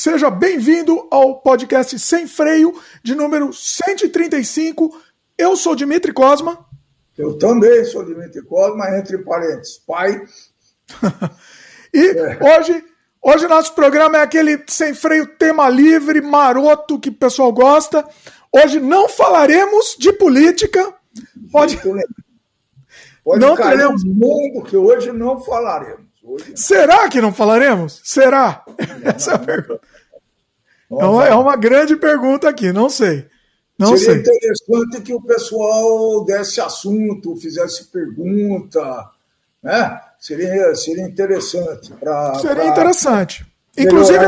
seja 0.00 0.30
bem-vindo 0.30 1.06
ao 1.10 1.42
podcast 1.42 1.98
Sem 1.98 2.26
Freio, 2.26 2.74
de 3.02 3.14
número 3.14 3.52
135. 3.52 4.98
Eu 5.36 5.54
sou 5.54 5.76
Dimitri 5.76 6.10
Cosma. 6.10 6.66
Eu 7.18 7.36
também 7.36 7.84
sou 7.84 8.02
Dimitri 8.02 8.40
Cosma, 8.42 8.96
entre 8.96 9.18
parênteses, 9.18 9.76
pai. 9.86 10.26
e 11.92 12.06
é. 12.16 12.38
hoje, 12.40 12.82
hoje 13.20 13.46
nosso 13.46 13.74
programa 13.74 14.16
é 14.16 14.22
aquele 14.22 14.64
Sem 14.68 14.94
Freio 14.94 15.26
tema 15.36 15.68
livre, 15.68 16.22
maroto, 16.22 16.98
que 16.98 17.10
o 17.10 17.14
pessoal 17.14 17.52
gosta. 17.52 18.02
Hoje 18.50 18.80
não 18.80 19.06
falaremos 19.06 19.96
de 19.98 20.14
política. 20.14 20.94
Pode, 21.52 21.76
Pode 23.22 23.38
não 23.38 23.54
teremos 23.54 24.02
mundo 24.02 24.62
que 24.64 24.78
hoje 24.78 25.12
não 25.12 25.38
falaremos. 25.42 26.09
Hoje 26.30 26.50
não. 26.50 26.56
Será 26.56 27.08
que 27.08 27.20
não 27.20 27.32
falaremos? 27.32 28.00
Será? 28.04 28.64
Essa 29.02 29.32
é 29.32 29.34
a 29.34 29.38
pergunta. 29.38 29.80
É 30.90 31.04
uma, 31.04 31.26
é 31.26 31.34
uma, 31.34 31.56
grande 31.56 31.96
pergunta 31.96 32.48
aqui, 32.48 32.72
não 32.72 32.88
sei. 32.88 33.26
Não 33.78 33.96
Seria 33.96 34.12
sei. 34.12 34.20
interessante 34.20 35.00
que 35.02 35.14
o 35.14 35.22
pessoal 35.22 36.24
desse 36.24 36.60
assunto, 36.60 37.36
fizesse 37.36 37.84
pergunta, 37.86 39.08
né? 39.62 40.00
Seria, 40.18 40.74
seria 40.74 41.04
interessante. 41.04 41.92
Pra, 41.92 42.34
seria 42.34 42.66
interessante. 42.66 43.46
Inclusive, 43.76 44.18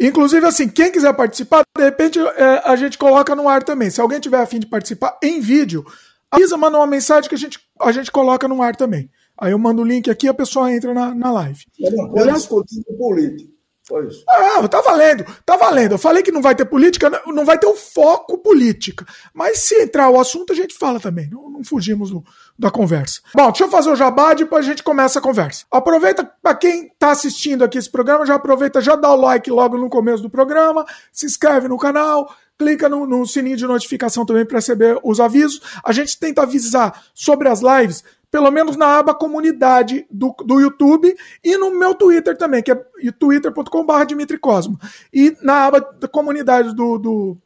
Inclusive, 0.00 0.46
assim, 0.46 0.68
quem 0.68 0.90
quiser 0.90 1.12
participar, 1.12 1.62
de 1.76 1.84
repente 1.84 2.18
é, 2.18 2.62
a 2.64 2.74
gente 2.74 2.96
coloca 2.96 3.36
no 3.36 3.48
ar 3.48 3.62
também. 3.62 3.90
Se 3.90 4.00
alguém 4.00 4.18
tiver 4.18 4.40
afim 4.40 4.58
de 4.58 4.66
participar 4.66 5.18
em 5.22 5.40
vídeo, 5.40 5.84
avisa, 6.30 6.56
manda 6.56 6.78
uma 6.78 6.86
mensagem 6.86 7.28
que 7.28 7.34
a 7.34 7.38
gente, 7.38 7.60
a 7.80 7.92
gente 7.92 8.10
coloca 8.10 8.48
no 8.48 8.62
ar 8.62 8.74
também. 8.74 9.10
Aí 9.42 9.50
eu 9.50 9.58
mando 9.58 9.82
o 9.82 9.84
link 9.84 10.08
aqui 10.08 10.26
e 10.26 10.28
a 10.28 10.34
pessoa 10.34 10.72
entra 10.72 10.94
na, 10.94 11.12
na 11.12 11.32
live. 11.32 11.64
Eu 11.76 11.90
não 11.96 12.08
pode 12.10 12.32
discutir 12.32 12.80
político. 12.96 13.50
Foi 13.82 14.06
isso. 14.06 14.22
Ah, 14.28 14.68
tá 14.68 14.80
valendo, 14.80 15.24
tá 15.44 15.56
valendo. 15.56 15.92
Eu 15.92 15.98
falei 15.98 16.22
que 16.22 16.30
não 16.30 16.40
vai 16.40 16.54
ter 16.54 16.64
política, 16.64 17.10
não 17.26 17.44
vai 17.44 17.58
ter 17.58 17.66
o 17.66 17.74
foco 17.74 18.38
política. 18.38 19.04
Mas 19.34 19.58
se 19.58 19.82
entrar 19.82 20.08
o 20.08 20.20
assunto, 20.20 20.52
a 20.52 20.56
gente 20.56 20.78
fala 20.78 21.00
também. 21.00 21.28
Não, 21.28 21.50
não 21.50 21.64
fugimos 21.64 22.10
do, 22.10 22.22
da 22.56 22.70
conversa. 22.70 23.20
Bom, 23.34 23.48
deixa 23.48 23.64
eu 23.64 23.68
fazer 23.68 23.90
o 23.90 23.96
jabá, 23.96 24.32
depois 24.32 24.64
a 24.64 24.68
gente 24.68 24.84
começa 24.84 25.18
a 25.18 25.22
conversa. 25.22 25.64
Aproveita, 25.68 26.24
para 26.40 26.54
quem 26.54 26.92
tá 26.96 27.10
assistindo 27.10 27.64
aqui 27.64 27.78
esse 27.78 27.90
programa, 27.90 28.24
já 28.24 28.36
aproveita, 28.36 28.80
já 28.80 28.94
dá 28.94 29.12
o 29.12 29.20
like 29.20 29.50
logo 29.50 29.76
no 29.76 29.90
começo 29.90 30.22
do 30.22 30.30
programa, 30.30 30.86
se 31.10 31.26
inscreve 31.26 31.66
no 31.66 31.76
canal, 31.76 32.32
clica 32.56 32.88
no, 32.88 33.08
no 33.08 33.26
sininho 33.26 33.56
de 33.56 33.66
notificação 33.66 34.24
também 34.24 34.46
para 34.46 34.58
receber 34.58 35.00
os 35.02 35.18
avisos. 35.18 35.60
A 35.84 35.90
gente 35.90 36.16
tenta 36.16 36.42
avisar 36.42 37.02
sobre 37.12 37.48
as 37.48 37.60
lives 37.60 38.04
pelo 38.32 38.50
menos 38.50 38.76
na 38.78 38.86
aba 38.96 39.14
comunidade 39.14 40.06
do, 40.10 40.34
do 40.46 40.58
YouTube 40.58 41.14
e 41.44 41.58
no 41.58 41.70
meu 41.70 41.94
Twitter 41.94 42.34
também, 42.34 42.62
que 42.62 42.72
é 42.72 42.84
twitter.com.br 43.18 44.04
Dimitri 44.08 44.38
Cosmo. 44.38 44.80
E 45.12 45.36
na 45.42 45.66
aba 45.66 45.80
da 45.80 46.08
comunidade 46.08 46.74
do, 46.74 46.96
do, 46.96 47.36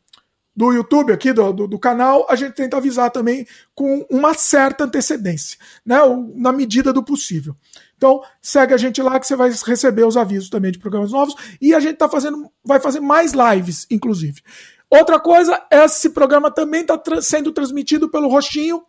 do 0.55 0.73
YouTube 0.73 1.13
aqui, 1.13 1.33
do, 1.33 1.53
do, 1.53 1.67
do, 1.67 1.77
canal, 1.77 2.25
a 2.31 2.37
gente 2.37 2.53
tenta 2.53 2.77
avisar 2.77 3.11
também 3.11 3.45
com 3.75 4.07
uma 4.09 4.33
certa 4.33 4.85
antecedência, 4.85 5.59
né? 5.85 5.97
Na 6.37 6.53
medida 6.53 6.93
do 6.93 7.03
possível. 7.03 7.57
Então, 7.97 8.23
segue 8.41 8.73
a 8.73 8.77
gente 8.77 9.03
lá 9.03 9.19
que 9.19 9.27
você 9.27 9.35
vai 9.35 9.51
receber 9.51 10.07
os 10.07 10.17
avisos 10.17 10.49
também 10.49 10.71
de 10.71 10.79
programas 10.79 11.11
novos. 11.11 11.35
E 11.61 11.75
a 11.75 11.81
gente 11.81 11.97
tá 11.97 12.09
fazendo, 12.09 12.49
vai 12.65 12.79
fazer 12.79 13.01
mais 13.01 13.33
lives, 13.33 13.89
inclusive. 13.91 14.41
Outra 14.89 15.19
coisa, 15.19 15.61
esse 15.69 16.11
programa 16.11 16.49
também 16.49 16.83
está 16.83 16.97
tra 16.97 17.21
sendo 17.21 17.51
transmitido 17.51 18.09
pelo 18.09 18.29
Roxinho 18.29 18.85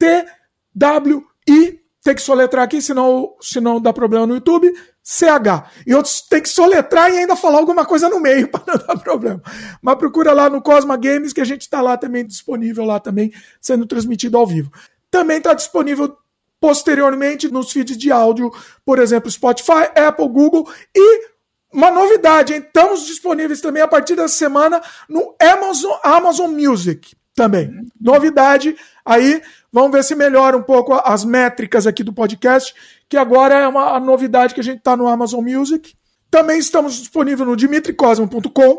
T 0.00 0.26
W-I, 0.74 1.80
tem 2.02 2.14
que 2.14 2.22
soletrar 2.22 2.64
aqui, 2.64 2.82
senão, 2.82 3.34
senão 3.40 3.80
dá 3.80 3.92
problema 3.92 4.26
no 4.26 4.34
YouTube, 4.34 4.72
C-H. 5.02 5.70
E 5.86 5.94
outros 5.94 6.20
tem 6.22 6.42
que 6.42 6.48
soletrar 6.48 7.12
e 7.12 7.18
ainda 7.18 7.36
falar 7.36 7.58
alguma 7.58 7.84
coisa 7.84 8.08
no 8.08 8.18
meio 8.18 8.48
para 8.50 8.64
não 8.66 8.86
dar 8.86 8.98
problema. 8.98 9.40
Mas 9.80 9.96
procura 9.96 10.32
lá 10.32 10.50
no 10.50 10.60
Cosma 10.60 10.96
Games, 10.96 11.32
que 11.32 11.40
a 11.40 11.44
gente 11.44 11.62
está 11.62 11.80
lá 11.80 11.96
também 11.96 12.26
disponível, 12.26 12.84
lá 12.84 12.98
também, 12.98 13.32
sendo 13.60 13.86
transmitido 13.86 14.36
ao 14.36 14.46
vivo. 14.46 14.72
Também 15.10 15.38
está 15.38 15.54
disponível 15.54 16.16
posteriormente 16.60 17.50
nos 17.50 17.72
feeds 17.72 17.96
de 17.96 18.10
áudio, 18.10 18.50
por 18.84 18.98
exemplo, 18.98 19.30
Spotify, 19.30 19.90
Apple, 19.96 20.28
Google 20.28 20.68
e 20.94 21.32
uma 21.72 21.90
novidade, 21.90 22.52
hein? 22.52 22.62
estamos 22.64 23.06
disponíveis 23.06 23.60
também 23.60 23.82
a 23.82 23.88
partir 23.88 24.14
da 24.14 24.28
semana 24.28 24.80
no 25.08 25.34
Amazon, 25.40 25.92
Amazon 26.04 26.50
Music 26.50 27.16
também. 27.34 27.70
Novidade 28.00 28.76
aí 29.04 29.42
Vamos 29.72 29.90
ver 29.90 30.04
se 30.04 30.14
melhora 30.14 30.54
um 30.54 30.62
pouco 30.62 30.92
as 30.92 31.24
métricas 31.24 31.86
aqui 31.86 32.04
do 32.04 32.12
podcast, 32.12 32.74
que 33.08 33.16
agora 33.16 33.54
é 33.54 33.66
uma 33.66 33.98
novidade 33.98 34.52
que 34.52 34.60
a 34.60 34.62
gente 34.62 34.78
está 34.78 34.94
no 34.94 35.08
Amazon 35.08 35.42
Music. 35.42 35.94
Também 36.30 36.58
estamos 36.58 36.96
disponíveis 36.96 37.48
no 37.48 37.56
dimitricosmo.com, 37.56 38.78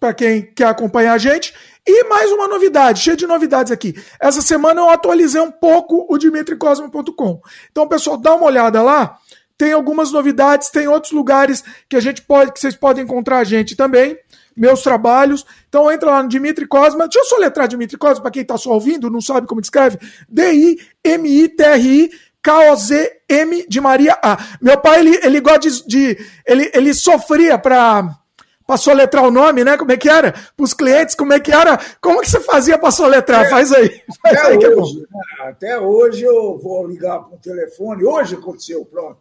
para 0.00 0.14
quem 0.14 0.42
quer 0.54 0.68
acompanhar 0.68 1.12
a 1.12 1.18
gente. 1.18 1.52
E 1.86 2.04
mais 2.04 2.32
uma 2.32 2.48
novidade, 2.48 3.02
cheia 3.02 3.16
de 3.16 3.26
novidades 3.26 3.70
aqui. 3.70 3.94
Essa 4.18 4.40
semana 4.40 4.80
eu 4.80 4.88
atualizei 4.88 5.42
um 5.42 5.50
pouco 5.50 6.06
o 6.08 6.16
dimitricosmo.com. 6.16 7.42
Então, 7.70 7.86
pessoal, 7.86 8.16
dá 8.16 8.34
uma 8.34 8.46
olhada 8.46 8.80
lá. 8.80 9.18
Tem 9.58 9.72
algumas 9.72 10.10
novidades, 10.10 10.70
tem 10.70 10.88
outros 10.88 11.12
lugares 11.12 11.62
que 11.86 11.96
a 11.96 12.00
gente 12.00 12.22
pode, 12.22 12.50
que 12.50 12.60
vocês 12.60 12.74
podem 12.74 13.04
encontrar 13.04 13.40
a 13.40 13.44
gente 13.44 13.76
também 13.76 14.18
meus 14.56 14.82
trabalhos. 14.82 15.44
Então 15.68 15.90
entra 15.90 16.10
lá 16.10 16.22
no 16.22 16.28
Dimitri 16.28 16.66
Cosma. 16.66 17.08
Deixa 17.08 17.20
eu 17.20 17.24
soletrar 17.24 17.68
Dimitri 17.68 17.96
Cosma 17.96 18.22
para 18.22 18.30
quem 18.30 18.42
está 18.42 18.56
só 18.56 18.70
ouvindo, 18.70 19.10
não 19.10 19.20
sabe 19.20 19.46
como 19.46 19.60
escreve. 19.60 19.98
D-I-M-I-T-R-I. 20.28 22.10
K-O-Z-M 22.42 23.66
de 23.66 23.80
Maria 23.80 24.18
A. 24.22 24.36
Meu 24.60 24.78
pai, 24.78 25.00
ele, 25.00 25.18
ele 25.22 25.40
gosta 25.40 25.60
de. 25.60 25.82
de 25.86 26.18
ele, 26.46 26.70
ele 26.74 26.92
sofria 26.92 27.58
para 27.58 28.18
para 28.66 28.76
soletrar 28.76 29.24
o 29.24 29.30
nome, 29.30 29.62
né? 29.62 29.76
Como 29.76 29.92
é 29.92 29.96
que 29.96 30.08
era? 30.08 30.32
Para 30.32 30.64
os 30.64 30.72
clientes, 30.72 31.14
como 31.14 31.32
é 31.32 31.40
que 31.40 31.52
era? 31.52 31.78
Como 32.00 32.20
que 32.20 32.30
você 32.30 32.40
fazia 32.40 32.78
para 32.78 32.90
soletrar? 32.90 33.44
É, 33.44 33.50
faz 33.50 33.72
aí. 33.72 34.02
Faz 34.22 34.38
até, 34.38 34.46
aí 34.46 34.64
é 34.64 34.68
hoje, 34.70 35.00
né? 35.00 35.20
até 35.40 35.78
hoje 35.78 36.24
eu 36.24 36.58
vou 36.58 36.86
ligar 36.86 37.20
para 37.20 37.34
o 37.34 37.38
telefone. 37.38 38.04
Hoje 38.04 38.36
aconteceu, 38.36 38.84
pronto. 38.86 39.18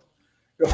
Eu, 0.57 0.67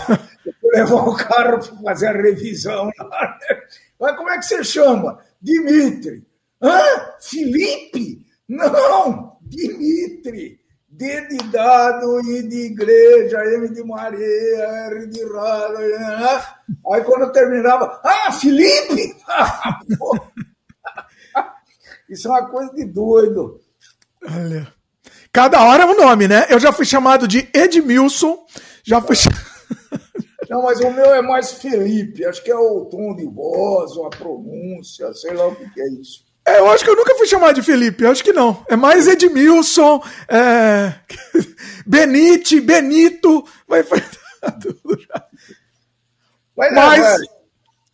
eu 0.46 0.54
vou 0.62 0.72
levar 0.72 1.10
o 1.10 1.16
carro 1.16 1.60
para 1.60 1.84
fazer 1.84 2.08
a 2.08 2.12
revisão 2.12 2.92
lá. 3.00 3.38
Né? 3.50 3.62
Mas 4.00 4.16
como 4.16 4.30
é 4.30 4.38
que 4.38 4.46
você 4.46 4.64
chama? 4.64 5.20
Dimitri. 5.42 6.24
Hã? 6.62 6.80
Felipe? 7.20 8.24
Não, 8.48 9.38
Dimitri. 9.42 10.60
D 10.92 11.28
de 11.28 11.38
dado, 11.50 12.20
I 12.22 12.44
de 12.44 12.66
igreja, 12.66 13.44
M 13.46 13.70
de 13.70 13.84
Maria, 13.84 14.66
R 14.92 15.08
de 15.08 15.24
rado. 15.34 15.78
Aí 16.92 17.02
quando 17.06 17.22
eu 17.22 17.32
terminava, 17.32 18.02
ah, 18.04 18.32
Felipe! 18.34 19.16
Isso 22.10 22.28
é 22.28 22.32
uma 22.32 22.50
coisa 22.50 22.74
de 22.74 22.84
doido. 22.86 23.62
Olha. 24.26 24.74
Cada 25.32 25.64
hora 25.64 25.84
é 25.84 25.86
um 25.86 25.96
nome, 25.96 26.28
né? 26.28 26.48
Eu 26.50 26.60
já 26.60 26.74
fui 26.74 26.86
chamado 26.86 27.28
de 27.28 27.48
Edmilson, 27.54 28.46
já 28.84 29.00
fui 29.00 29.16
chamado. 29.16 29.49
Não, 30.50 30.64
mas 30.64 30.80
o 30.80 30.90
meu 30.90 31.14
é 31.14 31.22
mais 31.22 31.54
Felipe. 31.54 32.26
Acho 32.26 32.44
que 32.44 32.50
é 32.50 32.56
o 32.56 32.86
tom 32.86 33.16
de 33.16 33.26
voz, 33.26 33.92
ou 33.92 34.08
a 34.08 34.10
pronúncia, 34.10 35.14
sei 35.14 35.34
lá 35.34 35.48
o 35.48 35.56
que 35.56 35.80
é 35.80 35.90
isso. 35.90 36.28
É, 36.46 36.60
eu 36.60 36.70
acho 36.72 36.84
que 36.84 36.90
eu 36.90 36.96
nunca 36.96 37.14
fui 37.16 37.28
chamado 37.28 37.54
de 37.54 37.62
Felipe, 37.62 38.06
acho 38.06 38.24
que 38.24 38.34
não. 38.34 38.66
É 38.68 38.76
mais 38.76 39.08
Edmilson, 39.08 40.02
é... 40.28 40.96
Benite, 41.86 42.60
Benito, 42.60 43.46
vai 43.68 43.84
tudo 44.60 45.00
já. 45.00 45.26
Mas, 46.58 47.22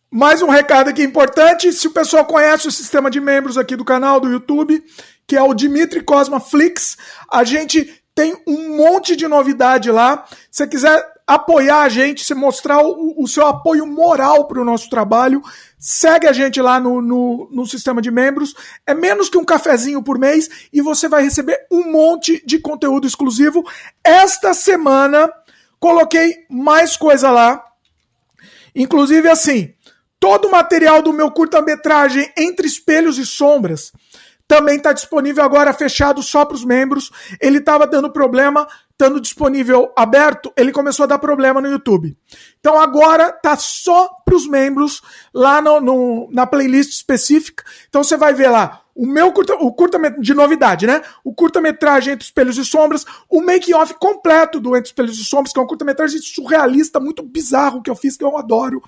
mais 0.09 0.41
um 0.41 0.49
recado 0.49 0.89
aqui 0.89 1.03
importante: 1.03 1.73
se 1.73 1.88
o 1.88 1.91
pessoal 1.91 2.23
conhece 2.23 2.67
o 2.67 2.71
sistema 2.71 3.11
de 3.11 3.19
membros 3.19 3.57
aqui 3.57 3.75
do 3.75 3.83
canal 3.83 4.19
do 4.19 4.29
YouTube, 4.29 4.81
que 5.27 5.35
é 5.35 5.41
o 5.41 5.53
Dimitri 5.53 6.01
Cosma 6.01 6.39
Flix, 6.39 6.97
a 7.29 7.44
gente 7.44 8.01
tem 8.13 8.41
um 8.47 8.77
monte 8.77 9.15
de 9.15 9.27
novidade 9.27 9.91
lá. 9.91 10.25
Se 10.49 10.63
você 10.63 10.67
quiser 10.67 11.14
apoiar 11.28 11.81
a 11.81 11.89
gente, 11.89 12.24
se 12.24 12.36
mostrar 12.36 12.81
o, 12.83 13.16
o 13.18 13.27
seu 13.27 13.48
apoio 13.48 13.86
moral 13.88 14.48
para 14.48 14.62
o 14.62 14.66
nosso 14.66 14.89
trabalho, 14.89 15.42
segue 15.80 16.27
a 16.27 16.33
gente 16.33 16.62
lá 16.62 16.80
no, 16.80 17.01
no, 17.01 17.50
no, 17.51 17.66
sistema 17.66 18.01
de 18.01 18.12
membros. 18.12 18.54
É 18.86 18.94
menos 18.94 19.27
que 19.27 19.38
um 19.38 19.45
cafezinho 19.45 20.04
por 20.04 20.19
mês 20.19 20.50
e 20.72 20.81
você 20.81 21.07
vai 21.07 21.24
receber 21.24 21.66
um 21.72 21.92
monte 21.92 22.44
de 22.45 22.60
conteúdo 22.60 23.07
exclusivo. 23.07 23.63
Esta 24.04 24.54
semana 24.54 25.31
coloquei 25.80 26.45
mais 26.50 26.95
coisa 26.95 27.31
lá. 27.31 27.63
Inclusive 28.75 29.28
assim, 29.28 29.74
todo 30.19 30.48
o 30.48 30.51
material 30.51 31.01
do 31.01 31.13
meu 31.13 31.31
curta-metragem 31.31 32.31
Entre 32.38 32.68
Espelhos 32.68 33.18
e 33.18 33.25
Sombras 33.25 33.92
também 34.48 34.78
está 34.78 34.94
disponível 34.94 35.44
agora 35.44 35.74
fechado 35.74 36.21
só 36.21 36.45
para 36.45 36.56
os 36.56 36.63
membros. 36.63 37.12
Ele 37.42 37.57
estava 37.57 37.88
dando 37.88 38.12
problema, 38.12 38.68
estando 38.95 39.19
disponível 39.19 39.92
aberto, 39.95 40.51
ele 40.56 40.71
começou 40.71 41.03
a 41.03 41.07
dar 41.07 41.19
problema 41.19 41.59
no 41.59 41.69
YouTube. 41.69 42.18
Então 42.59 42.80
agora 42.80 43.31
tá 43.31 43.57
só 43.57 44.09
para 44.24 44.36
os 44.36 44.47
membros 44.47 45.01
lá 45.33 45.62
no, 45.62 45.81
no, 45.81 46.30
na 46.31 46.47
playlist 46.47 46.92
específica. 46.92 47.63
Então 47.89 48.03
você 48.03 48.15
vai 48.15 48.33
ver 48.33 48.50
lá 48.50 48.81
o 48.95 49.06
meu 49.06 49.33
curta, 49.33 49.53
o 49.56 49.74
curta 49.74 50.00
de 50.18 50.33
novidade, 50.33 50.88
né? 50.88 51.01
O 51.21 51.33
curta-metragem 51.33 52.13
Entre 52.13 52.24
Espelhos 52.24 52.57
e 52.57 52.63
Sombras, 52.63 53.06
o 53.30 53.42
make-off 53.42 53.94
completo 53.95 54.57
do 54.62 54.74
Entre 54.74 54.88
Espelhos 54.88 55.19
e 55.19 55.25
Sombras, 55.25 55.51
que 55.51 55.59
é 55.59 55.62
um 55.62 55.68
curta-metragem 55.68 56.21
surrealista, 56.21 56.97
muito 56.97 57.21
bizarro 57.21 57.83
que 57.83 57.89
eu 57.89 57.95
fiz, 57.95 58.15
que 58.15 58.24
eu 58.24 58.38
adoro. 58.38 58.81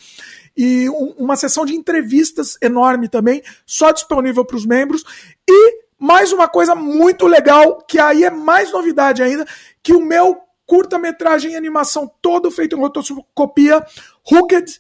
E 0.56 0.90
um, 0.90 1.14
uma 1.18 1.36
sessão 1.36 1.66
de 1.66 1.76
entrevistas 1.76 2.58
enorme 2.62 3.10
também, 3.10 3.44
só 3.66 3.92
disponível 3.92 4.46
para 4.46 4.56
os 4.56 4.66
membros. 4.66 5.04
E 5.46 5.88
mais 6.00 6.32
uma 6.32 6.48
coisa 6.48 6.76
muito 6.76 7.26
legal, 7.26 7.80
que 7.88 8.00
aí 8.00 8.24
é 8.24 8.30
mais 8.30 8.72
novidade 8.72 9.24
ainda, 9.24 9.46
que 9.84 9.94
o 9.94 10.02
meu 10.02 10.38
curta-metragem 10.66 11.54
em 11.54 11.56
animação 11.56 12.12
todo 12.22 12.52
feito 12.52 12.76
em 12.76 12.80
rotoscopia, 12.80 13.86
Hooked, 14.30 14.80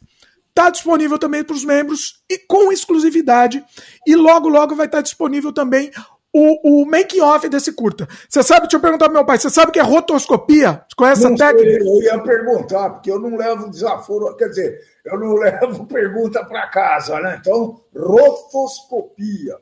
está 0.49 0.69
disponível 0.69 1.17
também 1.17 1.43
para 1.43 1.55
os 1.55 1.63
membros 1.63 2.23
e 2.29 2.37
com 2.37 2.71
exclusividade. 2.71 3.63
E 4.05 4.15
logo, 4.15 4.49
logo 4.49 4.75
vai 4.75 4.87
estar 4.87 4.97
tá 4.97 5.03
disponível 5.03 5.53
também 5.53 5.91
o, 6.33 6.81
o 6.81 6.85
make-off 6.85 7.47
desse 7.47 7.71
curta. 7.71 8.07
Você 8.27 8.43
sabe, 8.43 8.61
deixa 8.61 8.77
eu 8.77 8.81
perguntar 8.81 9.05
pro 9.05 9.13
meu 9.13 9.25
pai, 9.25 9.37
você 9.37 9.49
sabe 9.49 9.69
o 9.69 9.71
que 9.71 9.79
é 9.79 9.83
rotoscopia? 9.83 10.83
Você 10.87 10.95
conhece 10.95 11.23
não 11.23 11.33
essa 11.33 11.45
técnica? 11.45 11.83
Sei, 11.83 11.87
eu 11.87 12.01
ia 12.03 12.19
perguntar, 12.19 12.89
porque 12.91 13.11
eu 13.11 13.19
não 13.19 13.35
levo 13.37 13.69
desaforo, 13.69 14.35
quer 14.35 14.49
dizer, 14.49 14.79
eu 15.05 15.19
não 15.19 15.33
levo 15.39 15.85
pergunta 15.85 16.43
para 16.43 16.67
casa, 16.67 17.19
né? 17.19 17.37
Então, 17.39 17.81
rotoscopia. 17.95 19.57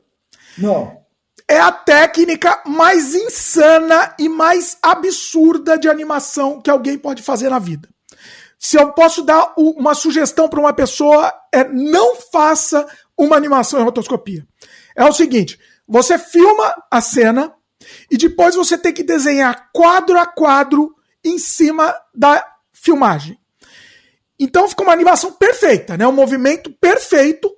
Não. 0.58 1.05
É 1.48 1.60
a 1.60 1.70
técnica 1.70 2.60
mais 2.66 3.14
insana 3.14 4.14
e 4.18 4.28
mais 4.28 4.76
absurda 4.82 5.78
de 5.78 5.88
animação 5.88 6.60
que 6.60 6.70
alguém 6.70 6.98
pode 6.98 7.22
fazer 7.22 7.48
na 7.48 7.60
vida. 7.60 7.88
Se 8.58 8.76
eu 8.76 8.92
posso 8.92 9.22
dar 9.22 9.52
uma 9.56 9.94
sugestão 9.94 10.48
para 10.48 10.58
uma 10.58 10.72
pessoa, 10.72 11.32
é 11.52 11.62
não 11.62 12.16
faça 12.16 12.86
uma 13.16 13.36
animação 13.36 13.80
em 13.80 13.84
rotoscopia. 13.84 14.46
É 14.96 15.04
o 15.04 15.12
seguinte: 15.12 15.60
você 15.86 16.18
filma 16.18 16.74
a 16.90 17.00
cena 17.00 17.54
e 18.10 18.16
depois 18.16 18.56
você 18.56 18.76
tem 18.76 18.92
que 18.92 19.04
desenhar 19.04 19.70
quadro 19.72 20.18
a 20.18 20.26
quadro 20.26 20.96
em 21.24 21.38
cima 21.38 21.94
da 22.12 22.44
filmagem. 22.72 23.38
Então 24.38 24.68
fica 24.68 24.82
uma 24.82 24.92
animação 24.92 25.32
perfeita, 25.32 25.96
né? 25.96 26.06
Um 26.06 26.12
movimento 26.12 26.70
perfeito, 26.72 27.50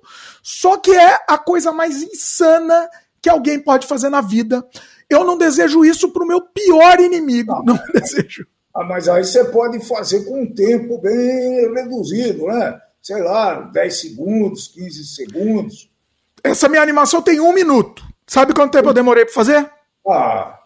só 0.43 0.77
que 0.77 0.91
é 0.91 1.19
a 1.27 1.37
coisa 1.37 1.71
mais 1.71 2.01
insana 2.03 2.87
que 3.21 3.29
alguém 3.29 3.59
pode 3.59 3.87
fazer 3.87 4.09
na 4.09 4.21
vida. 4.21 4.65
Eu 5.09 5.23
não 5.23 5.37
desejo 5.37 5.83
isso 5.83 6.09
para 6.09 6.23
o 6.23 6.27
meu 6.27 6.41
pior 6.41 6.99
inimigo. 6.99 7.51
Não, 7.65 7.75
não 7.75 7.79
desejo. 7.93 8.45
Ah, 8.73 8.83
mas 8.83 9.09
aí 9.09 9.23
você 9.23 9.43
pode 9.45 9.79
fazer 9.85 10.25
com 10.25 10.43
um 10.43 10.53
tempo 10.53 10.99
bem 10.99 11.73
reduzido, 11.73 12.45
né? 12.45 12.79
Sei 13.01 13.21
lá, 13.21 13.61
10 13.61 13.99
segundos, 13.99 14.67
15 14.67 15.05
segundos. 15.05 15.89
Essa 16.43 16.69
minha 16.69 16.81
animação 16.81 17.21
tem 17.21 17.39
um 17.39 17.53
minuto. 17.53 18.03
Sabe 18.27 18.53
quanto 18.53 18.73
tempo 18.73 18.89
eu 18.89 18.93
demorei 18.93 19.25
para 19.25 19.33
fazer? 19.33 19.69
Ah, 20.07 20.59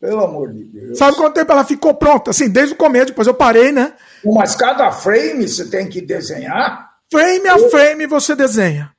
pelo 0.00 0.24
amor 0.24 0.52
de 0.52 0.64
Deus. 0.64 0.98
Sabe 0.98 1.16
quanto 1.16 1.34
tempo 1.34 1.52
ela 1.52 1.64
ficou 1.64 1.94
pronta? 1.94 2.30
Assim, 2.30 2.48
desde 2.48 2.74
o 2.74 2.76
começo, 2.76 3.06
depois 3.06 3.28
eu 3.28 3.34
parei, 3.34 3.70
né? 3.70 3.92
Mas 4.24 4.56
cada 4.56 4.90
frame 4.90 5.46
você 5.46 5.68
tem 5.68 5.88
que 5.88 6.00
desenhar? 6.00 6.90
Frame 7.10 7.48
a 7.48 7.58
frame 7.68 8.06
você 8.06 8.34
desenha. 8.34 8.90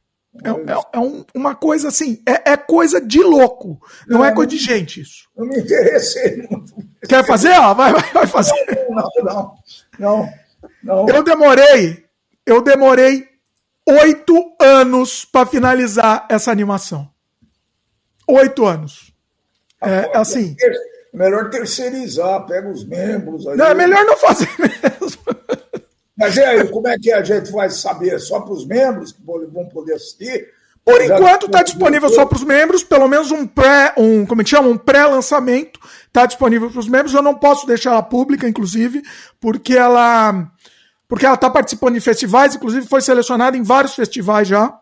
É, 0.44 0.50
é, 0.50 0.84
é 0.94 1.00
um, 1.00 1.24
uma 1.36 1.54
coisa 1.54 1.90
assim, 1.90 2.22
é, 2.28 2.54
é, 2.54 2.58
coisa 2.58 3.00
de 3.00 3.22
louco, 3.22 3.80
não, 4.08 4.20
não 4.20 4.26
é 4.26 4.34
coisa 4.34 4.50
de 4.50 4.58
gente 4.58 5.02
isso. 5.02 5.30
Não 5.38 5.46
me 5.46 5.60
interessei 5.60 6.38
muito. 6.50 6.74
Quer 7.08 7.26
fazer? 7.26 7.52
Ó, 7.52 7.74
vai, 7.76 7.94
vai, 7.94 8.12
vai 8.12 8.28
fazer. 8.28 8.88
Não, 8.90 9.10
não, 9.24 9.56
não, 10.00 10.30
não. 10.84 11.10
Eu 11.10 11.24
demorei, 11.24 12.04
eu 12.46 12.62
demorei 12.64 13.28
oito 13.88 14.56
anos 14.60 15.24
para 15.24 15.46
finalizar 15.46 16.26
essa 16.30 16.52
animação. 16.52 17.08
Oito 18.28 18.66
anos. 18.66 19.14
É, 19.82 20.12
ah, 20.14 20.22
assim. 20.22 20.56
Melhor 21.14 21.50
terceirizar, 21.52 22.46
pega 22.48 22.70
os 22.70 22.84
membros. 22.84 23.46
Aí. 23.46 23.56
Não, 23.56 23.68
é 23.68 23.74
melhor 23.76 24.04
não 24.06 24.18
fazer 24.18 24.50
mesmo. 24.58 25.20
Mas 26.18 26.36
e 26.38 26.44
aí, 26.44 26.68
como 26.68 26.88
é 26.88 26.98
que 26.98 27.12
a 27.12 27.24
gente 27.24 27.52
vai 27.52 27.70
saber? 27.70 28.20
Só 28.20 28.40
para 28.40 28.54
os 28.54 28.66
membros 28.66 29.12
que 29.12 29.22
vão 29.26 29.68
poder 29.68 29.94
assistir? 29.94 30.48
Por 30.86 31.02
enquanto 31.02 31.46
está 31.46 31.64
disponível 31.64 32.10
só 32.10 32.26
para 32.26 32.38
os 32.38 32.44
membros, 32.44 32.84
pelo 32.84 33.08
menos 33.08 33.32
um 33.32 33.48
pré, 33.48 33.94
um, 33.98 34.26
como 34.26 34.42
é 34.42 34.44
que 34.44 34.50
chama? 34.50 34.68
Um 34.68 34.78
pré-lançamento 34.78 35.80
está 36.08 36.26
disponível 36.26 36.70
para 36.70 36.80
os 36.80 36.90
membros. 36.90 37.14
Eu 37.14 37.22
não 37.22 37.36
posso 37.36 37.66
deixar 37.66 37.92
ela 37.92 38.04
pública, 38.04 38.48
inclusive, 38.48 39.02
porque 39.40 39.76
ela 39.78 40.52
porque 41.08 41.26
ela 41.26 41.36
está 41.36 41.50
participando 41.50 41.94
de 41.94 42.02
festivais, 42.02 42.56
inclusive 42.56 42.88
foi 42.88 43.00
selecionada 43.00 43.56
em 43.56 43.64
vários 43.64 43.94
festivais 43.94 44.48
já. 44.48 44.78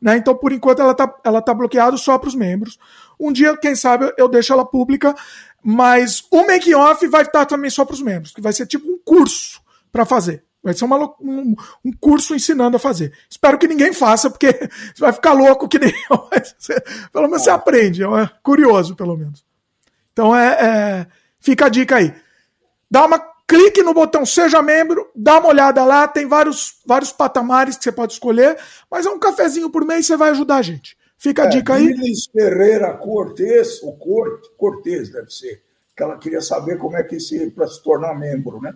Né? 0.00 0.16
Então, 0.16 0.34
por 0.34 0.52
enquanto, 0.52 0.80
ela 0.80 0.92
está 0.92 1.12
ela 1.22 1.42
tá 1.42 1.52
bloqueada 1.52 1.96
só 1.96 2.16
para 2.18 2.28
os 2.28 2.34
membros. 2.34 2.78
Um 3.20 3.32
dia, 3.32 3.56
quem 3.56 3.74
sabe, 3.74 4.12
eu 4.16 4.28
deixo 4.28 4.52
ela 4.52 4.64
pública, 4.64 5.14
mas 5.62 6.24
o 6.30 6.46
make-off 6.46 7.06
vai 7.08 7.22
estar 7.22 7.44
também 7.44 7.70
só 7.70 7.84
para 7.84 7.94
os 7.94 8.02
membros, 8.02 8.32
que 8.32 8.40
vai 8.40 8.52
ser 8.52 8.66
tipo 8.66 8.88
um 8.88 8.98
curso 9.04 9.60
para 9.92 10.06
fazer. 10.06 10.44
Vai 10.62 10.74
ser 10.74 10.84
uma, 10.84 10.96
um, 11.20 11.56
um, 11.84 11.92
curso 12.00 12.34
ensinando 12.34 12.76
a 12.76 12.80
fazer. 12.80 13.12
Espero 13.28 13.58
que 13.58 13.66
ninguém 13.66 13.92
faça, 13.92 14.30
porque 14.30 14.52
você 14.52 14.68
vai 15.00 15.12
ficar 15.12 15.32
louco 15.32 15.68
que 15.68 15.78
nem 15.78 15.92
eu. 16.08 16.28
pelo 17.12 17.26
menos 17.26 17.42
você 17.42 17.50
aprende, 17.50 18.04
é 18.04 18.30
curioso, 18.42 18.94
pelo 18.94 19.16
menos. 19.16 19.44
Então 20.12 20.36
é, 20.36 20.46
é, 20.52 21.06
fica 21.40 21.66
a 21.66 21.68
dica 21.68 21.96
aí. 21.96 22.14
Dá 22.88 23.06
uma 23.06 23.18
clique 23.46 23.82
no 23.82 23.92
botão 23.92 24.24
Seja 24.24 24.62
Membro, 24.62 25.10
dá 25.16 25.38
uma 25.38 25.48
olhada 25.48 25.84
lá, 25.84 26.06
tem 26.06 26.26
vários, 26.26 26.80
vários 26.86 27.12
patamares 27.12 27.76
que 27.76 27.84
você 27.84 27.92
pode 27.92 28.12
escolher, 28.12 28.56
mas 28.90 29.04
é 29.04 29.10
um 29.10 29.18
cafezinho 29.18 29.68
por 29.68 29.84
mês 29.84 30.06
você 30.06 30.16
vai 30.16 30.30
ajudar 30.30 30.56
a 30.56 30.62
gente. 30.62 30.96
Fica 31.18 31.42
a 31.42 31.46
é, 31.46 31.48
dica 31.48 31.74
aí. 31.74 31.86
Lilis 31.86 32.26
Ferreira 32.32 32.92
Cortez, 32.94 33.82
o 33.82 33.92
Cortez 34.56 35.10
deve 35.10 35.30
ser, 35.30 35.62
que 35.96 36.02
ela 36.02 36.18
queria 36.18 36.40
saber 36.40 36.78
como 36.78 36.96
é 36.96 37.02
que 37.02 37.18
se 37.18 37.50
para 37.50 37.66
se 37.66 37.82
tornar 37.82 38.18
membro, 38.18 38.60
né? 38.60 38.74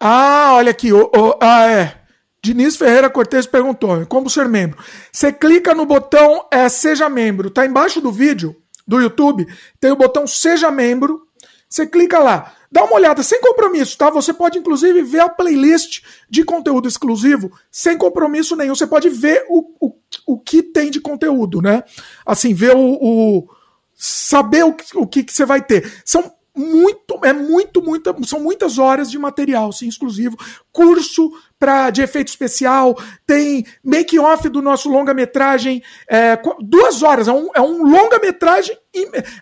Ah, 0.00 0.52
olha 0.54 0.70
aqui. 0.70 0.92
Oh, 0.92 1.10
oh, 1.14 1.38
ah, 1.40 1.70
é. 1.70 2.04
Diniz 2.42 2.76
Ferreira 2.76 3.08
Cortes 3.08 3.46
perguntou: 3.46 4.04
como 4.06 4.28
ser 4.28 4.48
membro? 4.48 4.78
Você 5.10 5.32
clica 5.32 5.74
no 5.74 5.86
botão 5.86 6.46
é, 6.50 6.68
Seja 6.68 7.08
Membro. 7.08 7.48
Tá 7.48 7.64
embaixo 7.64 8.02
do 8.02 8.12
vídeo 8.12 8.54
do 8.86 9.00
YouTube, 9.00 9.46
tem 9.80 9.90
o 9.90 9.96
botão 9.96 10.26
Seja 10.26 10.70
Membro. 10.70 11.26
Você 11.68 11.86
clica 11.86 12.18
lá. 12.18 12.52
Dá 12.70 12.84
uma 12.84 12.94
olhada, 12.96 13.22
sem 13.22 13.40
compromisso, 13.40 13.96
tá? 13.96 14.10
Você 14.10 14.32
pode, 14.32 14.58
inclusive, 14.58 15.00
ver 15.02 15.20
a 15.20 15.28
playlist 15.28 16.02
de 16.28 16.44
conteúdo 16.44 16.86
exclusivo 16.86 17.50
sem 17.70 17.96
compromisso 17.96 18.56
nenhum. 18.56 18.74
Você 18.74 18.86
pode 18.86 19.08
ver 19.08 19.44
o, 19.48 19.64
o, 19.80 19.96
o 20.26 20.38
que 20.38 20.62
tem 20.62 20.90
de 20.90 21.00
conteúdo, 21.00 21.62
né? 21.62 21.82
Assim, 22.26 22.52
ver 22.52 22.76
o. 22.76 22.98
o 23.00 23.48
saber 23.94 24.64
o, 24.64 24.76
o 24.96 25.06
que, 25.06 25.22
que 25.22 25.32
você 25.32 25.46
vai 25.46 25.62
ter. 25.62 26.02
São 26.04 26.32
muito, 26.56 27.18
é 27.24 27.32
muito, 27.32 27.82
muita, 27.82 28.14
são 28.24 28.40
muitas 28.40 28.78
horas 28.78 29.10
de 29.10 29.18
material, 29.18 29.72
sim, 29.72 29.88
exclusivo. 29.88 30.36
Curso 30.72 31.32
para 31.58 31.90
de 31.90 32.02
efeito 32.02 32.28
especial, 32.28 32.96
tem 33.26 33.66
make 33.82 34.18
off 34.18 34.48
do 34.48 34.62
nosso 34.62 34.88
longa-metragem, 34.88 35.82
é, 36.08 36.38
duas 36.60 37.02
horas, 37.02 37.26
é 37.26 37.32
um, 37.32 37.48
é 37.54 37.60
um 37.60 37.82
longa-metragem, 37.84 38.76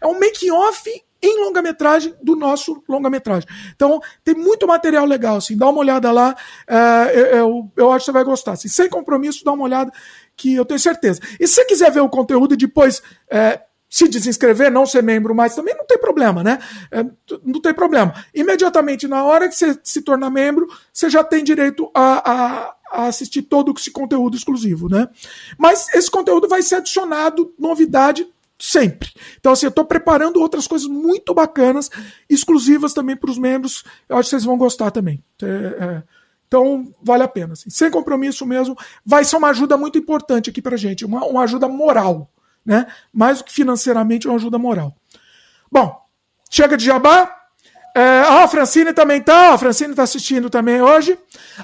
é 0.01 0.07
um 0.07 0.19
make 0.19 0.51
off 0.51 0.91
em 1.23 1.45
longa-metragem 1.45 2.15
do 2.23 2.35
nosso 2.35 2.83
longa-metragem. 2.89 3.49
Então, 3.75 4.01
tem 4.25 4.35
muito 4.35 4.67
material 4.67 5.05
legal, 5.07 5.37
assim, 5.37 5.57
dá 5.57 5.69
uma 5.69 5.79
olhada 5.79 6.11
lá, 6.11 6.35
é, 6.67 7.39
eu, 7.39 7.71
eu 7.77 7.93
acho 7.93 8.05
que 8.05 8.07
você 8.07 8.13
vai 8.13 8.25
gostar. 8.25 8.53
Assim, 8.53 8.69
sem 8.69 8.89
compromisso, 8.89 9.45
dá 9.45 9.53
uma 9.53 9.65
olhada, 9.65 9.93
que 10.37 10.55
eu 10.55 10.65
tenho 10.65 10.81
certeza. 10.81 11.21
E 11.39 11.47
se 11.47 11.55
você 11.55 11.65
quiser 11.65 11.93
ver 11.93 12.01
o 12.01 12.09
conteúdo 12.09 12.55
e 12.55 12.57
depois 12.57 13.01
é, 13.31 13.61
se 13.93 14.09
desinscrever, 14.09 14.73
não 14.73 14.87
ser 14.87 15.03
membro 15.03 15.35
mais, 15.35 15.55
também 15.55 15.77
não 15.77 15.85
tem 15.85 15.99
problema, 15.99 16.43
né? 16.43 16.59
É, 16.91 17.05
não 17.45 17.61
tem 17.61 17.75
problema. 17.75 18.15
Imediatamente, 18.35 19.07
na 19.07 19.23
hora 19.23 19.47
que 19.51 19.55
você 19.55 19.79
se 19.85 20.01
tornar 20.01 20.31
membro, 20.31 20.67
você 20.91 21.11
já 21.11 21.23
tem 21.23 21.45
direito 21.45 21.91
a, 21.93 22.33
a, 22.33 22.75
a 22.91 23.07
assistir 23.09 23.43
todo 23.43 23.75
esse 23.77 23.91
conteúdo 23.91 24.35
exclusivo, 24.35 24.89
né? 24.89 25.11
Mas 25.59 25.93
esse 25.93 26.11
conteúdo 26.11 26.49
vai 26.49 26.63
ser 26.63 26.77
adicionado, 26.77 27.53
novidade, 27.59 28.27
sempre. 28.59 29.11
Então, 29.39 29.53
assim, 29.53 29.67
eu 29.67 29.71
estou 29.71 29.85
preparando 29.85 30.41
outras 30.41 30.67
coisas 30.67 30.89
muito 30.89 31.35
bacanas, 31.35 31.91
exclusivas 32.31 32.95
também 32.95 33.15
para 33.15 33.31
os 33.31 33.37
membros. 33.37 33.85
Eu 34.09 34.17
acho 34.17 34.25
que 34.25 34.31
vocês 34.31 34.45
vão 34.45 34.57
gostar 34.57 34.91
também. 34.91 35.23
É, 35.43 35.47
é, 35.47 36.03
então, 36.49 36.95
vale 37.03 37.25
a 37.25 37.29
pena. 37.29 37.53
Assim. 37.53 37.69
Sem 37.69 37.91
compromisso 37.91 38.47
mesmo. 38.47 38.75
Vai 39.05 39.23
ser 39.23 39.37
uma 39.37 39.51
ajuda 39.51 39.77
muito 39.77 39.99
importante 39.99 40.49
aqui 40.49 40.63
para 40.63 40.79
gente, 40.79 41.05
uma, 41.05 41.27
uma 41.27 41.43
ajuda 41.43 41.69
moral 41.69 42.31
né? 42.65 42.87
Mais 43.13 43.39
do 43.39 43.45
que 43.45 43.53
financeiramente, 43.53 44.27
é 44.27 44.31
uma 44.31 44.37
ajuda 44.37 44.59
moral. 44.59 44.95
Bom, 45.71 45.97
chega 46.51 46.77
de 46.77 46.85
jabá. 46.85 47.39
É, 47.95 48.01
ah, 48.27 48.45
a 48.45 48.49
Francine 48.49 48.93
também 48.95 49.21
tá, 49.21 49.53
a 49.53 49.59
Francine 49.59 49.95
tá 49.95 50.03
assistindo 50.03 50.49
também 50.49 50.81
hoje. 50.81 51.19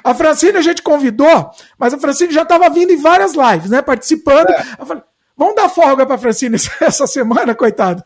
A 0.05 0.15
Francine 0.15 0.59
a 0.59 0.63
gente 0.63 0.83
convidou, 0.83 1.51
mas 1.79 1.95
a 1.95 1.99
Francine 1.99 2.33
já 2.33 2.43
estava 2.43 2.69
vindo 2.69 2.93
em 2.93 3.01
várias 3.01 3.33
lives, 3.35 3.71
né? 3.71 3.81
Participando. 3.81 4.51
É. 4.51 4.63
Falei, 4.85 5.03
vamos 5.37 5.55
dar 5.55 5.71
folga 5.71 6.05
pra 6.05 6.19
Francine 6.19 6.57
essa 6.81 7.07
semana, 7.07 7.55
coitada. 7.55 8.05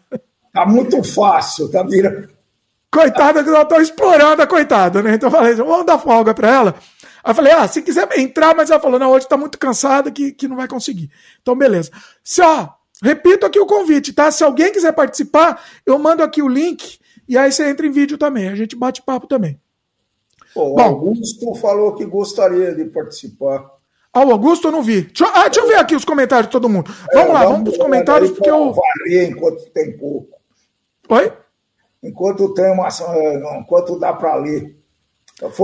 Tá 0.53 0.65
muito 0.65 1.03
fácil, 1.03 1.69
tá 1.71 1.83
virando. 1.83 2.29
Coitada, 2.93 3.43
que 3.43 3.49
eu 3.49 3.65
tô 3.65 3.81
explorando 3.81 4.43
a 4.43 4.47
coitada, 4.47 5.03
né? 5.03 5.15
Então 5.15 5.29
eu 5.29 5.33
falei, 5.33 5.55
vamos 5.55 5.87
dar 5.87 5.99
folga 5.99 6.35
pra 6.35 6.49
ela. 6.49 6.75
Aí 7.25 7.31
eu 7.31 7.35
falei, 7.35 7.53
ah, 7.53 7.67
se 7.67 7.81
quiser 7.81 8.07
entrar, 8.19 8.55
mas 8.55 8.71
ela 8.71 8.79
falou, 8.79 8.99
não, 8.99 9.11
hoje 9.11 9.27
tá 9.27 9.37
muito 9.37 9.59
cansada 9.59 10.11
que, 10.11 10.33
que 10.33 10.47
não 10.47 10.57
vai 10.57 10.69
conseguir. 10.69 11.11
Então, 11.41 11.57
beleza. 11.57 11.91
Se, 12.23 12.43
ó, 12.43 12.69
Repito 13.03 13.45
aqui 13.45 13.59
o 13.59 13.67
convite, 13.67 14.13
tá? 14.13 14.31
Se 14.31 14.45
alguém 14.45 14.73
quiser 14.73 14.93
participar, 14.93 15.61
eu 15.85 15.99
mando 15.99 16.23
aqui 16.23 16.41
o 16.41 16.49
link 16.49 17.01
e 17.29 17.37
aí 17.37 17.51
você 17.51 17.69
entra 17.69 17.85
em 17.85 17.91
vídeo 17.91 18.17
também. 18.17 18.49
A 18.49 18.55
gente 18.55 18.77
bate 18.77 19.03
papo 19.03 19.27
também. 19.27 19.61
o 20.55 20.77
Bom, 20.77 20.81
Augusto 20.81 21.53
falou 21.57 21.95
que 21.97 22.05
gostaria 22.05 22.73
de 22.73 22.85
participar. 22.85 23.69
Ah, 24.13 24.25
o 24.25 24.31
Augusto 24.31 24.69
eu 24.69 24.73
não 24.73 24.83
vi. 24.83 25.03
Deixa, 25.03 25.27
ah, 25.35 25.49
deixa 25.49 25.61
eu 25.61 25.67
ver 25.67 25.77
aqui 25.77 25.97
os 25.97 26.05
comentários 26.05 26.47
de 26.47 26.53
todo 26.53 26.69
mundo. 26.69 26.95
Vamos 27.13 27.31
é, 27.31 27.33
lá, 27.33 27.45
vamos, 27.45 27.63
para 27.63 27.71
os 27.73 27.79
comentários, 27.79 28.31
porque 28.31 28.51
eu. 28.51 28.73
Varia 28.73 29.25
enquanto 29.25 29.69
tem 29.71 29.97
pouco. 29.97 30.39
Oi? 31.09 31.33
Enquanto 32.05 32.55
tem 32.55 32.71
uma. 32.71 32.89
Enquanto 33.59 33.99
dá 33.99 34.13
para 34.13 34.37
ler. 34.37 34.77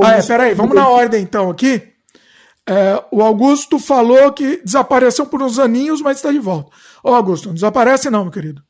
ah, 0.02 0.12
é, 0.12 0.22
peraí, 0.22 0.54
vamos 0.54 0.74
na 0.74 0.88
ordem 0.88 1.22
então 1.22 1.50
aqui. 1.50 1.82
É, 2.66 3.02
o 3.10 3.22
Augusto 3.22 3.78
falou 3.78 4.30
que 4.32 4.62
desapareceu 4.62 5.24
por 5.26 5.42
uns 5.42 5.58
aninhos, 5.58 6.02
mas 6.02 6.16
está 6.18 6.30
de 6.30 6.38
volta. 6.38 6.70
Ô, 7.02 7.14
Augusto, 7.14 7.48
não 7.48 7.54
desaparece 7.54 8.10
não, 8.10 8.24
meu 8.24 8.32
querido. 8.32 8.62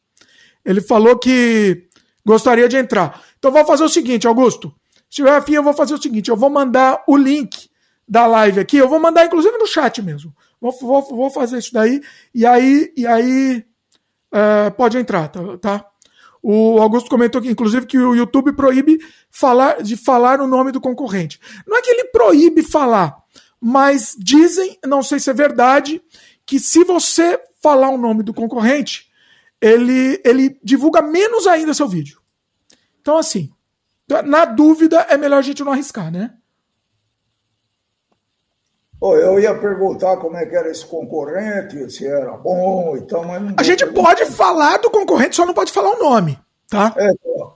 Ele 0.65 0.81
falou 0.81 1.19
que 1.19 1.89
gostaria 2.25 2.69
de 2.69 2.77
entrar. 2.77 3.23
Então 3.39 3.51
vou 3.51 3.65
fazer 3.65 3.85
o 3.85 3.89
seguinte, 3.89 4.27
Augusto. 4.27 4.75
Se 5.09 5.17
tiver 5.17 5.35
afim, 5.35 5.55
eu 5.55 5.63
vou 5.63 5.73
fazer 5.73 5.95
o 5.95 6.03
seguinte: 6.03 6.29
eu 6.29 6.37
vou 6.37 6.51
mandar 6.51 7.03
o 7.07 7.17
link 7.17 7.71
da 8.07 8.27
live 8.27 8.61
aqui, 8.61 8.77
eu 8.77 8.89
vou 8.89 8.99
mandar 8.99 9.27
inclusive 9.27 9.57
no 9.59 9.67
chat 9.67 10.03
mesmo. 10.03 10.35
Vou, 10.61 10.73
vou, 10.73 11.03
vou 11.03 11.31
fazer 11.31 11.59
isso 11.59 11.73
daí, 11.73 12.01
e 12.35 12.45
aí, 12.45 12.93
e 12.97 13.07
aí 13.07 13.65
é, 14.33 14.71
pode 14.71 14.99
entrar, 14.99 15.29
tá, 15.29 15.59
tá? 15.59 15.87
O 16.43 16.81
Augusto 16.81 17.11
comentou 17.11 17.43
que, 17.43 17.51
inclusive, 17.51 17.87
que 17.87 17.99
o 17.99 18.15
YouTube 18.15 18.53
proíbe 18.53 18.99
falar, 19.31 19.83
de 19.83 19.97
falar 19.97 20.41
o 20.41 20.47
nome 20.47 20.71
do 20.73 20.81
concorrente. 20.81 21.41
Não 21.67 21.77
é 21.77 21.83
que 21.83 21.91
ele 21.91 22.05
proíbe 22.05 22.63
falar, 22.63 23.17
mas 23.61 24.17
dizem, 24.19 24.79
não 24.87 25.03
sei 25.03 25.19
se 25.19 25.31
é 25.31 25.35
verdade, 25.35 26.01
que 26.49 26.59
se 26.59 26.83
você 26.83 27.39
falar 27.63 27.91
o 27.91 27.99
nome 27.99 28.23
do 28.23 28.33
concorrente, 28.33 29.13
ele, 29.61 30.19
ele 30.25 30.59
divulga 30.65 31.03
menos 31.03 31.47
ainda 31.47 31.75
seu 31.75 31.87
vídeo. 31.87 32.23
Então, 33.03 33.19
assim, 33.19 33.51
na 34.25 34.47
dúvida, 34.47 35.01
é 35.11 35.19
melhor 35.19 35.41
a 35.41 35.43
gente 35.43 35.63
não 35.63 35.73
arriscar, 35.73 36.11
né? 36.11 36.33
Oh, 38.99 39.15
eu 39.15 39.39
ia 39.39 39.55
perguntar 39.55 40.17
como 40.17 40.39
é 40.39 40.47
que 40.47 40.57
era 40.57 40.71
esse 40.71 40.87
concorrente, 40.87 41.91
se 41.91 42.07
era 42.07 42.33
bom 42.33 42.97
e 42.97 43.03
tal, 43.03 43.27
mas 43.27 43.55
A 43.59 43.63
gente 43.63 43.85
pode 43.89 44.25
falar 44.25 44.79
do 44.79 44.91
concorrente, 44.91 45.37
só 45.37 45.45
não 45.45 45.53
pode 45.53 45.71
falar 45.71 45.97
o 45.97 46.03
nome, 46.03 46.39
tá? 46.71 46.95
É, 46.97 47.13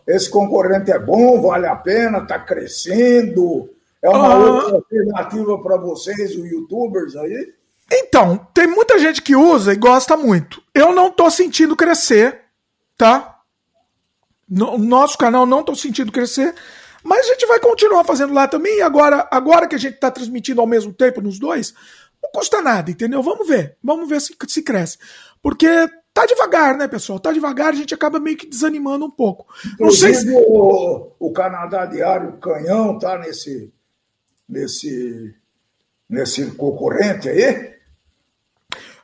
esse 0.06 0.28
concorrente 0.28 0.92
é 0.92 0.98
bom, 0.98 1.40
vale 1.40 1.66
a 1.66 1.76
pena, 1.76 2.18
está 2.18 2.38
crescendo, 2.38 3.70
é 4.02 4.10
uma 4.10 4.34
ah. 4.34 4.38
outra 4.38 4.74
alternativa 4.76 5.62
para 5.62 5.78
vocês, 5.78 6.36
os 6.36 6.44
youtubers 6.44 7.16
aí? 7.16 7.54
Então, 7.94 8.48
tem 8.54 8.66
muita 8.66 8.98
gente 8.98 9.20
que 9.20 9.36
usa 9.36 9.72
e 9.72 9.76
gosta 9.76 10.16
muito. 10.16 10.62
Eu 10.74 10.92
não 10.92 11.10
tô 11.10 11.30
sentindo 11.30 11.76
crescer, 11.76 12.40
tá? 12.96 13.40
No 14.48 14.78
nosso 14.78 15.18
canal 15.18 15.44
não 15.44 15.62
tô 15.62 15.74
sentindo 15.74 16.10
crescer, 16.10 16.54
mas 17.02 17.26
a 17.26 17.32
gente 17.32 17.46
vai 17.46 17.60
continuar 17.60 18.04
fazendo 18.04 18.32
lá 18.32 18.48
também. 18.48 18.78
E 18.78 18.82
agora, 18.82 19.28
agora 19.30 19.66
que 19.66 19.74
a 19.74 19.78
gente 19.78 19.98
tá 19.98 20.10
transmitindo 20.10 20.60
ao 20.60 20.66
mesmo 20.66 20.92
tempo 20.92 21.20
nos 21.20 21.38
dois, 21.38 21.74
não 22.22 22.30
custa 22.30 22.62
nada, 22.62 22.90
entendeu? 22.90 23.22
Vamos 23.22 23.46
ver. 23.46 23.76
Vamos 23.82 24.08
ver 24.08 24.20
se, 24.20 24.34
se 24.48 24.62
cresce. 24.62 24.98
Porque 25.42 25.68
tá 26.14 26.24
devagar, 26.26 26.76
né, 26.76 26.88
pessoal? 26.88 27.18
Tá 27.20 27.32
devagar, 27.32 27.72
a 27.72 27.76
gente 27.76 27.94
acaba 27.94 28.18
meio 28.18 28.36
que 28.36 28.46
desanimando 28.46 29.04
um 29.04 29.10
pouco. 29.10 29.46
Não 29.78 29.90
sei 29.90 30.14
se... 30.14 30.30
o, 30.30 31.12
o 31.18 31.32
Canadá 31.32 31.84
Diário 31.86 32.38
Canhão 32.38 32.98
tá 32.98 33.18
nesse 33.18 33.72
nesse, 34.52 35.34
nesse 36.08 36.50
concorrente 36.52 37.28
aí? 37.28 37.71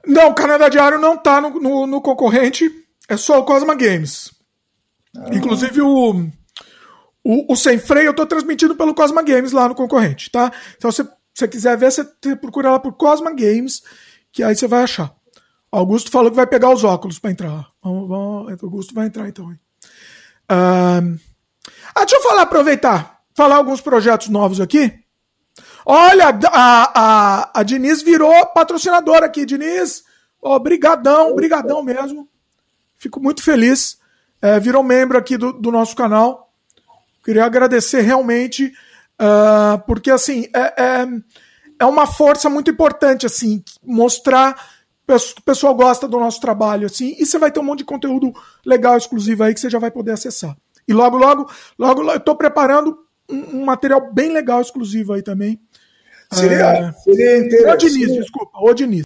Não, 0.09 0.31
o 0.31 0.35
Canadá 0.35 0.71
Diário 0.71 0.99
não 0.99 1.17
está 1.17 1.39
no, 1.39 1.61
no, 1.61 1.87
no, 1.87 2.01
concorrente, 2.01 2.71
é 3.07 3.17
só 3.19 3.39
o 3.39 3.45
Cosma 3.45 3.75
Games. 3.75 4.33
Ah. 5.15 5.29
Inclusive 5.35 5.83
o, 5.83 6.31
o, 7.23 7.53
o, 7.53 7.57
Sem 7.57 7.79
Freio 7.79 8.07
eu 8.07 8.11
estou 8.13 8.25
transmitindo 8.25 8.75
pelo 8.75 8.95
Cosma 8.95 9.23
Games 9.23 9.53
lá 9.53 9.69
no 9.69 9.75
concorrente, 9.75 10.31
tá? 10.31 10.51
Então 10.79 10.91
se 10.91 11.07
você 11.35 11.47
quiser 11.47 11.77
ver, 11.77 11.93
você 11.93 12.05
procura 12.41 12.71
lá 12.71 12.79
por 12.79 12.95
Cosma 12.95 13.31
Games, 13.31 13.83
que 14.33 14.43
aí 14.43 14.57
você 14.57 14.67
vai 14.67 14.85
achar. 14.85 15.15
Augusto 15.71 16.11
falou 16.11 16.31
que 16.31 16.37
vai 16.37 16.47
pegar 16.47 16.73
os 16.73 16.85
óculos 16.85 17.19
para 17.19 17.31
entrar. 17.31 17.69
Vamos, 17.85 18.09
vamos, 18.09 18.63
Augusto 18.63 18.95
vai 18.95 19.07
entrar 19.07 19.29
então. 19.29 19.55
Ah, 20.49 21.03
deixa 21.99 22.17
eu 22.17 22.23
falar, 22.23 22.43
aproveitar, 22.43 23.21
falar 23.37 23.57
alguns 23.57 23.83
projetos 23.83 24.29
novos 24.31 24.59
aqui. 24.59 25.05
Olha, 25.91 26.39
a, 26.53 26.93
a, 26.95 27.61
a 27.61 27.63
Diniz 27.63 28.03
virou 28.03 28.45
patrocinadora 28.49 29.25
aqui. 29.25 29.47
Diniz, 29.47 30.05
ó, 30.43 30.59
brigadão, 30.59 31.35
brigadão 31.35 31.83
mesmo. 31.83 32.29
Fico 32.99 33.19
muito 33.19 33.43
feliz. 33.43 33.97
É, 34.43 34.61
virou 34.61 34.83
membro 34.83 35.17
aqui 35.17 35.39
do, 35.39 35.51
do 35.51 35.73
nosso 35.73 35.97
canal. 35.97 36.53
Queria 37.25 37.47
agradecer 37.47 38.03
realmente, 38.03 38.67
uh, 39.19 39.79
porque 39.87 40.11
assim, 40.11 40.47
é, 40.55 40.75
é, 40.77 41.09
é, 41.81 41.87
uma 41.87 42.07
força 42.07 42.51
muito 42.51 42.71
importante, 42.71 43.25
assim, 43.25 43.65
mostrar 43.83 44.55
que 45.07 45.15
o 45.15 45.43
pessoal 45.43 45.75
gosta 45.75 46.07
do 46.07 46.21
nosso 46.21 46.39
trabalho, 46.39 46.85
assim, 46.85 47.17
e 47.19 47.25
você 47.25 47.39
vai 47.39 47.51
ter 47.51 47.61
um 47.61 47.65
monte 47.65 47.79
de 47.79 47.85
conteúdo 47.87 48.33
legal, 48.65 48.97
exclusivo 48.97 49.43
aí, 49.43 49.55
que 49.55 49.61
você 49.61 49.71
já 49.71 49.79
vai 49.79 49.91
poder 49.91 50.13
acessar. 50.13 50.55
E 50.87 50.93
logo, 50.93 51.17
logo, 51.17 51.51
logo, 51.79 52.03
eu 52.03 52.17
estou 52.17 52.37
preparando 52.37 52.99
um, 53.29 53.61
um 53.61 53.65
material 53.65 54.13
bem 54.13 54.33
legal, 54.33 54.61
exclusivo 54.61 55.13
aí 55.13 55.23
também, 55.23 55.61
Seria, 56.33 56.57
é, 56.57 56.93
seria 56.93 57.39
interessante. 57.39 57.87
O 57.87 57.89
Diniz, 57.89 58.13
desculpa, 58.13 58.59
o 58.61 58.75
Diniz. 58.75 59.05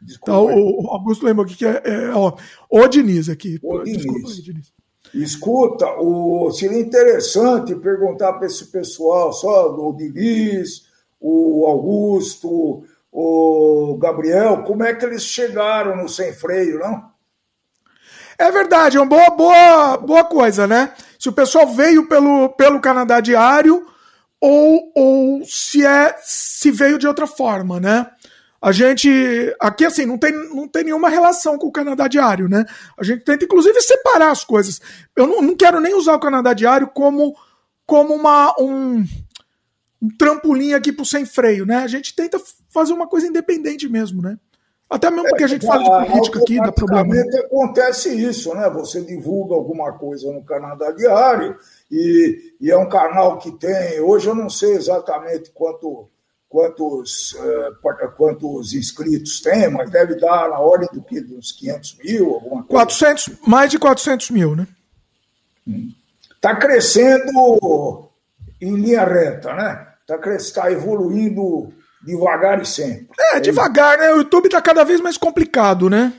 Desculpa, 0.00 0.32
tá, 0.32 0.40
o, 0.40 0.84
o, 0.84 0.90
Augusto 0.90 1.24
lembra 1.24 1.44
aqui 1.44 1.56
que 1.56 1.66
é, 1.66 1.82
é 1.84 2.10
ó, 2.14 2.36
o 2.70 2.88
Diniz 2.88 3.28
aqui. 3.28 3.58
O 3.62 3.82
Diniz. 3.82 4.02
Desculpa 4.02 4.42
Diniz. 4.42 4.72
Escuta, 5.14 5.86
o, 5.98 6.50
seria 6.52 6.80
interessante 6.80 7.74
perguntar 7.74 8.34
para 8.34 8.46
esse 8.46 8.66
pessoal, 8.66 9.32
só 9.32 9.74
o 9.74 9.96
Diniz, 9.96 10.82
o 11.18 11.66
Augusto, 11.66 12.84
o 13.10 13.96
Gabriel, 13.98 14.62
como 14.64 14.84
é 14.84 14.94
que 14.94 15.04
eles 15.04 15.22
chegaram 15.22 15.96
no 15.96 16.08
sem 16.08 16.32
freio, 16.32 16.78
não? 16.78 17.10
É 18.38 18.50
verdade, 18.52 18.96
é 18.96 19.00
uma 19.00 19.06
boa, 19.06 19.30
boa, 19.30 19.96
boa 19.96 20.24
coisa, 20.24 20.66
né? 20.66 20.92
Se 21.18 21.28
o 21.28 21.32
pessoal 21.32 21.66
veio 21.66 22.06
pelo, 22.06 22.50
pelo 22.50 22.80
Canadá 22.80 23.20
Diário, 23.20 23.86
ou, 24.40 24.92
ou 24.94 25.44
se 25.44 25.84
é 25.84 26.14
se 26.22 26.70
veio 26.70 26.98
de 26.98 27.06
outra 27.06 27.26
forma, 27.26 27.80
né? 27.80 28.10
A 28.60 28.72
gente 28.72 29.08
aqui 29.60 29.84
assim 29.84 30.04
não 30.04 30.18
tem, 30.18 30.32
não 30.32 30.66
tem 30.66 30.84
nenhuma 30.84 31.08
relação 31.08 31.56
com 31.56 31.68
o 31.68 31.72
Canadá 31.72 32.08
Diário, 32.08 32.48
né? 32.48 32.64
A 32.98 33.04
gente 33.04 33.24
tenta 33.24 33.44
inclusive 33.44 33.80
separar 33.80 34.30
as 34.30 34.44
coisas. 34.44 34.80
Eu 35.14 35.26
não, 35.26 35.40
não 35.40 35.56
quero 35.56 35.80
nem 35.80 35.94
usar 35.94 36.14
o 36.14 36.20
Canadá 36.20 36.52
Diário 36.52 36.88
como 36.88 37.36
como 37.86 38.14
uma 38.14 38.54
um, 38.60 39.04
um 40.02 40.08
trampolim 40.18 40.72
aqui 40.72 40.92
pro 40.92 41.04
sem 41.04 41.24
freio, 41.24 41.64
né? 41.64 41.76
A 41.76 41.86
gente 41.86 42.14
tenta 42.14 42.40
fazer 42.68 42.92
uma 42.92 43.06
coisa 43.06 43.28
independente 43.28 43.88
mesmo, 43.88 44.20
né? 44.20 44.36
Até 44.90 45.10
mesmo 45.10 45.28
porque 45.28 45.44
a 45.44 45.48
gente 45.48 45.66
fala 45.66 45.84
de 45.84 45.90
é, 45.90 46.10
política 46.10 46.38
aqui, 46.40 46.56
dá 46.56 46.72
problema. 46.72 47.14
acontece 47.44 48.08
isso, 48.08 48.54
né? 48.54 48.68
Você 48.70 49.02
divulga 49.02 49.54
alguma 49.54 49.92
coisa 49.92 50.32
no 50.32 50.42
Canadá 50.42 50.90
Diário 50.92 51.56
e, 51.90 52.54
e, 52.60 52.70
é 52.70 52.76
um 52.76 52.88
canal 52.88 53.38
que 53.38 53.50
tem, 53.52 54.00
hoje 54.00 54.28
eu 54.28 54.34
não 54.34 54.50
sei 54.50 54.72
exatamente 54.72 55.50
quanto, 55.52 56.08
quantos, 56.48 57.32
uh, 57.32 58.10
quantos 58.16 58.74
inscritos 58.74 59.40
tem, 59.40 59.70
mas 59.70 59.90
deve 59.90 60.16
dar 60.16 60.50
na 60.50 60.58
ordem 60.58 60.88
do 60.92 61.02
que, 61.02 61.20
uns 61.20 61.52
500 61.52 61.98
mil, 62.04 62.34
alguma 62.34 62.62
coisa. 62.62 62.84
400, 62.84 63.30
mais 63.46 63.70
de 63.70 63.78
400 63.78 64.30
mil, 64.30 64.54
né? 64.54 64.66
Está 66.34 66.52
hum. 66.52 66.58
crescendo 66.58 68.10
em 68.60 68.74
linha 68.76 69.04
reta, 69.04 69.54
né? 69.54 69.88
Está 70.00 70.62
tá 70.62 70.72
evoluindo 70.72 71.72
devagar 72.02 72.60
e 72.60 72.66
sempre. 72.66 73.08
É, 73.18 73.40
devagar, 73.40 73.98
né? 73.98 74.12
O 74.12 74.18
YouTube 74.18 74.46
está 74.46 74.60
cada 74.60 74.84
vez 74.84 75.00
mais 75.00 75.16
complicado, 75.16 75.90
né? 75.90 76.12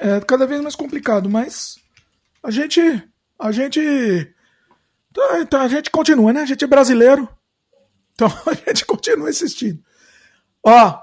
É 0.00 0.20
cada 0.20 0.46
vez 0.46 0.60
mais 0.60 0.74
complicado, 0.74 1.28
mas 1.28 1.76
a 2.42 2.50
gente, 2.50 2.80
a 3.38 3.52
gente 3.52 4.34
então, 5.12 5.40
então 5.42 5.60
a 5.60 5.68
gente 5.68 5.90
continua, 5.90 6.32
né? 6.32 6.40
A 6.40 6.46
gente 6.46 6.64
é 6.64 6.66
brasileiro. 6.66 7.28
Então 8.14 8.28
a 8.50 8.54
gente 8.54 8.86
continua 8.86 9.28
assistindo. 9.28 9.78
Ó, 10.64 10.98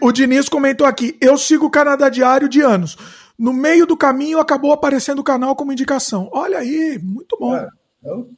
o 0.00 0.12
Diniz 0.12 0.48
comentou 0.48 0.86
aqui: 0.86 1.18
eu 1.20 1.36
sigo 1.36 1.66
o 1.66 1.70
Canadá 1.70 2.08
Diário 2.08 2.48
de 2.48 2.60
anos. 2.60 2.96
No 3.36 3.52
meio 3.52 3.84
do 3.84 3.96
caminho 3.96 4.38
acabou 4.38 4.72
aparecendo 4.72 5.18
o 5.18 5.24
canal 5.24 5.54
como 5.56 5.72
indicação. 5.72 6.30
Olha 6.32 6.58
aí, 6.58 6.98
muito 7.02 7.36
bom. 7.38 7.54
É, 7.54 7.68
eu... 8.04 8.30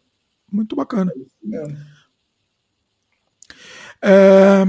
Muito 0.51 0.75
bacana. 0.75 1.13
É, 4.03 4.65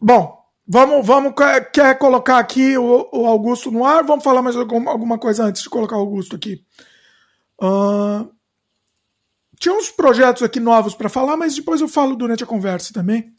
bom, 0.00 0.38
vamos, 0.66 1.04
vamos. 1.04 1.34
Quer 1.72 1.98
colocar 1.98 2.38
aqui 2.38 2.78
o, 2.78 3.08
o, 3.12 3.26
Augusto 3.26 3.72
no 3.72 3.84
ar? 3.84 4.04
Vamos 4.04 4.22
falar 4.22 4.40
mais 4.40 4.54
alguma 4.54 5.18
coisa 5.18 5.44
antes 5.44 5.62
de 5.62 5.68
colocar 5.68 5.96
o 5.96 6.00
Augusto 6.00 6.36
aqui. 6.36 6.64
Uh, 7.60 8.30
tinha 9.62 9.76
uns 9.76 9.92
projetos 9.92 10.42
aqui 10.42 10.58
novos 10.58 10.92
para 10.92 11.08
falar, 11.08 11.36
mas 11.36 11.54
depois 11.54 11.80
eu 11.80 11.86
falo 11.86 12.16
durante 12.16 12.42
a 12.42 12.46
conversa 12.46 12.92
também. 12.92 13.32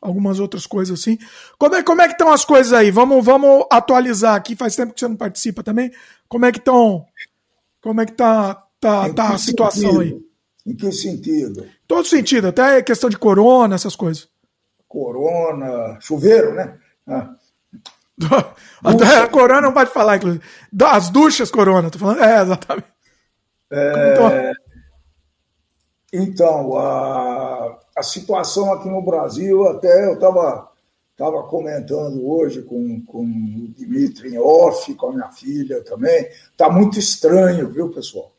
algumas 0.00 0.40
outras 0.40 0.66
coisas 0.66 0.98
assim. 0.98 1.16
Como 1.56 1.76
é, 1.76 1.84
como 1.84 2.02
é 2.02 2.06
que 2.08 2.14
estão 2.14 2.32
as 2.32 2.44
coisas 2.44 2.72
aí? 2.72 2.90
Vamos, 2.90 3.24
vamos 3.24 3.64
atualizar 3.70 4.34
aqui. 4.34 4.56
Faz 4.56 4.74
tempo 4.74 4.92
que 4.92 4.98
você 4.98 5.06
não 5.06 5.14
participa 5.14 5.62
também. 5.62 5.92
Como 6.28 6.44
é 6.44 6.50
que 6.50 6.58
estão? 6.58 7.06
Como 7.80 8.00
é 8.00 8.06
que 8.06 8.12
tá, 8.12 8.54
tá, 8.80 9.08
tá 9.12 9.34
a 9.34 9.38
situação 9.38 9.92
sentido? 9.92 10.00
aí? 10.00 10.20
Em 10.66 10.74
que 10.74 10.90
sentido? 10.90 11.64
Todo 11.86 12.08
sentido, 12.08 12.48
até 12.48 12.82
questão 12.82 13.08
de 13.08 13.16
corona, 13.16 13.76
essas 13.76 13.94
coisas. 13.94 14.28
Corona, 14.88 15.96
chuveiro, 16.00 16.54
né? 16.54 16.76
Ah. 17.06 17.34
Até 18.82 19.18
a 19.18 19.28
corona 19.28 19.60
não 19.60 19.72
pode 19.72 19.90
falar, 19.90 20.16
inclusive. 20.16 20.42
Das 20.72 21.08
duchas 21.08 21.52
corona, 21.52 21.88
tô 21.88 22.00
falando. 22.00 22.20
É, 22.20 22.42
exatamente. 22.42 22.88
É... 23.70 24.12
Então, 24.12 24.67
a, 26.76 27.78
a 27.96 28.02
situação 28.02 28.72
aqui 28.72 28.88
no 28.88 29.02
Brasil, 29.02 29.66
até 29.66 30.06
eu 30.06 30.14
estava 30.14 30.68
tava 31.18 31.42
comentando 31.42 32.24
hoje 32.30 32.62
com, 32.62 33.02
com 33.04 33.24
o 33.24 33.68
Dimitri 33.76 34.34
em 34.34 34.38
off, 34.38 34.94
com 34.94 35.08
a 35.08 35.12
minha 35.12 35.32
filha 35.32 35.82
também, 35.82 36.28
está 36.52 36.70
muito 36.70 36.96
estranho, 36.96 37.68
viu, 37.68 37.90
pessoal? 37.90 38.32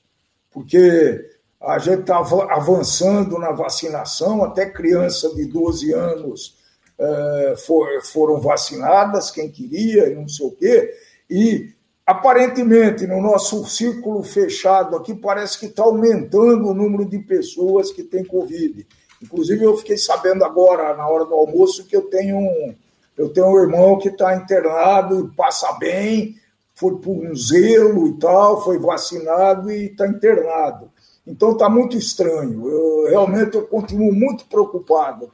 Porque 0.49 1.29
a 1.59 1.77
gente 1.77 2.01
está 2.01 2.17
avançando 2.17 3.37
na 3.37 3.51
vacinação, 3.51 4.45
até 4.45 4.65
criança 4.65 5.35
de 5.35 5.45
12 5.45 5.91
anos 5.91 6.55
é, 6.97 7.55
for, 7.57 8.01
foram 8.03 8.39
vacinadas, 8.39 9.29
quem 9.29 9.51
queria, 9.51 10.07
e 10.07 10.15
não 10.15 10.27
sei 10.29 10.47
o 10.47 10.51
quê, 10.51 10.93
e 11.29 11.73
aparentemente 12.09 13.05
no 13.05 13.21
nosso 13.21 13.63
círculo 13.65 14.23
fechado 14.23 14.95
aqui 14.95 15.13
parece 15.13 15.59
que 15.59 15.67
está 15.67 15.83
aumentando 15.83 16.67
o 16.67 16.73
número 16.73 17.05
de 17.05 17.19
pessoas 17.19 17.91
que 17.91 18.01
têm 18.01 18.25
Covid. 18.25 18.87
Inclusive, 19.21 19.63
eu 19.63 19.77
fiquei 19.77 19.95
sabendo 19.95 20.43
agora, 20.43 20.97
na 20.97 21.07
hora 21.07 21.23
do 21.25 21.35
almoço, 21.35 21.85
que 21.85 21.95
eu 21.95 22.09
tenho 22.09 22.35
um, 22.35 22.75
eu 23.15 23.29
tenho 23.29 23.45
um 23.45 23.59
irmão 23.59 23.99
que 23.99 24.09
está 24.09 24.35
internado 24.35 25.31
passa 25.37 25.71
bem, 25.73 26.35
foi 26.73 26.95
por 26.95 27.11
um 27.11 27.35
zelo 27.35 28.07
e 28.07 28.17
tal, 28.17 28.63
foi 28.63 28.79
vacinado 28.79 29.69
e 29.69 29.85
está 29.85 30.07
internado. 30.07 30.89
Então 31.27 31.51
está 31.51 31.69
muito 31.69 31.95
estranho. 31.95 32.67
Eu, 32.67 33.07
realmente 33.07 33.53
eu 33.55 33.67
continuo 33.67 34.11
muito 34.11 34.47
preocupado. 34.47 35.31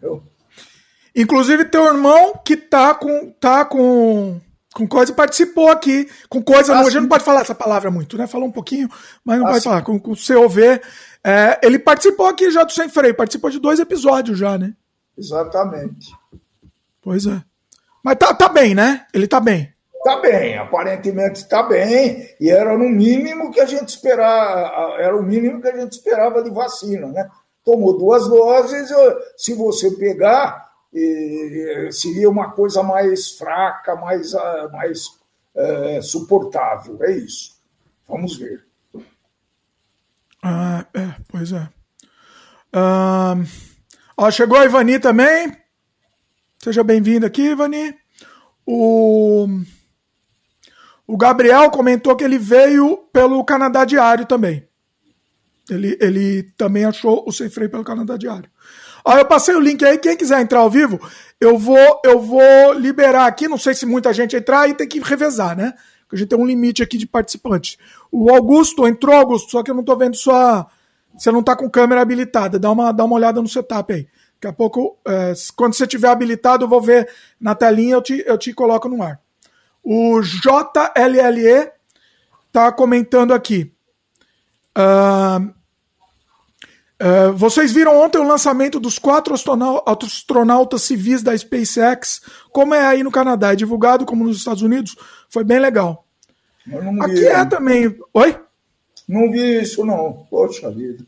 Eu... 0.00 0.22
Inclusive, 1.14 1.66
teu 1.66 1.84
irmão 1.84 2.40
que 2.42 2.54
está 2.54 2.94
com, 2.94 3.30
tá 3.38 3.66
com, 3.66 4.40
com 4.74 4.86
coisa 4.86 5.12
participou 5.12 5.70
aqui. 5.70 6.08
Com 6.28 6.42
coisa, 6.42 6.74
ah, 6.74 6.82
não, 6.82 7.08
pode 7.08 7.24
falar 7.24 7.42
essa 7.42 7.54
palavra 7.54 7.90
muito, 7.90 8.18
né? 8.18 8.26
Falou 8.26 8.48
um 8.48 8.52
pouquinho, 8.52 8.88
mas 9.24 9.38
não 9.38 9.46
ah, 9.46 9.50
pode 9.50 9.62
sim. 9.62 9.68
falar. 9.68 9.82
Com, 9.82 9.98
com 9.98 10.12
o 10.12 10.16
COV. 10.16 10.80
É, 11.22 11.60
ele 11.62 11.78
participou 11.78 12.26
aqui 12.26 12.50
já 12.50 12.64
do 12.64 12.72
Sem 12.72 12.88
Freio, 12.88 13.14
participou 13.14 13.48
de 13.48 13.58
dois 13.58 13.78
episódios 13.78 14.38
já, 14.38 14.58
né? 14.58 14.74
Exatamente. 15.16 16.12
Pois 17.00 17.26
é. 17.26 17.40
Mas 18.02 18.16
tá, 18.16 18.34
tá 18.34 18.48
bem, 18.48 18.74
né? 18.74 19.06
Ele 19.14 19.26
tá 19.26 19.40
bem. 19.40 19.72
Tá 20.04 20.20
bem, 20.20 20.58
aparentemente 20.58 21.40
está 21.40 21.62
bem, 21.62 22.28
e 22.38 22.50
era 22.50 22.76
no 22.76 22.90
mínimo 22.90 23.50
que 23.50 23.58
a 23.58 23.64
gente 23.64 23.88
esperava, 23.88 25.00
era 25.00 25.16
o 25.16 25.22
mínimo 25.22 25.62
que 25.62 25.68
a 25.68 25.74
gente 25.74 25.92
esperava 25.92 26.42
de 26.42 26.50
vacina, 26.50 27.06
né? 27.06 27.26
Tomou 27.64 27.96
duas 27.96 28.28
doses, 28.28 28.90
se 29.34 29.54
você 29.54 29.92
pegar, 29.92 30.63
seria 31.90 32.30
uma 32.30 32.52
coisa 32.52 32.82
mais 32.82 33.32
fraca, 33.32 33.96
mais, 33.96 34.34
ah, 34.34 34.68
mais 34.72 35.08
é, 35.54 36.00
suportável, 36.00 37.02
é 37.02 37.12
isso. 37.12 37.60
Vamos 38.06 38.36
ver. 38.36 38.64
Ah, 40.42 40.86
é, 40.94 41.14
pois 41.28 41.52
é. 41.52 41.68
Ah, 42.72 43.34
ó, 44.16 44.30
chegou 44.30 44.58
a 44.58 44.64
Ivani 44.64 44.98
também. 44.98 45.56
Seja 46.58 46.84
bem-vindo 46.84 47.26
aqui, 47.26 47.42
Ivani. 47.50 47.94
O, 48.66 49.46
o 51.06 51.16
Gabriel 51.16 51.70
comentou 51.70 52.16
que 52.16 52.24
ele 52.24 52.38
veio 52.38 52.98
pelo 53.12 53.44
Canadá 53.44 53.84
Diário 53.84 54.26
também. 54.26 54.66
Ele, 55.68 55.96
ele 56.00 56.42
também 56.56 56.84
achou 56.84 57.24
o 57.26 57.32
Sem 57.32 57.48
Freio 57.48 57.70
pelo 57.70 57.84
Canadá 57.84 58.16
Diário. 58.16 58.50
Ó, 59.04 59.18
eu 59.18 59.26
passei 59.26 59.54
o 59.54 59.60
link 59.60 59.84
aí, 59.84 59.98
quem 59.98 60.16
quiser 60.16 60.40
entrar 60.40 60.60
ao 60.60 60.70
vivo, 60.70 60.98
eu 61.38 61.58
vou 61.58 62.00
eu 62.04 62.20
vou 62.20 62.72
liberar 62.72 63.26
aqui, 63.26 63.46
não 63.46 63.58
sei 63.58 63.74
se 63.74 63.84
muita 63.84 64.12
gente 64.12 64.34
entrar 64.34 64.68
e 64.68 64.74
tem 64.74 64.88
que 64.88 64.98
revezar, 64.98 65.56
né? 65.56 65.74
Porque 66.04 66.16
a 66.16 66.18
gente 66.18 66.28
tem 66.28 66.38
um 66.38 66.46
limite 66.46 66.82
aqui 66.82 66.96
de 66.96 67.06
participantes. 67.06 67.76
O 68.10 68.30
Augusto 68.30 68.86
entrou, 68.86 69.14
Augusto, 69.14 69.50
só 69.50 69.62
que 69.62 69.70
eu 69.70 69.74
não 69.74 69.84
tô 69.84 69.96
vendo 69.96 70.16
sua. 70.16 70.66
Você 71.16 71.30
não 71.30 71.42
tá 71.42 71.54
com 71.56 71.68
câmera 71.68 72.00
habilitada. 72.00 72.58
Dá 72.58 72.70
uma, 72.70 72.92
dá 72.92 73.04
uma 73.04 73.16
olhada 73.16 73.40
no 73.40 73.48
setup 73.48 73.92
aí. 73.92 74.06
Daqui 74.34 74.46
a 74.48 74.52
pouco, 74.52 74.98
é, 75.06 75.32
quando 75.56 75.74
você 75.74 75.86
tiver 75.86 76.08
habilitado, 76.08 76.64
eu 76.64 76.68
vou 76.68 76.80
ver 76.80 77.08
na 77.40 77.54
telinha, 77.54 77.94
eu 77.94 78.02
te, 78.02 78.22
eu 78.26 78.36
te 78.36 78.52
coloco 78.52 78.88
no 78.88 79.02
ar. 79.02 79.20
O 79.82 80.20
JLLE 80.20 81.70
tá 82.52 82.70
comentando 82.72 83.32
aqui. 83.32 83.72
Uh, 84.76 85.54
uh, 87.02 87.32
vocês 87.34 87.72
viram 87.72 88.00
ontem 88.00 88.18
o 88.18 88.26
lançamento 88.26 88.78
dos 88.80 88.98
quatro 88.98 89.34
astronautas 89.34 90.82
civis 90.82 91.22
da 91.22 91.36
SpaceX? 91.36 92.20
Como 92.50 92.74
é 92.74 92.86
aí 92.86 93.02
no 93.02 93.10
Canadá? 93.10 93.52
É 93.52 93.56
divulgado 93.56 94.04
como 94.04 94.24
nos 94.24 94.38
Estados 94.38 94.62
Unidos? 94.62 94.96
Foi 95.28 95.44
bem 95.44 95.58
legal. 95.58 96.06
Aqui 97.00 97.26
é 97.26 97.44
também. 97.44 97.96
Oi? 98.12 98.38
Não 99.08 99.30
vi 99.30 99.60
isso, 99.60 99.84
não. 99.84 100.26
Poxa 100.30 100.70
vida. 100.70 101.04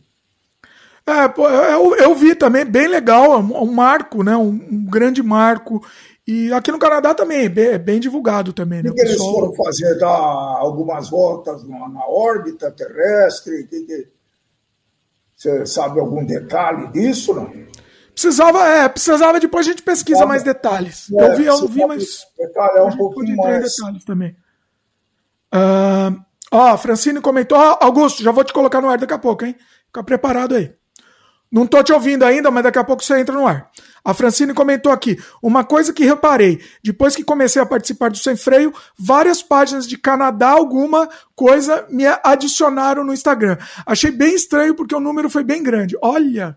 É, 1.07 1.29
pô, 1.29 1.49
eu, 1.49 1.95
eu 1.95 2.15
vi 2.17 2.35
também, 2.35 2.65
bem 2.65 2.89
legal, 2.89 3.35
é 3.35 3.37
um, 3.37 3.73
marco, 3.73 4.25
né? 4.25 4.37
Um, 4.37 4.49
um, 4.49 4.85
grande 4.87 5.23
marco. 5.23 5.81
E 6.27 6.53
aqui 6.53 6.73
no 6.73 6.81
Canadá 6.81 7.15
também 7.15 7.45
é 7.45 7.49
bem, 7.49 7.67
é 7.67 7.79
bem 7.79 8.01
divulgado 8.01 8.53
também, 8.53 8.83
né? 8.83 8.91
O 8.91 8.95
que 8.95 9.03
eles 9.03 9.17
foram 9.17 9.55
fazer? 9.55 9.97
Dar 9.99 10.09
algumas 10.09 11.09
voltas 11.09 11.63
na, 11.63 11.89
na 11.89 12.05
órbita 12.09 12.73
terrestre? 12.73 13.69
Que, 13.69 13.83
que... 13.83 14.09
Você 15.37 15.67
sabe 15.67 16.01
algum 16.01 16.25
detalhe 16.25 16.89
disso, 16.89 17.35
não? 17.35 17.53
Precisava, 18.13 18.67
é, 18.67 18.89
precisava 18.89 19.39
depois 19.39 19.67
a 19.67 19.71
gente 19.71 19.83
pesquisa 19.83 20.21
sabe? 20.21 20.29
mais 20.31 20.43
detalhes. 20.43 21.13
É, 21.13 21.27
eu 21.27 21.37
vi, 21.37 21.45
eu 21.45 21.69
vi, 21.69 21.85
mas. 21.85 22.27
Detalhar 22.39 22.87
um 22.87 22.97
pouquinho 22.97 23.37
mais. 23.37 23.77
detalhes 23.77 24.05
também. 24.05 24.35
Uh, 25.55 26.19
ó, 26.51 26.79
Francine 26.79 27.21
comentou. 27.21 27.59
Ó, 27.59 27.79
Augusto, 27.83 28.23
já 28.23 28.33
vou 28.33 28.43
te 28.43 28.55
colocar 28.55 28.81
no 28.81 28.89
ar 28.89 28.97
daqui 28.97 29.13
a 29.13 29.19
pouco, 29.19 29.45
hein? 29.45 29.55
Fica 29.87 30.03
preparado 30.03 30.55
aí. 30.55 30.75
Não 31.53 31.67
tô 31.67 31.83
te 31.83 31.93
ouvindo 31.93 32.25
ainda, 32.25 32.51
mas 32.51 32.65
daqui 32.65 32.79
a 32.79 32.85
pouco 32.85 33.05
você 33.05 33.21
entra 33.21 33.35
no 33.35 33.47
ar. 33.47 33.71
A 34.07 34.15
Francine 34.15 34.55
comentou 34.55 34.93
aqui: 34.93 35.19
uma 35.43 35.65
coisa 35.65 35.93
que 35.93 36.05
reparei, 36.05 36.61
depois 36.81 37.17
que 37.17 37.25
comecei 37.25 37.61
a 37.61 37.67
participar 37.67 38.09
do 38.09 38.17
Sem 38.17 38.37
Freio, 38.37 38.73
várias 38.97 39.43
páginas 39.43 39.85
de 39.85 39.99
Canadá, 39.99 40.51
alguma 40.51 41.09
coisa 41.35 41.85
me 41.91 42.05
adicionaram 42.23 43.03
no 43.03 43.13
Instagram. 43.13 43.59
Achei 43.85 44.13
bem 44.13 44.33
estranho 44.33 44.77
porque 44.77 44.95
o 44.95 45.01
número 45.01 45.29
foi 45.29 45.43
bem 45.43 45.61
grande. 45.61 45.99
Olha! 46.01 46.57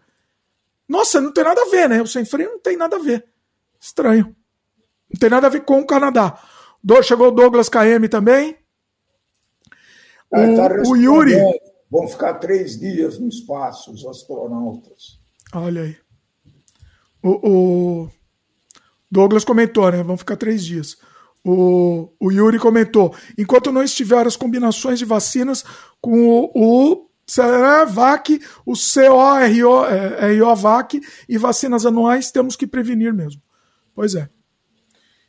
Nossa, 0.87 1.19
não 1.19 1.33
tem 1.33 1.43
nada 1.43 1.59
a 1.59 1.69
ver, 1.71 1.89
né? 1.89 1.99
O 2.03 2.07
Sem 2.07 2.23
Freio 2.23 2.51
não 2.51 2.59
tem 2.59 2.77
nada 2.77 2.97
a 2.97 2.99
ver. 2.99 3.25
Estranho. 3.81 4.35
Não 5.11 5.19
tem 5.19 5.29
nada 5.31 5.47
a 5.47 5.49
ver 5.49 5.61
com 5.61 5.79
o 5.79 5.87
Canadá. 5.87 6.39
Do, 6.83 7.01
chegou 7.01 7.29
o 7.29 7.31
Douglas 7.31 7.67
KM 7.67 8.07
também. 8.11 8.57
Ah, 10.31 10.41
o, 10.41 10.55
tá 10.55 10.69
o 10.87 10.95
Yuri. 10.95 11.35
Vão 11.89 12.07
ficar 12.07 12.35
três 12.35 12.79
dias 12.79 13.17
no 13.17 13.27
espaço, 13.27 13.91
os 13.91 14.05
astronautas. 14.05 15.19
Olha 15.51 15.81
aí. 15.81 16.08
O, 17.21 17.49
o 17.49 18.09
Douglas 19.11 19.43
comentou, 19.43 19.91
né? 19.91 20.03
Vão 20.03 20.17
ficar 20.17 20.35
três 20.35 20.63
dias. 20.63 20.97
O, 21.43 22.09
o 22.19 22.31
Yuri 22.31 22.59
comentou: 22.59 23.13
enquanto 23.37 23.71
não 23.71 23.83
estiver 23.83 24.25
as 24.25 24.35
combinações 24.35 24.99
de 24.99 25.05
vacinas 25.05 25.63
com 26.01 26.29
o, 26.29 26.51
o 26.55 27.09
o 28.65 28.73
CORO-VAC 28.73 30.97
é, 30.97 31.01
e 31.27 31.37
vacinas 31.37 31.85
anuais, 31.85 32.31
temos 32.31 32.55
que 32.55 32.65
prevenir 32.65 33.13
mesmo. 33.13 33.39
Pois 33.93 34.15
é. 34.15 34.27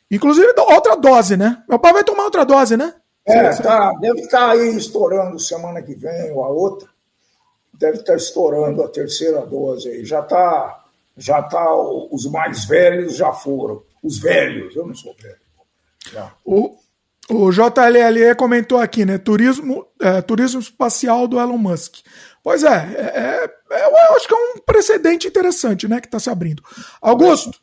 Inclusive, 0.09 0.51
outra 0.57 0.95
dose, 0.95 1.37
né? 1.37 1.63
Meu 1.69 1.77
pai 1.77 1.93
vai 1.93 2.03
tomar 2.03 2.23
outra 2.23 2.43
dose, 2.43 2.75
né? 2.75 2.95
É, 3.25 3.49
tá, 3.51 3.93
deve 4.01 4.21
estar 4.21 4.47
tá 4.47 4.51
aí 4.51 4.75
estourando 4.75 5.39
semana 5.39 5.81
que 5.81 5.93
vem 5.93 6.31
ou 6.31 6.43
a 6.43 6.49
outra. 6.49 6.89
Deve 7.73 7.99
estar 7.99 8.13
tá 8.13 8.17
estourando 8.17 8.83
a 8.83 8.89
terceira 8.89 9.45
dose 9.45 9.87
aí. 9.87 10.03
Já 10.03 10.21
está, 10.21 10.80
já 11.17 11.41
tá, 11.41 11.67
os 11.75 12.25
mais 12.25 12.65
velhos 12.65 13.15
já 13.15 13.31
foram. 13.31 13.83
Os 14.03 14.19
velhos, 14.19 14.75
eu 14.75 14.87
não 14.87 14.95
sou 14.95 15.15
velho. 15.21 15.35
Já. 16.11 16.33
O, 16.43 16.75
o 17.29 17.51
JLLE 17.51 18.35
comentou 18.35 18.79
aqui, 18.79 19.05
né? 19.05 19.17
Turismo, 19.17 19.85
é, 19.99 20.21
turismo 20.21 20.59
espacial 20.59 21.27
do 21.27 21.39
Elon 21.39 21.57
Musk. 21.57 21.97
Pois 22.43 22.63
é, 22.63 22.75
é, 22.97 23.51
é, 23.71 23.85
eu 23.85 24.15
acho 24.15 24.27
que 24.27 24.33
é 24.33 24.37
um 24.37 24.59
precedente 24.65 25.27
interessante, 25.27 25.87
né? 25.87 26.01
Que 26.01 26.07
está 26.07 26.19
se 26.19 26.29
abrindo. 26.29 26.63
Augusto, 26.99 27.59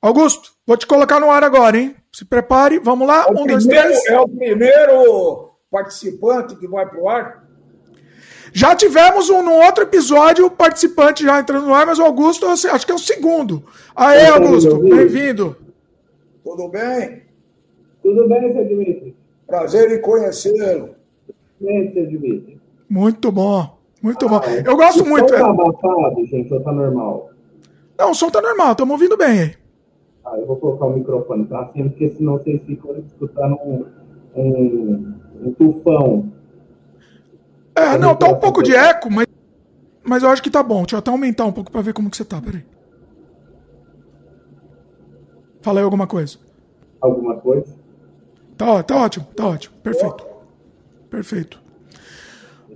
Augusto, 0.00 0.52
vou 0.66 0.76
te 0.76 0.86
colocar 0.86 1.18
no 1.18 1.30
ar 1.30 1.42
agora, 1.42 1.78
hein? 1.78 1.96
Se 2.12 2.24
prepare, 2.24 2.78
vamos 2.78 3.08
lá. 3.08 3.26
É 3.26 3.30
um, 3.30 3.44
primeiro, 3.44 3.48
dois, 3.48 3.66
três. 3.66 4.06
É 4.06 4.20
o 4.20 4.28
primeiro 4.28 5.50
participante 5.70 6.56
que 6.56 6.68
vai 6.68 6.86
para 6.86 7.00
o 7.00 7.08
ar? 7.08 7.45
Já 8.56 8.74
tivemos 8.74 9.28
um 9.28 9.42
no 9.42 9.52
outro 9.52 9.82
episódio, 9.84 10.50
participante 10.50 11.22
já 11.22 11.38
entrando 11.38 11.66
no 11.66 11.74
ar, 11.74 11.84
mas 11.84 11.98
o 11.98 12.02
Augusto, 12.02 12.46
acho 12.46 12.86
que 12.86 12.90
é 12.90 12.94
o 12.94 12.98
segundo. 12.98 13.62
Aê, 13.94 14.28
Augusto, 14.28 14.78
bem-vindo. 14.78 15.54
Tudo 16.42 16.66
bem? 16.68 17.20
Tudo 18.02 18.26
bem, 18.26 18.54
seu 18.54 18.66
Dimitri? 18.66 19.14
Prazer 19.46 19.92
em 19.92 20.00
conhecê-lo. 20.00 20.94
Bem, 21.60 21.92
seu. 21.92 22.58
Muito 22.88 23.30
bom, 23.30 23.76
muito 24.02 24.24
ah, 24.24 24.28
bom. 24.30 24.40
Eu 24.64 24.74
gosto 24.74 25.02
o 25.02 25.06
muito. 25.06 25.28
Som 25.28 25.38
tá 25.38 25.50
abafado, 25.50 26.24
gente, 26.24 26.54
ou 26.54 26.60
tá 26.60 26.72
normal? 26.72 27.30
Não, 27.98 28.12
o 28.12 28.14
som 28.14 28.30
tá 28.30 28.40
normal, 28.40 28.72
estamos 28.72 28.92
ouvindo 28.92 29.18
bem 29.18 29.38
aí. 29.38 29.54
Ah, 30.24 30.38
eu 30.38 30.46
vou 30.46 30.56
colocar 30.56 30.86
o 30.86 30.94
microfone 30.94 31.44
pra 31.44 31.68
cima, 31.74 31.90
porque 31.90 32.08
senão 32.08 32.38
vocês 32.38 32.62
ficam 32.64 32.96
escutando 33.06 33.58
um, 33.66 33.84
um, 34.34 35.14
um 35.44 35.52
tufão. 35.52 36.32
É, 37.76 37.98
não, 37.98 38.14
tá 38.14 38.26
um 38.26 38.36
pouco 38.36 38.62
de 38.62 38.74
eco, 38.74 39.10
mas, 39.12 39.26
mas 40.02 40.22
eu 40.22 40.30
acho 40.30 40.42
que 40.42 40.50
tá 40.50 40.62
bom. 40.62 40.80
Deixa 40.80 40.96
eu 40.96 40.98
até 40.98 41.10
aumentar 41.10 41.44
um 41.44 41.52
pouco 41.52 41.70
pra 41.70 41.82
ver 41.82 41.92
como 41.92 42.08
que 42.10 42.16
você 42.16 42.24
tá, 42.24 42.40
peraí. 42.40 42.64
Fala 45.60 45.80
aí 45.80 45.84
alguma 45.84 46.06
coisa. 46.06 46.38
Alguma 47.00 47.36
coisa? 47.36 47.74
Tá, 48.56 48.82
tá 48.82 48.96
ótimo, 48.96 49.26
tá 49.36 49.46
ótimo. 49.46 49.76
Perfeito. 49.82 50.26
Perfeito. 51.10 51.62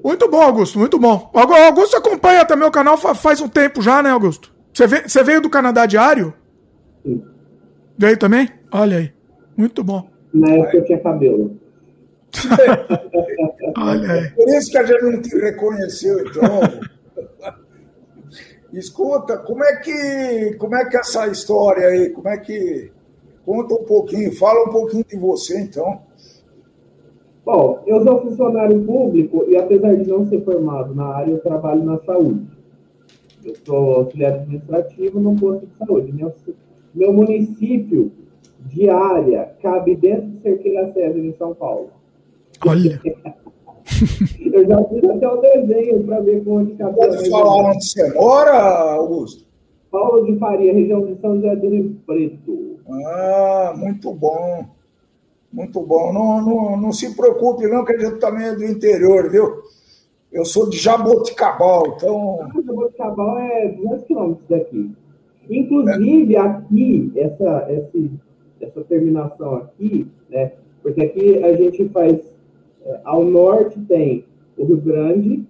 Muito 0.05 0.31
bom, 0.31 0.43
Augusto, 0.43 0.79
muito 0.79 0.99
bom. 0.99 1.31
Augusto 1.33 1.97
acompanha 1.97 2.45
também 2.45 2.69
o 2.69 2.71
canal 2.71 2.97
faz 2.97 3.41
um 3.41 3.49
tempo 3.49 3.81
já, 3.81 4.03
né, 4.03 4.11
Augusto? 4.11 4.53
Você 4.73 4.87
veio, 4.87 5.09
você 5.09 5.23
veio 5.23 5.41
do 5.41 5.51
Canadá 5.51 5.87
Diário? 5.87 6.35
Sim. 7.03 7.23
Veio 7.97 8.19
também? 8.19 8.49
Olha 8.73 8.99
aí. 8.99 9.13
Muito 9.57 9.83
bom. 9.83 10.11
Na 10.33 10.51
época 10.51 10.77
eu 10.77 10.85
tinha 10.85 10.99
cabelo. 11.01 11.59
Olha 13.77 14.13
aí. 14.13 14.31
Por 14.31 14.49
isso 14.49 14.71
que 14.71 14.79
a 14.79 14.85
gente 14.85 15.03
não 15.03 15.23
te 15.23 15.37
reconheceu, 15.39 16.21
então. 16.21 16.61
Escuta, 18.73 19.37
como 19.39 19.65
é 19.65 19.77
que 19.77 20.55
como 20.59 20.77
é 20.77 20.89
que 20.89 20.97
é 20.97 21.01
essa 21.01 21.27
história 21.27 21.89
aí? 21.89 22.11
Como 22.11 22.29
é 22.29 22.39
que 22.39 22.93
conta 23.45 23.75
um 23.75 23.85
pouquinho, 23.85 24.33
fala 24.37 24.69
um 24.69 24.73
pouquinho 24.73 25.05
de 25.05 25.17
você 25.17 25.61
então. 25.61 26.03
Bom, 27.45 27.83
eu 27.85 28.05
sou 28.05 28.23
funcionário 28.23 28.81
público 28.85 29.45
e 29.49 29.57
apesar 29.57 29.97
de 29.97 30.09
não 30.09 30.25
ser 30.29 30.45
formado 30.45 30.95
na 30.95 31.07
área, 31.07 31.33
eu 31.33 31.41
trabalho 31.41 31.83
na 31.83 31.99
saúde. 32.01 32.47
Eu 33.45 33.55
sou 33.65 33.95
auxiliar 33.95 34.35
administrativo 34.35 35.19
no 35.19 35.35
posto 35.35 35.67
de 35.67 35.77
saúde. 35.79 36.13
Meu, 36.13 36.33
meu 36.95 37.13
município 37.13 38.13
de 38.67 38.89
área 38.89 39.53
cabe 39.63 39.97
dentro 39.97 40.29
de 40.29 40.43
Cerqueira 40.43 40.93
César, 40.93 41.19
em 41.19 41.35
São 41.37 41.55
Paulo. 41.55 41.91
Olha! 42.67 43.01
Eu 44.53 44.67
já 44.67 44.85
fiz 44.85 45.05
até 45.05 45.29
o 45.29 45.37
desenho 45.41 46.05
para 46.05 46.21
ver 46.21 46.43
onde 46.47 46.75
cabe. 46.75 46.97
Pode 46.97 47.31
falar 47.31 47.71
onde 47.71 47.85
você 47.85 48.13
mora, 48.15 48.53
Augusto? 48.95 49.45
Paulo 49.91 50.25
de 50.25 50.39
Faria, 50.39 50.73
região 50.73 51.05
de 51.05 51.21
São 51.21 51.37
José 51.37 51.57
do 51.57 51.69
Rio 51.69 51.97
Preto. 52.07 52.79
Ah, 52.89 53.75
muito 53.77 54.13
bom. 54.13 54.67
Muito 55.53 55.81
bom. 55.81 56.13
Não, 56.13 56.41
não, 56.43 56.77
não 56.77 56.93
se 56.93 57.15
preocupe, 57.17 57.67
não, 57.67 57.85
que 57.85 57.93
a 57.93 57.99
gente 57.99 58.19
também 58.19 58.47
é 58.47 58.55
do 58.55 58.65
interior, 58.65 59.29
viu? 59.29 59.63
Eu 60.31 60.45
sou 60.45 60.71
de 60.71 60.77
Jaboticabal, 60.77 61.95
então. 61.97 62.39
Ah, 62.43 62.63
Jaboticabal 62.65 63.39
é 63.39 63.69
200 63.69 64.05
quilômetros 64.05 64.49
daqui. 64.49 64.93
Inclusive, 65.49 66.37
é. 66.37 66.39
aqui, 66.39 67.13
essa, 67.17 67.67
essa, 67.69 67.99
essa 68.61 68.81
terminação 68.83 69.57
aqui, 69.57 70.07
né? 70.29 70.53
Porque 70.83 71.03
aqui 71.03 71.45
a 71.45 71.53
gente 71.57 71.89
faz. 71.89 72.30
É, 72.85 73.01
ao 73.05 73.25
norte 73.25 73.79
tem 73.81 74.25
o 74.57 74.65
Rio 74.65 74.79
Grande, 74.79 75.47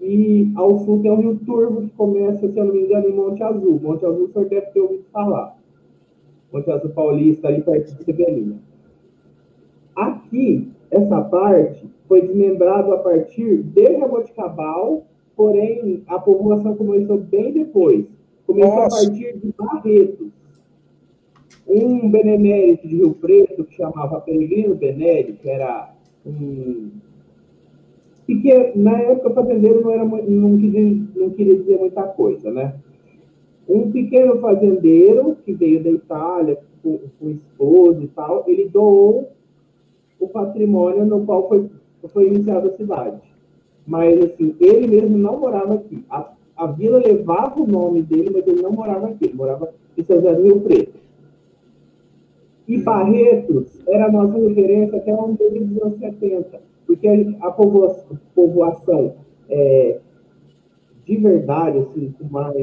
e 0.00 0.50
ao 0.56 0.78
sul 0.78 1.02
tem 1.02 1.10
o 1.10 1.16
Rio 1.16 1.38
Turvo, 1.44 1.82
que 1.82 1.90
começa, 1.90 2.48
se 2.48 2.58
eu 2.58 2.64
não 2.64 2.72
me 2.72 2.82
engano, 2.82 3.08
em 3.08 3.12
Monte 3.12 3.42
Azul. 3.42 3.78
Monte 3.82 4.06
Azul 4.06 4.24
o 4.24 4.32
senhor 4.32 4.48
deve 4.48 4.66
ter 4.68 4.80
ouvido 4.80 5.04
falar. 5.12 5.58
Monte 6.50 6.70
Azul 6.70 6.90
Paulista, 6.90 7.48
ali 7.48 7.60
perto 7.60 7.94
de 7.94 8.04
Severina. 8.04 8.56
Aqui, 9.94 10.68
essa 10.90 11.20
parte 11.20 11.86
foi 12.08 12.22
desmembrado 12.22 12.92
a 12.94 12.98
partir 12.98 13.62
de 13.62 13.98
Jaboticabal, 13.98 15.04
porém 15.36 16.02
a 16.06 16.18
população 16.18 16.74
começou 16.74 17.18
bem 17.18 17.52
depois. 17.52 18.06
Começou 18.46 18.74
Nossa. 18.74 19.02
a 19.02 19.06
partir 19.06 19.36
de 19.36 19.54
Barretos. 19.56 20.28
Um 21.68 22.10
benemérito 22.10 22.88
de 22.88 22.96
Rio 22.96 23.12
Preto, 23.12 23.64
que 23.64 23.74
chamava 23.74 24.20
Peregrino 24.20 24.74
Benelli, 24.74 25.34
que 25.34 25.48
era 25.48 25.89
um. 26.26 26.90
Porque 28.26 28.72
na 28.76 28.96
época 28.98 29.30
o 29.30 29.34
fazendeiro 29.34 29.82
não, 29.82 29.90
era, 29.90 30.04
não, 30.04 30.58
queria, 30.58 31.02
não 31.16 31.30
queria 31.30 31.56
dizer 31.56 31.78
muita 31.78 32.02
coisa, 32.04 32.50
né? 32.50 32.74
Um 33.68 33.90
pequeno 33.90 34.38
fazendeiro 34.40 35.36
que 35.44 35.52
veio 35.52 35.82
da 35.82 35.90
Itália 35.90 36.58
com, 36.82 36.98
com 37.18 37.30
esposa 37.30 38.02
e 38.02 38.08
tal, 38.08 38.44
ele 38.46 38.68
doou 38.68 39.32
o 40.18 40.28
patrimônio 40.28 41.04
no 41.04 41.24
qual 41.24 41.48
foi, 41.48 41.68
foi 42.08 42.28
iniciada 42.28 42.68
a 42.68 42.76
cidade. 42.76 43.20
Mas, 43.86 44.22
assim, 44.22 44.54
ele 44.60 44.86
mesmo 44.86 45.16
não 45.16 45.40
morava 45.40 45.74
aqui. 45.74 46.04
A, 46.10 46.32
a 46.56 46.66
vila 46.66 46.98
levava 46.98 47.60
o 47.60 47.66
nome 47.66 48.02
dele, 48.02 48.30
mas 48.32 48.46
ele 48.46 48.62
não 48.62 48.70
morava 48.70 49.08
aqui. 49.08 49.24
Ele 49.24 49.34
morava 49.34 49.72
em 49.96 50.04
São 50.04 50.16
José 50.16 50.34
do 50.34 50.42
Rio 50.42 50.60
Preto. 50.60 50.99
E 52.70 52.78
Barretos 52.78 53.80
era 53.88 54.06
a 54.06 54.12
nossa 54.12 54.38
referência 54.38 54.96
até 54.96 55.12
o 55.12 55.24
ano 55.24 55.36
dos 55.36 55.82
anos 55.82 55.98
70, 55.98 56.60
porque 56.86 57.08
a 57.40 57.50
povoação, 57.50 58.16
povoação 58.32 59.14
é, 59.48 59.98
de 61.04 61.16
verdade, 61.16 61.78
assim, 61.78 62.14
mais. 62.30 62.56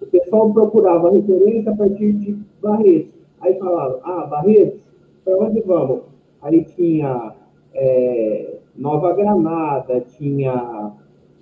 O 0.00 0.06
pessoal 0.06 0.52
procurava 0.52 1.10
referência 1.10 1.72
a 1.72 1.76
partir 1.76 2.12
de 2.12 2.38
Barretos. 2.62 3.10
Aí 3.40 3.58
falava, 3.58 4.00
ah, 4.04 4.26
Barretos, 4.26 4.80
para 5.24 5.36
onde 5.38 5.60
vamos? 5.62 6.02
Aí 6.40 6.62
tinha 6.62 7.34
é, 7.74 8.58
Nova 8.76 9.12
Granada, 9.12 10.04
tinha 10.18 10.92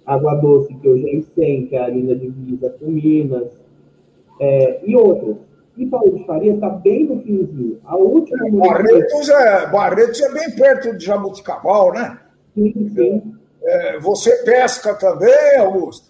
Água 0.06 0.36
Doce, 0.36 0.74
que 0.74 0.88
hoje 0.88 1.06
é 1.06 1.16
Icem, 1.16 1.66
que 1.66 1.76
é 1.76 1.82
a 1.82 1.88
linha 1.88 2.16
divisa 2.16 2.70
com 2.80 2.86
Minas, 2.86 3.52
é, 4.40 4.80
e 4.88 4.96
outras. 4.96 5.47
E 5.78 5.86
Paulo 5.86 6.18
de 6.18 6.26
Faria 6.26 6.54
está 6.54 6.68
bem 6.68 7.04
no 7.04 7.22
finzinho. 7.22 7.80
A 7.84 7.96
última. 7.96 8.48
É, 8.48 8.50
Barretos, 8.50 9.28
é, 9.28 9.66
Barretos 9.70 10.20
é 10.20 10.32
bem 10.32 10.50
perto 10.50 10.98
de 10.98 11.04
Jabuticabal, 11.04 11.92
né? 11.92 12.18
Sim, 12.52 12.90
sim. 12.92 13.34
É, 13.62 14.00
você 14.00 14.42
pesca 14.44 14.92
também, 14.94 15.56
Augusto? 15.56 16.08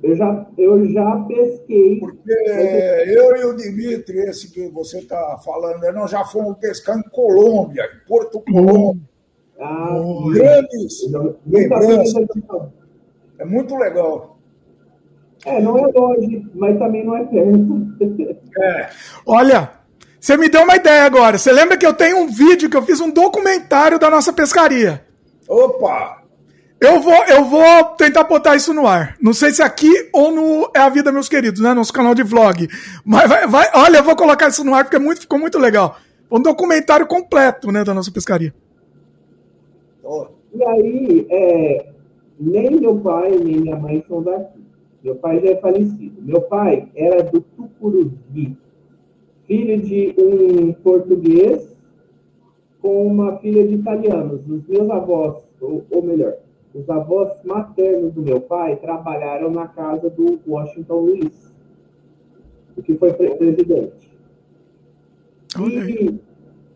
Eu 0.00 0.14
já, 0.14 0.46
eu 0.56 0.88
já 0.92 1.16
pesquei. 1.26 1.98
Porque 1.98 2.30
eu 2.30 3.36
e 3.36 3.44
o 3.44 3.56
Dimitri, 3.56 4.18
esse 4.20 4.50
que 4.52 4.68
você 4.68 4.98
está 4.98 5.36
falando, 5.44 5.92
nós 5.92 6.10
já 6.10 6.24
fomos 6.24 6.56
pescar 6.58 6.96
em 6.96 7.10
Colômbia, 7.10 7.84
em 7.84 8.08
Porto 8.08 8.40
Colômbia. 8.40 9.02
Ah, 9.58 10.00
Grandes 10.32 11.10
lembranças. 11.44 12.14
É 13.36 13.44
muito 13.44 13.76
legal. 13.76 14.39
É, 15.44 15.60
não 15.60 15.78
é 15.78 15.90
longe, 15.92 16.46
mas 16.54 16.78
também 16.78 17.04
não 17.04 17.16
é 17.16 17.24
perto. 17.24 17.86
É. 18.62 18.90
Olha, 19.26 19.70
você 20.20 20.36
me 20.36 20.48
deu 20.48 20.62
uma 20.62 20.76
ideia 20.76 21.04
agora. 21.04 21.38
Você 21.38 21.50
lembra 21.50 21.78
que 21.78 21.86
eu 21.86 21.94
tenho 21.94 22.18
um 22.18 22.28
vídeo 22.28 22.68
que 22.68 22.76
eu 22.76 22.82
fiz 22.82 23.00
um 23.00 23.10
documentário 23.10 23.98
da 23.98 24.10
nossa 24.10 24.32
pescaria? 24.32 25.04
Opa! 25.48 26.20
Eu 26.80 27.00
vou, 27.00 27.24
eu 27.26 27.44
vou 27.44 27.84
tentar 27.96 28.24
botar 28.24 28.56
isso 28.56 28.72
no 28.72 28.86
ar. 28.86 29.16
Não 29.20 29.34
sei 29.34 29.50
se 29.50 29.62
aqui 29.62 29.90
ou 30.12 30.30
no 30.30 30.70
É 30.74 30.80
a 30.80 30.88
Vida, 30.88 31.12
meus 31.12 31.28
queridos, 31.28 31.60
né? 31.60 31.74
Nosso 31.74 31.92
canal 31.92 32.14
de 32.14 32.22
vlog. 32.22 32.68
Mas 33.04 33.28
vai, 33.28 33.46
vai, 33.46 33.70
olha, 33.74 33.98
eu 33.98 34.02
vou 34.02 34.16
colocar 34.16 34.48
isso 34.48 34.64
no 34.64 34.74
ar 34.74 34.84
porque 34.84 34.96
é 34.96 35.00
muito, 35.00 35.20
ficou 35.22 35.38
muito 35.38 35.58
legal. 35.58 35.96
Um 36.30 36.40
documentário 36.40 37.06
completo, 37.06 37.70
né, 37.70 37.84
da 37.84 37.92
nossa 37.92 38.10
pescaria. 38.10 38.54
E 40.54 40.64
aí, 40.64 41.26
é, 41.30 41.92
nem 42.38 42.80
meu 42.80 42.96
pai 42.98 43.30
nem 43.30 43.60
minha 43.60 43.76
mãe 43.76 44.04
são 44.08 44.22
daqui. 44.22 44.59
Meu 45.02 45.16
pai 45.16 45.40
já 45.40 45.50
é 45.50 45.56
falecido. 45.56 46.22
Meu 46.22 46.42
pai 46.42 46.88
era 46.94 47.22
do 47.22 47.40
Tucuruvi, 47.40 48.56
filho 49.46 49.80
de 49.80 50.14
um 50.18 50.72
português 50.72 51.76
com 52.80 53.06
uma 53.06 53.38
filha 53.38 53.66
de 53.66 53.74
italianos. 53.74 54.40
Os 54.48 54.66
meus 54.66 54.90
avós, 54.90 55.42
ou, 55.60 55.84
ou 55.90 56.02
melhor, 56.02 56.34
os 56.74 56.88
avós 56.88 57.32
maternos 57.44 58.12
do 58.12 58.22
meu 58.22 58.40
pai 58.40 58.76
trabalharam 58.76 59.50
na 59.50 59.66
casa 59.68 60.08
do 60.10 60.38
Washington 60.46 61.00
Luiz, 61.00 61.52
que 62.84 62.94
foi 62.96 63.12
presidente. 63.12 64.10
E 65.58 66.20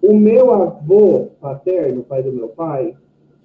o 0.03 0.15
meu 0.17 0.53
avô 0.53 1.29
paterno, 1.41 2.03
pai 2.03 2.23
do 2.23 2.33
meu 2.33 2.49
pai, 2.49 2.95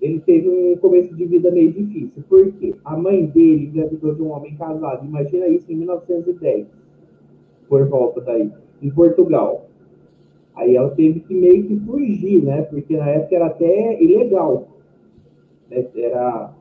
ele 0.02 0.20
teve 0.22 0.50
um 0.50 0.78
começo 0.78 1.14
de 1.16 1.26
vida 1.26 1.52
meio 1.52 1.72
difícil. 1.72 2.24
Por 2.28 2.52
quê? 2.54 2.74
A 2.86 2.96
mãe 2.96 3.26
dele 3.26 3.66
engravidou 3.66 4.16
de 4.16 4.22
um 4.22 4.32
homem 4.32 4.56
casado. 4.56 5.06
Imagina 5.06 5.48
isso 5.48 5.72
em 5.72 5.76
1910, 5.76 6.68
por 7.68 7.88
volta 7.88 8.22
daí, 8.22 8.52
em 8.82 8.90
Portugal. 8.90 9.68
Aí 10.56 10.76
ela 10.76 10.90
teve 10.92 11.20
que 11.22 11.34
meio 11.34 11.66
que 11.66 11.80
fugir, 11.82 12.44
né? 12.44 12.62
Porque 12.64 12.98
na 12.98 13.10
época 13.10 13.36
era 13.36 13.46
até 13.48 14.02
ilegal 14.02 14.68
né, 15.70 15.86
era 15.96 16.54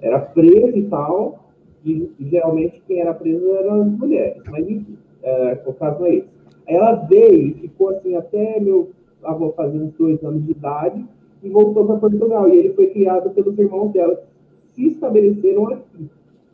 era 0.00 0.18
preso 0.18 0.78
e 0.78 0.84
tal, 0.84 1.50
e 1.84 2.10
geralmente 2.20 2.82
quem 2.86 3.00
era 3.00 3.12
preso 3.12 3.54
eram 3.56 3.82
as 3.82 3.86
mulheres, 3.88 4.42
mas 4.48 4.66
enfim, 4.66 4.96
é, 5.22 5.60
o 5.66 5.74
caso 5.74 6.06
é 6.06 6.14
esse. 6.16 6.28
Aí 6.66 6.74
ela 6.74 6.94
veio 6.94 7.48
e 7.48 7.54
ficou 7.54 7.90
assim 7.90 8.16
até 8.16 8.58
meu 8.60 8.90
avô 9.22 9.52
fazer 9.52 9.78
uns 9.78 9.92
dois 9.94 10.22
anos 10.24 10.42
de 10.44 10.52
idade 10.52 11.04
e 11.42 11.48
voltou 11.48 11.86
para 11.86 11.96
Portugal. 11.96 12.48
E 12.48 12.56
ele 12.56 12.72
foi 12.74 12.88
criado 12.88 13.30
pelos 13.30 13.58
irmãos 13.58 13.92
dela, 13.92 14.22
que 14.62 14.72
se 14.72 14.86
estabeleceram 14.88 15.68
aqui. 15.68 16.10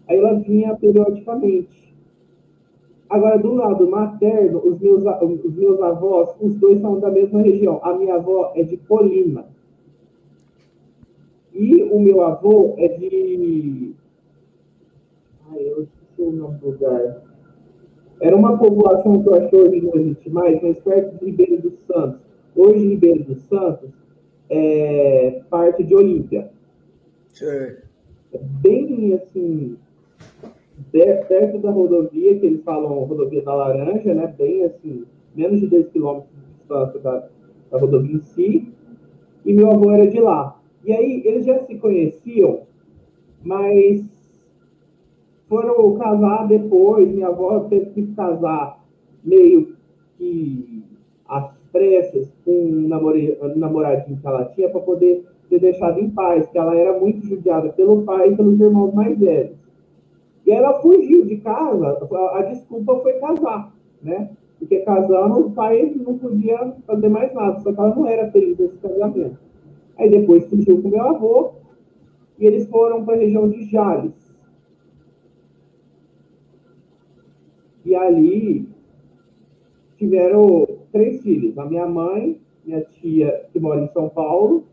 Aí 0.08 0.18
ela 0.18 0.34
vinha 0.34 0.74
periodicamente. 0.74 1.94
Agora, 3.08 3.38
do 3.38 3.54
lado 3.54 3.88
materno, 3.88 4.60
os 4.64 4.80
meus, 4.80 5.04
os 5.04 5.54
meus 5.54 5.80
avós, 5.80 6.34
os 6.40 6.56
dois 6.56 6.80
são 6.80 6.98
da 6.98 7.10
mesma 7.10 7.40
região. 7.40 7.80
A 7.82 7.94
minha 7.94 8.16
avó 8.16 8.52
é 8.56 8.62
de 8.62 8.76
Colina. 8.76 9.46
E 11.54 11.82
o 11.84 12.00
meu 12.00 12.22
avô 12.22 12.74
é 12.76 12.88
de. 12.88 13.94
Ai, 15.50 15.68
eu 15.68 15.82
esqueci 15.82 16.22
o 16.22 16.32
nome 16.32 16.58
do 16.58 16.70
lugar. 16.70 17.22
Era 18.20 18.36
uma 18.36 18.58
população 18.58 19.22
que 19.22 19.28
eu 19.28 19.34
acho 19.34 19.48
que 19.50 19.56
hoje 19.56 19.80
não 19.80 19.94
existe 19.94 20.30
mais, 20.30 20.60
mas 20.62 20.78
perto 20.80 21.18
de 21.18 21.30
Ribeiro 21.30 21.62
dos 21.62 21.78
Santos. 21.86 22.20
Hoje, 22.56 22.88
Ribeiro 22.88 23.24
dos 23.24 23.42
Santos 23.42 23.90
é 24.48 25.42
parte 25.50 25.82
de 25.82 25.94
Olímpia. 25.94 26.50
É 28.32 28.38
bem 28.38 29.14
assim, 29.14 29.76
perto 30.92 31.58
da 31.58 31.70
rodovia, 31.70 32.38
que 32.38 32.46
eles 32.46 32.62
falam 32.62 33.04
rodovia 33.04 33.42
da 33.42 33.54
Laranja, 33.54 34.14
né? 34.14 34.34
Bem 34.38 34.64
assim, 34.64 35.04
menos 35.34 35.60
de 35.60 35.66
2 35.66 35.88
quilômetros 35.88 36.30
de 36.32 36.58
distância 36.58 37.00
da, 37.00 37.28
da 37.70 37.78
rodovia 37.78 38.16
em 38.16 38.20
si. 38.20 38.72
E 39.44 39.52
meu 39.52 39.70
avô 39.70 39.90
era 39.90 40.06
de 40.06 40.20
lá. 40.20 40.60
E 40.84 40.92
aí 40.92 41.22
eles 41.24 41.44
já 41.44 41.64
se 41.64 41.76
conheciam, 41.76 42.62
mas 43.42 44.04
foram 45.48 45.96
casar 45.98 46.46
depois. 46.48 47.08
Minha 47.08 47.28
avó 47.28 47.60
teve 47.60 47.86
que 47.86 48.06
casar 48.14 48.84
meio 49.24 49.76
que 50.16 50.75
pressas 51.76 52.32
com 52.42 52.52
um 52.52 52.88
namoradinho 53.56 54.18
que 54.18 54.26
ela 54.26 54.46
tinha 54.46 54.70
para 54.70 54.80
poder 54.80 55.24
ser 55.48 55.60
deixada 55.60 56.00
em 56.00 56.10
paz, 56.10 56.48
que 56.48 56.58
ela 56.58 56.74
era 56.74 56.98
muito 56.98 57.26
judiada 57.26 57.68
pelo 57.70 58.02
pai 58.02 58.30
e 58.30 58.36
pelos 58.36 58.58
irmãos 58.58 58.94
mais 58.94 59.18
velhos. 59.18 59.56
E 60.46 60.50
ela 60.50 60.80
fugiu 60.80 61.26
de 61.26 61.36
casa, 61.38 61.98
a 62.32 62.42
desculpa 62.42 62.98
foi 63.00 63.14
casar, 63.14 63.74
né? 64.02 64.30
Porque 64.58 64.78
casando, 64.78 65.46
o 65.46 65.50
pai 65.50 65.92
não 65.94 66.16
podia 66.16 66.72
fazer 66.86 67.08
mais 67.08 67.32
nada, 67.34 67.60
só 67.60 67.72
que 67.72 67.78
ela 67.78 67.94
não 67.94 68.06
era 68.06 68.30
feliz 68.30 68.56
nesse 68.58 68.78
casamento. 68.78 69.38
Aí 69.98 70.08
depois 70.08 70.46
fugiu 70.46 70.80
com 70.80 70.88
meu 70.88 71.02
avô, 71.02 71.52
e 72.38 72.46
eles 72.46 72.66
foram 72.68 73.04
para 73.04 73.14
a 73.14 73.18
região 73.18 73.48
de 73.48 73.64
Jales. 73.64 74.34
E 77.84 77.94
ali 77.94 78.68
tiveram 79.98 80.75
três 80.96 81.22
filhos. 81.22 81.58
A 81.58 81.66
minha 81.66 81.86
mãe, 81.86 82.40
minha 82.64 82.80
tia, 82.80 83.44
que 83.52 83.60
mora 83.60 83.80
em 83.80 83.92
São 83.92 84.08
Paulo, 84.08 84.64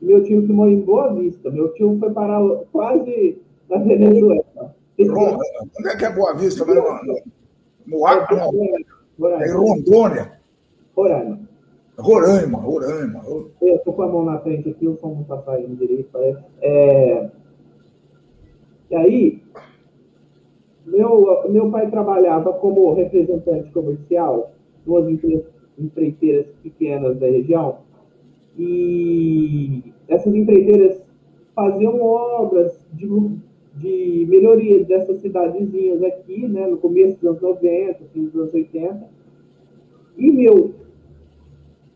e 0.00 0.04
meu 0.04 0.22
tio 0.22 0.46
que 0.46 0.52
mora 0.52 0.70
em 0.70 0.80
Boa 0.80 1.12
Vista. 1.12 1.50
Meu 1.50 1.72
tio 1.74 1.96
foi 1.98 2.10
parar 2.12 2.40
quase 2.70 3.42
na 3.68 3.78
Venezuela. 3.78 4.44
Onde 4.98 5.88
é 5.88 5.96
que 5.96 6.04
é 6.04 6.12
Boa 6.12 6.34
Vista, 6.34 6.64
meu 6.64 6.76
irmão? 6.76 7.00
No 7.84 8.06
Acre, 8.06 8.36
não. 8.36 8.52
É 9.40 9.48
em 9.48 9.52
Rondônia. 9.52 10.32
Roraima. 10.94 11.40
Roraima, 11.98 12.58
Roraima. 12.58 13.22
Eu 13.60 13.76
estou 13.76 13.92
com 13.92 14.02
a 14.02 14.08
mão 14.08 14.24
na 14.24 14.38
frente 14.38 14.70
aqui, 14.70 14.86
o 14.86 14.96
som 14.98 15.08
não 15.08 15.22
está 15.22 15.42
saindo 15.42 15.76
direito, 15.76 16.08
parece. 16.12 16.44
É... 16.60 17.30
E 18.90 18.94
aí, 18.94 19.42
meu, 20.84 21.48
meu 21.48 21.70
pai 21.70 21.90
trabalhava 21.90 22.52
como 22.52 22.94
representante 22.94 23.70
comercial 23.72 24.52
em 24.86 24.90
umas 24.90 25.08
empreiteiras 25.78 26.46
pequenas 26.62 27.18
da 27.18 27.26
região. 27.26 27.78
E 28.58 29.82
essas 30.08 30.34
empreiteiras 30.34 31.02
faziam 31.54 32.00
obras 32.02 32.86
de, 32.92 33.06
de 33.74 34.26
melhoria 34.28 34.84
dessas 34.84 35.20
cidadezinhas 35.20 36.02
aqui, 36.02 36.46
né, 36.48 36.66
no 36.66 36.78
começo 36.78 37.16
dos 37.16 37.24
anos 37.24 37.42
90, 37.42 38.04
fim 38.12 38.24
dos 38.24 38.34
anos 38.34 38.54
80. 38.54 39.08
E 40.16 40.30
meu, 40.30 40.74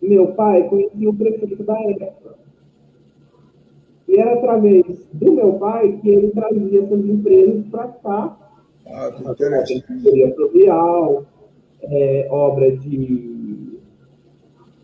meu 0.03 0.29
pai 0.29 0.69
conhecia 0.69 1.09
o 1.09 1.15
prefeito 1.15 1.63
da 1.63 1.79
época. 1.81 2.39
E 4.07 4.19
era 4.19 4.35
através 4.35 5.07
do 5.13 5.33
meu 5.33 5.53
pai 5.55 5.99
que 6.03 6.09
ele 6.09 6.31
trazia 6.31 6.83
essas 6.83 7.05
empresas 7.05 7.65
para 7.71 7.89
cá. 7.89 8.37
Ah, 8.87 9.13
que 9.13 9.23
interessante. 9.23 9.85
É, 11.83 12.27
obra 12.31 12.77
de 12.77 13.40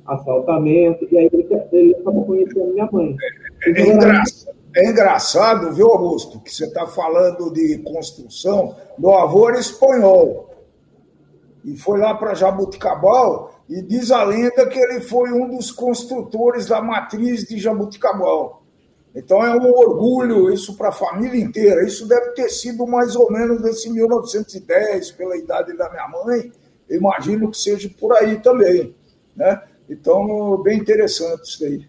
assaltamento, 0.07 1.07
e 1.11 1.19
aí 1.19 1.29
ele, 1.33 1.49
ele 1.73 1.97
acabou 1.97 2.25
conhecendo 2.25 2.73
minha 2.73 2.89
mãe. 2.91 3.17
É, 3.65 3.71
é, 3.71 3.89
engraçado, 3.89 4.57
é 4.75 4.91
engraçado, 4.91 5.73
viu, 5.73 5.89
Augusto, 5.89 6.41
que 6.41 6.53
você 6.53 6.67
está 6.67 6.87
falando 6.87 7.53
de 7.53 7.79
construção. 7.79 8.77
Meu 8.99 9.15
avô 9.15 9.49
era 9.49 9.59
espanhol 9.59 10.51
e 11.65 11.77
foi 11.77 11.99
lá 11.99 12.15
para 12.15 12.35
Jabuticabal 12.35 13.51
e 13.69 13.83
diz 13.83 14.13
a 14.13 14.23
lenda 14.23 14.67
que 14.69 14.79
ele 14.79 15.01
foi 15.01 15.33
um 15.33 15.49
dos 15.49 15.73
construtores 15.73 16.67
da 16.67 16.81
matriz 16.81 17.45
de 17.45 17.59
Jabuticabal. 17.59 18.63
Então 19.13 19.43
é 19.43 19.51
um 19.57 19.73
orgulho 19.73 20.53
isso 20.53 20.77
para 20.77 20.91
a 20.91 20.93
família 20.93 21.43
inteira. 21.43 21.85
Isso 21.85 22.07
deve 22.07 22.33
ter 22.33 22.51
sido 22.51 22.87
mais 22.87 23.17
ou 23.17 23.33
menos 23.33 23.63
nesse 23.63 23.91
1910, 23.91 25.11
pela 25.13 25.37
idade 25.37 25.77
da 25.77 25.91
minha 25.91 26.07
mãe. 26.07 26.53
Imagino 26.89 27.51
que 27.51 27.59
seja 27.59 27.91
por 27.99 28.13
aí 28.13 28.39
também, 28.41 28.95
né? 29.35 29.61
Então, 29.89 30.63
bem 30.63 30.79
interessante 30.79 31.45
isso 31.45 31.65
aí. 31.65 31.85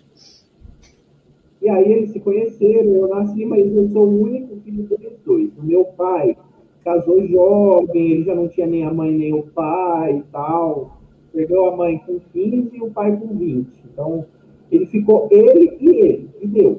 E 1.62 1.70
aí 1.70 1.92
eles 1.92 2.12
se 2.12 2.20
conheceram, 2.20 2.92
eu 2.92 3.08
nasci, 3.08 3.44
mas 3.46 3.66
eu 3.76 3.90
sou 3.90 4.08
o 4.08 4.22
único 4.24 4.56
filho 4.58 4.84
deles 4.84 5.18
dois. 5.26 5.50
O 5.58 5.64
meu 5.64 5.86
pai 5.86 6.38
casou 6.86 7.28
jovem, 7.28 8.12
ele 8.12 8.24
já 8.24 8.36
não 8.36 8.48
tinha 8.48 8.68
nem 8.68 8.86
a 8.86 8.94
mãe 8.94 9.12
nem 9.12 9.34
o 9.34 9.44
pai 9.44 10.18
e 10.18 10.24
tal. 10.32 10.98
Perdeu 11.34 11.66
a 11.66 11.76
mãe 11.76 11.98
com 12.06 12.20
15 12.32 12.72
e 12.74 12.82
o 12.82 12.92
pai 12.92 13.18
com 13.18 13.36
20. 13.36 13.68
Então, 13.92 14.26
ele 14.72 14.86
ficou, 14.86 15.28
ele 15.32 15.78
e 15.80 15.90
ele, 15.90 16.30
e 16.42 16.48
Deus, 16.48 16.78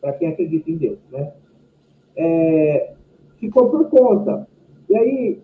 para 0.00 0.12
quem 0.12 0.28
acredita 0.28 0.70
em 0.70 0.76
Deus, 0.76 0.98
né? 1.10 1.32
É, 2.16 2.92
ficou 3.38 3.70
por 3.70 3.88
conta. 3.88 4.46
E 4.88 4.96
aí, 4.96 5.38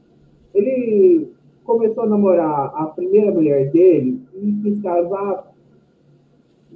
ele 0.55 1.33
começou 1.64 2.05
a 2.05 2.07
namorar 2.07 2.73
a 2.75 2.87
primeira 2.87 3.31
mulher 3.31 3.70
dele 3.70 4.20
e 4.35 4.53
quis 4.62 4.83
casar. 4.83 5.53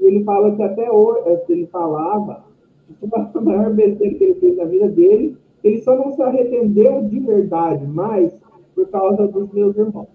E 0.01 0.05
ele 0.05 0.25
fala 0.25 0.55
que 0.55 0.62
até 0.62 0.90
hoje, 0.90 1.20
eh, 1.27 1.44
ele 1.49 1.66
falava, 1.66 2.44
a 3.35 3.40
maior 3.40 3.73
besteira 3.73 4.14
que 4.14 4.25
ele 4.25 4.35
fez 4.35 4.57
na 4.57 4.64
vida 4.64 4.88
dele, 4.88 5.37
ele 5.62 5.81
só 5.81 5.97
não 5.97 6.12
se 6.12 6.23
arrependeu 6.23 7.05
de 7.05 7.20
verdade, 7.20 7.87
mas 7.87 8.33
por 8.75 8.88
causa 8.88 9.27
dos 9.27 9.51
meus 9.53 9.77
irmãos. 9.77 10.09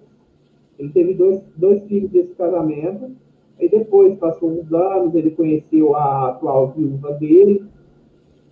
Ele 0.77 0.89
teve 0.89 1.13
dois, 1.13 1.41
dois 1.57 1.83
filhos 1.85 2.11
desse 2.11 2.33
casamento, 2.35 3.11
e 3.59 3.67
depois, 3.67 4.17
passou 4.17 4.49
uns 4.49 4.71
anos, 4.71 5.13
ele 5.15 5.31
conheceu 5.31 5.95
a 5.95 6.29
atual 6.29 6.69
viúva 6.69 7.11
dele, 7.13 7.65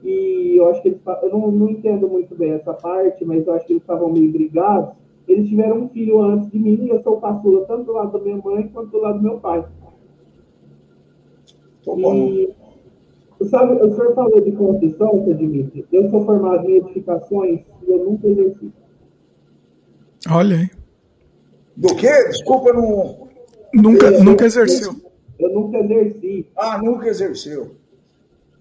e 0.04 0.56
eu 0.58 0.70
acho 0.70 0.82
que 0.82 0.90
eles, 0.90 1.00
eu 1.24 1.30
não, 1.30 1.52
não 1.52 1.70
entendo 1.70 2.08
muito 2.08 2.36
bem 2.36 2.52
essa 2.52 2.74
parte, 2.74 3.24
mas 3.24 3.46
eu 3.48 3.54
acho 3.54 3.66
que 3.66 3.74
eles 3.74 3.84
estavam 3.84 4.12
meio 4.12 4.32
brigados, 4.32 4.96
eles 5.28 5.50
tiveram 5.50 5.84
um 5.84 5.90
filho 5.90 6.22
antes 6.22 6.50
de 6.52 6.58
mim, 6.58 6.88
eu 6.88 7.02
sou 7.04 7.20
caçula 7.20 7.66
tanto 7.66 7.84
do 7.84 7.94
lado 7.94 8.14
da 8.14 8.24
minha 8.24 8.38
mãe 8.38 8.68
quanto 8.70 8.92
do 8.92 9.00
lado 9.00 9.18
do 9.18 9.24
meu 9.24 9.40
pai. 9.40 9.66
E, 11.98 12.54
sabe, 13.50 13.74
o 13.74 13.96
senhor 13.96 14.14
falou 14.16 14.42
de 14.42 14.52
construção, 14.52 15.24
seu 15.24 15.34
Dimitri. 15.34 15.86
Eu 15.92 16.10
sou 16.10 16.26
formado 16.26 16.70
em 16.70 16.78
edificações 16.78 17.62
e 17.86 17.92
eu 17.92 18.04
nunca 18.04 18.28
exerci. 18.28 18.72
Olha 20.30 20.58
aí. 20.58 20.70
Do 21.76 21.96
quê? 21.96 22.28
Desculpa, 22.30 22.74
não. 22.74 23.28
Nunca, 23.74 24.08
eu, 24.08 24.24
nunca 24.24 24.46
exerceu. 24.46 24.96
Eu 25.38 25.54
nunca 25.54 25.78
exerci. 25.78 26.48
Ah, 26.58 26.82
nunca 26.82 27.08
exerceu. 27.08 27.76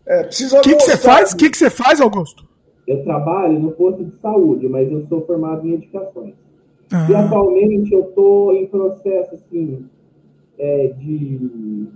É, 0.07 0.25
precisa. 0.25 0.59
O 0.59 0.63
que, 0.63 0.77
que 0.77 0.83
você 0.83 0.97
faz? 0.97 1.33
O 1.33 1.37
que, 1.37 1.51
que 1.51 1.57
você 1.57 1.71
faz, 1.71 2.01
Augusto? 2.01 2.47
Eu 2.87 3.03
trabalho 3.03 3.59
no 3.59 3.73
posto 3.73 4.05
de 4.05 4.21
saúde, 4.21 4.69
mas 4.69 4.91
eu 4.93 5.05
sou 5.09 5.25
formado 5.27 5.67
em 5.67 5.75
edificações. 5.75 6.35
Ah. 6.93 7.07
E 7.11 7.15
atualmente 7.15 7.93
eu 7.93 8.01
estou 8.01 8.55
em 8.55 8.67
processo 8.67 9.35
assim, 9.35 9.85
é, 10.59 10.89
de. 10.99 11.87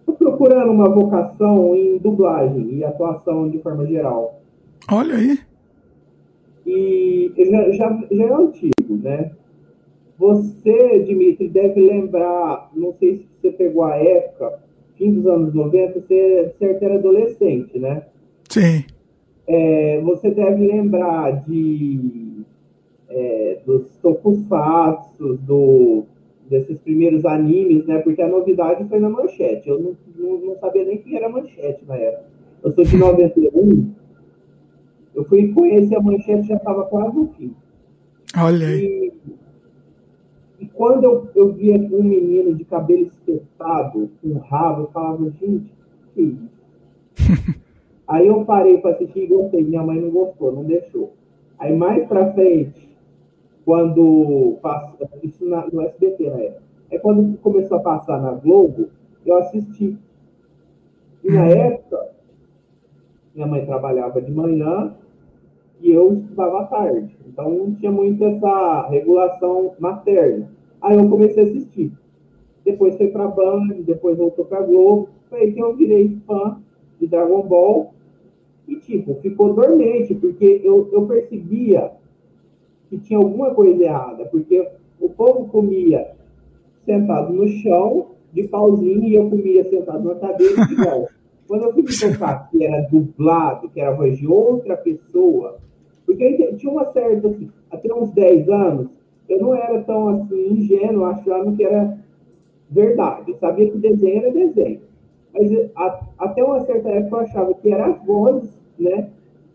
Estou 0.00 0.14
procurando 0.16 0.70
uma 0.70 0.88
vocação 0.88 1.74
em 1.74 1.98
dublagem 1.98 2.74
e 2.74 2.84
atuação 2.84 3.48
de 3.48 3.58
forma 3.58 3.86
geral. 3.86 4.40
Olha 4.90 5.16
aí. 5.16 5.38
E 6.66 7.32
já, 7.36 7.70
já, 7.72 8.06
já 8.10 8.24
é 8.24 8.32
antigo, 8.32 8.96
né? 9.02 9.32
Você, 10.16 11.00
Dimitri, 11.00 11.48
deve 11.48 11.80
lembrar, 11.80 12.70
não 12.74 12.92
sei 12.94 13.16
se 13.16 13.26
você 13.40 13.50
pegou 13.50 13.84
a 13.84 13.96
época, 13.96 14.60
fim 14.96 15.12
dos 15.12 15.26
anos 15.26 15.52
90, 15.52 16.00
você 16.00 16.54
certo 16.58 16.82
era 16.82 16.94
adolescente, 16.94 17.78
né? 17.78 18.04
Sim. 18.48 18.84
É, 19.46 20.00
você 20.02 20.30
deve 20.30 20.66
lembrar 20.66 21.32
de 21.44 22.23
é, 23.14 23.60
dos 23.64 23.96
tokusatsu, 24.02 25.36
do, 25.36 26.04
desses 26.50 26.78
primeiros 26.80 27.24
animes, 27.24 27.86
né? 27.86 27.98
Porque 28.00 28.20
a 28.20 28.28
novidade 28.28 28.86
foi 28.88 28.98
na 28.98 29.08
manchete. 29.08 29.68
Eu 29.68 29.78
não, 29.80 29.96
não, 30.18 30.38
não 30.38 30.56
sabia 30.58 30.84
nem 30.84 30.98
que 30.98 31.16
era 31.16 31.28
manchete 31.28 31.84
na 31.86 31.94
época. 31.94 32.24
Eu 32.62 32.72
sou 32.72 32.84
de 32.84 32.96
91. 32.96 33.92
Eu 35.14 35.24
fui 35.26 35.52
conhecer 35.52 35.94
a 35.94 36.02
manchete 36.02 36.48
já 36.48 36.56
estava 36.56 36.84
quase 36.86 37.16
no 37.16 37.28
fim. 37.28 37.54
Olha 38.36 38.66
aí. 38.66 39.12
E, 40.58 40.64
e 40.64 40.66
quando 40.66 41.04
eu, 41.04 41.28
eu 41.36 41.52
via 41.52 41.76
um 41.76 42.02
menino 42.02 42.52
de 42.52 42.64
cabelo 42.64 43.06
espetado, 43.06 44.10
com 44.20 44.38
rabo, 44.38 44.82
eu 44.82 44.86
falava, 44.88 45.30
gente, 45.40 45.72
que 46.14 46.20
isso? 46.20 46.54
Aí 48.06 48.26
eu 48.26 48.44
parei 48.44 48.78
para 48.78 48.90
assistir 48.90 49.20
e 49.20 49.26
gostei. 49.28 49.62
Minha 49.62 49.82
mãe 49.82 49.98
não 49.98 50.10
gostou, 50.10 50.52
não 50.52 50.64
deixou. 50.64 51.14
Aí 51.58 51.74
mais 51.74 52.06
para 52.06 52.32
frente, 52.34 52.93
quando 53.64 54.58
passa, 54.60 54.96
isso 55.22 55.44
na, 55.48 55.66
no 55.72 55.82
SBT 55.82 56.30
na 56.30 56.40
época. 56.40 56.62
Aí 56.92 56.98
quando 56.98 57.38
começou 57.38 57.78
a 57.78 57.80
passar 57.80 58.20
na 58.20 58.32
Globo, 58.32 58.88
eu 59.24 59.36
assisti. 59.38 59.96
E 61.22 61.32
na 61.32 61.42
uhum. 61.42 61.48
época, 61.48 62.08
minha 63.34 63.46
mãe 63.46 63.64
trabalhava 63.64 64.20
de 64.20 64.30
manhã 64.30 64.94
e 65.80 65.90
eu 65.90 66.14
estudava 66.14 66.60
à 66.60 66.64
tarde. 66.64 67.16
Então 67.26 67.50
não 67.50 67.74
tinha 67.74 67.90
muito 67.90 68.22
essa 68.24 68.86
regulação 68.88 69.72
materna. 69.78 70.50
Aí 70.80 70.96
eu 70.96 71.08
comecei 71.08 71.42
a 71.42 71.46
assistir. 71.46 71.92
Depois 72.64 72.96
foi 72.96 73.08
para 73.08 73.24
a 73.24 73.28
Band, 73.28 73.68
depois 73.80 74.18
voltou 74.18 74.44
para 74.44 74.58
a 74.58 74.62
Globo. 74.62 75.08
Foi 75.28 75.40
aí 75.40 75.52
que 75.52 75.60
eu 75.60 75.74
virei 75.74 76.16
fã 76.26 76.60
de 77.00 77.06
Dragon 77.06 77.42
Ball. 77.42 77.94
E, 78.68 78.76
tipo, 78.76 79.14
ficou 79.16 79.52
dormente, 79.52 80.14
porque 80.14 80.60
eu, 80.64 80.88
eu 80.90 81.06
percebia 81.06 81.90
que 82.94 83.06
tinha 83.06 83.18
alguma 83.18 83.52
coisa 83.54 83.82
errada, 83.82 84.24
porque 84.26 84.68
o 85.00 85.08
povo 85.08 85.48
comia 85.48 86.12
sentado 86.84 87.32
no 87.32 87.48
chão, 87.48 88.10
de 88.32 88.46
pauzinho, 88.48 89.04
e 89.04 89.14
eu 89.14 89.28
comia 89.28 89.64
sentado 89.64 90.04
na 90.04 90.14
cadeira 90.16 90.66
de 90.66 90.74
volta. 90.76 91.12
Quando 91.46 91.64
eu 91.64 91.72
fui 91.72 91.82
tocar 91.82 92.48
que 92.50 92.64
era 92.64 92.82
dublado, 92.88 93.68
que 93.68 93.80
era 93.80 93.90
a 93.90 93.94
voz 93.94 94.16
de 94.16 94.26
outra 94.26 94.76
pessoa, 94.76 95.58
porque 96.06 96.54
tinha 96.56 96.72
uma 96.72 96.84
certa, 96.86 97.28
assim, 97.28 97.50
até 97.70 97.92
uns 97.92 98.10
10 98.12 98.48
anos, 98.48 98.88
eu 99.28 99.40
não 99.40 99.54
era 99.54 99.82
tão 99.82 100.08
assim 100.08 100.52
ingênuo, 100.52 101.04
achando 101.04 101.56
que 101.56 101.64
era 101.64 101.98
verdade. 102.70 103.30
Eu 103.30 103.36
sabia 103.36 103.70
que 103.70 103.78
desenho 103.78 104.18
era 104.18 104.30
desenho. 104.30 104.80
Mas 105.32 105.50
a, 105.74 106.00
até 106.18 106.44
uma 106.44 106.60
certa 106.60 106.88
época 106.88 107.16
eu 107.16 107.20
achava 107.20 107.54
que 107.54 107.72
era 107.72 107.86
a 107.86 107.92
voz, 107.92 108.44
né? 108.78 109.10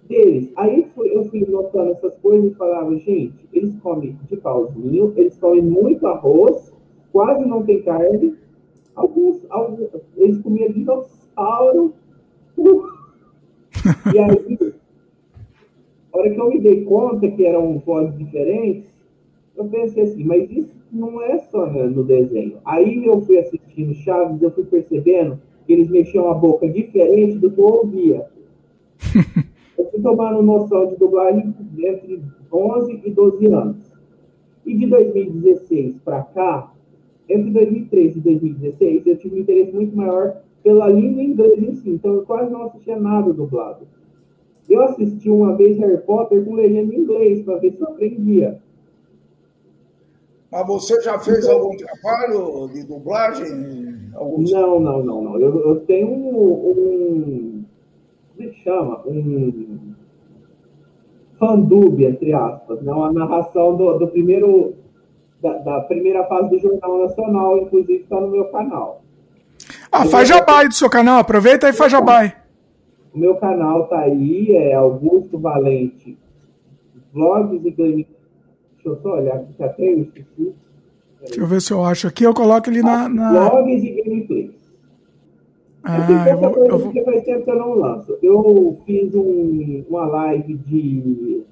Deles. 0.10 0.52
Aí 0.58 0.88
eu 0.98 1.24
fui 1.26 1.45
notando 1.48 1.91
essas 1.91 2.17
coisas 2.17 2.52
e 2.52 2.56
falava, 2.56 2.93
gente, 2.98 3.48
eles 3.54 3.78
comem 3.78 4.17
de 4.28 4.36
pauzinho, 4.38 5.13
eles 5.15 5.38
comem 5.38 5.62
muito 5.62 6.06
arroz, 6.08 6.74
quase 7.13 7.45
não 7.45 7.63
tem 7.63 7.84
carne, 7.84 8.36
alguns, 8.95 9.39
alguns 9.50 9.89
eles 10.17 10.41
comiam 10.41 10.72
dinossauro. 10.72 11.93
e 14.13 14.19
aí, 14.19 14.74
a 16.12 16.17
hora 16.17 16.30
que 16.32 16.41
eu 16.41 16.50
me 16.50 16.60
dei 16.60 16.84
conta 16.84 17.30
que 17.30 17.45
eram 17.45 17.78
vozes 17.78 18.17
diferentes, 18.17 18.89
eu 19.56 19.65
pensei 19.65 20.04
assim, 20.04 20.24
mas 20.24 20.50
isso 20.50 20.74
não 20.91 21.22
é 21.22 21.38
só 21.38 21.67
no 21.67 22.04
desenho. 22.04 22.58
Aí 22.65 23.06
eu 23.06 23.22
fui 23.22 23.38
assistindo 23.38 23.93
Chaves, 23.93 24.41
eu 24.41 24.52
fui 24.52 24.63
percebendo 24.63 25.39
que 25.67 25.74
eles 25.74 25.89
mexiam 25.89 26.32
a 26.32 26.34
boca 26.34 26.67
diferente 26.67 27.38
do 27.38 27.52
que 27.52 27.60
eu 27.60 27.65
ouvia. 27.65 28.26
fui 30.00 30.02
tomando 30.02 30.42
noção 30.42 30.88
de 30.88 30.96
dublagem 30.96 31.54
entre 31.78 32.22
11 32.52 33.02
e 33.04 33.12
12 33.12 33.46
anos. 33.48 33.78
E 34.66 34.76
de 34.76 34.88
2016 34.88 35.98
para 36.04 36.24
cá, 36.24 36.74
entre 37.28 37.52
2013 37.52 38.18
e 38.18 38.22
2016, 38.22 39.08
eu 39.08 39.18
tive 39.18 39.36
um 39.36 39.40
interesse 39.40 39.72
muito 39.72 39.96
maior 39.96 40.42
pela 40.64 40.88
língua 40.88 41.24
inglesa 41.24 41.62
em 41.62 41.76
si. 41.76 41.90
Então, 41.92 42.14
eu 42.14 42.24
quase 42.24 42.52
não 42.52 42.64
assistia 42.64 43.00
nada 43.00 43.32
dublado. 43.32 43.88
Eu 44.70 44.84
assisti 44.84 45.30
uma 45.30 45.56
vez 45.56 45.78
Harry 45.78 45.98
Potter 46.00 46.44
com 46.44 46.56
legenda 46.56 46.94
em 46.94 47.00
inglês, 47.00 47.42
para 47.44 47.58
ver 47.58 47.74
se 47.74 47.82
eu 47.82 47.88
aprendia. 47.88 48.60
Mas 50.52 50.68
você 50.68 51.02
já 51.02 51.18
fez 51.20 51.46
então, 51.46 51.58
algum 51.58 51.78
trabalho 51.78 52.68
de 52.74 52.84
dublagem? 52.84 54.12
Alguns... 54.14 54.52
Não, 54.52 54.80
não, 54.80 55.04
não, 55.04 55.24
não. 55.24 55.40
Eu, 55.40 55.60
eu 55.60 55.80
tenho 55.82 56.10
um, 56.10 56.70
um 56.70 57.66
como 58.40 58.50
é 58.50 58.54
que 58.54 58.64
chama? 58.64 59.02
Um 59.06 59.69
fandub, 61.39 62.04
entre 62.04 62.34
aspas, 62.34 62.82
né? 62.82 62.91
uma 62.91 63.12
narração 63.12 63.75
do, 63.75 63.97
do 63.97 64.08
primeiro, 64.08 64.75
da, 65.41 65.54
da, 65.60 65.82
primeira 65.82 66.25
fase 66.25 66.49
do 66.49 66.60
Jornal 66.60 66.99
Nacional, 66.99 67.58
inclusive 67.60 68.02
está 68.02 68.19
no 68.19 68.30
meu 68.30 68.45
canal. 68.45 69.02
Ah, 69.91 70.06
faz 70.06 70.28
jabá 70.28 70.60
aí 70.60 70.67
do 70.67 70.73
seu 70.73 70.89
canal, 70.89 71.19
aproveita 71.19 71.69
e 71.69 71.73
faz 71.73 71.91
jabá 71.91 72.19
aí. 72.19 72.34
O 73.13 73.17
meu 73.17 73.36
canal 73.36 73.88
tá 73.88 73.99
aí, 73.99 74.56
é 74.56 74.73
Augusto 74.75 75.39
Valente, 75.39 76.17
vlogs 77.13 77.65
e 77.65 77.71
game. 77.71 78.08
Deixa 78.75 78.89
eu 78.89 79.02
só 79.02 79.15
olhar 79.15 79.36
aqui, 79.36 79.54
já 79.58 79.69
tem. 79.69 80.12
Deixa 81.21 81.39
eu 81.39 81.47
ver 81.47 81.62
se 81.62 81.73
eu 81.73 81.84
acho 81.84 82.08
aqui, 82.08 82.23
eu 82.23 82.34
coloco 82.34 82.69
ele 82.69 82.82
na. 82.82 83.10
na... 83.10 83.52
E 83.67 84.04
gameplays. 84.04 84.59
Ah, 85.84 86.30
eu 86.30 86.38
vou, 86.38 86.65
eu 86.65 86.78
vou... 86.78 87.04
faz 87.06 87.24
tempo 87.24 87.44
que 87.44 87.52
eu 87.52 87.56
não 87.56 87.74
lanço. 87.74 88.18
Eu 88.22 88.78
fiz 88.86 89.15
um, 89.15 89.84
uma 89.89 90.06
live 90.06 90.56
de, 90.56 91.44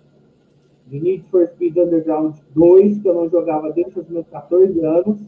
de 0.88 1.00
Need 1.00 1.26
for 1.32 1.48
Speed 1.48 1.78
Underground 1.78 2.36
2, 2.54 3.00
que 3.00 3.08
eu 3.08 3.14
não 3.14 3.30
jogava 3.30 3.72
desde 3.72 4.00
os 4.00 4.10
meus 4.10 4.28
14 4.28 4.80
anos. 4.84 5.20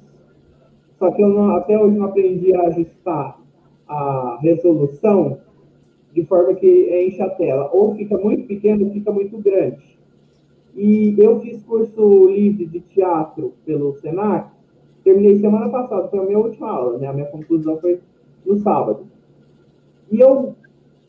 Só 0.97 1.11
que 1.11 1.21
eu 1.21 1.29
não, 1.29 1.55
até 1.55 1.79
hoje 1.79 1.97
não 1.97 2.05
aprendi 2.05 2.53
a 2.53 2.67
ajustar 2.67 3.39
a 3.87 4.37
resolução 4.41 5.39
de 6.13 6.25
forma 6.25 6.53
que 6.55 7.07
enche 7.07 7.21
a 7.21 7.29
tela. 7.29 7.69
Ou 7.71 7.95
fica 7.95 8.17
muito 8.17 8.47
pequeno 8.47 8.85
ou 8.85 8.91
fica 8.91 9.11
muito 9.11 9.37
grande. 9.37 9.97
E 10.75 11.15
eu 11.17 11.39
fiz 11.39 11.63
curso 11.63 12.27
livre 12.29 12.65
de 12.65 12.81
teatro 12.81 13.53
pelo 13.65 13.93
Senac. 13.95 14.49
Terminei 15.03 15.39
semana 15.39 15.69
passada, 15.69 16.09
foi 16.09 16.19
a 16.19 16.23
minha 16.23 16.37
última 16.37 16.69
aula, 16.69 16.97
né? 16.97 17.07
A 17.07 17.13
minha 17.13 17.25
conclusão 17.27 17.79
foi 17.79 17.99
no 18.49 18.57
sábado. 18.57 19.07
E 20.11 20.19
eu 20.19 20.55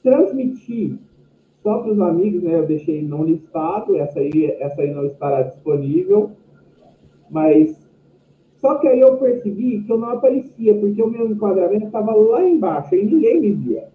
transmiti 0.03 0.98
só 1.62 1.79
para 1.79 1.92
os 1.92 2.00
amigos, 2.00 2.42
né? 2.42 2.55
Eu 2.55 2.66
deixei 2.66 3.03
não 3.03 3.24
listado, 3.24 3.96
essa 3.96 4.20
aí, 4.20 4.57
essa 4.61 4.83
aí 4.83 4.92
não 4.92 5.07
estará 5.07 5.42
disponível, 5.42 6.33
mas 7.31 7.76
só 8.61 8.74
que 8.76 8.87
aí 8.87 9.00
eu 9.00 9.16
percebi 9.16 9.83
que 9.83 9.90
eu 9.90 9.98
não 9.98 10.11
aparecia, 10.11 10.79
porque 10.79 11.03
o 11.03 11.09
meu 11.09 11.31
enquadramento 11.31 11.87
estava 11.87 12.14
lá 12.14 12.44
embaixo 12.44 12.94
e 12.94 13.05
ninguém 13.05 13.40
me 13.40 13.53
via. 13.53 13.88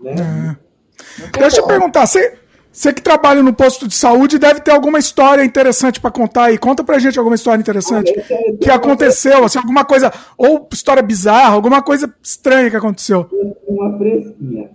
Né? 0.00 0.12
É. 0.12 1.38
Deixa 1.38 1.60
eu 1.60 1.66
perguntar, 1.66 2.06
você, 2.06 2.38
você 2.74 2.92
que 2.92 3.00
trabalha 3.00 3.40
no 3.40 3.54
posto 3.54 3.86
de 3.86 3.94
saúde 3.94 4.36
deve 4.36 4.58
ter 4.58 4.72
alguma 4.72 4.98
história 4.98 5.44
interessante 5.44 6.00
para 6.00 6.10
contar 6.10 6.46
aí. 6.46 6.58
Conta 6.58 6.82
pra 6.82 6.98
gente 6.98 7.16
alguma 7.16 7.36
história 7.36 7.60
interessante 7.60 8.10
é 8.10 8.52
que 8.60 8.68
aconteceu, 8.68 9.44
assim, 9.44 9.58
alguma 9.58 9.84
coisa, 9.84 10.12
ou 10.36 10.68
história 10.72 11.00
bizarra, 11.00 11.54
alguma 11.54 11.80
coisa 11.84 12.12
estranha 12.20 12.68
que 12.68 12.76
aconteceu. 12.76 13.28
Uma 13.68 13.96
fresquinha. 13.96 14.70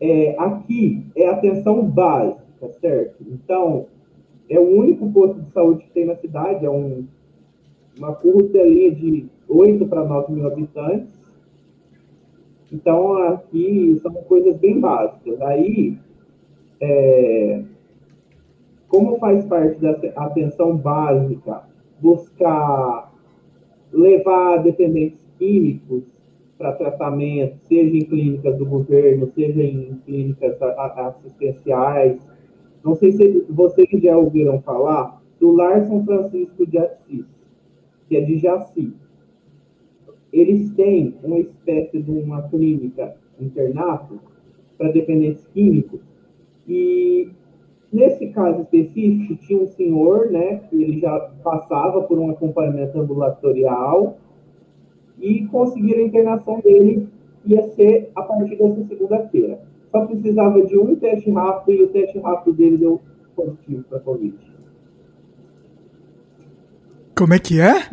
É, 0.00 0.34
aqui 0.38 1.04
é 1.14 1.28
atenção 1.28 1.82
básica, 1.84 2.40
certo? 2.80 3.16
Então, 3.20 3.84
é 4.48 4.58
o 4.58 4.78
único 4.78 5.12
posto 5.12 5.38
de 5.38 5.52
saúde 5.52 5.84
que 5.84 5.90
tem 5.90 6.06
na 6.06 6.16
cidade, 6.16 6.64
é 6.64 6.70
um, 6.70 7.04
uma 7.98 8.14
curtelinha 8.14 8.92
de 8.92 9.26
8 9.46 9.84
para 9.84 10.02
9 10.02 10.32
mil 10.32 10.46
habitantes. 10.46 11.12
Então, 12.72 13.12
aqui 13.24 14.00
são 14.02 14.14
coisas 14.14 14.56
bem 14.56 14.80
básicas. 14.80 15.38
Aí, 15.42 15.98
é, 16.80 17.62
como 18.88 19.18
faz 19.18 19.44
parte 19.44 19.80
da 19.80 19.92
atenção 20.16 20.76
básica 20.76 21.64
buscar 22.00 23.12
levar 23.92 24.58
dependentes 24.58 25.26
químicos 25.38 26.04
para 26.58 26.72
tratamento, 26.72 27.58
seja 27.64 27.96
em 27.96 28.04
clínicas 28.04 28.56
do 28.56 28.64
governo, 28.64 29.30
seja 29.34 29.62
em 29.62 30.00
clínicas 30.06 30.56
assistenciais. 30.62 32.18
Não 32.82 32.94
sei 32.94 33.12
se 33.12 33.46
vocês 33.50 33.88
já 34.02 34.16
ouviram 34.16 34.60
falar 34.62 35.22
do 35.38 35.52
Lar 35.52 35.86
São 35.86 36.04
Francisco 36.04 36.66
de 36.66 36.78
Assis, 36.78 37.26
que 38.08 38.16
é 38.16 38.20
de 38.20 38.38
Jaci. 38.38 38.92
Eles 40.32 40.70
têm 40.72 41.14
uma 41.22 41.38
espécie 41.38 42.00
de 42.00 42.10
uma 42.10 42.42
clínica 42.48 43.14
internato 43.38 44.18
para 44.78 44.92
dependentes 44.92 45.46
químicos 45.48 46.00
e 46.68 47.30
nesse 47.92 48.28
caso 48.28 48.62
específico, 48.62 49.36
tinha 49.36 49.62
um 49.62 49.66
senhor, 49.66 50.30
né, 50.30 50.60
que 50.68 50.82
ele 50.82 50.98
já 50.98 51.18
passava 51.42 52.02
por 52.02 52.18
um 52.18 52.30
acompanhamento 52.30 53.00
ambulatorial 53.00 54.18
e 55.18 55.46
conseguiram 55.46 56.00
a 56.00 56.06
internação 56.06 56.60
dele 56.60 57.08
ia 57.44 57.62
ser 57.70 58.10
a 58.14 58.22
partir 58.22 58.56
dessa 58.56 58.84
segunda-feira. 58.84 59.60
Só 59.90 60.04
precisava 60.04 60.62
de 60.62 60.76
um 60.76 60.96
teste 60.96 61.30
rápido 61.30 61.72
e 61.72 61.82
o 61.84 61.88
teste 61.88 62.18
rápido 62.18 62.54
dele 62.54 62.76
deu 62.76 63.00
positivo 63.34 63.84
para 63.88 64.00
Covid. 64.00 64.36
Como 67.16 67.32
é 67.32 67.38
que 67.38 67.60
é? 67.60 67.88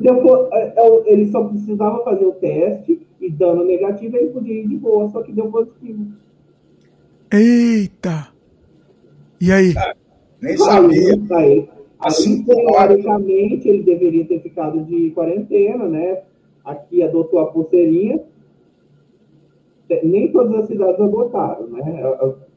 Depois, 0.00 0.48
é, 0.52 0.74
é, 0.76 1.12
ele 1.12 1.30
só 1.30 1.44
precisava 1.44 2.02
fazer 2.02 2.24
o 2.24 2.32
teste 2.32 3.06
e 3.20 3.30
dando 3.30 3.64
negativo 3.64 4.16
ele 4.16 4.30
podia 4.30 4.60
ir 4.60 4.66
de 4.66 4.76
boa, 4.76 5.08
só 5.08 5.22
que 5.22 5.32
deu 5.32 5.50
positivo. 5.50 6.06
Eita! 7.32 8.28
E 9.40 9.52
aí? 9.52 9.74
Nem 10.40 10.56
sabia. 10.56 11.14
Aí, 11.32 11.68
assim, 11.98 12.44
teoricamente, 12.44 13.68
ele 13.68 13.82
deveria 13.82 14.24
ter 14.26 14.40
ficado 14.40 14.84
de 14.84 15.10
quarentena, 15.10 15.88
né? 15.88 16.22
Aqui 16.64 17.02
adotou 17.02 17.40
a 17.40 17.46
pulseirinha. 17.46 18.20
Nem 20.02 20.32
todas 20.32 20.62
as 20.62 20.66
cidades 20.66 21.00
adotaram, 21.00 21.66
né? 21.68 22.02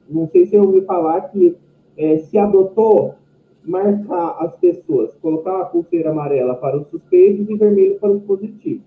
Não 0.09 0.27
sei 0.27 0.47
se 0.47 0.55
eu 0.55 0.63
ouvi 0.63 0.81
falar 0.81 1.21
que 1.29 1.55
é, 1.97 2.17
se 2.17 2.37
adotou 2.37 3.15
marcar 3.63 4.37
as 4.39 4.55
pessoas, 4.55 5.13
colocar 5.21 5.61
a 5.61 5.65
pulseira 5.65 6.09
amarela 6.09 6.55
para 6.55 6.77
os 6.77 6.87
suspeitos 6.87 7.47
e 7.49 7.55
vermelho 7.55 7.99
para 7.99 8.11
os 8.11 8.23
positivos. 8.23 8.83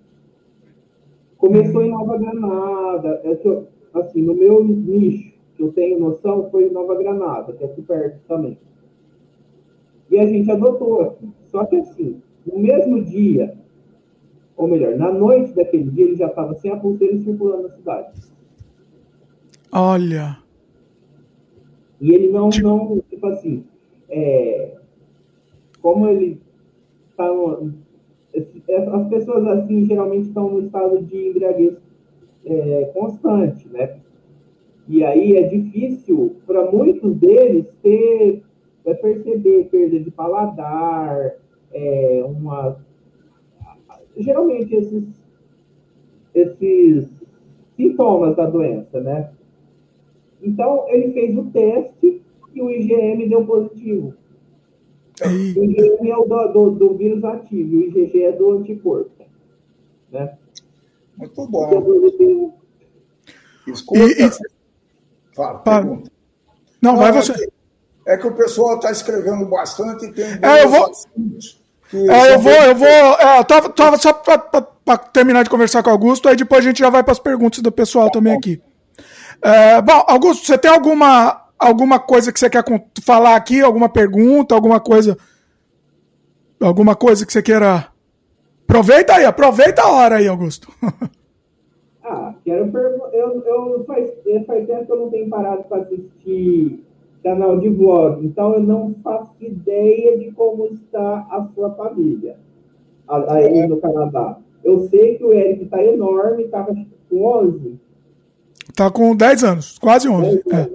Começou 1.39 1.83
em 1.83 1.91
Nova 1.91 2.17
Granada, 2.19 3.21
é 3.25 3.99
assim, 3.99 4.23
no 4.23 4.35
meu 4.35 4.65
nicho, 4.65 5.32
que 5.63 5.65
eu 5.65 5.73
tenho 5.73 6.01
noção, 6.01 6.51
foi 6.51 6.69
Nova 6.71 6.97
Granada, 6.97 7.53
que 7.53 7.63
é 7.63 7.67
aqui 7.67 7.83
perto 7.83 8.19
também. 8.27 8.59
E 10.11 10.19
a 10.19 10.27
gente 10.27 10.51
adotou 10.51 11.03
aqui. 11.03 11.29
Só 11.45 11.65
que 11.65 11.77
assim, 11.77 12.21
no 12.45 12.59
mesmo 12.59 13.03
dia, 13.03 13.55
ou 14.57 14.67
melhor, 14.67 14.97
na 14.97 15.13
noite 15.13 15.55
daquele 15.55 15.85
dia, 15.85 16.05
ele 16.05 16.17
já 16.17 16.27
estava 16.27 16.55
sem 16.55 16.71
a 16.73 16.77
pulseira 16.77 17.17
circulando 17.19 17.69
na 17.69 17.71
cidade. 17.71 18.21
Olha. 19.71 20.39
E 22.01 22.13
ele 22.13 22.29
não, 22.29 22.51
não 22.61 23.01
tipo 23.09 23.27
assim, 23.29 23.65
é, 24.11 24.77
como 25.81 26.09
ele 26.09 26.41
está 27.11 27.29
as 28.95 29.09
pessoas 29.09 29.47
assim 29.47 29.85
geralmente 29.85 30.29
estão 30.29 30.51
no 30.51 30.61
estado 30.67 31.01
de 31.03 31.29
embriaguez 31.29 31.77
é, 32.45 32.91
constante, 32.93 33.69
né? 33.69 34.02
E 34.89 35.05
aí 35.05 35.37
é 35.37 35.43
difícil 35.43 36.37
para 36.47 36.71
muitos 36.71 37.15
deles 37.17 37.67
ter 37.83 38.43
é 38.85 38.95
perceber 38.95 39.69
perda 39.71 40.01
de 40.01 40.11
paladar, 40.11 41.37
é, 41.73 42.25
uma 42.27 42.77
geralmente 44.17 44.75
esses 44.75 45.05
esses 46.35 47.09
sintomas 47.77 48.37
da 48.37 48.47
doença, 48.47 49.01
né? 49.01 49.31
Então 50.43 50.87
ele 50.89 51.13
fez 51.13 51.37
o 51.37 51.45
teste 51.45 52.23
e 52.55 52.63
o 52.63 52.71
IgM 52.71 53.29
deu 53.29 53.47
positivo. 53.47 54.15
O 55.25 55.65
IgM 55.65 56.11
é 56.11 56.17
o 56.17 56.25
do, 56.25 56.49
do, 56.49 56.71
do 56.71 56.95
vírus 56.95 57.23
ativo, 57.23 57.77
o 57.77 57.83
IgG 57.83 58.23
é 58.25 58.33
do 58.33 58.51
anticorpo. 58.59 59.25
Né? 60.11 60.37
Muito 61.17 61.47
bom. 61.47 62.53
Escuta. 63.67 64.01
E. 64.01 64.52
Fala, 65.35 65.59
pergunta. 65.61 66.11
Não, 66.81 66.97
vai 66.97 67.13
você. 67.13 67.51
É 68.07 68.17
que 68.17 68.27
o 68.27 68.35
pessoal 68.35 68.77
está 68.77 68.91
escrevendo 68.91 69.47
bastante 69.47 70.07
e 70.07 70.13
tem 70.13 70.25
é, 70.25 70.65
eu 70.65 70.69
vou... 70.69 70.91
É, 71.95 72.35
eu 72.35 72.39
vou, 72.41 72.53
eu 72.53 72.75
vou. 72.75 72.89
É, 72.89 73.45
tava, 73.45 73.69
tava 73.69 73.99
só 73.99 74.13
para 74.15 74.97
terminar 74.97 75.43
de 75.43 75.51
conversar 75.51 75.83
com 75.83 75.91
o 75.91 75.93
Augusto, 75.93 76.27
aí 76.29 76.35
depois 76.35 76.65
a 76.65 76.69
gente 76.69 76.79
já 76.79 76.89
vai 76.89 77.03
para 77.03 77.13
as 77.13 77.19
perguntas 77.19 77.61
do 77.61 77.71
pessoal 77.71 78.07
tá 78.07 78.13
também 78.13 78.33
bom. 78.33 78.39
aqui. 78.39 78.63
É, 79.43 79.83
bom, 79.83 80.05
Augusto, 80.09 80.47
você 80.47 80.57
tem 80.57 80.71
alguma 80.71 81.43
alguma 81.59 82.01
coisa 82.01 82.33
que 82.33 82.41
você 82.41 82.51
quer 82.51 82.65
falar 83.05 83.37
aqui? 83.37 83.61
Alguma 83.61 83.89
pergunta? 83.89 84.55
Alguma 84.55 84.81
coisa? 84.81 85.17
Alguma 86.61 86.97
coisa 86.97 87.27
que 87.27 87.33
você 87.33 87.43
queira. 87.43 87.89
Aproveita 88.65 89.15
aí, 89.15 89.25
aproveita 89.25 89.83
a 89.83 89.91
hora 89.91 90.17
aí, 90.17 90.27
Augusto. 90.27 90.73
quero 92.45 92.71
perguntar. 92.71 93.15
Eu, 93.15 93.43
eu 93.45 93.85
faz, 93.85 94.11
faz 94.47 94.67
tempo 94.67 94.87
que 94.87 94.93
eu 94.93 94.97
não 94.97 95.11
tenho 95.11 95.29
parado 95.29 95.65
para 95.65 95.83
assistir 95.83 96.81
canal 97.23 97.59
de 97.59 97.69
vlog, 97.69 98.25
então 98.25 98.55
eu 98.55 98.61
não 98.61 98.95
faço 99.03 99.33
ideia 99.41 100.19
de 100.19 100.33
como 100.33 100.67
está 100.67 101.27
a 101.31 101.49
sua 101.55 101.71
família 101.71 102.37
aí 103.29 103.67
no 103.67 103.81
Canadá. 103.81 104.39
Eu 104.65 104.89
sei 104.89 105.17
que 105.17 105.25
o 105.25 105.33
Eric 105.33 105.65
está 105.65 105.83
enorme, 105.83 106.45
estava 106.45 106.75
com 107.09 107.25
11. 107.25 107.79
Está 108.69 108.91
com 108.91 109.15
10 109.15 109.45
anos, 109.45 109.79
quase 109.79 110.09
11. 110.09 110.43
É. 110.53 110.71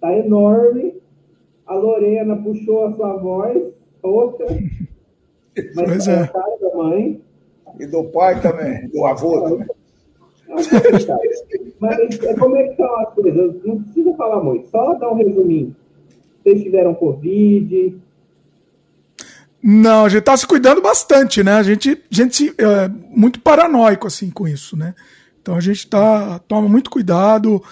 Tá 0.00 0.16
enorme. 0.16 0.94
A 1.66 1.74
Lorena 1.74 2.36
puxou 2.36 2.86
a 2.86 2.92
sua 2.92 3.16
voz, 3.16 3.62
outra. 4.02 4.46
Mas 5.74 5.88
pois 5.88 6.08
é. 6.08 6.26
cara 6.26 6.58
da 6.60 6.76
mãe. 6.76 7.20
E 7.78 7.86
do 7.86 8.04
pai 8.04 8.40
também, 8.40 8.88
do 8.88 9.04
avô 9.04 9.40
também. 9.40 9.66
Mas 11.80 12.20
é, 12.22 12.34
como 12.34 12.56
é 12.56 12.64
que 12.64 12.70
estão 12.70 13.00
as 13.00 13.14
coisas? 13.14 13.54
Não 13.64 13.82
precisa 13.82 14.14
falar 14.14 14.42
muito, 14.42 14.68
só 14.70 14.94
dar 14.94 15.10
um 15.10 15.16
resuminho. 15.16 15.74
Vocês 16.42 16.62
tiveram 16.62 16.94
Covid? 16.94 17.96
Não, 19.62 20.04
a 20.04 20.08
gente 20.08 20.20
está 20.20 20.36
se 20.36 20.46
cuidando 20.46 20.80
bastante, 20.82 21.42
né? 21.42 21.54
A 21.54 21.62
gente, 21.62 22.02
gente 22.10 22.54
é 22.58 22.88
muito 23.08 23.40
paranoico 23.40 24.06
assim 24.06 24.30
com 24.30 24.46
isso, 24.46 24.76
né? 24.76 24.94
Então 25.40 25.56
a 25.56 25.60
gente 25.60 25.86
tá, 25.86 26.38
toma 26.46 26.68
muito 26.68 26.90
cuidado 26.90 27.62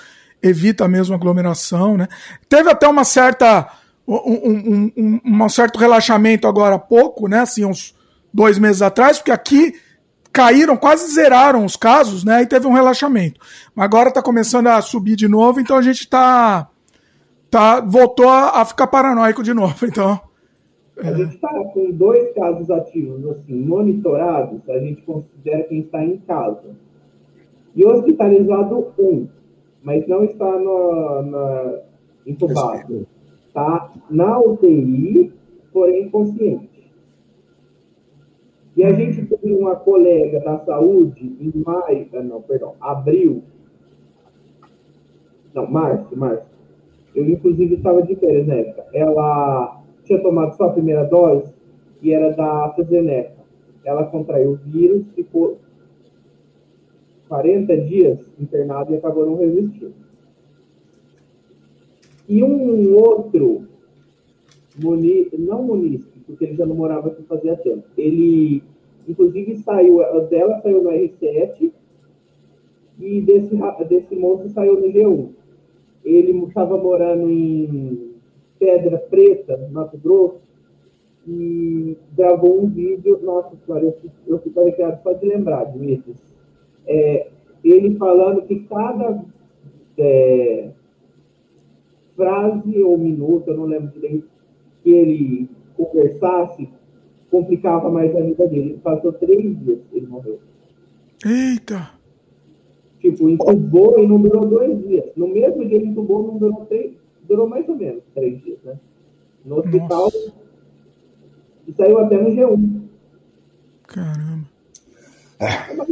evita 0.43 0.89
mesmo 0.89 1.15
aglomeração, 1.15 1.97
né? 1.97 2.09
Teve 2.49 2.71
até 2.71 2.89
uma 2.89 3.05
certa 3.05 3.71
um, 4.07 4.17
um, 4.17 4.93
um, 4.97 5.21
um, 5.25 5.49
certo 5.49 5.79
relaxamento 5.79 6.49
agora 6.49 6.75
há 6.75 6.79
pouco, 6.79 7.29
né? 7.29 7.41
Assim, 7.41 7.65
uns 7.65 7.95
dois 8.35 8.59
meses 8.59 8.83
atrás, 8.83 9.19
porque 9.19 9.31
aqui 9.31 9.75
caíram, 10.33 10.77
quase 10.77 11.13
zeraram 11.13 11.65
os 11.65 11.77
casos, 11.77 12.25
né? 12.25 12.43
E 12.43 12.47
teve 12.47 12.67
um 12.67 12.73
relaxamento. 12.73 13.41
Agora 13.77 14.09
está 14.09 14.23
começando 14.23 14.69
a 14.69 14.81
subir 14.81 15.17
de 15.17 15.29
novo, 15.29 15.61
então 15.61 15.77
a 15.77 15.83
gente 15.83 16.01
está 16.01 16.69
tá, 17.51 17.81
voltou 17.81 18.29
a, 18.29 18.65
ficar 18.65 18.87
paranoico 18.87 19.43
de 19.43 19.53
novo. 19.53 19.75
Então. 19.87 20.21
É... 20.97 21.09
A 21.09 21.13
gente 21.15 21.35
está 21.35 21.49
com 21.49 21.91
dois 21.91 22.35
casos 22.35 22.71
ativos, 22.71 23.25
assim, 23.31 23.55
monitorados, 23.55 24.61
a 24.69 24.79
gente 24.79 25.03
considera 25.03 25.63
quem 25.65 25.81
está 25.81 26.05
em 26.05 26.19
casa. 26.19 26.77
E 27.75 27.85
hospitalizado 27.85 28.93
um 28.99 29.27
mas 29.83 30.07
não 30.07 30.25
está 30.25 30.59
no, 30.59 31.23
na, 31.23 31.79
entubado. 32.27 33.07
Está 33.49 33.91
na 34.09 34.39
UTI, 34.39 35.33
porém 35.73 36.09
consciente. 36.09 36.72
E 38.77 38.85
a 38.85 38.93
gente 38.93 39.27
teve 39.27 39.55
uma 39.55 39.77
colega 39.77 40.41
da 40.41 40.59
saúde 40.61 41.37
em 41.41 41.53
maio, 41.65 42.09
ah, 42.15 42.23
não, 42.23 42.41
perdão, 42.41 42.75
abril, 42.81 43.43
não, 45.55 45.71
março, 45.71 46.17
março. 46.17 46.51
Eu, 47.15 47.29
inclusive, 47.29 47.75
estava 47.75 48.03
de 48.03 48.17
férias 48.17 48.47
na 48.47 48.55
época. 48.55 48.87
Ela 48.93 49.83
tinha 50.05 50.21
tomado 50.23 50.57
só 50.57 50.65
a 50.65 50.73
primeira 50.73 51.05
dose 51.05 51.53
e 52.01 52.13
era 52.13 52.31
da 52.31 52.67
AstraZeneca. 52.67 53.43
Ela 53.85 54.07
contraiu 54.07 54.53
o 54.53 54.57
vírus, 54.57 55.05
ficou 55.15 55.59
40 57.29 57.77
dias 57.83 58.19
internado 58.39 58.93
e 58.93 58.97
acabou 58.97 59.27
não 59.27 59.37
resistindo. 59.37 59.95
E 62.29 62.43
um 62.43 62.95
outro, 62.95 63.67
muni, 64.81 65.29
não 65.39 65.63
munícipe, 65.63 66.12
porque 66.27 66.45
ele 66.45 66.57
já 66.57 66.67
não 66.67 66.75
morava 66.75 67.09
aqui 67.09 67.23
fazia 67.25 67.57
tempo, 67.57 67.85
ele, 67.97 68.63
inclusive, 69.09 69.57
saiu, 69.57 69.99
dela 70.29 70.61
saiu 70.63 70.83
no 70.83 70.91
R7 70.91 71.73
e 72.99 73.21
desse, 73.21 73.57
desse 73.89 74.17
moço 74.17 74.49
saiu 74.51 74.81
no 74.81 74.87
G1. 74.89 75.29
Ele 76.05 76.45
estava 76.47 76.77
morando 76.77 77.31
em 77.31 78.13
Pedra 78.59 78.99
Preta, 78.99 79.69
Mato 79.71 79.99
Grosso, 79.99 80.41
e 81.27 81.97
gravou 82.17 82.63
um 82.63 82.69
vídeo, 82.69 83.21
nossa 83.23 83.57
senhora, 83.65 83.85
eu, 83.85 83.97
eu 84.27 84.39
fico 84.41 84.61
arrepiado 84.61 85.01
só 85.03 85.13
de 85.13 85.27
lembrar, 85.27 85.65
Dimitris 85.67 86.33
é, 86.87 87.29
ele 87.63 87.97
falando 87.97 88.43
que 88.43 88.61
cada 88.61 89.25
é, 89.99 90.71
frase 92.17 92.83
ou 92.83 92.99
minuto, 92.99 93.49
eu 93.49 93.57
não 93.57 93.65
lembro 93.65 93.93
direito, 93.93 94.29
que 94.83 94.91
ele 94.91 95.49
conversasse, 95.87 96.69
complicava 97.31 97.91
mais 97.91 98.15
a 98.15 98.21
vida 98.21 98.47
dele. 98.47 98.71
Ele 98.71 98.79
passou 98.79 99.13
três 99.13 99.59
dias, 99.61 99.79
ele 99.93 100.07
morreu. 100.07 100.39
Eita! 101.25 101.91
Tipo, 103.01 103.29
entubou 103.29 103.99
e 103.99 104.07
não 104.07 104.21
durou 104.21 104.47
dois 104.47 104.79
dias. 104.87 105.07
No 105.17 105.27
mesmo 105.29 105.67
dia 105.67 105.77
ele 105.79 105.87
entubou, 105.87 106.27
não 106.27 106.39
durou 106.39 106.67
três, 106.67 106.93
durou 107.23 107.49
mais 107.49 107.69
ou 107.69 107.77
menos 107.77 108.03
três 108.15 108.41
dias, 108.43 108.59
né? 108.63 108.79
No 109.45 109.59
hospital, 109.59 110.05
Nossa. 110.05 110.33
e 111.67 111.73
saiu 111.73 111.99
até 111.99 112.17
no 112.17 112.31
G1. 112.31 112.83
Caramba. 113.89 114.49
É. 115.41 115.83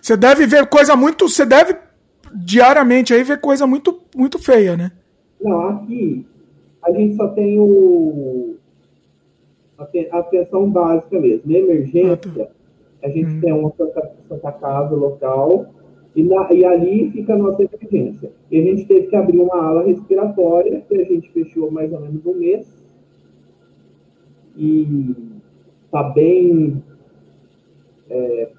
Você 0.00 0.16
deve 0.16 0.46
ver 0.46 0.66
coisa 0.68 0.96
muito. 0.96 1.28
Você 1.28 1.44
deve 1.44 1.76
diariamente 2.34 3.12
aí 3.12 3.22
ver 3.22 3.40
coisa 3.40 3.66
muito, 3.66 4.00
muito 4.16 4.38
feia, 4.38 4.76
né? 4.76 4.92
Não, 5.40 5.68
aqui 5.68 6.26
a 6.88 6.92
gente 6.92 7.16
só 7.16 7.28
tem 7.28 7.58
o. 7.58 8.56
A 9.78 10.18
atenção 10.18 10.68
básica 10.70 11.20
mesmo. 11.20 11.54
emergência, 11.54 12.50
a 13.02 13.08
gente 13.08 13.28
hum. 13.28 13.40
tem 13.40 13.52
uma 13.52 13.70
Santa, 13.76 14.10
Santa 14.28 14.52
Casa 14.52 14.94
local 14.94 15.66
e, 16.16 16.22
na, 16.24 16.52
e, 16.52 16.64
ali 16.64 17.10
fica 17.12 17.34
a 17.34 17.38
nossa 17.38 17.62
emergência. 17.62 18.32
E 18.50 18.58
a 18.58 18.62
gente 18.62 18.86
teve 18.86 19.06
que 19.06 19.14
abrir 19.14 19.38
uma 19.38 19.56
ala 19.56 19.84
respiratória, 19.84 20.80
que 20.80 20.96
a 20.96 21.04
gente 21.04 21.30
fechou 21.30 21.70
mais 21.70 21.92
ou 21.92 22.00
menos 22.00 22.26
um 22.26 22.34
mês. 22.34 22.66
E 24.56 25.14
está 25.84 26.02
bem. 26.02 26.82
É, 28.10 28.50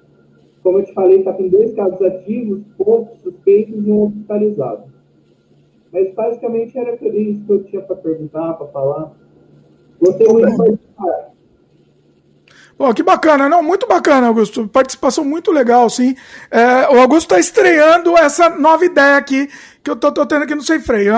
como 0.62 0.78
eu 0.78 0.84
te 0.84 0.94
falei, 0.94 1.18
está 1.18 1.32
com 1.32 1.48
dois 1.48 1.74
casos 1.74 2.00
ativos, 2.00 2.62
poucos 2.78 3.20
suspeitos 3.20 3.86
e 3.86 3.90
um 3.90 4.04
hospitalizado. 4.04 4.89
Mas 5.92 6.14
basicamente 6.14 6.78
era 6.78 6.94
isso 6.94 7.44
que 7.44 7.52
eu 7.52 7.64
tinha 7.64 7.82
para 7.82 7.96
perguntar, 7.96 8.54
para 8.54 8.66
falar. 8.68 9.12
Gostei 10.00 10.28
muito. 10.28 10.80
Pô, 12.80 12.94
que 12.94 13.02
bacana, 13.02 13.46
não, 13.46 13.62
muito 13.62 13.86
bacana, 13.86 14.28
Augusto. 14.28 14.66
Participação 14.66 15.22
muito 15.22 15.52
legal, 15.52 15.90
sim. 15.90 16.16
É, 16.50 16.88
o 16.88 16.98
Augusto 16.98 17.34
está 17.34 17.38
estreando 17.38 18.16
essa 18.16 18.48
nova 18.48 18.82
ideia 18.86 19.18
aqui 19.18 19.50
que 19.84 19.90
eu 19.90 19.96
tô, 19.96 20.10
tô 20.10 20.24
tendo 20.24 20.44
aqui 20.44 20.54
no 20.54 20.62
Sem 20.62 20.80
Freio. 20.80 21.12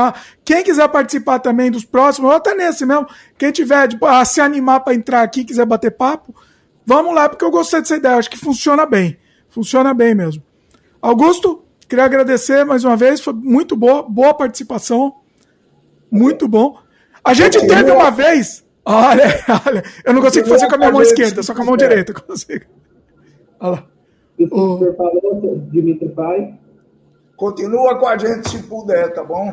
Quem 0.44 0.64
quiser 0.64 0.88
participar 0.88 1.38
também 1.38 1.70
dos 1.70 1.84
próximos, 1.84 2.30
ou 2.30 2.36
até 2.36 2.52
nesse 2.52 2.84
mesmo, 2.84 3.06
quem 3.38 3.52
tiver 3.52 3.86
tipo, 3.86 4.06
a 4.06 4.24
se 4.24 4.40
animar 4.40 4.80
para 4.80 4.94
entrar 4.94 5.22
aqui, 5.22 5.44
quiser 5.44 5.64
bater 5.64 5.92
papo, 5.92 6.34
vamos 6.84 7.14
lá, 7.14 7.28
porque 7.28 7.44
eu 7.44 7.50
gostei 7.52 7.80
dessa 7.80 7.94
ideia. 7.94 8.16
Acho 8.16 8.30
que 8.30 8.38
funciona 8.38 8.84
bem. 8.84 9.16
Funciona 9.48 9.94
bem 9.94 10.16
mesmo. 10.16 10.42
Augusto, 11.00 11.61
queria 11.92 12.06
agradecer 12.06 12.64
mais 12.64 12.84
uma 12.84 12.96
vez, 12.96 13.20
foi 13.20 13.34
muito 13.34 13.76
boa, 13.76 14.02
boa 14.02 14.32
participação. 14.32 15.14
Muito 16.10 16.48
bom. 16.48 16.78
A 17.22 17.34
gente 17.34 17.66
teve 17.66 17.90
uma 17.90 18.10
vez. 18.10 18.64
Olha, 18.82 19.26
olha, 19.66 19.82
eu 20.02 20.14
não 20.14 20.22
consigo 20.22 20.48
fazer 20.48 20.68
com 20.68 20.76
a 20.76 20.78
minha 20.78 20.90
mão 20.90 21.02
esquerda, 21.02 21.42
só 21.42 21.54
com 21.54 21.60
a 21.60 21.64
mão 21.66 21.76
direita 21.76 22.14
consigo. 22.18 22.64
Olha 23.60 23.72
lá. 23.72 23.86
O 24.38 25.58
Dimitri 25.70 26.08
Pai. 26.08 26.58
Continua 27.36 27.98
com 27.98 28.06
a 28.06 28.16
gente 28.16 28.48
se 28.48 28.62
puder, 28.62 29.12
tá 29.12 29.22
bom? 29.22 29.52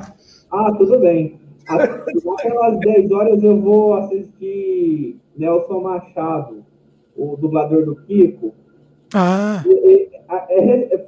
Ah, 0.49 0.71
tudo 0.77 0.97
bem. 0.97 1.41
Aquelas 1.67 2.79
10 2.79 3.11
horas 3.11 3.43
eu 3.43 3.59
vou 3.59 3.95
assistir 3.95 5.19
Nelson 5.35 5.81
Machado, 5.81 6.63
o 7.17 7.35
dublador 7.35 7.83
do 7.83 7.97
Kiko. 7.97 8.53
Ah. 9.13 9.61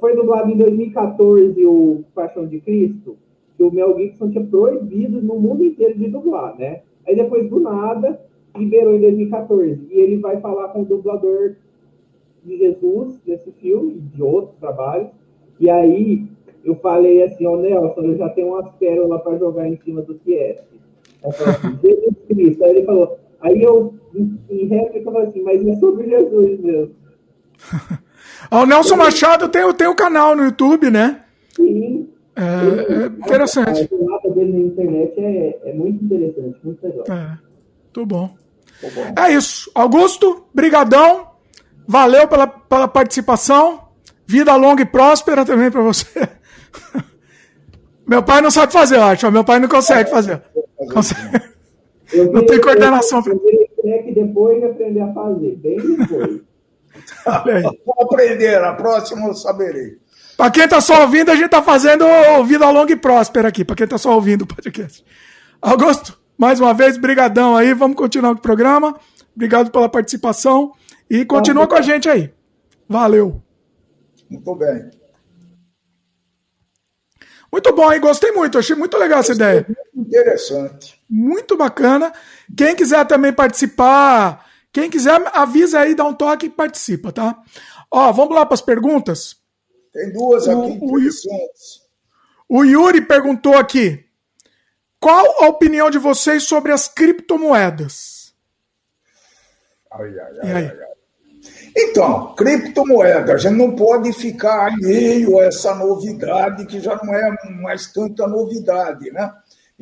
Foi 0.00 0.16
dublado 0.16 0.50
em 0.50 0.56
2014 0.56 1.64
o 1.64 2.04
Paixão 2.14 2.46
de 2.46 2.60
Cristo, 2.60 3.16
que 3.56 3.62
o 3.62 3.72
Mel 3.72 3.96
Gibson 3.96 4.30
tinha 4.30 4.44
proibido 4.44 5.22
no 5.22 5.38
mundo 5.38 5.64
inteiro 5.64 5.96
de 5.96 6.08
dublar, 6.08 6.58
né? 6.58 6.82
Aí 7.06 7.14
depois, 7.14 7.48
do 7.48 7.60
nada, 7.60 8.20
liberou 8.56 8.94
em 8.94 9.00
2014. 9.00 9.86
E 9.90 10.00
ele 10.00 10.16
vai 10.18 10.40
falar 10.40 10.68
com 10.68 10.82
o 10.82 10.84
dublador 10.84 11.54
de 12.44 12.58
Jesus 12.58 13.20
nesse 13.26 13.52
filme 13.52 14.00
de 14.00 14.22
outros 14.22 14.56
trabalhos. 14.58 15.08
E 15.60 15.70
aí 15.70 16.26
eu 16.64 16.74
falei 16.76 17.22
assim, 17.22 17.46
ó, 17.46 17.54
oh, 17.54 17.56
Nelson, 17.56 18.02
eu 18.02 18.16
já 18.16 18.28
tenho 18.30 18.48
umas 18.48 18.68
pérolas 18.74 19.22
para 19.22 19.38
jogar 19.38 19.68
em 19.68 19.76
cima 19.76 20.02
do 20.02 20.14
falei 21.32 21.54
assim, 21.54 21.78
Jesus 21.82 22.16
Cristo. 22.28 22.64
Aí 22.64 22.70
ele 22.70 22.84
falou, 22.84 23.18
aí 23.40 23.62
eu, 23.62 23.94
em 24.14 24.66
réplica, 24.66 25.08
eu 25.08 25.12
falei 25.12 25.28
assim, 25.28 25.42
mas 25.42 25.66
é 25.66 25.76
sobre 25.76 26.08
Jesus 26.08 26.60
mesmo. 26.60 26.94
o 28.60 28.66
Nelson 28.66 28.96
Machado 28.96 29.48
tem, 29.48 29.72
tem 29.74 29.86
o 29.86 29.94
canal 29.94 30.36
no 30.36 30.44
YouTube, 30.44 30.90
né? 30.90 31.22
Sim. 31.56 32.08
É, 32.34 32.42
é 32.42 33.06
interessante. 33.06 33.70
A 33.70 33.84
jornada 33.84 34.30
dele 34.30 34.52
na 34.52 34.60
internet 34.60 35.14
é, 35.18 35.70
é 35.70 35.74
muito 35.74 36.04
interessante, 36.04 36.58
muito 36.64 36.82
legal. 36.82 37.04
É, 37.08 37.38
muito 37.84 38.06
bom. 38.06 38.34
bom. 38.82 39.22
É 39.22 39.32
isso. 39.32 39.70
Augusto, 39.74 40.44
brigadão. 40.52 41.30
Valeu 41.86 42.26
pela, 42.28 42.46
pela 42.46 42.88
participação. 42.88 43.80
Vida 44.26 44.54
longa 44.56 44.82
e 44.82 44.86
próspera 44.86 45.44
também 45.44 45.70
para 45.70 45.82
você. 45.82 46.06
Meu 48.06 48.22
pai 48.22 48.40
não 48.40 48.50
sabe 48.50 48.72
fazer, 48.72 48.96
eu 48.96 49.02
acho. 49.02 49.30
Meu 49.30 49.44
pai 49.44 49.58
não 49.58 49.68
consegue 49.68 50.10
fazer. 50.10 50.42
Consegue. 50.92 51.52
Não 52.32 52.44
tem 52.44 52.60
coordenação. 52.60 53.22
Eu 53.26 54.04
que 54.04 54.12
depois 54.12 54.62
aprender 54.62 55.00
a 55.00 55.12
fazer, 55.12 55.56
bem 55.56 55.96
depois. 55.96 56.40
Vou 57.84 58.02
aprender, 58.02 58.60
na 58.60 58.72
próxima 58.72 59.28
eu 59.28 59.34
saberei. 59.34 59.98
Para 60.36 60.50
quem 60.50 60.64
está 60.64 60.80
só 60.80 61.02
ouvindo, 61.02 61.30
a 61.30 61.34
gente 61.34 61.46
está 61.46 61.62
fazendo 61.62 62.04
vida 62.44 62.68
longa 62.70 62.92
e 62.92 62.96
próspera 62.96 63.48
aqui, 63.48 63.64
para 63.64 63.76
quem 63.76 63.84
está 63.84 63.98
só 63.98 64.14
ouvindo 64.14 64.42
o 64.42 64.46
podcast. 64.46 65.04
Augusto, 65.60 66.18
mais 66.36 66.58
uma 66.58 66.74
vez, 66.74 66.96
brigadão 66.96 67.56
aí, 67.56 67.72
vamos 67.74 67.96
continuar 67.96 68.32
com 68.32 68.38
o 68.38 68.42
programa. 68.42 68.98
Obrigado 69.34 69.70
pela 69.70 69.88
participação 69.88 70.72
e 71.08 71.24
continua 71.24 71.66
com 71.66 71.74
a 71.74 71.82
gente 71.82 72.08
aí. 72.08 72.32
Valeu. 72.88 73.42
Muito 74.28 74.54
bem. 74.54 74.90
Muito 77.52 77.72
bom, 77.74 77.92
hein? 77.92 78.00
Gostei 78.00 78.32
muito, 78.32 78.58
achei 78.58 78.74
muito 78.74 78.96
legal 78.96 79.20
essa 79.20 79.32
ideia. 79.32 79.66
Muito 79.94 80.08
interessante. 80.08 80.98
Muito 81.08 81.54
bacana. 81.54 82.10
Quem 82.56 82.74
quiser 82.74 83.06
também 83.06 83.32
participar, 83.32 84.46
quem 84.72 84.88
quiser, 84.88 85.20
avisa 85.34 85.80
aí, 85.80 85.94
dá 85.94 86.04
um 86.04 86.14
toque 86.14 86.46
e 86.46 86.50
participa, 86.50 87.12
tá? 87.12 87.36
Ó, 87.90 88.10
vamos 88.12 88.34
lá 88.34 88.46
para 88.46 88.54
as 88.54 88.62
perguntas. 88.62 89.36
Tem 89.92 90.10
duas 90.12 90.48
aqui 90.48 90.58
o, 90.80 90.98
interessantes. 90.98 91.82
O 92.48 92.64
Yuri 92.64 93.02
perguntou 93.02 93.56
aqui: 93.56 94.04
qual 94.98 95.44
a 95.44 95.48
opinião 95.48 95.90
de 95.90 95.98
vocês 95.98 96.44
sobre 96.44 96.72
as 96.72 96.88
criptomoedas? 96.88 98.32
Ai, 99.92 100.08
ai, 100.18 100.38
ai, 100.42 100.52
ai, 100.52 100.66
ai. 100.66 100.92
Então, 101.76 102.34
criptomoeda, 102.34 103.34
a 103.34 103.36
gente 103.36 103.56
não 103.56 103.74
pode 103.74 104.12
ficar 104.12 104.66
alheio 104.66 105.38
a 105.38 105.44
essa 105.44 105.74
novidade, 105.74 106.66
que 106.66 106.80
já 106.80 106.96
não 107.02 107.14
é 107.14 107.36
mais 107.60 107.92
tanta 107.92 108.26
novidade, 108.26 109.10
né? 109.10 109.32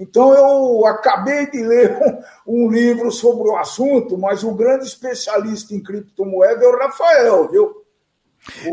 Então, 0.01 0.33
eu 0.33 0.87
acabei 0.87 1.51
de 1.51 1.63
ler 1.63 1.95
um, 2.47 2.65
um 2.65 2.71
livro 2.71 3.13
sobre 3.13 3.47
o 3.47 3.57
assunto, 3.57 4.17
mas 4.17 4.43
o 4.43 4.55
grande 4.55 4.87
especialista 4.87 5.75
em 5.75 5.83
criptomoeda 5.83 6.65
é 6.65 6.69
o 6.69 6.79
Rafael, 6.79 7.49
viu? 7.51 7.81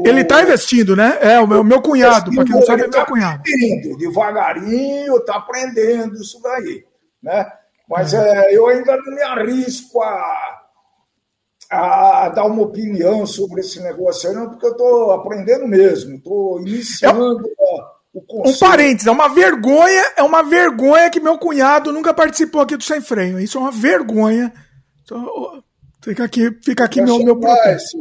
Ele 0.06 0.22
está 0.22 0.42
investindo, 0.42 0.96
né? 0.96 1.18
É, 1.22 1.40
o 1.42 1.46
meu, 1.46 1.62
meu 1.66 1.82
cunhado, 1.82 2.32
para 2.34 2.46
quem 2.46 2.56
não 2.56 2.62
sabe, 2.62 2.84
é 2.84 2.88
meu 2.88 2.92
tá 2.92 3.06
cunhado. 3.06 3.44
Devagarinho, 3.98 5.18
está 5.18 5.36
aprendendo 5.36 6.16
isso 6.16 6.42
daí. 6.42 6.86
Né? 7.22 7.46
Mas 7.90 8.14
é. 8.14 8.54
É, 8.54 8.58
eu 8.58 8.68
ainda 8.68 8.96
não 8.96 9.14
me 9.14 9.22
arrisco 9.22 10.02
a, 10.02 10.62
a 11.70 12.30
dar 12.30 12.46
uma 12.46 12.62
opinião 12.62 13.26
sobre 13.26 13.60
esse 13.60 13.82
negócio 13.82 14.30
aí, 14.30 14.36
não, 14.36 14.50
porque 14.50 14.66
eu 14.66 14.72
estou 14.72 15.12
aprendendo 15.12 15.68
mesmo, 15.68 16.16
estou 16.16 16.62
iniciando 16.62 17.46
é, 17.46 17.97
o 18.18 18.22
conceito. 18.22 18.55
Um 18.55 18.59
parênteses, 18.59 19.07
é 19.07 19.11
uma 19.11 19.28
vergonha, 19.28 20.13
é 20.15 20.24
uma 20.24 20.41
vergonha 20.41 21.09
que 21.09 21.20
meu 21.20 21.38
cunhado 21.38 21.91
nunca 21.91 22.13
participou 22.13 22.61
aqui 22.61 22.76
do 22.76 22.84
Sem 22.84 22.99
Freio. 22.99 23.39
Isso 23.39 23.57
é 23.57 23.61
uma 23.61 23.72
vergonha. 23.72 24.51
Então, 25.03 25.63
fica 26.01 26.24
aqui, 26.24 26.51
fica 26.63 26.84
aqui 26.84 27.01
meu, 27.01 27.20
meu 27.20 27.39
esse, 27.68 27.97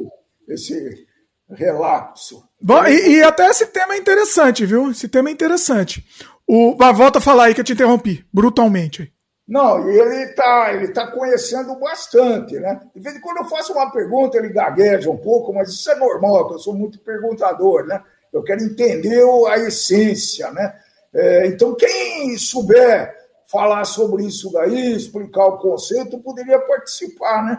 esse 0.48 1.06
relapso. 1.50 2.42
Bom, 2.60 2.84
e, 2.86 3.16
e, 3.16 3.22
até 3.22 3.46
esse 3.48 3.66
tema 3.66 3.94
é 3.94 3.98
interessante, 3.98 4.64
viu? 4.64 4.90
Esse 4.90 5.06
tema 5.06 5.28
é 5.28 5.32
interessante. 5.32 6.04
O, 6.46 6.74
volta 6.94 7.18
a 7.18 7.22
falar 7.22 7.44
aí 7.44 7.54
que 7.54 7.60
eu 7.60 7.64
te 7.64 7.74
interrompi, 7.74 8.24
brutalmente. 8.32 9.12
Não, 9.46 9.88
ele 9.88 10.24
está 10.24 10.72
ele 10.72 10.88
tá 10.88 11.06
conhecendo 11.12 11.78
bastante, 11.78 12.58
né? 12.58 12.80
De 12.94 13.00
vez 13.00 13.14
em 13.14 13.20
quando 13.20 13.38
eu 13.38 13.44
faço 13.44 13.72
uma 13.72 13.92
pergunta, 13.92 14.38
ele 14.38 14.48
gagueja 14.48 15.08
um 15.08 15.16
pouco, 15.16 15.52
mas 15.52 15.68
isso 15.68 15.88
é 15.90 15.94
normal, 15.94 16.38
porque 16.38 16.54
eu 16.54 16.58
sou 16.58 16.74
muito 16.74 16.98
perguntador, 17.00 17.84
né? 17.84 18.02
Eu 18.32 18.42
quero 18.42 18.62
entender 18.62 19.22
a 19.48 19.58
essência, 19.58 20.50
né? 20.52 20.74
É, 21.14 21.46
então, 21.46 21.74
quem 21.74 22.36
souber 22.36 23.14
falar 23.50 23.84
sobre 23.84 24.24
isso 24.24 24.52
daí, 24.52 24.94
explicar 24.94 25.46
o 25.46 25.58
conceito, 25.58 26.18
poderia 26.18 26.58
participar, 26.58 27.44
né? 27.44 27.58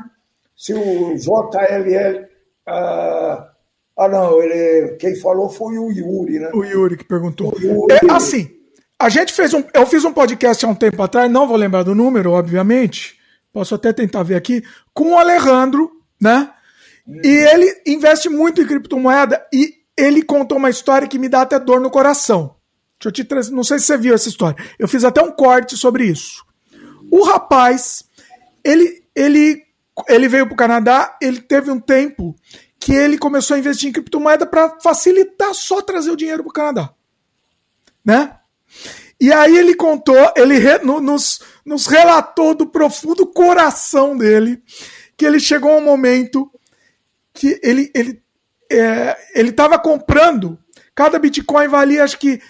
Se 0.55 0.73
o 0.73 1.15
JLL 1.15 2.25
uh, 2.67 3.57
ah, 3.97 4.07
não, 4.07 4.39
ele, 4.43 4.95
quem 4.97 5.15
falou 5.15 5.49
foi 5.49 5.79
o 5.79 5.91
Yuri, 5.91 6.39
né? 6.39 6.51
O 6.53 6.63
Yuri 6.63 6.95
que 6.95 7.03
perguntou. 7.03 7.51
Yuri. 7.59 7.95
É, 7.95 8.11
assim, 8.11 8.47
a 8.99 9.09
gente 9.09 9.33
fez 9.33 9.55
um. 9.55 9.63
Eu 9.73 9.87
fiz 9.87 10.05
um 10.05 10.13
podcast 10.13 10.63
há 10.63 10.69
um 10.69 10.75
tempo 10.75 11.01
atrás, 11.01 11.31
não 11.31 11.47
vou 11.47 11.57
lembrar 11.57 11.81
do 11.81 11.95
número, 11.95 12.31
obviamente. 12.31 13.17
Posso 13.51 13.73
até 13.73 13.91
tentar 13.91 14.21
ver 14.21 14.35
aqui, 14.35 14.63
com 14.93 15.13
o 15.13 15.17
Alejandro, 15.17 15.89
né? 16.21 16.51
Hum. 17.07 17.21
E 17.23 17.27
ele 17.27 17.81
investe 17.87 18.29
muito 18.29 18.61
em 18.61 18.67
criptomoeda 18.67 19.43
e 19.51 19.73
ele 19.97 20.21
contou 20.21 20.57
uma 20.57 20.69
história 20.69 21.07
que 21.07 21.17
me 21.17 21.27
dá 21.27 21.41
até 21.41 21.59
dor 21.59 21.81
no 21.81 21.89
coração. 21.89 22.55
Deixa 22.99 23.09
eu 23.09 23.11
te 23.11 23.23
trazer, 23.23 23.51
não 23.51 23.63
sei 23.63 23.79
se 23.79 23.85
você 23.85 23.97
viu 23.97 24.13
essa 24.13 24.29
história. 24.29 24.63
Eu 24.77 24.87
fiz 24.87 25.03
até 25.03 25.21
um 25.21 25.31
corte 25.31 25.75
sobre 25.75 26.05
isso. 26.05 26.45
O 27.11 27.23
rapaz, 27.23 28.05
ele, 28.63 29.03
ele, 29.15 29.63
ele 30.07 30.27
veio 30.27 30.45
para 30.45 30.53
o 30.53 30.57
Canadá, 30.57 31.17
ele 31.21 31.39
teve 31.39 31.71
um 31.71 31.79
tempo 31.79 32.35
que 32.79 32.93
ele 32.93 33.17
começou 33.17 33.55
a 33.55 33.59
investir 33.59 33.89
em 33.89 33.91
criptomoeda 33.91 34.45
para 34.45 34.79
facilitar 34.81 35.53
só 35.53 35.81
trazer 35.81 36.11
o 36.11 36.15
dinheiro 36.15 36.43
para 36.43 36.49
o 36.49 36.53
Canadá. 36.53 36.93
Né? 38.03 38.35
E 39.19 39.33
aí 39.33 39.57
ele 39.57 39.75
contou, 39.75 40.31
ele 40.35 40.57
re, 40.57 40.77
no, 40.79 41.01
nos, 41.01 41.41
nos 41.65 41.87
relatou 41.87 42.53
do 42.53 42.67
profundo 42.67 43.25
coração 43.25 44.15
dele 44.15 44.61
que 45.15 45.25
ele 45.25 45.39
chegou 45.39 45.71
a 45.71 45.77
um 45.77 45.83
momento 45.83 46.49
que 47.33 47.59
ele 47.63 47.91
ele 47.95 48.21
é, 48.71 49.17
ele 49.33 49.49
estava 49.49 49.79
comprando 49.79 50.57
cada 50.95 51.19
Bitcoin 51.19 51.67
valia 51.67 52.03
acho 52.03 52.17
que 52.17 52.41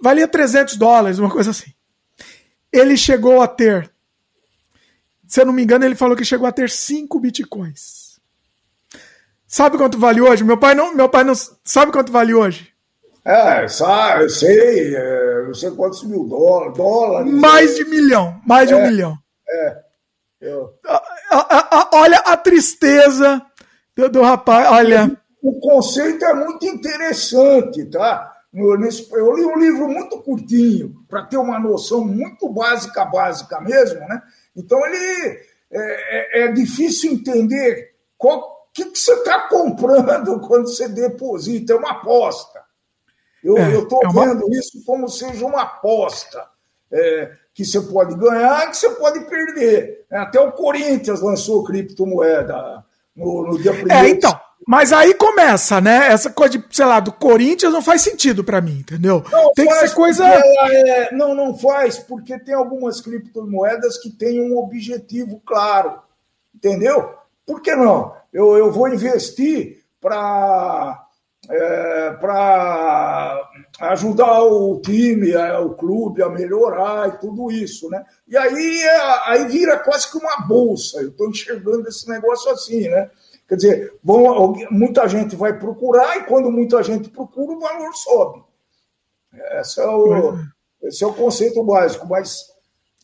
valia 0.00 0.28
300 0.28 0.76
dólares, 0.76 1.18
uma 1.18 1.30
coisa 1.30 1.50
assim. 1.50 1.72
Ele 2.72 2.96
chegou 2.96 3.42
a 3.42 3.48
ter, 3.48 3.90
se 5.26 5.40
eu 5.40 5.46
não 5.46 5.52
me 5.52 5.62
engano, 5.62 5.84
ele 5.84 5.94
falou 5.94 6.16
que 6.16 6.24
chegou 6.24 6.46
a 6.46 6.52
ter 6.52 6.70
5 6.70 7.18
Bitcoins. 7.20 8.20
Sabe 9.46 9.76
quanto 9.76 9.98
vale 9.98 10.20
hoje? 10.20 10.44
Meu 10.44 10.56
pai 10.56 10.74
não, 10.74 10.94
meu 10.94 11.08
pai 11.08 11.24
não 11.24 11.34
sabe 11.64 11.92
quanto 11.92 12.10
vale 12.10 12.32
hoje. 12.32 12.72
É, 13.24 13.68
sabe, 13.68 14.24
eu 14.24 14.30
sei, 14.30 14.96
é, 14.96 15.44
não 15.46 15.54
sei 15.54 15.70
quantos 15.72 16.02
mil 16.04 16.24
dólares. 16.24 16.76
dólares 16.76 17.32
mais 17.32 17.76
de 17.76 17.84
milhão, 17.84 18.40
mais 18.44 18.66
de 18.66 18.74
é, 18.74 18.76
um 18.76 18.88
milhão. 18.88 19.16
É. 19.48 19.76
Eu... 20.40 20.74
A, 20.84 21.02
a, 21.30 21.78
a, 21.78 21.90
olha 21.92 22.18
a 22.18 22.36
tristeza 22.36 23.40
do, 23.94 24.08
do 24.08 24.22
rapaz, 24.22 24.68
olha. 24.70 25.16
O 25.42 25.58
conceito 25.60 26.24
é 26.24 26.32
muito 26.32 26.64
interessante, 26.64 27.84
tá? 27.86 28.32
Eu 28.54 28.76
li 28.76 29.44
um 29.44 29.58
livro 29.58 29.88
muito 29.88 30.20
curtinho, 30.20 31.04
para 31.08 31.24
ter 31.24 31.38
uma 31.38 31.58
noção 31.58 32.04
muito 32.04 32.48
básica, 32.48 33.04
básica 33.04 33.60
mesmo, 33.60 34.00
né? 34.00 34.22
Então 34.54 34.78
ele 34.86 35.40
é, 35.70 36.42
é, 36.42 36.44
é 36.44 36.52
difícil 36.52 37.12
entender 37.12 37.94
o 38.18 38.52
que, 38.72 38.84
que 38.84 38.98
você 38.98 39.14
está 39.14 39.48
comprando 39.48 40.38
quando 40.46 40.68
você 40.68 40.88
deposita, 40.88 41.72
é 41.72 41.76
uma 41.76 41.90
aposta. 41.90 42.62
Eu 43.42 43.58
é, 43.58 43.78
estou 43.78 44.00
é 44.04 44.08
uma... 44.08 44.26
vendo 44.26 44.54
isso 44.54 44.84
como 44.84 45.08
seja 45.08 45.44
uma 45.44 45.62
aposta. 45.62 46.46
É, 46.94 47.32
que 47.54 47.64
você 47.64 47.80
pode 47.80 48.14
ganhar 48.16 48.70
que 48.70 48.76
você 48.76 48.90
pode 48.90 49.20
perder. 49.24 50.04
É, 50.10 50.18
até 50.18 50.38
o 50.40 50.52
Corinthians 50.52 51.20
lançou 51.20 51.64
criptomoeda 51.64 52.84
no, 53.16 53.46
no 53.48 53.58
dia 53.58 53.72
primeiro. 53.72 54.06
É, 54.06 54.08
então. 54.10 54.38
Mas 54.66 54.92
aí 54.92 55.14
começa, 55.14 55.80
né? 55.80 56.08
Essa 56.12 56.30
coisa 56.30 56.58
de, 56.58 56.64
sei 56.70 56.84
lá, 56.84 57.00
do 57.00 57.12
Corinthians 57.12 57.72
não 57.72 57.82
faz 57.82 58.02
sentido 58.02 58.44
para 58.44 58.60
mim, 58.60 58.78
entendeu? 58.78 59.24
Não 59.30 59.52
tem 59.52 59.66
que 59.66 59.74
ser 59.74 59.94
coisa. 59.94 60.24
É... 60.26 61.14
Não, 61.14 61.34
não 61.34 61.56
faz, 61.56 61.98
porque 61.98 62.38
tem 62.38 62.54
algumas 62.54 63.00
criptomoedas 63.00 63.98
que 63.98 64.10
têm 64.10 64.40
um 64.40 64.56
objetivo 64.58 65.40
claro, 65.44 66.00
entendeu? 66.54 67.14
Por 67.46 67.60
que 67.60 67.74
não? 67.74 68.14
Eu, 68.32 68.56
eu 68.56 68.70
vou 68.70 68.88
investir 68.88 69.82
para 70.00 71.02
é, 71.48 72.10
para 72.20 73.50
ajudar 73.80 74.42
o 74.44 74.80
time, 74.80 75.34
o 75.36 75.70
clube 75.70 76.22
a 76.22 76.28
melhorar 76.28 77.08
e 77.08 77.18
tudo 77.18 77.50
isso, 77.50 77.90
né? 77.90 78.04
E 78.28 78.36
aí, 78.36 78.82
é, 78.82 79.30
aí 79.30 79.48
vira 79.48 79.78
quase 79.78 80.10
que 80.10 80.18
uma 80.18 80.36
bolsa. 80.46 81.00
Eu 81.00 81.08
estou 81.08 81.28
enxergando 81.28 81.88
esse 81.88 82.08
negócio 82.08 82.50
assim, 82.50 82.88
né? 82.88 83.10
Quer 83.52 83.56
dizer, 83.56 83.94
vão, 84.02 84.54
muita 84.70 85.06
gente 85.06 85.36
vai 85.36 85.52
procurar 85.58 86.16
e 86.16 86.22
quando 86.22 86.50
muita 86.50 86.82
gente 86.82 87.10
procura, 87.10 87.52
o 87.52 87.60
valor 87.60 87.94
sobe. 87.94 88.42
Esse 89.60 89.78
é 89.78 89.86
o, 89.86 90.38
esse 90.84 91.04
é 91.04 91.06
o 91.06 91.12
conceito 91.12 91.62
básico, 91.62 92.08
mas 92.08 92.46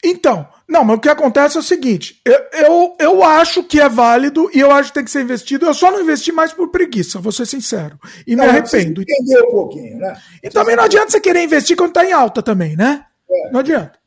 então, 0.02 0.48
não, 0.66 0.84
mas 0.84 0.96
o 0.96 1.00
que 1.00 1.08
acontece 1.10 1.58
é 1.58 1.60
o 1.60 1.62
seguinte: 1.62 2.22
eu, 2.24 2.40
eu, 2.52 2.96
eu, 2.98 3.22
acho 3.22 3.62
que 3.62 3.78
é 3.78 3.90
válido 3.90 4.48
e 4.54 4.58
eu 4.58 4.70
acho 4.70 4.88
que 4.88 4.94
tem 4.94 5.04
que 5.04 5.10
ser 5.10 5.20
investido. 5.20 5.66
Eu 5.66 5.74
só 5.74 5.90
não 5.90 6.00
investi 6.00 6.32
mais 6.32 6.50
por 6.50 6.70
preguiça, 6.70 7.20
vou 7.20 7.30
ser 7.30 7.44
sincero. 7.44 8.00
E 8.26 8.34
não, 8.34 8.44
me 8.44 8.48
arrependo. 8.48 9.02
Entender 9.02 9.42
um 9.42 9.50
pouquinho, 9.50 9.98
né? 9.98 10.18
E 10.42 10.48
também 10.48 10.76
não 10.76 10.84
adianta 10.84 11.10
você 11.10 11.20
querer 11.20 11.42
investir 11.42 11.76
quando 11.76 11.90
está 11.90 12.06
em 12.06 12.12
alta 12.12 12.42
também, 12.42 12.74
né? 12.74 13.04
É. 13.30 13.50
Não 13.50 13.60
adianta. 13.60 13.98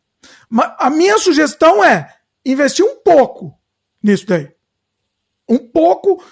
Mas 0.49 0.73
a 0.79 0.89
minha 0.89 1.19
sugestão 1.19 1.83
é 1.83 2.11
investir 2.43 2.83
um 2.83 2.95
pouco 2.95 3.53
nisso 4.01 4.25
daí. 4.25 4.49
Um 5.51 5.59
pouco, 5.59 6.23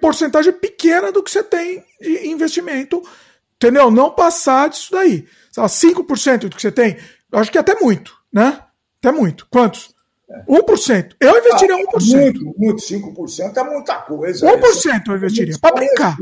porcentagem 0.00 0.52
pequena 0.52 1.10
do 1.10 1.22
que 1.22 1.30
você 1.30 1.42
tem 1.42 1.84
de 2.00 2.28
investimento, 2.28 3.02
entendeu? 3.56 3.90
Não 3.90 4.10
passar 4.10 4.68
disso 4.68 4.92
daí. 4.92 5.26
Sei 5.50 5.62
lá, 5.62 5.68
5% 5.68 6.48
do 6.48 6.56
que 6.56 6.62
você 6.62 6.70
tem 6.70 6.96
eu 7.32 7.38
acho 7.38 7.50
que 7.50 7.58
é 7.58 7.60
até 7.60 7.78
muito, 7.80 8.14
né? 8.32 8.60
Até 8.98 9.12
muito. 9.12 9.46
Quantos? 9.50 9.94
1%. 10.48 11.16
Eu 11.20 11.38
investiria 11.38 11.74
ah, 11.74 11.98
1%. 11.98 12.16
Muito, 12.16 12.54
muito. 12.58 12.82
5% 12.82 13.56
é 13.56 13.64
muita 13.64 13.94
coisa. 13.96 14.46
1% 14.46 15.08
eu 15.08 15.16
investiria, 15.16 15.58
para 15.60 15.74
brincar. 15.74 16.16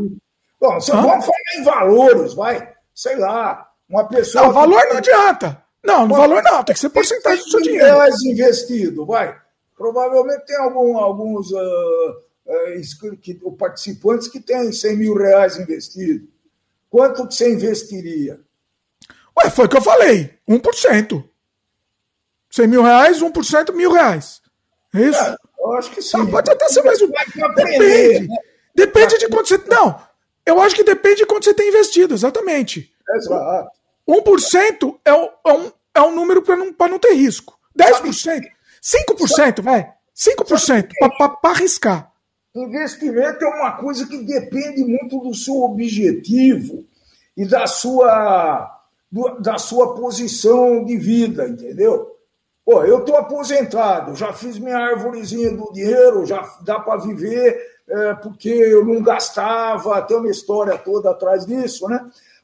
Bom, 0.61 0.75
você 0.75 0.93
vamos 0.93 1.25
falar 1.25 1.39
em 1.57 1.63
valores, 1.63 2.35
vai. 2.35 2.73
Sei 2.95 3.17
lá, 3.17 3.67
uma 3.89 4.09
pessoa. 4.09 4.47
Não, 4.47 4.53
valor 4.53 4.83
não 4.89 4.97
adianta. 4.97 5.63
Não, 5.85 6.07
no 6.07 6.17
valor 6.17 6.43
não, 6.43 6.65
tem 6.65 6.75
que 6.75 6.81
ser 6.81 6.91
porcentagem 6.91 7.45
do 7.45 7.51
seu 7.51 7.63
dinheiro. 7.63 7.87
reais 7.87 8.23
investido, 8.23 9.07
vai. 9.07 9.35
Provavelmente 9.79 10.45
tem 10.45 10.57
algum, 10.57 10.99
alguns 10.99 11.53
uh, 11.53 12.17
uh, 12.47 13.53
participantes 13.53 14.27
que 14.27 14.41
têm 14.41 14.73
100 14.73 14.97
mil 14.97 15.15
reais 15.15 15.57
investido. 15.57 16.27
Quanto 16.91 17.29
que 17.29 17.35
você 17.35 17.53
investiria? 17.53 18.41
Ué, 19.39 19.49
foi 19.49 19.67
o 19.67 19.69
que 19.69 19.77
eu 19.77 19.83
falei. 19.83 20.35
1%. 20.49 21.25
100 22.51 22.67
mil 22.67 22.83
reais, 22.83 23.23
1%, 23.23 23.73
mil 23.73 23.93
reais. 23.93 24.43
É 24.93 25.01
isso? 25.03 25.23
É, 25.23 25.37
eu 25.61 25.73
acho 25.75 25.91
que 25.93 26.03
sim. 26.03 26.19
Não, 26.19 26.27
pode 26.27 26.51
até 26.51 26.69
ser 26.69 26.83
mais 26.83 27.01
um. 27.01 27.09
Depende. 27.55 28.29
Né? 28.29 28.37
Depende 28.75 29.19
de 29.19 29.29
quanto 29.29 29.49
você. 29.49 29.59
Não, 29.69 30.03
eu 30.45 30.61
acho 30.61 30.75
que 30.75 30.83
depende 30.83 31.17
de 31.17 31.27
quanto 31.27 31.45
você 31.45 31.55
tem 31.55 31.69
investido, 31.69 32.15
exatamente. 32.15 32.93
Exato. 33.15 33.71
1% 34.09 34.99
é, 35.05 35.13
um, 35.13 35.29
é, 35.45 35.53
um, 35.53 35.73
é 35.95 36.01
um 36.01 36.15
número 36.15 36.43
para 36.43 36.57
não, 36.57 36.75
não 36.77 36.99
ter 36.99 37.13
risco. 37.13 37.57
10%. 37.79 38.43
5%, 38.83 39.63
vai. 39.63 39.93
5% 40.17 40.89
para 41.17 41.51
arriscar. 41.51 42.13
Investimento 42.55 43.45
é 43.45 43.49
uma 43.49 43.73
coisa 43.73 44.07
que 44.07 44.19
depende 44.19 44.85
muito 44.85 45.21
do 45.21 45.35
seu 45.35 45.63
objetivo 45.63 46.85
e 47.37 47.47
da 47.47 47.67
sua 47.67 48.75
do, 49.11 49.41
da 49.41 49.59
sua 49.59 49.95
posição 49.95 50.85
de 50.85 50.97
vida, 50.97 51.49
entendeu? 51.49 52.17
Pô, 52.65 52.85
eu 52.85 52.99
estou 52.99 53.17
aposentado, 53.17 54.15
já 54.15 54.33
fiz 54.33 54.59
minha 54.59 54.77
árvorezinha 54.77 55.51
do 55.51 55.73
dinheiro, 55.73 56.27
já 56.27 56.43
dá 56.63 56.79
para 56.79 57.01
viver, 57.01 57.59
é, 57.89 58.15
porque 58.15 58.51
eu 58.51 58.85
não 58.85 59.03
gastava, 59.03 60.03
tem 60.03 60.19
uma 60.19 60.31
história 60.31 60.77
toda 60.77 61.11
atrás 61.11 61.47
disso, 61.47 61.89
né? 61.89 61.99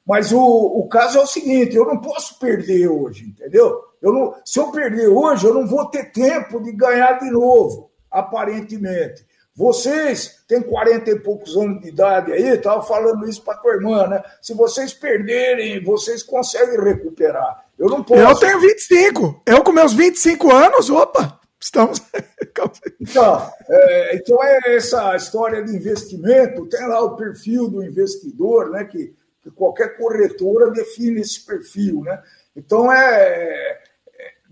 Mas 0.06 0.32
o, 0.32 0.40
o 0.40 0.88
caso 0.88 1.18
é 1.18 1.22
o 1.22 1.26
seguinte: 1.26 1.76
eu 1.76 1.84
não 1.84 1.98
posso 1.98 2.38
perder 2.38 2.88
hoje, 2.88 3.26
entendeu? 3.26 3.82
Eu 4.04 4.12
não, 4.12 4.34
se 4.44 4.60
eu 4.60 4.70
perder 4.70 5.08
hoje, 5.08 5.46
eu 5.46 5.54
não 5.54 5.66
vou 5.66 5.86
ter 5.86 6.12
tempo 6.12 6.62
de 6.62 6.70
ganhar 6.72 7.18
de 7.18 7.30
novo, 7.30 7.90
aparentemente. 8.10 9.24
Vocês 9.56 10.40
têm 10.46 10.60
40 10.60 11.10
e 11.10 11.20
poucos 11.20 11.56
anos 11.56 11.80
de 11.80 11.88
idade 11.88 12.30
aí, 12.30 12.48
estava 12.50 12.82
falando 12.82 13.26
isso 13.26 13.40
para 13.40 13.56
tua 13.56 13.72
irmã, 13.72 14.06
né? 14.06 14.22
Se 14.42 14.52
vocês 14.52 14.92
perderem, 14.92 15.82
vocês 15.82 16.22
conseguem 16.22 16.78
recuperar. 16.84 17.64
Eu 17.78 17.88
não 17.88 18.04
posso. 18.04 18.20
Eu 18.20 18.34
tenho 18.36 18.60
25. 18.60 19.42
Eu 19.46 19.64
com 19.64 19.72
meus 19.72 19.94
25 19.94 20.52
anos, 20.52 20.90
opa, 20.90 21.40
estamos. 21.58 22.02
então, 23.00 23.50
é, 23.70 24.16
então 24.16 24.44
é 24.44 24.76
essa 24.76 25.16
história 25.16 25.64
de 25.64 25.74
investimento, 25.74 26.68
tem 26.68 26.86
lá 26.86 27.00
o 27.00 27.16
perfil 27.16 27.70
do 27.70 27.82
investidor, 27.82 28.68
né? 28.68 28.84
Que, 28.84 29.14
que 29.42 29.50
qualquer 29.50 29.96
corretora 29.96 30.70
define 30.72 31.22
esse 31.22 31.40
perfil, 31.46 32.02
né? 32.02 32.22
Então 32.54 32.92
é 32.92 33.83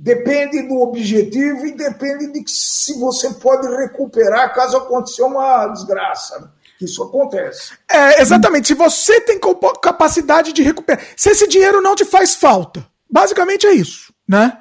depende 0.03 0.63
do 0.63 0.81
objetivo 0.81 1.65
e 1.65 1.73
depende 1.73 2.33
de 2.33 2.51
se 2.51 2.99
você 2.99 3.31
pode 3.35 3.69
recuperar 3.77 4.53
caso 4.53 4.77
aconteça 4.77 5.25
uma 5.25 5.69
desgraça. 5.69 6.41
Né? 6.41 6.49
Isso 6.81 7.05
acontece. 7.05 7.73
É, 7.89 8.21
exatamente. 8.21 8.67
Se 8.67 8.75
você 8.75 9.21
tem 9.21 9.39
capacidade 9.81 10.53
de 10.53 10.61
recuperar, 10.61 11.05
se 11.17 11.31
esse 11.31 11.47
dinheiro 11.47 11.81
não 11.81 11.95
te 11.95 12.05
faz 12.05 12.35
falta, 12.35 12.85
basicamente 13.09 13.65
é 13.65 13.73
isso, 13.73 14.13
né? 14.29 14.59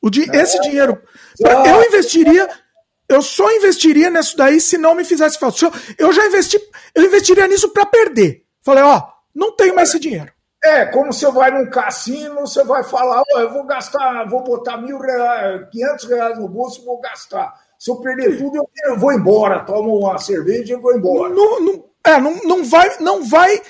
O 0.00 0.10
di 0.10 0.28
é, 0.28 0.42
esse 0.42 0.60
dinheiro, 0.60 1.00
pra, 1.40 1.64
eu 1.64 1.84
investiria, 1.84 2.50
eu 3.08 3.22
só 3.22 3.48
investiria 3.52 4.10
nisso 4.10 4.36
daí 4.36 4.60
se 4.60 4.76
não 4.76 4.96
me 4.96 5.04
fizesse 5.04 5.38
falta. 5.38 5.64
Eu, 5.64 5.72
eu 5.96 6.12
já 6.12 6.26
investi, 6.26 6.60
eu 6.92 7.04
investiria 7.04 7.46
nisso 7.46 7.68
para 7.68 7.86
perder. 7.86 8.42
Falei, 8.60 8.82
ó, 8.82 9.00
não 9.32 9.54
tenho 9.54 9.76
mais 9.76 9.90
esse 9.90 10.00
dinheiro. 10.00 10.32
É, 10.64 10.86
como 10.86 11.12
você 11.12 11.28
vai 11.30 11.50
num 11.50 11.68
cassino, 11.68 12.40
você 12.42 12.62
vai 12.62 12.84
falar, 12.84 13.22
oh, 13.34 13.40
eu 13.40 13.52
vou 13.52 13.64
gastar, 13.64 14.28
vou 14.28 14.44
botar 14.44 14.76
mil 14.76 14.98
reais, 14.98 15.66
500 15.72 16.04
reais 16.08 16.38
no 16.38 16.48
bolso 16.48 16.80
e 16.80 16.84
vou 16.84 17.00
gastar. 17.00 17.52
Se 17.76 17.90
eu 17.90 17.96
perder 17.96 18.38
tudo, 18.38 18.56
eu, 18.56 18.70
eu 18.84 18.96
vou 18.96 19.12
embora, 19.12 19.64
tomo 19.64 19.98
uma 19.98 20.18
cerveja 20.18 20.74
e 20.74 20.80
vou 20.80 20.94
embora. 20.94 21.34
Não, 21.34 21.60
não, 21.60 21.84
é, 22.06 22.20
não, 22.20 22.36
não 22.44 22.64
vai, 22.64 22.96
não 23.00 23.24
vai, 23.24 23.60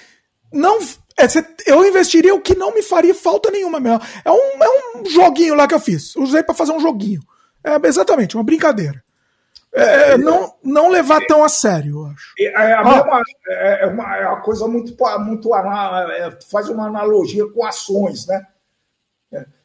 não, 0.52 0.78
é, 1.18 1.24
eu 1.66 1.86
investiria 1.86 2.34
o 2.34 2.40
que 2.40 2.54
não 2.54 2.74
me 2.74 2.82
faria 2.82 3.14
falta 3.14 3.50
nenhuma 3.50 3.80
mesmo. 3.80 4.00
É 4.22 4.30
um, 4.30 4.62
é 4.62 4.98
um 4.98 5.06
joguinho 5.06 5.54
lá 5.54 5.66
que 5.66 5.74
eu 5.74 5.80
fiz, 5.80 6.14
usei 6.16 6.42
para 6.42 6.54
fazer 6.54 6.72
um 6.72 6.80
joguinho. 6.80 7.22
É 7.64 7.86
exatamente, 7.86 8.36
uma 8.36 8.44
brincadeira. 8.44 9.02
É, 9.74 10.18
não, 10.18 10.54
não 10.62 10.88
levar 10.88 11.24
tão 11.26 11.42
a 11.42 11.48
sério, 11.48 12.00
eu 12.00 12.06
acho. 12.06 12.34
É, 12.38 12.74
a 12.74 12.84
mesma, 12.84 13.22
é, 13.48 13.86
uma, 13.86 14.16
é 14.16 14.28
uma 14.28 14.40
coisa 14.42 14.68
muito, 14.68 14.94
muito 15.20 15.50
faz 16.50 16.68
uma 16.68 16.86
analogia 16.86 17.48
com 17.50 17.64
ações, 17.64 18.26
né? 18.26 18.46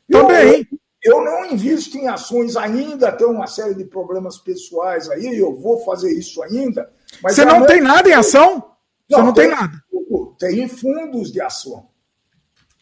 Também. 0.09 0.65
Eu, 1.03 1.17
eu 1.17 1.23
não 1.23 1.45
invisto 1.45 1.97
em 1.97 2.07
ações 2.07 2.55
ainda, 2.55 3.11
tenho 3.11 3.31
uma 3.31 3.47
série 3.47 3.75
de 3.75 3.83
problemas 3.83 4.37
pessoais 4.37 5.09
aí, 5.09 5.37
eu 5.37 5.55
vou 5.55 5.83
fazer 5.83 6.11
isso 6.11 6.41
ainda. 6.41 6.89
Você 7.21 7.43
não 7.43 7.65
tem 7.65 7.81
nada 7.81 8.09
em 8.09 8.13
ação? 8.13 8.71
Você 9.09 9.21
não, 9.21 9.33
tem, 9.33 9.49
tem 9.49 9.57
nada. 9.57 9.83
Tem 10.39 10.67
fundos 10.67 11.31
de 11.31 11.41
ação, 11.41 11.89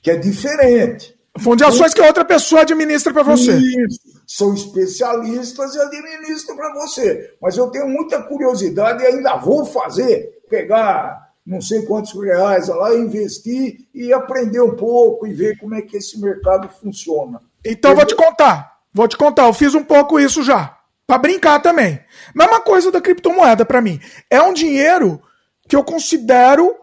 que 0.01 0.11
é 0.11 0.15
diferente. 0.15 1.14
Fundo 1.39 1.57
de 1.57 1.63
ações 1.65 1.93
que 1.93 2.01
outra 2.01 2.23
pessoa 2.23 2.61
administra 2.61 3.13
para 3.13 3.23
você. 3.23 3.57
Isso. 3.57 3.99
São 4.25 4.53
especialistas 4.53 5.75
e 5.75 5.79
administram 5.79 6.55
para 6.55 6.73
você. 6.73 7.33
Mas 7.41 7.57
eu 7.57 7.67
tenho 7.67 7.87
muita 7.87 8.21
curiosidade 8.23 9.03
e 9.03 9.07
ainda 9.07 9.35
vou 9.35 9.65
fazer, 9.65 10.41
pegar 10.49 11.25
não 11.45 11.61
sei 11.61 11.85
quantos 11.85 12.13
reais 12.19 12.69
lá, 12.69 12.95
investir 12.95 13.87
e 13.93 14.11
aprender 14.11 14.61
um 14.61 14.75
pouco 14.75 15.27
e 15.27 15.33
ver 15.33 15.59
como 15.59 15.75
é 15.75 15.81
que 15.81 15.97
esse 15.97 16.19
mercado 16.19 16.67
funciona. 16.81 17.39
Então 17.63 17.91
eu 17.91 17.97
vou 17.97 18.05
te 18.05 18.15
contar. 18.15 18.73
Vou 18.91 19.07
te 19.07 19.17
contar, 19.17 19.45
eu 19.45 19.53
fiz 19.53 19.75
um 19.75 19.83
pouco 19.83 20.19
isso 20.19 20.41
já. 20.41 20.77
Para 21.05 21.19
brincar 21.19 21.61
também. 21.61 21.99
Mesma 22.33 22.61
coisa 22.61 22.91
da 22.91 22.99
criptomoeda 22.99 23.63
para 23.63 23.81
mim. 23.81 23.99
É 24.29 24.41
um 24.41 24.53
dinheiro 24.53 25.21
que 25.67 25.75
eu 25.75 25.83
considero 25.83 26.75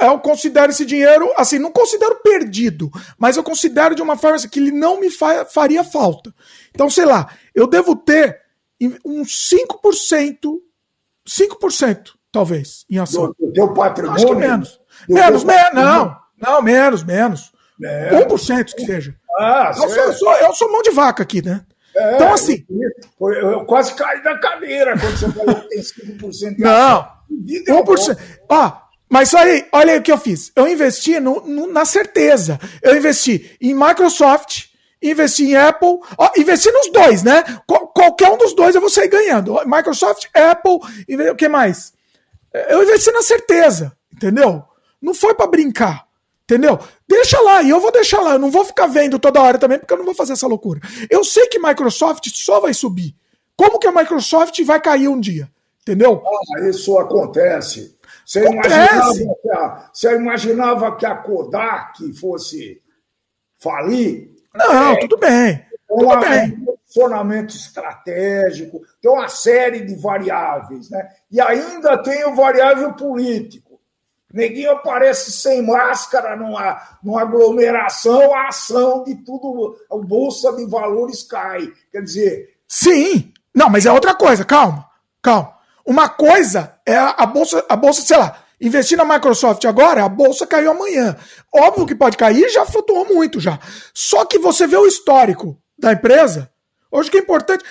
eu 0.00 0.18
considero 0.18 0.70
esse 0.70 0.84
dinheiro, 0.84 1.32
assim, 1.36 1.58
não 1.58 1.70
considero 1.70 2.16
perdido, 2.22 2.90
mas 3.18 3.36
eu 3.36 3.42
considero 3.42 3.94
de 3.94 4.02
uma 4.02 4.16
forma 4.16 4.36
assim, 4.36 4.48
que 4.48 4.58
ele 4.58 4.72
não 4.72 5.00
me 5.00 5.10
fa 5.10 5.44
faria 5.44 5.82
falta. 5.82 6.34
Então, 6.74 6.90
sei 6.90 7.04
lá, 7.04 7.30
eu 7.54 7.66
devo 7.66 7.96
ter 7.96 8.40
uns 9.04 9.50
5%, 9.50 10.60
5% 11.26 12.10
talvez, 12.30 12.84
em 12.90 12.98
ação. 12.98 13.34
Do 13.38 13.52
teu 13.52 13.72
patrimônio? 13.72 14.16
Acho 14.16 14.26
que 14.26 14.34
menos. 14.34 14.80
Menos, 15.08 15.44
menos, 15.44 15.74
não, 15.74 16.16
não, 16.38 16.62
menos, 16.62 17.02
menos. 17.02 17.52
É. 17.82 18.24
1% 18.26 18.74
que 18.74 18.84
seja. 18.84 19.14
Ah, 19.38 19.72
eu, 19.74 19.88
sou, 19.88 19.96
eu, 19.96 20.12
sou, 20.12 20.32
eu 20.34 20.52
sou 20.54 20.72
mão 20.72 20.82
de 20.82 20.90
vaca 20.90 21.22
aqui, 21.22 21.42
né? 21.42 21.64
É, 21.94 22.14
então, 22.14 22.32
assim. 22.32 22.64
Eu, 23.20 23.32
eu, 23.32 23.64
quase 23.64 23.94
caí 23.94 24.22
da 24.22 24.38
cadeira 24.38 24.98
quando 24.98 25.16
você 25.16 25.32
falou 25.32 25.54
que 25.54 25.68
tem 25.68 25.80
5% 25.80 26.56
de 26.56 26.62
Não, 26.62 27.08
1%. 27.30 28.18
Ó, 28.48 28.72
mas 29.08 29.32
olha 29.34 29.66
aí 29.72 29.98
o 29.98 30.02
que 30.02 30.10
eu 30.10 30.18
fiz. 30.18 30.50
Eu 30.54 30.66
investi 30.66 31.20
no, 31.20 31.40
no, 31.46 31.66
na 31.66 31.84
certeza. 31.84 32.58
Eu 32.82 32.96
investi 32.96 33.56
em 33.60 33.74
Microsoft, 33.74 34.66
investi 35.00 35.44
em 35.44 35.56
Apple, 35.56 36.00
ó, 36.18 36.30
investi 36.36 36.70
nos 36.70 36.90
dois, 36.90 37.22
né? 37.22 37.42
Qual, 37.66 37.88
qualquer 37.88 38.30
um 38.30 38.38
dos 38.38 38.54
dois 38.54 38.74
eu 38.74 38.80
vou 38.80 38.90
sair 38.90 39.08
ganhando. 39.08 39.54
Microsoft, 39.64 40.26
Apple, 40.34 40.78
o 41.30 41.36
que 41.36 41.48
mais? 41.48 41.92
Eu 42.68 42.82
investi 42.82 43.10
na 43.12 43.22
certeza, 43.22 43.92
entendeu? 44.12 44.64
Não 45.00 45.14
foi 45.14 45.34
para 45.34 45.46
brincar. 45.46 46.06
Entendeu? 46.48 46.78
Deixa 47.08 47.40
lá, 47.40 47.60
e 47.60 47.70
eu 47.70 47.80
vou 47.80 47.90
deixar 47.90 48.20
lá. 48.20 48.34
Eu 48.34 48.38
não 48.38 48.52
vou 48.52 48.64
ficar 48.64 48.86
vendo 48.86 49.18
toda 49.18 49.42
hora 49.42 49.58
também, 49.58 49.80
porque 49.80 49.92
eu 49.92 49.98
não 49.98 50.04
vou 50.04 50.14
fazer 50.14 50.32
essa 50.32 50.46
loucura. 50.46 50.80
Eu 51.10 51.24
sei 51.24 51.48
que 51.48 51.58
Microsoft 51.58 52.24
só 52.32 52.60
vai 52.60 52.72
subir. 52.72 53.16
Como 53.56 53.80
que 53.80 53.86
a 53.88 53.92
Microsoft 53.92 54.62
vai 54.62 54.80
cair 54.80 55.08
um 55.08 55.18
dia? 55.18 55.50
Entendeu? 55.82 56.22
Ah, 56.24 56.68
isso 56.68 56.96
acontece. 56.98 57.95
Você 58.26 58.44
imaginava, 58.44 59.14
que 59.40 59.50
a, 59.50 59.90
você 59.92 60.16
imaginava 60.16 60.96
que 60.96 61.06
a 61.06 61.14
Kodak 61.14 62.12
fosse 62.14 62.82
falir? 63.56 64.34
Não, 64.52 64.92
é, 64.92 64.98
tudo 64.98 65.16
bem. 65.16 65.64
Tudo 65.86 66.08
um 66.08 66.20
bem. 66.20 66.60
posicionamento 66.64 67.54
estratégico, 67.54 68.82
tem 69.00 69.08
uma 69.08 69.28
série 69.28 69.82
de 69.84 69.94
variáveis, 69.94 70.90
né? 70.90 71.08
E 71.30 71.40
ainda 71.40 71.96
tem 71.98 72.24
o 72.26 72.34
variável 72.34 72.94
político. 72.94 73.80
Neguinho 74.32 74.72
aparece 74.72 75.30
sem 75.30 75.62
máscara 75.62 76.34
numa, 76.34 76.82
numa 77.04 77.22
aglomeração, 77.22 78.34
a 78.34 78.48
ação 78.48 79.04
de 79.04 79.14
tudo, 79.14 79.78
a 79.88 79.96
bolsa 79.98 80.52
de 80.52 80.66
valores 80.66 81.22
cai. 81.22 81.72
Quer 81.92 82.02
dizer. 82.02 82.56
Sim! 82.66 83.32
Não, 83.54 83.70
mas 83.70 83.86
é 83.86 83.92
outra 83.92 84.16
coisa, 84.16 84.44
calma, 84.44 84.84
calma. 85.22 85.55
Uma 85.86 86.08
coisa 86.08 86.74
é 86.84 86.96
a 86.96 87.24
bolsa, 87.24 87.64
a 87.68 87.76
bolsa, 87.76 88.02
sei 88.02 88.16
lá, 88.16 88.42
investir 88.60 88.98
na 88.98 89.04
Microsoft 89.04 89.64
agora, 89.64 90.04
a 90.04 90.08
bolsa 90.08 90.46
caiu 90.46 90.70
amanhã. 90.72 91.16
Óbvio 91.54 91.86
que 91.86 91.94
pode 91.94 92.16
cair, 92.16 92.48
já 92.50 92.66
flutuou 92.66 93.06
muito 93.06 93.38
já. 93.38 93.58
Só 93.94 94.24
que 94.24 94.38
você 94.38 94.66
vê 94.66 94.76
o 94.76 94.86
histórico 94.86 95.56
da 95.78 95.92
empresa. 95.92 96.50
Hoje 96.90 97.10
que 97.10 97.18
é 97.18 97.20
importante, 97.20 97.64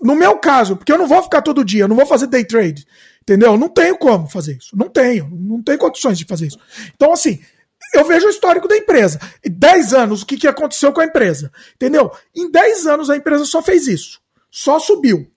no 0.00 0.14
meu 0.14 0.38
caso, 0.38 0.76
porque 0.76 0.92
eu 0.92 0.98
não 0.98 1.06
vou 1.06 1.22
ficar 1.22 1.42
todo 1.42 1.64
dia, 1.64 1.84
eu 1.84 1.88
não 1.88 1.96
vou 1.96 2.06
fazer 2.06 2.26
day 2.26 2.44
trade, 2.44 2.86
entendeu? 3.22 3.52
Eu 3.52 3.58
não 3.58 3.68
tenho 3.68 3.98
como 3.98 4.28
fazer 4.28 4.56
isso. 4.56 4.76
Não 4.76 4.88
tenho, 4.88 5.28
não 5.30 5.62
tenho 5.62 5.78
condições 5.78 6.16
de 6.16 6.24
fazer 6.24 6.46
isso. 6.46 6.58
Então, 6.94 7.12
assim, 7.12 7.40
eu 7.94 8.04
vejo 8.04 8.26
o 8.26 8.30
histórico 8.30 8.68
da 8.68 8.76
empresa. 8.76 9.18
Em 9.44 9.50
10 9.50 9.94
anos, 9.94 10.22
o 10.22 10.26
que, 10.26 10.36
que 10.36 10.46
aconteceu 10.46 10.92
com 10.92 11.00
a 11.00 11.04
empresa? 11.04 11.50
Entendeu? 11.74 12.10
Em 12.34 12.50
10 12.50 12.86
anos 12.86 13.10
a 13.10 13.16
empresa 13.16 13.44
só 13.44 13.62
fez 13.62 13.86
isso. 13.86 14.20
Só 14.50 14.78
subiu. 14.78 15.30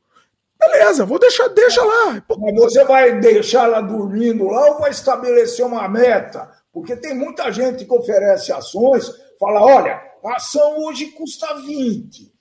Beleza, 0.62 1.05
vou 1.05 1.18
deixar, 1.18 1.47
deixa 1.47 1.84
lá. 1.84 2.24
Mas 2.38 2.55
você 2.55 2.84
vai 2.84 3.20
deixar 3.20 3.64
ela 3.64 3.82
dormindo 3.82 4.45
lá 4.47 4.68
ou 4.68 4.80
vai 4.80 4.91
estabelecer 4.91 5.66
uma 5.66 5.88
meta? 5.89 6.51
Porque 6.72 6.95
tem 6.95 7.16
muita 7.16 7.51
gente 7.51 7.84
que 7.84 7.93
oferece 7.93 8.53
ações, 8.53 9.12
fala: 9.39 9.62
olha, 9.62 9.99
a 10.24 10.36
ação 10.36 10.78
hoje 10.84 11.07
custa 11.07 11.51
20. 11.55 12.32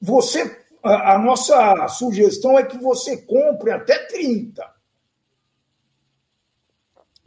Você, 0.00 0.58
a, 0.82 1.14
a 1.14 1.18
nossa 1.18 1.86
sugestão 1.88 2.58
é 2.58 2.62
que 2.62 2.78
você 2.78 3.18
compre 3.18 3.70
até 3.70 3.98
30. 4.06 4.64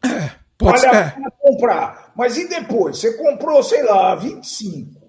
É, 0.05 0.31
pode 0.57 0.81
vale 0.81 0.97
a 0.97 1.11
pena 1.11 1.31
comprar. 1.39 2.11
Mas 2.15 2.37
e 2.37 2.47
depois? 2.47 2.97
Você 2.97 3.13
comprou, 3.13 3.61
sei 3.61 3.83
lá, 3.83 4.15
25. 4.15 4.99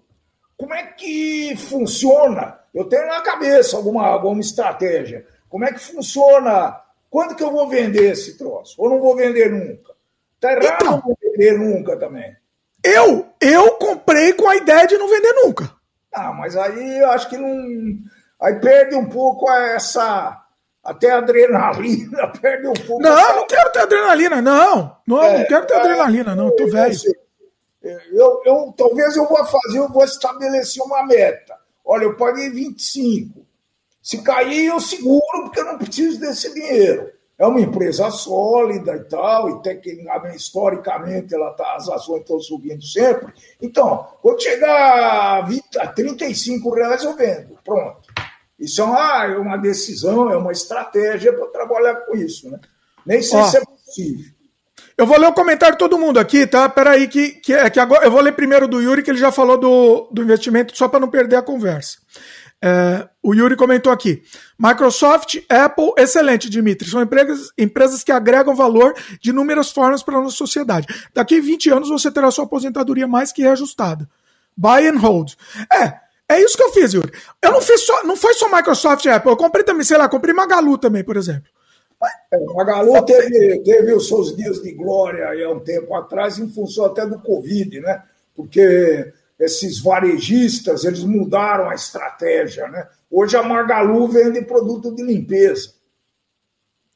Como 0.57 0.75
é 0.75 0.87
que 0.89 1.57
funciona? 1.57 2.59
Eu 2.75 2.85
tenho 2.87 3.07
na 3.07 3.21
cabeça 3.21 3.77
alguma, 3.77 4.07
alguma 4.07 4.41
estratégia. 4.41 5.25
Como 5.49 5.65
é 5.65 5.73
que 5.73 5.79
funciona? 5.79 6.81
Quando 7.09 7.37
que 7.37 7.43
eu 7.45 7.53
vou 7.53 7.69
vender 7.69 8.11
esse 8.11 8.37
troço? 8.37 8.75
Ou 8.77 8.91
não 8.91 8.99
vou 8.99 9.15
vender 9.15 9.49
nunca? 9.49 9.95
Tá 10.41 10.53
errado 10.53 10.83
então, 10.83 11.03
não 11.07 11.17
vender 11.23 11.59
nunca 11.59 11.97
também. 11.97 12.37
Eu, 12.83 13.29
eu 13.41 13.71
comprei 13.77 14.33
com 14.33 14.49
a 14.49 14.57
ideia 14.57 14.87
de 14.87 14.99
não 14.99 15.09
vender 15.09 15.33
nunca. 15.45 15.71
Ah, 16.13 16.33
mas 16.33 16.57
aí 16.57 16.99
eu 16.99 17.11
acho 17.13 17.29
que 17.29 17.39
não. 17.39 17.99
Aí 18.41 18.61
perde 18.61 18.95
um 18.95 19.09
pouco 19.09 19.51
essa. 19.51 20.41
Até 20.83 21.13
adrenalina, 21.13 22.29
perde 22.43 22.69
um 22.69 22.75
pouco. 22.75 23.03
Não, 23.03 23.17
essa... 23.17 23.33
não 23.35 23.47
quero 23.47 23.73
ter 23.73 23.79
adrenalina, 23.79 24.43
não. 24.43 24.97
Não, 25.07 25.23
é, 25.23 25.39
não 25.39 25.45
quero 25.47 25.67
ter 25.67 25.75
é, 25.75 25.77
adrenalina, 25.79 26.35
não. 26.35 26.49
Eu 26.49 26.57
tô 26.57 26.67
velho. 26.69 26.97
Eu, 27.83 28.43
eu, 28.45 28.75
talvez 28.77 29.17
eu 29.17 29.27
vou 29.27 29.45
fazer, 29.45 29.79
eu 29.79 29.89
vou 29.89 30.05
estabelecer 30.05 30.83
uma 30.83 31.07
meta. 31.07 31.55
Olha, 31.85 32.05
eu 32.05 32.17
paguei 32.17 32.51
25. 32.51 33.45
Se 34.03 34.23
cair, 34.23 34.67
eu 34.67 34.81
seguro, 34.81 35.45
porque 35.45 35.61
eu 35.61 35.65
não 35.65 35.79
preciso 35.79 36.21
desse 36.21 36.53
dinheiro. 36.53 37.11
É 37.37 37.47
uma 37.47 37.61
empresa 37.61 38.11
sólida 38.11 38.95
e 38.95 39.05
tal, 39.05 39.51
e 39.51 39.63
tecnicamente, 39.63 40.37
historicamente, 40.37 41.35
ela 41.35 41.51
tá, 41.53 41.75
as 41.75 41.89
ações 41.89 42.21
estão 42.21 42.39
subindo 42.39 42.83
sempre. 42.85 43.33
Então, 43.61 44.07
quando 44.23 44.43
chegar 44.43 45.39
a, 45.39 45.41
20, 45.43 45.79
a 45.79 45.89
35 45.89 46.75
reais, 46.75 47.03
eu 47.03 47.17
vendo. 47.17 47.59
Pronto. 47.65 48.03
Isso 48.59 48.81
é 48.81 48.85
uma, 48.85 49.25
é 49.25 49.37
uma 49.37 49.57
decisão, 49.57 50.31
é 50.31 50.37
uma 50.37 50.53
estratégia 50.53 51.33
para 51.33 51.47
trabalhar 51.49 51.97
com 52.07 52.15
isso. 52.15 52.49
Né? 52.49 52.61
Nem 53.05 53.21
sei 53.21 53.41
Ó, 53.41 53.45
se 53.45 53.57
é 53.57 53.65
possível. 53.65 54.34
Eu 54.97 55.07
vou 55.07 55.19
ler 55.19 55.27
o 55.27 55.33
comentário 55.33 55.75
de 55.75 55.79
todo 55.79 55.99
mundo 55.99 56.19
aqui, 56.19 56.47
tá? 56.47 56.69
Peraí, 56.69 57.09
que, 57.09 57.31
que, 57.31 57.53
é, 57.53 57.69
que 57.69 57.81
agora 57.81 58.05
eu 58.05 58.11
vou 58.11 58.21
ler 58.21 58.33
primeiro 58.33 58.69
do 58.69 58.81
Yuri, 58.81 59.03
que 59.03 59.11
ele 59.11 59.19
já 59.19 59.33
falou 59.33 59.59
do, 59.59 60.09
do 60.13 60.23
investimento, 60.23 60.77
só 60.77 60.87
para 60.87 61.01
não 61.01 61.09
perder 61.09 61.37
a 61.37 61.43
conversa. 61.43 61.99
É, 62.63 63.09
o 63.23 63.35
Yuri 63.35 63.57
comentou 63.57 63.93
aqui: 63.93 64.23
Microsoft, 64.59 65.37
Apple, 65.51 65.93
excelente, 65.99 66.49
Dimitri. 66.49 66.89
São 66.89 67.03
empresas, 67.03 67.51
empresas 67.59 68.05
que 68.05 68.13
agregam 68.13 68.55
valor 68.55 68.95
de 69.21 69.31
inúmeras 69.31 69.71
formas 69.71 70.03
para 70.03 70.17
a 70.17 70.21
nossa 70.23 70.37
sociedade. 70.37 70.87
Daqui 71.13 71.39
a 71.39 71.43
20 71.43 71.71
anos 71.71 71.89
você 71.89 72.11
terá 72.11 72.31
sua 72.31 72.45
aposentadoria 72.45 73.07
mais 73.07 73.33
que 73.33 73.43
reajustada. 73.43 74.09
Buy 74.57 74.87
and 74.87 74.99
hold. 74.99 75.33
É, 75.73 75.95
é 76.29 76.41
isso 76.41 76.57
que 76.57 76.63
eu 76.63 76.73
fiz, 76.73 76.95
Yuri. 76.95 77.13
Eu 77.43 77.53
não 77.53 77.61
fiz 77.61 77.85
só, 77.85 78.05
não 78.05 78.17
foi 78.17 78.33
só 78.35 78.49
Microsoft 78.49 79.05
e 79.05 79.11
Apple. 79.11 79.31
Eu 79.31 79.37
comprei 79.37 79.65
também, 79.65 79.85
sei 79.85 79.99
lá, 79.99 80.09
comprei 80.09 80.33
Magalu 80.33 80.79
também, 80.79 81.03
por 81.03 81.17
exemplo. 81.17 81.51
O 82.33 82.55
Magalu 82.55 83.05
teve, 83.05 83.61
teve 83.61 83.93
os 83.93 84.09
seus 84.09 84.37
dias 84.37 84.63
de 84.63 84.73
glória 84.73 85.29
há 85.29 85.53
um 85.53 85.61
tempo 85.61 85.95
atrás, 85.95 86.39
em 86.39 86.49
função 86.49 86.87
até 86.87 87.07
do 87.07 87.19
Covid, 87.21 87.81
né? 87.81 88.03
Porque 88.35 89.13
esses 89.39 89.81
varejistas, 89.81 90.85
eles 90.85 91.05
mudaram 91.05 91.69
a 91.69 91.75
estratégia, 91.75 92.69
né? 92.69 92.87
Hoje 93.11 93.37
a 93.37 93.43
Magalu 93.43 94.09
vende 94.09 94.43
produto 94.43 94.95
de 94.95 95.03
limpeza. 95.03 95.73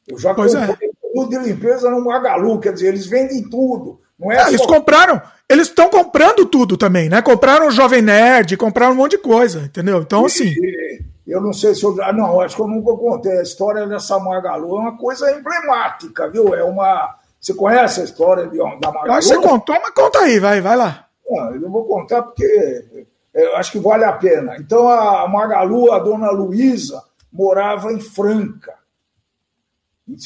Eu 0.07 0.19
já 0.19 0.35
pois 0.35 0.55
é. 0.55 0.67
comprei 0.67 0.89
é. 0.89 0.93
produto 1.01 1.31
de 1.31 1.49
limpeza 1.49 1.91
no 1.91 2.05
Magalu, 2.05 2.61
quer 2.61 2.73
dizer, 2.73 2.89
eles 2.89 3.07
vendem 3.07 3.49
tudo. 3.49 4.01
Não 4.19 4.33
é, 4.33 4.37
é 4.37 4.49
Eles 4.49 4.67
compraram, 4.67 5.23
eles 5.49 5.69
estão 5.69 5.89
comprando 5.89 6.45
tudo 6.47 6.77
também, 6.77 7.09
né? 7.09 7.23
Compraram 7.23 7.69
o 7.69 7.71
Jovem 7.71 8.03
Nerd, 8.03 8.57
compraram 8.57 8.93
um 8.93 8.97
monte 8.97 9.13
de 9.13 9.19
coisa, 9.19 9.61
entendeu? 9.61 10.01
Então, 10.01 10.25
assim. 10.25 10.49
E, 10.49 11.03
Eu 11.29 11.43
não 11.43 11.53
sei 11.53 11.75
se 11.75 11.85
eu. 11.85 11.95
Ah, 12.03 12.13
não, 12.13 12.41
acho 12.41 12.57
que 12.57 12.63
eu 12.63 12.67
nunca 12.67 12.97
contei. 12.97 13.39
A 13.39 13.43
história 13.43 13.87
dessa 13.87 14.19
Magalu 14.19 14.79
é 14.79 14.81
uma 14.81 14.97
coisa 14.97 15.31
emblemática, 15.31 16.29
viu? 16.31 16.55
É 16.55 16.65
uma. 16.65 17.17
Você 17.39 17.53
conhece 17.53 18.01
a 18.01 18.05
história 18.05 18.47
de, 18.47 18.57
da 18.57 18.91
Magalu? 18.91 19.09
Eu 19.09 19.13
acho 19.13 19.29
que 19.29 19.35
você 19.35 19.49
contou, 19.49 19.79
mas 19.83 19.91
conta 19.91 20.21
aí, 20.21 20.39
vai, 20.39 20.63
vai 20.63 20.77
lá. 20.77 21.07
Não, 21.29 21.55
eu 21.55 21.61
não 21.61 21.71
vou 21.71 21.85
contar 21.85 22.23
porque 22.23 23.07
eu 23.35 23.57
acho 23.57 23.73
que 23.73 23.79
vale 23.79 24.05
a 24.05 24.13
pena. 24.13 24.57
Então, 24.59 24.89
a 24.89 25.29
Magalu, 25.29 25.93
a 25.93 25.99
dona 25.99 26.31
Luísa, 26.31 27.03
morava 27.31 27.93
em 27.93 28.01
Franca, 28.01 28.75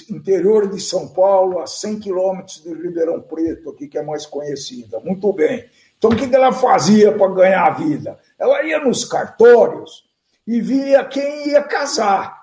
interior 0.08 0.68
de 0.68 0.80
São 0.80 1.08
Paulo, 1.08 1.58
a 1.58 1.66
100 1.66 1.98
quilômetros 1.98 2.62
de 2.62 2.72
Ribeirão 2.72 3.20
Preto, 3.20 3.70
aqui 3.70 3.88
que 3.88 3.98
é 3.98 4.02
mais 4.02 4.24
conhecida. 4.24 5.00
Muito 5.00 5.32
bem. 5.32 5.68
Então, 5.98 6.10
o 6.10 6.16
que 6.16 6.32
ela 6.32 6.52
fazia 6.52 7.10
para 7.10 7.26
ganhar 7.28 7.66
a 7.66 7.70
vida? 7.70 8.18
Ela 8.38 8.62
ia 8.62 8.78
nos 8.78 9.04
cartórios 9.04 10.11
e 10.46 10.60
via 10.60 11.04
quem 11.04 11.48
ia 11.48 11.62
casar. 11.62 12.42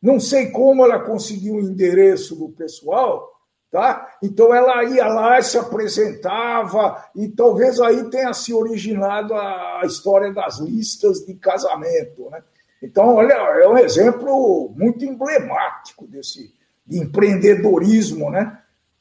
Não 0.00 0.20
sei 0.20 0.50
como 0.50 0.84
ela 0.84 1.00
conseguiu 1.00 1.54
o 1.54 1.60
endereço 1.60 2.36
do 2.36 2.48
pessoal, 2.50 3.30
tá? 3.70 4.16
Então 4.22 4.54
ela 4.54 4.84
ia 4.84 5.06
lá 5.06 5.38
e 5.38 5.42
se 5.42 5.58
apresentava 5.58 7.04
e 7.14 7.28
talvez 7.28 7.80
aí 7.80 8.08
tenha 8.10 8.32
se 8.32 8.52
originado 8.52 9.34
a 9.34 9.82
história 9.84 10.32
das 10.32 10.58
listas 10.58 11.24
de 11.24 11.34
casamento, 11.34 12.28
né? 12.30 12.42
Então, 12.82 13.14
olha, 13.14 13.32
é 13.32 13.66
um 13.66 13.78
exemplo 13.78 14.72
muito 14.76 15.04
emblemático 15.04 16.06
desse 16.06 16.54
de 16.86 16.98
empreendedorismo, 16.98 18.30
né? 18.30 18.60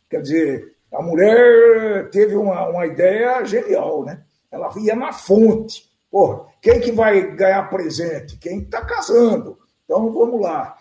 Quer 0.09 0.21
dizer, 0.21 0.75
a 0.91 1.01
mulher 1.01 2.09
teve 2.09 2.35
uma, 2.35 2.67
uma 2.67 2.85
ideia 2.87 3.43
genial, 3.45 4.03
né? 4.03 4.23
Ela 4.51 4.73
ia 4.77 4.95
na 4.95 5.13
fonte. 5.13 5.83
Porra, 6.11 6.45
quem 6.61 6.79
que 6.79 6.91
vai 6.91 7.35
ganhar 7.35 7.69
presente? 7.69 8.37
Quem 8.37 8.59
está 8.59 8.83
casando. 8.85 9.57
Então 9.83 10.11
vamos 10.11 10.41
lá. 10.41 10.77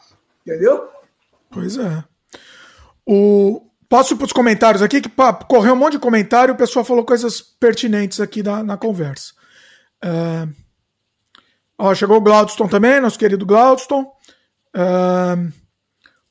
Entendeu? 0.47 0.89
Pois 1.51 1.77
é. 1.77 2.05
O... 3.07 3.63
Posso 3.89 4.15
ir 4.15 4.17
para 4.17 4.27
os 4.27 4.33
comentários 4.33 4.83
aqui, 4.83 5.01
que 5.01 5.11
correu 5.47 5.75
um 5.75 5.77
monte 5.77 5.93
de 5.93 5.99
comentário, 5.99 6.55
o 6.55 6.57
pessoal 6.57 6.85
falou 6.85 7.05
coisas 7.05 7.41
pertinentes 7.41 8.19
aqui 8.19 8.43
na, 8.43 8.63
na 8.63 8.77
conversa. 8.77 9.33
É... 10.03 10.49
Ó, 11.79 11.95
chegou 11.95 12.17
o 12.17 12.21
Glaudston 12.21 12.67
também, 12.67 13.01
nosso 13.01 13.19
querido 13.19 13.47
Glaudston. 13.47 14.11
É... 14.75 14.81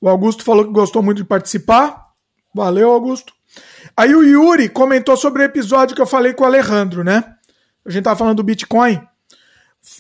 O 0.02 0.10
Augusto 0.10 0.44
falou 0.44 0.66
que 0.66 0.72
gostou 0.74 1.02
muito 1.02 1.18
de 1.18 1.24
participar. 1.24 2.10
Valeu, 2.54 2.92
Augusto. 2.92 3.34
Aí 3.96 4.14
o 4.14 4.24
Yuri 4.24 4.68
comentou 4.68 5.16
sobre 5.16 5.42
o 5.42 5.46
episódio 5.46 5.96
que 5.96 6.02
eu 6.02 6.08
falei 6.08 6.34
com 6.34 6.44
o 6.44 6.48
Alejandro, 6.48 7.04
né? 7.04 7.36
A 7.86 7.92
gente 7.92 8.04
tava 8.04 8.18
falando 8.18 8.38
do 8.38 8.44
Bitcoin. 8.44 9.02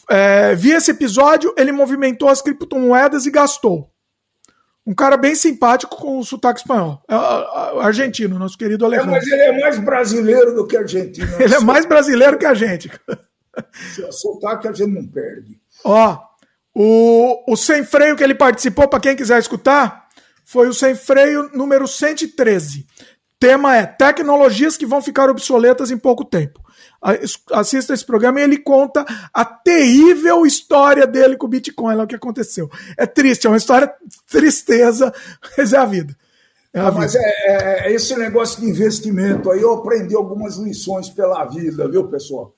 É, 0.09 0.55
vi 0.55 0.71
esse 0.71 0.91
episódio, 0.91 1.53
ele 1.57 1.71
movimentou 1.71 2.29
as 2.29 2.41
criptomoedas 2.41 3.25
e 3.25 3.31
gastou. 3.31 3.89
Um 4.85 4.93
cara 4.93 5.15
bem 5.15 5.33
simpático 5.35 5.95
com 5.95 6.19
o 6.19 6.23
sotaque 6.23 6.59
espanhol. 6.59 7.01
É, 7.09 7.15
argentino, 7.81 8.39
nosso 8.39 8.57
querido 8.57 8.85
Alejandro. 8.85 9.11
É, 9.11 9.15
mas 9.15 9.27
ele 9.27 9.41
é 9.41 9.59
mais 9.59 9.79
brasileiro 9.79 10.55
do 10.55 10.67
que 10.67 10.77
argentino. 10.77 11.27
Ele 11.39 11.55
é 11.55 11.59
mais 11.59 11.85
brasileiro 11.85 12.37
que 12.37 12.45
a 12.45 12.53
gente. 12.53 12.91
O 14.07 14.11
sotaque 14.11 14.67
a 14.67 14.73
gente 14.73 14.91
não 14.91 15.05
perde. 15.05 15.59
Ó, 15.85 16.19
o, 16.75 17.51
o 17.53 17.55
Sem 17.55 17.83
Freio 17.83 18.15
que 18.15 18.23
ele 18.23 18.35
participou, 18.35 18.87
para 18.87 18.99
quem 18.99 19.15
quiser 19.15 19.39
escutar, 19.39 20.07
foi 20.43 20.67
o 20.67 20.73
Sem 20.73 20.95
Freio 20.95 21.49
número 21.53 21.87
113 21.87 22.85
tema 23.43 23.75
é 23.75 23.85
tecnologias 23.85 24.77
que 24.77 24.85
vão 24.85 25.01
ficar 25.01 25.29
obsoletas 25.29 25.91
em 25.91 25.97
pouco 25.97 26.23
tempo. 26.23 26.62
Assista 27.51 27.93
esse 27.93 28.05
programa 28.05 28.39
e 28.39 28.43
ele 28.43 28.57
conta 28.57 29.05
a 29.33 29.43
terrível 29.43 30.45
história 30.45 31.05
dele 31.05 31.35
com 31.35 31.45
o 31.45 31.49
Bitcoin, 31.49 31.95
lá 31.95 32.03
o 32.03 32.07
que 32.07 32.15
aconteceu. 32.15 32.69
É 32.97 33.05
triste, 33.05 33.45
é 33.45 33.49
uma 33.49 33.57
história 33.57 33.93
tristeza, 34.29 35.13
mas 35.57 35.73
é 35.73 35.77
a 35.77 35.85
vida. 35.85 36.15
É 36.73 36.79
a 36.79 36.87
ah, 36.87 36.89
vida. 36.89 37.01
Mas 37.01 37.15
é, 37.15 37.19
é, 37.19 37.87
é, 37.87 37.91
esse 37.93 38.15
negócio 38.15 38.61
de 38.61 38.67
investimento 38.67 39.51
aí, 39.51 39.61
eu 39.61 39.73
aprendi 39.73 40.15
algumas 40.15 40.55
lições 40.55 41.09
pela 41.09 41.43
vida, 41.45 41.87
viu, 41.89 42.07
pessoal? 42.07 42.55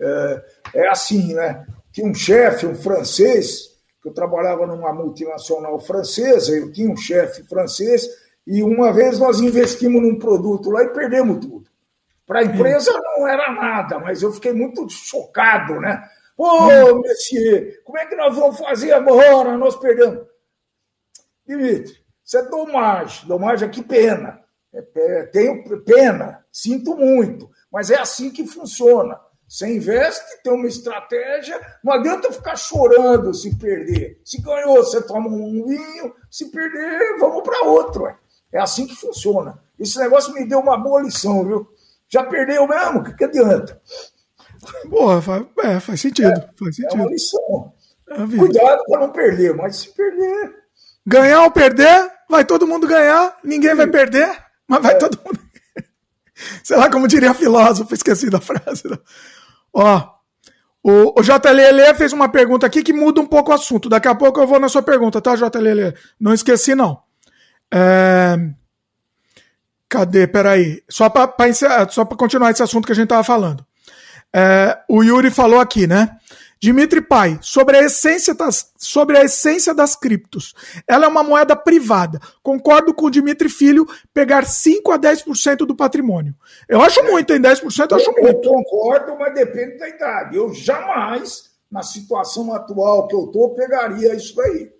É, 0.00 0.44
é 0.74 0.88
assim, 0.88 1.34
né? 1.34 1.66
Tinha 1.92 2.06
um 2.06 2.14
chefe, 2.14 2.66
um 2.66 2.74
francês, 2.74 3.72
que 4.02 4.08
eu 4.08 4.12
trabalhava 4.12 4.66
numa 4.66 4.92
multinacional 4.92 5.78
francesa, 5.78 6.52
eu 6.52 6.72
tinha 6.72 6.90
um 6.90 6.96
chefe 6.96 7.44
francês 7.44 8.08
e 8.46 8.62
uma 8.62 8.92
vez 8.92 9.18
nós 9.18 9.40
investimos 9.40 10.02
num 10.02 10.18
produto 10.18 10.70
lá 10.70 10.82
e 10.82 10.88
perdemos 10.88 11.38
tudo. 11.44 11.61
Para 12.26 12.40
a 12.40 12.44
empresa 12.44 12.92
não 12.92 13.26
era 13.26 13.52
nada, 13.52 13.98
mas 13.98 14.22
eu 14.22 14.32
fiquei 14.32 14.52
muito 14.52 14.88
chocado, 14.88 15.80
né? 15.80 16.02
Ô, 16.36 16.46
oh, 16.46 17.00
Messier, 17.00 17.82
como 17.84 17.98
é 17.98 18.06
que 18.06 18.16
nós 18.16 18.34
vamos 18.34 18.58
fazer 18.58 18.92
agora? 18.92 19.56
Nós 19.56 19.76
perdemos. 19.76 20.26
Dimitri, 21.46 22.02
isso 22.24 22.38
é 22.38 22.42
domagem. 22.48 23.28
Domagem 23.28 23.68
é 23.68 23.70
que 23.70 23.82
pena. 23.82 24.40
É, 24.72 24.84
é, 24.96 25.22
tenho 25.26 25.62
pena, 25.84 26.44
sinto 26.50 26.96
muito, 26.96 27.50
mas 27.70 27.90
é 27.90 27.98
assim 27.98 28.30
que 28.30 28.46
funciona. 28.46 29.20
Você 29.46 29.66
investe, 29.66 30.42
tem 30.42 30.50
uma 30.50 30.66
estratégia, 30.66 31.60
não 31.84 31.92
adianta 31.92 32.32
ficar 32.32 32.56
chorando 32.56 33.34
se 33.34 33.54
perder. 33.58 34.18
Se 34.24 34.40
ganhou, 34.40 34.76
você 34.76 35.02
toma 35.02 35.28
um 35.28 35.66
vinho, 35.66 36.14
se 36.30 36.50
perder, 36.50 37.18
vamos 37.18 37.42
para 37.42 37.66
outro. 37.66 38.04
Ué. 38.04 38.16
É 38.50 38.58
assim 38.58 38.86
que 38.86 38.94
funciona. 38.94 39.62
Esse 39.78 39.98
negócio 39.98 40.32
me 40.32 40.46
deu 40.46 40.60
uma 40.60 40.78
boa 40.78 41.02
lição, 41.02 41.44
viu? 41.44 41.68
Já 42.12 42.24
perdeu 42.24 42.68
mesmo, 42.68 43.00
o 43.00 43.02
que, 43.02 43.14
que 43.14 43.24
adianta? 43.24 43.80
Boa, 44.86 45.22
faz, 45.22 45.44
é, 45.60 45.80
faz 45.80 46.00
sentido. 46.00 46.28
É, 46.28 46.48
faz 46.58 46.76
sentido. 46.76 46.92
É 46.92 46.94
uma 46.94 47.10
lição. 47.10 47.72
É 48.10 48.36
Cuidado 48.36 48.84
para 48.86 49.00
não 49.00 49.10
perder, 49.10 49.54
mas 49.54 49.76
se 49.76 49.88
perder. 49.94 50.54
Ganhar 51.06 51.42
ou 51.42 51.50
perder, 51.50 52.10
vai 52.28 52.44
todo 52.44 52.66
mundo 52.66 52.86
ganhar, 52.86 53.36
ninguém 53.42 53.70
Sim. 53.70 53.76
vai 53.76 53.86
perder, 53.86 54.30
mas 54.68 54.82
vai 54.82 54.92
é. 54.92 54.98
todo 54.98 55.18
mundo. 55.24 55.40
Sei 56.62 56.76
lá 56.76 56.90
como 56.90 57.08
diria 57.08 57.32
filósofo, 57.32 57.94
esqueci 57.94 58.28
da 58.28 58.40
frase. 58.40 58.82
Ó, 59.72 60.08
o, 60.82 61.18
o 61.18 61.22
JLL 61.22 61.94
fez 61.96 62.12
uma 62.12 62.28
pergunta 62.28 62.66
aqui 62.66 62.82
que 62.82 62.92
muda 62.92 63.20
um 63.20 63.26
pouco 63.26 63.50
o 63.50 63.54
assunto. 63.54 63.88
Daqui 63.88 64.08
a 64.08 64.14
pouco 64.14 64.40
eu 64.40 64.46
vou 64.46 64.60
na 64.60 64.68
sua 64.68 64.82
pergunta, 64.82 65.20
tá, 65.20 65.34
JLL? 65.34 65.94
Não 66.20 66.34
esqueci, 66.34 66.74
não. 66.74 67.02
É... 67.72 68.36
Cadê? 69.92 70.26
Peraí. 70.26 70.82
Só 70.88 71.10
para 71.10 71.30
só 71.90 72.06
continuar 72.06 72.50
esse 72.50 72.62
assunto 72.62 72.86
que 72.86 72.92
a 72.92 72.94
gente 72.94 73.04
estava 73.04 73.22
falando. 73.22 73.62
É, 74.34 74.78
o 74.88 75.02
Yuri 75.02 75.30
falou 75.30 75.60
aqui, 75.60 75.86
né? 75.86 76.16
Dimitri 76.58 77.02
Pai, 77.02 77.38
sobre 77.42 77.76
a 77.76 77.82
essência 77.82 78.32
das, 78.32 78.72
sobre 78.78 79.18
a 79.18 79.24
essência 79.24 79.74
das 79.74 79.94
criptos. 79.94 80.54
Ela 80.88 81.04
é 81.04 81.08
uma 81.08 81.22
moeda 81.22 81.54
privada. 81.54 82.20
Concordo 82.42 82.94
com 82.94 83.06
o 83.06 83.10
Dimitri 83.10 83.50
Filho 83.50 83.86
pegar 84.14 84.46
5 84.46 84.92
a 84.92 84.98
10% 84.98 85.66
do 85.66 85.76
patrimônio. 85.76 86.34
Eu 86.66 86.80
acho 86.80 87.02
muito, 87.02 87.34
em 87.34 87.40
10% 87.42 87.90
eu 87.90 87.96
acho 87.98 88.10
eu, 88.16 88.22
muito. 88.22 88.48
Eu 88.48 88.52
concordo, 88.52 89.18
mas 89.18 89.34
depende 89.34 89.76
da 89.76 89.88
idade. 89.88 90.36
Eu 90.36 90.54
jamais, 90.54 91.50
na 91.70 91.82
situação 91.82 92.54
atual 92.54 93.08
que 93.08 93.14
eu 93.14 93.26
estou, 93.26 93.54
pegaria 93.54 94.14
isso 94.14 94.34
daí. 94.36 94.70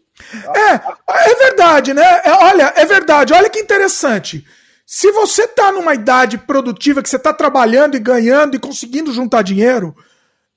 É, 0.56 1.30
é 1.30 1.34
verdade, 1.34 1.92
né? 1.92 2.22
É, 2.24 2.32
olha, 2.32 2.72
é 2.76 2.86
verdade. 2.86 3.34
Olha 3.34 3.50
que 3.50 3.58
interessante. 3.58 4.46
Se 4.86 5.10
você 5.12 5.46
tá 5.46 5.72
numa 5.72 5.94
idade 5.94 6.36
produtiva 6.38 7.02
que 7.02 7.08
você 7.08 7.18
tá 7.18 7.32
trabalhando 7.32 7.96
e 7.96 8.00
ganhando 8.00 8.56
e 8.56 8.60
conseguindo 8.60 9.12
juntar 9.12 9.42
dinheiro, 9.42 9.94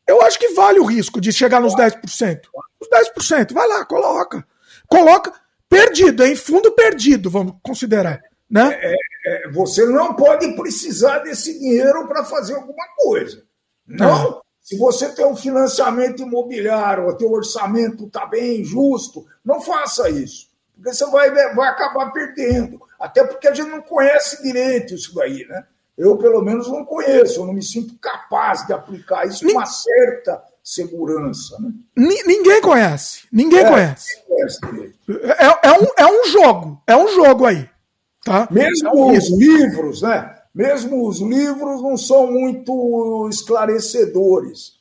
eu 0.08 0.22
acho 0.22 0.38
que 0.38 0.50
vale 0.50 0.80
o 0.80 0.86
risco 0.86 1.22
de 1.22 1.32
chegar 1.32 1.60
nos 1.60 1.76
10%. 1.76 2.42
Os 2.80 2.90
10%, 2.90 3.54
vai 3.54 3.68
lá, 3.68 3.86
coloca. 3.86 4.46
Coloca 4.88 5.34
perdido, 5.70 6.24
em 6.24 6.36
fundo 6.36 6.72
perdido, 6.72 7.30
vamos 7.30 7.56
considerar, 7.64 8.22
né? 8.50 8.78
É, 8.82 8.94
é, 8.94 9.48
é 9.48 9.52
você 9.52 9.86
não 9.86 10.16
pode 10.16 10.54
precisar 10.56 11.20
desse 11.20 11.58
dinheiro 11.58 12.08
para 12.08 12.24
fazer 12.24 12.56
alguma 12.56 12.86
coisa. 12.98 13.44
Não, 13.88 14.42
se 14.62 14.78
você 14.78 15.10
tem 15.10 15.26
um 15.26 15.36
financiamento 15.36 16.24
imobiliário, 16.24 17.08
o 17.08 17.16
teu 17.16 17.32
orçamento 17.32 18.06
está 18.06 18.26
bem 18.26 18.64
justo, 18.64 19.26
não 19.44 19.62
faça 19.62 20.10
isso. 20.10 20.50
Porque 20.76 20.94
você 20.94 21.06
vai, 21.06 21.32
vai 21.32 21.70
acabar 21.70 22.12
perdendo. 22.12 22.82
Até 23.00 23.24
porque 23.24 23.48
a 23.48 23.54
gente 23.54 23.70
não 23.70 23.82
conhece 23.82 24.42
direito 24.42 24.94
isso 24.94 25.14
daí, 25.14 25.46
né? 25.48 25.66
Eu, 25.98 26.18
pelo 26.18 26.42
menos, 26.42 26.68
não 26.68 26.84
conheço, 26.84 27.40
eu 27.40 27.46
não 27.46 27.54
me 27.54 27.64
sinto 27.64 27.98
capaz 28.00 28.66
de 28.68 28.74
aplicar 28.74 29.26
isso 29.26 29.46
com 29.46 29.52
uma 29.54 29.66
certa 29.66 30.44
segurança. 30.62 31.58
Né? 31.60 31.72
Ninguém 32.26 32.62
conhece. 32.62 33.28
Ninguém 33.32 33.60
é, 33.60 33.70
conhece. 33.70 34.22
conhece 34.28 34.60
é, 35.08 35.68
é, 35.68 35.72
um, 35.72 35.86
é 35.98 36.06
um 36.06 36.26
jogo. 36.26 36.82
É 36.86 36.98
um 36.98 37.08
jogo 37.08 37.46
aí. 37.46 37.70
Tá? 38.26 38.48
Mesmo 38.52 38.90
é 38.90 38.92
um 38.92 39.18
os 39.18 39.30
livros, 39.30 40.02
né? 40.02 40.36
Mesmo 40.54 41.08
os 41.08 41.20
livros 41.20 41.82
não 41.82 41.96
são 41.96 42.32
muito 42.32 43.28
esclarecedores. 43.30 44.74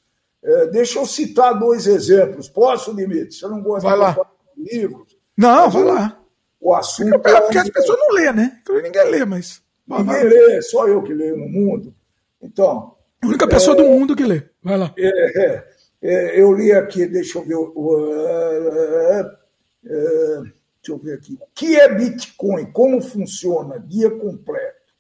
É, 0.43 0.67
deixa 0.69 0.99
eu 0.99 1.07
citar 1.07 1.59
dois 1.59 1.87
exemplos. 1.87 2.49
Posso, 2.49 2.95
Dimitri? 2.95 3.33
Você 3.33 3.47
não 3.47 3.63
gosta 3.63 3.89
vai 3.89 3.99
lá. 3.99 4.17
de 4.57 4.79
livros? 4.79 5.17
Não, 5.37 5.71
vai 5.71 5.85
lá. 5.85 6.24
O 6.65 6.75
assunto 6.75 7.11
porque, 7.21 7.29
é 7.29 7.41
porque 7.43 7.59
as 7.59 7.69
pessoas 7.69 7.99
não 7.99 8.15
lêem, 8.15 8.33
né? 8.33 8.59
Ninguém 8.83 9.11
lê, 9.11 9.23
mas. 9.27 9.61
Ninguém 9.87 10.25
lê, 10.25 10.63
só 10.63 10.89
eu 10.89 11.03
que 11.03 11.13
leio 11.13 11.37
no 11.37 11.47
mundo. 11.47 11.95
Então. 12.41 12.97
A 13.21 13.27
única 13.27 13.47
pessoa 13.47 13.77
é... 13.77 13.83
do 13.83 13.87
mundo 13.87 14.17
que 14.17 14.25
lê. 14.25 14.45
Vai 14.63 14.79
lá. 14.79 14.95
É, 14.97 15.45
é. 15.45 15.69
É, 16.01 16.41
eu 16.41 16.55
li 16.55 16.73
aqui, 16.73 17.05
deixa 17.05 17.39
eu 17.39 17.45
ver. 17.45 17.57
Uh, 17.57 17.69
uh, 19.21 20.43
deixa 20.43 20.89
eu 20.89 20.97
ver 20.97 21.19
aqui. 21.19 21.35
O 21.39 21.47
que 21.55 21.77
é 21.77 21.95
Bitcoin? 21.95 22.73
Como 22.73 22.99
funciona? 23.03 23.77
Guia 23.79 24.11
completo. 24.11 24.95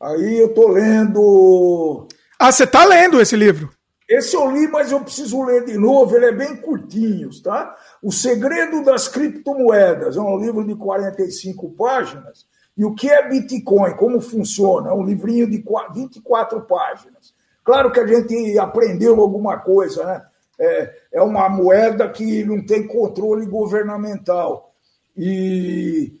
Aí 0.00 0.38
eu 0.38 0.46
estou 0.46 0.68
lendo. 0.68 2.08
Ah, 2.38 2.50
você 2.50 2.64
está 2.64 2.86
lendo 2.86 3.20
esse 3.20 3.36
livro? 3.36 3.70
Esse 4.10 4.34
eu 4.34 4.50
li, 4.50 4.66
mas 4.66 4.90
eu 4.90 4.98
preciso 4.98 5.40
ler 5.44 5.64
de 5.64 5.78
novo, 5.78 6.16
ele 6.16 6.26
é 6.26 6.32
bem 6.32 6.56
curtinho, 6.56 7.30
tá? 7.40 7.76
O 8.02 8.10
Segredo 8.10 8.82
das 8.82 9.06
Criptomoedas, 9.06 10.16
é 10.16 10.20
um 10.20 10.36
livro 10.36 10.66
de 10.66 10.74
45 10.74 11.70
páginas. 11.70 12.44
E 12.76 12.84
o 12.84 12.92
que 12.92 13.08
é 13.08 13.28
Bitcoin? 13.28 13.94
Como 13.94 14.20
funciona? 14.20 14.90
É 14.90 14.92
um 14.92 15.04
livrinho 15.04 15.48
de 15.48 15.62
24 15.94 16.62
páginas. 16.62 17.32
Claro 17.62 17.92
que 17.92 18.00
a 18.00 18.06
gente 18.06 18.58
aprendeu 18.58 19.20
alguma 19.20 19.58
coisa, 19.58 20.04
né? 20.04 20.26
É, 20.58 20.94
é 21.12 21.22
uma 21.22 21.48
moeda 21.48 22.08
que 22.08 22.42
não 22.42 22.66
tem 22.66 22.88
controle 22.88 23.46
governamental. 23.46 24.74
E, 25.16 26.20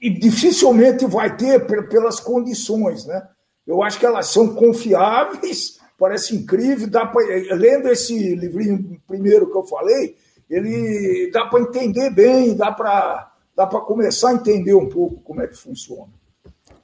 e 0.00 0.10
dificilmente 0.10 1.06
vai 1.06 1.36
ter 1.36 1.66
pelas 1.66 2.20
condições, 2.20 3.04
né? 3.04 3.26
Eu 3.66 3.82
acho 3.82 3.98
que 3.98 4.06
elas 4.06 4.28
são 4.28 4.54
confiáveis, 4.54 5.80
parece 5.98 6.36
incrível. 6.36 6.88
Dá 6.88 7.06
pra, 7.06 7.22
lendo 7.54 7.88
esse 7.88 8.34
livrinho 8.34 9.00
primeiro 9.06 9.50
que 9.50 9.56
eu 9.56 9.64
falei, 9.64 10.16
ele 10.48 11.30
dá 11.32 11.46
para 11.46 11.60
entender 11.60 12.10
bem, 12.10 12.56
dá 12.56 12.72
para 12.72 13.30
dá 13.56 13.66
para 13.68 13.80
começar 13.82 14.30
a 14.30 14.34
entender 14.34 14.74
um 14.74 14.88
pouco 14.88 15.20
como 15.22 15.40
é 15.40 15.46
que 15.46 15.56
funciona. 15.56 16.12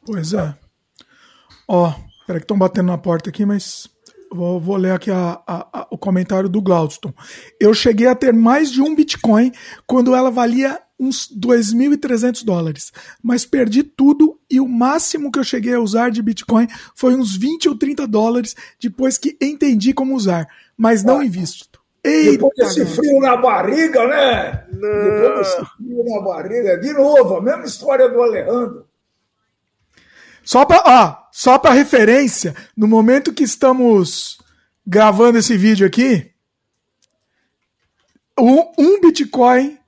Pois 0.06 0.32
é. 0.32 0.54
Ó, 1.66 1.92
Espera 2.30 2.38
que 2.38 2.44
estão 2.44 2.58
batendo 2.58 2.86
na 2.86 2.96
porta 2.96 3.28
aqui, 3.28 3.44
mas 3.44 3.88
vou, 4.30 4.61
vou 4.61 4.76
ler 4.76 4.92
aqui 4.92 5.11
a, 5.11 5.42
a, 5.44 5.80
a, 5.80 5.86
o 5.90 5.98
comentário 5.98 6.48
do 6.48 6.62
Glaudston. 6.62 7.12
Eu 7.58 7.74
cheguei 7.74 8.06
a 8.06 8.14
ter 8.14 8.32
mais 8.32 8.70
de 8.70 8.80
um 8.80 8.94
Bitcoin 8.94 9.50
quando 9.84 10.14
ela 10.14 10.30
valia 10.30 10.80
uns 11.01 11.26
2.300 11.28 12.44
dólares, 12.44 12.92
mas 13.22 13.46
perdi 13.46 13.82
tudo 13.82 14.38
e 14.51 14.61
o 14.61 14.68
máximo 14.68 15.32
que 15.32 15.38
eu 15.38 15.44
cheguei 15.44 15.74
a 15.74 15.80
usar 15.80 16.11
de 16.11 16.20
Bitcoin 16.20 16.68
foi 16.94 17.14
uns 17.14 17.34
20 17.34 17.70
ou 17.70 17.78
30 17.78 18.07
dólares 18.07 18.55
depois 18.78 19.16
que 19.16 19.36
entendi 19.40 19.94
como 19.94 20.14
usar, 20.14 20.46
mas 20.76 21.03
não 21.03 21.20
ah, 21.20 21.24
invisto. 21.24 21.80
Eita, 22.05 22.32
depois 22.32 22.55
desse 22.57 22.84
frio 22.84 23.18
na 23.20 23.36
barriga, 23.36 24.07
né? 24.07 24.66
Não. 24.72 25.05
Depois 25.05 25.38
desse 25.38 25.70
frio 25.76 26.05
na 26.05 26.20
barriga, 26.20 26.78
de 26.78 26.92
novo, 26.92 27.36
a 27.36 27.42
mesma 27.42 27.64
história 27.64 28.09
do 28.09 28.22
Alejandro. 28.22 28.86
Só 30.42 30.64
para 30.66 31.28
só 31.32 31.59
para 31.59 31.74
referência, 31.74 32.55
no 32.76 32.88
momento 32.88 33.32
que 33.32 33.44
estamos 33.44 34.38
gravando 34.86 35.38
esse 35.38 35.57
vídeo 35.57 35.86
aqui, 35.86 36.30
um 38.38 39.01
Bitcoin 39.01 39.79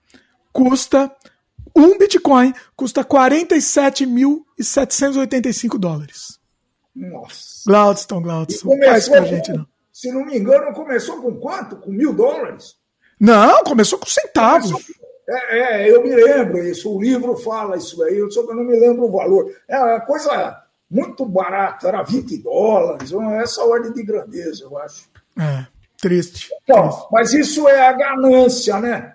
custa 0.52 1.10
um 1.74 1.98
Bitcoin 1.98 2.54
custa 2.76 3.02
47.785 3.04 5.78
dólares. 5.78 6.38
Nossa. 6.94 7.62
Gladstone, 7.66 8.22
Gladstone. 8.22 8.84
Faz 8.84 9.08
com 9.08 9.14
a 9.14 9.24
gente, 9.24 9.50
não. 9.52 9.66
Se 9.92 10.12
não 10.12 10.24
me 10.24 10.38
engano, 10.38 10.72
começou 10.74 11.20
com 11.22 11.34
quanto? 11.36 11.76
Com 11.76 11.90
mil 11.90 12.12
dólares? 12.12 12.76
Não, 13.18 13.64
começou 13.64 13.98
com 13.98 14.06
centavos. 14.06 14.70
Começou 14.72 15.02
é, 15.28 15.84
é, 15.84 15.90
eu 15.90 16.02
me 16.02 16.14
lembro 16.14 16.62
isso, 16.64 16.92
o 16.92 17.00
livro 17.00 17.36
fala 17.36 17.76
isso 17.76 18.02
aí, 18.02 18.18
só 18.30 18.42
que 18.42 18.50
eu 18.50 18.56
não 18.56 18.64
me 18.64 18.78
lembro 18.78 19.04
o 19.04 19.12
valor. 19.12 19.54
É 19.68 19.78
uma 19.78 20.00
coisa 20.00 20.60
muito 20.90 21.24
barata, 21.24 21.88
era 21.88 22.02
20 22.02 22.38
dólares, 22.38 23.12
essa 23.40 23.64
ordem 23.64 23.92
de 23.92 24.02
grandeza, 24.02 24.64
eu 24.64 24.76
acho. 24.78 25.08
É, 25.38 25.66
triste. 26.00 26.50
Então, 26.62 26.88
triste. 26.88 27.06
Mas 27.12 27.32
isso 27.32 27.68
é 27.68 27.86
a 27.86 27.92
ganância, 27.92 28.80
né? 28.80 29.14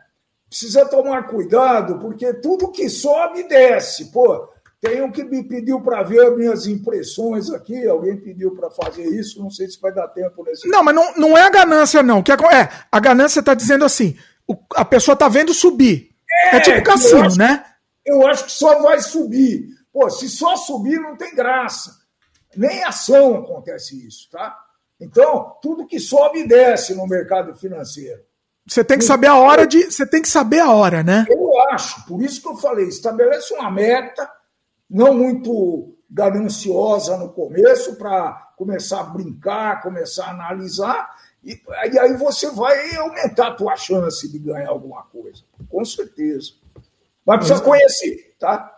Precisa 0.49 0.85
tomar 0.85 1.27
cuidado, 1.27 1.99
porque 1.99 2.33
tudo 2.35 2.71
que 2.71 2.89
sobe 2.89 3.43
desce. 3.43 4.11
Pô, 4.11 4.47
tem 4.79 5.01
um 5.01 5.11
que 5.11 5.23
me 5.23 5.43
pediu 5.43 5.81
para 5.81 6.03
ver 6.03 6.35
minhas 6.37 6.67
impressões 6.67 7.49
aqui, 7.49 7.87
alguém 7.87 8.15
pediu 8.15 8.55
para 8.55 8.69
fazer 8.69 9.03
isso, 9.03 9.41
não 9.41 9.49
sei 9.49 9.67
se 9.67 9.79
vai 9.79 9.91
dar 9.91 10.07
tempo 10.07 10.43
nesse. 10.43 10.67
Não, 10.67 10.83
mas 10.83 10.93
não, 10.93 11.15
não 11.15 11.37
é 11.37 11.41
a 11.41 11.49
ganância, 11.49 12.03
não. 12.03 12.21
Que 12.21 12.31
é, 12.31 12.35
é 12.35 12.69
a 12.91 12.99
ganância 12.99 13.39
está 13.39 13.53
dizendo 13.53 13.83
assim: 13.83 14.15
o, 14.47 14.55
a 14.75 14.85
pessoa 14.85 15.13
está 15.13 15.27
vendo 15.27 15.53
subir. 15.53 16.11
É, 16.51 16.57
é 16.57 16.59
tipo 16.59 16.83
cassino, 16.83 17.25
acho, 17.25 17.37
né? 17.37 17.65
Eu 18.05 18.25
acho 18.27 18.45
que 18.45 18.51
só 18.51 18.79
vai 18.81 19.01
subir. 19.01 19.67
Pô, 19.91 20.09
se 20.09 20.29
só 20.29 20.55
subir 20.55 20.99
não 20.99 21.17
tem 21.17 21.35
graça. 21.35 21.91
Nem 22.55 22.83
ação 22.83 23.35
acontece 23.35 24.07
isso, 24.07 24.29
tá? 24.31 24.57
Então, 24.99 25.57
tudo 25.61 25.85
que 25.85 25.99
sobe 25.99 26.47
desce 26.47 26.95
no 26.95 27.07
mercado 27.07 27.55
financeiro. 27.55 28.21
Você 28.67 28.83
tem 28.83 28.97
que 28.97 29.05
saber 29.05 29.27
a 29.27 29.37
hora 29.37 29.65
de. 29.65 29.83
Você 29.85 30.05
tem 30.05 30.21
que 30.21 30.27
saber 30.27 30.59
a 30.59 30.71
hora, 30.71 31.01
né? 31.01 31.25
Eu 31.29 31.59
acho, 31.69 32.05
por 32.05 32.21
isso 32.21 32.41
que 32.41 32.47
eu 32.47 32.57
falei, 32.57 32.87
estabelece 32.87 33.53
uma 33.53 33.71
meta, 33.71 34.29
não 34.89 35.13
muito 35.13 35.95
gananciosa 36.09 37.17
no 37.17 37.29
começo, 37.29 37.95
para 37.95 38.33
começar 38.57 39.01
a 39.01 39.03
brincar, 39.03 39.81
começar 39.81 40.25
a 40.25 40.31
analisar, 40.31 41.09
e, 41.43 41.59
e 41.91 41.99
aí 41.99 42.13
você 42.15 42.49
vai 42.51 42.95
aumentar 42.95 43.47
a 43.47 43.53
tua 43.53 43.75
chance 43.77 44.29
de 44.29 44.39
ganhar 44.39 44.69
alguma 44.69 45.03
coisa, 45.03 45.43
com 45.69 45.85
certeza. 45.85 46.53
Mas 47.25 47.37
precisa 47.37 47.61
conhecer, 47.61 48.35
tá? 48.39 48.73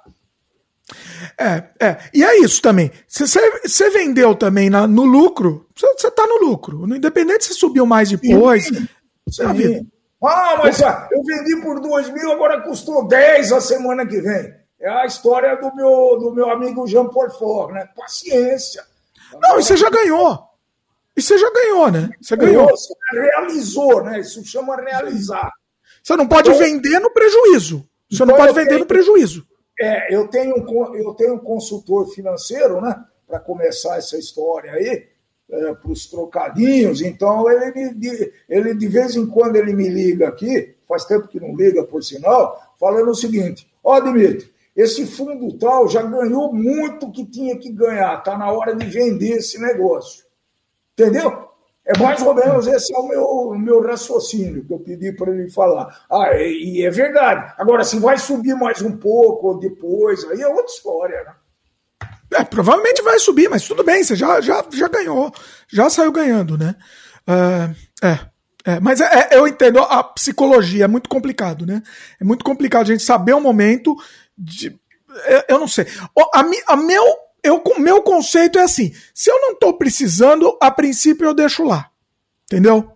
É, 1.37 1.63
é. 1.79 1.97
E 2.13 2.23
é 2.23 2.39
isso 2.41 2.61
também. 2.61 2.91
Você 3.07 3.89
vendeu 3.91 4.35
também 4.35 4.69
na, 4.69 4.87
no 4.87 5.03
lucro, 5.03 5.67
você 5.75 6.07
está 6.07 6.25
no 6.25 6.47
lucro. 6.47 6.95
Independente 6.95 7.45
se 7.45 7.53
subiu 7.53 7.85
mais 7.85 8.09
depois. 8.09 8.67
Sim, 8.67 8.87
sim. 9.31 9.89
Ah, 10.21 10.57
mas 10.57 10.81
ah, 10.83 11.07
eu 11.11 11.23
vendi 11.23 11.61
por 11.61 11.79
2 11.79 12.09
mil, 12.09 12.31
agora 12.31 12.61
custou 12.61 13.07
10 13.07 13.53
a 13.53 13.61
semana 13.61 14.05
que 14.05 14.19
vem. 14.19 14.53
É 14.79 14.89
a 14.89 15.05
história 15.05 15.55
do 15.55 15.73
meu, 15.75 16.17
do 16.19 16.33
meu 16.33 16.49
amigo 16.49 16.87
Jean 16.87 17.07
Paul 17.07 17.29
Fort, 17.31 17.73
né? 17.73 17.87
Paciência. 17.95 18.83
Não, 19.41 19.59
e 19.59 19.63
você 19.63 19.75
já 19.75 19.89
ganhou. 19.89 20.39
E 21.15 21.21
você 21.21 21.37
já 21.37 21.51
ganhou, 21.51 21.91
né? 21.91 22.09
Você 22.21 22.35
ganhou. 22.35 22.69
Você 22.69 22.93
realizou, 23.11 24.03
né? 24.03 24.19
Isso 24.19 24.43
chama 24.45 24.75
realizar. 24.77 25.51
Você 26.01 26.15
não 26.15 26.27
pode 26.27 26.49
então, 26.49 26.59
vender 26.59 26.99
no 26.99 27.11
prejuízo. 27.11 27.85
Você 28.09 28.23
então 28.23 28.27
não 28.27 28.35
pode 28.35 28.53
vender 28.53 28.79
no 28.79 28.85
prejuízo. 28.85 29.45
É, 29.79 30.13
eu 30.13 30.27
tenho, 30.27 30.55
eu 30.95 31.13
tenho 31.13 31.35
um 31.35 31.39
consultor 31.39 32.07
financeiro, 32.13 32.79
né? 32.81 33.03
Para 33.27 33.39
começar 33.39 33.97
essa 33.97 34.17
história 34.17 34.71
aí, 34.71 35.08
é, 35.51 35.73
para 35.73 35.91
os 35.91 36.07
trocadinhos. 36.07 37.01
Então, 37.01 37.49
ele, 37.49 38.31
ele 38.47 38.73
de 38.73 38.87
vez 38.87 39.15
em 39.15 39.25
quando 39.25 39.55
ele 39.55 39.73
me 39.73 39.89
liga 39.89 40.27
aqui, 40.27 40.75
faz 40.87 41.05
tempo 41.05 41.27
que 41.27 41.39
não 41.39 41.55
liga, 41.55 41.83
por 41.83 42.03
sinal, 42.03 42.75
falando 42.79 43.09
o 43.09 43.15
seguinte: 43.15 43.67
Ó, 43.83 43.97
oh, 43.97 44.01
Dimitri, 44.01 44.51
esse 44.75 45.05
fundo 45.05 45.57
tal 45.57 45.87
já 45.87 46.01
ganhou 46.01 46.53
muito 46.53 47.11
que 47.11 47.25
tinha 47.25 47.57
que 47.57 47.71
ganhar, 47.71 48.19
está 48.19 48.37
na 48.37 48.51
hora 48.51 48.75
de 48.75 48.85
vender 48.85 49.37
esse 49.37 49.59
negócio. 49.59 50.23
Entendeu? 50.93 51.49
É 51.85 51.97
mais 51.97 52.21
ou 52.21 52.35
menos 52.35 52.67
esse 52.67 52.93
é 52.93 52.99
o 52.99 53.07
meu, 53.07 53.55
meu 53.57 53.81
raciocínio 53.81 54.63
que 54.63 54.71
eu 54.71 54.79
pedi 54.79 55.11
para 55.11 55.31
ele 55.31 55.49
falar. 55.49 56.05
Ah, 56.09 56.35
e, 56.35 56.85
é 56.85 56.89
verdade. 56.91 57.53
Agora, 57.57 57.83
se 57.83 57.97
vai 57.97 58.17
subir 58.17 58.53
mais 58.55 58.81
um 58.81 58.95
pouco 58.95 59.47
ou 59.47 59.59
depois, 59.59 60.23
aí 60.25 60.41
é 60.41 60.47
outra 60.47 60.65
história, 60.65 61.23
né? 61.23 61.33
É, 62.33 62.43
provavelmente 62.43 63.01
vai 63.01 63.17
subir, 63.19 63.49
mas 63.49 63.67
tudo 63.67 63.83
bem, 63.83 64.03
você 64.03 64.15
já, 64.15 64.39
já, 64.39 64.63
já 64.71 64.87
ganhou, 64.87 65.33
já 65.67 65.89
saiu 65.89 66.11
ganhando, 66.11 66.57
né? 66.57 66.75
Uh, 67.27 68.05
é, 68.05 68.19
é, 68.65 68.79
mas 68.79 69.01
é, 69.01 69.29
é, 69.31 69.37
eu 69.37 69.47
entendo, 69.47 69.79
a 69.79 70.03
psicologia 70.03 70.85
é 70.85 70.87
muito 70.87 71.09
complicado, 71.09 71.65
né? 71.65 71.81
É 72.19 72.23
muito 72.23 72.45
complicado 72.45 72.83
a 72.83 72.91
gente 72.91 73.03
saber 73.03 73.33
o 73.33 73.41
momento 73.41 73.95
de. 74.37 74.79
Eu, 75.27 75.43
eu 75.49 75.59
não 75.59 75.67
sei. 75.67 75.87
A, 76.17 76.39
a, 76.39 76.73
a 76.73 76.75
meu 76.75 77.03
eu, 77.43 77.61
meu 77.79 78.01
conceito 78.01 78.59
é 78.59 78.63
assim: 78.63 78.93
se 79.13 79.31
eu 79.31 79.39
não 79.41 79.51
estou 79.53 79.77
precisando, 79.77 80.57
a 80.61 80.69
princípio 80.69 81.25
eu 81.25 81.33
deixo 81.33 81.63
lá. 81.63 81.89
Entendeu? 82.45 82.91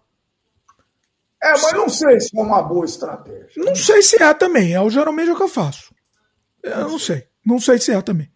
É, 1.42 1.52
mas 1.52 1.74
não 1.74 1.90
sei 1.90 2.20
se 2.20 2.38
é 2.38 2.42
uma 2.42 2.62
boa 2.62 2.86
estratégia. 2.86 3.52
Não 3.58 3.76
sei 3.76 4.02
se 4.02 4.22
é 4.22 4.34
também. 4.34 4.74
É 4.74 4.82
o 4.82 4.90
geralmente 4.90 5.30
o 5.30 5.36
que 5.36 5.44
eu 5.44 5.50
faço. 5.50 5.94
Eu 6.62 6.90
não 6.90 7.00
sei. 7.00 7.28
Não 7.46 7.60
sei 7.60 7.78
se 7.78 7.92
é 7.92 8.02
também. 8.02 8.32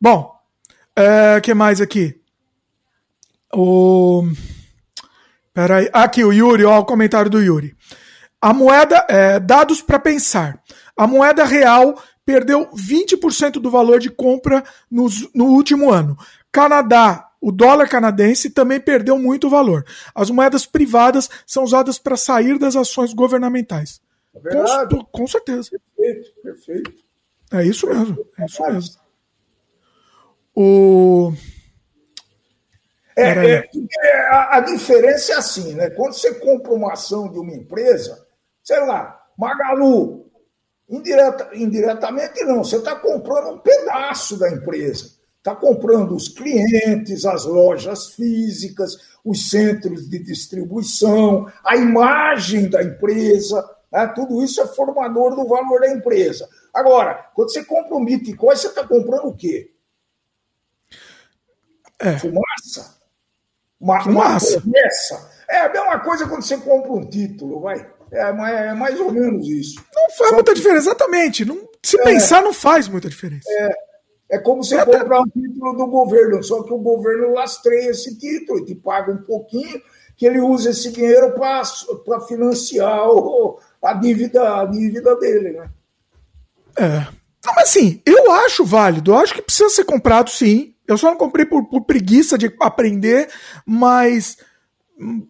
Bom, 0.00 0.32
o 0.96 1.00
é, 1.00 1.40
que 1.40 1.54
mais 1.54 1.80
aqui? 1.80 2.20
O. 3.52 4.24
Peraí. 5.52 5.88
Aqui, 5.92 6.24
o 6.24 6.32
Yuri, 6.32 6.64
ó, 6.64 6.78
o 6.78 6.84
comentário 6.84 7.30
do 7.30 7.40
Yuri. 7.40 7.76
A 8.40 8.52
moeda. 8.52 9.04
É, 9.08 9.40
dados 9.40 9.82
para 9.82 9.98
pensar. 9.98 10.62
A 10.96 11.06
moeda 11.06 11.44
real 11.44 12.00
perdeu 12.24 12.68
20% 12.72 13.52
do 13.52 13.70
valor 13.70 13.98
de 13.98 14.10
compra 14.10 14.62
no, 14.90 15.06
no 15.34 15.46
último 15.46 15.90
ano. 15.90 16.16
Canadá, 16.52 17.30
o 17.40 17.50
dólar 17.50 17.88
canadense 17.88 18.50
também 18.50 18.80
perdeu 18.80 19.18
muito 19.18 19.48
valor. 19.48 19.84
As 20.14 20.28
moedas 20.30 20.66
privadas 20.66 21.30
são 21.46 21.64
usadas 21.64 21.98
para 21.98 22.16
sair 22.16 22.58
das 22.58 22.76
ações 22.76 23.14
governamentais. 23.14 24.00
É 24.34 24.86
com, 24.86 25.04
com, 25.04 25.26
certeza. 25.26 25.70
Perfeito, 25.96 26.42
perfeito. 26.42 26.94
É 27.52 27.64
isso 27.64 27.86
mesmo. 27.86 28.18
É 28.38 28.44
isso 28.44 28.62
mesmo. 28.62 29.07
O... 30.60 31.32
É, 33.16 33.30
é, 33.30 33.70
é, 34.02 34.20
a, 34.26 34.56
a, 34.56 34.60
diferença 34.60 35.32
é 35.32 35.36
assim, 35.36 35.74
né? 35.74 35.88
Quando 35.90 36.14
você 36.14 36.34
compra 36.34 36.72
uma 36.72 36.94
ação 36.94 37.30
de 37.30 37.38
uma 37.38 37.54
empresa, 37.54 38.26
sei 38.64 38.80
lá, 38.80 39.24
Magalu, 39.38 40.28
indireta, 40.90 41.48
indiretamente 41.54 42.42
não, 42.42 42.64
você 42.64 42.76
está 42.76 42.96
comprando 42.96 43.54
um 43.54 43.58
pedaço 43.58 44.36
da 44.36 44.50
empresa. 44.50 45.12
Está 45.36 45.54
comprando 45.54 46.16
os 46.16 46.28
clientes, 46.28 47.24
as 47.24 47.44
lojas 47.44 48.08
físicas, 48.08 48.96
os 49.24 49.50
centros 49.50 50.10
de 50.10 50.18
distribuição, 50.18 51.46
a 51.64 51.76
imagem 51.76 52.68
da 52.68 52.82
empresa, 52.82 53.64
né? 53.92 54.08
tudo 54.08 54.42
isso 54.42 54.60
é 54.60 54.66
formador 54.66 55.36
do 55.36 55.46
valor 55.46 55.82
da 55.82 55.92
empresa. 55.92 56.48
Agora, 56.74 57.30
quando 57.32 57.52
você 57.52 57.64
compra 57.64 57.94
um 57.94 58.04
Bitcoin, 58.04 58.56
você 58.56 58.66
está 58.66 58.84
comprando 58.84 59.28
o 59.28 59.36
quê? 59.36 59.77
É. 62.00 62.18
Fumaça? 62.18 62.98
Uma, 63.80 64.02
Fumaça. 64.02 64.54
uma 64.54 64.60
promessa? 64.60 65.30
É 65.48 65.60
a 65.60 65.72
mesma 65.72 65.98
coisa 66.00 66.26
quando 66.26 66.42
você 66.42 66.56
compra 66.58 66.92
um 66.92 67.08
título, 67.08 67.60
vai. 67.60 67.90
É, 68.10 68.20
é 68.20 68.74
mais 68.74 68.98
ou 69.00 69.12
menos 69.12 69.46
isso. 69.48 69.82
Não 69.94 70.10
faz 70.10 70.30
Só 70.30 70.34
muita 70.34 70.52
que... 70.52 70.58
diferença, 70.58 70.90
exatamente. 70.90 71.44
Não, 71.44 71.68
se 71.82 71.98
é, 72.00 72.04
pensar, 72.04 72.42
não 72.42 72.52
faz 72.52 72.88
muita 72.88 73.08
diferença. 73.08 73.48
É, 73.50 73.70
é 74.30 74.38
como 74.38 74.62
você 74.62 74.76
é 74.76 74.84
comprar 74.84 75.20
um 75.20 75.28
título 75.28 75.76
do 75.76 75.86
governo, 75.86 76.42
só 76.42 76.62
que 76.62 76.72
o 76.72 76.78
governo 76.78 77.32
lastreia 77.32 77.90
esse 77.90 78.18
título, 78.18 78.64
te 78.64 78.74
paga 78.74 79.12
um 79.12 79.22
pouquinho, 79.22 79.80
que 80.16 80.26
ele 80.26 80.40
usa 80.40 80.70
esse 80.70 80.90
dinheiro 80.90 81.32
para 81.32 82.20
financiar 82.26 83.08
o, 83.08 83.58
a, 83.82 83.92
dívida, 83.94 84.60
a 84.60 84.64
dívida 84.66 85.16
dele, 85.16 85.52
né? 85.52 85.70
É. 86.76 87.18
Não, 87.44 87.54
mas 87.54 87.70
assim, 87.70 88.02
eu 88.04 88.30
acho 88.32 88.64
válido, 88.64 89.12
eu 89.12 89.18
acho 89.18 89.32
que 89.32 89.42
precisa 89.42 89.70
ser 89.70 89.84
comprado 89.84 90.28
sim. 90.28 90.74
Eu 90.88 90.96
só 90.96 91.10
não 91.10 91.18
comprei 91.18 91.44
por, 91.44 91.68
por 91.68 91.82
preguiça 91.82 92.38
de 92.38 92.50
aprender, 92.60 93.30
mas, 93.66 94.38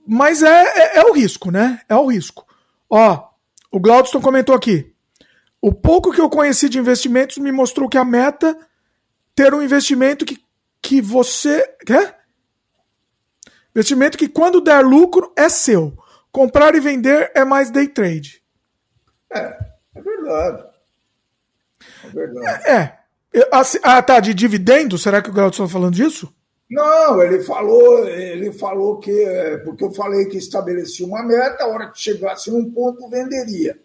mas 0.07 0.41
é, 0.41 0.63
é, 0.65 0.99
é, 0.99 1.03
o 1.03 1.13
risco, 1.13 1.51
né? 1.51 1.81
É 1.89 1.97
o 1.97 2.07
risco. 2.07 2.47
Ó, 2.89 3.29
o 3.73 3.81
Glaudston 3.81 4.21
comentou 4.21 4.55
aqui. 4.55 4.95
O 5.61 5.75
pouco 5.75 6.13
que 6.13 6.21
eu 6.21 6.31
conheci 6.31 6.69
de 6.69 6.79
investimentos 6.79 7.39
me 7.39 7.51
mostrou 7.51 7.89
que 7.89 7.99
a 7.99 8.05
meta 8.05 8.57
ter 9.35 9.53
um 9.53 9.61
investimento 9.61 10.25
que, 10.25 10.41
que 10.81 11.03
você. 11.03 11.67
Quer? 11.85 12.21
Investimento 13.75 14.17
que 14.17 14.29
quando 14.29 14.61
der 14.61 14.85
lucro 14.85 15.33
é 15.37 15.49
seu. 15.49 15.99
Comprar 16.31 16.77
e 16.77 16.81
vender 16.81 17.33
é 17.35 17.45
mais 17.45 17.69
day 17.69 17.89
trade. 17.89 18.41
É, 19.33 19.59
é 19.97 20.01
verdade. 20.01 20.65
É 22.05 22.09
verdade. 22.11 22.65
É. 22.65 22.77
é. 22.77 22.98
Assim, 23.53 23.79
ah, 23.83 24.03
tá, 24.03 24.21
de 24.21 24.33
dividendo? 24.33 24.99
Será 24.99 25.21
que 25.21 25.31
o 25.31 25.33
Glaucio 25.33 25.65
está 25.65 25.73
falando 25.73 25.95
disso? 25.95 26.33
Não, 26.71 27.23
ele 27.23 27.41
falou, 27.43 28.07
ele 28.07 28.53
falou 28.53 28.99
que, 28.99 29.11
é, 29.11 29.57
porque 29.59 29.85
eu 29.85 29.91
falei 29.91 30.27
que 30.27 30.37
estabeleci 30.37 31.03
uma 31.03 31.23
meta, 31.23 31.65
a 31.65 31.67
hora 31.69 31.91
que 31.91 31.99
chegasse 31.99 32.51
num 32.51 32.71
ponto, 32.71 33.09
venderia. 33.09 33.79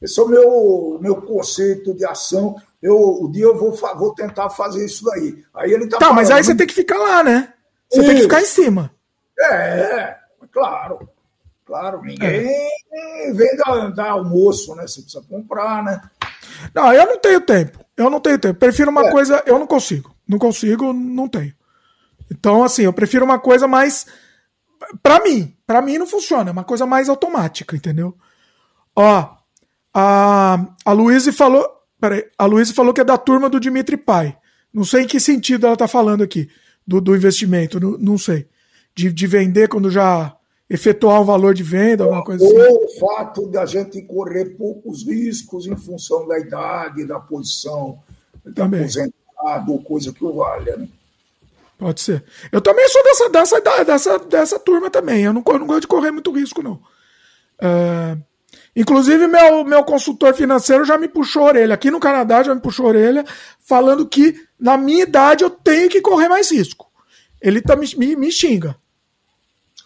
Esse 0.00 0.18
é 0.18 0.22
o 0.22 0.28
meu, 0.28 0.98
meu 1.00 1.16
conceito 1.16 1.94
de 1.94 2.06
ação. 2.06 2.56
Eu, 2.82 2.96
o 2.96 3.30
dia 3.30 3.44
eu 3.44 3.58
vou, 3.58 3.72
vou 3.72 4.14
tentar 4.14 4.48
fazer 4.48 4.84
isso 4.84 5.04
daí. 5.04 5.44
Aí 5.54 5.70
ele 5.72 5.86
tá, 5.86 5.98
tá 5.98 6.06
falando, 6.06 6.16
mas 6.16 6.30
aí 6.30 6.42
você 6.42 6.54
tem 6.54 6.66
que 6.66 6.72
ficar 6.72 6.98
lá, 6.98 7.22
né? 7.22 7.52
Você 7.90 7.98
isso. 7.98 8.06
tem 8.06 8.16
que 8.16 8.22
ficar 8.22 8.40
em 8.40 8.46
cima. 8.46 8.90
É, 9.38 10.16
claro. 10.50 11.08
Claro, 11.66 12.02
ninguém 12.02 12.50
é. 12.92 13.32
vem 13.32 13.56
dar, 13.56 13.88
dar 13.90 14.10
almoço, 14.10 14.74
né? 14.74 14.88
Você 14.88 15.02
precisa 15.02 15.22
comprar, 15.28 15.84
né? 15.84 16.00
Não, 16.74 16.92
eu 16.92 17.06
não 17.06 17.18
tenho 17.18 17.40
tempo. 17.40 17.84
Eu 17.96 18.10
não 18.10 18.20
tenho 18.20 18.38
tempo. 18.38 18.58
Prefiro 18.58 18.90
uma 18.90 19.06
é. 19.06 19.10
coisa. 19.10 19.42
Eu 19.46 19.58
não 19.58 19.66
consigo. 19.66 20.14
Não 20.26 20.38
consigo, 20.38 20.92
não 20.92 21.28
tenho. 21.28 21.54
Então, 22.30 22.62
assim, 22.62 22.82
eu 22.82 22.92
prefiro 22.92 23.24
uma 23.24 23.38
coisa 23.38 23.66
mais. 23.66 24.06
Pra 25.02 25.22
mim. 25.22 25.54
Pra 25.66 25.82
mim 25.82 25.98
não 25.98 26.06
funciona. 26.06 26.50
É 26.50 26.52
uma 26.52 26.64
coisa 26.64 26.86
mais 26.86 27.08
automática, 27.08 27.76
entendeu? 27.76 28.16
Ó. 28.94 29.36
A, 29.92 30.66
a 30.84 30.92
Luísa 30.92 31.32
falou. 31.32 31.68
Peraí. 32.00 32.24
A 32.38 32.46
Luísa 32.46 32.72
falou 32.72 32.94
que 32.94 33.00
é 33.00 33.04
da 33.04 33.18
turma 33.18 33.48
do 33.48 33.60
Dimitri 33.60 33.96
Pai. 33.96 34.36
Não 34.72 34.84
sei 34.84 35.02
em 35.02 35.06
que 35.06 35.18
sentido 35.18 35.66
ela 35.66 35.76
tá 35.76 35.88
falando 35.88 36.22
aqui. 36.22 36.48
Do, 36.86 37.00
do 37.00 37.14
investimento. 37.14 37.78
Não, 37.78 37.98
não 37.98 38.18
sei. 38.18 38.48
De, 38.94 39.12
de 39.12 39.26
vender 39.26 39.68
quando 39.68 39.90
já 39.90 40.34
efetuar 40.70 41.20
um 41.20 41.24
valor 41.24 41.52
de 41.52 41.64
venda, 41.64 42.04
alguma 42.04 42.22
coisa 42.22 42.44
assim? 42.44 42.56
Ou 42.56 42.84
o 42.84 43.00
fato 43.00 43.48
de 43.50 43.58
a 43.58 43.66
gente 43.66 44.00
correr 44.02 44.56
poucos 44.56 45.04
riscos 45.04 45.66
em 45.66 45.76
função 45.76 46.28
da 46.28 46.38
idade, 46.38 47.04
da 47.04 47.18
posição, 47.18 47.98
da 48.44 48.66
aposentado, 48.66 49.78
coisa 49.82 50.12
que 50.12 50.24
o 50.24 50.32
valha, 50.32 50.76
né? 50.76 50.88
Pode 51.76 52.00
ser. 52.00 52.22
Eu 52.52 52.60
também 52.60 52.86
sou 52.88 53.02
dessa, 53.02 53.28
dessa, 53.30 53.84
dessa, 53.84 54.18
dessa 54.18 54.58
turma 54.58 54.90
também. 54.90 55.24
Eu 55.24 55.32
não, 55.32 55.42
eu 55.44 55.58
não 55.58 55.66
gosto 55.66 55.80
de 55.80 55.86
correr 55.88 56.10
muito 56.10 56.30
risco, 56.30 56.62
não. 56.62 56.78
É, 57.60 58.16
inclusive, 58.76 59.26
meu, 59.26 59.64
meu 59.64 59.82
consultor 59.82 60.34
financeiro 60.34 60.84
já 60.84 60.98
me 60.98 61.08
puxou 61.08 61.42
a 61.44 61.46
orelha. 61.46 61.74
Aqui 61.74 61.90
no 61.90 61.98
Canadá 61.98 62.42
já 62.42 62.54
me 62.54 62.60
puxou 62.60 62.84
a 62.84 62.88
orelha, 62.90 63.24
falando 63.58 64.06
que 64.06 64.34
na 64.58 64.76
minha 64.76 65.02
idade 65.02 65.42
eu 65.42 65.50
tenho 65.50 65.88
que 65.88 66.02
correr 66.02 66.28
mais 66.28 66.52
risco. 66.52 66.86
Ele 67.40 67.62
tá, 67.62 67.74
me, 67.74 67.88
me, 67.96 68.14
me 68.14 68.30
xinga. 68.30 68.76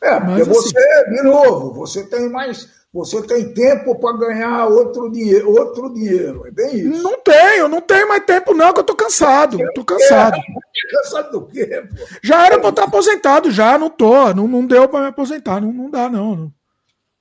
É, 0.04 0.20
porque 0.20 0.44
Mas, 0.44 0.46
você, 0.48 0.78
assim... 0.78 1.10
de 1.12 1.22
novo, 1.22 1.72
você 1.72 2.04
tem 2.04 2.28
mais. 2.28 2.68
Você 2.92 3.22
tem 3.22 3.52
tempo 3.52 3.98
para 3.98 4.16
ganhar 4.16 4.66
outro 4.66 5.10
dinheiro, 5.10 5.50
outro 5.50 5.92
dinheiro. 5.92 6.46
É 6.46 6.50
bem 6.52 6.76
isso. 6.76 7.02
Não 7.02 7.18
tenho, 7.18 7.66
não 7.66 7.80
tenho 7.80 8.06
mais 8.06 8.24
tempo, 8.24 8.54
não, 8.54 8.72
que 8.72 8.80
eu 8.80 8.84
tô 8.84 8.94
cansado. 8.94 9.60
Eu 9.60 9.72
tô 9.72 9.84
cansado. 9.84 10.36
É, 10.36 10.40
cansado 11.02 11.32
do 11.32 11.46
quê, 11.46 11.82
pô? 11.88 12.04
Já 12.22 12.46
era 12.46 12.58
para 12.60 12.68
estar 12.68 12.84
aposentado, 12.84 13.50
já, 13.50 13.76
não 13.76 13.90
tô. 13.90 14.32
Não, 14.34 14.46
não 14.46 14.64
deu 14.64 14.88
para 14.88 15.00
me 15.00 15.06
aposentar. 15.06 15.60
Não, 15.60 15.72
não 15.72 15.90
dá, 15.90 16.08
não. 16.08 16.52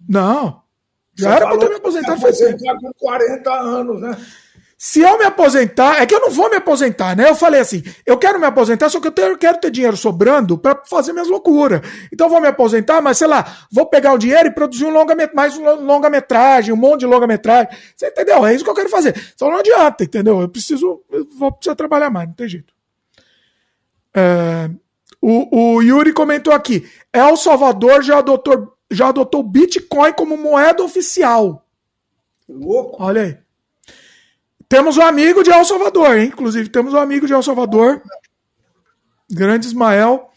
Não. 0.08 0.62
Já 1.16 1.30
Você 1.30 1.36
era 1.38 1.48
para 1.48 1.58
ter 1.58 1.70
me 1.70 1.76
aposentado 1.76 2.22
faz 2.22 2.38
tempo. 2.38 2.60
com 2.82 2.94
40 3.00 3.52
anos, 3.52 4.02
né? 4.02 4.18
Se 4.86 5.00
eu 5.00 5.18
me 5.18 5.24
aposentar, 5.24 6.02
é 6.02 6.06
que 6.06 6.14
eu 6.14 6.20
não 6.20 6.30
vou 6.30 6.50
me 6.50 6.58
aposentar, 6.58 7.16
né? 7.16 7.30
Eu 7.30 7.36
falei 7.36 7.62
assim, 7.62 7.82
eu 8.06 8.18
quero 8.18 8.38
me 8.38 8.46
aposentar, 8.46 8.90
só 8.90 9.00
que 9.00 9.08
eu, 9.08 9.28
eu 9.30 9.38
quero 9.38 9.58
ter 9.58 9.72
dinheiro 9.72 9.96
sobrando 9.96 10.58
para 10.58 10.84
fazer 10.90 11.14
minhas 11.14 11.30
loucuras. 11.30 11.80
Então 12.12 12.28
eu 12.28 12.30
vou 12.30 12.42
me 12.42 12.50
aposentar, 12.50 13.02
mas 13.02 13.18
sei 13.18 13.28
lá, 13.28 13.66
vou 13.72 13.86
pegar 13.86 14.12
o 14.12 14.18
dinheiro 14.18 14.50
e 14.50 14.52
produzir 14.52 14.84
um 14.84 14.90
longa, 14.90 15.16
mais 15.34 15.58
um 15.58 15.86
longa-metragem, 15.86 16.74
um 16.74 16.76
monte 16.76 17.00
de 17.00 17.06
longa-metragem. 17.06 17.72
Você 17.96 18.08
entendeu? 18.08 18.46
É 18.46 18.54
isso 18.54 18.66
que 18.66 18.70
eu 18.70 18.74
quero 18.74 18.90
fazer. 18.90 19.16
Só 19.38 19.50
não 19.50 19.60
adianta, 19.60 20.04
entendeu? 20.04 20.42
Eu 20.42 20.50
preciso, 20.50 21.02
eu 21.10 21.30
vou 21.40 21.54
precisar 21.54 21.76
trabalhar 21.76 22.10
mais, 22.10 22.28
não 22.28 22.36
tem 22.36 22.50
jeito. 22.50 22.74
É, 24.14 24.70
o, 25.22 25.76
o 25.76 25.82
Yuri 25.82 26.12
comentou 26.12 26.54
aqui, 26.54 26.86
El 27.14 27.38
Salvador 27.38 28.04
já 28.04 28.18
adotou, 28.18 28.74
já 28.92 29.08
adotou 29.08 29.44
Bitcoin 29.44 30.12
como 30.12 30.36
moeda 30.36 30.84
oficial. 30.84 31.66
Louco. 32.50 33.02
Olha 33.02 33.22
aí. 33.22 33.43
Temos 34.74 34.98
um 34.98 35.04
amigo 35.04 35.44
de 35.44 35.52
El 35.52 35.64
Salvador, 35.66 36.18
hein? 36.18 36.30
Inclusive, 36.30 36.68
temos 36.68 36.96
um 36.96 36.98
amigo 36.98 37.28
de 37.28 37.34
El 37.34 37.44
Salvador. 37.44 38.02
Grande 39.32 39.68
Ismael. 39.68 40.32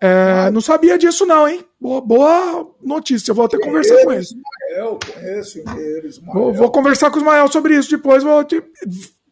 É, 0.00 0.50
não 0.50 0.62
sabia 0.62 0.96
disso, 0.96 1.26
não, 1.26 1.46
hein? 1.46 1.62
Boa, 1.78 2.00
boa 2.00 2.74
notícia. 2.82 3.30
Eu 3.30 3.34
vou 3.34 3.44
até 3.44 3.58
conversar 3.58 4.02
com 4.02 4.10
ele. 4.10 4.22
Ismael, 4.22 4.98
conheço 5.12 5.58
ele, 5.76 6.08
Ismael. 6.08 6.32
Vou, 6.32 6.54
vou, 6.54 6.70
conversar 6.70 7.10
com 7.10 7.16
o 7.16 7.20
Ismael 7.20 7.46
sobre 7.48 7.76
isso 7.76 7.90
depois. 7.90 8.22
Vou 8.22 8.42
te, 8.42 8.64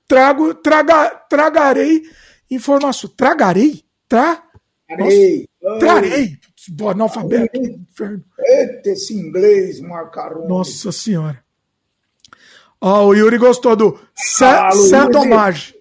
trago, 0.06 0.52
traga, 0.52 1.08
tragarei 1.30 2.02
informação. 2.50 3.08
Tragarei? 3.08 3.82
Tra? 4.06 4.42
Trarei. 4.86 5.48
Trarei. 5.80 6.38
Analfabeto. 6.90 7.58
Eita, 7.58 8.90
esse 8.90 9.14
inglês 9.14 9.80
macarrão. 9.80 10.46
Nossa 10.46 10.92
Senhora. 10.92 11.42
Ó, 12.84 13.04
oh, 13.04 13.08
o 13.08 13.14
Yuri 13.14 13.38
gostou 13.38 13.76
do 13.76 13.96
Saint 14.12 15.12
Dommage. 15.12 15.72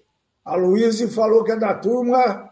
A 0.44 0.54
Luísa 0.54 1.08
falou 1.08 1.42
que 1.42 1.50
é 1.50 1.56
da 1.56 1.74
turma 1.74 2.48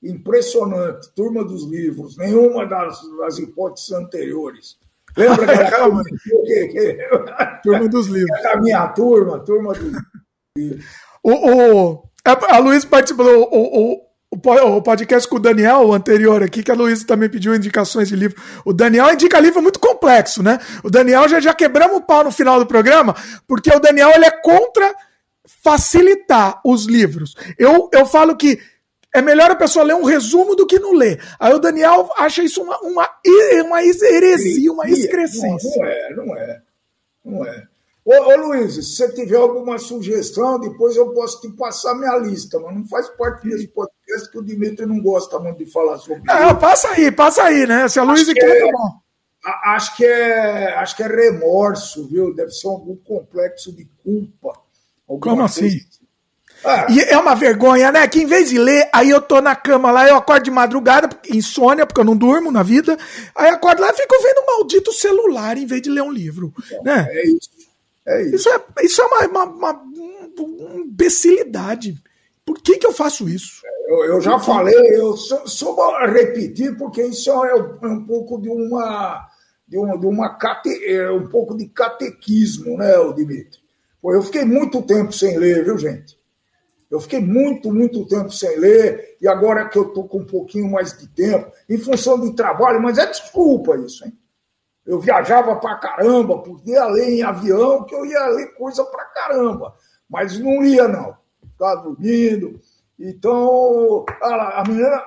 impressionante, 0.00 1.12
turma 1.16 1.44
dos 1.44 1.64
livros, 1.64 2.16
nenhuma 2.16 2.64
das, 2.64 3.00
das 3.18 3.38
hipóteses 3.38 3.90
anteriores. 3.90 4.78
Lembra 5.16 5.46
que 5.46 5.52
era 5.60 7.60
turma 7.60 7.88
dos 7.88 8.06
livros. 8.10 8.38
Era 8.38 8.52
a 8.52 8.60
minha 8.60 8.86
turma, 8.88 9.40
turma 9.40 9.74
dos 9.74 9.92
livros. 10.56 10.84
O, 11.24 11.32
o, 11.32 12.02
a 12.24 12.58
Luísa 12.58 12.86
participou, 12.86 13.26
o, 13.26 13.94
o, 13.94 14.00
o 14.32 14.82
podcast 14.82 15.28
com 15.28 15.36
o 15.36 15.40
Daniel, 15.40 15.86
o 15.86 15.92
anterior 15.92 16.42
aqui, 16.42 16.62
que 16.62 16.70
a 16.70 16.74
Luísa 16.74 17.06
também 17.06 17.28
pediu 17.28 17.54
indicações 17.54 18.08
de 18.08 18.16
livro. 18.16 18.40
O 18.64 18.72
Daniel 18.72 19.12
indica 19.12 19.38
livro 19.38 19.60
muito 19.60 19.78
complexo, 19.78 20.42
né? 20.42 20.58
O 20.82 20.88
Daniel 20.88 21.28
já, 21.28 21.38
já 21.38 21.52
quebramos 21.52 21.98
o 21.98 22.00
pau 22.00 22.24
no 22.24 22.32
final 22.32 22.58
do 22.58 22.66
programa, 22.66 23.14
porque 23.46 23.70
o 23.70 23.78
Daniel 23.78 24.10
ele 24.14 24.24
é 24.24 24.30
contra 24.30 24.94
facilitar 25.62 26.60
os 26.64 26.86
livros. 26.86 27.34
Eu, 27.58 27.90
eu 27.92 28.06
falo 28.06 28.34
que 28.34 28.58
é 29.14 29.20
melhor 29.20 29.50
a 29.50 29.56
pessoa 29.56 29.84
ler 29.84 29.94
um 29.94 30.04
resumo 30.04 30.56
do 30.56 30.66
que 30.66 30.78
não 30.78 30.94
ler. 30.94 31.22
Aí 31.38 31.52
o 31.52 31.58
Daniel 31.58 32.08
acha 32.16 32.42
isso 32.42 32.62
uma, 32.62 32.78
uma, 32.80 33.08
uma 33.66 33.82
heresia, 33.82 34.72
uma 34.72 34.88
excrescência. 34.88 35.70
Não, 35.76 35.82
não 35.82 35.86
é, 35.86 36.14
não 36.14 36.36
é. 36.36 36.62
Não 37.24 37.46
é. 37.46 37.71
Ô, 38.04 38.12
ô 38.12 38.36
Luiz, 38.48 38.74
se 38.74 38.96
você 38.96 39.12
tiver 39.12 39.36
alguma 39.36 39.78
sugestão, 39.78 40.58
depois 40.58 40.96
eu 40.96 41.12
posso 41.12 41.40
te 41.40 41.48
passar 41.50 41.94
minha 41.94 42.16
lista, 42.16 42.58
mas 42.58 42.74
não 42.74 42.84
faz 42.86 43.08
parte 43.10 43.48
desse 43.48 43.68
podcast 43.68 44.30
que 44.30 44.38
o 44.38 44.42
Dimitri 44.42 44.86
não 44.86 45.00
gosta 45.00 45.38
muito 45.38 45.58
de 45.58 45.70
falar 45.70 45.98
sobre 45.98 46.22
é, 46.28 46.46
isso. 46.46 46.56
Passa 46.56 46.88
aí, 46.88 47.12
passa 47.12 47.42
aí, 47.44 47.66
né? 47.66 47.88
Se 47.88 48.00
a 48.00 48.02
Luiz 48.02 48.24
quer, 48.32 48.44
é, 48.44 48.66
tá 48.66 48.72
bom. 48.72 49.02
Acho 49.64 49.96
que, 49.96 50.04
é, 50.04 50.74
acho 50.76 50.96
que 50.96 51.02
é 51.02 51.06
remorso, 51.06 52.08
viu? 52.08 52.34
Deve 52.34 52.50
ser 52.50 52.68
algum 52.68 52.96
complexo 52.96 53.72
de 53.72 53.88
culpa. 54.02 54.60
Como 55.06 55.42
assim? 55.42 55.66
assim? 55.66 55.80
Ah. 56.64 56.86
E 56.88 57.00
é 57.00 57.18
uma 57.18 57.34
vergonha, 57.34 57.90
né? 57.90 58.06
Que 58.06 58.22
em 58.22 58.26
vez 58.26 58.48
de 58.48 58.58
ler, 58.58 58.88
aí 58.92 59.10
eu 59.10 59.20
tô 59.20 59.40
na 59.40 59.54
cama 59.54 59.90
lá, 59.90 60.08
eu 60.08 60.16
acordo 60.16 60.44
de 60.44 60.50
madrugada, 60.50 61.08
insônia, 61.28 61.84
porque 61.84 62.00
eu 62.00 62.04
não 62.04 62.16
durmo 62.16 62.52
na 62.52 62.62
vida. 62.62 62.96
Aí 63.34 63.48
acordo 63.48 63.82
lá 63.82 63.90
e 63.90 63.94
fico 63.94 64.14
vendo 64.22 64.42
um 64.42 64.58
maldito 64.58 64.92
celular 64.92 65.56
em 65.56 65.66
vez 65.66 65.82
de 65.82 65.90
ler 65.90 66.02
um 66.02 66.12
livro. 66.12 66.52
É, 66.70 66.82
né? 66.82 67.06
é 67.10 67.26
isso. 67.26 67.50
É 68.06 68.22
isso. 68.22 68.36
Isso 68.36 68.48
é, 68.48 68.84
isso 68.84 69.02
é 69.02 69.04
uma, 69.04 69.26
uma, 69.26 69.44
uma, 69.44 69.72
uma 70.38 70.80
imbecilidade. 70.80 72.02
Por 72.44 72.60
que, 72.60 72.76
que 72.76 72.86
eu 72.86 72.92
faço 72.92 73.28
isso? 73.28 73.62
Eu, 73.86 74.04
eu 74.04 74.20
já 74.20 74.38
falei, 74.38 74.74
eu 74.96 75.16
só, 75.16 75.46
só 75.46 76.06
repetir, 76.06 76.76
porque 76.76 77.02
isso 77.02 77.30
é 77.30 77.54
um, 77.54 77.78
é 77.82 77.88
um 77.88 78.04
pouco 78.04 78.40
de 78.40 78.48
uma. 78.48 79.28
De 79.66 79.78
uma, 79.78 79.96
de 79.96 80.06
uma 80.06 80.36
cate, 80.36 80.84
é 80.84 81.10
um 81.10 81.26
pouco 81.28 81.56
de 81.56 81.66
catequismo, 81.66 82.76
né, 82.76 82.92
Dimitri? 83.14 83.58
Pô, 84.02 84.12
eu 84.12 84.20
fiquei 84.20 84.44
muito 84.44 84.82
tempo 84.82 85.12
sem 85.12 85.38
ler, 85.38 85.64
viu, 85.64 85.78
gente? 85.78 86.18
Eu 86.90 87.00
fiquei 87.00 87.20
muito, 87.20 87.72
muito 87.72 88.04
tempo 88.06 88.30
sem 88.30 88.58
ler, 88.58 89.16
e 89.18 89.26
agora 89.26 89.66
que 89.66 89.78
eu 89.78 89.88
estou 89.88 90.06
com 90.06 90.18
um 90.18 90.26
pouquinho 90.26 90.70
mais 90.70 90.98
de 90.98 91.06
tempo, 91.06 91.50
em 91.70 91.78
função 91.78 92.20
do 92.20 92.34
trabalho, 92.34 92.82
mas 92.82 92.98
é 92.98 93.06
desculpa 93.06 93.78
isso, 93.78 94.04
hein? 94.04 94.12
Eu 94.84 94.98
viajava 94.98 95.56
pra 95.56 95.76
caramba, 95.76 96.38
podia 96.38 96.84
ler 96.86 97.10
em 97.10 97.22
avião, 97.22 97.84
que 97.84 97.94
eu 97.94 98.04
ia 98.04 98.26
ler 98.26 98.54
coisa 98.54 98.84
pra 98.84 99.04
caramba, 99.04 99.74
mas 100.08 100.38
não 100.38 100.60
lia, 100.60 100.88
não. 100.88 101.16
Ficava 101.52 101.82
dormindo. 101.82 102.60
Então, 102.98 104.04
a 104.20 104.64
menina, 104.66 105.02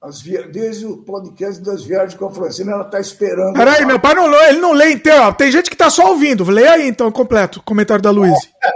as 0.00 0.20
via... 0.20 0.48
desde 0.48 0.86
o 0.86 0.98
podcast 0.98 1.62
das 1.62 1.84
viagens 1.84 2.18
com 2.18 2.26
a 2.26 2.30
Francina, 2.30 2.72
ela 2.72 2.84
está 2.84 3.00
esperando. 3.00 3.54
Peraí, 3.54 3.84
meu 3.84 4.00
pai 4.00 4.14
não 4.14 4.26
lê, 4.26 4.48
ele 4.48 4.60
não 4.60 4.72
lê 4.72 4.92
inteiro. 4.92 5.34
Tem 5.34 5.52
gente 5.52 5.68
que 5.68 5.74
está 5.74 5.90
só 5.90 6.10
ouvindo. 6.10 6.44
Lê 6.50 6.66
aí 6.66 6.88
então, 6.88 7.12
completo, 7.12 7.58
o 7.60 7.62
comentário 7.62 8.02
da 8.02 8.10
Luiz. 8.10 8.38
É. 8.62 8.70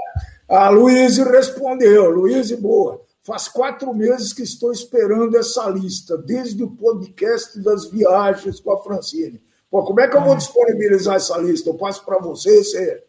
A 0.54 0.68
Luiz 0.68 1.16
respondeu, 1.16 2.10
Luiz, 2.10 2.52
boa. 2.52 3.03
Faz 3.24 3.48
quatro 3.48 3.94
meses 3.94 4.34
que 4.34 4.42
estou 4.42 4.70
esperando 4.70 5.34
essa 5.38 5.66
lista, 5.70 6.18
desde 6.18 6.62
o 6.62 6.70
podcast 6.70 7.58
das 7.62 7.90
viagens 7.90 8.60
com 8.60 8.70
a 8.70 8.82
Francine. 8.82 9.42
Pô, 9.70 9.82
como 9.82 10.00
é 10.00 10.06
que 10.06 10.14
eu 10.14 10.22
vou 10.22 10.36
disponibilizar 10.36 11.16
essa 11.16 11.38
lista? 11.38 11.70
Eu 11.70 11.74
passo 11.74 12.04
para 12.04 12.18
você, 12.18 12.62
você. 12.62 13.02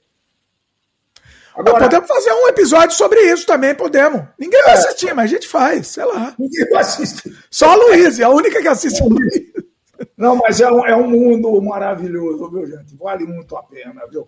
Agora, 1.53 1.83
podemos 1.83 2.07
fazer 2.07 2.31
um 2.31 2.47
episódio 2.47 2.95
sobre 2.95 3.21
isso 3.23 3.45
também, 3.45 3.75
podemos. 3.75 4.23
Ninguém 4.39 4.63
vai 4.63 4.73
é, 4.73 4.77
assistir, 4.77 5.13
mas 5.13 5.25
a 5.25 5.33
gente 5.33 5.47
faz, 5.49 5.87
sei 5.87 6.05
lá. 6.05 6.33
Ninguém 6.39 6.69
vai 6.69 6.81
assistir. 6.81 7.37
Só 7.51 7.71
a 7.71 7.75
Luiz, 7.75 8.17
é 8.17 8.23
a 8.23 8.29
única 8.29 8.61
que 8.61 8.67
assiste 8.69 9.03
a 9.03 9.05
Luiz. 9.05 9.51
Não, 10.17 10.37
mas 10.37 10.61
é 10.61 10.71
um, 10.71 10.85
é 10.85 10.95
um 10.95 11.09
mundo 11.09 11.61
maravilhoso, 11.61 12.49
viu, 12.49 12.65
gente? 12.65 12.95
Vale 12.95 13.25
muito 13.25 13.55
a 13.57 13.63
pena, 13.63 14.05
viu? 14.09 14.27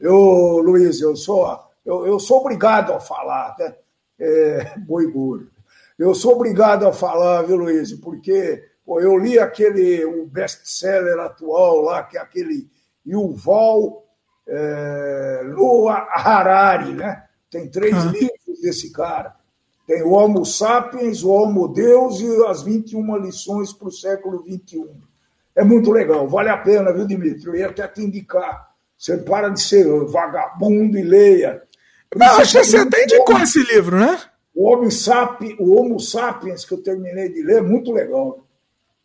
Eu, 0.00 0.14
Luiz, 0.58 1.00
eu 1.00 1.14
sou 1.14 1.46
eu, 1.84 2.06
eu 2.06 2.18
sou 2.18 2.40
obrigado 2.40 2.92
a 2.92 3.00
falar, 3.00 3.54
né? 3.58 3.74
É, 4.18 4.78
boi 4.78 5.10
gordo. 5.10 5.50
Eu 5.98 6.14
sou 6.14 6.34
obrigado 6.34 6.86
a 6.86 6.92
falar, 6.92 7.42
viu, 7.42 7.56
Luiz? 7.56 7.92
Porque 7.92 8.62
pô, 8.84 9.00
eu 9.00 9.16
li 9.16 9.38
aquele, 9.38 10.04
o 10.04 10.26
best-seller 10.26 11.18
atual 11.18 11.80
lá, 11.80 12.02
que 12.02 12.18
é 12.18 12.20
aquele 12.20 12.68
Yuval 13.06 14.06
é, 14.46 15.42
Noah 15.44 16.06
Harari, 16.12 16.92
né? 16.92 17.24
Tem 17.50 17.68
três 17.68 17.94
ah. 17.94 18.10
livros 18.10 18.60
desse 18.60 18.92
cara. 18.92 19.34
Tem 19.86 20.02
o 20.02 20.10
Homo 20.10 20.44
Sapiens, 20.44 21.22
o 21.22 21.30
Homo 21.30 21.68
Deus 21.68 22.20
e 22.20 22.46
as 22.46 22.62
21 22.62 23.16
lições 23.18 23.72
para 23.72 23.88
o 23.88 23.92
século 23.92 24.42
XXI. 24.42 24.90
É 25.54 25.64
muito 25.64 25.90
legal, 25.90 26.28
vale 26.28 26.48
a 26.48 26.56
pena, 26.56 26.92
viu, 26.92 27.06
Dimitri? 27.06 27.46
Eu 27.46 27.54
ia 27.54 27.68
até 27.68 27.86
te 27.86 28.02
indicar. 28.02 28.74
Você 28.98 29.16
para 29.18 29.48
de 29.48 29.60
ser 29.60 29.86
vagabundo 30.06 30.98
e 30.98 31.02
leia 31.02 31.62
não, 32.14 32.26
acho 32.38 32.58
que 32.58 32.64
você 32.64 32.76
até 32.78 33.04
indicou 33.04 33.38
esse 33.40 33.62
livro, 33.62 33.98
né? 33.98 34.20
O 34.54 34.70
Homo, 34.70 34.90
Sapiens, 34.90 35.54
o 35.58 35.74
Homo 35.74 36.00
Sapiens, 36.00 36.64
que 36.64 36.72
eu 36.72 36.82
terminei 36.82 37.28
de 37.28 37.42
ler, 37.42 37.58
é 37.58 37.60
muito 37.60 37.92
legal. 37.92 38.46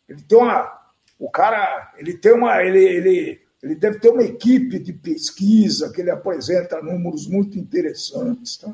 Ele 0.08 0.22
tem 0.22 0.38
uma. 0.38 0.80
O 1.18 1.30
cara, 1.30 1.92
ele 1.98 2.14
tem 2.16 2.32
uma. 2.32 2.62
Ele, 2.62 2.82
ele, 2.82 3.40
ele 3.62 3.74
deve 3.74 3.98
ter 3.98 4.08
uma 4.08 4.22
equipe 4.22 4.78
de 4.78 4.92
pesquisa 4.94 5.92
que 5.92 6.00
ele 6.00 6.10
apresenta 6.10 6.80
números 6.80 7.26
muito 7.26 7.58
interessantes. 7.58 8.56
Tá? 8.56 8.72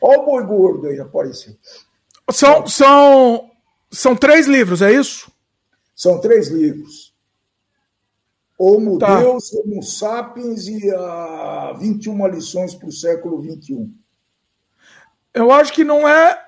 Olha 0.00 0.20
o 0.20 0.24
boi 0.24 0.44
gordo 0.44 0.86
aí 0.86 1.00
aparecendo. 1.00 1.58
São, 2.30 2.66
são, 2.66 3.50
são 3.90 4.16
três 4.16 4.46
livros, 4.46 4.82
é 4.82 4.92
isso? 4.92 5.30
São 5.94 6.20
três 6.20 6.48
livros. 6.48 7.03
Homo 8.58 8.98
tá. 8.98 9.20
Deus, 9.20 9.52
Homo 9.52 9.82
Sapiens 9.82 10.68
e 10.68 10.90
a 10.94 11.74
21 11.78 12.26
lições 12.28 12.74
para 12.74 12.88
o 12.88 12.92
século 12.92 13.42
XXI. 13.42 13.90
Eu 15.32 15.50
acho 15.50 15.72
que 15.72 15.82
não 15.82 16.08
é 16.08 16.40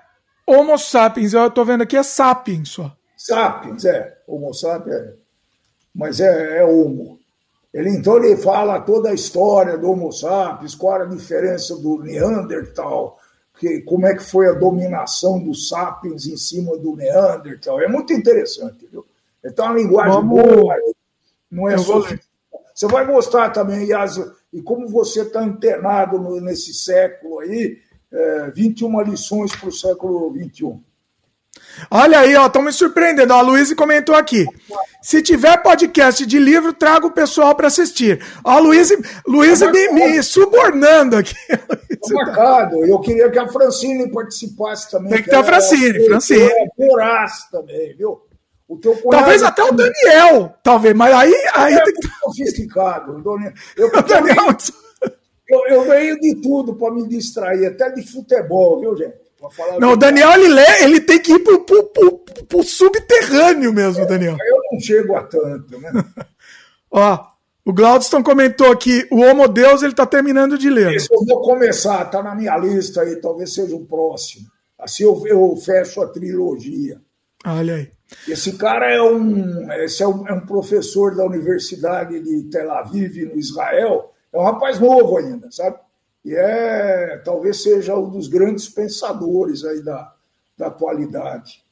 Homo 0.47 0.79
Sapiens, 0.79 1.35
eu 1.35 1.49
estou 1.49 1.65
vendo 1.65 1.83
aqui 1.83 1.97
é 1.97 2.03
Sapiens 2.03 2.69
só. 2.69 2.97
Sapiens, 3.17 3.85
é. 3.85 4.19
Homo 4.27 4.55
Sapiens, 4.55 4.95
é. 4.95 5.15
mas 5.93 6.21
é, 6.21 6.59
é 6.59 6.65
Homo. 6.65 7.19
Ele, 7.75 7.91
então 7.91 8.17
ele 8.17 8.37
fala 8.37 8.81
toda 8.81 9.11
a 9.11 9.15
história 9.15 9.77
do 9.77 9.91
Homo 9.91 10.13
Sapiens, 10.13 10.75
qual 10.75 11.03
a 11.03 11.05
diferença 11.05 11.77
do 11.77 11.99
Neandertal, 11.99 13.19
que, 13.59 13.81
como 13.83 14.07
é 14.07 14.15
que 14.15 14.23
foi 14.23 14.49
a 14.49 14.55
dominação 14.55 15.43
dos 15.43 15.69
Sapiens 15.69 16.27
em 16.27 16.37
cima 16.37 16.77
do 16.79 16.95
Neandertal. 16.95 17.81
É 17.81 17.89
muito 17.89 18.13
interessante, 18.13 18.87
viu? 18.91 19.05
Então, 19.45 19.69
a 19.69 19.75
linguagem 19.75 20.13
Vamos... 20.13 20.43
boa, 20.43 20.75
não 21.51 21.69
é 21.69 21.79
só. 21.79 22.03
Você 22.75 22.87
vai 22.87 23.07
gostar 23.07 23.51
também, 23.51 23.89
Yas, 23.89 24.21
e 24.53 24.61
como 24.61 24.89
você 24.89 25.23
está 25.23 25.41
antenado 25.41 26.19
no, 26.19 26.41
nesse 26.41 26.75
século 26.75 27.41
aí, 27.41 27.79
é, 28.13 28.51
21 28.51 29.01
lições 29.03 29.55
para 29.57 29.69
o 29.69 29.73
século 29.73 30.33
XXI. 30.35 30.79
Olha 31.91 32.21
aí, 32.21 32.35
ó, 32.37 32.47
estão 32.47 32.63
me 32.63 32.73
surpreendendo. 32.73 33.33
A 33.33 33.41
Luísa 33.41 33.75
comentou 33.75 34.15
aqui. 34.15 34.47
Se 35.03 35.23
tiver 35.23 35.63
podcast 35.63 36.25
de 36.25 36.39
livro, 36.39 36.73
traga 36.73 37.07
o 37.07 37.11
pessoal 37.11 37.55
para 37.55 37.69
assistir. 37.69 38.25
A 38.43 38.59
Luísa, 38.59 38.97
me, 39.71 39.89
me, 39.93 40.23
subornando 40.23 41.17
aqui. 41.17 41.35
Tá 41.97 42.15
marcado. 42.15 42.85
Eu 42.85 43.01
queria 43.01 43.29
que 43.31 43.39
a 43.39 43.49
Francine 43.49 44.13
participasse 44.13 44.89
também. 44.91 45.11
Tem 45.11 45.23
que 45.25 45.31
ter 45.31 45.37
a 45.37 45.43
Francine, 45.43 45.99
é, 45.99 46.05
Francine. 46.05 46.43
É 46.43 46.67
voraz 46.79 47.49
também, 47.51 47.97
viu? 47.97 48.21
Talvez 49.11 49.43
até 49.43 49.63
o 49.63 49.73
Daniel, 49.73 50.55
talvez, 50.63 50.95
mas 50.95 51.15
aí, 51.15 51.35
aí 51.55 51.75
é 51.75 51.85
tem 51.85 51.95
que. 51.95 52.09
sofisticado. 52.25 53.23
Eu, 53.77 53.87
eu, 53.87 54.03
Daniel... 54.03 54.57
eu, 55.49 55.67
eu 55.69 55.89
leio 55.89 56.19
de 56.21 56.35
tudo 56.37 56.75
para 56.75 56.93
me 56.93 57.07
distrair, 57.07 57.67
até 57.67 57.91
de 57.91 58.03
futebol, 58.11 58.81
viu, 58.81 58.97
gente? 58.97 59.27
Não, 59.79 59.93
o 59.93 59.97
Daniel 59.97 60.33
ele, 60.33 60.49
lê, 60.49 60.83
ele 60.83 61.01
tem 61.01 61.21
que 61.21 61.33
ir 61.33 61.39
pro, 61.41 61.61
pro, 61.65 61.85
pro, 61.85 62.19
pro 62.49 62.63
subterrâneo 62.63 63.73
mesmo, 63.73 64.03
é, 64.03 64.07
Daniel. 64.07 64.37
Eu 64.45 64.59
não 64.73 64.81
chego 64.81 65.15
a 65.15 65.23
tanto, 65.23 65.79
né? 65.79 65.93
Ó, 66.91 67.27
o 67.65 67.73
Glaudston 67.73 68.23
comentou 68.23 68.73
aqui, 68.73 69.07
o 69.11 69.21
Homo 69.21 69.47
Deus 69.47 69.83
ele 69.83 69.95
tá 69.95 70.07
terminando 70.07 70.57
de 70.57 70.71
ler. 70.71 70.95
Esse 70.95 71.13
eu 71.13 71.25
vou 71.25 71.43
começar, 71.43 72.05
tá 72.07 72.23
na 72.23 72.35
minha 72.35 72.57
lista 72.57 73.03
aí, 73.03 73.17
talvez 73.17 73.53
seja 73.53 73.77
o 73.77 73.85
próximo. 73.85 74.47
Assim 74.79 75.05
eu, 75.05 75.23
eu 75.27 75.57
fecho 75.57 76.03
a 76.03 76.09
trilogia. 76.09 77.01
Olha 77.45 77.77
aí. 77.77 77.96
Esse 78.29 78.57
cara 78.57 78.93
é 78.93 79.03
um, 79.03 79.71
esse 79.73 80.03
é 80.03 80.07
um, 80.07 80.27
é 80.29 80.33
um, 80.33 80.47
professor 80.47 81.17
da 81.17 81.25
Universidade 81.25 82.21
de 82.21 82.45
Tel 82.45 82.73
Aviv, 82.73 83.25
no 83.25 83.39
Israel. 83.39 84.13
É 84.33 84.39
um 84.39 84.45
rapaz 84.45 84.79
novo 84.79 85.19
ainda, 85.19 85.51
sabe? 85.51 85.77
E 86.25 86.35
é, 86.35 87.21
talvez 87.25 87.63
seja 87.63 87.97
um 87.97 88.09
dos 88.09 88.29
grandes 88.29 88.69
pensadores 88.69 89.65
aí 89.65 89.83
da, 89.83 90.13
da 90.57 90.69
atualidade. 90.69 91.63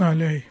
Olha 0.00 0.28
aí. 0.28 0.44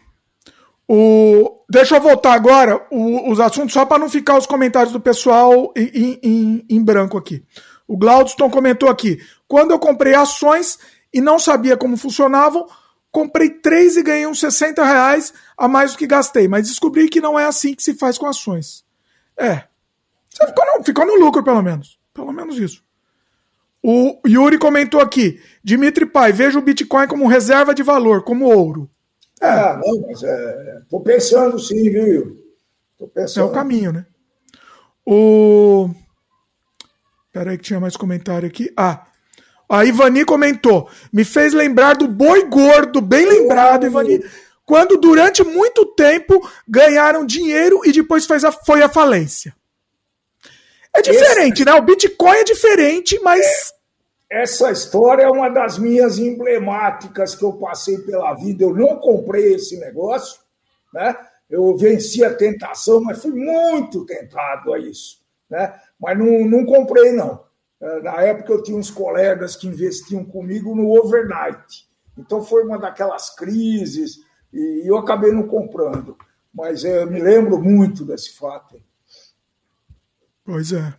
O, 0.89 1.63
deixa 1.69 1.97
eu 1.97 2.01
voltar 2.01 2.33
agora 2.33 2.85
o, 2.89 3.29
os 3.29 3.39
assuntos, 3.39 3.73
só 3.73 3.85
para 3.85 3.99
não 3.99 4.09
ficar 4.09 4.37
os 4.37 4.45
comentários 4.45 4.93
do 4.93 5.01
pessoal 5.01 5.73
em, 5.75 6.19
em, 6.23 6.65
em 6.69 6.83
branco 6.83 7.17
aqui. 7.17 7.43
O 7.87 7.97
Glaudston 7.97 8.49
comentou 8.49 8.89
aqui: 8.89 9.19
quando 9.47 9.71
eu 9.71 9.79
comprei 9.79 10.13
ações 10.13 10.79
e 11.13 11.19
não 11.19 11.39
sabia 11.39 11.75
como 11.75 11.97
funcionavam, 11.97 12.67
comprei 13.17 13.49
três 13.49 13.97
e 13.97 14.03
ganhei 14.03 14.27
uns 14.27 14.39
60 14.39 14.85
reais 14.85 15.33
a 15.57 15.67
mais 15.67 15.93
do 15.93 15.97
que 15.97 16.05
gastei, 16.05 16.47
mas 16.47 16.67
descobri 16.67 17.09
que 17.09 17.19
não 17.19 17.39
é 17.39 17.45
assim 17.45 17.73
que 17.73 17.81
se 17.81 17.95
faz 17.95 18.15
com 18.15 18.27
ações. 18.27 18.85
É. 19.35 19.63
Você 20.29 20.45
ficou 20.45 20.65
no, 20.67 20.83
ficou 20.83 21.03
no 21.03 21.15
lucro, 21.15 21.43
pelo 21.43 21.63
menos. 21.63 21.99
Pelo 22.13 22.31
menos 22.31 22.59
isso. 22.59 22.83
O 23.81 24.19
Yuri 24.27 24.59
comentou 24.59 25.01
aqui: 25.01 25.41
Dimitri 25.63 26.05
Pai, 26.05 26.31
veja 26.31 26.59
o 26.59 26.61
Bitcoin 26.61 27.07
como 27.07 27.27
reserva 27.27 27.73
de 27.73 27.81
valor, 27.81 28.23
como 28.23 28.45
ouro. 28.45 28.87
É, 29.41 29.49
ah, 29.49 29.81
não, 29.83 30.01
mas 30.07 30.21
é, 30.21 30.81
tô 30.87 30.99
pensando 30.99 31.57
sim, 31.57 31.89
viu, 31.89 32.05
Yuri? 32.05 32.39
Tô 32.99 33.07
pensando. 33.07 33.47
É 33.47 33.49
o 33.49 33.51
caminho, 33.51 33.93
né? 33.93 34.05
O. 35.03 35.89
Peraí 37.31 37.57
que 37.57 37.63
tinha 37.63 37.79
mais 37.79 37.97
comentário 37.97 38.47
aqui. 38.47 38.71
Ah, 38.77 39.06
a 39.69 39.83
Ivani 39.83 40.23
comentou. 40.23 40.89
Me 41.11 41.25
fez 41.25 41.53
lembrar 41.53 41.95
do 41.95 42.07
boi 42.07 42.45
gordo, 42.45 43.01
bem 43.01 43.25
lembrado, 43.25 43.85
Ivani. 43.85 44.23
Quando 44.65 44.97
durante 44.97 45.43
muito 45.43 45.85
tempo 45.85 46.49
ganharam 46.67 47.25
dinheiro 47.25 47.81
e 47.85 47.91
depois 47.91 48.25
fez 48.25 48.43
a, 48.43 48.51
foi 48.51 48.81
a 48.81 48.89
falência. 48.89 49.55
É 50.93 51.01
diferente, 51.01 51.61
Esse... 51.61 51.65
né? 51.65 51.73
O 51.73 51.81
Bitcoin 51.81 52.37
é 52.37 52.43
diferente, 52.43 53.19
mas. 53.21 53.73
Essa 54.29 54.71
história 54.71 55.23
é 55.23 55.29
uma 55.29 55.47
das 55.47 55.77
minhas 55.77 56.17
emblemáticas 56.17 57.33
que 57.33 57.43
eu 57.43 57.53
passei 57.53 57.99
pela 57.99 58.33
vida. 58.33 58.63
Eu 58.63 58.75
não 58.75 58.97
comprei 58.97 59.53
esse 59.53 59.77
negócio, 59.79 60.39
né? 60.93 61.15
Eu 61.49 61.77
venci 61.77 62.25
a 62.25 62.33
tentação, 62.33 63.01
mas 63.01 63.21
fui 63.21 63.31
muito 63.31 64.05
tentado 64.05 64.73
a 64.73 64.79
isso, 64.79 65.21
né? 65.49 65.73
Mas 65.97 66.17
não, 66.17 66.45
não 66.45 66.65
comprei, 66.65 67.13
não. 67.13 67.46
É, 67.79 68.01
na 68.01 68.21
época 68.21 68.53
eu 68.53 68.63
tinha 68.63 68.77
uns 68.77 68.89
colegas 68.89 69.55
que 69.55 69.67
investiam 69.67 70.25
comigo 70.25 70.75
no 70.75 70.89
overnight. 70.97 71.87
Então 72.17 72.43
foi 72.43 72.63
uma 72.63 72.77
daquelas 72.77 73.35
crises 73.35 74.19
e 74.51 74.89
eu 74.89 74.97
acabei 74.97 75.31
não 75.31 75.47
comprando. 75.47 76.17
Mas 76.53 76.83
eu 76.83 77.09
me 77.09 77.21
lembro 77.21 77.61
muito 77.61 78.03
desse 78.03 78.35
fato. 78.35 78.81
Pois 80.43 80.71
é. 80.71 80.93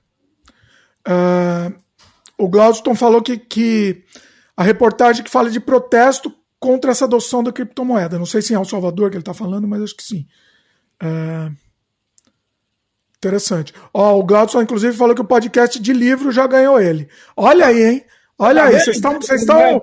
Uh, 1.09 1.75
o 2.37 2.49
Glaudston 2.49 2.95
falou 2.95 3.23
que, 3.23 3.39
que 3.39 4.05
a 4.57 4.63
reportagem 4.63 5.25
que 5.25 5.31
fala 5.31 5.51
de 5.51 5.59
protesto 5.59 6.33
contra 6.61 6.91
essa 6.91 7.07
adoção 7.07 7.43
da 7.43 7.53
criptomoeda. 7.53 8.19
Não 8.19 8.27
sei 8.27 8.43
se 8.43 8.53
é 8.53 8.57
El 8.57 8.65
Salvador 8.65 9.11
que 9.11 9.17
ele 9.17 9.23
está 9.23 9.35
falando, 9.35 9.67
mas 9.67 9.83
acho 9.83 9.97
que 9.97 10.03
sim. 10.03 10.27
Uh, 11.03 11.57
interessante. 13.19 13.75
Ó, 13.93 14.19
o 14.19 14.25
Glaudson, 14.25 14.63
inclusive, 14.63 14.97
falou 14.97 15.15
que 15.15 15.21
o 15.21 15.27
podcast 15.27 15.79
de 15.79 15.93
livro 15.93 16.31
já 16.31 16.47
ganhou 16.47 16.81
ele. 16.81 17.09
Olha 17.37 17.67
aí, 17.67 17.83
hein? 17.83 18.05
Olha 18.39 18.63
tá 18.63 18.69
aí, 18.69 18.81
vocês 18.81 18.97
estão. 18.97 19.21
Vocês 19.21 19.41
estão. 19.41 19.81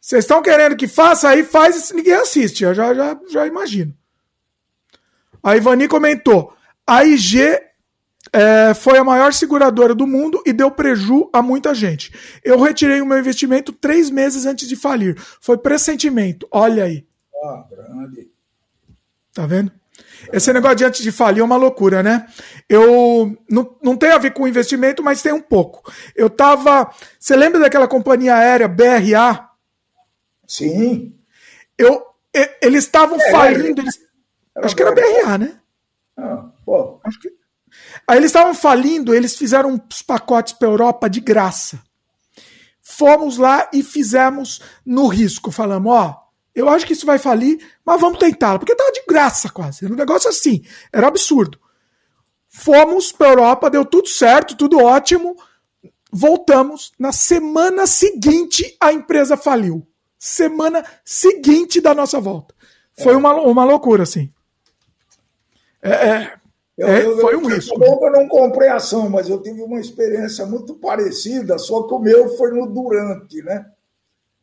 Vocês 0.00 0.24
estão 0.24 0.42
querendo 0.42 0.74
que 0.74 0.88
faça 0.88 1.28
aí, 1.28 1.44
faz 1.44 1.90
e 1.90 1.94
ninguém 1.94 2.14
assiste. 2.14 2.64
Eu 2.64 2.74
já, 2.74 2.92
já, 2.92 3.20
já 3.28 3.46
imagino. 3.46 3.94
A 5.42 5.56
Ivani 5.56 5.86
comentou: 5.86 6.52
a 6.86 7.04
IG 7.04 7.60
é, 8.32 8.74
foi 8.74 8.98
a 8.98 9.04
maior 9.04 9.32
seguradora 9.32 9.94
do 9.94 10.06
mundo 10.06 10.42
e 10.46 10.52
deu 10.52 10.70
preju 10.70 11.28
a 11.32 11.42
muita 11.42 11.74
gente. 11.74 12.12
Eu 12.42 12.60
retirei 12.60 13.00
o 13.00 13.06
meu 13.06 13.18
investimento 13.18 13.72
três 13.72 14.10
meses 14.10 14.46
antes 14.46 14.66
de 14.66 14.74
falir. 14.74 15.16
Foi 15.40 15.58
pressentimento. 15.58 16.48
Olha 16.50 16.84
aí. 16.84 17.06
Ah, 17.44 17.64
grande. 17.70 18.30
Tá 19.34 19.46
vendo? 19.46 19.70
Esse 20.32 20.52
negócio 20.52 20.76
de 20.76 20.84
antes 20.84 21.02
de 21.02 21.10
falir 21.10 21.40
é 21.40 21.44
uma 21.44 21.56
loucura, 21.56 22.02
né? 22.02 22.26
Eu 22.68 23.36
não, 23.48 23.76
não 23.82 23.96
tem 23.96 24.10
a 24.10 24.18
ver 24.18 24.32
com 24.32 24.46
investimento, 24.46 25.02
mas 25.02 25.22
tem 25.22 25.32
um 25.32 25.40
pouco. 25.40 25.90
Eu 26.14 26.28
tava. 26.28 26.90
Você 27.18 27.34
lembra 27.34 27.60
daquela 27.60 27.88
companhia 27.88 28.36
aérea 28.36 28.68
BRA? 28.68 29.48
Sim. 30.46 31.14
Eu, 31.78 32.02
eles 32.60 32.84
estavam 32.84 33.20
é, 33.20 33.30
falindo. 33.30 33.80
Eles, 33.80 33.98
acho 34.56 34.76
que 34.76 34.82
era 34.82 34.94
BRA, 34.94 35.38
né? 35.38 35.60
Ah, 36.16 36.46
pô. 36.64 37.00
Acho 37.04 37.18
que. 37.18 37.32
Aí 38.06 38.18
eles 38.18 38.30
estavam 38.30 38.54
falindo, 38.54 39.14
eles 39.14 39.36
fizeram 39.36 39.70
uns 39.70 40.02
pacotes 40.02 40.52
para 40.52 40.68
Europa 40.68 41.08
de 41.08 41.20
graça. 41.20 41.80
Fomos 42.82 43.38
lá 43.38 43.70
e 43.72 43.82
fizemos 43.82 44.60
no 44.84 45.06
risco. 45.06 45.50
Falamos, 45.50 45.92
ó, 45.92 46.21
eu 46.54 46.68
acho 46.68 46.86
que 46.86 46.92
isso 46.92 47.06
vai 47.06 47.18
falir, 47.18 47.58
mas 47.84 48.00
vamos 48.00 48.18
tentar, 48.18 48.58
porque 48.58 48.74
tava 48.74 48.92
de 48.92 49.02
graça 49.08 49.48
quase. 49.48 49.84
Era 49.84 49.94
um 49.94 49.96
negócio 49.96 50.28
assim, 50.28 50.62
era 50.92 51.08
absurdo. 51.08 51.58
Fomos 52.48 53.10
para 53.10 53.30
Europa, 53.30 53.70
deu 53.70 53.84
tudo 53.84 54.08
certo, 54.08 54.56
tudo 54.56 54.78
ótimo. 54.78 55.36
Voltamos. 56.12 56.92
Na 56.98 57.10
semana 57.10 57.86
seguinte, 57.86 58.76
a 58.78 58.92
empresa 58.92 59.36
faliu. 59.36 59.86
Semana 60.18 60.84
seguinte 61.02 61.80
da 61.80 61.94
nossa 61.94 62.20
volta. 62.20 62.54
Foi 62.98 63.14
é. 63.14 63.16
uma, 63.16 63.32
uma 63.32 63.64
loucura, 63.64 64.02
assim. 64.02 64.30
É, 65.82 65.90
é, 65.90 66.34
eu, 66.76 66.88
é, 66.88 67.06
eu, 67.06 67.18
foi 67.18 67.36
um 67.36 67.46
risco. 67.46 67.82
Eu 67.82 68.12
não 68.12 68.28
comprei 68.28 68.68
ação, 68.68 69.08
mas 69.08 69.30
eu 69.30 69.40
tive 69.40 69.62
uma 69.62 69.80
experiência 69.80 70.44
muito 70.44 70.74
parecida, 70.74 71.56
só 71.58 71.84
que 71.84 71.94
o 71.94 71.98
meu 71.98 72.36
foi 72.36 72.52
no 72.52 72.66
durante, 72.66 73.42
né? 73.42 73.66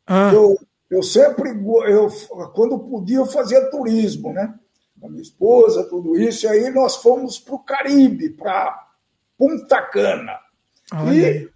Ah. 0.04 0.32
Eu, 0.34 0.58
eu 0.90 1.04
sempre, 1.04 1.50
eu, 1.50 2.08
quando 2.52 2.78
podia, 2.78 3.18
eu 3.18 3.26
fazia 3.26 3.70
turismo, 3.70 4.32
né? 4.32 4.52
Com 5.00 5.06
a 5.06 5.10
minha 5.10 5.22
esposa, 5.22 5.84
tudo 5.84 6.18
isso. 6.18 6.46
E 6.46 6.48
aí 6.48 6.70
nós 6.70 6.96
fomos 6.96 7.38
para 7.38 7.54
o 7.54 7.60
Caribe, 7.60 8.30
para 8.30 8.88
Punta 9.38 9.80
Cana. 9.82 10.36
Olha. 10.92 11.12
E 11.12 11.50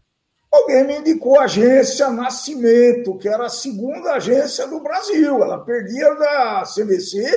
alguém 0.52 0.85
me 0.85 0.98
indicou 0.98 1.39
a 1.39 1.44
agência 1.44 2.11
Nascimento, 2.11 3.19
que 3.19 3.28
era 3.28 3.47
a 3.47 3.51
segunda 3.51 4.12
agência 4.15 4.69
do 4.69 4.81
Brasil. 4.81 5.43
Ela 5.43 5.59
perdia 5.65 6.15
da 6.15 6.62
CVC, 6.62 7.28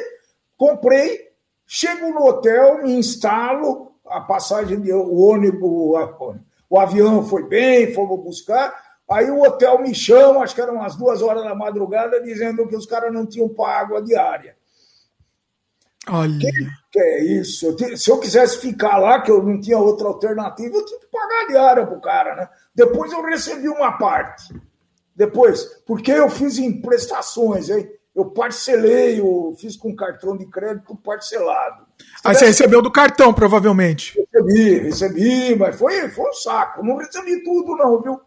comprei, 0.56 1.32
chego 1.66 2.12
no 2.12 2.28
hotel, 2.28 2.84
me 2.84 2.94
instalo, 2.94 3.92
a 4.06 4.22
passagem 4.22 4.80
de 4.80 4.94
o 4.94 5.16
ônibus, 5.16 5.70
o, 5.70 6.36
o 6.70 6.80
avião 6.80 7.26
foi 7.26 7.44
bem, 7.44 7.92
fomos 7.94 8.24
buscar. 8.24 8.87
Aí 9.10 9.32
o 9.32 9.42
hotel 9.42 9.82
me 9.82 9.96
chama, 9.96 10.44
acho 10.44 10.54
que 10.54 10.62
eram 10.62 10.76
umas 10.76 10.96
duas 10.96 11.22
horas 11.22 11.44
da 11.44 11.56
madrugada, 11.56 12.22
dizendo 12.22 12.68
que 12.68 12.76
os 12.76 12.86
caras 12.86 13.14
não 13.14 13.26
tinham 13.26 13.48
pago 13.48 13.96
a 13.96 14.02
diária. 14.02 14.58
Olha. 16.10 16.38
Que, 16.40 16.52
que 16.92 17.00
é 17.00 17.24
isso? 17.24 17.66
Eu, 17.66 17.98
se 17.98 18.10
eu 18.10 18.20
quisesse 18.20 18.60
ficar 18.60 18.98
lá, 18.98 19.22
que 19.22 19.32
eu 19.32 19.42
não 19.44 19.60
tinha 19.60 19.78
outra 19.78 20.08
alternativa, 20.08 20.76
eu 20.76 20.86
tinha 20.86 21.00
que 21.00 21.08
pagar 21.08 21.44
a 21.44 21.48
diária 21.48 21.88
pro 21.88 22.02
cara, 22.02 22.36
né? 22.36 22.50
Depois 22.74 23.12
eu 23.12 23.24
recebi 23.24 23.70
uma 23.70 23.98
parte. 23.98 24.54
Depois, 25.16 25.64
porque 25.86 26.12
eu 26.12 26.30
fiz 26.30 26.58
em 26.58 26.82
prestações, 26.82 27.70
hein? 27.70 27.90
Eu 28.16 28.26
parcelei, 28.26 29.20
eu 29.20 29.56
fiz 29.60 29.78
com 29.78 29.96
cartão 29.96 30.36
de 30.36 30.46
crédito 30.48 30.96
parcelado. 30.96 31.86
Aí 32.24 32.36
você 32.36 32.48
recebeu 32.48 32.82
do 32.82 32.92
cartão, 32.92 33.34
provavelmente. 33.34 34.20
Recebi, 34.34 34.80
recebi, 34.80 35.56
mas 35.56 35.76
foi, 35.78 36.10
foi 36.10 36.30
um 36.30 36.34
saco. 36.34 36.84
Não 36.84 36.98
recebi 36.98 37.44
tudo, 37.44 37.76
não, 37.76 38.02
viu? 38.02 38.20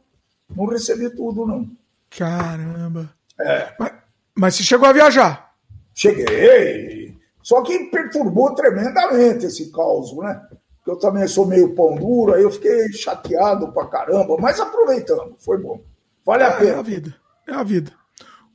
Não 0.55 0.66
recebi 0.66 1.10
tudo, 1.10 1.47
não. 1.47 1.68
Caramba. 2.10 3.10
É. 3.39 3.72
Mas, 3.78 3.93
mas 4.35 4.55
você 4.55 4.62
chegou 4.62 4.89
a 4.89 4.93
viajar? 4.93 5.55
Cheguei. 5.94 7.16
Só 7.43 7.62
que 7.62 7.78
perturbou 7.90 8.55
tremendamente 8.55 9.47
esse 9.47 9.70
caos, 9.70 10.16
né? 10.16 10.40
Porque 10.77 10.90
eu 10.90 10.98
também 10.98 11.27
sou 11.27 11.47
meio 11.47 11.74
pão 11.74 11.94
duro, 11.94 12.35
aí 12.35 12.43
eu 12.43 12.51
fiquei 12.51 12.93
chateado 12.93 13.72
pra 13.72 13.86
caramba, 13.86 14.36
mas 14.39 14.59
aproveitando, 14.59 15.36
foi 15.39 15.59
bom. 15.59 15.81
Vale 16.24 16.44
a 16.44 16.48
é, 16.48 16.59
pena. 16.59 16.70
É 16.70 16.78
a 16.78 16.82
vida. 16.82 17.16
É 17.47 17.52
a 17.52 17.62
vida. 17.62 17.93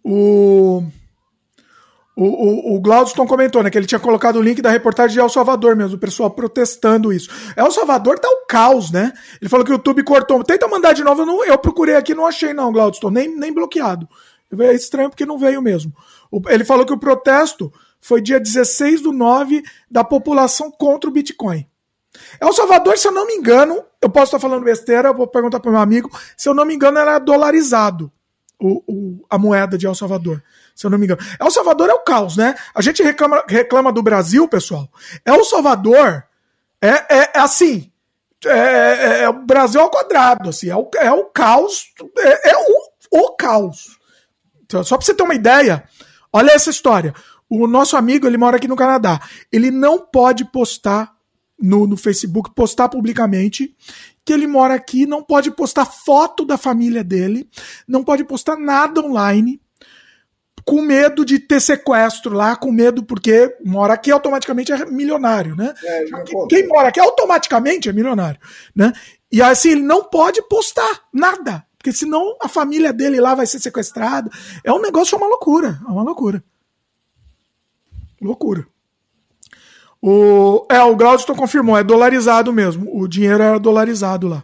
O. 0.04 0.84
O, 2.16 2.76
o, 2.76 2.78
o 2.78 3.26
comentou, 3.28 3.62
né, 3.62 3.70
que 3.70 3.78
ele 3.78 3.86
tinha 3.86 4.00
colocado 4.00 4.38
o 4.38 4.42
link 4.42 4.62
da 4.62 4.70
reportagem 4.70 5.16
de 5.16 5.20
El 5.20 5.28
Salvador 5.28 5.76
mesmo, 5.76 5.98
o 5.98 6.00
pessoal 6.00 6.32
protestando 6.32 7.12
isso. 7.12 7.30
El 7.58 7.70
Salvador 7.72 8.18
tá 8.18 8.30
o 8.30 8.46
caos, 8.48 8.90
né? 8.90 9.12
Ele 9.42 9.50
falou 9.50 9.66
que 9.66 9.72
o 9.72 9.76
YouTube 9.76 10.02
cortou. 10.04 10.42
Tenta 10.42 10.66
mandar 10.66 10.94
de 10.94 11.04
novo, 11.04 11.24
eu, 11.24 11.26
não, 11.26 11.44
eu 11.44 11.58
procurei 11.58 11.96
aqui, 11.96 12.16
não 12.16 12.26
achei 12.26 12.54
não, 12.54 12.72
Glaudston, 12.72 13.10
nem, 13.10 13.38
nem 13.38 13.54
bloqueado. 13.54 14.08
É 14.58 14.74
estranho 14.74 15.10
porque 15.10 15.26
não 15.26 15.38
veio 15.38 15.62
mesmo. 15.62 15.92
O, 16.32 16.40
ele 16.48 16.64
falou 16.64 16.86
que 16.86 16.94
o 16.94 16.98
protesto 16.98 17.74
foi 18.00 18.22
dia 18.22 18.40
16 18.40 19.02
do 19.02 19.12
9 19.12 19.62
da 19.92 20.04
população 20.04 20.72
contra 20.72 21.10
o 21.10 21.14
Bitcoin. 21.14 21.68
El 22.40 22.54
Salvador, 22.54 22.98
se 22.98 23.10
eu 23.10 23.12
não 23.12 23.28
me 23.28 23.34
engano, 23.34 23.84
eu 24.02 24.10
posso 24.10 24.28
estar 24.28 24.40
falando 24.40 24.64
besteira, 24.64 25.12
vou 25.12 25.28
perguntar 25.28 25.60
para 25.60 25.72
meu 25.72 25.82
amigo, 25.82 26.10
se 26.38 26.48
eu 26.48 26.54
não 26.54 26.64
me 26.64 26.74
engano, 26.74 26.98
era 26.98 27.20
dolarizado 27.20 28.10
o, 28.58 28.82
o, 28.88 29.26
a 29.30 29.38
moeda 29.38 29.78
de 29.78 29.86
El 29.86 29.96
Salvador 29.96 30.42
se 30.76 30.86
eu 30.86 30.92
não 30.92 30.98
me 30.98 31.06
engano. 31.06 31.22
El 31.40 31.50
Salvador 31.50 31.90
é 31.90 31.94
o 31.94 32.04
caos, 32.04 32.36
né? 32.36 32.56
A 32.76 32.82
gente 32.82 33.02
reclama, 33.02 33.44
reclama 33.48 33.92
do 33.92 34.04
Brasil, 34.04 34.48
pessoal. 34.48 34.90
El 35.24 35.44
Salvador 35.46 36.26
é, 36.82 36.90
é, 36.90 37.32
é 37.36 37.40
assim. 37.40 37.92
É, 38.46 38.50
é, 38.50 39.22
é, 39.24 39.30
o 39.30 39.46
Brasil 39.46 39.82
ao 39.82 39.90
quadrado, 39.90 40.50
assim, 40.50 40.70
é 40.70 40.76
o, 40.76 40.88
é 40.98 41.12
o 41.12 41.26
caos, 41.26 41.88
é, 42.20 42.52
é 42.52 42.56
o, 42.56 43.24
o 43.24 43.36
caos. 43.36 43.98
Então, 44.64 44.84
só 44.84 44.98
para 44.98 45.06
você 45.06 45.16
ter 45.16 45.24
uma 45.24 45.34
ideia, 45.34 45.84
olha 46.32 46.52
essa 46.52 46.70
história. 46.70 47.14
O 47.50 47.66
nosso 47.66 47.96
amigo, 47.96 48.28
ele 48.28 48.38
mora 48.38 48.58
aqui 48.58 48.68
no 48.68 48.76
Canadá. 48.76 49.20
Ele 49.52 49.72
não 49.72 50.00
pode 50.00 50.46
postar 50.46 51.16
no, 51.60 51.88
no 51.88 51.96
Facebook, 51.96 52.52
postar 52.54 52.90
publicamente 52.90 53.76
que 54.24 54.34
ele 54.34 54.48
mora 54.48 54.74
aqui, 54.74 55.06
não 55.06 55.24
pode 55.24 55.52
postar 55.52 55.86
foto 55.86 56.44
da 56.44 56.58
família 56.58 57.04
dele, 57.04 57.48
não 57.88 58.04
pode 58.04 58.24
postar 58.24 58.58
nada 58.58 59.00
online, 59.02 59.62
com 60.66 60.82
medo 60.82 61.24
de 61.24 61.38
ter 61.38 61.62
sequestro 61.62 62.34
lá, 62.34 62.56
com 62.56 62.72
medo 62.72 63.04
porque 63.04 63.56
mora 63.64 63.94
aqui 63.94 64.10
automaticamente 64.10 64.72
é 64.72 64.86
milionário, 64.86 65.56
né? 65.56 65.76
É, 65.84 66.06
quem 66.50 66.68
mora 66.68 66.90
aqui 66.90 67.00
automaticamente 67.00 67.88
é 67.88 67.94
milionário, 67.94 68.40
né? 68.76 68.92
E 69.32 69.44
assim, 69.44 69.72
ele 69.72 69.84
não 69.84 70.04
pode 70.04 70.42
postar 70.50 71.04
nada, 71.14 71.64
porque 71.78 71.92
senão 71.92 72.36
a 72.42 72.50
família 72.50 72.92
dele 72.92 73.22
lá 73.22 73.36
vai 73.36 73.46
ser 73.46 73.60
sequestrada. 73.60 74.32
É 74.64 74.74
um 74.74 74.82
negócio, 74.82 75.14
é 75.14 75.18
uma 75.20 75.28
loucura, 75.28 75.80
é 75.88 75.92
uma 75.92 76.02
loucura. 76.02 76.44
Loucura. 78.20 78.66
O, 80.02 80.66
é, 80.70 80.82
o 80.82 80.96
Glaudston 80.96 81.36
confirmou, 81.36 81.78
é 81.78 81.84
dolarizado 81.84 82.52
mesmo. 82.52 82.90
O 82.92 83.08
dinheiro 83.08 83.42
era 83.42 83.60
dolarizado 83.60 84.28
lá. 84.28 84.44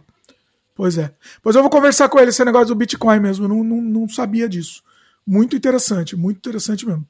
Pois 0.74 0.96
é. 0.98 1.12
Pois 1.42 1.56
eu 1.56 1.62
vou 1.62 1.70
conversar 1.70 2.08
com 2.08 2.18
ele 2.18 2.30
esse 2.30 2.44
negócio 2.44 2.68
do 2.68 2.74
Bitcoin 2.74 3.18
mesmo. 3.18 3.44
Eu 3.44 3.48
não, 3.48 3.64
não, 3.64 3.80
não 3.80 4.08
sabia 4.08 4.48
disso. 4.48 4.82
Muito 5.26 5.56
interessante, 5.56 6.16
muito 6.16 6.38
interessante 6.38 6.86
mesmo. 6.86 7.06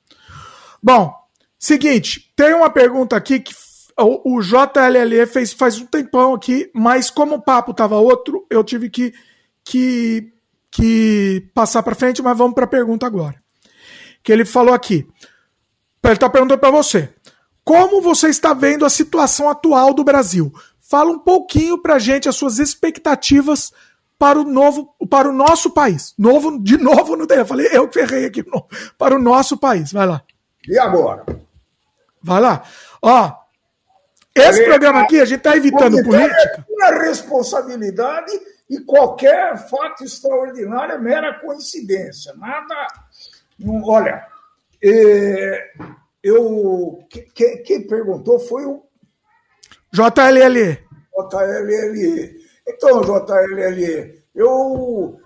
Bom, 0.83 1.15
seguinte, 1.59 2.33
tem 2.37 2.55
uma 2.55 2.71
pergunta 2.71 3.17
aqui 3.17 3.41
que 3.41 3.55
o, 3.99 4.41
JLLE 4.41 5.27
fez 5.27 5.53
faz 5.53 5.79
um 5.79 5.87
tempão 5.87 6.35
aqui, 6.35 6.71
mas 6.75 7.11
como 7.11 7.37
o 7.37 7.43
papo 7.43 7.75
tava 7.75 7.97
outro, 7.97 8.47
eu 8.51 8.65
tive 8.65 8.91
que, 8.91 9.13
que, 9.65 10.33
que 10.71 11.51
passar 11.55 11.83
para 11.83 11.95
frente, 11.95 12.23
mas 12.23 12.37
vamos 12.37 12.55
para 12.55 12.65
a 12.65 12.69
pergunta 12.69 13.07
agora. 13.07 13.41
Que 14.23 14.33
ele 14.33 14.45
falou 14.45 14.75
aqui. 14.75 15.07
Ele 16.03 16.13
está 16.15 16.29
perguntando 16.29 16.61
para 16.61 16.71
você. 16.71 17.13
Como 17.65 18.01
você 18.01 18.29
está 18.29 18.53
vendo 18.53 18.85
a 18.85 18.91
situação 18.91 19.49
atual 19.49 19.95
do 19.95 20.03
Brasil? 20.03 20.53
Fala 20.81 21.11
um 21.11 21.19
pouquinho 21.19 21.79
para 21.79 21.99
gente 21.99 22.29
as 22.29 22.37
suas 22.37 22.59
expectativas 22.59 23.73
para 24.23 24.39
o 24.39 24.45
novo, 24.45 24.95
para 25.11 25.29
o 25.29 25.33
nosso 25.33 25.71
país. 25.71 26.15
Novo, 26.17 26.57
de 26.63 26.79
novo, 26.79 27.17
não 27.17 27.27
tem. 27.27 27.39
Eu 27.39 27.45
falei, 27.45 27.67
eu 27.73 27.91
ferrei 27.91 28.25
aqui, 28.25 28.45
para 28.97 29.17
o 29.17 29.19
nosso 29.19 29.59
país. 29.59 29.93
Vai 29.93 30.07
lá. 30.07 30.23
E 30.69 30.79
agora? 30.79 31.27
Vai 32.23 32.41
lá. 32.41 32.63
Ó, 33.03 33.33
esse 34.33 34.63
programa 34.63 35.01
aqui 35.01 35.21
a 35.21 35.25
gente 35.25 35.39
está 35.39 35.57
evitando 35.57 36.05
política. 36.05 36.65
É 36.83 36.99
responsabilidade 37.01 38.31
e 38.71 38.79
qualquer 38.83 39.69
fato 39.69 40.05
extraordinário 40.05 40.95
é 40.95 40.99
mera 40.99 41.41
coincidência. 41.41 42.33
Nada. 42.35 42.87
Não, 43.59 43.83
olha, 43.83 44.25
é, 44.81 45.73
eu 46.23 47.01
quem, 47.35 47.61
quem 47.65 47.87
perguntou 47.89 48.39
foi 48.39 48.67
o 48.67 48.85
JLL. 49.93 50.79
JLL. 51.29 52.42
Então, 52.67 53.01
JLL, 53.03 54.23
eu 54.35 55.19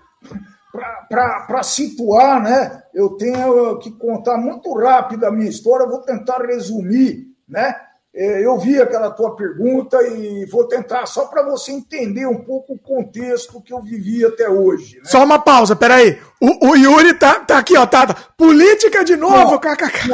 para 1.09 1.63
situar, 1.63 2.41
né? 2.41 2.83
Eu 2.93 3.11
tenho 3.11 3.77
que 3.79 3.91
contar 3.91 4.37
muito 4.37 4.73
rápido 4.73 5.25
a 5.25 5.31
minha 5.31 5.49
história, 5.49 5.87
vou 5.87 6.01
tentar 6.01 6.45
resumir, 6.45 7.27
né? 7.47 7.75
É, 8.13 8.43
eu 8.43 8.57
vi 8.57 8.81
aquela 8.81 9.11
tua 9.11 9.35
pergunta 9.35 10.01
e 10.01 10.43
vou 10.47 10.67
tentar, 10.67 11.05
só 11.05 11.27
para 11.27 11.43
você 11.43 11.71
entender 11.71 12.25
um 12.25 12.43
pouco 12.43 12.73
o 12.73 12.79
contexto 12.79 13.61
que 13.61 13.71
eu 13.71 13.79
vivi 13.79 14.25
até 14.25 14.49
hoje. 14.49 14.97
Né? 14.97 15.03
Só 15.05 15.23
uma 15.23 15.37
pausa, 15.37 15.75
peraí. 15.75 16.19
O, 16.41 16.69
o 16.69 16.75
Yuri 16.75 17.13
tá, 17.13 17.41
tá 17.41 17.59
aqui, 17.59 17.77
ó, 17.77 17.85
tá, 17.85 18.07
tá. 18.07 18.15
Política 18.35 19.05
de 19.05 19.15
novo, 19.15 19.51
não, 19.51 19.59
kkk. 19.59 20.09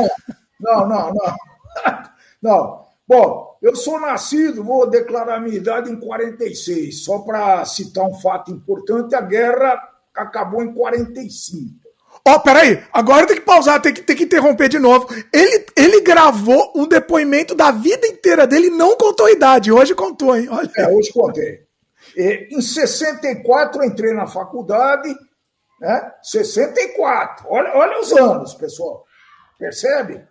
Não, 0.60 0.88
não, 0.88 1.14
não. 1.14 1.36
Não. 2.42 2.84
Bom, 3.08 3.58
eu 3.62 3.76
sou 3.76 4.00
nascido, 4.00 4.64
vou 4.64 4.90
declarar 4.90 5.40
minha 5.40 5.58
idade 5.58 5.92
em 5.92 6.00
46. 6.00 7.04
Só 7.04 7.20
para 7.20 7.66
citar 7.66 8.06
um 8.06 8.14
fato 8.14 8.52
importante, 8.52 9.14
a 9.14 9.22
guerra 9.22 9.82
acabou 10.16 10.64
em 10.64 10.74
45. 10.74 11.84
Ó, 12.26 12.36
oh, 12.36 12.40
peraí, 12.40 12.82
agora 12.94 13.28
tem 13.28 13.36
que 13.36 13.42
pausar, 13.42 13.82
tem 13.82 13.94
que, 13.94 14.02
tem 14.02 14.16
que 14.16 14.24
interromper 14.24 14.70
de 14.70 14.80
novo. 14.80 15.08
Ele, 15.34 15.66
ele 15.76 16.02
gravou 16.02 16.72
um 16.74 16.88
depoimento 16.88 17.54
da 17.54 17.72
vida 17.72 18.08
inteira 18.08 18.48
dele 18.48 18.68
e 18.68 18.78
não 18.78 18.96
contou 18.96 19.26
a 19.26 19.32
idade. 19.32 19.72
Hoje 19.72 19.94
contou, 19.94 20.36
hein? 20.36 20.48
Olha. 20.50 20.72
É, 20.78 20.88
hoje 20.88 21.12
contei. 21.12 21.64
E, 22.16 22.48
em 22.52 22.62
64 22.62 23.84
entrei 23.84 24.14
na 24.14 24.26
faculdade, 24.26 25.14
né? 25.82 26.14
64. 26.22 27.46
Olha, 27.50 27.76
olha 27.76 28.00
os 28.00 28.14
anos, 28.14 28.54
pessoal. 28.54 29.04
Percebe? 29.60 30.26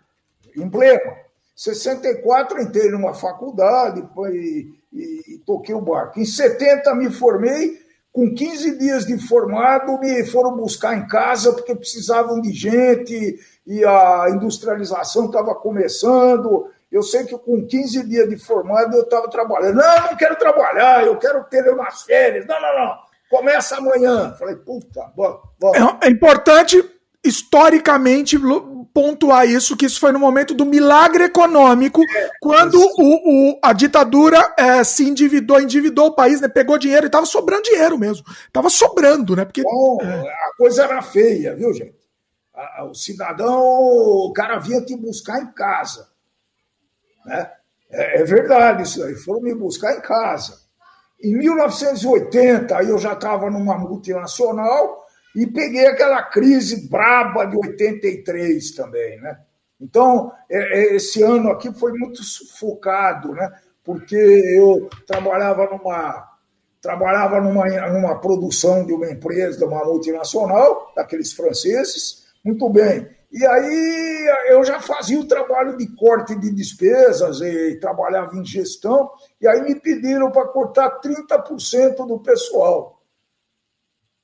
Emblema. 0.57 1.22
64 1.62 2.60
entrei 2.60 2.90
numa 2.90 3.14
faculdade 3.14 4.02
e, 4.32 4.66
e, 4.93 5.34
e 5.34 5.39
toquei 5.47 5.72
o 5.72 5.80
barco. 5.80 6.18
Em 6.18 6.24
70 6.24 6.93
me 6.97 7.09
formei 7.09 7.80
com 8.12 8.34
15 8.34 8.78
dias 8.78 9.06
de 9.06 9.16
formado, 9.16 9.97
me 10.01 10.26
foram 10.26 10.56
buscar 10.56 10.97
em 10.97 11.06
casa 11.06 11.52
porque 11.52 11.74
precisavam 11.74 12.40
de 12.40 12.52
gente 12.52 13.39
e 13.64 13.84
a 13.84 14.26
industrialização 14.30 15.26
estava 15.26 15.55
começando. 15.55 16.68
Eu 16.90 17.02
sei 17.02 17.24
que 17.24 17.39
com 17.39 17.64
15 17.64 18.09
dias 18.09 18.28
de 18.28 18.36
formado 18.36 18.97
eu 18.97 19.05
estava 19.05 19.30
trabalhando. 19.30 19.76
Não, 19.76 20.10
não 20.10 20.16
quero 20.16 20.34
trabalhar, 20.34 21.06
eu 21.06 21.16
quero 21.16 21.44
ter 21.44 21.72
umas 21.72 22.02
férias. 22.02 22.44
Não, 22.44 22.60
não, 22.60 22.74
não. 22.74 22.97
Começa 23.30 23.76
amanhã. 23.76 24.34
Falei, 24.36 24.56
puta, 24.56 25.12
bom, 25.14 25.40
bom. 25.60 25.72
É, 25.76 26.09
é 26.09 26.10
importante 26.10 26.84
historicamente 27.24 28.36
pontuar 28.93 29.47
isso, 29.48 29.77
que 29.77 29.86
isso 29.86 29.98
foi 29.98 30.12
no 30.12 30.19
momento 30.19 30.55
do 30.55 30.64
milagre 30.64 31.24
econômico, 31.24 32.02
é, 32.02 32.31
quando 32.40 32.74
o, 32.77 33.52
o, 33.52 33.59
a 33.62 33.73
ditadura 33.73 34.55
é, 34.59 34.85
se 34.85 35.09
endividou, 35.09 35.60
endividou 35.60 36.06
o 36.06 36.14
país, 36.14 36.40
né, 36.40 36.48
pegou 36.48 36.78
dinheiro 36.78 37.06
e 37.06 37.09
estava 37.09 37.27
sobrando 37.27 37.62
dinheiro 37.62 37.98
mesmo. 37.98 38.24
Estava 38.47 38.69
sobrando, 38.69 39.35
né? 39.35 39.44
Porque, 39.44 39.62
Bom, 39.62 39.98
é. 40.02 40.28
A 40.28 40.56
coisa 40.56 40.85
era 40.85 41.02
feia, 41.02 41.55
viu, 41.55 41.73
gente? 41.73 41.94
O 42.90 42.94
cidadão, 42.94 43.60
o 43.62 44.32
cara 44.35 44.59
vinha 44.59 44.81
te 44.82 44.94
buscar 44.97 45.40
em 45.40 45.52
casa. 45.52 46.09
Né? 47.24 47.51
É, 47.90 48.20
é 48.20 48.24
verdade 48.24 48.82
isso 48.82 49.02
aí, 49.02 49.14
foram 49.14 49.40
me 49.40 49.55
buscar 49.55 49.97
em 49.97 50.01
casa. 50.01 50.60
Em 51.23 51.36
1980, 51.36 52.77
aí 52.77 52.89
eu 52.89 52.98
já 52.98 53.12
estava 53.12 53.48
numa 53.48 53.78
multinacional, 53.78 55.02
e 55.35 55.47
peguei 55.47 55.87
aquela 55.87 56.23
crise 56.23 56.89
braba 56.89 57.45
de 57.45 57.57
83 57.57 58.73
também, 58.73 59.21
né? 59.21 59.39
Então, 59.81 60.33
é, 60.49 60.59
é, 60.59 60.97
esse 60.97 61.23
ano 61.23 61.51
aqui 61.51 61.73
foi 61.73 61.93
muito 61.93 62.23
sufocado, 62.23 63.33
né? 63.33 63.51
Porque 63.83 64.15
eu 64.17 64.89
trabalhava 65.07 65.67
numa 65.67 66.31
trabalhava 66.81 67.41
numa, 67.41 67.65
numa 67.91 68.21
produção 68.21 68.85
de 68.85 68.93
uma 68.93 69.09
empresa, 69.09 69.57
de 69.57 69.65
uma 69.65 69.85
multinacional, 69.85 70.93
daqueles 70.97 71.33
franceses, 71.33 72.25
muito 72.45 72.69
bem. 72.69 73.09
E 73.31 73.47
aí 73.47 74.29
eu 74.49 74.65
já 74.65 74.81
fazia 74.81 75.19
o 75.19 75.27
trabalho 75.27 75.77
de 75.77 75.87
corte 75.95 76.35
de 76.35 76.51
despesas 76.53 77.41
e 77.41 77.79
trabalhava 77.81 78.37
em 78.37 78.45
gestão, 78.45 79.11
e 79.41 79.47
aí 79.47 79.63
me 79.63 79.77
pediram 79.77 80.31
para 80.33 80.49
cortar 80.49 81.01
30% 81.01 82.05
do 82.05 82.19
pessoal 82.19 83.02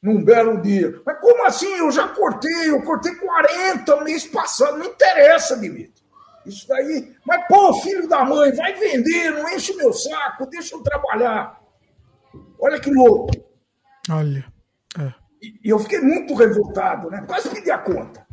num 0.08 0.24
belo 0.24 0.60
dia. 0.60 1.00
Mas 1.04 1.20
como 1.20 1.46
assim? 1.46 1.72
Eu 1.76 1.90
já 1.90 2.08
cortei, 2.08 2.70
eu 2.70 2.82
cortei 2.82 3.14
40 3.14 3.96
no 3.96 4.04
mês 4.04 4.26
passado. 4.26 4.78
Não 4.78 4.86
interessa, 4.86 5.56
Dimitri. 5.56 5.92
Isso 6.46 6.66
daí. 6.66 7.14
Mas, 7.26 7.46
pô, 7.46 7.74
filho 7.82 8.08
da 8.08 8.24
mãe, 8.24 8.52
vai 8.52 8.72
vender, 8.74 9.30
não 9.32 9.48
enche 9.50 9.74
meu 9.74 9.92
saco, 9.92 10.46
deixa 10.46 10.74
eu 10.74 10.82
trabalhar. 10.82 11.60
Olha 12.58 12.80
que 12.80 12.90
louco. 12.90 13.30
Olha. 14.10 14.44
É. 14.98 15.12
E, 15.42 15.70
eu 15.70 15.78
fiquei 15.78 16.00
muito 16.00 16.34
revoltado, 16.34 17.10
né? 17.10 17.24
Quase 17.26 17.50
pedi 17.50 17.70
a 17.70 17.78
conta. 17.78 18.26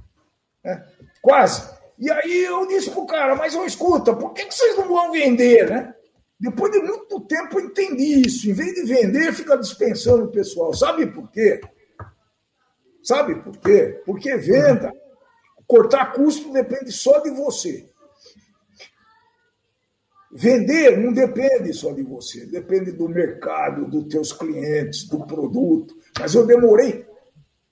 Né? 0.64 0.84
Quase. 1.22 1.76
E 2.00 2.10
aí 2.12 2.44
eu 2.44 2.68
disse 2.68 2.90
pro 2.90 3.06
cara, 3.06 3.36
mas 3.36 3.54
eu 3.54 3.66
escuta, 3.66 4.14
por 4.14 4.34
que, 4.34 4.46
que 4.46 4.54
vocês 4.54 4.78
não 4.78 4.88
vão 4.88 5.12
vender, 5.12 5.70
né? 5.70 5.94
Depois 6.46 6.72
de 6.72 6.80
muito 6.80 7.22
tempo 7.22 7.60
eu 7.60 7.66
entendi 7.66 8.28
isso. 8.28 8.48
Em 8.48 8.54
vez 8.54 8.76
de 8.76 8.84
vender, 8.84 9.34
fica 9.34 9.58
dispensando 9.58 10.26
o 10.26 10.32
pessoal. 10.32 10.72
Sabe 10.76 11.08
por 11.08 11.32
quê? 11.32 11.60
Sabe 13.02 13.42
por 13.42 13.58
quê? 13.58 14.00
Porque 14.06 14.38
venda, 14.38 14.94
cortar 15.66 16.14
custo 16.14 16.54
depende 16.54 16.92
só 16.92 17.18
de 17.20 17.32
você. 17.32 17.90
Vender 20.32 21.00
não 21.00 21.14
depende 21.14 21.74
só 21.74 21.92
de 21.94 22.04
você, 22.04 22.46
depende 22.46 22.92
do 22.92 23.10
mercado, 23.10 23.90
dos 23.90 24.08
teus 24.08 24.32
clientes, 24.32 25.08
do 25.08 25.26
produto. 25.26 25.96
Mas 26.20 26.36
eu 26.36 26.46
demorei 26.46 27.08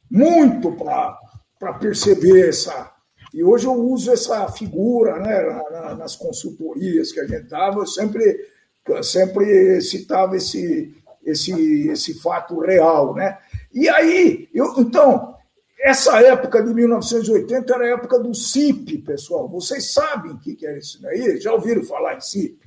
muito 0.09 0.71
para 0.71 1.73
perceber 1.79 2.49
essa. 2.49 2.91
E 3.31 3.43
hoje 3.43 3.67
eu 3.67 3.73
uso 3.73 4.11
essa 4.11 4.47
figura 4.51 5.19
né, 5.19 5.95
nas 5.95 6.15
consultorias 6.15 7.11
que 7.11 7.19
a 7.19 7.27
gente 7.27 7.49
dava, 7.49 7.81
eu 7.81 7.87
sempre 7.87 8.52
sempre 9.01 9.81
citava 9.81 10.35
esse, 10.37 10.95
esse, 11.23 11.87
esse 11.89 12.19
fato 12.19 12.59
real. 12.59 13.15
Né? 13.15 13.37
E 13.73 13.87
aí, 13.89 14.49
eu, 14.53 14.73
então, 14.77 15.35
essa 15.79 16.21
época 16.21 16.61
de 16.63 16.73
1980 16.73 17.73
era 17.73 17.83
a 17.85 17.89
época 17.89 18.19
do 18.19 18.33
CIP, 18.33 18.99
pessoal. 18.99 19.47
Vocês 19.49 19.93
sabem 19.93 20.31
o 20.31 20.39
que 20.39 20.65
era 20.65 20.77
isso 20.77 21.01
daí? 21.01 21.39
Já 21.39 21.53
ouviram 21.53 21.83
falar 21.83 22.17
em 22.17 22.21
CIP? 22.21 22.59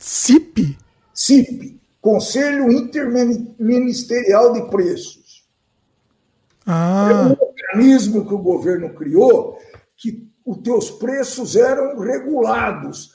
CIP? 0.00 0.78
CIP 1.12 1.80
Conselho 2.04 2.70
Interministerial 2.70 4.52
de 4.52 4.68
Preços. 4.68 5.48
Ah. 6.66 7.08
É 7.10 7.14
um 7.14 7.36
organismo 7.48 8.26
que 8.28 8.34
o 8.34 8.38
governo 8.38 8.92
criou 8.92 9.58
que 9.96 10.28
os 10.44 10.58
teus 10.58 10.90
preços 10.90 11.56
eram 11.56 11.98
regulados 11.98 13.13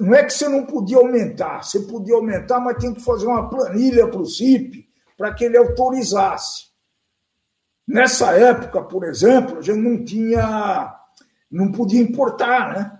não 0.00 0.14
é 0.14 0.24
que 0.24 0.32
você 0.32 0.48
não 0.48 0.64
podia 0.64 0.96
aumentar, 0.96 1.62
você 1.62 1.80
podia 1.80 2.14
aumentar, 2.14 2.60
mas 2.60 2.78
tem 2.78 2.94
que 2.94 3.02
fazer 3.02 3.26
uma 3.26 3.48
planilha 3.48 4.08
para 4.08 4.20
o 4.20 4.26
CIP 4.26 4.88
para 5.16 5.34
que 5.34 5.44
ele 5.44 5.58
autorizasse. 5.58 6.70
Nessa 7.86 8.32
época, 8.32 8.82
por 8.82 9.04
exemplo, 9.04 9.58
a 9.58 9.62
gente 9.62 9.78
não 9.78 10.04
tinha, 10.04 10.94
não 11.50 11.70
podia 11.72 12.00
importar, 12.00 12.72
né? 12.74 12.98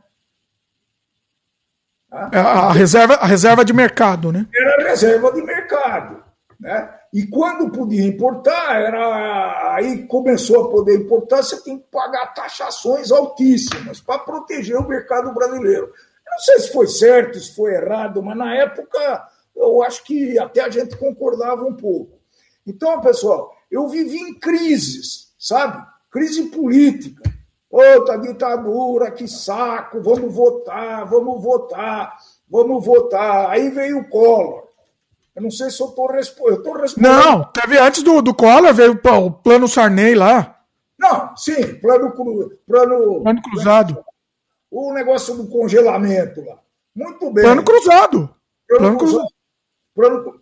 É, 2.33 2.39
a 2.39 2.73
reserva, 2.73 3.15
a 3.15 3.27
reserva 3.27 3.65
de 3.65 3.73
mercado, 3.73 4.33
né? 4.33 4.47
Era 4.53 4.83
a 4.83 4.89
reserva 4.89 5.33
de 5.33 5.43
mercado. 5.43 6.25
Né? 6.59 6.93
E 7.13 7.27
quando 7.27 7.71
podia 7.71 8.05
importar, 8.05 8.81
era 8.81 9.75
aí 9.75 10.07
começou 10.07 10.67
a 10.67 10.71
poder 10.71 10.97
importar, 10.97 11.39
você 11.39 11.63
tem 11.63 11.79
que 11.79 11.87
pagar 11.91 12.35
taxações 12.35 13.11
altíssimas 13.11 14.01
para 14.01 14.19
proteger 14.19 14.77
o 14.77 14.87
mercado 14.87 15.33
brasileiro. 15.33 15.91
Não 16.31 16.39
sei 16.39 16.59
se 16.61 16.73
foi 16.73 16.87
certo, 16.87 17.39
se 17.39 17.55
foi 17.55 17.75
errado, 17.75 18.23
mas 18.23 18.37
na 18.37 18.55
época 18.55 19.29
eu 19.55 19.83
acho 19.83 20.05
que 20.05 20.39
até 20.39 20.63
a 20.63 20.71
gente 20.71 20.97
concordava 20.97 21.65
um 21.65 21.75
pouco. 21.75 22.19
Então, 22.67 23.01
pessoal, 23.01 23.53
eu 23.71 23.89
vivi 23.89 24.19
em 24.19 24.35
crises, 24.35 25.33
sabe? 25.39 25.85
Crise 26.11 26.45
política. 26.51 27.23
Outra 27.71 28.17
ditadura, 28.17 29.13
que 29.13 29.29
saco, 29.29 30.03
vamos 30.03 30.35
votar, 30.35 31.07
vamos 31.07 31.43
votar, 31.43 32.17
vamos 32.49 32.85
votar. 32.85 33.51
Aí 33.51 33.71
veio 33.71 34.01
o 34.01 34.09
Collor. 34.09 34.65
Eu 35.37 35.43
não 35.43 35.51
sei 35.51 35.71
se 35.71 35.81
eu 35.81 35.87
estou 35.87 36.09
respo 36.09 36.49
respondendo. 36.51 37.13
Não, 37.13 37.45
teve 37.45 37.79
antes 37.79 38.03
do, 38.03 38.21
do 38.21 38.35
Collor, 38.35 38.75
veio 38.75 39.01
o 39.01 39.31
plano 39.31 39.69
Sarney 39.69 40.17
lá. 40.17 40.57
Não, 40.99 41.35
sim, 41.37 41.75
plano, 41.81 42.11
plano, 42.13 42.51
plano 42.67 43.43
cruzado. 43.43 44.05
O 44.71 44.93
negócio 44.93 45.37
do 45.37 45.49
congelamento 45.49 46.45
lá. 46.45 46.59
Muito 46.95 47.31
bem. 47.33 47.45
Plano 47.45 47.65
cruzado. 47.65 48.35
Plano, 48.69 48.83
plano 48.83 48.99
cruzado. 48.99 49.29
Plano, 49.95 50.41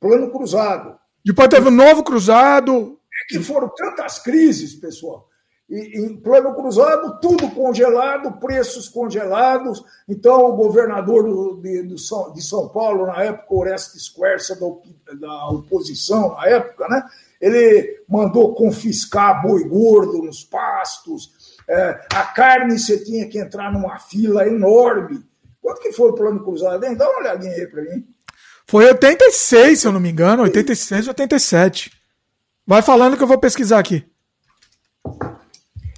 plano 0.00 0.30
cruzado. 0.30 0.98
Depois 1.24 1.48
teve 1.48 1.68
o 1.68 1.72
novo 1.72 2.04
cruzado. 2.04 2.98
É 3.12 3.34
que 3.34 3.42
foram 3.42 3.68
tantas 3.74 4.18
crises, 4.18 4.74
pessoal. 4.74 5.28
E, 5.68 5.98
em 5.98 6.16
plano 6.16 6.54
cruzado, 6.54 7.18
tudo 7.20 7.50
congelado, 7.50 8.38
preços 8.38 8.88
congelados. 8.88 9.82
Então, 10.08 10.44
o 10.44 10.56
governador 10.56 11.24
do, 11.24 11.60
de, 11.60 11.82
do 11.82 11.98
São, 11.98 12.32
de 12.32 12.40
São 12.40 12.68
Paulo, 12.68 13.06
na 13.06 13.24
época, 13.24 13.54
Orestes 13.54 14.08
Quercia, 14.08 14.54
da, 14.54 15.14
da 15.14 15.48
oposição, 15.48 16.34
na 16.34 16.46
época, 16.46 16.86
né? 16.88 17.02
ele 17.40 18.04
mandou 18.08 18.54
confiscar 18.54 19.42
boi 19.42 19.64
gordo 19.64 20.22
nos 20.22 20.44
pastos. 20.44 21.34
É, 21.68 22.00
a 22.14 22.22
carne 22.22 22.78
você 22.78 23.02
tinha 23.02 23.28
que 23.28 23.38
entrar 23.38 23.72
numa 23.72 23.98
fila 23.98 24.46
enorme. 24.46 25.24
Quanto 25.60 25.80
que 25.80 25.92
foi 25.92 26.10
o 26.10 26.14
plano 26.14 26.44
cruzado, 26.44 26.84
hein? 26.84 26.94
Dá 26.94 27.08
uma 27.10 27.20
olhadinha 27.20 27.52
aí 27.52 27.66
para 27.66 27.82
mim. 27.82 28.06
Foi 28.66 28.84
86, 28.86 29.80
se 29.80 29.86
eu 29.86 29.92
não 29.92 30.00
me 30.00 30.10
engano, 30.10 30.42
86 30.42 31.06
ou 31.06 31.10
87. 31.10 31.92
Vai 32.66 32.82
falando 32.82 33.16
que 33.16 33.22
eu 33.22 33.26
vou 33.26 33.38
pesquisar 33.38 33.78
aqui. 33.78 34.04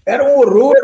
Era 0.07 0.25
um 0.25 0.39
horror. 0.39 0.75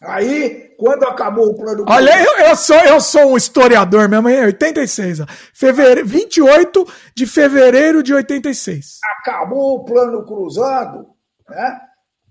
Aí, 0.00 0.74
quando 0.78 1.04
acabou 1.04 1.48
o 1.48 1.54
plano. 1.54 1.84
Olha, 1.88 2.22
eu, 2.22 2.46
eu, 2.46 2.56
sou, 2.56 2.76
eu 2.76 3.00
sou 3.00 3.32
um 3.32 3.36
historiador 3.36 4.08
mesmo, 4.08 4.28
é 4.28 4.44
86. 4.44 5.20
Ó. 5.20 5.26
Fevereiro, 5.52 6.06
28 6.06 6.86
de 7.14 7.26
fevereiro 7.26 8.02
de 8.02 8.14
86. 8.14 9.00
Acabou 9.20 9.76
o 9.76 9.84
plano 9.84 10.24
cruzado, 10.24 11.08
né? 11.48 11.80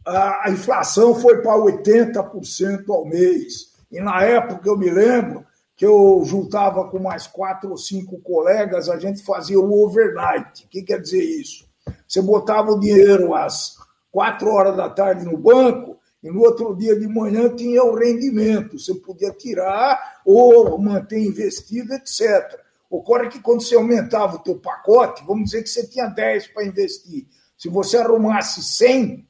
A 0.08 0.50
inflação 0.50 1.14
foi 1.14 1.42
para 1.42 1.58
80% 1.58 2.90
ao 2.90 3.06
mês. 3.06 3.74
E 3.92 4.00
na 4.00 4.24
época 4.24 4.70
eu 4.70 4.78
me 4.78 4.90
lembro 4.90 5.46
que 5.76 5.86
eu 5.86 6.24
juntava 6.26 6.90
com 6.90 6.98
mais 6.98 7.28
quatro 7.28 7.70
ou 7.70 7.78
cinco 7.78 8.20
colegas, 8.20 8.90
a 8.90 8.98
gente 8.98 9.22
fazia 9.22 9.60
o 9.60 9.84
overnight. 9.84 10.66
O 10.66 10.70
que 10.70 10.82
quer 10.82 11.02
dizer 11.02 11.24
isso? 11.24 11.68
Você 12.08 12.22
botava 12.22 12.72
o 12.72 12.80
dinheiro 12.80 13.36
às 13.36 13.78
quatro 14.12 14.50
horas 14.50 14.76
da 14.76 14.90
tarde 14.90 15.26
no 15.26 15.38
banco 15.38 15.98
e 16.24 16.32
no 16.32 16.42
outro 16.42 16.76
dia 16.76 16.98
de 16.98 17.08
manhã 17.08 17.54
tinha 17.54 17.84
o 17.84 17.96
rendimento. 17.96 18.80
Você 18.80 18.96
podia 18.96 19.32
tirar 19.32 20.22
ou 20.26 20.78
manter 20.80 21.20
investido, 21.20 21.94
etc. 21.94 22.60
Ocorre 22.90 23.28
que 23.28 23.42
quando 23.42 23.62
você 23.62 23.76
aumentava 23.76 24.38
o 24.38 24.40
teu 24.40 24.58
pacote, 24.58 25.24
vamos 25.28 25.46
dizer 25.46 25.64
que 25.64 25.70
você 25.70 25.86
tinha 25.86 26.08
10 26.08 26.48
para 26.48 26.66
investir. 26.66 27.28
Se 27.58 27.70
você 27.70 27.98
arrumasse 27.98 28.64
100, 28.64 29.28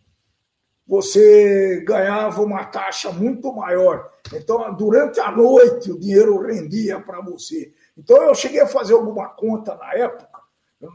você 0.87 1.83
ganhava 1.85 2.41
uma 2.41 2.63
taxa 2.65 3.11
muito 3.11 3.53
maior. 3.53 4.09
Então, 4.33 4.73
durante 4.75 5.19
a 5.19 5.31
noite, 5.31 5.91
o 5.91 5.99
dinheiro 5.99 6.41
rendia 6.41 6.99
para 6.99 7.21
você. 7.21 7.73
Então, 7.97 8.21
eu 8.23 8.33
cheguei 8.33 8.61
a 8.61 8.67
fazer 8.67 8.93
alguma 8.93 9.27
conta 9.29 9.75
na 9.75 9.93
época. 9.93 10.37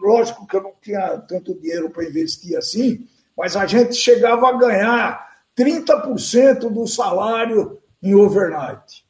Lógico 0.00 0.46
que 0.46 0.56
eu 0.56 0.62
não 0.62 0.72
tinha 0.80 1.18
tanto 1.28 1.58
dinheiro 1.60 1.90
para 1.90 2.04
investir 2.04 2.56
assim, 2.56 3.06
mas 3.36 3.56
a 3.56 3.66
gente 3.66 3.94
chegava 3.94 4.48
a 4.48 4.56
ganhar 4.56 5.28
30% 5.58 6.70
do 6.70 6.86
salário 6.86 7.78
em 8.02 8.14
overnight. 8.14 9.04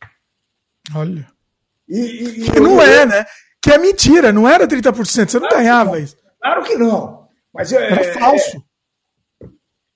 Olha. 0.94 1.26
E, 1.88 1.98
e, 1.98 2.46
e 2.56 2.60
não 2.60 2.80
é, 2.80 3.04
né? 3.04 3.26
Que 3.60 3.72
é 3.72 3.78
mentira, 3.78 4.32
não 4.32 4.48
era 4.48 4.66
30%, 4.66 5.04
você 5.04 5.38
não 5.38 5.48
claro 5.48 5.56
ganhava 5.56 6.00
isso. 6.00 6.16
Claro 6.40 6.64
que 6.64 6.74
não. 6.76 7.28
Mas 7.52 7.72
é, 7.72 7.92
era 7.92 8.18
falso. 8.18 8.64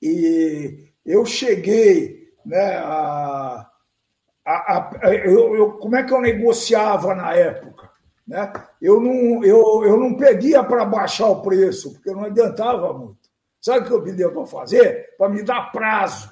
E 0.07 0.93
eu 1.05 1.27
cheguei 1.27 2.29
né, 2.45 2.77
a, 2.77 3.69
a, 4.45 4.91
a 5.03 5.15
eu, 5.15 5.57
eu, 5.57 5.73
como 5.73 5.97
é 5.97 6.05
que 6.05 6.15
eu 6.15 6.21
negociava 6.21 7.15
na 7.15 7.35
época? 7.35 7.91
Né? 8.27 8.53
Eu, 8.81 9.01
não, 9.01 9.45
eu, 9.45 9.85
eu 9.85 9.97
não 9.97 10.17
pedia 10.17 10.63
para 10.63 10.85
baixar 10.85 11.29
o 11.29 11.43
preço, 11.43 11.95
porque 11.95 12.13
não 12.13 12.25
adiantava 12.25 12.93
muito. 12.93 13.27
Sabe 13.61 13.81
o 13.81 13.85
que 13.85 13.93
eu 13.93 14.03
pedia 14.03 14.31
para 14.31 14.47
fazer? 14.47 15.17
Para 15.19 15.29
me 15.29 15.43
dar 15.43 15.73
prazo. 15.73 16.31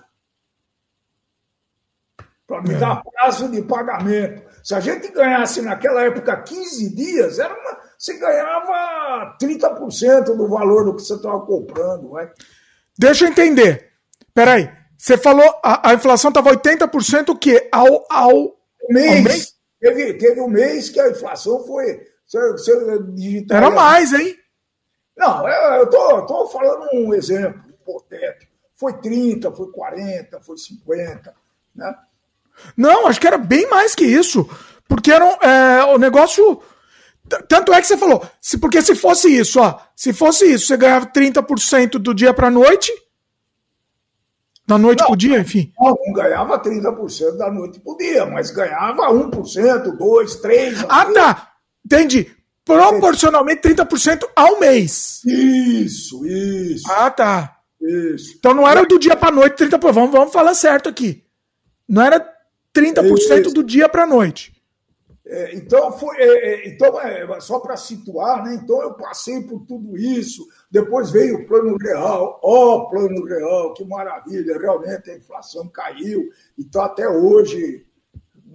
Para 2.46 2.62
me 2.62 2.74
é. 2.74 2.78
dar 2.78 3.02
prazo 3.02 3.50
de 3.50 3.62
pagamento. 3.62 4.42
Se 4.62 4.74
a 4.74 4.80
gente 4.80 5.08
ganhasse 5.08 5.62
naquela 5.62 6.02
época 6.02 6.36
15 6.42 6.94
dias, 6.94 7.38
era 7.38 7.52
uma, 7.52 7.78
você 7.98 8.18
ganhava 8.18 9.36
30% 9.40 10.36
do 10.36 10.48
valor 10.48 10.84
do 10.84 10.94
que 10.94 11.02
você 11.02 11.14
estava 11.14 11.40
comprando. 11.40 12.12
Né? 12.12 12.30
Deixa 12.98 13.24
eu 13.24 13.28
entender. 13.28 13.90
Peraí, 14.32 14.70
você 14.96 15.16
falou 15.16 15.48
a, 15.62 15.90
a 15.90 15.94
inflação 15.94 16.30
estava 16.30 16.50
80% 16.50 17.30
o 17.30 17.38
quê? 17.38 17.68
Ao, 17.70 18.06
ao, 18.10 18.56
mês. 18.88 19.16
Ao 19.16 19.22
mês? 19.22 19.54
Teve, 19.80 20.14
teve 20.14 20.40
um 20.40 20.48
mês 20.48 20.88
que 20.88 21.00
a 21.00 21.10
inflação 21.10 21.64
foi. 21.66 22.00
Você, 22.26 22.52
você 22.52 22.72
Era 23.50 23.70
mais, 23.70 24.12
hein? 24.12 24.36
Não, 25.16 25.48
eu 25.48 25.84
estou 25.84 26.48
falando 26.48 26.88
um 26.94 27.14
exemplo 27.14 27.62
hipotético. 27.68 28.52
Foi 28.74 28.92
30, 28.94 29.52
foi 29.52 29.70
40, 29.70 30.40
foi 30.40 30.58
50, 30.58 31.34
né? 31.74 31.94
Não, 32.76 33.06
acho 33.06 33.20
que 33.20 33.26
era 33.26 33.38
bem 33.38 33.68
mais 33.68 33.94
que 33.94 34.04
isso. 34.04 34.48
Porque 34.88 35.12
era 35.12 35.24
um, 35.24 35.34
é, 35.46 35.84
o 35.84 35.98
negócio. 35.98 36.60
Tanto 37.48 37.72
é 37.72 37.80
que 37.80 37.86
você 37.86 37.96
falou, 37.96 38.22
se, 38.40 38.58
porque 38.58 38.82
se 38.82 38.94
fosse 38.94 39.28
isso, 39.28 39.60
ó, 39.60 39.78
se 39.96 40.12
fosse 40.12 40.44
isso, 40.44 40.66
você 40.66 40.76
ganhava 40.76 41.06
30% 41.06 41.92
do 41.92 42.14
dia 42.14 42.34
para 42.34 42.50
noite, 42.50 42.92
da 44.66 44.78
noite 44.78 45.00
não, 45.00 45.06
pro 45.08 45.16
dia, 45.16 45.38
enfim. 45.38 45.72
Não, 45.78 45.96
não 46.06 46.12
ganhava 46.12 46.58
30% 46.58 47.36
da 47.36 47.50
noite 47.50 47.80
pro 47.80 47.96
dia, 47.96 48.24
mas 48.26 48.50
ganhava 48.50 49.12
1%, 49.12 49.30
2%, 49.30 50.40
3%. 50.40 50.86
Ah, 50.88 51.06
tá. 51.12 51.52
Entendi. 51.84 52.30
Proporcionalmente 52.64 53.60
30% 53.60 54.22
ao 54.34 54.58
mês. 54.58 55.20
Isso, 55.26 56.26
isso. 56.26 56.90
Ah, 56.90 57.10
tá. 57.10 57.58
Isso. 57.78 58.36
Então 58.38 58.54
não 58.54 58.66
era 58.66 58.86
do 58.86 58.98
dia 58.98 59.14
para 59.14 59.30
noite 59.30 59.62
30%. 59.62 59.92
Vamos, 59.92 60.10
vamos 60.10 60.32
falar 60.32 60.54
certo 60.54 60.88
aqui. 60.88 61.22
Não 61.86 62.02
era 62.02 62.26
30% 62.74 63.40
isso. 63.42 63.54
do 63.54 63.62
dia 63.62 63.86
para 63.86 64.06
noite. 64.06 64.53
É, 65.26 65.54
então, 65.54 65.90
foi, 65.92 66.16
é, 66.18 66.26
é 66.26 66.68
então 66.68 67.00
é, 67.00 67.40
só 67.40 67.58
para 67.58 67.76
situar, 67.76 68.44
né? 68.44 68.60
Então 68.62 68.82
eu 68.82 68.92
passei 68.92 69.42
por 69.42 69.60
tudo 69.60 69.96
isso. 69.96 70.46
Depois 70.70 71.10
veio 71.10 71.38
o 71.38 71.46
plano 71.46 71.76
real. 71.78 72.38
Ó, 72.42 72.74
oh, 72.74 72.88
plano 72.90 73.24
real, 73.24 73.72
que 73.72 73.84
maravilha! 73.84 74.58
Realmente 74.58 75.10
a 75.10 75.16
inflação 75.16 75.66
caiu 75.68 76.28
e 76.58 76.62
está 76.62 76.84
até 76.84 77.08
hoje 77.08 77.86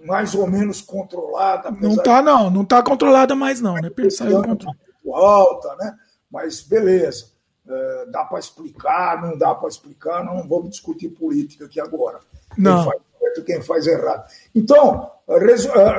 mais 0.04 0.34
ou 0.34 0.46
menos 0.46 0.80
controlada. 0.80 1.70
Não 1.72 1.92
está, 1.92 2.22
não, 2.22 2.48
não 2.48 2.62
está 2.62 2.82
controlada 2.82 3.34
mais, 3.34 3.60
não, 3.60 3.74
né? 3.74 3.90
Saiu 4.08 4.42
controle. 4.42 4.78
alta, 5.12 5.74
né? 5.76 5.96
Mas 6.30 6.60
beleza. 6.60 7.30
É, 7.68 8.06
dá 8.06 8.24
para 8.24 8.38
explicar, 8.38 9.22
não 9.22 9.36
dá 9.36 9.54
para 9.54 9.68
explicar, 9.68 10.24
não 10.24 10.46
vamos 10.48 10.70
discutir 10.70 11.08
política 11.10 11.66
aqui 11.66 11.80
agora. 11.80 12.20
Não. 12.56 12.76
Quem 12.76 12.84
faz 12.84 13.02
certo, 13.18 13.44
quem 13.44 13.62
faz 13.62 13.86
errado. 13.86 14.30
Então, 14.54 15.10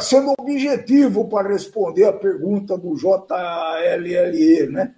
sendo 0.01 0.33
objetivo 0.37 1.27
para 1.29 1.49
responder 1.49 2.05
a 2.05 2.13
pergunta 2.13 2.77
do 2.77 2.95
JLLE, 2.95 4.67
né? 4.67 4.93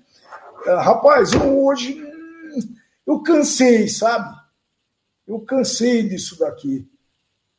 É, 0.65 0.76
rapaz, 0.76 1.34
eu 1.34 1.64
hoje 1.64 2.01
hum, 2.01 2.76
eu 3.05 3.19
cansei, 3.19 3.88
sabe? 3.88 4.34
Eu 5.27 5.39
cansei 5.41 6.03
disso 6.03 6.39
daqui. 6.39 6.88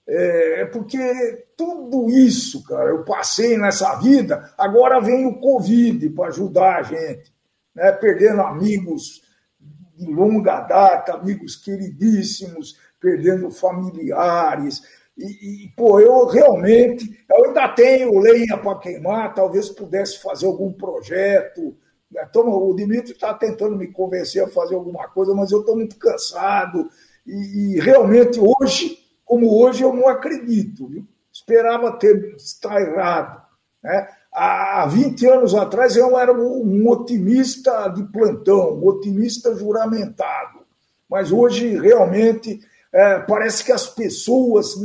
É, 0.06 0.62
é 0.62 0.64
porque 0.66 1.46
tudo 1.56 2.10
isso, 2.10 2.62
cara, 2.64 2.90
eu 2.90 3.04
passei 3.04 3.56
nessa 3.56 3.94
vida, 3.96 4.52
agora 4.58 5.00
vem 5.00 5.26
o 5.26 5.38
Covid 5.38 6.10
para 6.10 6.28
ajudar 6.28 6.76
a 6.76 6.82
gente, 6.82 7.32
né? 7.74 7.92
Perdendo 7.92 8.42
amigos 8.42 9.22
de 9.96 10.06
longa 10.06 10.60
data, 10.60 11.14
amigos 11.14 11.56
queridíssimos, 11.56 12.78
perdendo 13.00 13.50
familiares. 13.50 14.82
E, 15.16 15.64
e, 15.64 15.68
pô, 15.76 16.00
eu 16.00 16.26
realmente, 16.26 17.24
eu 17.30 17.44
ainda 17.44 17.68
tenho 17.68 18.18
lenha 18.18 18.56
para 18.58 18.78
queimar, 18.78 19.34
talvez 19.34 19.68
pudesse 19.68 20.20
fazer 20.20 20.46
algum 20.46 20.72
projeto 20.72 21.76
toma, 22.30 22.54
o 22.54 22.74
Dimitri 22.74 23.12
está 23.12 23.34
tentando 23.34 23.76
me 23.76 23.88
convencer 23.88 24.44
a 24.44 24.48
fazer 24.48 24.74
alguma 24.74 25.08
coisa, 25.08 25.34
mas 25.34 25.50
eu 25.50 25.60
estou 25.60 25.76
muito 25.76 25.96
cansado. 25.96 26.88
E, 27.26 27.76
e, 27.76 27.80
realmente 27.80 28.38
hoje, 28.38 28.98
como 29.24 29.60
hoje, 29.60 29.82
eu 29.82 29.92
não 29.92 30.08
acredito. 30.08 30.86
Viu? 30.86 31.06
Esperava 31.32 31.92
ter 31.92 32.34
estar 32.36 32.80
errado. 32.80 33.42
Né? 33.82 34.08
Há 34.32 34.86
20 34.86 35.26
anos 35.26 35.54
atrás 35.54 35.96
eu 35.96 36.18
era 36.18 36.32
um 36.32 36.88
otimista 36.88 37.88
de 37.88 38.04
plantão, 38.04 38.74
um 38.74 38.86
otimista 38.86 39.54
juramentado. 39.54 40.60
Mas 41.08 41.30
hoje, 41.30 41.78
realmente, 41.78 42.60
é, 42.94 43.18
parece 43.18 43.64
que 43.64 43.72
as 43.72 43.88
pessoas 43.88 44.76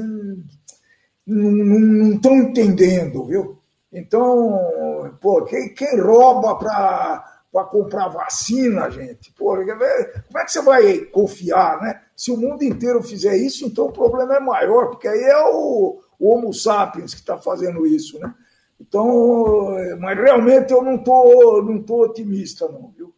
não 1.27 2.13
estão 2.13 2.35
entendendo, 2.35 3.23
viu? 3.23 3.59
Então, 3.93 5.15
pô, 5.21 5.43
quem, 5.45 5.71
quem 5.75 5.99
rouba 5.99 6.55
para 6.55 7.63
comprar 7.65 8.07
vacina, 8.07 8.89
gente? 8.89 9.31
Pô, 9.33 9.55
como 9.55 9.83
é 9.83 10.43
que 10.43 10.51
você 10.51 10.61
vai 10.63 10.97
confiar, 11.05 11.79
né? 11.83 12.01
Se 12.15 12.31
o 12.31 12.37
mundo 12.37 12.63
inteiro 12.63 13.03
fizer 13.03 13.37
isso, 13.37 13.63
então 13.63 13.85
o 13.85 13.91
problema 13.91 14.37
é 14.37 14.39
maior, 14.39 14.87
porque 14.87 15.07
aí 15.07 15.21
é 15.21 15.37
o, 15.43 16.01
o 16.19 16.29
Homo 16.33 16.51
sapiens 16.51 17.13
que 17.13 17.19
está 17.19 17.37
fazendo 17.37 17.85
isso, 17.85 18.17
né? 18.19 18.33
Então, 18.81 19.75
mas 19.99 20.17
realmente 20.17 20.73
eu 20.73 20.81
não 20.81 20.97
tô, 20.97 21.61
não 21.61 21.79
tô 21.83 22.05
otimista, 22.05 22.67
não, 22.67 22.89
viu? 22.89 23.13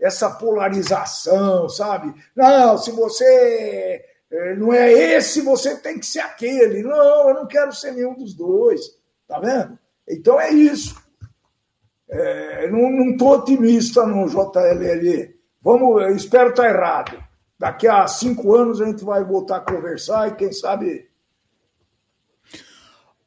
Essa 0.00 0.30
polarização, 0.30 1.68
sabe? 1.68 2.14
Não, 2.36 2.76
se 2.76 2.90
você 2.90 4.04
é, 4.34 4.56
não 4.56 4.72
é 4.72 4.92
esse, 4.92 5.40
você 5.42 5.76
tem 5.76 5.98
que 5.98 6.06
ser 6.06 6.20
aquele. 6.20 6.82
Não, 6.82 7.28
eu 7.28 7.34
não 7.34 7.46
quero 7.46 7.72
ser 7.72 7.92
nenhum 7.92 8.14
dos 8.14 8.34
dois. 8.34 8.80
Tá 9.28 9.38
vendo? 9.38 9.78
Então 10.08 10.40
é 10.40 10.50
isso. 10.50 11.02
É, 12.10 12.68
não 12.70 13.10
estou 13.10 13.30
otimista 13.30 14.04
no 14.04 14.28
JLL. 14.28 15.34
Vamos, 15.62 16.02
eu 16.02 16.16
espero 16.16 16.50
estar 16.50 16.64
tá 16.64 16.68
errado. 16.68 17.24
Daqui 17.58 17.86
a 17.86 18.06
cinco 18.08 18.54
anos 18.54 18.80
a 18.80 18.86
gente 18.86 19.04
vai 19.04 19.24
voltar 19.24 19.56
a 19.58 19.60
conversar 19.60 20.28
e 20.28 20.34
quem 20.34 20.52
sabe. 20.52 21.08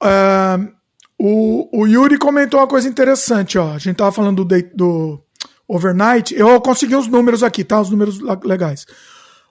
Uh, 0.04 0.72
o, 1.18 1.82
o 1.82 1.88
Yuri 1.88 2.20
comentou 2.20 2.60
uma 2.60 2.68
coisa 2.68 2.88
interessante, 2.88 3.58
ó. 3.58 3.74
A 3.74 3.78
gente 3.80 3.96
tava 3.96 4.12
falando 4.12 4.46
do, 4.46 4.62
do 4.76 5.24
overnight. 5.68 6.34
Eu 6.36 6.60
consegui 6.62 6.96
os 6.96 7.08
números 7.08 7.44
aqui, 7.44 7.64
tá? 7.64 7.82
Os 7.82 7.90
números 7.90 8.20
legais. 8.44 8.86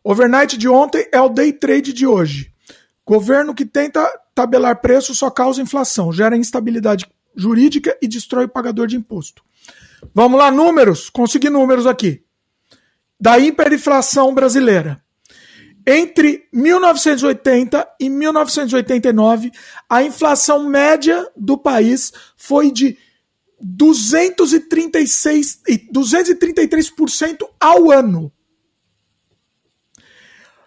Overnight 0.03 0.57
de 0.57 0.69
ontem 0.69 1.09
é 1.13 1.21
o 1.21 1.29
day 1.29 1.53
trade 1.53 1.93
de 1.93 2.07
hoje. 2.07 2.53
Governo 3.05 3.55
que 3.55 3.67
tenta 3.67 4.09
tabelar 4.35 4.81
preço 4.81 5.15
só 5.15 5.31
causa 5.31 5.63
inflação, 5.63 6.13
gera 6.13 6.37
instabilidade 6.37 7.07
jurídica 7.35 7.97
e 8.01 8.09
destrói 8.09 8.47
o 8.47 8.49
pagador 8.49 8.87
de 8.87 8.97
imposto. 8.97 9.43
Vamos 10.15 10.39
lá, 10.39 10.51
números. 10.51 11.11
Consegui 11.11 11.51
números 11.51 11.87
aqui. 11.87 12.23
Da 13.21 13.39
hiperinflação 13.39 14.35
brasileira. 14.35 15.03
Entre 15.87 16.49
1980 16.53 17.89
e 18.01 18.11
1989, 18.11 19.53
a 19.89 20.03
inflação 20.03 20.69
média 20.69 21.31
do 21.37 21.57
país 21.57 22.13
foi 22.37 22.73
de 22.73 22.99
236, 23.61 25.61
233% 25.93 27.49
ao 27.59 27.91
ano. 27.91 28.33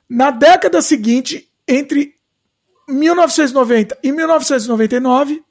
Na 0.10 0.32
década 0.32 0.82
seguinte, 0.82 1.50
entre 1.68 2.16
1990 2.88 4.00
e 4.02 4.12
1999, 4.12 5.44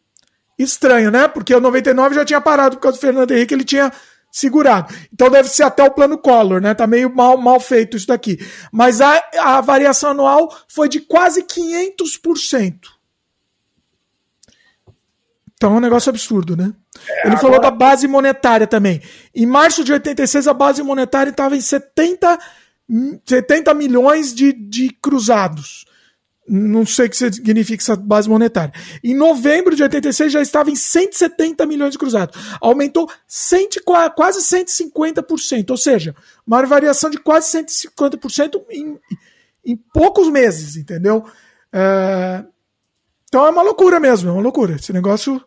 estranho, 0.59 1.11
né? 1.11 1.29
Porque 1.29 1.55
o 1.55 1.61
99 1.61 2.17
já 2.17 2.25
tinha 2.25 2.41
parado 2.41 2.77
por 2.77 2.83
causa 2.83 2.99
do 2.99 3.01
Fernando 3.01 3.31
Henrique, 3.31 3.55
ele 3.55 3.65
tinha 3.65 3.93
segurado. 4.31 4.93
Então 5.13 5.31
deve 5.31 5.49
ser 5.49 5.63
até 5.63 5.83
o 5.83 5.91
plano 5.91 6.19
Collor, 6.19 6.61
né? 6.61 6.75
Tá 6.75 6.87
meio 6.87 7.15
mal, 7.15 7.39
mal 7.39 7.61
feito 7.61 7.97
isso 7.97 8.09
daqui. 8.09 8.39
Mas 8.73 9.01
a, 9.01 9.23
a 9.39 9.61
variação 9.61 10.11
anual 10.11 10.55
foi 10.69 10.89
de 10.89 11.01
quase 11.01 11.45
500%. 11.45 12.81
Então 15.55 15.75
é 15.75 15.77
um 15.77 15.81
negócio 15.81 16.11
absurdo, 16.11 16.57
né? 16.57 16.73
É, 17.07 17.27
ele 17.27 17.37
agora... 17.37 17.41
falou 17.41 17.61
da 17.61 17.71
base 17.71 18.09
monetária 18.09 18.67
também. 18.67 19.01
Em 19.35 19.47
março 19.47 19.85
de 19.85 19.93
86, 19.93 20.49
a 20.49 20.55
base 20.55 20.83
monetária 20.83 21.31
estava 21.31 21.57
em 21.57 21.61
70 21.61 22.39
70 23.27 23.75
milhões 23.75 24.35
de, 24.35 24.53
de 24.53 24.91
cruzados. 24.91 25.85
Não 26.49 26.87
sei 26.87 27.07
o 27.07 27.11
que 27.11 27.17
significa 27.17 27.83
essa 27.83 27.95
base 27.95 28.27
monetária. 28.27 28.73
Em 29.05 29.15
novembro 29.15 29.77
de 29.77 29.83
86 29.83 30.33
já 30.33 30.41
estava 30.41 30.71
em 30.71 30.75
170 30.75 31.67
milhões 31.67 31.93
de 31.93 31.99
cruzados. 31.99 32.41
Aumentou 32.59 33.11
100, 33.27 33.69
quase 34.17 34.41
150%. 34.41 35.71
Ou 35.71 35.77
seja, 35.77 36.17
uma 36.47 36.65
variação 36.65 37.11
de 37.11 37.19
quase 37.19 37.59
150% 37.59 38.63
em, 38.71 38.99
em 39.63 39.77
poucos 39.77 40.31
meses, 40.31 40.77
entendeu? 40.77 41.23
É, 41.71 42.43
então 43.25 43.47
é 43.47 43.51
uma 43.51 43.61
loucura 43.61 44.01
mesmo, 44.01 44.31
é 44.31 44.33
uma 44.33 44.43
loucura. 44.43 44.77
Esse 44.77 44.91
negócio. 44.91 45.43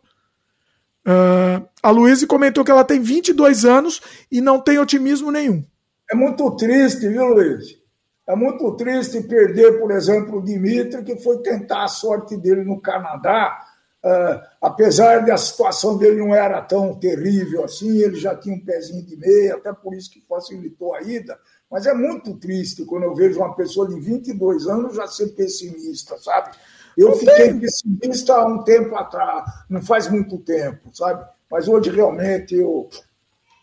Uh, 1.07 1.67
a 1.81 1.89
Luísa 1.89 2.27
comentou 2.27 2.63
que 2.63 2.71
ela 2.71 2.83
tem 2.83 3.01
22 3.01 3.65
anos 3.65 4.01
e 4.31 4.39
não 4.39 4.59
tem 4.59 4.77
otimismo 4.77 5.31
nenhum. 5.31 5.63
É 6.11 6.15
muito 6.15 6.49
triste, 6.55 7.07
viu, 7.07 7.25
Luiz? 7.25 7.79
É 8.27 8.35
muito 8.35 8.71
triste 8.75 9.21
perder, 9.23 9.79
por 9.79 9.91
exemplo, 9.91 10.37
o 10.37 10.43
Dimitri, 10.43 11.03
que 11.03 11.17
foi 11.17 11.39
tentar 11.39 11.83
a 11.83 11.87
sorte 11.87 12.37
dele 12.37 12.63
no 12.63 12.79
Canadá. 12.79 13.67
Uh, 14.03 14.41
apesar 14.61 15.23
da 15.25 15.37
situação 15.37 15.95
dele 15.97 16.17
não 16.17 16.33
era 16.33 16.59
tão 16.61 16.95
terrível 16.95 17.63
assim, 17.63 17.99
ele 17.99 18.15
já 18.15 18.35
tinha 18.35 18.55
um 18.55 18.65
pezinho 18.65 19.05
de 19.05 19.15
meia, 19.15 19.55
até 19.55 19.71
por 19.71 19.93
isso 19.93 20.09
que 20.09 20.25
facilitou 20.27 20.95
a 20.95 21.01
ida. 21.01 21.37
Mas 21.69 21.85
é 21.85 21.93
muito 21.93 22.35
triste 22.37 22.83
quando 22.83 23.03
eu 23.03 23.15
vejo 23.15 23.39
uma 23.39 23.55
pessoa 23.55 23.87
de 23.87 23.99
22 23.99 24.67
anos 24.67 24.95
já 24.95 25.07
ser 25.07 25.27
pessimista, 25.29 26.17
sabe? 26.17 26.51
Eu 26.97 27.13
fiquei 27.15 27.53
pessimista 27.53 28.35
há 28.35 28.45
um 28.45 28.63
tempo 28.63 28.95
atrás, 28.95 29.43
não 29.69 29.81
faz 29.81 30.09
muito 30.09 30.37
tempo, 30.37 30.89
sabe? 30.93 31.25
Mas 31.49 31.67
hoje 31.67 31.89
realmente 31.89 32.55
eu 32.55 32.89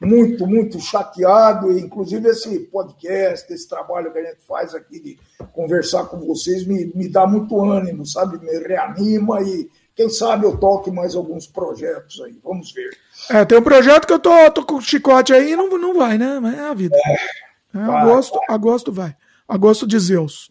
muito, 0.00 0.46
muito 0.46 0.78
chateado, 0.80 1.76
inclusive 1.76 2.28
esse 2.28 2.60
podcast, 2.60 3.52
esse 3.52 3.68
trabalho 3.68 4.12
que 4.12 4.18
a 4.18 4.24
gente 4.24 4.40
faz 4.46 4.74
aqui 4.74 5.00
de 5.00 5.18
conversar 5.52 6.04
com 6.04 6.20
vocês 6.20 6.64
me, 6.66 6.92
me 6.94 7.08
dá 7.08 7.26
muito 7.26 7.60
ânimo, 7.60 8.06
sabe? 8.06 8.38
Me 8.38 8.58
reanima 8.60 9.42
e 9.42 9.68
quem 9.96 10.08
sabe 10.08 10.46
eu 10.46 10.56
toque 10.56 10.92
mais 10.92 11.16
alguns 11.16 11.46
projetos 11.48 12.20
aí, 12.20 12.38
vamos 12.44 12.72
ver. 12.72 12.96
É, 13.28 13.44
tem 13.44 13.58
um 13.58 13.62
projeto 13.62 14.06
que 14.06 14.12
eu 14.12 14.20
tô, 14.20 14.30
tô 14.52 14.64
com 14.64 14.80
chicote 14.80 15.32
aí 15.32 15.52
e 15.52 15.56
não, 15.56 15.68
não 15.76 15.94
vai, 15.94 16.16
né? 16.16 16.38
Mas 16.38 16.56
é 16.56 16.60
a 16.60 16.74
vida. 16.74 16.96
É, 16.96 17.78
é, 17.78 17.84
vai, 17.84 18.02
agosto, 18.02 18.34
vai. 18.34 18.44
agosto 18.48 18.92
vai. 18.92 19.16
Agosto 19.48 19.86
de 19.86 19.98
Zeus. 19.98 20.50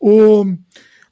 O... 0.00 0.44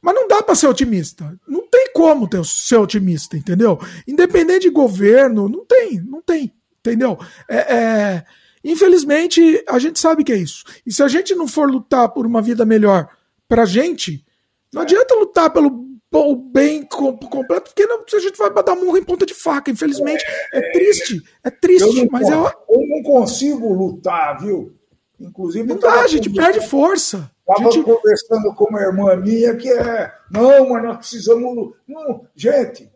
Mas 0.01 0.14
não 0.14 0.28
dá 0.28 0.43
para 0.43 0.55
ser 0.55 0.66
otimista. 0.66 1.39
Não 1.47 1.66
tem 1.68 1.93
como 1.93 2.28
ter, 2.28 2.44
ser 2.44 2.77
otimista, 2.77 3.36
entendeu? 3.36 3.78
Independente 4.06 4.62
de 4.62 4.70
governo, 4.70 5.48
não 5.48 5.64
tem, 5.64 6.01
não 6.01 6.23
tem. 6.23 6.52
Entendeu? 6.81 7.18
É, 7.48 7.56
é, 7.56 8.24
infelizmente, 8.62 9.64
a 9.68 9.78
gente 9.78 9.98
sabe 9.98 10.23
que 10.23 10.32
é 10.32 10.36
isso. 10.36 10.64
E 10.86 10.93
se 10.93 11.02
a 11.02 11.09
gente 11.09 11.35
não 11.35 11.48
for 11.48 11.68
lutar 11.70 12.09
por 12.10 12.27
uma 12.27 12.40
vida 12.40 12.64
melhor 12.64 13.09
pra 13.48 13.64
gente, 13.64 14.24
não 14.73 14.82
adianta 14.82 15.14
lutar 15.14 15.51
pelo 15.51 15.86
o 16.12 16.36
bem 16.36 16.82
completo, 16.82 17.70
porque 17.70 17.86
não, 17.86 18.02
a 18.10 18.18
gente 18.18 18.39
vai 18.39 18.51
dar 18.64 18.74
murro 18.74 18.97
em 18.97 19.05
ponta 19.05 19.27
de 19.27 19.35
faca. 19.35 19.70
Infelizmente, 19.70 20.24
é, 20.52 20.59
é 20.59 20.73
triste. 20.73 21.23
É 21.44 21.51
triste, 21.51 21.98
eu 21.98 22.09
mas 22.10 22.28
eu, 22.28 22.44
eu 22.44 22.89
não 22.89 23.02
consigo 23.02 23.73
lutar, 23.73 24.40
viu? 24.40 24.74
Inclusive, 25.20 25.66
não 25.66 25.78
dá, 25.78 26.02
a 26.02 26.06
gente 26.06 26.31
perde 26.31 26.60
força. 26.66 27.31
Estava 27.48 27.70
gente... 27.70 27.85
conversando 27.85 28.55
com 28.55 28.64
uma 28.64 28.81
irmã 28.81 29.14
minha 29.16 29.55
que 29.56 29.70
é. 29.70 30.12
Não, 30.31 30.68
mas 30.68 30.82
nós 30.82 30.97
precisamos. 30.98 31.74
Não, 31.86 32.27
gente, 32.35 32.90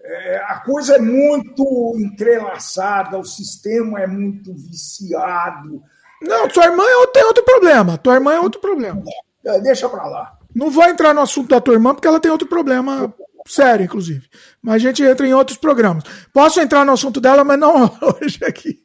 é, 0.00 0.36
a 0.46 0.60
coisa 0.60 0.96
é 0.96 0.98
muito 0.98 1.94
entrelaçada, 1.98 3.18
o 3.18 3.24
sistema 3.24 4.00
é 4.00 4.06
muito 4.06 4.54
viciado. 4.54 5.82
Não, 6.22 6.48
tua 6.48 6.64
irmã 6.64 6.82
é, 6.84 7.06
tem 7.08 7.24
outro 7.24 7.44
problema. 7.44 7.98
Tua 7.98 8.14
irmã 8.14 8.32
é 8.32 8.40
outro 8.40 8.60
problema. 8.60 9.02
É, 9.44 9.60
deixa 9.60 9.88
pra 9.88 10.06
lá. 10.06 10.38
Não 10.54 10.70
vou 10.70 10.84
entrar 10.84 11.12
no 11.12 11.20
assunto 11.20 11.48
da 11.48 11.60
tua 11.60 11.74
irmã, 11.74 11.94
porque 11.94 12.08
ela 12.08 12.20
tem 12.20 12.30
outro 12.30 12.48
problema 12.48 13.12
sério, 13.46 13.84
inclusive. 13.84 14.26
Mas 14.62 14.76
a 14.76 14.78
gente 14.78 15.02
entra 15.02 15.26
em 15.26 15.34
outros 15.34 15.58
programas. 15.58 16.04
Posso 16.32 16.60
entrar 16.60 16.84
no 16.84 16.92
assunto 16.92 17.20
dela, 17.20 17.44
mas 17.44 17.58
não 17.58 17.84
hoje 18.20 18.44
aqui. 18.44 18.80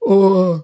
O, 0.00 0.62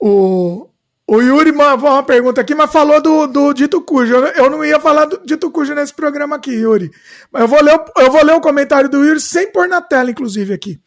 o, 0.00 0.68
o 1.10 1.22
Yuri 1.22 1.52
mandou 1.52 1.88
uma 1.88 2.02
pergunta 2.02 2.42
aqui, 2.42 2.54
mas 2.54 2.70
falou 2.70 3.00
do, 3.00 3.26
do 3.26 3.54
dito 3.54 3.80
cujo. 3.80 4.14
Eu 4.14 4.50
não 4.50 4.62
ia 4.62 4.78
falar 4.78 5.06
do 5.06 5.18
dito 5.24 5.50
cujo 5.50 5.74
nesse 5.74 5.94
programa 5.94 6.36
aqui, 6.36 6.50
Yuri. 6.50 6.90
Mas 7.32 7.42
eu 7.42 7.48
vou 7.48 7.62
ler, 7.62 7.82
eu 7.96 8.12
vou 8.12 8.22
ler 8.22 8.34
o 8.34 8.42
comentário 8.42 8.90
do 8.90 9.02
Yuri 9.02 9.18
sem 9.18 9.50
pôr 9.50 9.66
na 9.66 9.80
tela, 9.80 10.10
inclusive, 10.10 10.52
aqui. 10.52 10.78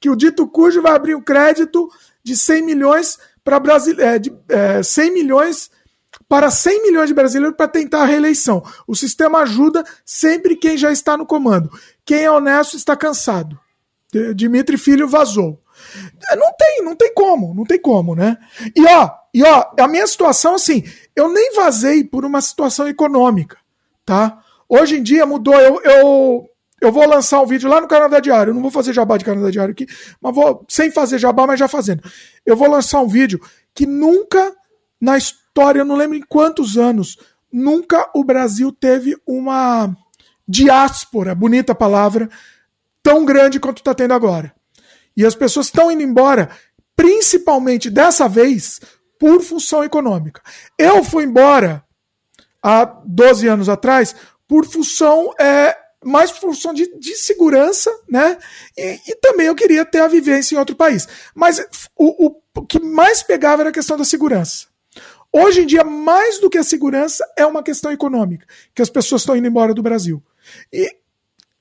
Que 0.00 0.08
o 0.08 0.14
dito 0.14 0.46
cujo 0.46 0.80
vai 0.80 0.92
abrir 0.92 1.16
um 1.16 1.20
crédito 1.20 1.90
de 2.22 2.36
100 2.36 2.62
milhões 2.62 3.18
para 3.42 3.58
Brasil, 3.58 4.00
é, 4.00 4.16
de, 4.16 4.32
é, 4.48 4.80
100 4.80 5.12
milhões 5.12 5.72
para 6.28 6.52
100 6.52 6.82
milhões 6.84 7.08
de 7.08 7.14
brasileiros 7.14 7.56
para 7.56 7.66
tentar 7.66 8.02
a 8.02 8.06
reeleição. 8.06 8.62
O 8.86 8.94
sistema 8.94 9.40
ajuda 9.40 9.84
sempre 10.04 10.54
quem 10.54 10.78
já 10.78 10.92
está 10.92 11.16
no 11.16 11.26
comando. 11.26 11.68
Quem 12.04 12.22
é 12.22 12.30
honesto 12.30 12.76
está 12.76 12.94
cansado. 12.94 13.58
Dimitri 14.36 14.78
Filho 14.78 15.08
vazou. 15.08 15.60
É, 16.30 16.36
não 16.36 16.52
tem, 16.56 16.84
não 16.84 16.94
tem 16.94 17.12
como, 17.12 17.52
não 17.52 17.64
tem 17.64 17.80
como, 17.80 18.14
né? 18.14 18.38
E 18.76 18.86
ó, 18.86 19.23
e 19.34 19.42
ó, 19.42 19.72
a 19.80 19.88
minha 19.88 20.06
situação, 20.06 20.54
assim, 20.54 20.84
eu 21.16 21.28
nem 21.28 21.52
vazei 21.54 22.04
por 22.04 22.24
uma 22.24 22.40
situação 22.40 22.86
econômica, 22.86 23.58
tá? 24.06 24.40
Hoje 24.68 24.98
em 24.98 25.02
dia 25.02 25.26
mudou, 25.26 25.54
eu, 25.54 25.82
eu, 25.82 26.48
eu 26.80 26.92
vou 26.92 27.04
lançar 27.08 27.42
um 27.42 27.46
vídeo 27.46 27.68
lá 27.68 27.80
no 27.80 27.88
Canadá 27.88 28.20
Diário, 28.20 28.52
eu 28.52 28.54
não 28.54 28.62
vou 28.62 28.70
fazer 28.70 28.92
jabá 28.92 29.16
de 29.16 29.24
Canadá 29.24 29.50
Diário 29.50 29.72
aqui, 29.72 29.88
mas 30.20 30.32
vou, 30.32 30.64
sem 30.68 30.88
fazer 30.88 31.18
jabá, 31.18 31.48
mas 31.48 31.58
já 31.58 31.66
fazendo. 31.66 32.02
Eu 32.46 32.56
vou 32.56 32.70
lançar 32.70 33.00
um 33.00 33.08
vídeo 33.08 33.40
que 33.74 33.84
nunca 33.84 34.54
na 35.00 35.18
história, 35.18 35.80
eu 35.80 35.84
não 35.84 35.96
lembro 35.96 36.16
em 36.16 36.22
quantos 36.22 36.78
anos, 36.78 37.18
nunca 37.52 38.08
o 38.14 38.22
Brasil 38.22 38.70
teve 38.70 39.16
uma 39.26 39.92
diáspora, 40.46 41.34
bonita 41.34 41.74
palavra, 41.74 42.28
tão 43.02 43.24
grande 43.24 43.58
quanto 43.58 43.78
está 43.78 43.92
tendo 43.94 44.14
agora. 44.14 44.54
E 45.16 45.26
as 45.26 45.34
pessoas 45.34 45.66
estão 45.66 45.90
indo 45.90 46.02
embora, 46.02 46.50
principalmente 46.94 47.90
dessa 47.90 48.28
vez, 48.28 48.80
por 49.24 49.40
função 49.40 49.82
econômica. 49.82 50.42
Eu 50.76 51.02
fui 51.02 51.24
embora 51.24 51.82
há 52.62 52.84
12 52.84 53.48
anos 53.48 53.70
atrás 53.70 54.14
por 54.46 54.66
função, 54.66 55.32
é, 55.40 55.74
mais 56.04 56.30
por 56.30 56.40
função 56.40 56.74
de, 56.74 56.94
de 56.98 57.16
segurança, 57.16 57.90
né? 58.06 58.36
E, 58.76 59.00
e, 59.08 59.16
também 59.16 59.46
eu 59.46 59.54
queria 59.54 59.82
ter 59.82 60.00
a 60.00 60.08
vivência 60.08 60.54
em 60.54 60.58
outro 60.58 60.76
país. 60.76 61.08
Mas 61.34 61.58
o, 61.96 62.26
o, 62.26 62.42
o 62.54 62.66
que 62.66 62.78
mais 62.78 63.22
pegava 63.22 63.62
era 63.62 63.70
a 63.70 63.72
questão 63.72 63.96
da 63.96 64.04
segurança. 64.04 64.66
Hoje 65.32 65.62
em 65.62 65.66
dia, 65.66 65.84
mais 65.84 66.38
do 66.38 66.50
que 66.50 66.58
a 66.58 66.62
segurança, 66.62 67.26
é 67.34 67.46
uma 67.46 67.62
questão 67.62 67.90
econômica, 67.90 68.46
que 68.74 68.82
as 68.82 68.90
pessoas 68.90 69.22
estão 69.22 69.34
indo 69.34 69.48
embora 69.48 69.72
do 69.72 69.82
Brasil. 69.82 70.22
E 70.70 70.94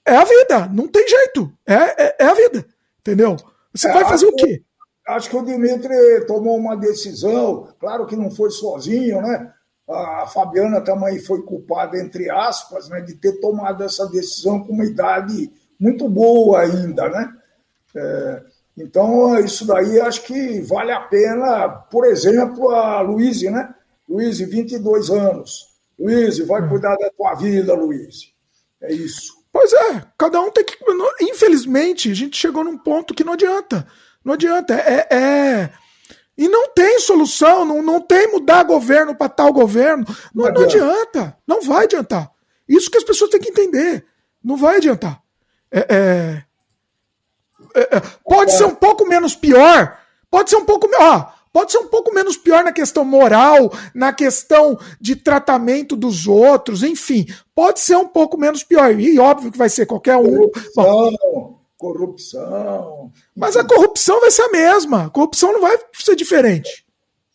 é 0.06 0.18
a 0.18 0.26
vida, 0.26 0.68
não 0.68 0.90
tem 0.90 1.08
jeito. 1.08 1.50
É, 1.66 1.76
é, 1.76 2.16
é 2.20 2.26
a 2.26 2.34
vida, 2.34 2.66
entendeu? 3.00 3.38
Você 3.74 3.88
é, 3.88 3.94
vai 3.94 4.04
fazer 4.04 4.26
o 4.26 4.36
quê? 4.36 4.62
Acho 5.08 5.30
que 5.30 5.36
o 5.36 5.44
Dimitri 5.44 6.26
tomou 6.26 6.58
uma 6.58 6.78
decisão, 6.78 7.68
claro 7.80 8.06
que 8.06 8.16
não 8.16 8.32
foi 8.32 8.50
sozinho, 8.52 9.22
né? 9.22 9.54
A 9.90 10.26
Fabiana 10.28 10.80
também 10.80 11.20
foi 11.20 11.42
culpada, 11.42 11.98
entre 11.98 12.30
aspas, 12.30 12.88
né, 12.88 13.02
de 13.02 13.16
ter 13.16 13.34
tomado 13.42 13.84
essa 13.84 14.08
decisão 14.08 14.64
com 14.64 14.72
uma 14.72 14.86
idade 14.86 15.52
muito 15.78 16.08
boa 16.08 16.62
ainda, 16.62 17.10
né? 17.10 17.34
É, 17.96 18.44
então, 18.78 19.38
isso 19.40 19.68
daí 19.68 20.00
acho 20.00 20.24
que 20.24 20.62
vale 20.62 20.92
a 20.92 21.02
pena, 21.02 21.70
por 21.70 22.06
exemplo, 22.06 22.70
a 22.70 23.02
Luiz, 23.02 23.42
né? 23.44 23.74
Luiz, 24.08 24.40
22 24.40 25.10
anos. 25.10 25.68
Luiz, 26.00 26.40
vai 26.40 26.64
hum. 26.64 26.70
cuidar 26.70 26.96
da 26.96 27.10
tua 27.12 27.36
vida, 27.36 27.74
Luiz. 27.74 28.34
É 28.82 28.92
isso. 28.92 29.44
Pois 29.52 29.72
é, 29.72 30.04
cada 30.18 30.42
um 30.42 30.50
tem 30.50 30.66
que. 30.66 30.76
Infelizmente, 31.22 32.12
a 32.12 32.16
gente 32.16 32.36
chegou 32.36 32.64
num 32.64 32.78
ponto 32.78 33.14
que 33.14 33.24
não 33.24 33.34
adianta. 33.34 33.88
Não 34.24 34.34
adianta. 34.34 34.74
É. 34.74 35.08
é... 35.12 35.70
E 36.36 36.48
não 36.48 36.70
tem 36.70 37.00
solução, 37.00 37.64
não, 37.64 37.84
não 37.84 38.02
tem 38.02 38.32
mudar 38.32 38.64
governo 38.64 39.16
para 39.16 39.30
tal 39.30 39.54
governo. 39.54 40.04
Não, 40.34 40.52
não, 40.52 40.64
adianta. 40.64 41.38
Não 41.46 41.62
vai 41.62 41.84
adiantar. 41.84 42.32
Isso 42.68 42.90
que 42.90 42.98
as 42.98 43.04
pessoas 43.04 43.30
têm 43.30 43.40
que 43.40 43.50
entender. 43.50 44.04
Não 44.44 44.58
vai 44.58 44.78
adiantar. 44.78 45.22
É, 45.72 45.88
é... 45.90 46.44
É, 47.76 47.98
é, 47.98 48.02
pode 48.24 48.54
ser 48.54 48.66
um 48.66 48.76
pouco 48.76 49.06
menos 49.06 49.36
pior. 49.36 49.98
Pode 50.30 50.50
ser 50.50 50.58
um 50.58 50.66
pouco. 50.66 50.88
Ó, 51.00 51.26
pode 51.52 51.72
ser 51.72 51.80
um 51.80 51.88
pouco 51.88 52.14
menos 52.14 52.38
pior 52.38 52.64
na 52.64 52.72
questão 52.72 53.04
moral, 53.04 53.72
na 53.94 54.14
questão 54.14 54.80
de 55.02 55.16
tratamento 55.16 55.96
dos 55.96 56.28
outros, 56.28 56.84
enfim. 56.84 57.26
Pode 57.56 57.80
ser 57.80 57.98
um 57.98 58.08
pouco 58.08 58.38
menos 58.38 58.64
pior. 58.64 59.00
E 59.00 59.20
óbvio 59.20 59.52
que 59.52 59.58
vai 59.58 59.70
ser 59.70 59.86
qualquer 59.86 60.18
um. 60.18 60.50
Bom, 60.76 61.60
corrupção. 61.84 63.12
Mas 63.36 63.58
a 63.58 63.64
corrupção 63.66 64.22
vai 64.22 64.32
ser 64.32 64.44
a 64.44 64.52
mesma. 64.52 65.06
A 65.06 65.10
corrupção 65.10 65.52
não 65.52 65.60
vai 65.60 65.78
ser 65.94 66.16
diferente. 66.16 66.86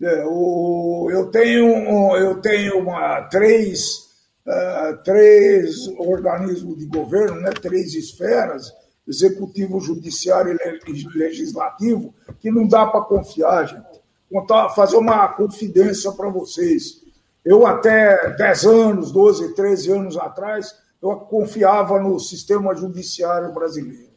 É, 0.00 0.24
o, 0.26 1.08
eu 1.10 1.30
tenho, 1.30 2.16
eu 2.16 2.40
tenho 2.40 2.78
uma, 2.78 3.22
três, 3.22 4.06
uh, 4.46 4.96
três 5.04 5.86
organismos 5.98 6.78
de 6.78 6.86
governo, 6.86 7.40
né, 7.40 7.50
três 7.50 7.94
esferas 7.94 8.72
executivo, 9.06 9.80
judiciário 9.80 10.54
e 10.54 11.18
legislativo, 11.18 12.14
que 12.38 12.50
não 12.50 12.68
dá 12.68 12.86
para 12.86 13.00
confiar, 13.00 13.66
gente. 13.66 13.98
Contar, 14.30 14.68
fazer 14.70 14.98
uma 14.98 15.26
confidência 15.28 16.12
para 16.12 16.28
vocês. 16.28 17.02
Eu, 17.42 17.66
até 17.66 18.36
10 18.36 18.66
anos, 18.66 19.10
12, 19.10 19.54
13 19.54 19.92
anos 19.92 20.18
atrás, 20.18 20.74
eu 21.00 21.16
confiava 21.16 21.98
no 21.98 22.20
sistema 22.20 22.74
judiciário 22.74 23.50
brasileiro. 23.54 24.07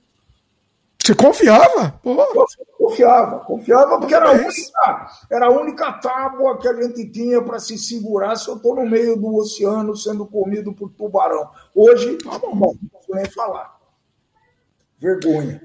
Você 1.04 1.16
confiava? 1.16 2.00
Pô. 2.04 2.16
Confiava, 2.78 3.40
confiava, 3.40 3.98
porque 3.98 4.14
era 4.14 4.30
a, 4.30 4.32
única, 4.34 5.08
era 5.32 5.46
a 5.46 5.50
única 5.50 5.94
tábua 5.94 6.58
que 6.58 6.68
a 6.68 6.82
gente 6.82 7.10
tinha 7.10 7.42
para 7.42 7.60
se 7.60 7.78
segurar 7.78 8.36
se 8.36 8.50
eu 8.50 8.56
estou 8.56 8.76
no 8.76 8.86
meio 8.86 9.16
do 9.16 9.36
oceano 9.36 9.96
sendo 9.96 10.26
comido 10.26 10.74
por 10.74 10.90
tubarão. 10.90 11.50
Hoje, 11.74 12.18
tá 12.18 12.38
bom, 12.40 12.76
não 12.82 12.90
posso 12.92 13.14
nem 13.14 13.26
falar 13.26 13.82
vergonha. 15.02 15.62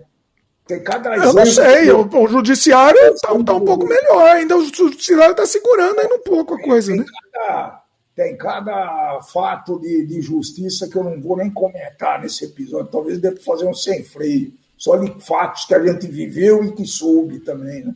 Tem 0.67 0.83
cada 0.83 1.15
Eu 1.15 1.33
não 1.33 1.47
sei, 1.47 1.91
o, 1.93 2.09
o 2.09 2.27
judiciário 2.27 2.99
está 3.15 3.29
tá 3.29 3.55
um 3.55 3.65
pouco 3.65 3.87
melhor, 3.87 4.31
ainda 4.31 4.57
o 4.57 4.65
judiciário 4.65 5.31
está 5.31 5.47
segurando 5.47 6.01
ainda 6.01 6.17
um 6.17 6.23
pouco 6.23 6.55
a 6.55 6.63
coisa, 6.63 6.91
tem 6.91 7.01
né? 7.01 7.07
Cada, 7.33 7.83
tem 8.17 8.37
cada 8.37 9.21
fato 9.21 9.79
de, 9.79 10.05
de 10.07 10.21
justiça 10.21 10.89
que 10.89 10.97
eu 10.97 11.05
não 11.05 11.21
vou 11.21 11.37
nem 11.37 11.53
comentar 11.53 12.21
nesse 12.21 12.47
episódio, 12.47 12.91
talvez 12.91 13.21
dê 13.21 13.31
para 13.31 13.45
fazer 13.45 13.67
um 13.67 13.75
sem 13.75 14.03
freio, 14.03 14.55
só 14.77 14.97
de 14.97 15.21
fatos 15.21 15.65
que 15.65 15.75
a 15.75 15.85
gente 15.85 16.07
viveu 16.07 16.65
e 16.65 16.73
que 16.73 16.87
soube 16.87 17.41
também, 17.41 17.85
né? 17.85 17.95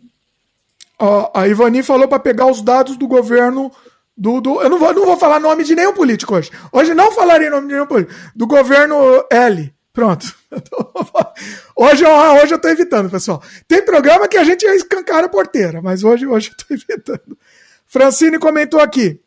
A 1.33 1.49
Ivani 1.49 1.83
falou 1.83 2.07
para 2.07 2.19
pegar 2.19 2.47
os 2.47 2.61
dados 2.61 2.97
do 2.97 3.09
governo 3.09 3.73
do, 4.15 4.39
do, 4.39 4.61
eu 4.61 4.69
não 4.69 4.79
vou, 4.79 4.93
não 4.93 5.07
vou 5.07 5.17
falar 5.17 5.41
nome 5.41 5.65
de 5.65 5.75
nenhum 5.75 5.95
político 5.95 6.35
hoje. 6.35 6.51
Hoje 6.71 6.93
não 6.93 7.11
falarei 7.11 7.49
nome 7.49 7.69
de 7.69 7.73
nenhum 7.73 7.87
político. 7.87 8.15
Do 8.37 8.47
governo 8.47 9.25
L. 9.31 9.73
Pronto. 9.95 10.35
Hoje, 11.75 12.05
hoje 12.05 12.53
eu 12.53 12.57
estou 12.57 12.71
evitando, 12.71 13.09
pessoal. 13.09 13.43
Tem 13.67 13.83
programa 13.83 14.29
que 14.29 14.37
a 14.37 14.45
gente 14.45 14.65
escancara 14.67 15.27
a 15.27 15.31
porteira, 15.31 15.81
mas 15.81 16.05
hoje, 16.05 16.27
hoje 16.27 16.51
eu 16.51 16.53
estou 16.53 16.77
evitando. 16.77 17.39
Francine 17.87 18.39
comentou 18.39 18.81
aqui. 18.81 19.21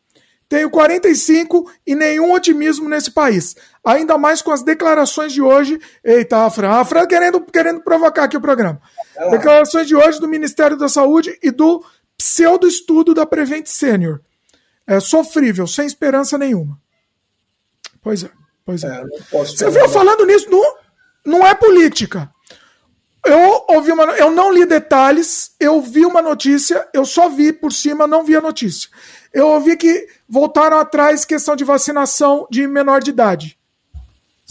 Tenho 0.47 0.69
45 0.69 1.71
e 1.87 1.95
nenhum 1.95 2.31
otimismo 2.31 2.87
nesse 2.87 3.09
país. 3.09 3.55
Ainda 3.85 4.17
mais 4.17 4.41
com 4.41 4.51
as 4.51 4.63
declarações 4.63 5.33
de 5.33 5.41
hoje. 5.41 5.79
Eita, 6.03 6.45
a 6.45 6.49
Fran. 6.49 6.69
A 6.69 6.85
Fran 6.85 7.05
querendo, 7.05 7.41
querendo 7.41 7.81
provocar 7.81 8.23
aqui 8.23 8.37
o 8.37 8.41
programa. 8.41 8.81
Declarações 9.29 9.87
de 9.87 9.95
hoje 9.95 10.19
do 10.19 10.27
Ministério 10.27 10.77
da 10.77 10.87
Saúde 10.87 11.37
e 11.43 11.51
do 11.51 11.83
pseudo-estudo 12.17 13.13
da 13.13 13.25
Prevent 13.25 13.67
Senior. 13.67 14.21
É 14.87 14.99
sofrível, 14.99 15.67
sem 15.67 15.85
esperança 15.85 16.37
nenhuma. 16.37 16.79
Pois 18.01 18.23
é. 18.23 18.29
Pois 18.65 18.83
é. 18.83 18.87
é 18.87 19.03
Você 19.31 19.69
viu 19.69 19.89
falando 19.89 20.25
nisso? 20.25 20.49
Não, 20.49 20.75
não 21.25 21.45
é 21.45 21.53
política. 21.53 22.31
Eu 23.25 23.65
ouvi 23.69 23.91
uma, 23.91 24.03
eu 24.17 24.31
não 24.31 24.51
li 24.51 24.65
detalhes, 24.65 25.55
eu 25.57 25.81
vi 25.81 26.05
uma 26.05 26.21
notícia, 26.21 26.85
eu 26.93 27.05
só 27.05 27.29
vi 27.29 27.53
por 27.53 27.71
cima, 27.71 28.05
não 28.05 28.23
vi 28.23 28.35
a 28.35 28.41
notícia. 28.41 28.89
Eu 29.33 29.47
ouvi 29.47 29.77
que 29.77 30.07
voltaram 30.27 30.77
atrás 30.77 31.23
questão 31.23 31.55
de 31.55 31.63
vacinação 31.63 32.45
de 32.51 32.67
menor 32.67 33.01
de 33.01 33.11
idade. 33.11 33.57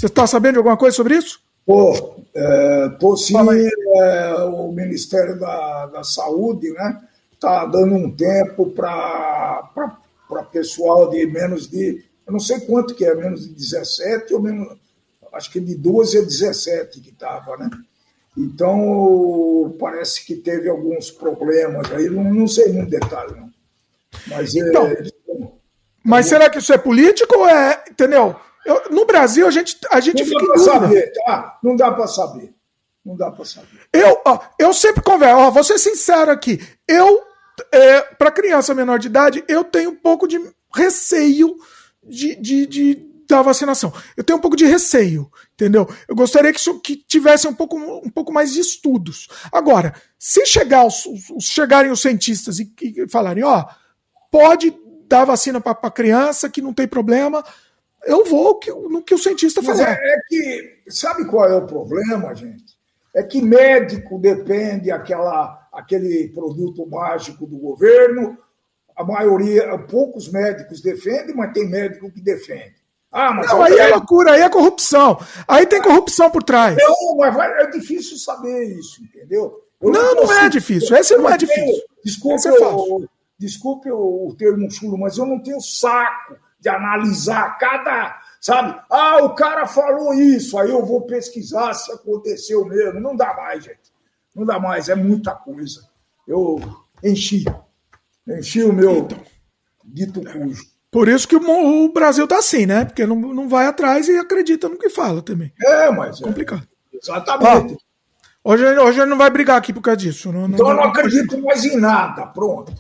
Você 0.03 0.07
está 0.07 0.27
sabendo 0.27 0.55
de 0.55 0.59
alguma 0.59 0.77
coisa 0.77 0.97
sobre 0.97 1.17
isso? 1.17 1.41
Pô, 1.65 2.17
é, 2.35 2.89
tô 2.99 3.17
sim, 3.17 3.37
é, 3.37 4.35
o 4.47 4.73
Ministério 4.73 5.39
da, 5.39 5.87
da 5.87 6.03
Saúde, 6.03 6.73
né, 6.73 7.01
tá 7.39 7.65
dando 7.67 7.95
um 7.95 8.11
tempo 8.11 8.69
para 8.71 9.63
pessoal 10.51 11.09
de 11.09 11.25
menos 11.27 11.69
de 11.69 12.05
eu 12.27 12.33
não 12.33 12.41
sei 12.41 12.59
quanto 12.63 12.97
que 12.97 13.05
é, 13.05 13.15
menos 13.15 13.47
de 13.47 13.55
17 13.55 14.35
ou 14.35 14.43
menos, 14.43 14.77
acho 15.35 15.53
que 15.53 15.61
de 15.61 15.77
12 15.77 16.19
a 16.19 16.23
17 16.23 17.01
que 17.01 17.11
estava, 17.11 17.57
né? 17.57 17.71
Então, 18.37 19.77
parece 19.79 20.27
que 20.27 20.35
teve 20.35 20.69
alguns 20.69 21.13
problemas 21.13 21.93
aí, 21.93 22.11
não, 22.11 22.25
não 22.25 22.49
sei 22.49 22.73
muito 22.73 22.91
detalhe, 22.91 23.37
não. 23.37 23.51
Mas, 24.27 24.53
é, 24.57 24.69
então, 24.69 24.85
é, 24.85 25.05
mas 26.03 26.27
será 26.27 26.51
que 26.51 26.59
isso 26.59 26.73
é 26.73 26.79
político 26.79 27.39
ou 27.39 27.49
é, 27.49 27.85
entendeu? 27.89 28.35
Eu, 28.65 28.91
no 28.91 29.05
Brasil, 29.05 29.47
a 29.47 29.51
gente, 29.51 29.79
a 29.91 30.01
gente 30.01 30.23
não 30.23 30.27
fica 30.27 30.47
dá 30.47 30.53
para 30.53 30.59
saber, 30.63 31.13
tá? 31.13 31.59
Não 31.63 31.77
dá 31.77 31.93
para 31.93 32.07
saber. 32.07 32.55
Não 33.05 33.17
dá 33.17 33.31
para 33.31 33.45
saber. 33.45 33.81
Eu, 33.93 34.21
ó, 34.25 34.39
eu 34.59 34.73
sempre 34.73 35.03
converso, 35.03 35.37
ó, 35.37 35.51
vou 35.51 35.65
ser 35.65 35.79
sincero 35.79 36.31
aqui. 36.31 36.61
Eu, 36.87 37.23
é, 37.73 38.01
para 38.03 38.31
criança 38.31 38.75
menor 38.75 38.99
de 38.99 39.09
idade, 39.09 39.45
eu 39.49 39.65
tenho 39.65 39.91
um 39.91 39.97
pouco 39.97 40.29
de 40.29 40.39
receio 40.75 41.57
de, 42.03 42.37
de, 42.37 42.67
de, 42.67 42.95
da 43.29 43.43
vacinação. 43.43 43.93
Eu 44.17 44.23
tenho 44.23 44.39
um 44.39 44.43
pouco 44.43 44.57
de 44.57 44.65
receio, 44.65 45.31
entendeu? 45.55 45.89
Eu 46.07 46.15
gostaria 46.15 46.53
que, 46.53 46.61
isso, 46.61 46.81
que 46.81 46.97
tivesse 46.97 47.49
um 47.49 47.55
pouco, 47.55 47.77
um 47.77 48.11
pouco 48.11 48.33
mais 48.33 48.53
de 48.53 48.61
estudos. 48.61 49.29
Agora, 49.53 49.95
se 50.19 50.47
chegar 50.47 50.87
os, 50.87 51.05
os 51.35 51.45
chegarem 51.45 51.91
os 51.91 52.01
cientistas 52.01 52.61
e, 52.61 52.73
e 52.81 53.09
falarem, 53.09 53.43
ó, 53.43 53.65
pode 54.31 54.73
dar 55.09 55.25
vacina 55.25 55.61
para 55.61 55.91
criança, 55.91 56.49
que 56.49 56.63
não 56.63 56.73
tem 56.73 56.87
problema, 56.87 57.45
eu 58.05 58.25
vou 58.25 58.59
no 58.91 59.03
que 59.03 59.15
o 59.15 59.19
cientista 59.19 59.63
falar. 59.63 59.99
É, 59.99 60.15
é 60.15 60.21
que, 60.29 60.83
sabe 60.89 61.25
qual 61.25 61.49
é 61.49 61.55
o 61.55 61.67
problema, 61.67 62.35
gente? 62.35 62.73
é 63.15 63.23
que 63.23 63.43
médico 63.43 64.19
depende 64.19 64.91
aquela, 64.91 65.69
aquele 65.73 66.29
produto 66.29 66.87
mágico 66.87 67.47
do 67.47 67.59
governo. 67.59 68.39
A 68.97 69.05
maioria, 69.05 69.77
poucos 69.79 70.31
médicos 70.31 70.81
defendem, 70.81 71.35
mas 71.35 71.53
tem 71.53 71.69
médico 71.69 72.11
que 72.11 72.21
defende. 72.21 72.75
Ah, 73.11 73.33
mas 73.33 73.47
não, 73.49 73.63
aí 73.63 73.79
é 73.79 73.89
loucura, 73.89 74.33
aí 74.33 74.41
é 74.41 74.49
corrupção. 74.49 75.19
Aí 75.47 75.67
tem 75.67 75.83
corrupção 75.83 76.31
por 76.31 76.43
trás. 76.43 76.77
Não, 76.79 77.17
mas 77.17 77.37
é 77.37 77.67
difícil 77.71 78.17
saber 78.17 78.65
isso, 78.65 79.03
entendeu? 79.03 79.63
Eu 79.81 79.91
não, 79.91 80.15
não, 80.15 80.25
não 80.25 80.33
é 80.33 80.49
difícil. 80.49 80.97
Esse 80.97 81.15
não 81.17 81.29
é 81.29 81.37
difícil. 81.37 81.83
Desculpe, 82.03 82.49
é 82.49 82.53
o, 82.53 83.07
desculpe 83.39 83.91
o 83.91 84.35
termo 84.39 84.71
chulo, 84.71 84.97
mas 84.97 85.19
eu 85.19 85.27
não 85.27 85.43
tenho 85.43 85.61
saco 85.61 86.37
de 86.63 86.69
analisar 86.69 87.59
cada 87.59 88.23
sabe? 88.43 88.77
Ah, 88.91 89.23
o 89.23 89.35
cara 89.35 89.67
falou 89.67 90.13
isso, 90.13 90.59
aí 90.59 90.71
eu 90.71 90.85
vou 90.85 91.03
pesquisar 91.03 91.73
se 91.75 91.93
aconteceu 91.93 92.65
mesmo. 92.65 93.01
Não 93.01 93.15
dá 93.17 93.33
mais, 93.35 93.65
gente. 93.65 93.93
Não 94.35 94.45
dá 94.45 94.59
mais, 94.59 94.89
é 94.89 94.95
muita 94.95 95.33
coisa. 95.33 95.89
Eu 96.27 96.61
enchi. 97.03 97.45
Enchi 98.27 98.65
o 98.65 98.73
meu 98.73 98.99
então, 98.99 99.19
dito 99.85 100.21
cujo. 100.21 100.65
Por 100.91 101.09
isso 101.09 101.27
que 101.27 101.37
o, 101.37 101.93
Brasil 101.93 102.27
tá 102.27 102.39
assim, 102.39 102.67
né? 102.67 102.85
Porque 102.85 103.07
não, 103.07 103.17
não 103.17 103.49
vai 103.49 103.67
atrás 103.67 104.09
e 104.09 104.19
acredita 104.19 104.69
no 104.69 104.79
que 104.79 104.91
fala 104.91 105.23
também. 105.23 105.53
É, 105.63 105.91
mas. 105.91 106.21
É 106.21 106.25
complicado. 106.25 106.67
É, 106.93 106.97
exatamente. 106.97 107.75
Ah, 107.75 107.77
hoje, 108.45 108.79
hoje 108.79 109.01
ele 109.01 109.11
não 109.11 109.17
vai 109.17 109.31
brigar 109.31 109.57
aqui 109.57 109.73
por 109.73 109.81
causa 109.81 109.97
disso. 109.97 110.31
Não, 110.33 110.47
então 110.47 110.69
eu 110.69 110.77
não 110.77 110.85
acredito 110.85 111.41
mais 111.41 111.65
em 111.65 111.79
nada. 111.79 112.27
Pronto. 112.27 112.73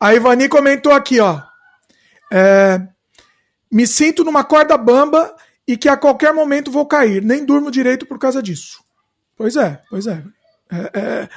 A 0.00 0.14
Ivani 0.14 0.48
comentou 0.48 0.92
aqui, 0.92 1.20
ó. 1.20 1.40
É, 2.32 2.86
me 3.70 3.86
sinto 3.86 4.24
numa 4.24 4.44
corda 4.44 4.76
bamba 4.76 5.34
e 5.66 5.76
que 5.76 5.88
a 5.88 5.96
qualquer 5.96 6.32
momento 6.32 6.70
vou 6.70 6.86
cair. 6.86 7.22
Nem 7.22 7.44
durmo 7.44 7.70
direito 7.70 8.06
por 8.06 8.18
causa 8.18 8.42
disso. 8.42 8.84
Pois 9.36 9.56
é, 9.56 9.82
pois 9.90 10.06
é. 10.06 10.22
é, 10.70 10.98
é 10.98 11.28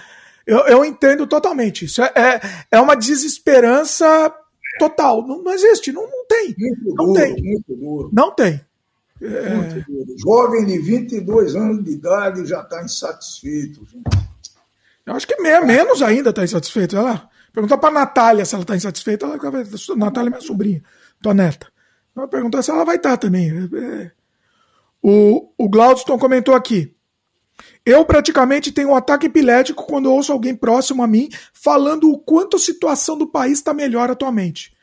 eu, 0.45 0.59
eu, 0.67 0.85
entendo 0.85 1.27
totalmente. 1.27 1.85
Isso 1.85 2.01
é, 2.01 2.11
é, 2.15 2.41
é 2.71 2.79
uma 2.79 2.95
desesperança 2.95 4.33
total. 4.79 5.27
Não, 5.27 5.43
não 5.43 5.53
existe, 5.53 5.91
não, 5.91 6.03
não 6.03 6.25
tem. 6.25 6.55
Muito 6.57 6.95
não 6.95 7.05
duro, 7.05 7.13
tem. 7.13 7.43
Muito 7.43 7.75
duro. 7.75 8.09
Não 8.11 8.31
tem. 8.31 8.61
É... 9.21 9.53
Muito 9.53 9.91
duro. 9.91 10.15
Jovem 10.17 10.65
de 10.65 10.79
22 10.79 11.55
anos 11.55 11.83
de 11.83 11.91
idade 11.91 12.45
já 12.45 12.61
está 12.61 12.83
insatisfeito. 12.83 13.85
Gente. 13.85 14.29
Eu 15.05 15.15
acho 15.15 15.27
que 15.27 15.41
menos 15.41 16.01
ainda 16.01 16.29
está 16.29 16.43
insatisfeito. 16.43 16.95
Ela 16.95 17.29
pergunta 17.51 17.77
para 17.77 17.93
Natália 17.93 18.45
se 18.45 18.55
ela 18.55 18.63
está 18.63 18.75
insatisfeita. 18.75 19.25
Ela, 19.25 19.37
Natália 19.97 20.29
é 20.29 20.31
minha 20.31 20.41
sobrinha, 20.41 20.83
tua 21.21 21.33
neta. 21.33 21.67
Vai 22.15 22.27
perguntar 22.27 22.61
se 22.61 22.71
ela 22.71 22.83
vai 22.83 22.97
estar 22.97 23.17
também. 23.17 23.49
É... 23.49 24.11
O, 25.01 25.51
o 25.57 25.69
Glaudston 25.69 26.17
comentou 26.17 26.53
aqui. 26.53 26.93
Eu 27.85 28.05
praticamente 28.05 28.71
tenho 28.71 28.89
um 28.89 28.95
ataque 28.95 29.27
epilético 29.27 29.85
quando 29.85 30.11
ouço 30.11 30.31
alguém 30.31 30.55
próximo 30.55 31.03
a 31.03 31.07
mim 31.07 31.29
falando 31.53 32.11
o 32.11 32.17
quanto 32.17 32.57
a 32.57 32.59
situação 32.59 33.17
do 33.17 33.27
país 33.27 33.59
está 33.59 33.73
melhor 33.73 34.09
atualmente. 34.09 34.75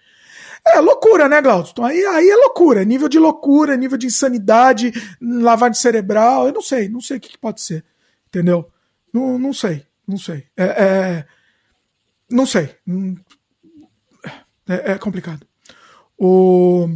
É 0.66 0.80
loucura, 0.80 1.28
né, 1.28 1.40
Glaudston? 1.40 1.84
Aí, 1.84 2.04
aí 2.04 2.28
é 2.28 2.36
loucura. 2.36 2.84
Nível 2.84 3.08
de 3.08 3.18
loucura, 3.18 3.76
nível 3.76 3.96
de 3.96 4.06
insanidade, 4.06 4.92
lavagem 5.20 5.80
cerebral. 5.80 6.46
Eu 6.46 6.52
não 6.52 6.62
sei, 6.62 6.88
não 6.88 7.00
sei 7.00 7.18
o 7.18 7.20
que, 7.20 7.30
que 7.30 7.38
pode 7.38 7.60
ser. 7.60 7.84
Entendeu? 8.26 8.68
Não, 9.12 9.38
não 9.38 9.52
sei, 9.52 9.86
não 10.06 10.18
sei. 10.18 10.44
É, 10.56 10.64
é, 10.64 11.26
não 12.28 12.44
sei. 12.44 12.74
É, 14.68 14.92
é 14.92 14.98
complicado. 14.98 15.46
O. 16.18 16.88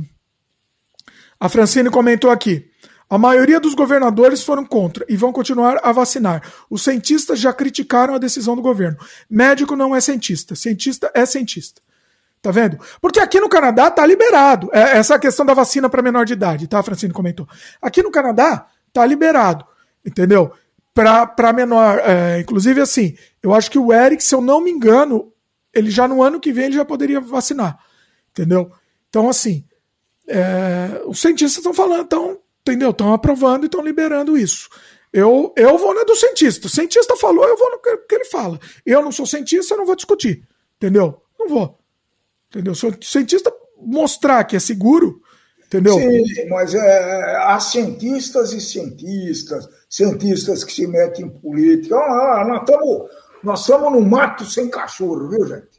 A 1.41 1.49
Francine 1.49 1.89
comentou 1.89 2.31
aqui. 2.31 2.71
A 3.09 3.19
maioria 3.19 3.59
dos 3.59 3.75
governadores 3.75 4.45
foram 4.45 4.65
contra 4.65 5.05
e 5.09 5.17
vão 5.17 5.33
continuar 5.33 5.81
a 5.83 5.91
vacinar. 5.91 6.43
Os 6.71 6.85
cientistas 6.85 7.41
já 7.41 7.53
criticaram 7.53 8.15
a 8.15 8.19
decisão 8.19 8.55
do 8.55 8.63
governo. 8.63 8.99
Médico 9.29 9.75
não 9.75 9.97
é 9.97 10.01
cientista, 10.01 10.55
cientista 10.55 11.11
é 11.13 11.27
cientista. 11.27 11.83
Tá 12.43 12.51
vendo? 12.51 12.79
Porque 13.01 13.19
aqui 13.19 13.41
no 13.41 13.49
Canadá 13.49 13.91
tá 13.91 14.07
liberado. 14.07 14.71
É, 14.73 14.99
essa 14.99 15.19
questão 15.19 15.45
da 15.45 15.55
vacina 15.55 15.91
para 15.91 16.03
menor 16.03 16.25
de 16.25 16.35
idade, 16.35 16.69
tá? 16.69 16.79
A 16.79 16.83
Francine 16.83 17.13
comentou. 17.13 17.49
Aqui 17.83 18.03
no 18.03 18.11
Canadá 18.11 18.67
tá 18.93 19.05
liberado, 19.05 19.65
entendeu? 20.07 20.53
Para 20.95 21.53
menor. 21.53 22.01
É, 22.05 22.41
inclusive, 22.41 22.81
assim, 22.81 23.17
eu 23.43 23.53
acho 23.53 23.71
que 23.71 23.79
o 23.79 23.93
Eric, 23.93 24.23
se 24.23 24.35
eu 24.35 24.41
não 24.41 24.61
me 24.61 24.71
engano, 24.71 25.33
ele 25.75 25.91
já 25.91 26.07
no 26.07 26.23
ano 26.23 26.39
que 26.39 26.53
vem 26.53 26.67
ele 26.67 26.77
já 26.77 26.85
poderia 26.85 27.21
vacinar, 27.21 27.79
entendeu? 28.31 28.73
Então, 29.09 29.29
assim, 29.29 29.65
é, 30.29 31.03
os 31.07 31.21
cientistas 31.21 31.59
estão 31.59 31.75
falando, 31.75 32.05
estão, 32.05 32.39
entendeu? 32.63 32.91
Estão 32.91 33.13
aprovando 33.13 33.65
e 33.65 33.67
estão 33.67 33.83
liberando 33.83 34.37
isso. 34.37 34.69
Eu, 35.13 35.53
eu 35.57 35.77
vou 35.77 35.95
na 35.95 36.05
do 36.05 36.15
cientista. 36.15 36.67
O 36.67 36.71
cientista 36.71 37.17
falou, 37.17 37.45
eu 37.45 37.57
vou 37.57 37.71
no 37.71 37.79
que, 37.79 38.15
ele 38.15 38.25
fala. 38.27 38.61
Eu 38.87 39.03
não 39.03 39.11
sou 39.11 39.27
cientista, 39.27 39.75
eu 39.75 39.79
não 39.79 39.87
vou 39.87 39.97
discutir. 39.97 40.47
Entendeu? 40.77 41.21
Não 41.39 41.49
vou. 41.49 41.79
Entendeu? 42.49 42.75
Se 42.75 42.87
o 42.87 42.97
cientista 43.03 43.53
mostrar 43.77 44.45
que 44.45 44.57
é 44.57 44.61
seguro, 44.61 45.21
entendeu? 45.67 45.95
Sim, 45.95 46.49
mas 46.49 46.75
é, 46.75 47.37
há 47.39 47.59
cientistas 47.59 48.53
e 48.53 48.61
cientistas, 48.61 49.69
cientistas 49.89 50.63
que 50.63 50.73
se 50.73 50.87
metem 50.87 51.27
em 51.27 51.31
política. 51.31 51.97
Ah, 51.97 52.45
nós 52.47 52.61
estamos 52.61 53.11
nós 53.43 53.61
estamos 53.61 53.93
no 53.93 54.03
mato 54.03 54.45
sem 54.45 54.69
cachorro, 54.69 55.29
viu, 55.29 55.47
gente? 55.47 55.70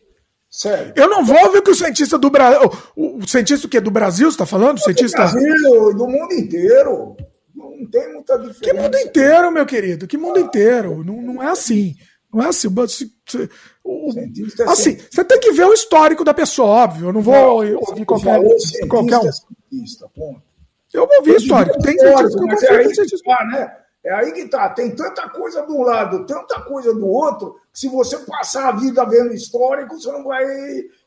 Sério. 0.51 0.93
Eu 0.97 1.09
não 1.09 1.23
vou 1.23 1.49
ver 1.49 1.59
o 1.59 1.61
que 1.61 1.71
o 1.71 1.75
cientista 1.75 2.17
do 2.17 2.29
Brasil. 2.29 2.69
O, 2.93 3.25
cientista 3.25 3.69
que 3.69 3.77
é 3.77 3.81
do 3.81 3.89
Brasil, 3.89 4.29
você 4.29 4.35
está 4.35 4.45
falando? 4.45 4.79
O 4.79 4.81
cientista... 4.81 5.25
Do 5.25 5.31
Brasil, 5.31 5.93
do 5.95 6.07
mundo 6.07 6.33
inteiro. 6.33 7.15
Não 7.55 7.89
tem 7.89 8.11
muita 8.11 8.37
diferença. 8.37 8.59
Que 8.59 8.73
mundo 8.73 8.97
inteiro, 8.97 9.51
meu 9.51 9.65
querido? 9.65 10.07
Que 10.07 10.17
mundo 10.17 10.37
ah, 10.37 10.41
inteiro? 10.41 11.05
Não, 11.05 11.21
não 11.21 11.41
é 11.41 11.47
assim. 11.47 11.95
Não 12.33 12.43
é 12.43 12.49
assim. 12.49 12.67
O, 13.81 14.09
assim, 14.67 14.97
você 15.09 15.23
tem 15.23 15.39
que 15.39 15.53
ver 15.53 15.65
o 15.65 15.73
histórico 15.73 16.25
da 16.25 16.33
pessoa, 16.33 16.67
óbvio. 16.67 17.07
Eu 17.07 17.13
não 17.13 17.21
vou 17.21 17.33
não, 17.33 17.77
ouvir 17.87 18.05
qualquer, 18.05 18.41
qualquer 18.89 19.19
um. 19.19 19.31
Cientista, 19.31 20.09
ponto. 20.13 20.41
Eu 20.93 21.07
vou 21.07 21.17
ouvir 21.19 21.37
histórico. 21.37 21.79
Tem 21.81 21.97
cientista 21.97 22.37
que 22.37 22.43
eu 22.43 22.51
é 22.51 22.93
cientista. 22.93 23.45
né? 23.51 23.71
É 24.03 24.13
aí 24.13 24.31
que 24.31 24.47
tá. 24.47 24.69
Tem 24.69 24.89
tanta 24.95 25.29
coisa 25.29 25.61
de 25.65 25.71
um 25.71 25.83
lado, 25.83 26.25
tanta 26.25 26.59
coisa 26.61 26.93
do 26.93 27.07
outro, 27.07 27.55
que 27.71 27.79
se 27.79 27.87
você 27.87 28.17
passar 28.19 28.69
a 28.69 28.71
vida 28.71 29.05
vendo 29.05 29.33
histórico, 29.33 29.99
você 29.99 30.11
não 30.11 30.23
vai 30.23 30.43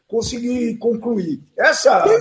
conseguir 0.06 0.76
concluir. 0.76 1.40
Essa. 1.58 2.02
Tem, 2.02 2.20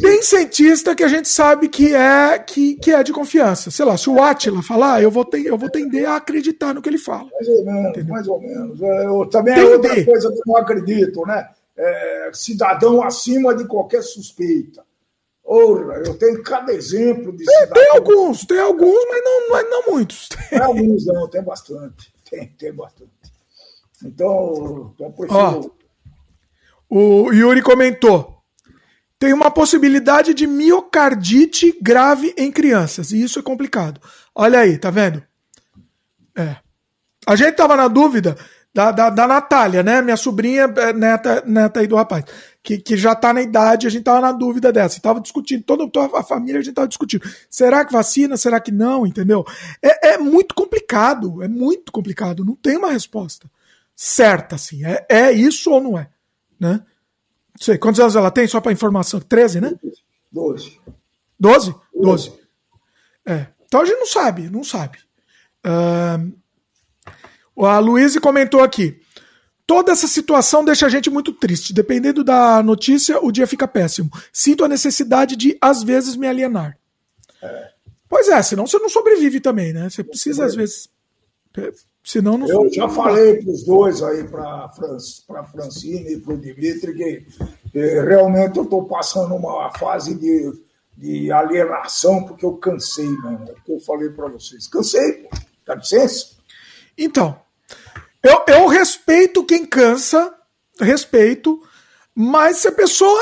tem, 0.00 0.22
cientista 0.22 0.94
que 0.94 1.04
a 1.04 1.08
gente 1.08 1.28
sabe 1.28 1.68
que 1.68 1.94
é 1.94 2.38
que, 2.38 2.76
que 2.76 2.90
é 2.90 3.02
de 3.02 3.12
confiança. 3.12 3.70
Sei 3.70 3.84
lá, 3.84 3.96
se 3.98 4.08
o 4.08 4.22
Atila 4.22 4.62
falar, 4.62 5.02
eu 5.02 5.10
vou, 5.10 5.24
ter, 5.24 5.44
eu 5.44 5.58
vou 5.58 5.68
tender 5.68 6.08
a 6.08 6.16
acreditar 6.16 6.72
no 6.72 6.80
que 6.80 6.88
ele 6.88 6.98
fala. 6.98 7.28
Mais 7.32 7.48
ou 7.48 7.64
menos, 7.64 7.90
entendeu? 7.90 8.14
mais 8.14 8.28
ou 8.28 8.40
menos. 8.40 8.80
Eu, 8.80 9.26
também 9.26 9.54
é 9.54 9.64
outra 9.64 10.04
coisa 10.04 10.32
que 10.32 10.38
eu 10.38 10.42
não 10.46 10.56
acredito, 10.56 11.26
né? 11.26 11.48
É, 11.76 12.30
cidadão 12.32 13.02
acima 13.02 13.54
de 13.54 13.66
qualquer 13.66 14.02
suspeita. 14.02 14.82
Ora, 15.46 16.02
eu 16.06 16.14
tenho 16.14 16.42
cada 16.42 16.72
exemplo 16.72 17.30
de 17.36 17.44
tem, 17.44 17.66
tem 17.66 17.90
alguns, 17.90 18.46
tem 18.46 18.58
alguns, 18.58 19.04
mas 19.08 19.22
não, 19.22 19.48
não, 19.50 19.70
não 19.70 19.92
muitos. 19.92 20.28
Tem 20.48 20.58
alguns, 20.58 21.04
não, 21.04 21.28
tem 21.28 21.42
bastante. 21.42 22.14
Tem, 22.30 22.48
tem 22.58 22.72
bastante. 22.72 23.10
Então, 24.02 24.94
então 24.94 25.14
Ó, 25.28 25.70
o 26.88 27.30
Yuri 27.30 27.60
comentou: 27.60 28.38
tem 29.18 29.34
uma 29.34 29.50
possibilidade 29.50 30.32
de 30.32 30.46
miocardite 30.46 31.78
grave 31.80 32.34
em 32.38 32.50
crianças, 32.50 33.12
e 33.12 33.22
isso 33.22 33.38
é 33.38 33.42
complicado. 33.42 34.00
Olha 34.34 34.60
aí, 34.60 34.78
tá 34.78 34.90
vendo? 34.90 35.22
É. 36.36 36.56
A 37.26 37.36
gente 37.36 37.54
tava 37.54 37.76
na 37.76 37.88
dúvida 37.88 38.36
da, 38.72 38.90
da, 38.90 39.10
da 39.10 39.26
Natália, 39.26 39.82
né? 39.82 40.00
Minha 40.00 40.16
sobrinha, 40.16 40.62
é, 40.76 40.92
neta, 40.92 41.42
neta 41.46 41.80
aí 41.80 41.86
do 41.86 41.96
rapaz 41.96 42.24
que, 42.64 42.78
que 42.78 42.96
já 42.96 43.12
está 43.12 43.30
na 43.30 43.42
idade, 43.42 43.86
a 43.86 43.90
gente 43.90 44.00
estava 44.00 44.22
na 44.22 44.32
dúvida 44.32 44.72
dessa, 44.72 44.96
estava 44.96 45.20
discutindo, 45.20 45.62
toda, 45.62 45.86
toda, 45.86 46.18
a 46.18 46.22
família 46.22 46.60
a 46.60 46.62
gente 46.62 46.70
estava 46.70 46.88
discutindo, 46.88 47.22
será 47.50 47.84
que 47.84 47.92
vacina, 47.92 48.38
será 48.38 48.58
que 48.58 48.72
não, 48.72 49.06
entendeu? 49.06 49.44
É, 49.82 50.14
é, 50.14 50.18
muito 50.18 50.54
complicado, 50.54 51.42
é 51.42 51.46
muito 51.46 51.92
complicado, 51.92 52.42
não 52.42 52.56
tem 52.56 52.78
uma 52.78 52.90
resposta 52.90 53.50
certa, 53.94 54.54
assim, 54.56 54.82
é, 54.82 55.06
é 55.10 55.30
isso 55.30 55.70
ou 55.70 55.80
não 55.80 55.98
é, 55.98 56.08
né? 56.58 56.82
Não 57.54 57.60
sei, 57.60 57.76
quantos 57.76 58.00
anos 58.00 58.16
ela 58.16 58.30
tem, 58.30 58.48
só 58.48 58.62
para 58.62 58.72
informação, 58.72 59.20
13, 59.20 59.60
né? 59.60 59.74
12. 60.32 60.80
12? 61.38 61.74
12. 61.94 62.32
É, 63.26 63.46
então 63.66 63.82
a 63.82 63.84
gente 63.84 63.98
não 63.98 64.06
sabe, 64.06 64.48
não 64.48 64.64
sabe. 64.64 64.98
Uh, 65.66 66.32
a 67.66 67.78
Luísa 67.78 68.20
comentou 68.20 68.62
aqui, 68.62 69.00
Toda 69.66 69.92
essa 69.92 70.06
situação 70.06 70.64
deixa 70.64 70.86
a 70.86 70.88
gente 70.90 71.08
muito 71.08 71.32
triste. 71.32 71.72
Dependendo 71.72 72.22
da 72.22 72.62
notícia, 72.62 73.18
o 73.24 73.32
dia 73.32 73.46
fica 73.46 73.66
péssimo. 73.66 74.10
Sinto 74.32 74.64
a 74.64 74.68
necessidade 74.68 75.36
de, 75.36 75.56
às 75.60 75.82
vezes, 75.82 76.16
me 76.16 76.26
alienar. 76.26 76.78
É. 77.42 77.70
Pois 78.08 78.28
é, 78.28 78.42
senão 78.42 78.66
você 78.66 78.78
não 78.78 78.88
sobrevive 78.88 79.40
também, 79.40 79.72
né? 79.72 79.88
Você 79.88 80.04
precisa, 80.04 80.44
às 80.44 80.54
vezes. 80.54 80.88
Senão 82.02 82.36
não 82.36 82.46
Eu 82.46 82.70
já 82.70 82.88
falei 82.88 83.42
para 83.42 83.50
os 83.50 83.64
dois 83.64 84.02
aí, 84.02 84.24
para 84.24 84.66
a 84.66 85.44
Francine 85.44 86.12
e 86.12 86.20
para 86.20 86.34
o 86.34 86.38
Dimitri, 86.38 86.94
que, 86.94 87.26
que 87.72 88.00
realmente 88.02 88.58
eu 88.58 88.64
estou 88.64 88.84
passando 88.84 89.34
uma 89.34 89.70
fase 89.78 90.14
de, 90.14 90.52
de 90.96 91.32
alienação, 91.32 92.24
porque 92.24 92.44
eu 92.44 92.58
cansei, 92.58 93.08
mano. 93.08 93.46
É 93.48 93.52
o 93.52 93.62
que 93.64 93.72
eu 93.72 93.80
falei 93.80 94.10
para 94.10 94.28
vocês. 94.28 94.68
Cansei, 94.68 95.12
pô. 95.14 95.30
Dá 95.64 95.74
licença? 95.74 96.36
Então, 96.96 97.40
eu, 98.24 98.44
eu 98.48 98.66
respeito 98.66 99.44
quem 99.44 99.66
cansa, 99.66 100.32
respeito, 100.80 101.62
mas 102.14 102.58
se 102.58 102.68
a 102.68 102.72
pessoa 102.72 103.20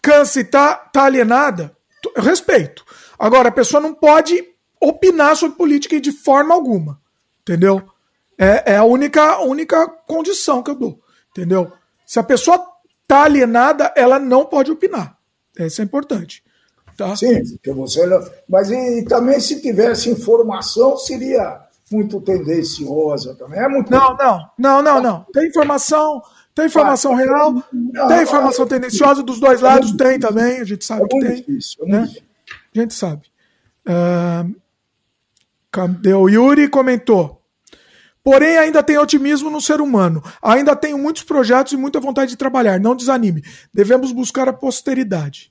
cansa 0.00 0.40
e 0.40 0.44
tá, 0.44 0.74
tá 0.74 1.04
alienada, 1.04 1.76
eu 2.14 2.22
respeito. 2.22 2.84
Agora, 3.18 3.48
a 3.48 3.52
pessoa 3.52 3.80
não 3.80 3.92
pode 3.92 4.42
opinar 4.80 5.36
sobre 5.36 5.56
política 5.56 6.00
de 6.00 6.12
forma 6.12 6.54
alguma. 6.54 7.00
Entendeu? 7.42 7.82
É, 8.38 8.72
é 8.72 8.76
a 8.76 8.84
única, 8.84 9.40
única 9.40 9.86
condição 10.06 10.62
que 10.62 10.70
eu 10.70 10.74
dou. 10.74 11.00
Entendeu? 11.30 11.72
Se 12.06 12.18
a 12.18 12.22
pessoa 12.22 12.64
tá 13.06 13.24
alienada, 13.24 13.92
ela 13.96 14.18
não 14.18 14.46
pode 14.46 14.70
opinar. 14.70 15.18
Isso 15.58 15.80
é 15.80 15.84
importante. 15.84 16.42
Tá? 16.96 17.14
Sim, 17.16 17.42
porque 17.52 17.72
você. 17.72 18.00
Mas 18.48 18.70
e, 18.70 19.04
também 19.04 19.40
se 19.40 19.60
tivesse 19.60 20.10
informação, 20.10 20.96
seria 20.96 21.60
muito 21.90 22.20
tendenciosa 22.20 23.34
também. 23.34 23.58
É 23.58 23.68
muito... 23.68 23.90
Não, 23.90 24.16
não, 24.16 24.50
não, 24.58 24.82
não, 24.82 25.02
não. 25.02 25.26
Tem 25.32 25.48
informação, 25.48 26.22
tem 26.54 26.66
informação 26.66 27.14
real, 27.14 27.62
não, 27.72 28.08
tem 28.08 28.22
informação 28.22 28.66
tendenciosa 28.66 29.22
dos 29.22 29.40
dois 29.40 29.60
lados, 29.60 29.92
tem 29.92 30.18
também, 30.18 30.60
a 30.60 30.64
gente 30.64 30.84
sabe 30.84 31.04
é 31.04 31.08
que 31.08 31.20
tem. 31.20 31.36
Difícil, 31.36 31.86
né? 31.86 32.08
A 32.74 32.78
gente 32.78 32.94
sabe. 32.94 33.26
Uh, 33.86 34.54
o 36.16 36.28
Yuri 36.28 36.68
comentou? 36.68 37.40
Porém, 38.22 38.58
ainda 38.58 38.82
tem 38.82 38.98
otimismo 38.98 39.48
no 39.50 39.60
ser 39.60 39.80
humano. 39.80 40.22
Ainda 40.42 40.76
tenho 40.76 40.98
muitos 40.98 41.22
projetos 41.22 41.72
e 41.72 41.76
muita 41.76 41.98
vontade 41.98 42.30
de 42.30 42.36
trabalhar. 42.36 42.78
Não 42.78 42.94
desanime. 42.94 43.42
Devemos 43.72 44.12
buscar 44.12 44.48
a 44.48 44.52
posteridade. 44.52 45.50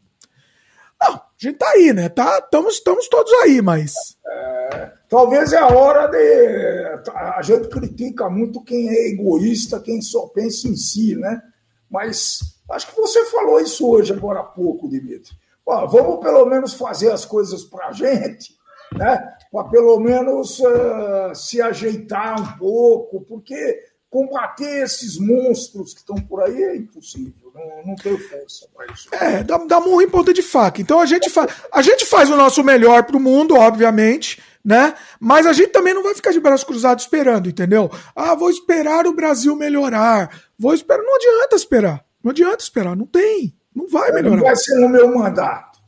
Não, 1.02 1.16
a 1.16 1.24
gente 1.38 1.58
tá 1.58 1.68
aí, 1.70 1.94
né? 1.94 2.10
Tá, 2.10 2.40
estamos, 2.44 2.76
estamos 2.76 3.08
todos 3.08 3.32
aí, 3.42 3.62
mas. 3.62 3.94
É, 4.26 4.92
talvez 5.10 5.52
é 5.52 5.58
a 5.58 5.68
hora 5.68 6.08
de. 6.08 7.12
A 7.14 7.42
gente 7.42 7.68
critica 7.68 8.30
muito 8.30 8.64
quem 8.64 8.88
é 8.88 9.10
egoísta, 9.10 9.80
quem 9.80 10.02
só 10.02 10.28
pensa 10.28 10.68
em 10.68 10.76
si, 10.76 11.16
né? 11.16 11.42
Mas 11.90 12.40
acho 12.70 12.88
que 12.88 13.02
você 13.02 13.26
falou 13.26 13.60
isso 13.60 13.90
hoje, 13.90 14.14
agora 14.14 14.42
há 14.42 14.44
pouco, 14.44 14.88
Dimitri. 14.88 15.36
Ó, 15.66 15.88
vamos 15.88 16.20
pelo 16.24 16.46
menos 16.46 16.74
fazer 16.74 17.12
as 17.12 17.26
coisas 17.26 17.64
para 17.64 17.88
a 17.88 17.92
gente, 17.92 18.56
né? 18.96 19.34
Para 19.52 19.64
pelo 19.66 20.00
menos 20.00 20.60
uh, 20.60 21.34
se 21.34 21.62
ajeitar 21.62 22.40
um 22.40 22.58
pouco, 22.58 23.22
porque 23.22 23.80
combater 24.10 24.84
esses 24.84 25.18
monstros 25.18 25.94
que 25.94 26.00
estão 26.00 26.16
por 26.16 26.42
aí 26.42 26.64
é 26.64 26.76
impossível. 26.76 27.52
Não, 27.54 27.88
não 27.88 27.96
tenho 27.96 28.18
força 28.18 28.68
para 28.76 28.92
isso. 28.92 29.08
É, 29.12 29.44
dá, 29.44 29.58
dá 29.58 29.80
murro 29.80 30.02
em 30.02 30.10
ponta 30.10 30.34
de 30.34 30.42
faca. 30.42 30.82
Então 30.82 31.00
a 31.00 31.06
gente, 31.06 31.30
fa 31.30 31.48
a 31.72 31.82
gente 31.82 32.06
faz 32.06 32.30
o 32.30 32.36
nosso 32.36 32.64
melhor 32.64 33.04
para 33.04 33.18
o 33.18 33.20
mundo, 33.20 33.56
obviamente, 33.56 34.42
né? 34.66 34.96
Mas 35.20 35.46
a 35.46 35.54
gente 35.54 35.70
também 35.70 35.94
não 35.94 36.04
vai 36.04 36.16
ficar 36.16 36.32
de 36.32 36.40
braços 36.40 36.64
cruzados 36.64 37.04
esperando, 37.04 37.50
entendeu? 37.50 37.92
Ah, 38.16 38.34
vou 38.34 38.50
esperar 38.50 39.06
o 39.06 39.14
Brasil 39.14 39.56
melhorar. 39.56 40.42
Vou 40.58 40.74
esperar. 40.74 41.04
Não 41.04 41.16
adianta 41.16 41.56
esperar. 41.56 42.06
Não 42.24 42.32
adianta 42.32 42.64
esperar. 42.64 42.96
Não 42.96 43.06
tem. 43.06 43.56
Não 43.76 43.88
vai 43.88 44.12
melhorar. 44.12 44.38
Não 44.38 44.44
vai 44.44 44.56
ser 44.56 44.76
no 44.80 44.90
meu 44.90 45.16
mandato. 45.16 45.80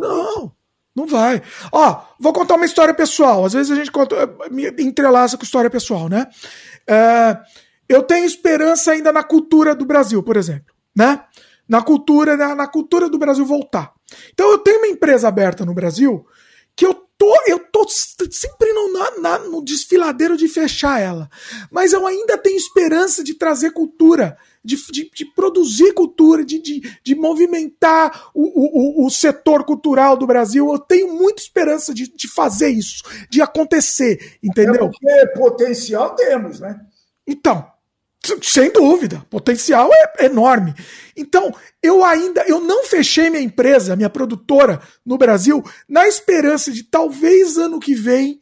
Não. 0.00 0.52
Não 0.94 1.06
vai. 1.06 1.40
Ó, 1.70 2.02
vou 2.18 2.32
contar 2.32 2.56
uma 2.56 2.66
história 2.66 2.92
pessoal. 2.92 3.44
Às 3.44 3.52
vezes 3.52 3.70
a 3.70 3.76
gente 3.76 3.92
conta, 3.92 4.28
me 4.50 4.66
entrelaça 4.80 5.36
com 5.36 5.44
história 5.44 5.70
pessoal, 5.70 6.08
né? 6.08 6.26
É, 6.90 7.38
eu 7.88 8.02
tenho 8.02 8.26
esperança 8.26 8.90
ainda 8.90 9.12
na 9.12 9.22
cultura 9.22 9.74
do 9.76 9.84
Brasil, 9.84 10.22
por 10.24 10.36
exemplo, 10.36 10.74
né? 10.96 11.22
Na 11.68 11.80
cultura, 11.80 12.36
na, 12.36 12.54
na 12.54 12.66
cultura 12.66 13.08
do 13.08 13.16
Brasil 13.16 13.46
voltar. 13.46 13.92
Então 14.32 14.50
eu 14.50 14.58
tenho 14.58 14.78
uma 14.78 14.88
empresa 14.88 15.28
aberta 15.28 15.64
no 15.64 15.72
Brasil 15.72 16.26
que 16.74 16.84
eu 16.84 16.94
tô, 17.16 17.32
eu 17.46 17.60
tô 17.60 17.86
sempre 17.88 18.72
no, 18.72 19.20
na, 19.20 19.38
no 19.38 19.64
desfiladeiro 19.64 20.36
de 20.36 20.48
fechar 20.48 21.00
ela. 21.00 21.30
Mas 21.70 21.92
eu 21.92 22.04
ainda 22.06 22.36
tenho 22.38 22.56
esperança 22.56 23.22
de 23.22 23.34
trazer 23.34 23.70
cultura, 23.70 24.36
de, 24.64 24.76
de, 24.90 25.10
de 25.10 25.24
produzir 25.24 25.92
cultura, 25.94 26.44
de, 26.44 26.60
de, 26.60 26.98
de 27.02 27.14
movimentar 27.14 28.30
o, 28.34 29.02
o, 29.02 29.06
o, 29.06 29.10
setor 29.10 29.64
cultural 29.64 30.16
do 30.16 30.26
Brasil. 30.26 30.70
Eu 30.70 30.78
tenho 30.78 31.14
muita 31.14 31.42
esperança 31.42 31.94
de, 31.94 32.06
de 32.14 32.28
fazer 32.28 32.68
isso, 32.68 33.02
de 33.30 33.40
acontecer, 33.40 34.38
entendeu? 34.42 34.86
É 34.86 34.88
porque 34.88 35.26
potencial 35.34 36.14
temos, 36.14 36.60
né? 36.60 36.78
Então, 37.26 37.66
sem 38.42 38.70
dúvida, 38.70 39.24
potencial 39.30 39.90
é 39.92 40.26
enorme. 40.26 40.74
Então, 41.16 41.54
eu 41.82 42.04
ainda, 42.04 42.44
eu 42.46 42.60
não 42.60 42.84
fechei 42.84 43.30
minha 43.30 43.42
empresa, 43.42 43.96
minha 43.96 44.10
produtora 44.10 44.80
no 45.04 45.16
Brasil, 45.16 45.64
na 45.88 46.06
esperança 46.06 46.70
de 46.70 46.84
talvez 46.84 47.56
ano 47.56 47.80
que 47.80 47.94
vem 47.94 48.40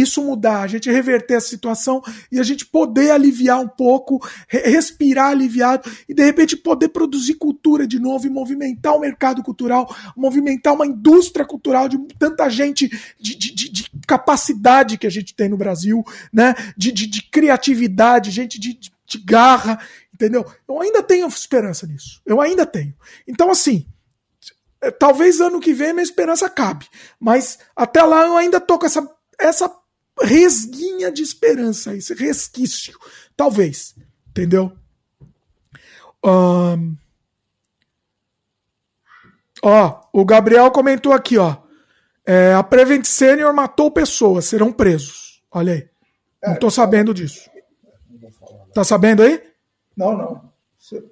isso 0.00 0.22
mudar, 0.22 0.62
a 0.62 0.66
gente 0.66 0.90
reverter 0.90 1.34
a 1.34 1.40
situação 1.40 2.02
e 2.30 2.38
a 2.38 2.42
gente 2.42 2.66
poder 2.66 3.10
aliviar 3.10 3.60
um 3.60 3.68
pouco, 3.68 4.20
respirar 4.48 5.30
aliviado 5.30 5.90
e 6.08 6.14
de 6.14 6.24
repente 6.24 6.56
poder 6.56 6.88
produzir 6.88 7.34
cultura 7.34 7.86
de 7.86 7.98
novo 7.98 8.26
e 8.26 8.30
movimentar 8.30 8.94
o 8.94 9.00
mercado 9.00 9.42
cultural, 9.42 9.94
movimentar 10.16 10.74
uma 10.74 10.86
indústria 10.86 11.44
cultural 11.44 11.88
de 11.88 11.98
tanta 12.18 12.48
gente 12.48 12.88
de, 13.18 13.34
de, 13.34 13.54
de, 13.54 13.68
de 13.70 13.90
capacidade 14.06 14.98
que 14.98 15.06
a 15.06 15.10
gente 15.10 15.34
tem 15.34 15.48
no 15.48 15.56
Brasil, 15.56 16.04
né? 16.32 16.54
De, 16.76 16.92
de, 16.92 17.06
de 17.06 17.22
criatividade, 17.22 18.30
gente 18.30 18.58
de, 18.58 18.78
de 19.06 19.18
garra, 19.18 19.80
entendeu? 20.12 20.44
Eu 20.68 20.80
ainda 20.80 21.02
tenho 21.02 21.26
esperança 21.26 21.86
nisso. 21.86 22.20
Eu 22.26 22.40
ainda 22.40 22.66
tenho. 22.66 22.94
Então, 23.26 23.50
assim, 23.50 23.86
é, 24.80 24.90
talvez 24.90 25.40
ano 25.40 25.60
que 25.60 25.72
vem 25.72 25.92
minha 25.92 26.02
esperança 26.02 26.46
acabe. 26.46 26.86
Mas 27.18 27.58
até 27.74 28.02
lá 28.02 28.26
eu 28.26 28.36
ainda 28.36 28.60
tô 28.60 28.78
com 28.78 28.86
essa, 28.86 29.08
essa 29.38 29.68
resguinha 30.22 31.10
de 31.10 31.22
esperança, 31.22 31.94
esse 31.96 32.14
resquício. 32.14 32.98
Talvez. 33.36 33.94
Entendeu? 34.28 34.72
Um... 36.24 36.96
Ó, 39.62 40.00
o 40.12 40.24
Gabriel 40.24 40.70
comentou 40.70 41.12
aqui, 41.12 41.36
ó. 41.36 41.56
É, 42.24 42.54
a 42.54 42.62
Prevent 42.62 43.04
Senior 43.04 43.52
matou 43.54 43.90
pessoas, 43.90 44.44
serão 44.44 44.72
presos. 44.72 45.42
Olha 45.50 45.72
aí. 45.72 45.88
Não 46.42 46.56
tô 46.56 46.70
sabendo 46.70 47.12
disso. 47.12 47.50
Tá 48.72 48.84
sabendo 48.84 49.22
aí? 49.22 49.42
Não, 49.96 50.16
não. 50.16 50.52
Você... 50.78 51.02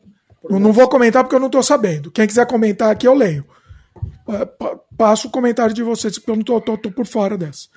Eu 0.48 0.60
não 0.60 0.72
vou 0.72 0.88
comentar 0.88 1.24
porque 1.24 1.34
eu 1.34 1.40
não 1.40 1.50
tô 1.50 1.62
sabendo. 1.62 2.10
Quem 2.12 2.26
quiser 2.26 2.46
comentar 2.46 2.90
aqui, 2.90 3.08
eu 3.08 3.14
leio. 3.14 3.44
Passo 4.96 5.28
o 5.28 5.30
comentário 5.30 5.74
de 5.74 5.82
vocês, 5.82 6.18
porque 6.18 6.30
eu 6.30 6.36
não 6.36 6.44
tô, 6.44 6.60
tô, 6.60 6.78
tô 6.78 6.90
por 6.90 7.06
fora 7.06 7.36
dessa. 7.36 7.68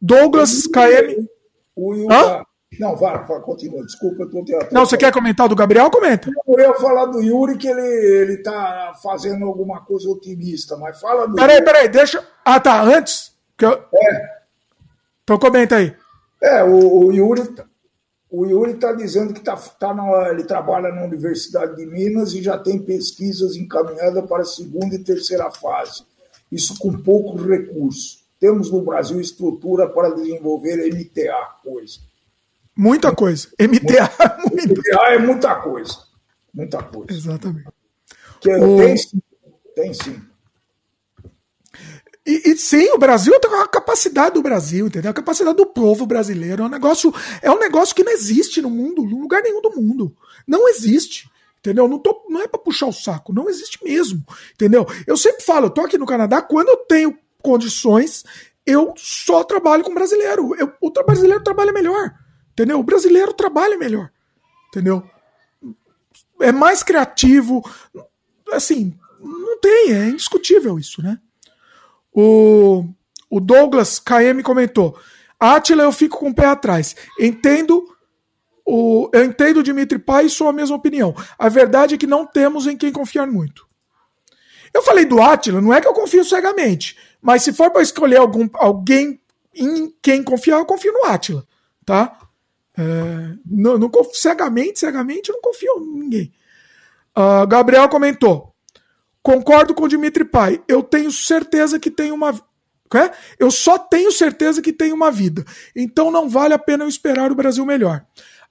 Douglas 0.00 0.66
KM. 0.66 1.28
O 1.76 2.12
Hã? 2.12 2.44
Não, 2.78 2.96
vai, 2.96 3.22
continua. 3.42 3.84
Desculpa, 3.84 4.22
eu 4.22 4.30
tô 4.30 4.44
Não, 4.70 4.86
você 4.86 4.96
quer 4.96 5.12
comentar 5.12 5.48
do 5.48 5.56
Gabriel? 5.56 5.90
Comenta. 5.90 6.30
Eu 6.46 6.58
ia 6.58 6.72
falar 6.74 7.06
do 7.06 7.20
Yuri 7.20 7.58
que 7.58 7.68
ele, 7.68 7.82
ele 7.82 8.36
tá 8.38 8.94
fazendo 9.02 9.44
alguma 9.44 9.80
coisa 9.84 10.08
otimista, 10.08 10.76
mas 10.76 11.00
fala 11.00 11.26
do. 11.26 11.34
Peraí, 11.34 11.62
peraí, 11.62 11.88
deixa. 11.88 12.24
Ah, 12.44 12.60
tá. 12.60 12.80
Antes. 12.82 13.32
Que 13.58 13.66
eu... 13.66 13.72
É. 13.72 14.40
Então 15.24 15.38
comenta 15.38 15.76
aí. 15.76 15.94
É, 16.42 16.62
o, 16.62 17.06
o 17.06 17.12
Yuri. 17.12 17.42
O 18.30 18.46
Yuri 18.46 18.72
está 18.72 18.92
dizendo 18.92 19.34
que 19.34 19.40
tá, 19.40 19.56
tá 19.56 19.92
na, 19.92 20.28
ele 20.30 20.44
trabalha 20.44 20.92
na 20.92 21.02
Universidade 21.02 21.74
de 21.74 21.84
Minas 21.84 22.32
e 22.32 22.40
já 22.40 22.56
tem 22.56 22.78
pesquisas 22.78 23.56
encaminhadas 23.56 24.24
para 24.26 24.42
a 24.42 24.46
segunda 24.46 24.94
e 24.94 25.02
terceira 25.02 25.50
fase. 25.50 26.04
Isso 26.50 26.78
com 26.78 26.92
poucos 26.92 27.44
recursos. 27.44 28.19
Temos 28.40 28.70
no 28.70 28.80
Brasil 28.80 29.20
estrutura 29.20 29.86
para 29.86 30.14
desenvolver 30.14 30.76
MTA, 30.92 31.58
coisa. 31.62 32.00
Muita 32.74 33.14
coisa. 33.14 33.48
MTA, 33.60 34.10
muito. 34.50 34.80
MTA 34.80 35.14
é 35.14 35.18
muita 35.18 35.54
coisa. 35.56 35.98
Muita 36.52 36.82
coisa. 36.82 37.12
Exatamente. 37.12 37.68
Que, 38.40 38.50
o... 38.54 38.78
Tem 38.78 38.96
sim. 38.96 39.22
Tem 39.74 39.94
sim. 39.94 40.22
E, 42.26 42.50
e, 42.50 42.56
sim, 42.56 42.90
o 42.90 42.98
Brasil 42.98 43.38
tem 43.40 43.52
a 43.54 43.66
capacidade 43.66 44.34
do 44.34 44.42
Brasil, 44.42 44.86
entendeu? 44.86 45.10
A 45.10 45.14
capacidade 45.14 45.56
do 45.56 45.66
povo 45.66 46.06
brasileiro. 46.06 46.62
É 46.62 46.66
um 46.66 46.70
negócio, 46.70 47.12
é 47.42 47.50
um 47.50 47.58
negócio 47.58 47.94
que 47.94 48.04
não 48.04 48.12
existe 48.12 48.62
no 48.62 48.70
mundo, 48.70 49.04
em 49.04 49.20
lugar 49.20 49.42
nenhum 49.42 49.60
do 49.60 49.70
mundo. 49.70 50.16
Não 50.46 50.68
existe. 50.68 51.28
Entendeu? 51.58 51.86
Não, 51.86 51.98
tô, 51.98 52.24
não 52.28 52.40
é 52.40 52.48
para 52.48 52.60
puxar 52.60 52.86
o 52.86 52.92
saco, 52.92 53.34
não 53.34 53.48
existe 53.48 53.82
mesmo. 53.84 54.24
Entendeu? 54.54 54.86
Eu 55.06 55.16
sempre 55.16 55.42
falo, 55.42 55.66
eu 55.66 55.70
tô 55.70 55.82
aqui 55.82 55.98
no 55.98 56.06
Canadá, 56.06 56.40
quando 56.40 56.68
eu 56.68 56.76
tenho 56.78 57.18
condições, 57.42 58.24
eu 58.66 58.94
só 58.96 59.42
trabalho 59.42 59.82
com 59.84 59.94
brasileiro. 59.94 60.54
Eu, 60.56 60.72
o 60.80 60.90
brasileiro 60.90 61.42
trabalha 61.42 61.72
melhor. 61.72 62.14
Entendeu? 62.52 62.78
O 62.78 62.84
brasileiro 62.84 63.32
trabalha 63.32 63.76
melhor. 63.78 64.10
Entendeu? 64.68 65.02
É 66.40 66.52
mais 66.52 66.82
criativo. 66.82 67.62
Assim, 68.52 68.96
não 69.20 69.58
tem, 69.60 69.92
é 69.92 70.08
indiscutível 70.08 70.78
isso, 70.78 71.02
né? 71.02 71.18
O, 72.12 72.84
o 73.28 73.40
Douglas 73.40 73.98
KM 73.98 74.42
comentou: 74.42 74.98
Atila, 75.38 75.84
eu 75.84 75.92
fico 75.92 76.18
com 76.18 76.30
o 76.30 76.34
pé 76.34 76.46
atrás. 76.46 76.94
Entendo. 77.18 77.86
O, 78.64 79.10
eu 79.12 79.24
entendo 79.24 79.64
Dimitri 79.64 79.98
Pai 79.98 80.26
e 80.26 80.30
sou 80.30 80.46
a 80.46 80.52
mesma 80.52 80.76
opinião. 80.76 81.14
A 81.36 81.48
verdade 81.48 81.94
é 81.94 81.98
que 81.98 82.06
não 82.06 82.24
temos 82.24 82.68
em 82.68 82.76
quem 82.76 82.92
confiar 82.92 83.26
muito. 83.26 83.66
Eu 84.72 84.82
falei 84.82 85.04
do 85.04 85.20
Atila, 85.20 85.60
não 85.60 85.74
é 85.74 85.80
que 85.80 85.88
eu 85.88 85.92
confio 85.92 86.24
cegamente. 86.24 86.96
Mas 87.20 87.42
se 87.42 87.52
for 87.52 87.70
para 87.70 87.82
escolher 87.82 88.18
algum, 88.18 88.48
alguém 88.54 89.20
em 89.54 89.92
quem 90.00 90.22
confiar, 90.22 90.58
eu 90.58 90.66
confio 90.66 90.92
no 90.92 91.04
Atila, 91.04 91.46
tá? 91.84 92.18
É, 92.76 92.82
não, 93.44 93.76
não, 93.76 93.90
cegamente, 94.12 94.80
cegamente, 94.80 95.28
eu 95.28 95.34
não 95.34 95.42
confio 95.42 95.78
em 95.78 96.00
ninguém. 96.00 96.32
Uh, 97.16 97.46
Gabriel 97.46 97.88
comentou: 97.88 98.54
concordo 99.22 99.74
com 99.74 99.84
o 99.84 99.88
Dimitri 99.88 100.24
Pai. 100.24 100.62
Eu 100.66 100.82
tenho 100.82 101.10
certeza 101.10 101.78
que 101.78 101.90
tem 101.90 102.12
uma. 102.12 102.32
É? 102.92 103.12
Eu 103.38 103.50
só 103.50 103.78
tenho 103.78 104.10
certeza 104.10 104.60
que 104.60 104.72
tem 104.72 104.92
uma 104.92 105.10
vida. 105.10 105.44
Então 105.76 106.10
não 106.10 106.28
vale 106.28 106.54
a 106.54 106.58
pena 106.58 106.84
eu 106.84 106.88
esperar 106.88 107.30
o 107.30 107.36
Brasil 107.36 107.64
melhor. 107.64 108.04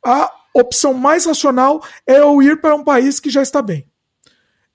A 0.05 0.31
opção 0.53 0.93
mais 0.93 1.25
racional 1.25 1.83
é 2.07 2.19
eu 2.19 2.41
ir 2.41 2.61
para 2.61 2.75
um 2.75 2.83
país 2.83 3.19
que 3.19 3.29
já 3.29 3.41
está 3.41 3.61
bem. 3.61 3.85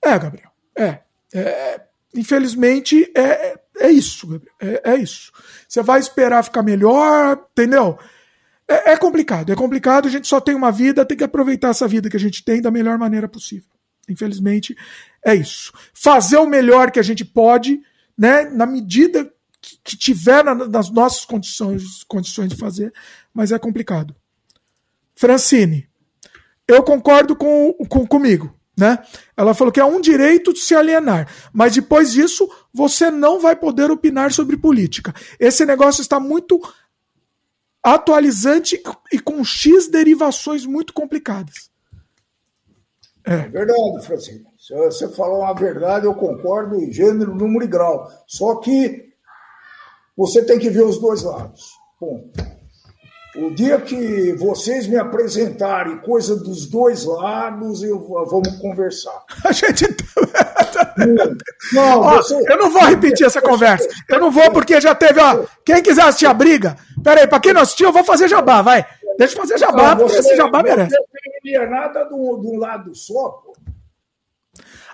É, 0.03 0.19
Gabriel. 0.19 0.51
É. 0.77 0.99
é 1.33 1.81
infelizmente, 2.13 3.11
é, 3.15 3.59
é, 3.79 3.89
isso, 3.89 4.27
Gabriel. 4.27 4.53
É, 4.59 4.91
é 4.93 4.95
isso. 4.95 5.31
Você 5.67 5.81
vai 5.81 5.99
esperar 5.99 6.43
ficar 6.43 6.63
melhor, 6.63 7.45
entendeu? 7.51 7.97
É, 8.67 8.93
é, 8.93 8.97
complicado, 8.97 9.51
é 9.51 9.55
complicado. 9.55 10.07
A 10.07 10.11
gente 10.11 10.27
só 10.27 10.39
tem 10.39 10.55
uma 10.55 10.71
vida, 10.71 11.05
tem 11.05 11.17
que 11.17 11.23
aproveitar 11.23 11.69
essa 11.69 11.87
vida 11.87 12.09
que 12.09 12.17
a 12.17 12.19
gente 12.19 12.43
tem 12.43 12.61
da 12.61 12.71
melhor 12.71 12.97
maneira 12.97 13.27
possível. 13.27 13.69
Infelizmente, 14.09 14.75
é 15.23 15.35
isso. 15.35 15.73
Fazer 15.93 16.37
o 16.37 16.47
melhor 16.47 16.91
que 16.91 16.99
a 16.99 17.03
gente 17.03 17.25
pode, 17.25 17.81
né, 18.17 18.45
na 18.45 18.65
medida 18.65 19.31
que, 19.61 19.77
que 19.83 19.97
tiver 19.97 20.43
na, 20.43 20.53
nas 20.53 20.89
nossas 20.89 21.25
condições, 21.25 22.03
condições 22.03 22.49
de 22.49 22.55
fazer, 22.55 22.93
mas 23.33 23.51
é 23.51 23.59
complicado. 23.59 24.15
Francine, 25.15 25.87
eu 26.67 26.83
concordo 26.83 27.35
com, 27.35 27.73
com 27.89 28.05
comigo. 28.05 28.54
Né? 28.77 28.99
Ela 29.37 29.53
falou 29.53 29.71
que 29.71 29.79
é 29.79 29.85
um 29.85 30.01
direito 30.01 30.51
de 30.51 30.59
se 30.59 30.75
alienar, 30.75 31.29
mas 31.53 31.73
depois 31.73 32.11
disso 32.11 32.49
você 32.73 33.09
não 33.09 33.39
vai 33.39 33.55
poder 33.55 33.89
opinar 33.89 34.33
sobre 34.33 34.57
política. 34.57 35.13
Esse 35.39 35.65
negócio 35.65 36.01
está 36.01 36.19
muito 36.19 36.61
atualizante 37.81 38.81
e 39.13 39.19
com 39.19 39.43
X 39.43 39.87
derivações 39.87 40.65
muito 40.65 40.93
complicadas. 40.93 41.69
É, 43.25 43.35
é 43.35 43.47
verdade, 43.47 44.05
Francisco. 44.05 44.51
Você 44.57 45.09
falou 45.09 45.39
uma 45.39 45.53
verdade, 45.53 46.05
eu 46.05 46.13
concordo 46.13 46.75
em 46.75 46.91
gênero, 46.91 47.33
número 47.35 47.63
e 47.63 47.67
grau. 47.67 48.09
Só 48.27 48.55
que 48.55 49.13
você 50.17 50.43
tem 50.43 50.59
que 50.59 50.69
ver 50.69 50.83
os 50.83 50.99
dois 50.99 51.23
lados. 51.23 51.71
Ponto. 51.99 52.54
O 53.35 53.51
dia 53.51 53.79
que 53.79 54.33
vocês 54.33 54.87
me 54.87 54.97
apresentarem 54.97 55.97
coisa 55.97 56.35
dos 56.35 56.67
dois 56.67 57.03
lados, 57.03 57.83
eu 57.83 57.99
vamos 57.99 58.57
conversar. 58.59 59.23
A 59.43 59.51
gente. 59.51 59.85
não, 61.73 61.99
ó, 61.99 62.15
você... 62.17 62.35
Eu 62.49 62.57
não 62.57 62.71
vou 62.71 62.83
repetir 62.85 63.25
essa 63.25 63.41
conversa. 63.41 63.87
Eu 64.07 64.19
não 64.19 64.31
vou 64.31 64.51
porque 64.51 64.79
já 64.79 64.95
teve, 64.95 65.19
ó. 65.19 65.45
Quem 65.65 65.81
quiser 65.81 66.03
assistir 66.03 66.27
a 66.27 66.33
briga, 66.33 66.77
peraí, 67.03 67.27
pra 67.27 67.39
quem 67.39 67.53
não 67.53 67.61
assistiu, 67.61 67.87
eu 67.87 67.93
vou 67.93 68.03
fazer 68.03 68.29
jabá, 68.29 68.61
vai. 68.61 68.85
Deixa 69.17 69.33
eu 69.33 69.41
fazer 69.41 69.57
jabá, 69.57 69.95
não, 69.95 70.05
porque 70.05 70.17
esse 70.17 70.35
jabá 70.35 70.63
merece. 70.63 70.95
Não 70.95 71.05
tem 71.43 71.69
nada 71.69 72.05
de 72.05 72.13
um 72.13 72.57
lado 72.57 72.95
só, 72.95 73.29
pô. 73.29 73.53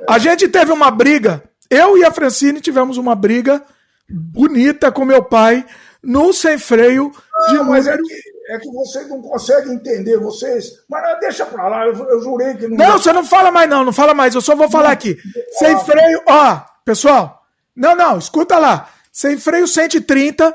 A 0.10 0.18
gente 0.18 0.48
teve 0.48 0.72
uma 0.72 0.90
briga. 0.90 1.44
Eu 1.70 1.98
e 1.98 2.04
a 2.04 2.12
Francine 2.12 2.60
tivemos 2.60 2.98
uma 2.98 3.16
briga 3.16 3.62
bonita 4.10 4.92
com 4.92 5.06
meu 5.06 5.24
pai 5.24 5.66
no 6.04 6.34
sem 6.34 6.58
freio 6.58 7.12
de 7.50 7.60
mas 7.60 7.88
é 7.88 7.96
que, 7.96 8.31
é 8.52 8.60
que 8.60 8.70
vocês 8.70 9.08
não 9.08 9.22
conseguem 9.22 9.74
entender, 9.74 10.18
vocês. 10.18 10.84
Mas 10.90 11.20
deixa 11.22 11.46
pra 11.46 11.70
lá, 11.70 11.86
eu, 11.88 11.94
eu 12.10 12.22
jurei 12.22 12.54
que 12.56 12.68
não. 12.68 12.76
Não, 12.76 12.98
você 12.98 13.14
não 13.14 13.24
fala 13.24 13.50
mais, 13.50 13.70
não, 13.70 13.86
não 13.86 13.94
fala 13.94 14.14
mais, 14.14 14.36
eu 14.36 14.42
só 14.42 14.56
vou 14.56 14.70
falar 14.70 14.92
aqui. 14.92 15.18
Sem 15.54 15.80
freio, 15.80 16.22
ó, 16.28 16.60
pessoal. 16.84 17.46
Não, 17.74 17.96
não, 17.96 18.18
escuta 18.18 18.58
lá. 18.58 18.90
Sem 19.10 19.38
freio 19.38 19.66
130, 19.66 20.54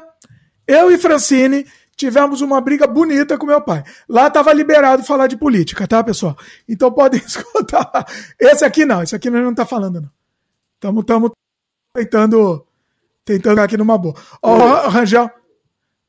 eu 0.69 0.91
e 0.91 0.99
Francine 0.99 1.67
tivemos 1.97 2.43
uma 2.43 2.61
briga 2.61 2.87
bonita 2.87 3.39
com 3.39 3.47
meu 3.47 3.63
pai. 3.63 3.83
Lá 4.07 4.29
tava 4.29 4.53
liberado 4.53 5.03
falar 5.03 5.27
de 5.27 5.37
política, 5.37 5.89
tá, 5.89 6.05
pessoal? 6.05 6.37
Então 6.69 6.93
podem 6.93 7.21
escutar. 7.25 8.07
Esse 8.39 8.65
aqui 8.65 8.85
não, 8.85 9.03
esse 9.03 9.17
aqui 9.17 9.31
não 9.31 9.55
tá 9.55 9.65
falando, 9.65 10.03
não. 10.03 10.11
Estamos 10.75 11.05
tamo 11.07 11.33
tentando 11.95 12.67
tentando 13.25 13.61
aqui 13.61 13.79
numa 13.79 13.97
boa. 13.97 14.15
Ó, 14.43 14.85
oh, 14.85 14.89
Rangel. 14.91 15.31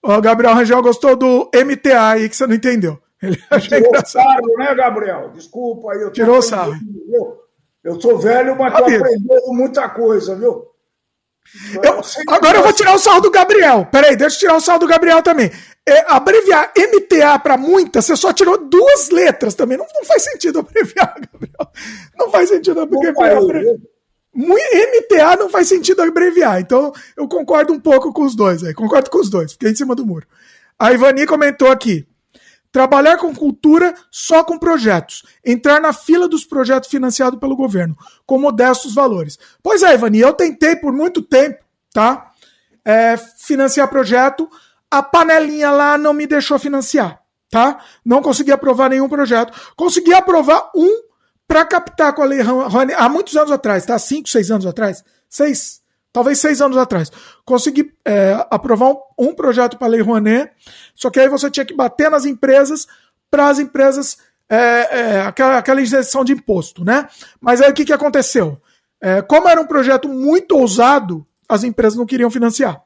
Oh, 0.09 0.21
Gabriel 0.21 0.53
Rangel 0.53 0.81
gostou 0.81 1.17
do 1.17 1.51
MTA 1.53 2.11
aí 2.11 2.29
que 2.29 2.35
você 2.37 2.47
não 2.47 2.55
entendeu. 2.55 2.97
Ele 3.21 3.37
achou 3.49 3.77
engraçado. 3.77 4.47
né, 4.57 4.73
Gabriel? 4.73 5.31
Desculpa 5.33 5.91
aí. 5.91 6.01
Eu 6.01 6.11
Tirou 6.11 6.41
sarro. 6.41 6.73
Eu 7.83 7.99
sou 7.99 8.17
velho, 8.17 8.57
mas 8.57 8.73
tô 8.73 8.85
aprendendo 8.85 9.53
muita 9.53 9.89
coisa, 9.89 10.33
viu? 10.33 10.65
Eu, 11.83 12.01
agora 12.33 12.57
eu 12.59 12.63
vou 12.63 12.71
tirar 12.73 12.93
o 12.93 12.99
sarro 12.99 13.19
do 13.19 13.31
Gabriel. 13.31 13.85
Peraí, 13.91 14.15
deixa 14.15 14.35
eu 14.35 14.39
tirar 14.39 14.55
o 14.55 14.61
sarro 14.61 14.79
do 14.79 14.87
Gabriel 14.87 15.21
também. 15.21 15.51
É, 15.85 16.05
abreviar 16.11 16.71
MTA 16.77 17.39
para 17.39 17.57
muitas, 17.57 18.05
você 18.05 18.15
só 18.15 18.31
tirou 18.31 18.57
duas 18.57 19.09
letras 19.09 19.55
também. 19.55 19.77
Não, 19.77 19.85
não 19.93 20.05
faz 20.05 20.23
sentido 20.23 20.59
abreviar, 20.59 21.15
Gabriel. 21.31 21.71
Não 22.17 22.29
faz 22.29 22.49
sentido 22.49 22.79
abreviar. 22.79 23.13
MTA 24.37 25.35
não 25.35 25.49
faz 25.49 25.67
sentido 25.67 26.01
abreviar, 26.01 26.61
então 26.61 26.93
eu 27.15 27.27
concordo 27.27 27.73
um 27.73 27.79
pouco 27.79 28.13
com 28.13 28.23
os 28.23 28.35
dois, 28.35 28.63
aí, 28.63 28.73
concordo 28.73 29.09
com 29.09 29.19
os 29.19 29.29
dois, 29.29 29.53
fiquei 29.53 29.71
em 29.71 29.75
cima 29.75 29.95
do 29.95 30.05
muro. 30.05 30.27
A 30.77 30.93
Ivani 30.93 31.25
comentou 31.25 31.71
aqui: 31.71 32.07
trabalhar 32.71 33.17
com 33.17 33.33
cultura 33.33 33.95
só 34.11 34.43
com 34.43 34.59
projetos, 34.59 35.23
entrar 35.43 35.81
na 35.81 35.91
fila 35.91 36.27
dos 36.27 36.45
projetos 36.45 36.89
financiados 36.89 37.39
pelo 37.39 37.55
governo, 37.55 37.97
com 38.25 38.37
modestos 38.37 38.93
valores. 38.93 39.39
Pois 39.63 39.81
é, 39.81 39.95
Ivani, 39.95 40.19
eu 40.19 40.33
tentei 40.33 40.75
por 40.75 40.93
muito 40.93 41.23
tempo, 41.23 41.57
tá? 41.91 42.31
É, 42.85 43.17
financiar 43.17 43.89
projeto, 43.89 44.47
a 44.89 45.01
panelinha 45.01 45.71
lá 45.71 45.97
não 45.97 46.13
me 46.13 46.27
deixou 46.27 46.59
financiar, 46.59 47.19
tá? 47.49 47.79
Não 48.05 48.21
consegui 48.21 48.51
aprovar 48.51 48.89
nenhum 48.89 49.09
projeto. 49.09 49.51
Consegui 49.75 50.13
aprovar 50.13 50.69
um 50.75 51.06
para 51.47 51.65
captar 51.65 52.13
com 52.13 52.21
a 52.21 52.25
Lei 52.25 52.41
Rouanet, 52.41 52.95
há 52.99 53.07
muitos 53.07 53.35
anos 53.35 53.51
atrás, 53.51 53.85
tá? 53.85 53.97
Cinco, 53.97 54.27
seis 54.29 54.51
anos 54.51 54.65
atrás, 54.65 55.03
seis, 55.29 55.81
talvez 56.11 56.39
seis 56.39 56.61
anos 56.61 56.77
atrás, 56.77 57.11
consegui 57.45 57.93
é, 58.03 58.45
aprovar 58.49 58.91
um, 58.91 59.29
um 59.29 59.33
projeto 59.33 59.77
para 59.77 59.87
a 59.87 59.89
Lei 59.89 60.01
Rouanet, 60.01 60.51
só 60.93 61.09
que 61.09 61.19
aí 61.19 61.29
você 61.29 61.49
tinha 61.49 61.65
que 61.65 61.73
bater 61.73 62.11
nas 62.11 62.25
empresas 62.25 62.87
para 63.31 63.47
as 63.47 63.59
empresas 63.59 64.17
é, 64.49 64.57
é, 64.57 65.21
aquela, 65.21 65.57
aquela 65.57 65.81
isenção 65.81 66.23
de 66.23 66.33
imposto, 66.33 66.83
né? 66.83 67.07
Mas 67.39 67.61
aí 67.61 67.71
o 67.71 67.73
que, 67.73 67.85
que 67.85 67.93
aconteceu? 67.93 68.61
É, 69.01 69.21
como 69.21 69.47
era 69.47 69.59
um 69.61 69.67
projeto 69.67 70.07
muito 70.07 70.57
ousado, 70.57 71.25
as 71.47 71.63
empresas 71.63 71.97
não 71.97 72.05
queriam 72.05 72.31
financiar. 72.31 72.81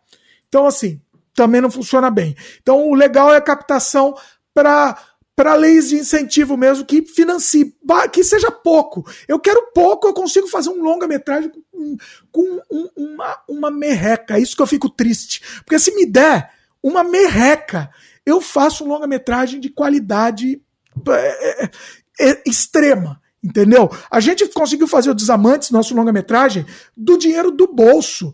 Então, 0.48 0.68
assim, 0.68 1.00
também 1.34 1.62
não 1.62 1.72
funciona 1.72 2.10
bem. 2.10 2.36
Então, 2.62 2.90
o 2.90 2.96
legal 2.96 3.34
é 3.34 3.38
a 3.38 3.42
captação 3.42 4.16
para 4.54 4.98
para 5.42 5.56
leis 5.56 5.90
de 5.90 5.96
incentivo 5.96 6.56
mesmo 6.56 6.86
que 6.86 7.02
financie, 7.02 7.76
que 8.14 8.24
seja 8.24 8.52
pouco. 8.52 9.04
Eu 9.28 9.40
quero 9.40 9.72
pouco, 9.74 10.08
eu 10.08 10.14
consigo 10.14 10.48
fazer 10.48 10.70
um 10.70 10.84
longa-metragem 10.84 11.52
com, 11.72 11.98
com 12.32 12.62
um, 12.72 12.88
uma, 12.96 13.40
uma 13.50 13.72
merreca. 13.72 14.38
É 14.38 14.40
isso 14.40 14.56
que 14.56 14.62
eu 14.62 14.68
fico 14.68 14.88
triste. 14.88 15.42
Porque 15.66 15.80
se 15.80 15.96
me 15.96 16.06
der 16.06 16.52
uma 16.84 17.04
merreca, 17.04 17.90
eu 18.24 18.40
faço 18.40 18.84
um 18.84 18.88
longa-metragem 18.88 19.60
de 19.60 19.70
qualidade 19.70 20.62
é, 21.10 21.64
é, 21.64 21.72
é, 22.20 22.44
extrema. 22.46 23.20
Entendeu? 23.44 23.90
A 24.12 24.20
gente 24.20 24.48
conseguiu 24.50 24.88
fazer 24.88 25.10
o 25.10 25.16
Desamantes, 25.16 25.72
nosso 25.72 25.96
longa-metragem, 25.96 26.68
do 26.96 27.18
dinheiro 27.18 27.50
do 27.50 27.66
bolso 27.66 28.32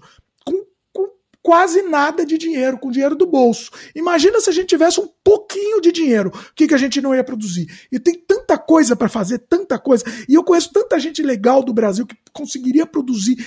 quase 1.47 1.81
nada 1.81 2.25
de 2.25 2.37
dinheiro, 2.37 2.77
com 2.77 2.91
dinheiro 2.91 3.15
do 3.15 3.25
bolso. 3.25 3.71
Imagina 3.95 4.41
se 4.41 4.49
a 4.49 4.53
gente 4.53 4.67
tivesse 4.67 4.99
um 4.99 5.07
pouquinho 5.23 5.79
de 5.79 5.93
dinheiro, 5.93 6.29
o 6.29 6.53
que, 6.53 6.67
que 6.67 6.73
a 6.73 6.77
gente 6.77 6.99
não 6.99 7.15
ia 7.15 7.23
produzir? 7.23 7.87
E 7.89 7.97
tem 7.97 8.15
tanta 8.15 8.57
coisa 8.57 8.97
para 8.97 9.07
fazer, 9.07 9.37
tanta 9.37 9.79
coisa. 9.79 10.03
E 10.27 10.33
eu 10.33 10.43
conheço 10.43 10.73
tanta 10.73 10.99
gente 10.99 11.23
legal 11.23 11.63
do 11.63 11.73
Brasil 11.73 12.05
que 12.05 12.17
conseguiria 12.33 12.85
produzir 12.85 13.37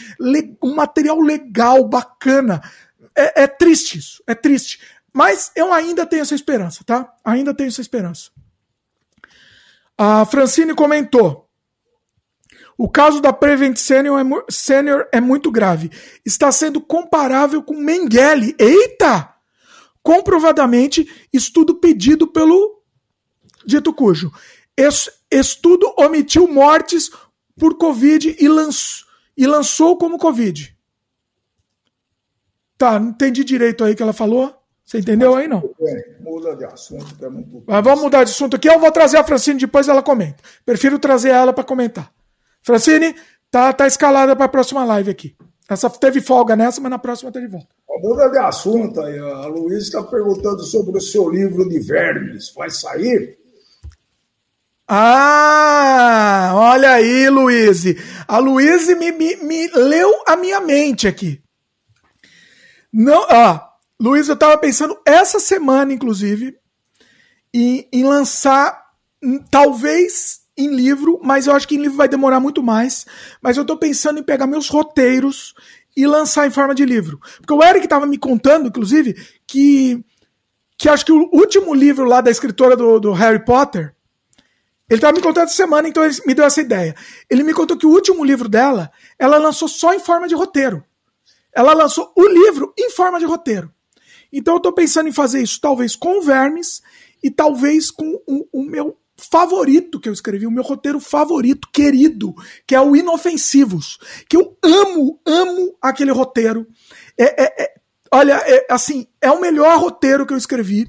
um 0.62 0.74
material 0.74 1.20
legal, 1.20 1.86
bacana. 1.86 2.62
É, 3.14 3.42
é 3.42 3.46
triste 3.46 3.98
isso, 3.98 4.22
é 4.26 4.34
triste. 4.34 4.80
Mas 5.12 5.52
eu 5.54 5.70
ainda 5.70 6.06
tenho 6.06 6.22
essa 6.22 6.34
esperança, 6.34 6.82
tá? 6.82 7.12
Ainda 7.22 7.52
tenho 7.52 7.68
essa 7.68 7.82
esperança. 7.82 8.30
A 9.98 10.24
Francine 10.24 10.74
comentou. 10.74 11.49
O 12.82 12.88
caso 12.88 13.20
da 13.20 13.30
Prevent 13.30 13.76
Senior 13.76 14.18
é, 14.18 14.24
Senior 14.50 15.06
é 15.12 15.20
muito 15.20 15.50
grave. 15.50 15.90
Está 16.24 16.50
sendo 16.50 16.80
comparável 16.80 17.62
com 17.62 17.74
Mengele. 17.74 18.56
Eita! 18.58 19.34
Comprovadamente, 20.02 21.06
estudo 21.30 21.74
pedido 21.74 22.26
pelo 22.26 22.82
dito 23.66 23.92
cujo. 23.92 24.32
Estudo 25.30 25.92
omitiu 25.98 26.48
mortes 26.48 27.10
por 27.54 27.76
Covid 27.76 28.34
e, 28.40 28.48
lanç, 28.48 29.04
e 29.36 29.46
lançou 29.46 29.98
como 29.98 30.16
Covid. 30.16 30.74
Tá, 32.78 32.98
não 32.98 33.10
entendi 33.10 33.44
direito 33.44 33.84
aí 33.84 33.94
que 33.94 34.02
ela 34.02 34.14
falou. 34.14 34.58
Você 34.86 35.00
entendeu 35.00 35.34
aí, 35.36 35.46
não? 35.46 35.62
Muda 36.20 36.56
de 36.56 36.64
assunto. 36.64 37.22
É 37.22 37.28
muito... 37.28 37.62
Mas 37.66 37.84
vamos 37.84 38.00
mudar 38.00 38.24
de 38.24 38.30
assunto 38.30 38.56
aqui. 38.56 38.70
Eu 38.70 38.80
vou 38.80 38.90
trazer 38.90 39.18
a 39.18 39.24
Francine, 39.24 39.60
depois 39.60 39.86
ela 39.86 40.02
comenta. 40.02 40.42
Prefiro 40.64 40.98
trazer 40.98 41.28
ela 41.28 41.52
para 41.52 41.62
comentar. 41.62 42.10
Francine, 42.62 43.14
tá, 43.50 43.72
tá 43.72 43.86
escalada 43.86 44.34
para 44.36 44.46
a 44.46 44.48
próxima 44.48 44.84
live 44.84 45.10
aqui. 45.10 45.36
Essa 45.68 45.88
teve 45.88 46.20
folga 46.20 46.56
nessa, 46.56 46.80
mas 46.80 46.90
na 46.90 46.98
próxima 46.98 47.30
tá 47.30 47.38
de 47.38 47.46
volta. 47.46 47.68
Muda 48.02 48.28
de 48.28 48.38
assunto 48.38 49.00
aí. 49.00 49.18
A 49.18 49.46
Luiz 49.46 49.84
está 49.84 50.02
perguntando 50.02 50.62
sobre 50.62 50.96
o 50.96 51.00
seu 51.00 51.28
livro 51.28 51.68
de 51.68 51.78
vermes. 51.78 52.52
Vai 52.54 52.70
sair? 52.70 53.38
Ah, 54.88 56.50
olha 56.54 56.92
aí, 56.92 57.28
Luiz. 57.28 57.84
A 58.26 58.38
Luiz 58.38 58.88
me, 58.88 59.12
me, 59.12 59.36
me, 59.36 59.68
leu 59.68 60.10
a 60.26 60.34
minha 60.34 60.60
mente 60.60 61.06
aqui. 61.06 61.40
Não, 62.92 63.22
ah, 63.30 63.70
Luiz, 64.00 64.26
eu 64.28 64.34
estava 64.34 64.58
pensando 64.58 64.98
essa 65.06 65.38
semana, 65.38 65.92
inclusive, 65.92 66.56
em, 67.54 67.88
em 67.92 68.02
lançar, 68.02 68.82
hum, 69.22 69.38
talvez 69.50 70.39
em 70.60 70.74
livro, 70.74 71.20
mas 71.22 71.46
eu 71.46 71.54
acho 71.54 71.66
que 71.66 71.76
em 71.76 71.82
livro 71.82 71.96
vai 71.96 72.08
demorar 72.08 72.40
muito 72.40 72.62
mais. 72.62 73.06
Mas 73.40 73.56
eu 73.56 73.62
estou 73.62 73.76
pensando 73.76 74.20
em 74.20 74.22
pegar 74.22 74.46
meus 74.46 74.68
roteiros 74.68 75.54
e 75.96 76.06
lançar 76.06 76.46
em 76.46 76.50
forma 76.50 76.74
de 76.74 76.84
livro. 76.84 77.20
Porque 77.38 77.52
o 77.52 77.62
Eric 77.62 77.86
estava 77.86 78.06
me 78.06 78.18
contando, 78.18 78.68
inclusive, 78.68 79.14
que, 79.46 80.04
que 80.78 80.88
acho 80.88 81.04
que 81.04 81.12
o 81.12 81.28
último 81.32 81.74
livro 81.74 82.04
lá 82.04 82.20
da 82.20 82.30
escritora 82.30 82.76
do, 82.76 83.00
do 83.00 83.12
Harry 83.12 83.44
Potter 83.44 83.94
ele 84.90 84.98
estava 84.98 85.16
me 85.16 85.22
contando 85.22 85.44
essa 85.44 85.54
semana, 85.54 85.88
então 85.88 86.04
ele 86.04 86.16
me 86.26 86.34
deu 86.34 86.44
essa 86.44 86.60
ideia. 86.60 86.96
Ele 87.30 87.44
me 87.44 87.54
contou 87.54 87.76
que 87.76 87.86
o 87.86 87.90
último 87.90 88.24
livro 88.24 88.48
dela, 88.48 88.90
ela 89.16 89.38
lançou 89.38 89.68
só 89.68 89.94
em 89.94 90.00
forma 90.00 90.26
de 90.26 90.34
roteiro. 90.34 90.84
Ela 91.54 91.72
lançou 91.74 92.12
o 92.16 92.26
livro 92.26 92.74
em 92.76 92.90
forma 92.90 93.20
de 93.20 93.24
roteiro. 93.24 93.72
Então 94.32 94.54
eu 94.54 94.58
estou 94.58 94.72
pensando 94.72 95.08
em 95.08 95.12
fazer 95.12 95.40
isso, 95.40 95.60
talvez 95.60 95.94
com 95.94 96.20
Vermes 96.20 96.82
e 97.22 97.30
talvez 97.30 97.88
com 97.88 98.20
o, 98.26 98.48
o, 98.52 98.64
meu 98.64 98.98
favorito 99.20 100.00
que 100.00 100.08
eu 100.08 100.12
escrevi, 100.12 100.46
o 100.46 100.50
meu 100.50 100.62
roteiro 100.62 100.98
favorito, 100.98 101.68
querido, 101.72 102.34
que 102.66 102.74
é 102.74 102.80
o 102.80 102.96
Inofensivos. 102.96 103.98
Que 104.28 104.36
eu 104.36 104.56
amo, 104.62 105.20
amo 105.26 105.76
aquele 105.80 106.10
roteiro. 106.10 106.66
É, 107.18 107.44
é, 107.44 107.64
é 107.64 107.74
olha, 108.12 108.34
é, 108.46 108.66
assim, 108.70 109.06
é 109.20 109.30
o 109.30 109.40
melhor 109.40 109.78
roteiro 109.78 110.26
que 110.26 110.32
eu 110.32 110.38
escrevi. 110.38 110.88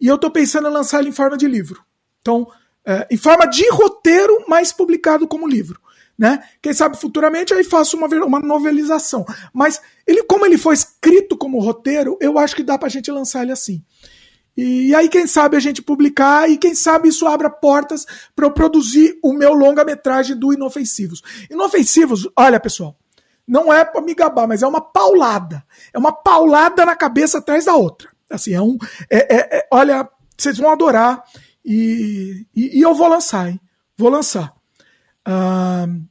E 0.00 0.06
eu 0.06 0.14
estou 0.14 0.30
pensando 0.30 0.68
em 0.68 0.72
lançar 0.72 1.00
ele 1.00 1.08
em 1.08 1.12
forma 1.12 1.36
de 1.36 1.48
livro. 1.48 1.82
Então, 2.20 2.46
é, 2.84 3.06
em 3.10 3.16
forma 3.16 3.46
de 3.46 3.68
roteiro, 3.70 4.44
mas 4.48 4.72
publicado 4.72 5.26
como 5.26 5.48
livro. 5.48 5.80
Né? 6.18 6.42
Quem 6.62 6.72
sabe 6.72 6.98
futuramente 6.98 7.52
aí 7.52 7.62
faço 7.62 7.96
uma, 7.96 8.06
uma 8.24 8.40
novelização. 8.40 9.24
Mas 9.52 9.80
ele, 10.06 10.22
como 10.22 10.46
ele 10.46 10.56
foi 10.56 10.74
escrito 10.74 11.36
como 11.36 11.60
roteiro, 11.60 12.16
eu 12.20 12.38
acho 12.38 12.56
que 12.56 12.62
dá 12.62 12.78
pra 12.78 12.88
gente 12.88 13.10
lançar 13.10 13.42
ele 13.42 13.52
assim. 13.52 13.84
E, 14.56 14.94
aí, 14.94 15.08
quem 15.08 15.26
sabe 15.26 15.56
a 15.56 15.60
gente 15.60 15.82
publicar 15.82 16.48
e 16.48 16.56
quem 16.56 16.74
sabe 16.74 17.08
isso 17.08 17.26
abra 17.26 17.50
portas 17.50 18.06
para 18.34 18.46
eu 18.46 18.50
produzir 18.50 19.18
o 19.22 19.32
meu 19.32 19.52
longa-metragem 19.52 20.36
do 20.36 20.52
Inofensivos. 20.52 21.22
Inofensivos, 21.50 22.28
olha 22.34 22.58
pessoal, 22.58 22.96
não 23.46 23.72
é 23.72 23.84
para 23.84 24.00
me 24.00 24.14
gabar, 24.14 24.48
mas 24.48 24.62
é 24.62 24.66
uma 24.66 24.80
paulada. 24.80 25.62
É 25.92 25.98
uma 25.98 26.12
paulada 26.12 26.86
na 26.86 26.96
cabeça 26.96 27.38
atrás 27.38 27.66
da 27.66 27.74
outra. 27.74 28.08
Assim, 28.30 28.54
é 28.54 28.60
um. 28.60 28.76
É, 29.10 29.36
é, 29.36 29.58
é, 29.58 29.68
olha, 29.70 30.08
vocês 30.36 30.58
vão 30.58 30.70
adorar. 30.70 31.22
E, 31.64 32.46
e, 32.54 32.78
e 32.78 32.82
eu 32.82 32.94
vou 32.94 33.08
lançar, 33.08 33.50
hein? 33.50 33.60
Vou 33.96 34.08
lançar. 34.08 34.52
Uh, 35.26 36.02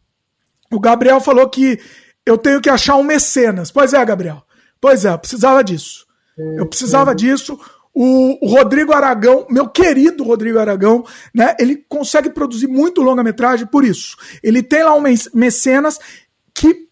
o 0.71 0.79
Gabriel 0.79 1.19
falou 1.19 1.49
que 1.49 1.79
eu 2.25 2.37
tenho 2.37 2.61
que 2.61 2.69
achar 2.69 2.95
um 2.95 3.03
mecenas. 3.03 3.71
Pois 3.71 3.93
é, 3.93 4.05
Gabriel. 4.05 4.43
Pois 4.79 5.03
é, 5.03 5.11
eu 5.11 5.19
precisava 5.19 5.63
disso. 5.63 6.05
Eu 6.37 6.65
precisava 6.65 7.15
disso. 7.15 7.57
O, 7.97 8.45
Rodrigo 8.45 8.91
Aragão, 8.91 9.47
meu 9.49 9.69
querido 9.69 10.25
Rodrigo 10.25 10.59
Aragão, 10.59 11.05
né? 11.33 11.55
Ele 11.57 11.77
consegue 11.87 12.29
produzir 12.29 12.67
muito 12.67 13.01
longa-metragem 13.01 13.65
por 13.65 13.85
isso. 13.85 14.17
Ele 14.43 14.61
tem 14.61 14.83
lá 14.83 14.93
um 14.93 15.03
mecenas 15.33 15.97
que 16.53 16.89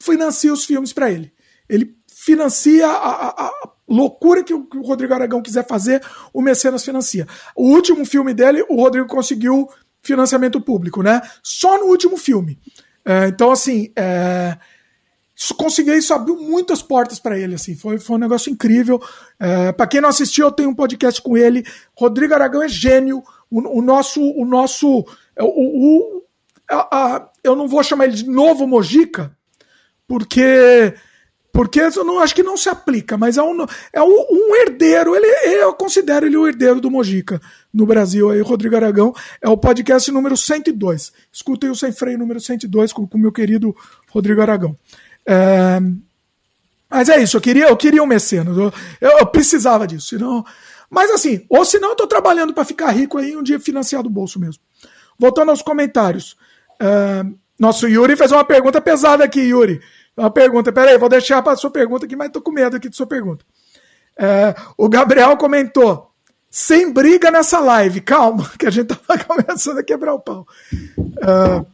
financia 0.00 0.52
os 0.52 0.64
filmes 0.64 0.92
para 0.92 1.12
ele. 1.12 1.32
Ele 1.68 1.94
financia 2.08 2.88
a, 2.88 3.26
a, 3.26 3.46
a 3.46 3.70
loucura 3.88 4.42
que 4.42 4.52
o, 4.52 4.64
que 4.64 4.76
o, 4.76 4.82
Rodrigo 4.82 5.14
Aragão 5.14 5.40
quiser 5.40 5.66
fazer, 5.66 6.02
o 6.32 6.42
Mecenas 6.42 6.84
financia. 6.84 7.26
O 7.54 7.68
último 7.70 8.04
filme 8.04 8.34
dele, 8.34 8.64
o 8.68 8.76
Rodrigo 8.76 9.06
conseguiu 9.06 9.68
financiamento 10.02 10.60
público, 10.60 11.02
né? 11.02 11.22
Só 11.42 11.78
no 11.78 11.86
último 11.86 12.16
filme. 12.16 12.58
É, 13.04 13.28
então, 13.28 13.50
assim, 13.50 13.92
é, 13.96 14.56
isso, 15.40 15.54
conseguir 15.54 15.96
isso 15.96 16.12
abriu 16.12 16.36
muitas 16.36 16.82
portas 16.82 17.18
para 17.18 17.38
ele, 17.38 17.54
assim, 17.54 17.74
foi, 17.74 17.98
foi 17.98 18.16
um 18.16 18.20
negócio 18.20 18.52
incrível. 18.52 19.00
É, 19.38 19.72
para 19.72 19.86
quem 19.86 19.98
não 19.98 20.10
assistiu, 20.10 20.44
eu 20.44 20.52
tenho 20.52 20.68
um 20.68 20.74
podcast 20.74 21.22
com 21.22 21.34
ele. 21.34 21.64
Rodrigo 21.96 22.34
Aragão 22.34 22.62
é 22.62 22.68
gênio. 22.68 23.22
O, 23.50 23.78
o 23.78 23.80
nosso, 23.80 24.20
o 24.20 24.44
nosso, 24.44 25.02
é, 25.34 25.42
o, 25.42 25.48
o 25.48 26.22
a, 26.70 26.76
a, 27.16 27.30
eu 27.42 27.56
não 27.56 27.66
vou 27.66 27.82
chamar 27.82 28.04
ele 28.04 28.16
de 28.16 28.28
novo 28.28 28.66
Mojica, 28.66 29.34
porque 30.06 30.94
porque 31.52 31.80
eu 31.80 32.04
não 32.04 32.20
acho 32.20 32.34
que 32.34 32.42
não 32.42 32.56
se 32.56 32.68
aplica, 32.68 33.16
mas 33.16 33.36
é 33.36 33.42
um, 33.42 33.66
é 33.92 34.02
um, 34.02 34.26
um 34.30 34.56
herdeiro. 34.56 35.16
Ele, 35.16 35.26
eu 35.54 35.72
considero 35.72 36.26
ele 36.26 36.36
o 36.36 36.46
herdeiro 36.46 36.80
do 36.80 36.90
Mojica 36.90 37.40
no 37.72 37.86
Brasil. 37.86 38.30
Aí, 38.30 38.40
Rodrigo 38.40 38.76
Aragão 38.76 39.12
é 39.40 39.48
o 39.48 39.56
podcast 39.56 40.12
número 40.12 40.36
102. 40.36 41.12
Escutem 41.32 41.70
o 41.70 41.74
Sem 41.74 41.92
Freio 41.92 42.18
número 42.18 42.38
102 42.38 42.92
com 42.92 43.08
o 43.10 43.18
meu 43.18 43.32
querido 43.32 43.74
Rodrigo 44.10 44.40
Aragão. 44.40 44.76
É, 45.30 45.80
mas 46.90 47.08
é 47.08 47.22
isso, 47.22 47.36
eu 47.36 47.40
queria, 47.40 47.68
eu 47.68 47.76
queria 47.76 48.02
um 48.02 48.06
mecenas. 48.06 48.56
Eu, 48.56 48.72
eu 49.00 49.26
precisava 49.26 49.86
disso. 49.86 50.08
Senão, 50.08 50.44
mas 50.90 51.08
assim, 51.12 51.46
ou 51.48 51.64
senão 51.64 51.90
eu 51.90 51.92
estou 51.92 52.08
trabalhando 52.08 52.52
para 52.52 52.64
ficar 52.64 52.90
rico 52.90 53.16
aí 53.16 53.36
um 53.36 53.42
dia 53.42 53.60
financiar 53.60 54.02
do 54.02 54.10
bolso 54.10 54.40
mesmo. 54.40 54.60
Voltando 55.16 55.50
aos 55.50 55.62
comentários. 55.62 56.36
É, 56.80 57.24
nosso 57.56 57.86
Yuri 57.86 58.16
fez 58.16 58.32
uma 58.32 58.44
pergunta 58.44 58.80
pesada 58.80 59.22
aqui, 59.22 59.40
Yuri. 59.40 59.80
Uma 60.16 60.30
pergunta, 60.30 60.72
peraí, 60.72 60.98
vou 60.98 61.08
deixar 61.08 61.40
para 61.42 61.56
sua 61.56 61.70
pergunta 61.70 62.06
aqui, 62.06 62.16
mas 62.16 62.30
tô 62.30 62.42
com 62.42 62.50
medo 62.50 62.76
aqui 62.76 62.88
de 62.88 62.96
sua 62.96 63.06
pergunta. 63.06 63.44
É, 64.18 64.54
o 64.76 64.88
Gabriel 64.88 65.36
comentou: 65.36 66.10
sem 66.50 66.92
briga 66.92 67.30
nessa 67.30 67.60
live, 67.60 68.00
calma, 68.00 68.50
que 68.58 68.66
a 68.66 68.70
gente 68.70 68.88
tava 68.88 69.22
começando 69.24 69.78
a 69.78 69.84
quebrar 69.84 70.14
o 70.14 70.20
pau. 70.20 70.44
É, 71.22 71.64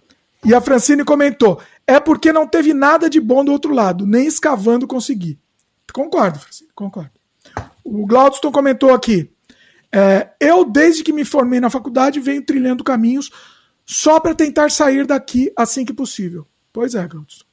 e 0.45 0.55
a 0.55 0.61
Francine 0.61 1.05
comentou: 1.05 1.59
é 1.87 2.01
porque 2.01 2.33
não 2.33 2.47
teve 2.47 2.75
nada 2.75 3.09
de 3.09 3.21
bom 3.21 3.45
do 3.45 3.53
outro 3.53 3.73
lado, 3.73 4.07
nem 4.07 4.27
escavando 4.27 4.87
consegui. 4.87 5.39
Concordo, 5.93 6.39
Francine, 6.39 6.71
concordo. 6.75 7.13
O 7.85 8.07
Glaudston 8.07 8.51
comentou 8.51 8.93
aqui: 8.93 9.31
é, 9.93 10.31
eu, 10.41 10.65
desde 10.65 11.05
que 11.05 11.13
me 11.13 11.25
formei 11.25 11.61
na 11.61 11.71
faculdade, 11.71 12.21
venho 12.21 12.45
trilhando 12.45 12.85
caminhos 12.85 13.31
só 13.85 14.19
para 14.19 14.35
tentar 14.35 14.71
sair 14.71 15.07
daqui 15.07 15.53
assim 15.57 15.85
que 15.85 15.95
possível. 15.95 16.47
Pois 16.73 16.95
é, 16.95 17.07
Glaudston. 17.07 17.47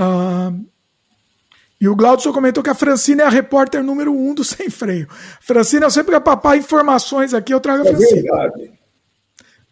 Uh, 0.00 0.66
e 1.80 1.88
o 1.88 1.94
Glaudson 1.94 2.32
comentou 2.32 2.62
que 2.62 2.70
a 2.70 2.74
Francine 2.74 3.20
é 3.20 3.24
a 3.24 3.30
repórter 3.30 3.82
número 3.82 4.12
um 4.12 4.34
do 4.34 4.42
Sem 4.44 4.70
Freio. 4.70 5.08
Francine, 5.40 5.82
eu 5.82 5.90
sempre 5.90 6.12
que 6.12 6.20
papar 6.20 6.56
informações 6.56 7.34
aqui, 7.34 7.52
eu 7.52 7.60
trago 7.60 7.82
a 7.82 7.86
é 7.86 7.94
Francine. 7.94 8.28
É 8.28 8.50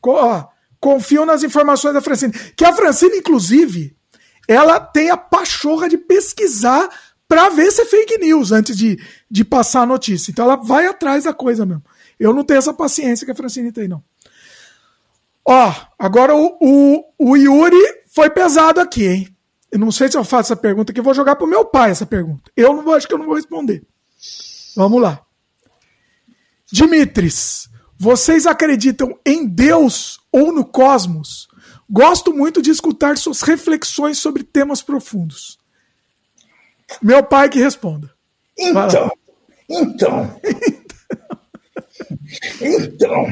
ó, 0.07 0.47
confio 0.85 1.25
nas 1.25 1.43
informações 1.43 1.95
da 1.95 2.03
Francine. 2.03 2.35
Que 2.55 2.63
a 2.63 2.75
Francine, 2.75 3.17
inclusive, 3.17 3.97
ela 4.47 4.79
tem 4.79 5.09
a 5.09 5.17
pachorra 5.17 5.89
de 5.89 5.97
pesquisar 5.97 6.91
para 7.27 7.49
ver 7.49 7.73
se 7.73 7.81
é 7.81 7.87
fake 7.87 8.19
news 8.19 8.53
antes 8.53 8.77
de, 8.77 9.03
de 9.31 9.45
passar 9.47 9.81
a 9.81 9.87
notícia. 9.87 10.31
Então 10.31 10.45
ela 10.45 10.57
vai 10.57 10.87
atrás 10.87 11.25
da 11.25 11.33
coisa 11.33 11.65
mesmo. 11.65 11.83
Eu 12.21 12.35
não 12.35 12.45
tenho 12.45 12.59
essa 12.59 12.75
paciência 12.75 13.25
que 13.25 13.33
a 13.33 13.35
Francine 13.35 13.73
tem, 13.73 13.89
não. 13.89 14.05
Ó, 15.43 15.75
agora 15.99 16.37
o, 16.37 16.59
o, 16.61 17.05
o 17.19 17.35
Yuri 17.35 17.83
foi 18.15 18.29
pesado 18.29 18.79
aqui, 18.79 19.07
hein? 19.07 19.29
Eu 19.73 19.79
não 19.79 19.91
sei 19.91 20.11
se 20.11 20.19
eu 20.19 20.23
faço 20.23 20.53
essa 20.53 20.61
pergunta 20.61 20.93
que 20.93 21.01
eu 21.01 21.05
vou 21.05 21.15
jogar 21.15 21.37
pro 21.37 21.47
meu 21.47 21.65
pai 21.65 21.91
essa 21.93 22.05
pergunta. 22.05 22.51
Eu 22.55 22.75
não 22.75 22.83
vou, 22.83 22.95
acho 22.95 23.09
que 23.09 23.15
eu 23.15 23.19
não 23.19 23.27
vou 23.27 23.35
responder. 23.35 23.83
Vamos 24.77 25.01
lá. 25.01 25.23
Dimitris, 26.71 27.69
vocês 27.99 28.47
acreditam 28.47 29.19
em 29.25 29.47
Deus 29.47 30.21
ou 30.35 30.53
no 30.53 30.65
cosmos? 30.65 31.47
Gosto 31.89 32.35
muito 32.35 32.61
de 32.61 32.71
escutar 32.71 33.17
suas 33.17 33.41
reflexões 33.43 34.19
sobre 34.19 34.43
temas 34.43 34.83
profundos. 34.83 35.61
Meu 37.01 37.23
pai 37.23 37.49
que 37.49 37.61
responda. 37.61 38.11
Então, 38.59 39.11
então. 39.71 40.41
então. 42.61 43.27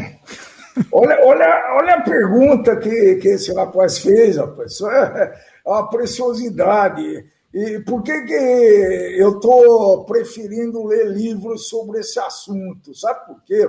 Olha, 0.93 1.19
olha, 1.27 1.75
olha 1.77 1.95
a 1.95 2.03
pergunta 2.03 2.77
que, 2.77 3.17
que 3.17 3.29
esse 3.29 3.53
rapaz 3.53 3.99
fez, 3.99 4.37
rapaz. 4.37 4.81
É, 4.81 5.35
a 5.67 5.83
preciosidade. 5.83 7.27
E 7.53 7.81
por 7.81 8.03
que, 8.03 8.23
que 8.23 9.17
eu 9.19 9.33
estou 9.33 10.05
preferindo 10.05 10.87
ler 10.87 11.09
livros 11.09 11.69
sobre 11.69 11.99
esse 11.99 12.19
assunto? 12.21 12.95
Sabe 12.95 13.27
por 13.27 13.43
quê? 13.45 13.69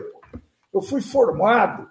Eu 0.74 0.82
fui 0.82 1.02
formado, 1.02 1.88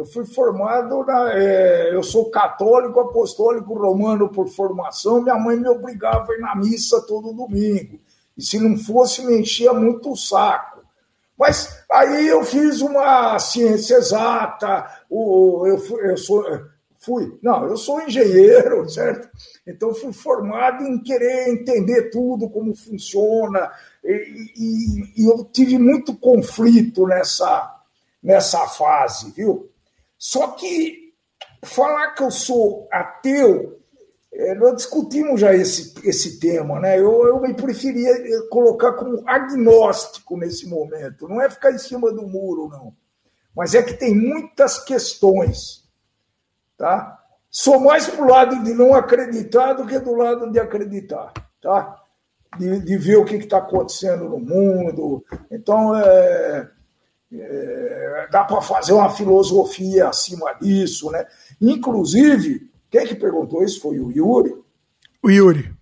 eu 0.00 0.06
fui 0.06 0.24
formado, 0.24 1.04
na, 1.04 1.30
é, 1.34 1.94
eu 1.94 2.02
sou 2.02 2.30
católico, 2.30 2.98
apostólico 3.00 3.74
romano 3.74 4.30
por 4.30 4.48
formação, 4.48 5.20
minha 5.20 5.38
mãe 5.38 5.58
me 5.58 5.68
obrigava 5.68 6.32
a 6.32 6.34
ir 6.34 6.40
na 6.40 6.56
missa 6.56 7.02
todo 7.02 7.34
domingo. 7.34 8.00
E 8.34 8.42
se 8.42 8.58
não 8.58 8.78
fosse, 8.78 9.24
me 9.26 9.38
enchia 9.38 9.74
muito 9.74 10.12
o 10.12 10.16
saco. 10.16 10.80
Mas 11.38 11.84
aí 11.92 12.28
eu 12.28 12.42
fiz 12.44 12.80
uma 12.80 13.38
ciência 13.38 13.96
exata, 13.96 14.90
eu, 15.10 15.86
eu 16.02 16.16
sou, 16.16 16.44
fui. 16.98 17.38
Não, 17.42 17.66
eu 17.66 17.76
sou 17.76 18.00
engenheiro, 18.00 18.88
certo? 18.88 19.28
Então 19.66 19.92
fui 19.92 20.14
formado 20.14 20.82
em 20.82 20.98
querer 21.02 21.50
entender 21.50 22.08
tudo, 22.08 22.48
como 22.48 22.74
funciona, 22.74 23.70
e, 24.02 24.52
e, 24.56 25.22
e 25.22 25.30
eu 25.30 25.44
tive 25.44 25.78
muito 25.78 26.16
conflito 26.16 27.06
nessa, 27.06 27.80
nessa 28.22 28.66
fase, 28.66 29.30
viu? 29.32 29.69
Só 30.20 30.48
que 30.52 31.14
falar 31.64 32.12
que 32.12 32.22
eu 32.22 32.30
sou 32.30 32.86
ateu, 32.92 33.80
é, 34.32 34.54
nós 34.54 34.76
discutimos 34.76 35.40
já 35.40 35.52
esse, 35.52 35.94
esse 36.06 36.38
tema, 36.38 36.78
né? 36.78 36.96
Eu, 36.96 37.26
eu 37.26 37.40
me 37.40 37.54
preferia 37.54 38.12
colocar 38.50 38.92
como 38.92 39.28
agnóstico 39.28 40.36
nesse 40.36 40.68
momento, 40.68 41.26
não 41.26 41.40
é 41.40 41.50
ficar 41.50 41.72
em 41.72 41.78
cima 41.78 42.12
do 42.12 42.28
muro, 42.28 42.68
não. 42.68 42.94
Mas 43.56 43.74
é 43.74 43.82
que 43.82 43.94
tem 43.94 44.14
muitas 44.14 44.78
questões 44.84 45.80
Tá? 46.80 47.18
Sou 47.50 47.78
mais 47.78 48.08
para 48.08 48.24
o 48.24 48.28
lado 48.28 48.64
de 48.64 48.72
não 48.72 48.94
acreditar 48.94 49.74
do 49.74 49.86
que 49.86 49.98
do 49.98 50.14
lado 50.14 50.50
de 50.50 50.58
acreditar. 50.58 51.30
Tá? 51.60 51.94
De, 52.56 52.80
de 52.80 52.96
ver 52.96 53.16
o 53.16 53.24
que 53.26 53.34
está 53.34 53.58
acontecendo 53.58 54.30
no 54.30 54.40
mundo. 54.40 55.22
Então, 55.50 55.94
é, 55.94 56.70
é, 57.32 58.28
dá 58.30 58.44
para 58.44 58.60
fazer 58.60 58.92
uma 58.92 59.10
filosofia 59.10 60.08
acima 60.08 60.52
disso. 60.54 61.10
Né? 61.10 61.26
Inclusive, 61.60 62.70
quem 62.90 63.06
que 63.06 63.14
perguntou 63.14 63.62
isso 63.62 63.80
foi 63.80 63.98
o 63.98 64.10
Yuri. 64.10 64.54
O 65.22 65.30
Yuri. 65.30 65.74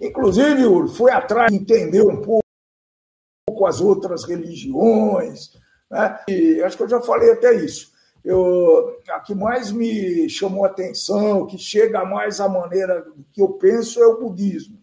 Inclusive, 0.00 0.62
Yuri, 0.62 0.94
foi 0.94 1.12
atrás 1.12 1.50
de 1.50 1.58
entender 1.58 2.02
um 2.02 2.22
pouco 2.22 3.66
as 3.66 3.80
outras 3.80 4.24
religiões. 4.24 5.56
Né? 5.90 6.20
E 6.28 6.62
acho 6.62 6.76
que 6.76 6.82
eu 6.82 6.88
já 6.88 7.00
falei 7.00 7.32
até 7.32 7.54
isso 7.54 7.90
eu, 8.24 8.98
a 9.08 9.20
que 9.20 9.34
mais 9.34 9.72
me 9.72 10.28
chamou 10.28 10.64
a 10.64 10.68
atenção, 10.68 11.46
que 11.46 11.56
chega 11.56 12.04
mais 12.04 12.40
à 12.40 12.48
maneira 12.48 13.06
que 13.32 13.40
eu 13.40 13.54
penso, 13.54 14.00
é 14.00 14.06
o 14.06 14.20
budismo. 14.20 14.78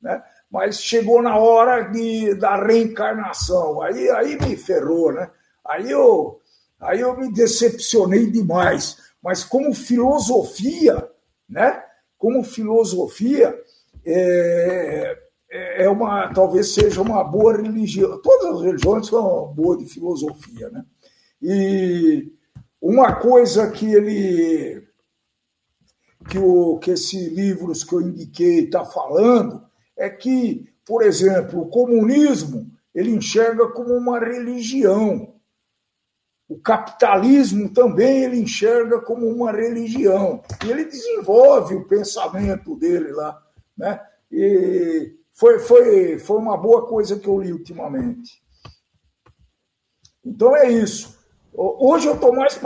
Né? 0.00 0.22
Mas 0.50 0.80
chegou 0.80 1.22
na 1.22 1.36
hora 1.36 1.82
de, 1.82 2.34
da 2.34 2.56
reencarnação, 2.56 3.82
aí, 3.82 4.08
aí 4.10 4.38
me 4.40 4.56
ferrou, 4.56 5.12
né? 5.12 5.30
Aí 5.66 5.90
eu, 5.90 6.40
aí 6.80 7.00
eu 7.00 7.16
me 7.16 7.30
decepcionei 7.32 8.30
demais. 8.30 8.96
Mas 9.22 9.44
como 9.44 9.74
filosofia, 9.74 11.06
né? 11.48 11.82
Como 12.16 12.42
filosofia, 12.42 13.54
é, 14.06 15.18
é, 15.50 15.84
é 15.84 15.88
uma, 15.88 16.32
talvez 16.32 16.72
seja 16.72 17.02
uma 17.02 17.22
boa 17.22 17.56
religião. 17.56 18.20
Todas 18.22 18.56
as 18.56 18.62
religiões 18.62 19.06
são 19.06 19.52
boas 19.54 19.78
de 19.78 19.86
filosofia, 19.86 20.70
né? 20.70 20.84
E 21.42 22.32
uma 22.80 23.16
coisa 23.16 23.70
que 23.70 23.92
ele 23.92 24.88
que, 26.28 26.38
o, 26.38 26.78
que 26.78 26.90
esses 26.90 27.32
livros 27.32 27.84
que 27.84 27.94
eu 27.94 28.00
indiquei 28.00 28.64
está 28.64 28.84
falando 28.84 29.67
é 29.98 30.08
que, 30.08 30.72
por 30.86 31.02
exemplo, 31.02 31.60
o 31.60 31.68
comunismo 31.68 32.70
ele 32.94 33.10
enxerga 33.10 33.68
como 33.68 33.92
uma 33.94 34.18
religião. 34.18 35.34
O 36.48 36.58
capitalismo 36.58 37.68
também 37.68 38.24
ele 38.24 38.38
enxerga 38.38 39.00
como 39.00 39.26
uma 39.26 39.52
religião. 39.52 40.42
E 40.64 40.70
ele 40.70 40.84
desenvolve 40.84 41.74
o 41.74 41.86
pensamento 41.86 42.74
dele 42.76 43.12
lá. 43.12 43.42
Né? 43.76 44.00
E 44.32 45.14
foi, 45.34 45.58
foi, 45.58 46.18
foi 46.18 46.38
uma 46.38 46.56
boa 46.56 46.86
coisa 46.86 47.18
que 47.18 47.28
eu 47.28 47.38
li 47.38 47.52
ultimamente. 47.52 48.42
Então 50.24 50.56
é 50.56 50.70
isso. 50.70 51.18
Hoje 51.52 52.06
eu 52.06 52.14
estou 52.14 52.34
mais 52.34 52.58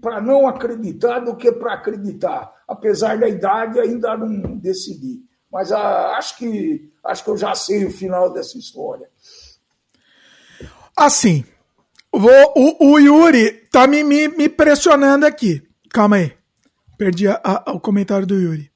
para 0.00 0.20
não 0.20 0.46
acreditar 0.46 1.20
do 1.20 1.36
que 1.36 1.50
para 1.50 1.72
acreditar. 1.72 2.52
Apesar 2.68 3.18
da 3.18 3.28
idade, 3.28 3.80
ainda 3.80 4.16
não 4.16 4.56
decidi. 4.58 5.22
Mas 5.50 5.72
ah, 5.72 6.16
acho, 6.16 6.36
que, 6.36 6.90
acho 7.04 7.24
que 7.24 7.30
eu 7.30 7.36
já 7.36 7.54
sei 7.54 7.84
o 7.84 7.90
final 7.90 8.32
dessa 8.32 8.58
história. 8.58 9.08
Assim, 10.96 11.44
vou, 12.12 12.52
o, 12.56 12.92
o 12.92 12.98
Yuri 12.98 13.52
tá 13.70 13.86
me, 13.86 14.02
me, 14.02 14.28
me, 14.28 14.48
pressionando 14.48 15.26
aqui. 15.26 15.62
Calma 15.90 16.16
aí. 16.16 16.32
Perdi 16.98 17.28
a, 17.28 17.40
a, 17.42 17.72
o 17.72 17.80
comentário 17.80 18.26
do 18.26 18.34
Yuri. 18.34 18.70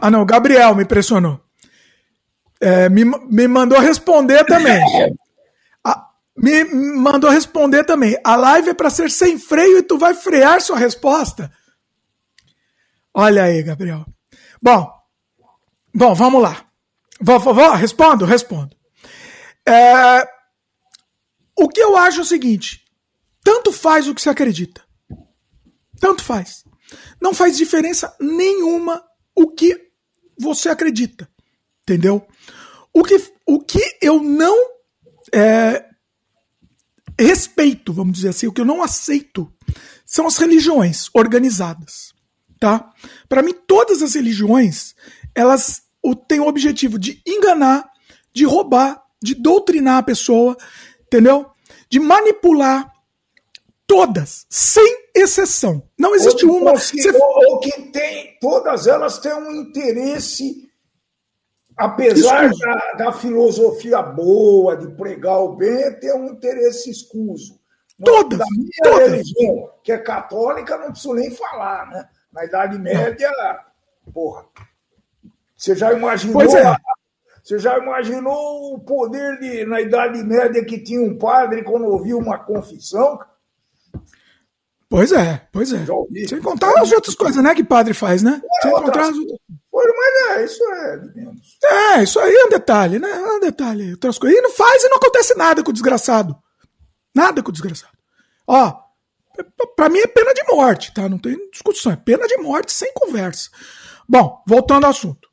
Ah, 0.00 0.10
não, 0.10 0.26
Gabriel 0.26 0.74
me 0.74 0.84
pressionou. 0.84 1.40
É, 2.60 2.88
me, 2.88 3.04
me 3.04 3.48
mandou 3.48 3.78
responder 3.78 4.44
também. 4.44 4.80
me 6.36 6.64
mandou 6.64 7.30
responder 7.30 7.84
também. 7.84 8.18
A 8.24 8.36
live 8.36 8.70
é 8.70 8.74
para 8.74 8.90
ser 8.90 9.10
sem 9.10 9.38
freio 9.38 9.78
e 9.78 9.82
tu 9.82 9.96
vai 9.96 10.14
frear 10.14 10.60
sua 10.60 10.76
resposta? 10.76 11.50
Olha 13.14 13.44
aí, 13.44 13.62
Gabriel. 13.62 14.04
Bom, 14.60 14.99
bom, 15.94 16.14
vamos 16.14 16.42
lá. 16.42 16.66
Vou, 17.20 17.38
vou, 17.38 17.72
respondo, 17.72 18.24
respondo. 18.24 18.76
É, 19.66 20.26
o 21.56 21.68
que 21.68 21.80
eu 21.80 21.96
acho 21.96 22.20
é 22.20 22.22
o 22.22 22.26
seguinte: 22.26 22.84
tanto 23.44 23.72
faz 23.72 24.08
o 24.08 24.14
que 24.14 24.22
você 24.22 24.30
acredita. 24.30 24.82
Tanto 25.98 26.24
faz. 26.24 26.64
Não 27.20 27.34
faz 27.34 27.56
diferença 27.56 28.14
nenhuma 28.18 29.04
o 29.34 29.50
que 29.50 29.90
você 30.38 30.68
acredita. 30.68 31.28
Entendeu? 31.82 32.26
O 32.92 33.04
que, 33.04 33.22
o 33.46 33.60
que 33.60 33.98
eu 34.00 34.22
não 34.22 34.56
é, 35.32 35.84
respeito, 37.18 37.92
vamos 37.92 38.14
dizer 38.14 38.30
assim, 38.30 38.46
o 38.46 38.52
que 38.52 38.60
eu 38.60 38.64
não 38.64 38.82
aceito 38.82 39.52
são 40.04 40.26
as 40.26 40.36
religiões 40.38 41.08
organizadas, 41.14 42.12
tá? 42.58 42.92
Para 43.28 43.42
mim 43.42 43.54
todas 43.66 44.02
as 44.02 44.14
religiões, 44.14 44.94
elas 45.40 45.82
têm 46.28 46.40
o 46.40 46.46
objetivo 46.46 46.98
de 46.98 47.20
enganar, 47.26 47.90
de 48.32 48.44
roubar, 48.44 49.02
de 49.22 49.34
doutrinar 49.34 49.98
a 49.98 50.02
pessoa, 50.02 50.56
entendeu? 51.02 51.50
De 51.88 51.98
manipular 51.98 52.92
todas, 53.86 54.46
sem 54.48 55.08
exceção. 55.14 55.82
Não 55.98 56.14
existe 56.14 56.46
ou 56.46 56.56
uma. 56.56 56.72
Você... 56.72 57.10
Ou, 57.10 57.52
ou 57.52 57.60
que 57.60 57.90
tem, 57.90 58.38
todas 58.40 58.86
elas 58.86 59.18
têm 59.18 59.34
um 59.34 59.50
interesse 59.50 60.70
apesar 61.76 62.50
da, 62.50 62.92
da, 63.04 63.12
filosofia 63.12 64.02
boa, 64.02 64.76
de 64.76 64.88
pregar 64.94 65.40
o 65.40 65.56
bem, 65.56 65.92
ter 65.94 66.14
um 66.14 66.26
interesse 66.26 66.90
escuso. 66.90 67.58
Todas, 68.04 68.38
da 68.38 68.44
minha 68.50 68.70
todas. 68.82 69.10
religião, 69.10 69.70
que 69.82 69.92
é 69.92 69.98
católica, 69.98 70.76
não 70.76 70.90
preciso 70.90 71.14
nem 71.14 71.30
falar, 71.30 71.88
né? 71.88 72.08
Na 72.32 72.44
Idade 72.44 72.78
Média, 72.78 73.30
porra, 74.12 74.46
você 75.60 75.76
já 75.76 75.92
imaginou... 75.92 76.42
É. 76.42 76.76
Você 77.42 77.58
já 77.58 77.78
imaginou 77.78 78.74
o 78.74 78.78
poder 78.80 79.38
de, 79.40 79.64
na 79.64 79.80
Idade 79.80 80.22
Média 80.22 80.64
que 80.64 80.78
tinha 80.78 81.00
um 81.00 81.16
padre 81.16 81.64
quando 81.64 81.86
ouvia 81.86 82.16
uma 82.16 82.38
confissão? 82.38 83.18
Pois 84.88 85.10
é, 85.10 85.48
pois 85.50 85.72
é. 85.72 85.86
Sem 86.28 86.40
contar 86.40 86.72
as 86.78 86.92
outras 86.92 87.14
coisas, 87.14 87.42
né, 87.42 87.54
que 87.54 87.64
padre 87.64 87.94
faz, 87.94 88.22
né? 88.22 88.42
É, 88.44 88.62
Sem 88.62 88.72
contar 88.72 89.08
as 89.08 89.16
outras 89.16 89.40
mas 89.72 90.36
é, 90.36 90.44
isso 90.44 90.64
é. 90.64 91.00
É, 91.64 92.02
isso 92.02 92.18
aí 92.18 92.34
é 92.34 92.44
um 92.44 92.48
detalhe, 92.48 92.98
né? 92.98 93.10
É 93.10 93.32
um 93.32 93.40
detalhe. 93.40 93.92
Outras 93.92 94.18
coisas. 94.18 94.38
E 94.38 94.42
não 94.42 94.50
faz 94.50 94.82
e 94.82 94.88
não 94.88 94.96
acontece 94.96 95.34
nada 95.34 95.62
com 95.62 95.70
o 95.70 95.72
desgraçado. 95.72 96.36
Nada 97.14 97.42
com 97.42 97.50
o 97.50 97.52
desgraçado. 97.52 97.92
Ó, 98.46 98.74
pra 99.76 99.88
mim 99.88 99.98
é 99.98 100.06
pena 100.06 100.34
de 100.34 100.42
morte, 100.44 100.92
tá? 100.92 101.08
Não 101.08 101.18
tem 101.18 101.50
discussão. 101.50 101.92
É 101.92 101.96
pena 101.96 102.26
de 102.26 102.36
morte 102.38 102.72
sem 102.72 102.92
conversa. 102.94 103.50
Bom, 104.08 104.42
voltando 104.46 104.84
ao 104.84 104.90
assunto. 104.90 105.29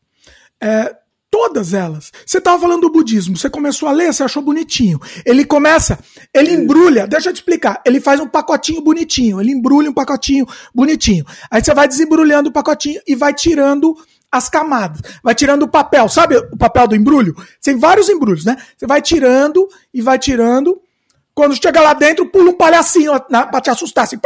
É, 0.62 0.96
todas 1.30 1.74
elas. 1.74 2.12
Você 2.26 2.40
estava 2.40 2.60
falando 2.60 2.82
do 2.82 2.92
budismo, 2.92 3.38
você 3.38 3.50
começou 3.50 3.88
a 3.88 3.92
ler, 3.92 4.14
você 4.14 4.24
achou 4.24 4.42
bonitinho. 4.42 5.00
Ele 5.26 5.46
começa, 5.46 6.00
ele 6.34 6.52
embrulha, 6.52 7.06
deixa 7.08 7.30
eu 7.30 7.34
te 7.34 7.38
explicar. 7.38 7.82
Ele 7.86 8.00
faz 8.00 8.20
um 8.20 8.28
pacotinho 8.28 8.82
bonitinho, 8.82 9.40
ele 9.40 9.52
embrulha 9.52 9.90
um 9.90 9.94
pacotinho 9.94 10.46
bonitinho. 10.74 11.26
Aí 11.52 11.64
você 11.64 11.74
vai 11.74 11.88
desembrulhando 11.88 12.50
o 12.50 12.52
pacotinho 12.52 13.02
e 13.08 13.16
vai 13.16 13.34
tirando 13.34 13.96
as 14.32 14.50
camadas. 14.50 15.02
Vai 15.24 15.36
tirando 15.36 15.64
o 15.64 15.68
papel, 15.68 16.10
sabe 16.10 16.38
o 16.38 16.58
papel 16.58 16.88
do 16.88 16.96
embrulho? 16.96 17.36
Tem 17.62 17.78
vários 17.78 18.10
embrulhos, 18.10 18.46
né? 18.46 18.58
Você 18.76 18.88
vai 18.88 19.02
tirando 19.02 19.68
e 19.94 20.02
vai 20.02 20.18
tirando. 20.18 20.82
Quando 21.34 21.56
chega 21.56 21.80
lá 21.82 21.94
dentro, 21.94 22.30
pula 22.30 22.50
um 22.50 22.58
palhacinho 22.58 23.12
pra 23.30 23.62
te 23.62 23.70
assustar. 23.70 24.06
Assim, 24.06 24.18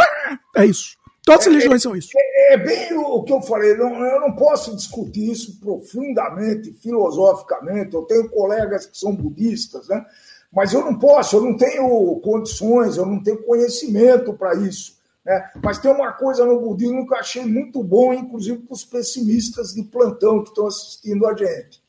é 0.55 0.65
isso. 0.65 1.00
Todas 1.23 1.41
as 1.41 1.47
religiões 1.47 1.81
é, 1.81 1.83
são 1.83 1.95
isso. 1.95 2.09
É, 2.15 2.53
é, 2.53 2.57
bem 2.57 2.93
o 2.97 3.23
que 3.23 3.31
eu 3.31 3.41
falei. 3.41 3.75
Não, 3.77 4.03
eu 4.03 4.19
não 4.19 4.33
posso 4.33 4.75
discutir 4.75 5.31
isso 5.31 5.59
profundamente, 5.59 6.73
filosoficamente. 6.73 7.93
Eu 7.93 8.03
tenho 8.03 8.29
colegas 8.29 8.85
que 8.85 8.97
são 8.97 9.15
budistas, 9.15 9.87
né? 9.87 10.05
Mas 10.51 10.73
eu 10.73 10.83
não 10.83 10.97
posso, 10.99 11.37
eu 11.37 11.41
não 11.41 11.55
tenho 11.55 12.19
condições, 12.19 12.97
eu 12.97 13.05
não 13.05 13.23
tenho 13.23 13.41
conhecimento 13.43 14.33
para 14.33 14.53
isso. 14.55 14.99
Né? 15.23 15.49
Mas 15.63 15.79
tem 15.79 15.89
uma 15.89 16.11
coisa 16.11 16.45
no 16.45 16.59
budismo 16.59 17.07
que 17.07 17.13
eu 17.13 17.17
achei 17.17 17.45
muito 17.45 17.81
bom, 17.81 18.13
inclusive 18.13 18.57
para 18.57 18.73
os 18.73 18.83
pessimistas 18.83 19.73
de 19.73 19.83
plantão 19.83 20.43
que 20.43 20.49
estão 20.49 20.67
assistindo 20.67 21.25
a 21.25 21.35
gente. 21.35 21.81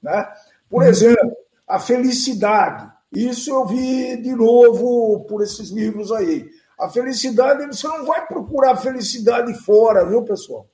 Né? 0.00 0.28
Por 0.70 0.82
uhum. 0.82 0.88
exemplo, 0.88 1.36
a 1.66 1.80
felicidade. 1.80 2.92
Isso 3.12 3.50
eu 3.50 3.66
vi 3.66 4.16
de 4.16 4.34
novo 4.34 5.24
por 5.24 5.42
esses 5.42 5.70
livros 5.70 6.12
aí. 6.12 6.48
A 6.78 6.88
felicidade, 6.88 7.66
você 7.66 7.86
não 7.86 8.04
vai 8.04 8.26
procurar 8.26 8.76
felicidade 8.76 9.54
fora, 9.64 10.04
viu, 10.04 10.22
pessoal? 10.24 10.68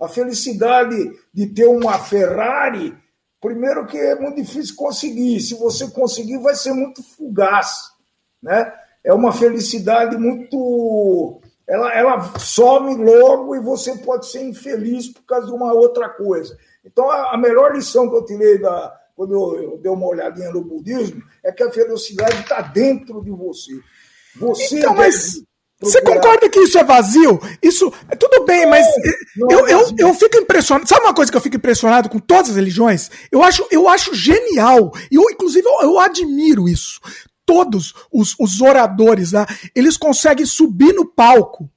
A 0.00 0.08
felicidade 0.08 0.96
de 1.32 1.46
ter 1.46 1.66
uma 1.66 1.98
Ferrari, 1.98 2.96
primeiro 3.40 3.86
que 3.86 3.98
é 3.98 4.14
muito 4.14 4.36
difícil 4.36 4.76
conseguir. 4.76 5.40
Se 5.40 5.54
você 5.54 5.90
conseguir, 5.90 6.38
vai 6.38 6.54
ser 6.54 6.72
muito 6.72 7.02
fugaz, 7.02 7.90
né? 8.42 8.72
É 9.02 9.12
uma 9.12 9.32
felicidade 9.32 10.16
muito 10.16 11.40
ela, 11.70 11.94
ela 11.94 12.38
some 12.38 12.96
logo 12.96 13.54
e 13.54 13.60
você 13.60 13.96
pode 13.98 14.26
ser 14.26 14.42
infeliz 14.42 15.08
por 15.08 15.22
causa 15.22 15.46
de 15.46 15.52
uma 15.52 15.72
outra 15.72 16.08
coisa. 16.08 16.58
Então, 16.84 17.08
a, 17.08 17.34
a 17.34 17.38
melhor 17.38 17.72
lição 17.74 18.10
que 18.10 18.16
eu 18.16 18.24
tirei 18.24 18.58
da, 18.58 18.92
quando 19.14 19.34
eu, 19.34 19.62
eu 19.62 19.78
dei 19.78 19.92
uma 19.92 20.08
olhadinha 20.08 20.50
no 20.50 20.64
budismo 20.64 21.22
é 21.44 21.52
que 21.52 21.62
a 21.62 21.70
felicidade 21.70 22.40
está 22.40 22.60
dentro 22.60 23.22
de 23.22 23.30
você. 23.30 23.72
Você 24.38 24.78
então, 24.78 24.94
mas 24.94 25.42
você 25.80 26.02
concorda 26.02 26.48
que 26.48 26.60
isso 26.60 26.78
é 26.78 26.84
vazio? 26.84 27.40
Isso. 27.62 27.90
Tudo 28.18 28.44
bem, 28.44 28.66
mas 28.66 28.86
não, 29.36 29.50
eu, 29.50 29.66
é 29.66 29.72
eu, 29.72 29.94
eu 29.98 30.14
fico 30.14 30.36
impressionado. 30.36 30.86
Sabe 30.86 31.06
uma 31.06 31.14
coisa 31.14 31.30
que 31.30 31.36
eu 31.36 31.40
fico 31.40 31.56
impressionado 31.56 32.08
com 32.10 32.18
todas 32.18 32.50
as 32.50 32.56
religiões? 32.56 33.10
Eu 33.32 33.42
acho, 33.42 33.66
eu 33.70 33.88
acho 33.88 34.14
genial. 34.14 34.92
E 35.10 35.14
eu, 35.14 35.22
inclusive, 35.30 35.66
eu, 35.66 35.82
eu 35.82 35.98
admiro 35.98 36.68
isso 36.68 37.00
todos 37.50 37.94
os, 38.12 38.36
os 38.38 38.60
oradores 38.60 39.32
lá, 39.32 39.44
eles 39.74 39.96
conseguem 39.96 40.46
subir 40.46 40.92
no 40.92 41.04
palco 41.04 41.68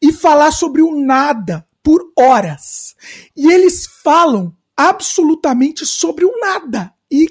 e 0.00 0.14
falar 0.14 0.50
sobre 0.50 0.80
o 0.80 0.96
nada 0.96 1.66
por 1.82 2.00
horas. 2.18 2.94
E 3.36 3.52
eles 3.52 3.86
falam 4.02 4.56
absolutamente 4.74 5.84
sobre 5.84 6.24
o 6.24 6.32
nada. 6.40 6.94
E, 7.10 7.26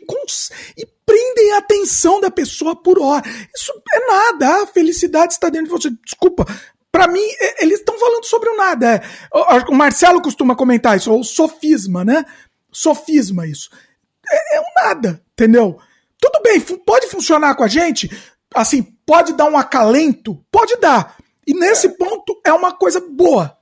e 0.78 0.86
prendem 1.20 1.52
a 1.54 1.58
atenção 1.58 2.22
da 2.22 2.32
pessoa 2.32 2.76
por 2.76 3.00
hora. 3.00 3.24
Isso 3.56 3.72
é 3.94 4.08
nada. 4.08 4.64
A 4.64 4.68
felicidade 4.68 5.34
está 5.34 5.50
dentro 5.50 5.68
de 5.68 5.72
você. 5.72 5.90
Desculpa. 6.04 6.46
Para 6.92 7.08
mim, 7.08 7.22
eles 7.60 7.80
estão 7.80 7.98
falando 8.00 8.26
sobre 8.26 8.50
o 8.50 8.58
nada. 8.58 8.96
É, 8.96 9.02
o 9.70 9.76
Marcelo 9.76 10.22
costuma 10.22 10.56
comentar 10.56 10.98
isso, 10.98 11.12
ou 11.12 11.24
sofisma, 11.24 12.04
né? 12.04 12.26
Sofisma, 12.72 13.46
isso. 13.46 13.70
É, 14.28 14.58
é 14.58 14.62
um 14.62 14.84
nada, 14.84 15.22
entendeu? 15.34 15.80
Tudo 16.20 16.42
bem, 16.42 16.60
pode 16.60 17.08
funcionar 17.08 17.56
com 17.56 17.64
a 17.64 17.68
gente, 17.68 18.10
assim, 18.54 18.82
pode 19.06 19.34
dar 19.34 19.46
um 19.46 19.58
acalento? 19.58 20.44
Pode 20.52 20.76
dar. 20.78 21.16
E 21.46 21.54
nesse 21.54 21.88
é. 21.88 21.92
ponto 21.92 22.42
é 22.44 22.52
uma 22.52 22.74
coisa 22.74 23.00
boa. 23.00 23.56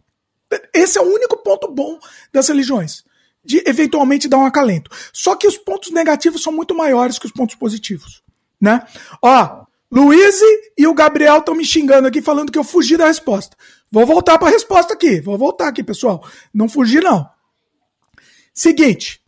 Esse 0.74 0.98
é 0.98 1.02
o 1.02 1.14
único 1.14 1.38
ponto 1.44 1.68
bom 1.68 2.00
das 2.32 2.48
religiões. 2.48 3.04
De 3.48 3.64
eventualmente 3.66 4.28
dar 4.28 4.38
um 4.38 4.46
acalento. 4.46 4.92
Só 5.14 5.36
que 5.36 5.48
os 5.48 5.58
pontos 5.58 5.92
negativos 5.92 6.44
são 6.44 6.52
muito 6.52 6.76
maiores 6.76 7.18
que 7.18 7.26
os 7.26 7.32
pontos 7.32 7.56
positivos. 7.56 8.22
Né? 8.60 8.86
Ó, 9.22 9.66
Luiz 9.90 10.40
e 10.78 10.86
o 10.86 10.94
Gabriel 10.94 11.38
estão 11.38 11.56
me 11.56 11.64
xingando 11.64 12.08
aqui 12.08 12.22
falando 12.22 12.52
que 12.52 12.60
eu 12.60 12.64
fugi 12.64 12.98
da 12.98 13.08
resposta. 13.08 13.56
Vou 13.90 14.06
voltar 14.06 14.38
para 14.38 14.50
a 14.50 14.52
resposta 14.52 14.94
aqui. 14.94 15.22
Vou 15.22 15.38
voltar 15.38 15.70
aqui, 15.70 15.82
pessoal. 15.82 16.28
Não 16.54 16.68
fugi, 16.68 17.00
não. 17.00 17.28
Seguinte. 18.54 19.22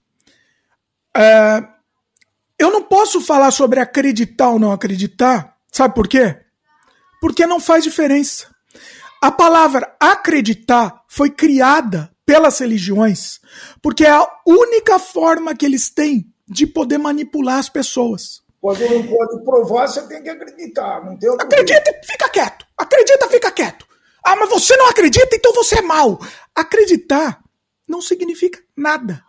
É, 1.15 1.63
eu 2.59 2.71
não 2.71 2.83
posso 2.83 3.21
falar 3.21 3.51
sobre 3.51 3.79
acreditar 3.79 4.49
ou 4.49 4.59
não 4.59 4.73
acreditar, 4.73 5.55
sabe 5.71 5.95
por 5.95 6.07
quê? 6.09 6.37
Porque 7.21 7.47
não 7.47 7.59
faz 7.59 7.83
diferença. 7.85 8.53
A 9.21 9.31
palavra 9.31 9.95
acreditar 9.99 11.03
foi 11.07 11.29
criada 11.29 12.11
pelas 12.29 12.59
religiões 12.59 13.39
porque 13.81 14.05
é 14.05 14.11
a 14.11 14.27
única 14.45 14.99
forma 14.99 15.55
que 15.55 15.65
eles 15.65 15.89
têm 15.89 16.31
de 16.47 16.67
poder 16.67 16.99
manipular 16.99 17.57
as 17.57 17.69
pessoas. 17.69 18.43
Quando 18.61 18.81
não 18.81 19.07
pode 19.07 19.43
provar, 19.43 19.87
você 19.87 20.07
tem 20.07 20.21
que 20.21 20.29
acreditar. 20.29 21.03
Não 21.03 21.17
tem 21.17 21.27
acredita 21.27 21.89
e 21.89 22.05
fica 22.05 22.29
quieto. 22.29 22.65
Acredita, 22.77 23.27
fica 23.29 23.51
quieto. 23.51 23.87
Ah, 24.23 24.35
mas 24.35 24.49
você 24.49 24.77
não 24.77 24.89
acredita, 24.89 25.35
então 25.35 25.51
você 25.53 25.79
é 25.79 25.81
mal. 25.81 26.19
Acreditar 26.53 27.41
não 27.87 27.99
significa 27.99 28.59
nada 28.77 29.23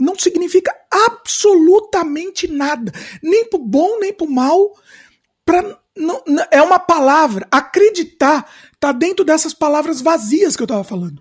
não 0.00 0.16
significa 0.16 0.72
absolutamente 1.08 2.46
nada, 2.46 2.92
nem 3.20 3.44
pro 3.50 3.58
bom 3.58 3.98
nem 3.98 4.12
pro 4.12 4.30
mal. 4.30 4.72
Pra, 5.44 5.76
não, 5.96 6.22
é 6.52 6.62
uma 6.62 6.78
palavra. 6.78 7.48
Acreditar 7.50 8.48
tá 8.78 8.92
dentro 8.92 9.24
dessas 9.24 9.52
palavras 9.52 10.00
vazias 10.00 10.54
que 10.54 10.62
eu 10.62 10.68
tava 10.68 10.84
falando. 10.84 11.20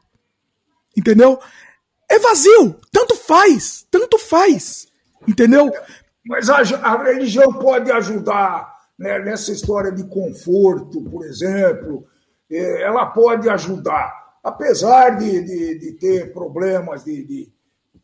Entendeu? 0.97 1.39
É 2.09 2.17
vazio. 2.17 2.75
Tanto 2.91 3.15
faz. 3.15 3.85
Tanto 3.91 4.17
faz. 4.17 4.87
Entendeu? 5.27 5.71
Mas 6.25 6.49
a, 6.49 6.57
a 6.57 7.03
religião 7.03 7.53
pode 7.53 7.91
ajudar 7.91 8.75
né, 8.97 9.19
nessa 9.19 9.51
história 9.51 9.91
de 9.91 10.03
conforto, 10.05 11.01
por 11.03 11.25
exemplo. 11.25 12.07
É, 12.49 12.81
ela 12.83 13.05
pode 13.05 13.47
ajudar. 13.49 14.39
Apesar 14.43 15.17
de, 15.17 15.43
de, 15.43 15.79
de 15.79 15.91
ter 15.93 16.33
problemas 16.33 17.03
de, 17.03 17.23
de 17.23 17.53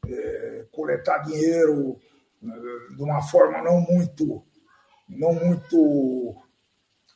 é, 0.07 0.65
coletar 0.71 1.19
dinheiro 1.19 1.97
é, 2.43 2.95
de 2.95 3.01
uma 3.01 3.21
forma 3.21 3.61
não 3.61 3.79
muito, 3.79 4.43
não 5.07 5.33
muito, 5.33 6.35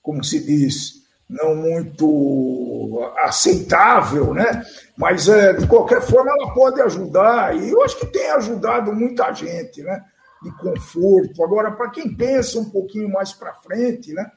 como 0.01 0.23
se 0.23 0.39
diz, 0.43 0.96
não 1.29 1.55
muito 1.55 3.11
aceitável, 3.17 4.33
né? 4.33 4.63
Mas 4.97 5.27
é, 5.27 5.53
de 5.53 5.67
qualquer 5.67 6.01
forma 6.01 6.31
ela 6.31 6.53
pode 6.53 6.81
ajudar 6.81 7.55
e 7.55 7.69
eu 7.69 7.83
acho 7.83 7.99
que 7.99 8.05
tem 8.05 8.31
ajudado 8.31 8.93
muita 8.93 9.31
gente, 9.33 9.83
né? 9.83 10.03
De 10.41 10.51
conforto. 10.57 11.43
Agora, 11.43 11.71
para 11.71 11.89
quem 11.89 12.15
pensa 12.15 12.59
um 12.59 12.69
pouquinho 12.69 13.09
mais 13.09 13.33
para 13.33 13.53
frente, 13.55 14.13
né? 14.13 14.31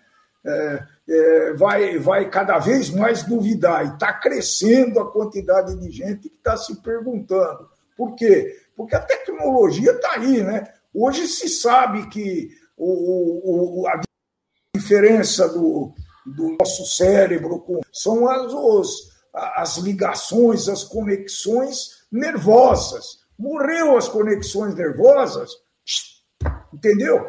É, 0.44 0.82
é, 1.08 1.52
vai, 1.52 1.98
vai 1.98 2.30
cada 2.30 2.58
vez 2.58 2.88
mais 2.90 3.22
duvidar 3.22 3.84
e 3.84 3.92
está 3.92 4.12
crescendo 4.12 4.98
a 4.98 5.12
quantidade 5.12 5.78
de 5.78 5.90
gente 5.90 6.30
que 6.30 6.36
está 6.36 6.56
se 6.56 6.80
perguntando 6.82 7.68
por 8.00 8.14
quê? 8.14 8.56
Porque 8.74 8.96
a 8.96 9.02
tecnologia 9.02 9.92
está 9.92 10.12
aí, 10.12 10.42
né? 10.42 10.66
Hoje 10.94 11.26
se 11.28 11.50
sabe 11.50 12.08
que 12.08 12.48
o, 12.74 13.82
o, 13.82 13.86
a 13.86 14.00
diferença 14.74 15.46
do, 15.50 15.92
do 16.35 16.57
nosso 16.59 16.86
cérebro 16.86 17.65
são 17.93 18.28
as, 18.28 18.52
os, 18.52 19.11
as 19.32 19.77
ligações, 19.78 20.69
as 20.69 20.85
conexões 20.85 22.07
nervosas. 22.11 23.20
Morreu 23.39 23.97
as 23.97 24.09
conexões 24.09 24.74
nervosas, 24.74 25.51
entendeu? 26.73 27.27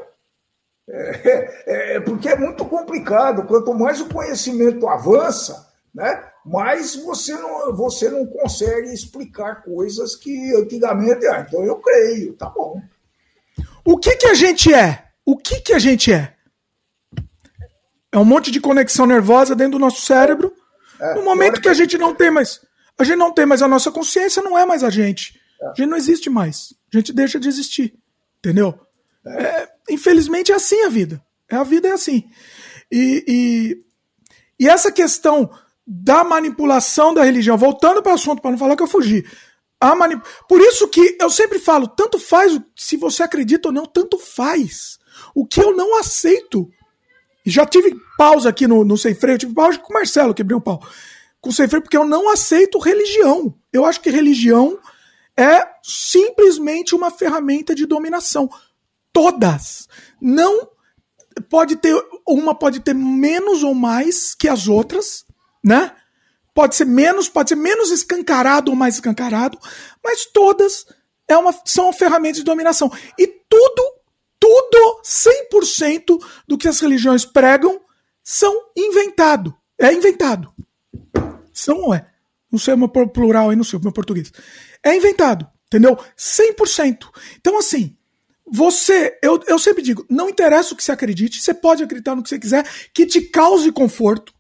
É, 0.90 1.30
é, 1.66 1.96
é, 1.96 2.00
porque 2.02 2.30
é 2.30 2.36
muito 2.36 2.66
complicado. 2.66 3.46
Quanto 3.48 3.74
mais 3.74 4.02
o 4.02 4.10
conhecimento 4.10 4.88
avança, 4.88 5.70
né, 5.94 6.30
mas 6.46 6.96
você 6.96 7.34
não, 7.34 7.74
você 7.76 8.10
não 8.10 8.26
consegue 8.26 8.92
explicar 8.94 9.64
coisas 9.64 10.16
que 10.16 10.54
antigamente. 10.56 11.26
Ah, 11.28 11.46
então 11.48 11.64
eu 11.64 11.78
creio, 11.78 12.34
tá 12.34 12.50
bom. 12.50 12.82
O 13.86 13.98
que, 13.98 14.16
que 14.16 14.28
a 14.28 14.34
gente 14.34 14.74
é? 14.74 15.06
O 15.26 15.38
que, 15.38 15.62
que 15.62 15.74
a 15.74 15.80
gente 15.80 16.12
é? 16.12 16.34
É 18.12 18.18
um 18.18 18.26
monte 18.26 18.52
de 18.52 18.60
conexão 18.60 19.06
nervosa 19.06 19.56
dentro 19.56 19.74
do 19.74 19.80
nosso 19.80 20.02
cérebro. 20.02 20.54
É, 21.00 21.16
no 21.16 21.24
momento 21.24 21.62
que 21.62 21.70
a 21.70 21.74
gente 21.74 21.98
não 21.98 22.14
tem 22.14 22.30
mais. 22.30 22.60
A 22.98 23.04
gente 23.04 23.18
não 23.18 23.32
tem 23.32 23.46
mais 23.46 23.62
a 23.62 23.68
nossa 23.68 23.92
consciência, 23.92 24.44
não 24.44 24.58
é 24.58 24.66
mais 24.66 24.84
a 24.84 24.90
gente. 24.90 25.40
É. 25.62 25.66
A 25.66 25.74
gente 25.74 25.90
não 25.90 25.98
existe 25.98 26.30
mais. 26.30 26.74
A 26.94 26.98
gente 26.98 27.14
deixa 27.14 27.40
de 27.40 27.48
existir. 27.48 27.94
Entendeu? 28.40 28.78
É. 29.26 29.44
é 29.44 29.70
infelizmente 29.90 30.52
é 30.52 30.56
assim 30.56 30.84
a 30.84 30.90
vida. 30.90 31.22
É, 31.50 31.56
a 31.56 31.64
vida 31.64 31.88
é 31.88 31.92
assim. 31.92 32.30
E, 32.92 33.24
e, 33.28 33.86
e 34.66 34.68
essa 34.68 34.92
questão 34.92 35.50
da 35.88 36.24
manipulação 36.24 37.14
da 37.14 37.24
religião. 37.24 37.58
Voltando 37.58 38.02
para 38.02 38.12
o 38.12 38.16
assunto, 38.16 38.42
para 38.42 38.52
não 38.52 38.58
falar 38.58 38.76
que 38.76 38.84
eu 38.84 38.88
fugi. 38.88 39.26
A 39.80 39.96
manip... 39.96 40.24
Por 40.48 40.62
isso 40.62 40.88
que 40.88 41.18
eu 41.20 41.30
sempre 41.30 41.58
falo, 41.58 41.88
tanto 41.88 42.20
faz 42.20 42.60
se 42.76 42.96
você 42.98 43.24
acredita 43.24 43.70
ou 43.70 43.74
não, 43.74 43.86
tanto 43.86 44.18
faz. 44.18 45.00
O 45.34 45.46
que 45.46 45.60
eu 45.60 45.76
não 45.76 45.98
aceito. 45.98 46.70
Já 47.52 47.66
tive 47.66 47.96
pausa 48.18 48.50
aqui 48.50 48.68
no, 48.68 48.84
no 48.84 48.98
Sem 48.98 49.14
Freio, 49.14 49.38
tive 49.38 49.54
pausa 49.54 49.78
com 49.78 49.92
o 49.92 49.94
Marcelo, 49.94 50.34
quebrei 50.34 50.58
um 50.58 50.62
pau. 50.62 50.82
Com 51.40 51.50
o 51.50 51.54
Sem 51.54 51.68
Freio, 51.68 51.84
porque 51.84 51.98
eu 51.98 52.06
não 52.06 52.30
aceito 52.30 52.80
religião. 52.80 53.54
Eu 53.72 53.86
acho 53.86 54.02
que 54.02 54.10
religião 54.10 54.80
é 55.38 55.68
simplesmente 55.84 56.96
uma 56.96 57.12
ferramenta 57.12 57.76
de 57.76 57.86
dominação. 57.86 58.50
Todas. 59.14 59.88
Não 60.22 60.70
pode 61.50 61.76
ter. 61.76 61.96
Uma 62.28 62.56
pode 62.56 62.80
ter 62.80 62.94
menos 62.94 63.64
ou 63.64 63.74
mais 63.74 64.34
que 64.34 64.48
as 64.48 64.68
outras 64.68 65.26
né? 65.64 65.92
Pode 66.54 66.76
ser 66.76 66.86
menos, 66.86 67.30
pode 67.30 67.50
ser 67.50 67.56
menos 67.56 67.92
escancarado 67.92 68.72
ou 68.72 68.78
mais 68.78 68.96
escancarado, 68.96 69.58
mas 70.04 70.26
todas 70.26 70.86
é 71.28 71.38
uma, 71.38 71.54
são 71.64 71.94
ferramentas 71.94 72.38
de 72.38 72.44
dominação. 72.44 72.92
E 73.18 73.26
tudo, 73.28 73.84
tudo, 74.42 75.02
100% 75.04 76.20
do 76.48 76.58
que 76.58 76.68
as 76.68 76.80
religiões 76.80 77.24
pregam 77.24 77.80
são 78.24 78.72
inventado. 78.76 79.56
É 79.80 79.94
inventado. 79.94 80.52
São 81.54 81.78
ou 81.82 81.94
é? 81.94 82.08
Não 82.52 82.58
sei 82.58 82.74
o 82.74 82.78
meu 82.78 82.90
plural 82.90 83.52
aí, 83.52 83.56
não 83.56 83.64
sei 83.64 83.78
o 83.78 83.82
meu 83.82 83.92
português. 83.92 84.34
É 84.84 84.96
inventado, 84.96 85.48
entendeu? 85.68 85.96
100%. 86.18 87.08
Então, 87.38 87.60
assim, 87.60 87.96
você, 88.46 89.18
eu, 89.22 89.40
eu 89.48 89.60
sempre 89.60 89.84
digo, 89.84 90.06
não 90.10 90.28
interessa 90.28 90.74
o 90.74 90.78
que 90.78 90.84
você 90.84 90.92
acredite, 90.92 91.40
você 91.40 91.54
pode 91.54 91.84
acreditar 91.84 92.16
no 92.16 92.24
que 92.24 92.30
você 92.30 92.40
quiser, 92.40 92.68
que 92.94 93.06
te 93.06 93.22
cause 93.22 93.72
conforto, 93.72 94.34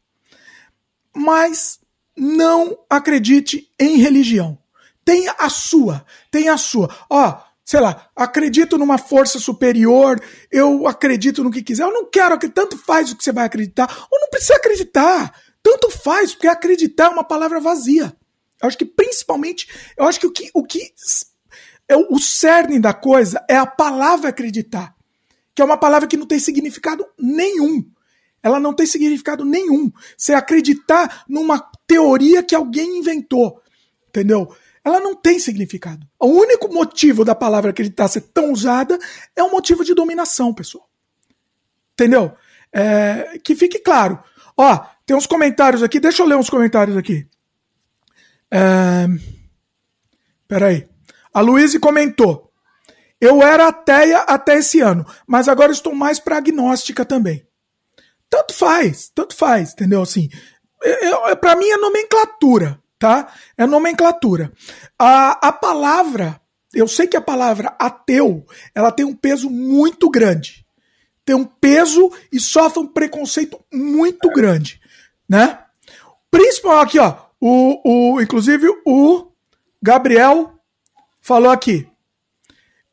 mas 1.15 1.79
não 2.17 2.75
acredite 2.89 3.71
em 3.79 3.97
religião. 3.97 4.57
Tenha 5.05 5.35
a 5.37 5.49
sua, 5.49 6.05
tenha 6.31 6.53
a 6.53 6.57
sua. 6.57 6.89
Ó, 7.07 7.50
sei 7.63 7.79
lá, 7.79 8.09
acredito 8.15 8.77
numa 8.77 8.97
força 8.97 9.39
superior, 9.39 10.21
eu 10.51 10.87
acredito 10.87 11.43
no 11.43 11.51
que 11.51 11.63
quiser, 11.63 11.83
eu 11.83 11.93
não 11.93 12.09
quero 12.09 12.37
que 12.37 12.49
tanto 12.49 12.77
faz 12.77 13.11
o 13.11 13.15
que 13.15 13.23
você 13.23 13.31
vai 13.31 13.45
acreditar, 13.45 14.07
ou 14.11 14.19
não 14.19 14.29
precisa 14.29 14.55
acreditar, 14.55 15.33
tanto 15.63 15.89
faz, 15.89 16.33
porque 16.33 16.47
acreditar 16.47 17.05
é 17.05 17.09
uma 17.09 17.23
palavra 17.23 17.59
vazia. 17.59 18.15
Eu 18.61 18.67
acho 18.67 18.77
que 18.77 18.85
principalmente, 18.85 19.67
eu 19.97 20.05
acho 20.05 20.19
que 20.19 20.27
o 20.27 20.31
que, 20.31 20.49
o 20.53 20.63
que 20.63 20.93
é 21.87 21.95
o 21.95 22.19
cerne 22.19 22.79
da 22.79 22.93
coisa 22.93 23.43
é 23.49 23.55
a 23.55 23.65
palavra 23.65 24.29
acreditar, 24.29 24.95
que 25.53 25.61
é 25.61 25.65
uma 25.65 25.77
palavra 25.77 26.07
que 26.07 26.17
não 26.17 26.25
tem 26.25 26.39
significado 26.39 27.05
nenhum. 27.17 27.83
Ela 28.43 28.59
não 28.59 28.73
tem 28.73 28.87
significado 28.87 29.45
nenhum. 29.45 29.91
Você 30.17 30.33
acreditar 30.33 31.23
numa 31.27 31.59
teoria 31.85 32.41
que 32.41 32.55
alguém 32.55 32.97
inventou, 32.97 33.61
entendeu? 34.07 34.51
Ela 34.83 34.99
não 34.99 35.15
tem 35.15 35.39
significado. 35.39 36.07
O 36.19 36.27
único 36.27 36.73
motivo 36.73 37.23
da 37.23 37.35
palavra 37.35 37.69
acreditar 37.69 38.07
ser 38.07 38.21
tão 38.21 38.51
usada 38.51 38.97
é 39.35 39.43
um 39.43 39.51
motivo 39.51 39.85
de 39.85 39.93
dominação, 39.93 40.53
pessoal. 40.53 40.89
Entendeu? 41.93 42.33
É, 42.73 43.39
que 43.43 43.55
fique 43.55 43.79
claro. 43.79 44.19
Ó, 44.57 44.85
tem 45.05 45.15
uns 45.15 45.27
comentários 45.27 45.83
aqui, 45.83 45.99
deixa 45.99 46.23
eu 46.23 46.27
ler 46.27 46.35
uns 46.35 46.49
comentários 46.49 46.97
aqui. 46.97 47.27
É, 48.49 49.07
peraí. 50.47 50.89
A 51.33 51.41
Luíse 51.41 51.79
comentou. 51.79 52.51
Eu 53.19 53.43
era 53.43 53.67
ateia 53.67 54.19
até 54.21 54.55
esse 54.55 54.81
ano, 54.81 55.05
mas 55.27 55.47
agora 55.47 55.71
estou 55.71 55.93
mais 55.93 56.19
para 56.19 56.37
agnóstica 56.37 57.05
também. 57.05 57.47
Tanto 58.27 58.53
faz, 58.53 59.11
tanto 59.13 59.35
faz, 59.35 59.73
entendeu? 59.73 60.01
Assim, 60.01 60.27
para 61.39 61.55
mim 61.55 61.69
é 61.69 61.77
nomenclatura, 61.77 62.80
tá? 63.01 63.33
É 63.57 63.65
nomenclatura. 63.65 64.53
A, 64.97 65.47
a 65.47 65.51
palavra, 65.51 66.39
eu 66.71 66.87
sei 66.87 67.07
que 67.07 67.17
a 67.17 67.21
palavra 67.21 67.75
ateu, 67.79 68.45
ela 68.75 68.91
tem 68.91 69.03
um 69.03 69.15
peso 69.15 69.49
muito 69.49 70.07
grande. 70.07 70.63
Tem 71.25 71.35
um 71.35 71.43
peso 71.43 72.11
e 72.31 72.39
sofre 72.39 72.79
um 72.79 72.85
preconceito 72.85 73.59
muito 73.73 74.29
grande, 74.29 74.79
né? 75.27 75.63
Principal 76.29 76.79
aqui, 76.79 76.99
ó, 76.99 77.17
o, 77.39 78.13
o, 78.13 78.21
inclusive 78.21 78.67
o 78.85 79.31
Gabriel 79.81 80.53
falou 81.19 81.49
aqui. 81.49 81.87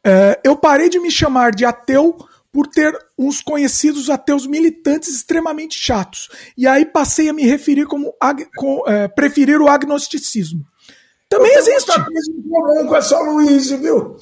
É, 0.02 0.40
eu 0.42 0.56
parei 0.56 0.88
de 0.88 0.98
me 0.98 1.10
chamar 1.10 1.52
de 1.52 1.66
ateu 1.66 2.16
por 2.52 2.66
ter 2.66 2.96
uns 3.18 3.40
conhecidos 3.40 4.08
ateus 4.08 4.46
militantes 4.46 5.14
extremamente 5.14 5.78
chatos. 5.78 6.28
E 6.56 6.66
aí 6.66 6.84
passei 6.84 7.28
a 7.28 7.32
me 7.32 7.44
referir 7.44 7.86
como 7.86 8.14
com, 8.56 8.84
é, 8.86 9.08
preferir 9.08 9.60
o 9.60 9.68
agnosticismo. 9.68 10.64
Também 11.28 11.52
eu 11.52 11.58
existe. 11.58 11.92
Comum 12.48 12.86
com 12.86 12.96
essa 12.96 13.18
Luiz, 13.20 13.70
viu? 13.70 14.16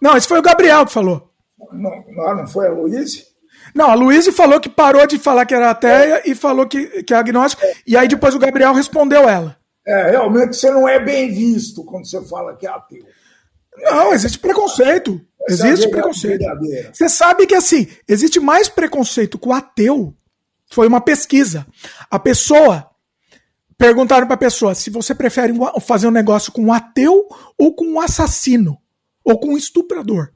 Não, 0.00 0.16
esse 0.16 0.28
foi 0.28 0.38
o 0.38 0.42
Gabriel 0.42 0.84
que 0.84 0.92
falou. 0.92 1.30
Não, 1.72 2.04
não, 2.08 2.36
não 2.36 2.46
foi 2.46 2.68
a 2.68 2.72
Luiz? 2.72 3.26
Não, 3.74 3.90
a 3.90 3.94
Luiz 3.94 4.26
falou 4.28 4.60
que 4.60 4.68
parou 4.68 5.06
de 5.06 5.18
falar 5.18 5.46
que 5.46 5.54
era 5.54 5.70
ateia 5.70 6.16
é. 6.16 6.22
e 6.26 6.34
falou 6.34 6.66
que, 6.66 7.02
que 7.02 7.14
é 7.14 7.16
agnóstico. 7.16 7.64
É. 7.64 7.74
E 7.86 7.96
aí 7.96 8.08
depois 8.08 8.34
o 8.34 8.38
Gabriel 8.38 8.74
respondeu 8.74 9.28
ela. 9.28 9.56
É, 9.86 10.10
realmente 10.10 10.56
você 10.56 10.70
não 10.70 10.88
é 10.88 10.98
bem 11.00 11.30
visto 11.32 11.84
quando 11.84 12.08
você 12.08 12.22
fala 12.24 12.56
que 12.56 12.66
é 12.66 12.70
ateu. 12.70 13.04
Não, 13.78 14.12
existe 14.12 14.38
preconceito. 14.38 15.20
Existe 15.48 15.86
é 15.86 15.88
preconceito. 15.88 16.44
Você 16.92 17.08
sabe 17.08 17.46
que 17.46 17.54
assim, 17.54 17.88
existe 18.06 18.38
mais 18.38 18.68
preconceito 18.68 19.38
com 19.38 19.50
o 19.50 19.52
ateu. 19.52 20.14
Foi 20.70 20.86
uma 20.86 21.00
pesquisa. 21.00 21.66
A 22.10 22.18
pessoa 22.18 22.88
perguntaram 23.76 24.26
para 24.26 24.34
a 24.34 24.38
pessoa 24.38 24.74
se 24.74 24.90
você 24.90 25.14
prefere 25.14 25.54
fazer 25.80 26.06
um 26.06 26.12
negócio 26.12 26.52
com 26.52 26.62
um 26.62 26.72
ateu 26.72 27.26
ou 27.58 27.74
com 27.74 27.86
um 27.86 28.00
assassino 28.00 28.78
ou 29.24 29.38
com 29.40 29.48
um 29.48 29.56
estuprador. 29.56 30.32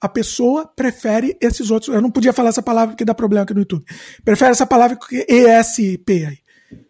A 0.00 0.08
pessoa 0.08 0.64
prefere 0.64 1.36
esses 1.40 1.70
outros. 1.70 1.92
Eu 1.92 2.00
não 2.00 2.10
podia 2.10 2.32
falar 2.32 2.50
essa 2.50 2.62
palavra 2.62 2.90
porque 2.94 3.04
dá 3.04 3.14
problema 3.14 3.42
aqui 3.42 3.52
no 3.52 3.60
YouTube. 3.60 3.84
Prefere 4.24 4.52
essa 4.52 4.66
palavra 4.66 4.96
que 4.96 5.26
ESP 5.28 6.26
aí. 6.26 6.38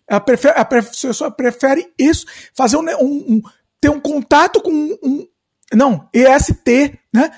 A, 0.06 0.20
prefere, 0.20 0.58
a 0.58 0.64
pessoa 0.64 1.30
prefere 1.30 1.92
isso, 1.98 2.26
fazer 2.54 2.76
um, 2.76 2.82
um, 2.82 3.36
um 3.36 3.42
ter 3.80 3.90
um 3.90 4.00
contato 4.00 4.60
com 4.60 4.70
um, 4.70 5.26
não, 5.74 6.09
EST, 6.12 6.99
né? 7.12 7.31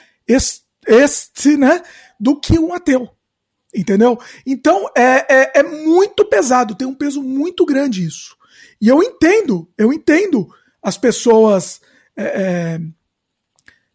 Este, 0.86 1.56
né? 1.56 1.82
Do 2.18 2.38
que 2.38 2.58
um 2.58 2.72
ateu. 2.72 3.08
Entendeu? 3.74 4.18
Então 4.44 4.90
é, 4.96 5.26
é, 5.28 5.52
é, 5.60 5.62
muito 5.62 6.24
pesado, 6.24 6.74
tem 6.74 6.86
um 6.86 6.94
peso 6.94 7.22
muito 7.22 7.64
grande 7.64 8.04
isso. 8.04 8.36
E 8.80 8.88
eu 8.88 9.02
entendo, 9.02 9.68
eu 9.78 9.92
entendo 9.92 10.48
as 10.82 10.96
pessoas 10.96 11.80
é, 12.16 12.24
é, 12.24 12.80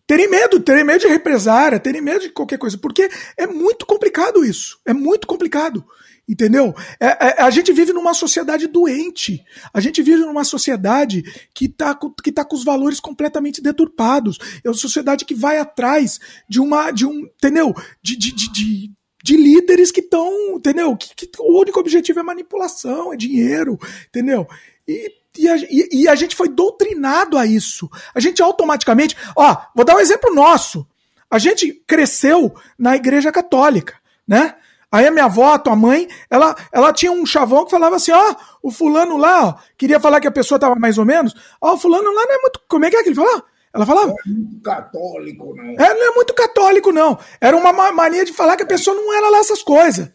terem 0.07 0.29
medo, 0.29 0.59
terem 0.61 0.83
medo 0.83 1.01
de 1.01 1.07
represária, 1.07 1.79
terem 1.79 2.01
medo 2.01 2.21
de 2.21 2.29
qualquer 2.29 2.57
coisa, 2.57 2.77
porque 2.77 3.09
é 3.35 3.45
muito 3.45 3.85
complicado 3.85 4.45
isso. 4.45 4.79
É 4.85 4.93
muito 4.93 5.27
complicado. 5.27 5.85
Entendeu? 6.27 6.73
É, 6.99 7.05
é, 7.05 7.41
a 7.43 7.51
gente 7.51 7.71
vive 7.71 7.93
numa 7.93 8.15
sociedade 8.15 8.65
doente. 8.65 9.43
A 9.71 9.79
gente 9.79 10.01
vive 10.01 10.21
numa 10.21 10.43
sociedade 10.43 11.23
que 11.53 11.65
está 11.65 11.97
que 12.23 12.31
tá 12.31 12.43
com 12.43 12.55
os 12.55 12.63
valores 12.63 12.99
completamente 12.99 13.61
deturpados. 13.61 14.39
É 14.63 14.69
uma 14.69 14.75
sociedade 14.75 15.23
que 15.23 15.35
vai 15.35 15.59
atrás 15.59 16.19
de 16.49 16.59
uma. 16.59 16.89
de 16.89 17.05
um. 17.05 17.19
Entendeu? 17.19 17.75
De, 18.01 18.15
de, 18.15 18.31
de, 18.33 18.51
de, 18.51 18.91
de 19.23 19.37
líderes 19.37 19.91
que 19.91 19.99
estão. 19.99 20.55
Entendeu? 20.55 20.97
Que, 20.97 21.27
que, 21.27 21.29
o 21.39 21.59
único 21.61 21.79
objetivo 21.79 22.19
é 22.19 22.23
manipulação, 22.23 23.13
é 23.13 23.15
dinheiro. 23.15 23.77
Entendeu? 24.07 24.47
E, 24.87 25.11
e 25.37 25.47
a, 25.47 25.57
e, 25.57 25.89
e 25.91 26.07
a 26.07 26.15
gente 26.15 26.35
foi 26.35 26.49
doutrinado 26.49 27.37
a 27.37 27.45
isso. 27.45 27.87
A 28.15 28.19
gente 28.19 28.41
automaticamente. 28.41 29.15
Ó, 29.35 29.55
vou 29.75 29.85
dar 29.85 29.95
um 29.95 29.99
exemplo 29.99 30.33
nosso. 30.33 30.87
A 31.29 31.37
gente 31.37 31.71
cresceu 31.85 32.55
na 32.79 32.95
igreja 32.95 33.31
católica, 33.31 33.95
né? 34.27 34.55
Aí 34.95 35.05
a 35.05 35.11
minha 35.11 35.25
avó, 35.25 35.51
a 35.51 35.59
tua 35.59 35.75
mãe, 35.75 36.07
ela, 36.29 36.55
ela 36.71 36.93
tinha 36.93 37.11
um 37.11 37.25
chavão 37.25 37.65
que 37.65 37.71
falava 37.71 37.97
assim: 37.97 38.13
ó, 38.13 38.31
oh, 38.63 38.69
o 38.69 38.71
fulano 38.71 39.17
lá, 39.17 39.47
ó, 39.47 39.55
queria 39.77 39.99
falar 39.99 40.21
que 40.21 40.27
a 40.27 40.31
pessoa 40.31 40.57
tava 40.57 40.73
mais 40.75 40.97
ou 40.97 41.03
menos. 41.03 41.35
Ó, 41.59 41.71
oh, 41.71 41.73
o 41.73 41.77
fulano 41.77 42.13
lá 42.13 42.25
não 42.25 42.33
é 42.33 42.37
muito. 42.37 42.61
Como 42.65 42.85
é 42.85 42.89
que 42.89 42.95
é 42.95 43.03
que 43.03 43.09
ele 43.09 43.15
falava? 43.15 43.43
Ela 43.73 43.85
falava? 43.85 44.07
Não 44.07 44.15
é 44.15 44.29
muito 44.29 44.61
católico, 44.63 45.53
não. 45.53 45.85
É, 45.85 45.93
não 45.93 46.11
é 46.11 46.15
muito 46.15 46.33
católico, 46.33 46.91
não. 46.93 47.19
Era 47.41 47.57
uma 47.57 47.73
mania 47.91 48.23
de 48.23 48.31
falar 48.31 48.55
que 48.55 48.63
a 48.63 48.67
pessoa 48.67 48.95
não 48.95 49.13
era 49.13 49.29
lá 49.29 49.39
essas 49.39 49.61
coisas. 49.61 50.09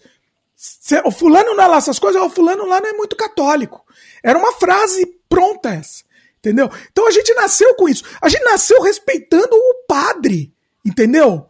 O 1.04 1.10
fulano 1.10 1.54
não 1.54 1.62
é 1.62 1.66
lá 1.66 1.76
essas 1.76 1.98
coisas, 1.98 2.22
o 2.22 2.30
fulano 2.30 2.64
lá 2.64 2.80
não 2.80 2.88
é 2.88 2.94
muito 2.94 3.14
católico. 3.16 3.84
Era 4.24 4.38
uma 4.38 4.52
frase 4.52 5.04
pronta 5.28 5.74
essa. 5.74 6.04
Entendeu? 6.38 6.70
Então 6.90 7.06
a 7.06 7.10
gente 7.10 7.34
nasceu 7.34 7.74
com 7.74 7.86
isso. 7.86 8.02
A 8.22 8.30
gente 8.30 8.44
nasceu 8.44 8.80
respeitando 8.80 9.54
o 9.54 9.84
padre. 9.86 10.54
Entendeu? 10.82 11.44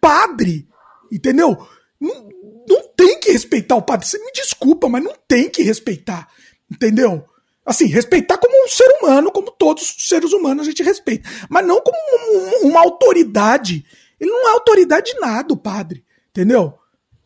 Padre. 0.00 0.66
Entendeu? 1.12 1.58
Não, 2.00 2.30
não 2.70 2.82
tem 2.96 3.18
que 3.18 3.32
respeitar 3.32 3.74
o 3.74 3.82
padre. 3.82 4.06
Você 4.06 4.18
me 4.18 4.30
desculpa, 4.32 4.88
mas 4.88 5.02
não 5.02 5.12
tem 5.26 5.50
que 5.50 5.62
respeitar. 5.62 6.28
Entendeu? 6.70 7.24
Assim, 7.66 7.86
respeitar 7.86 8.38
como 8.38 8.64
um 8.64 8.68
ser 8.68 8.88
humano, 8.98 9.32
como 9.32 9.50
todos 9.50 9.82
os 9.82 10.08
seres 10.08 10.32
humanos 10.32 10.66
a 10.66 10.70
gente 10.70 10.82
respeita. 10.82 11.28
Mas 11.48 11.66
não 11.66 11.80
como 11.80 11.96
um, 11.98 12.68
uma 12.68 12.80
autoridade. 12.80 13.84
Ele 14.18 14.30
não 14.30 14.48
é 14.48 14.52
autoridade 14.52 15.12
de 15.12 15.20
nada, 15.20 15.52
o 15.52 15.56
padre. 15.56 16.04
Entendeu? 16.30 16.74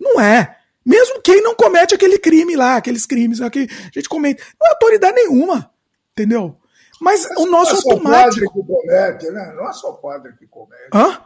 Não 0.00 0.20
é. 0.20 0.56
Mesmo 0.84 1.20
quem 1.20 1.42
não 1.42 1.54
comete 1.54 1.94
aquele 1.94 2.18
crime 2.18 2.56
lá, 2.56 2.76
aqueles 2.76 3.06
crimes 3.06 3.38
lá 3.38 3.50
que 3.50 3.60
a 3.70 3.90
gente 3.92 4.08
comete. 4.08 4.42
Não 4.60 4.66
é 4.66 4.70
autoridade 4.70 5.14
nenhuma. 5.14 5.70
Entendeu? 6.12 6.56
Mas, 7.00 7.26
Mas 7.28 7.38
o 7.38 7.46
nosso 7.46 7.72
não 7.72 7.92
é 7.92 7.94
automático. 7.94 8.46
Só 8.46 8.50
padre 8.50 8.50
que 8.50 8.72
comete, 8.72 9.30
né? 9.30 9.54
Não 9.56 9.68
é 9.68 9.72
só 9.72 9.92
padre 9.92 10.32
que 10.38 10.46
comete. 10.46 10.88
Hã? 10.92 11.22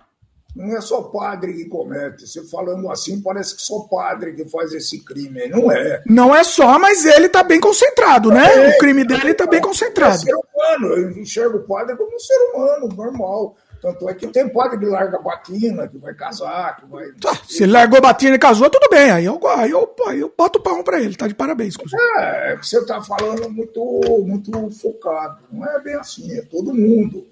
Não 0.57 0.77
é 0.77 0.81
só 0.81 1.03
padre 1.03 1.53
que 1.53 1.67
comete. 1.67 2.27
Você 2.27 2.43
falando 2.49 2.91
assim, 2.91 3.21
parece 3.21 3.55
que 3.55 3.63
só 3.63 3.81
padre 3.81 4.33
que 4.33 4.49
faz 4.49 4.73
esse 4.73 5.05
crime. 5.05 5.47
Não 5.49 5.71
é. 5.71 6.03
Não 6.07 6.35
é 6.35 6.43
só, 6.43 6.79
mas 6.79 7.05
ele 7.05 7.27
está 7.27 7.43
bem 7.43 7.61
concentrado, 7.61 8.31
né? 8.31 8.67
É, 8.67 8.71
o 8.71 8.79
crime 8.79 9.05
dele 9.05 9.33
está 9.33 9.47
bem 9.47 9.61
concentrado. 9.61 10.15
É 10.15 10.19
ser 10.19 10.35
humano. 10.35 10.95
Eu 10.95 11.11
enxergo 11.13 11.59
o 11.59 11.63
padre 11.63 11.97
como 11.97 12.15
um 12.15 12.19
ser 12.19 12.39
humano, 12.51 12.89
normal. 12.89 13.57
Tanto 13.81 14.09
é 14.09 14.15
que 14.15 14.27
tem 14.27 14.49
padre 14.49 14.79
que 14.79 14.87
larga 14.87 15.21
batina, 15.21 15.87
que 15.87 15.99
vai 15.99 16.13
casar, 16.13 16.77
que 16.77 16.87
vai. 16.87 17.13
Tá, 17.21 17.35
se 17.47 17.63
ele 17.63 17.73
largou 17.73 18.01
batina 18.01 18.35
e 18.35 18.39
casou, 18.39 18.69
tudo 18.69 18.89
bem. 18.91 19.11
Aí 19.11 19.25
eu, 19.25 19.39
aí 19.47 19.71
eu, 19.71 19.95
aí 20.09 20.19
eu 20.19 20.33
boto 20.37 20.59
o 20.59 20.63
pão 20.63 20.83
pra 20.83 21.01
ele, 21.01 21.15
tá 21.15 21.29
de 21.29 21.35
parabéns. 21.35 21.75
Inclusive. 21.77 22.03
É, 22.19 22.53
é 22.53 22.57
que 22.57 22.67
você 22.67 22.85
tá 22.85 23.01
falando 23.01 23.49
muito, 23.49 23.81
muito 24.27 24.71
focado. 24.71 25.39
Não 25.53 25.65
é 25.65 25.81
bem 25.81 25.95
assim, 25.95 26.37
é 26.37 26.43
todo 26.43 26.75
mundo. 26.75 27.25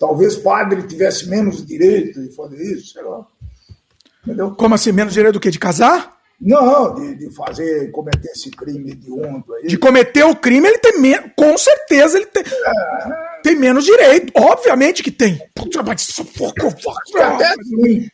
Talvez 0.00 0.34
padre 0.34 0.82
tivesse 0.84 1.28
menos 1.28 1.64
direito 1.64 2.22
de 2.22 2.34
fazer 2.34 2.56
isso, 2.72 2.94
sei 2.94 3.02
lá. 3.02 3.26
Entendeu? 4.24 4.52
Como 4.52 4.74
assim, 4.74 4.92
menos 4.92 5.12
direito 5.12 5.34
do 5.34 5.40
que? 5.40 5.50
De 5.50 5.58
casar? 5.58 6.18
Não, 6.40 6.94
de, 6.94 7.16
de 7.16 7.30
fazer, 7.34 7.90
cometer 7.90 8.30
esse 8.30 8.50
crime 8.50 8.94
de 8.94 9.12
ontem 9.12 9.52
aí. 9.56 9.66
De 9.66 9.76
cometer 9.76 10.24
o 10.24 10.34
crime, 10.34 10.68
ele 10.68 10.78
tem 10.78 10.98
menos. 10.98 11.30
Com 11.36 11.56
certeza 11.58 12.16
ele 12.16 12.26
tem. 12.26 12.42
É... 12.42 13.30
Tem 13.42 13.54
menos 13.54 13.84
direito. 13.84 14.32
Obviamente 14.34 15.02
que 15.02 15.10
tem. 15.10 15.38
Puta, 15.54 15.82
mas 15.82 16.00
isso 16.00 16.24
Até 17.16 17.48
assim. 17.48 18.08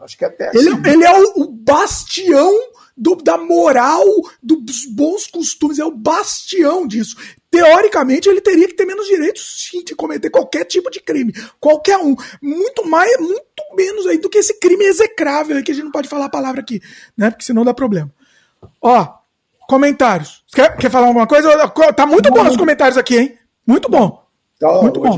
Acho 0.00 0.18
que 0.18 0.24
até 0.24 0.50
ele, 0.52 0.70
assim. 0.70 0.82
ele 0.84 1.04
é 1.04 1.12
o, 1.12 1.42
o 1.42 1.46
bastião 1.46 2.52
do, 2.96 3.14
da 3.14 3.38
moral, 3.38 4.04
dos 4.42 4.84
bons 4.86 5.28
costumes, 5.28 5.78
é 5.78 5.84
o 5.84 5.92
bastião 5.92 6.86
disso. 6.88 7.16
Teoricamente, 7.54 8.28
ele 8.28 8.40
teria 8.40 8.66
que 8.66 8.74
ter 8.74 8.84
menos 8.84 9.06
direitos 9.06 9.68
sim, 9.70 9.84
de 9.84 9.94
cometer 9.94 10.28
qualquer 10.28 10.64
tipo 10.64 10.90
de 10.90 11.00
crime. 11.00 11.32
Qualquer 11.60 11.98
um. 11.98 12.16
Muito 12.42 12.86
mais, 12.88 13.16
muito 13.20 13.44
menos 13.76 14.06
aí 14.06 14.18
do 14.18 14.28
que 14.28 14.38
esse 14.38 14.58
crime 14.58 14.84
execrável 14.84 15.56
aí, 15.56 15.62
que 15.62 15.70
a 15.70 15.74
gente 15.74 15.84
não 15.84 15.92
pode 15.92 16.08
falar 16.08 16.24
a 16.24 16.30
palavra 16.30 16.60
aqui, 16.60 16.82
né? 17.16 17.30
Porque 17.30 17.44
senão 17.44 17.64
dá 17.64 17.72
problema. 17.72 18.10
Ó, 18.82 19.08
comentários. 19.68 20.42
Quer, 20.52 20.76
quer 20.76 20.90
falar 20.90 21.06
alguma 21.06 21.26
coisa? 21.26 21.68
Tá 21.94 22.06
muito 22.06 22.30
bom 22.30 22.48
os 22.48 22.56
comentários 22.56 22.98
aqui, 22.98 23.18
hein? 23.18 23.38
Muito 23.66 23.88
bom. 23.88 24.24
Tá, 24.58 24.82
muito 24.82 25.00
bom. 25.00 25.16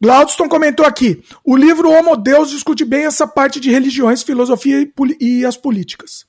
Glaudston 0.00 0.48
comentou 0.48 0.86
aqui: 0.86 1.22
o 1.44 1.56
livro 1.56 1.90
Homo 1.90 2.16
Deus 2.16 2.50
discute 2.50 2.84
bem 2.84 3.06
essa 3.06 3.26
parte 3.26 3.58
de 3.58 3.70
religiões, 3.70 4.22
filosofia 4.22 4.80
e, 4.80 4.92
e 5.20 5.44
as 5.44 5.56
políticas. 5.56 6.26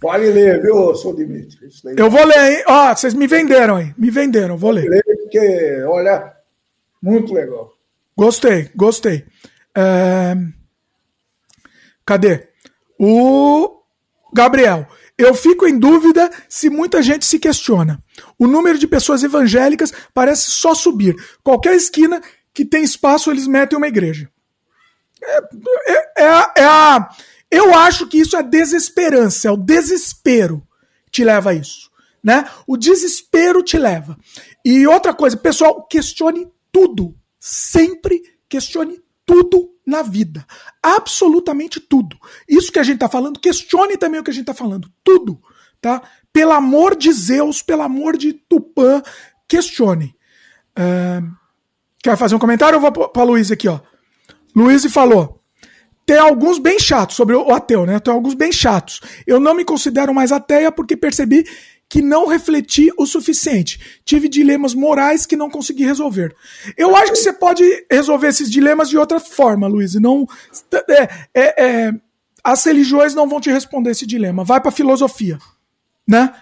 Pode 0.00 0.26
ler, 0.26 0.62
viu, 0.62 0.94
sou 0.94 1.14
Dimitri? 1.14 1.68
Eu 1.96 2.08
vou 2.08 2.24
ler, 2.24 2.52
hein? 2.52 2.64
Ó, 2.68 2.94
vocês 2.94 3.14
me 3.14 3.26
venderam 3.26 3.76
aí. 3.76 3.92
Me 3.98 4.10
venderam, 4.10 4.56
vou 4.56 4.70
ler. 4.70 4.88
ler 4.88 5.02
porque, 5.02 5.82
olha, 5.88 6.32
muito 7.02 7.34
legal. 7.34 7.72
Gostei, 8.16 8.70
gostei. 8.74 9.24
É... 9.76 10.36
Cadê? 12.06 12.48
O 12.98 13.82
Gabriel. 14.32 14.86
Eu 15.16 15.34
fico 15.34 15.66
em 15.66 15.76
dúvida 15.76 16.30
se 16.48 16.70
muita 16.70 17.02
gente 17.02 17.24
se 17.24 17.40
questiona. 17.40 18.00
O 18.38 18.46
número 18.46 18.78
de 18.78 18.86
pessoas 18.86 19.24
evangélicas 19.24 19.92
parece 20.14 20.50
só 20.50 20.74
subir. 20.74 21.16
Qualquer 21.42 21.74
esquina 21.74 22.22
que 22.54 22.64
tem 22.64 22.84
espaço, 22.84 23.30
eles 23.30 23.48
metem 23.48 23.76
uma 23.76 23.88
igreja. 23.88 24.30
É, 25.20 25.38
é, 25.88 26.24
é, 26.24 26.50
é 26.58 26.64
a. 26.64 27.08
Eu 27.50 27.74
acho 27.74 28.06
que 28.06 28.18
isso 28.18 28.36
é 28.36 28.42
desesperança, 28.42 29.48
é 29.48 29.50
o 29.50 29.56
desespero 29.56 30.66
que 31.06 31.12
te 31.12 31.24
leva 31.24 31.50
a 31.50 31.54
isso. 31.54 31.90
Né? 32.22 32.48
O 32.66 32.76
desespero 32.76 33.62
te 33.62 33.78
leva. 33.78 34.18
E 34.64 34.86
outra 34.86 35.14
coisa, 35.14 35.36
pessoal, 35.36 35.86
questione 35.86 36.46
tudo. 36.70 37.14
Sempre 37.38 38.20
questione 38.48 39.00
tudo 39.24 39.70
na 39.86 40.02
vida. 40.02 40.46
Absolutamente 40.82 41.80
tudo. 41.80 42.18
Isso 42.48 42.70
que 42.70 42.78
a 42.78 42.82
gente 42.82 42.96
está 42.96 43.08
falando, 43.08 43.40
questione 43.40 43.96
também 43.96 44.20
o 44.20 44.24
que 44.24 44.30
a 44.30 44.34
gente 44.34 44.42
está 44.42 44.54
falando. 44.54 44.90
Tudo. 45.02 45.40
Tá? 45.80 46.02
Pelo 46.32 46.52
amor 46.52 46.96
de 46.96 47.12
Zeus, 47.12 47.62
pelo 47.62 47.82
amor 47.82 48.16
de 48.16 48.32
Tupã, 48.32 49.02
questione. 49.46 50.14
Uh, 50.78 51.34
quer 52.02 52.16
fazer 52.16 52.34
um 52.34 52.38
comentário? 52.38 52.76
Eu 52.76 52.80
vou 52.80 52.92
para 52.92 53.22
Luiz 53.22 53.50
aqui, 53.50 53.68
ó. 53.68 53.80
Luiz 54.54 54.84
falou: 54.92 55.37
tem 56.08 56.16
alguns 56.16 56.58
bem 56.58 56.80
chatos 56.80 57.16
sobre 57.16 57.36
o 57.36 57.52
ateu, 57.52 57.84
né? 57.84 58.00
Tem 58.00 58.14
alguns 58.14 58.32
bem 58.32 58.50
chatos. 58.50 58.98
Eu 59.26 59.38
não 59.38 59.54
me 59.54 59.62
considero 59.62 60.14
mais 60.14 60.32
ateia 60.32 60.72
porque 60.72 60.96
percebi 60.96 61.44
que 61.86 62.00
não 62.00 62.26
refleti 62.26 62.90
o 62.96 63.04
suficiente. 63.04 64.00
Tive 64.06 64.26
dilemas 64.26 64.72
morais 64.72 65.26
que 65.26 65.36
não 65.36 65.50
consegui 65.50 65.84
resolver. 65.84 66.34
Eu 66.78 66.96
acho 66.96 67.12
que 67.12 67.18
você 67.18 67.30
pode 67.30 67.62
resolver 67.92 68.28
esses 68.28 68.50
dilemas 68.50 68.88
de 68.88 68.96
outra 68.96 69.20
forma, 69.20 69.66
Luiz. 69.66 69.96
Não, 69.96 70.26
é, 70.88 71.02
é, 71.34 71.64
é, 71.66 71.92
as 72.42 72.64
religiões 72.64 73.14
não 73.14 73.28
vão 73.28 73.38
te 73.38 73.50
responder 73.50 73.90
esse 73.90 74.06
dilema. 74.06 74.44
Vai 74.44 74.62
para 74.62 74.70
filosofia, 74.70 75.38
né? 76.08 76.32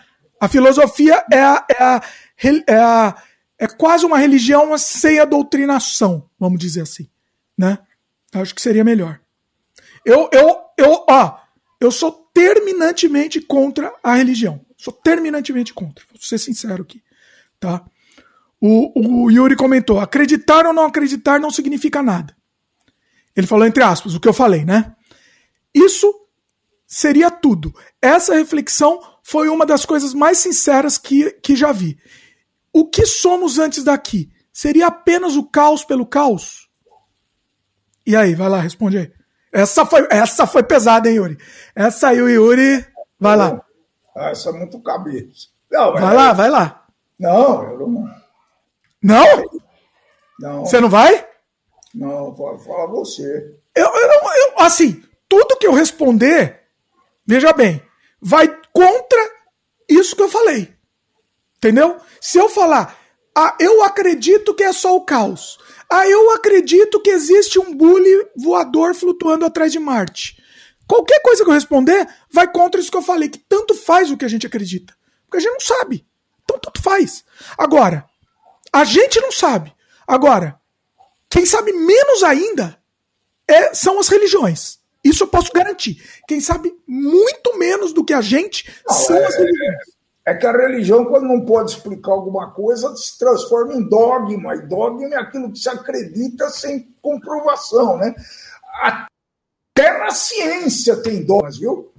A 0.41 0.47
filosofia 0.47 1.25
é 1.29 1.41
a, 1.41 1.67
é 1.69 1.83
a, 1.83 2.03
é 2.69 2.77
a 2.77 3.17
é 3.59 3.67
quase 3.67 4.07
uma 4.07 4.19
religião 4.19 4.79
sem 4.79 5.19
a 5.19 5.25
doutrinação, 5.25 6.31
vamos 6.39 6.61
dizer 6.61 6.83
assim, 6.83 7.09
né? 7.59 7.81
Acho 8.33 8.55
que 8.55 8.63
seria 8.63 8.85
melhor. 8.85 9.19
Eu, 10.07 10.31
eu, 10.33 10.61
eu, 10.78 11.05
ó, 11.11 11.37
eu 11.81 11.91
sou 11.91 12.12
terminantemente 12.33 13.41
contra 13.41 13.93
a 14.01 14.15
religião. 14.15 14.65
Sou 14.77 14.93
terminantemente 14.93 15.74
contra. 15.74 16.05
Vou 16.09 16.20
ser 16.20 16.39
sincero 16.39 16.85
aqui. 16.85 17.03
Tá? 17.59 17.85
O, 18.61 19.24
o 19.24 19.31
Yuri 19.33 19.57
comentou: 19.57 19.99
acreditar 19.99 20.65
ou 20.65 20.73
não 20.73 20.85
acreditar 20.85 21.41
não 21.41 21.51
significa 21.51 22.05
nada. 22.05 22.37
Ele 23.35 23.49
falou 23.49 23.66
entre 23.66 23.83
aspas, 23.83 24.15
o 24.15 24.20
que 24.20 24.28
eu 24.28 24.33
falei, 24.33 24.65
né? 24.65 24.95
Isso 25.74 26.11
seria 26.87 27.28
tudo. 27.28 27.74
Essa 28.01 28.35
reflexão 28.35 29.01
foi 29.24 29.49
uma 29.49 29.66
das 29.66 29.85
coisas 29.85 30.15
mais 30.15 30.39
sinceras 30.39 30.97
que, 30.97 31.33
que 31.43 31.57
já 31.57 31.73
vi. 31.73 31.99
O 32.73 32.89
que 32.89 33.05
somos 33.05 33.59
antes 33.59 33.83
daqui? 33.83 34.31
Seria 34.53 34.87
apenas 34.87 35.35
o 35.35 35.45
caos 35.45 35.85
pelo 35.85 36.07
caos? 36.07 36.70
E 38.07 38.15
aí, 38.15 38.37
vai 38.37 38.49
lá, 38.49 38.61
responde 38.61 38.99
aí. 38.99 39.16
Essa 39.57 39.87
foi, 39.87 40.07
essa 40.11 40.47
foi 40.47 40.62
pesada, 40.62 41.09
hein, 41.09 41.16
Yuri? 41.16 41.39
Essa 41.74 42.09
aí, 42.09 42.20
o 42.20 42.28
Yuri. 42.28 42.87
Vai 43.19 43.35
lá. 43.37 43.65
Ah, 44.15 44.28
essa 44.28 44.51
é 44.51 44.53
muito 44.53 44.78
cabeça. 44.83 45.49
Não, 45.70 45.95
vai 45.95 46.15
lá, 46.15 46.33
vai 46.35 46.51
lá. 46.51 46.85
Não, 47.18 47.62
eu 47.62 47.89
não. 47.89 48.10
Não? 49.02 49.51
Não. 50.39 50.60
Você 50.67 50.78
não 50.78 50.91
vai? 50.91 51.26
Não, 51.94 52.36
fala 52.36 52.86
você. 52.89 53.57
Eu, 53.75 53.86
eu, 53.86 54.10
eu, 54.10 54.60
assim, 54.60 55.02
tudo 55.26 55.57
que 55.57 55.67
eu 55.67 55.73
responder, 55.73 56.65
veja 57.26 57.51
bem, 57.55 57.81
vai 58.20 58.55
contra 58.75 59.31
isso 59.89 60.15
que 60.15 60.23
eu 60.23 60.28
falei. 60.28 60.70
Entendeu? 61.57 61.97
Se 62.20 62.36
eu 62.36 62.51
falar, 62.51 62.94
ah, 63.35 63.57
eu 63.59 63.83
acredito 63.83 64.55
que 64.55 64.65
é 64.65 64.73
só 64.75 64.94
o 64.94 65.01
caos. 65.07 65.59
Ah, 65.90 66.06
eu 66.08 66.31
acredito 66.32 67.00
que 67.00 67.10
existe 67.10 67.58
um 67.58 67.74
bully 67.74 68.28
voador 68.36 68.94
flutuando 68.94 69.44
atrás 69.44 69.70
de 69.70 69.78
Marte. 69.78 70.42
Qualquer 70.86 71.20
coisa 71.20 71.42
que 71.42 71.50
eu 71.50 71.55
responder 71.55 72.08
vai 72.31 72.50
contra 72.50 72.81
isso 72.81 72.90
que 72.90 72.97
eu 72.97 73.02
falei, 73.02 73.28
que 73.28 73.39
tanto 73.39 73.74
faz 73.74 74.10
o 74.10 74.16
que 74.16 74.24
a 74.24 74.28
gente 74.28 74.47
acredita. 74.47 74.94
Porque 75.24 75.39
a 75.39 75.40
gente 75.40 75.52
não 75.52 75.60
sabe. 75.60 76.06
Então 76.44 76.58
tanto 76.58 76.81
faz. 76.81 77.24
Agora, 77.58 78.05
a 78.73 78.84
gente 78.84 79.20
não 79.20 79.32
sabe. 79.32 79.74
Agora, 80.06 80.60
quem 81.28 81.44
sabe 81.44 81.73
menos 81.73 82.23
ainda 82.23 82.81
é, 83.48 83.74
são 83.74 83.98
as 83.98 84.08
religiões. 84.08 84.78
Isso 85.05 85.23
eu 85.23 85.28
posso 85.28 85.52
garantir. 85.52 86.02
Quem 86.26 86.40
sabe 86.40 86.73
muito 86.86 87.56
menos 87.58 87.92
do 87.92 88.05
que 88.05 88.12
a 88.12 88.20
gente 88.20 88.68
não, 88.86 88.94
são 88.94 89.16
é, 89.16 89.24
as 89.24 89.36
religiões. 89.36 89.95
É 90.27 90.35
que 90.35 90.45
a 90.45 90.53
religião, 90.53 91.05
quando 91.05 91.29
não 91.29 91.45
pode 91.45 91.71
explicar 91.71 92.11
alguma 92.11 92.51
coisa, 92.51 92.95
se 92.97 93.17
transforma 93.17 93.73
em 93.75 93.89
dogma. 93.89 94.57
E 94.57 94.67
dogma 94.67 95.07
é 95.07 95.17
aquilo 95.17 95.53
que 95.53 95.59
se 95.59 95.69
acredita 95.69 96.51
sem 96.51 96.93
comprovação. 97.01 97.97
Né? 97.97 98.13
A 98.83 99.07
até 99.77 99.99
na 99.99 100.11
ciência 100.11 100.97
tem 101.03 101.23
dogmas, 101.23 101.59
viu? 101.59 101.93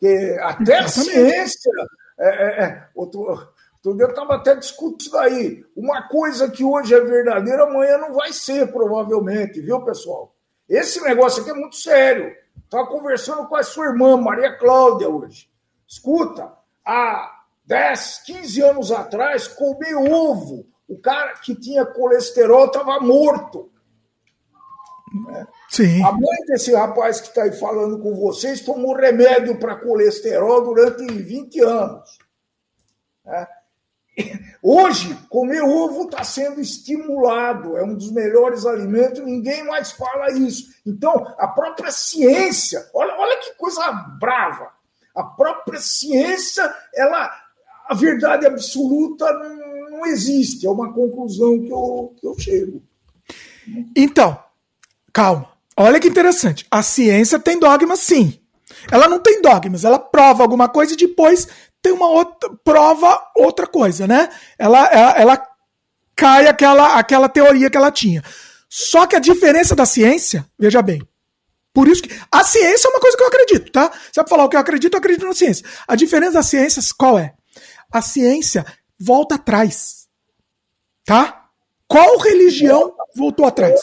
Que 0.00 0.36
até 0.40 0.78
a 0.78 0.88
ciência. 0.88 1.70
É, 2.18 2.28
é, 2.28 2.64
é, 2.64 2.88
outro, 2.96 3.20
outro 3.20 3.94
dia 3.94 4.06
eu 4.06 4.10
estava 4.10 4.34
até 4.34 4.56
discutindo 4.56 5.00
isso 5.00 5.12
daí. 5.12 5.64
Uma 5.76 6.08
coisa 6.08 6.50
que 6.50 6.64
hoje 6.64 6.92
é 6.92 7.00
verdadeira, 7.00 7.62
amanhã 7.62 7.98
não 7.98 8.12
vai 8.12 8.32
ser, 8.32 8.72
provavelmente, 8.72 9.60
viu, 9.60 9.80
pessoal? 9.84 10.34
Esse 10.68 11.00
negócio 11.00 11.42
aqui 11.42 11.52
é 11.52 11.54
muito 11.54 11.76
sério. 11.76 12.34
Estava 12.64 12.88
conversando 12.88 13.46
com 13.46 13.54
a 13.54 13.62
sua 13.62 13.86
irmã, 13.86 14.16
Maria 14.16 14.58
Cláudia, 14.58 15.08
hoje. 15.08 15.48
Escuta, 15.86 16.52
há 16.84 17.37
10, 17.68 18.22
15 18.24 18.62
anos 18.62 18.90
atrás, 18.90 19.46
comer 19.46 19.94
ovo. 19.94 20.66
O 20.88 20.98
cara 20.98 21.34
que 21.34 21.54
tinha 21.54 21.84
colesterol 21.84 22.64
estava 22.64 22.98
morto. 22.98 23.70
Né? 25.26 25.46
Sim. 25.68 26.02
A 26.02 26.10
mãe 26.12 26.46
desse 26.46 26.74
rapaz 26.74 27.20
que 27.20 27.28
está 27.28 27.42
aí 27.42 27.52
falando 27.52 27.98
com 27.98 28.14
vocês 28.14 28.62
tomou 28.62 28.96
remédio 28.96 29.58
para 29.58 29.76
colesterol 29.76 30.64
durante 30.64 31.04
20 31.12 31.60
anos. 31.60 32.18
É. 33.26 33.46
Hoje, 34.62 35.14
comer 35.28 35.62
ovo 35.62 36.04
está 36.04 36.24
sendo 36.24 36.60
estimulado, 36.60 37.76
é 37.76 37.84
um 37.84 37.94
dos 37.94 38.10
melhores 38.10 38.64
alimentos, 38.64 39.22
ninguém 39.22 39.62
mais 39.64 39.92
fala 39.92 40.32
isso. 40.32 40.72
Então, 40.86 41.34
a 41.38 41.46
própria 41.48 41.92
ciência, 41.92 42.88
olha, 42.94 43.14
olha 43.16 43.36
que 43.38 43.54
coisa 43.56 43.92
brava. 44.18 44.72
A 45.14 45.22
própria 45.22 45.80
ciência, 45.80 46.74
ela, 46.94 47.30
a 47.88 47.94
verdade 47.94 48.46
absoluta 48.46 49.24
não, 49.90 50.06
existe, 50.06 50.66
é 50.66 50.70
uma 50.70 50.92
conclusão 50.92 51.58
que 51.60 51.72
eu, 51.72 52.14
que 52.20 52.26
eu 52.26 52.38
chego. 52.38 52.82
Então, 53.96 54.38
calma. 55.12 55.48
Olha 55.76 55.98
que 55.98 56.08
interessante. 56.08 56.66
A 56.70 56.82
ciência 56.82 57.38
tem 57.38 57.58
dogmas, 57.58 58.00
sim. 58.00 58.38
Ela 58.92 59.08
não 59.08 59.18
tem 59.18 59.40
dogmas, 59.40 59.84
ela 59.84 59.98
prova 59.98 60.42
alguma 60.42 60.68
coisa 60.68 60.94
e 60.94 60.96
depois 60.96 61.48
tem 61.82 61.92
uma 61.92 62.08
outra 62.08 62.50
prova 62.62 63.20
outra 63.34 63.66
coisa, 63.66 64.06
né? 64.06 64.28
Ela, 64.58 64.86
ela, 64.86 65.10
ela 65.18 65.48
cai 66.14 66.46
aquela, 66.46 66.98
aquela 66.98 67.28
teoria 67.28 67.70
que 67.70 67.76
ela 67.76 67.90
tinha. 67.90 68.22
Só 68.68 69.06
que 69.06 69.16
a 69.16 69.20
diferença 69.20 69.74
da 69.74 69.86
ciência, 69.86 70.44
veja 70.58 70.82
bem, 70.82 71.00
por 71.72 71.88
isso 71.88 72.02
que 72.02 72.14
a 72.30 72.44
ciência 72.44 72.88
é 72.88 72.90
uma 72.90 73.00
coisa 73.00 73.16
que 73.16 73.22
eu 73.22 73.28
acredito, 73.28 73.72
tá? 73.72 73.90
Se 74.12 74.20
eu 74.20 74.28
falar 74.28 74.44
o 74.44 74.48
que 74.48 74.56
eu 74.56 74.60
acredito, 74.60 74.94
eu 74.94 74.98
acredito 74.98 75.26
na 75.26 75.34
ciência. 75.34 75.64
A 75.86 75.96
diferença 75.96 76.32
das 76.32 76.46
ciências 76.46 76.92
qual 76.92 77.18
é? 77.18 77.34
A 77.92 78.02
ciência 78.02 78.66
volta 78.98 79.36
atrás, 79.36 80.08
tá? 81.04 81.48
Qual 81.86 82.18
religião 82.18 82.94
voltou 83.16 83.46
atrás? 83.46 83.80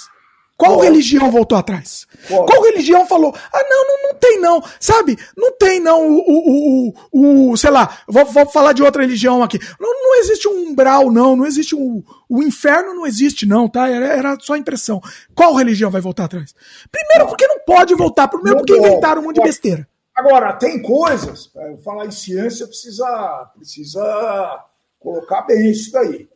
Qual 0.58 0.80
religião 0.80 1.30
voltou 1.32 1.58
atrás? 1.58 2.08
Qual? 2.27 2.64
Religião 2.64 3.06
falou? 3.06 3.35
Ah, 3.53 3.64
não, 3.69 3.88
não, 3.88 4.03
não 4.03 4.16
tem 4.16 4.40
não, 4.40 4.64
sabe? 4.80 5.17
Não 5.35 5.51
tem 5.58 5.82
não 5.82 6.09
o, 6.09 6.17
o, 6.17 6.93
o, 7.11 7.51
o 7.51 7.58
sei 7.58 7.72
lá, 7.72 7.98
vou, 8.08 8.25
vou, 8.25 8.45
falar 8.45 8.72
de 8.72 8.82
outra 8.82 9.01
religião 9.01 9.43
aqui. 9.43 9.59
Não, 9.80 9.92
não 9.92 10.16
existe 10.16 10.48
um 10.48 10.69
umbral, 10.69 11.11
não, 11.11 11.35
não 11.35 11.45
existe 11.45 11.75
um. 11.75 12.01
O 12.30 12.42
inferno 12.42 12.93
não 12.93 13.06
existe, 13.06 13.45
não, 13.45 13.67
tá? 13.67 13.90
Era, 13.90 14.08
era 14.08 14.38
só 14.40 14.56
impressão. 14.56 15.01
Qual 15.35 15.53
religião 15.56 15.92
vai 15.92 16.00
voltar 16.00 16.25
atrás? 16.25 16.56
Primeiro, 16.90 17.27
porque 17.27 17.48
não 17.48 17.59
pode 17.59 17.93
voltar. 17.93 18.30
Primeiro, 18.30 18.58
porque 18.58 18.77
inventaram 18.77 19.22
um 19.22 19.25
monte 19.25 19.35
de 19.35 19.42
besteira. 19.42 19.88
Agora, 20.16 20.53
tem 20.53 20.82
coisas, 20.82 21.52
falar 21.84 22.06
em 22.06 22.11
ciência 22.11 22.66
precisa, 22.66 23.52
precisa 23.56 24.66
colocar 25.00 25.42
bem 25.42 25.69
isso 25.69 25.92
daí. 25.92 26.30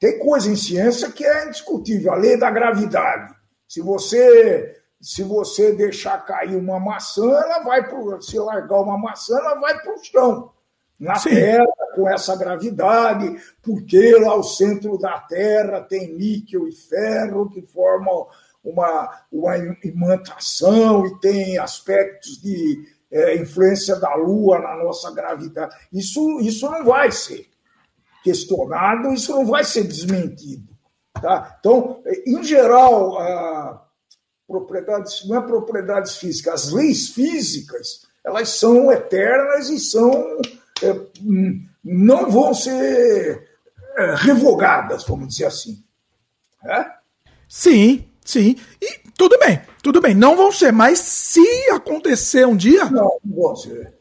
Tem 0.00 0.18
coisa 0.18 0.50
em 0.50 0.56
ciência 0.56 1.12
que 1.12 1.24
é 1.24 1.46
indiscutível, 1.46 2.12
a 2.12 2.16
lei 2.16 2.36
da 2.36 2.50
gravidade. 2.50 3.34
Se 3.68 3.80
você 3.80 4.76
se 5.00 5.22
você 5.22 5.72
deixar 5.72 6.18
cair 6.26 6.56
uma 6.56 6.78
maçã, 6.78 7.24
ela 7.24 7.60
vai 7.60 7.88
pro, 7.88 8.20
se 8.20 8.38
largar 8.38 8.82
uma 8.82 8.98
maçã, 8.98 9.38
ela 9.38 9.54
vai 9.54 9.80
para 9.80 9.94
o 9.94 10.04
chão. 10.04 10.52
Na 10.98 11.14
Sim. 11.14 11.30
Terra, 11.30 11.66
com 11.94 12.06
essa 12.06 12.36
gravidade, 12.36 13.40
porque 13.62 14.14
lá 14.16 14.34
o 14.34 14.42
centro 14.42 14.98
da 14.98 15.18
Terra 15.20 15.80
tem 15.80 16.14
níquel 16.14 16.68
e 16.68 16.72
ferro 16.72 17.48
que 17.48 17.62
formam 17.62 18.26
uma, 18.62 19.22
uma 19.32 19.56
imantação 19.82 21.06
e 21.06 21.18
tem 21.18 21.56
aspectos 21.56 22.38
de 22.38 22.86
é, 23.10 23.36
influência 23.36 23.96
da 23.96 24.14
Lua 24.14 24.58
na 24.58 24.76
nossa 24.76 25.10
gravidade. 25.12 25.74
Isso, 25.92 26.40
isso 26.40 26.70
não 26.70 26.84
vai 26.84 27.10
ser 27.10 27.48
questionado, 28.22 29.12
isso 29.12 29.32
não 29.32 29.46
vai 29.46 29.64
ser 29.64 29.84
desmentido. 29.84 30.68
Tá? 31.14 31.56
Então, 31.58 32.02
em 32.26 32.42
geral, 32.42 33.18
a 33.18 33.86
propriedades, 34.46 35.26
não 35.28 35.36
é 35.36 35.40
propriedades 35.40 36.16
físicas, 36.16 36.66
as 36.66 36.72
leis 36.72 37.10
físicas, 37.10 38.06
elas 38.24 38.48
são 38.48 38.90
eternas 38.90 39.70
e 39.70 39.78
são 39.78 40.40
é, 40.82 40.96
não 41.84 42.30
vão 42.30 42.52
ser 42.52 43.48
é, 43.96 44.14
revogadas, 44.16 45.04
vamos 45.04 45.28
dizer 45.28 45.46
assim. 45.46 45.82
É? 46.64 46.84
Sim, 47.48 48.04
sim. 48.24 48.56
E 48.80 48.98
tudo 49.16 49.38
bem, 49.38 49.60
tudo 49.82 50.00
bem, 50.00 50.14
não 50.14 50.36
vão 50.36 50.52
ser, 50.52 50.72
mas 50.72 50.98
se 50.98 51.44
acontecer 51.70 52.46
um 52.46 52.56
dia. 52.56 52.84
Não, 52.86 53.18
não 53.24 53.42
vão 53.42 53.56
ser. 53.56 53.94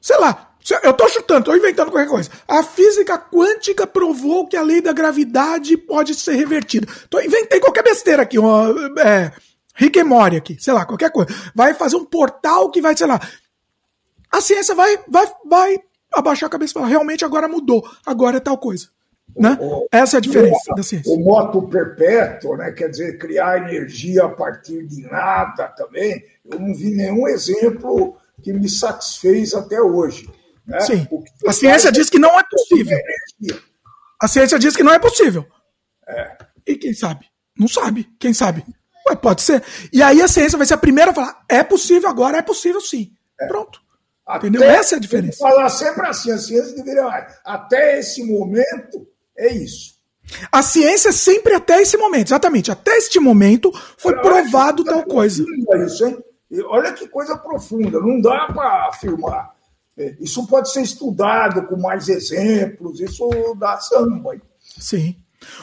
Sei 0.00 0.18
lá, 0.18 0.54
eu 0.82 0.92
tô 0.94 1.08
chutando, 1.08 1.44
tô 1.44 1.54
inventando 1.54 1.90
qualquer 1.90 2.08
coisa. 2.08 2.30
A 2.48 2.62
física 2.62 3.18
quântica 3.18 3.86
provou 3.86 4.46
que 4.46 4.56
a 4.56 4.62
lei 4.62 4.80
da 4.80 4.92
gravidade 4.92 5.76
pode 5.76 6.14
ser 6.14 6.34
revertida. 6.34 6.86
Tô, 7.10 7.20
inventei 7.20 7.60
qualquer 7.60 7.82
besteira 7.82 8.22
aqui, 8.22 8.38
ó, 8.38 8.70
é, 8.98 9.32
Rick 9.74 10.00
and 10.00 10.06
Morty 10.06 10.36
aqui, 10.36 10.56
sei 10.58 10.72
lá, 10.72 10.86
qualquer 10.86 11.10
coisa. 11.10 11.30
Vai 11.54 11.74
fazer 11.74 11.96
um 11.96 12.04
portal 12.04 12.70
que 12.70 12.80
vai, 12.80 12.96
sei 12.96 13.06
lá. 13.06 13.20
A 14.30 14.40
ciência 14.40 14.74
vai, 14.74 14.98
vai, 15.06 15.26
vai 15.44 15.78
abaixar 16.12 16.46
a 16.46 16.50
cabeça 16.50 16.72
e 16.72 16.74
falar, 16.74 16.86
realmente 16.86 17.24
agora 17.24 17.48
mudou, 17.48 17.86
agora 18.06 18.38
é 18.38 18.40
tal 18.40 18.56
coisa. 18.56 18.88
Né? 19.36 19.56
O, 19.60 19.86
Essa 19.90 20.16
é 20.16 20.18
a 20.18 20.20
diferença 20.20 20.72
o, 20.72 20.74
da 20.74 20.82
ciência. 20.82 21.12
O 21.12 21.18
moto 21.18 21.62
perpétuo, 21.68 22.56
né? 22.56 22.70
quer 22.72 22.88
dizer, 22.88 23.18
criar 23.18 23.58
energia 23.58 24.24
a 24.24 24.28
partir 24.28 24.86
de 24.86 25.02
nada 25.02 25.68
também, 25.68 26.24
eu 26.44 26.58
não 26.58 26.74
vi 26.74 26.94
nenhum 26.94 27.26
exemplo 27.26 28.16
que 28.42 28.52
me 28.52 28.68
satisfez 28.68 29.54
até 29.54 29.80
hoje. 29.80 30.28
Né? 30.66 30.80
Sim. 30.80 31.08
A 31.46 31.52
ciência 31.52 31.90
diz 31.90 32.08
que 32.08 32.18
não 32.18 32.38
é 32.38 32.44
possível. 32.44 32.98
A 34.20 34.28
ciência 34.28 34.58
diz 34.58 34.76
que 34.76 34.82
não 34.82 34.92
é 34.92 34.98
possível. 34.98 35.46
É. 36.06 36.36
E 36.66 36.76
quem 36.76 36.94
sabe? 36.94 37.26
Não 37.58 37.68
sabe. 37.68 38.08
Quem 38.18 38.32
sabe? 38.32 38.64
Ué, 39.08 39.16
pode 39.16 39.42
ser. 39.42 39.62
E 39.92 40.02
aí 40.02 40.22
a 40.22 40.28
ciência 40.28 40.56
vai 40.56 40.66
ser 40.66 40.74
a 40.74 40.78
primeira 40.78 41.10
a 41.10 41.14
falar: 41.14 41.44
é 41.48 41.62
possível 41.62 42.08
agora, 42.08 42.38
é 42.38 42.42
possível 42.42 42.80
sim. 42.80 43.12
É. 43.38 43.46
Pronto. 43.46 43.82
Até, 44.26 44.48
Entendeu? 44.48 44.62
Essa 44.68 44.94
é 44.94 44.98
a 44.98 45.00
diferença. 45.00 45.38
Falar 45.38 45.68
sempre 45.68 46.06
assim: 46.06 46.32
a 46.32 46.38
ciência 46.38 46.74
deveria. 46.74 47.26
Até 47.44 47.98
esse 47.98 48.24
momento, 48.24 49.06
é 49.36 49.52
isso. 49.52 49.94
A 50.50 50.62
ciência 50.62 51.10
é 51.10 51.12
sempre 51.12 51.54
até 51.54 51.82
esse 51.82 51.96
momento, 51.96 52.28
exatamente. 52.28 52.70
Até 52.70 52.96
este 52.96 53.20
momento 53.20 53.70
foi 53.98 54.14
provado 54.20 54.84
tal 54.84 55.04
coisa. 55.04 55.44
Isso, 55.84 56.06
hein? 56.06 56.18
Olha 56.66 56.92
que 56.92 57.08
coisa 57.08 57.36
profunda, 57.36 58.00
não 58.00 58.20
dá 58.20 58.46
para 58.46 58.88
afirmar. 58.88 59.54
É, 59.96 60.16
isso 60.20 60.46
pode 60.46 60.72
ser 60.72 60.82
estudado 60.82 61.66
com 61.66 61.76
mais 61.76 62.08
exemplos, 62.08 63.00
isso 63.00 63.28
dá 63.58 63.78
samba. 63.78 64.36
Sim. 64.78 65.16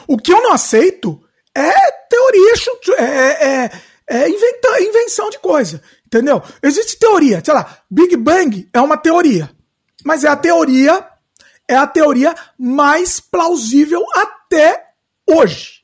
O 0.06 0.16
que 0.16 0.32
eu 0.32 0.42
não 0.42 0.52
aceito 0.52 1.22
é 1.54 1.72
teoria, 2.08 2.52
é, 2.98 3.46
é, 3.64 3.70
é 4.08 4.28
inventa, 4.28 4.80
invenção 4.80 5.28
de 5.30 5.38
coisa. 5.38 5.82
Entendeu? 6.06 6.42
Existe 6.62 6.98
teoria, 6.98 7.42
sei 7.44 7.54
lá, 7.54 7.78
Big 7.90 8.16
Bang 8.16 8.68
é 8.72 8.80
uma 8.80 8.96
teoria. 8.96 9.50
Mas 10.04 10.24
é 10.24 10.28
a 10.28 10.36
teoria, 10.36 11.06
é 11.72 11.76
a 11.76 11.86
teoria 11.86 12.34
mais 12.58 13.18
plausível 13.18 14.04
até 14.14 14.90
hoje. 15.26 15.82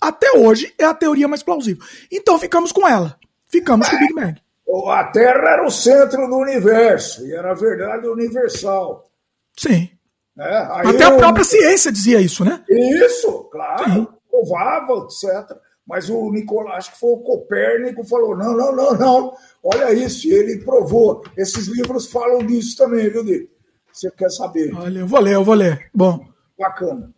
Até 0.00 0.32
hoje 0.36 0.72
é 0.78 0.84
a 0.84 0.94
teoria 0.94 1.28
mais 1.28 1.42
plausível. 1.42 1.84
Então 2.10 2.38
ficamos 2.38 2.72
com 2.72 2.86
ela. 2.86 3.18
Ficamos 3.48 3.88
com 3.88 3.96
o 3.96 3.98
Big 3.98 4.14
Bang. 4.14 4.40
A 4.88 5.02
Terra 5.02 5.54
era 5.54 5.66
o 5.66 5.70
centro 5.70 6.28
do 6.28 6.36
universo 6.36 7.26
e 7.26 7.34
era 7.34 7.50
a 7.50 7.54
verdade 7.54 8.06
universal. 8.06 9.10
Sim. 9.58 9.90
É, 10.38 10.56
Até 10.58 11.04
eu... 11.04 11.08
a 11.08 11.16
própria 11.16 11.44
ciência 11.44 11.90
dizia 11.90 12.20
isso, 12.20 12.44
né? 12.44 12.62
Isso, 12.68 13.48
claro. 13.50 13.92
Sim. 13.92 14.08
Provava, 14.30 15.06
etc. 15.06 15.58
Mas 15.84 16.08
o 16.08 16.30
Nicolás, 16.30 16.78
acho 16.78 16.92
que 16.92 17.00
foi 17.00 17.10
o 17.10 17.18
Copérnico, 17.18 18.04
falou: 18.04 18.36
não, 18.36 18.56
não, 18.56 18.76
não, 18.76 18.94
não. 18.94 19.36
Olha 19.60 19.92
isso, 19.92 20.28
e 20.28 20.32
ele 20.32 20.64
provou. 20.64 21.24
Esses 21.36 21.66
livros 21.66 22.06
falam 22.06 22.46
disso 22.46 22.76
também, 22.76 23.10
viu, 23.10 23.24
Dico? 23.24 23.50
Você 24.00 24.10
quer 24.12 24.30
saber? 24.30 24.74
Olha, 24.74 25.00
eu 25.00 25.06
vou 25.06 25.20
ler, 25.20 25.34
eu 25.34 25.44
vou 25.44 25.54
ler. 25.54 25.90
Bom. 25.92 26.24
Bacana. 26.58 27.12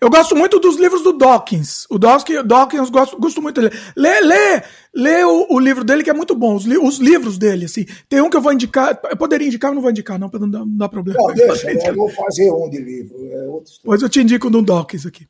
Eu 0.00 0.08
gosto 0.08 0.34
muito 0.34 0.58
dos 0.58 0.76
livros 0.76 1.02
do 1.02 1.12
Dawkins. 1.12 1.86
O 1.90 1.98
Dawkins, 1.98 2.42
Dawkins 2.42 2.88
gosto, 2.88 3.18
gosto 3.18 3.42
muito 3.42 3.60
dele. 3.60 3.74
Lê, 3.94 4.20
lê, 4.22 4.62
lê 4.94 5.24
o, 5.24 5.46
o, 5.50 5.60
livro 5.60 5.84
dele 5.84 6.02
que 6.02 6.08
é 6.08 6.14
muito 6.14 6.34
bom. 6.34 6.54
Os, 6.54 6.64
li, 6.64 6.78
os, 6.78 6.96
livros 6.96 7.36
dele, 7.36 7.66
assim. 7.66 7.84
Tem 8.08 8.22
um 8.22 8.30
que 8.30 8.36
eu 8.36 8.40
vou 8.40 8.50
indicar. 8.50 8.98
Eu 9.10 9.16
poderia 9.16 9.46
indicar, 9.46 9.70
mas 9.70 9.74
não 9.76 9.82
vou 9.82 9.90
indicar, 9.90 10.18
não, 10.18 10.30
para 10.30 10.40
não, 10.40 10.48
não 10.48 10.76
dar, 10.76 10.88
problema. 10.88 11.20
Não, 11.20 11.34
deixa, 11.34 11.70
eu 11.70 11.94
vou 11.94 12.08
fazer 12.08 12.50
um 12.50 12.70
de 12.70 12.78
livro. 12.78 13.16
É 13.26 13.46
pois 13.84 14.00
eu 14.00 14.08
te 14.08 14.20
indico 14.20 14.48
do 14.48 14.62
Dawkins 14.62 15.04
aqui. 15.04 15.28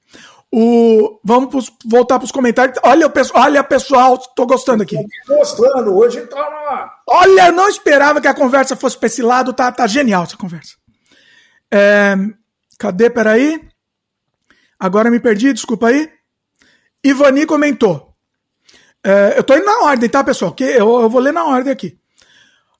O, 0.52 1.20
vamos 1.22 1.50
pros, 1.50 1.72
voltar 1.86 2.18
para 2.18 2.24
os 2.24 2.32
comentários. 2.32 2.76
Olha, 2.82 3.12
olha, 3.34 3.62
pessoal, 3.62 4.16
estou 4.16 4.46
gostando 4.46 4.82
aqui. 4.82 4.96
Estou 4.96 5.36
gostando, 5.36 5.96
hoje 5.96 6.18
está 6.18 6.36
na. 6.36 6.92
Olha, 7.08 7.52
não 7.52 7.68
esperava 7.68 8.20
que 8.20 8.26
a 8.26 8.34
conversa 8.34 8.74
fosse 8.74 8.98
para 8.98 9.06
esse 9.06 9.22
lado, 9.22 9.52
tá, 9.52 9.70
tá 9.70 9.86
genial 9.86 10.24
essa 10.24 10.36
conversa. 10.36 10.74
É, 11.72 12.16
cadê? 12.78 13.08
Peraí. 13.08 13.60
Agora 14.78 15.10
me 15.10 15.20
perdi, 15.20 15.52
desculpa 15.52 15.88
aí. 15.88 16.10
Ivani 17.04 17.46
comentou. 17.46 18.14
É, 19.04 19.34
eu 19.36 19.44
tô 19.44 19.54
indo 19.54 19.64
na 19.64 19.84
ordem, 19.84 20.08
tá, 20.08 20.24
pessoal? 20.24 20.52
Que 20.52 20.64
eu, 20.64 21.00
eu 21.00 21.08
vou 21.08 21.20
ler 21.20 21.32
na 21.32 21.44
ordem 21.44 21.72
aqui. 21.72 21.98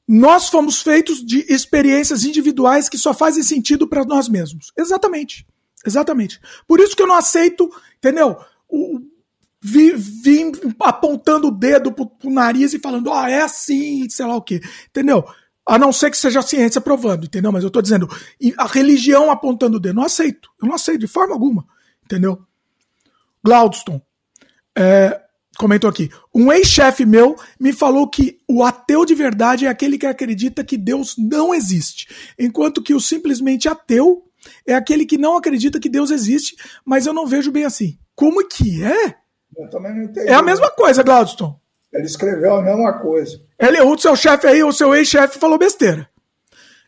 Nós 0.08 0.48
fomos 0.48 0.82
feitos 0.82 1.24
de 1.24 1.46
experiências 1.48 2.24
individuais 2.24 2.88
que 2.88 2.98
só 2.98 3.14
fazem 3.14 3.44
sentido 3.44 3.86
para 3.86 4.04
nós 4.04 4.28
mesmos. 4.28 4.72
Exatamente. 4.76 5.46
Exatamente. 5.86 6.40
Por 6.66 6.80
isso 6.80 6.94
que 6.94 7.02
eu 7.02 7.06
não 7.06 7.14
aceito, 7.14 7.70
entendeu? 7.98 8.36
O, 8.68 9.00
vim, 9.62 10.52
apontando 10.80 11.48
o 11.48 11.50
dedo 11.50 11.92
pro, 11.92 12.06
pro 12.06 12.30
nariz 12.30 12.72
e 12.72 12.78
falando, 12.78 13.12
ah, 13.12 13.30
é 13.30 13.42
assim, 13.42 14.08
sei 14.08 14.26
lá 14.26 14.36
o 14.36 14.42
quê. 14.42 14.60
Entendeu? 14.88 15.24
A 15.66 15.78
não 15.78 15.92
ser 15.92 16.10
que 16.10 16.16
seja 16.16 16.40
a 16.40 16.42
ciência 16.42 16.80
provando, 16.80 17.26
entendeu? 17.26 17.52
Mas 17.52 17.64
eu 17.64 17.70
tô 17.70 17.80
dizendo, 17.80 18.08
a 18.56 18.66
religião 18.66 19.30
apontando 19.30 19.76
o 19.76 19.80
dedo. 19.80 19.96
Não 19.96 20.04
aceito. 20.04 20.50
Eu 20.60 20.68
não 20.68 20.74
aceito 20.74 21.00
de 21.00 21.06
forma 21.06 21.34
alguma. 21.34 21.66
Entendeu? 22.04 22.44
Glaudston 23.42 24.00
é, 24.76 25.20
comentou 25.56 25.88
aqui. 25.88 26.10
Um 26.34 26.52
ex-chefe 26.52 27.04
meu 27.04 27.36
me 27.58 27.72
falou 27.72 28.08
que 28.08 28.38
o 28.48 28.64
ateu 28.64 29.04
de 29.04 29.14
verdade 29.14 29.66
é 29.66 29.68
aquele 29.68 29.98
que 29.98 30.06
acredita 30.06 30.64
que 30.64 30.76
Deus 30.76 31.16
não 31.18 31.54
existe, 31.54 32.08
enquanto 32.38 32.82
que 32.82 32.94
o 32.94 33.00
simplesmente 33.00 33.68
ateu 33.68 34.29
é 34.66 34.74
aquele 34.74 35.06
que 35.06 35.18
não 35.18 35.36
acredita 35.36 35.80
que 35.80 35.88
Deus 35.88 36.10
existe, 36.10 36.56
mas 36.84 37.06
eu 37.06 37.12
não 37.12 37.26
vejo 37.26 37.52
bem 37.52 37.64
assim. 37.64 37.98
Como 38.14 38.46
que 38.46 38.82
é? 38.82 39.14
Eu 39.56 39.68
também 39.70 39.94
não 39.94 40.02
entendi. 40.02 40.28
É 40.28 40.34
a 40.34 40.42
mesma 40.42 40.70
coisa, 40.70 41.02
Glaudston. 41.02 41.58
Ele 41.92 42.06
escreveu 42.06 42.56
a 42.56 42.62
mesma 42.62 42.98
coisa. 43.00 43.40
Ele, 43.58 43.80
o 43.80 43.98
seu 43.98 44.14
chefe 44.16 44.46
aí, 44.46 44.62
o 44.62 44.72
seu 44.72 44.94
ex-chefe 44.94 45.38
falou 45.38 45.58
besteira. 45.58 46.08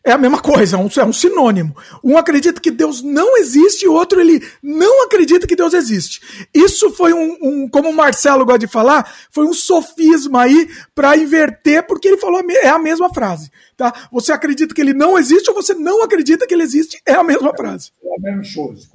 É 0.05 0.11
a 0.11 0.17
mesma 0.17 0.41
coisa, 0.41 0.75
é 0.75 0.79
um, 0.79 0.89
é 0.97 1.05
um 1.05 1.13
sinônimo. 1.13 1.73
Um 2.03 2.17
acredita 2.17 2.59
que 2.59 2.69
Deus 2.69 3.01
não 3.01 3.37
existe 3.37 3.85
e 3.85 3.87
o 3.87 3.93
outro 3.93 4.19
ele 4.19 4.45
não 4.61 5.05
acredita 5.05 5.47
que 5.47 5.55
Deus 5.55 5.73
existe. 5.73 6.21
Isso 6.53 6.91
foi 6.91 7.13
um, 7.13 7.37
um 7.41 7.69
como 7.69 7.89
o 7.89 7.95
Marcelo 7.95 8.43
gosta 8.43 8.59
de 8.59 8.67
falar, 8.67 9.09
foi 9.31 9.45
um 9.45 9.53
sofisma 9.53 10.41
aí 10.41 10.69
para 10.93 11.15
inverter, 11.15 11.87
porque 11.87 12.09
ele 12.09 12.17
falou 12.17 12.43
é 12.49 12.67
a 12.67 12.77
mesma 12.77 13.13
frase, 13.13 13.49
tá? 13.77 13.93
Você 14.11 14.33
acredita 14.33 14.75
que 14.75 14.81
ele 14.81 14.93
não 14.93 15.17
existe 15.17 15.49
ou 15.49 15.55
você 15.55 15.73
não 15.73 16.03
acredita 16.03 16.45
que 16.45 16.53
ele 16.53 16.63
existe, 16.63 17.01
é 17.05 17.13
a 17.13 17.23
mesma 17.23 17.55
frase. 17.55 17.91
É 18.03 18.15
a 18.17 18.19
mesma 18.19 18.53
coisa. 18.53 18.87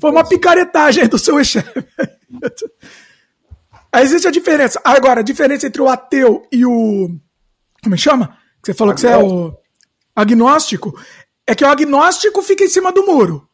Foi 0.00 0.10
uma 0.10 0.28
picaretagem 0.28 1.06
do 1.06 1.18
seu 1.18 1.42
chefe. 1.44 1.84
Existe 3.98 4.28
a 4.28 4.30
diferença. 4.30 4.78
Agora, 4.84 5.20
a 5.20 5.22
diferença 5.22 5.66
entre 5.66 5.80
o 5.80 5.88
ateu 5.88 6.46
e 6.52 6.66
o. 6.66 7.08
Como 7.82 7.94
é 7.94 7.96
que 7.96 8.02
chama? 8.02 8.36
Você 8.62 8.74
falou 8.74 8.94
que 8.94 9.00
você 9.00 9.06
é 9.06 9.16
o 9.16 9.56
agnóstico. 10.16 10.98
É 11.46 11.54
que 11.54 11.64
o 11.64 11.68
agnóstico 11.68 12.42
fica 12.42 12.64
em 12.64 12.68
cima 12.68 12.90
do 12.90 13.06
muro. 13.06 13.48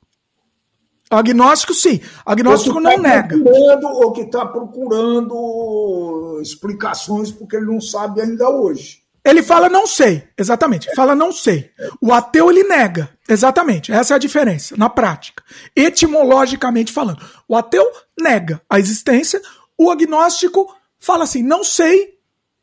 O 1.13 1.17
agnóstico, 1.17 1.75
sim. 1.75 2.01
O 2.27 2.31
agnóstico 2.31 2.81
não 2.81 2.93
tá 2.93 2.99
nega. 2.99 3.37
Ou 3.37 4.13
que 4.13 4.23
está 4.23 4.47
procurando 4.47 6.41
explicações 6.41 7.31
porque 7.31 7.57
ele 7.57 7.67
não 7.67 7.81
sabe 7.81 8.23
ainda 8.23 8.49
hoje. 8.49 9.03
Ele 9.25 9.43
fala 9.43 9.69
não 9.69 9.87
sei, 9.87 10.25
exatamente. 10.37 10.93
Fala 10.97 11.15
não 11.15 11.31
sei. 11.31 11.71
O 12.01 12.13
ateu 12.13 12.51
ele 12.51 12.65
nega, 12.65 13.11
exatamente. 13.29 13.93
Essa 13.93 14.15
é 14.15 14.17
a 14.17 14.19
diferença 14.19 14.75
na 14.77 14.89
prática, 14.89 15.45
etimologicamente 15.77 16.91
falando. 16.91 17.23
O 17.47 17.55
ateu 17.55 17.87
nega 18.19 18.61
a 18.69 18.81
existência, 18.81 19.41
o 19.79 19.91
agnóstico 19.91 20.67
fala 20.99 21.25
assim 21.25 21.43
não 21.43 21.63
sei, 21.63 22.15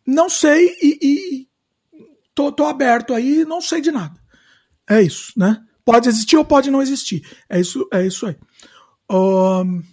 não 0.06 0.30
sei 0.30 0.76
e, 0.82 0.98
e 1.02 1.49
tô, 2.40 2.52
tô 2.54 2.66
aberto 2.66 3.14
aí, 3.14 3.44
não 3.44 3.60
sei 3.60 3.82
de 3.82 3.92
nada. 3.92 4.18
É 4.90 5.02
isso, 5.02 5.34
né? 5.36 5.62
Pode 5.84 6.08
existir 6.08 6.38
ou 6.38 6.46
pode 6.46 6.72
não 6.72 6.82
existir. 6.82 7.28
É 7.50 7.60
isso, 7.60 7.86
é 7.92 8.08
isso 8.08 8.26
aí. 8.26 8.38
Um... 9.12 9.84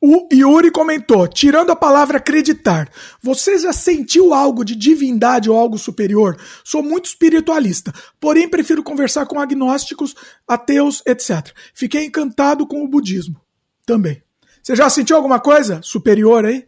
O 0.00 0.28
Yuri 0.32 0.70
comentou: 0.70 1.26
tirando 1.26 1.70
a 1.70 1.76
palavra 1.76 2.18
acreditar, 2.18 2.88
você 3.22 3.58
já 3.58 3.72
sentiu 3.72 4.32
algo 4.32 4.64
de 4.64 4.74
divindade 4.74 5.50
ou 5.50 5.56
algo 5.56 5.78
superior? 5.78 6.36
Sou 6.64 6.82
muito 6.82 7.06
espiritualista, 7.06 7.92
porém 8.20 8.48
prefiro 8.48 8.82
conversar 8.82 9.26
com 9.26 9.40
agnósticos, 9.40 10.14
ateus, 10.46 11.02
etc. 11.06 11.52
Fiquei 11.74 12.06
encantado 12.06 12.66
com 12.66 12.84
o 12.84 12.88
budismo 12.88 13.40
também. 13.84 14.22
Você 14.62 14.76
já 14.76 14.88
sentiu 14.88 15.16
alguma 15.16 15.40
coisa 15.40 15.80
superior 15.82 16.44
aí? 16.44 16.66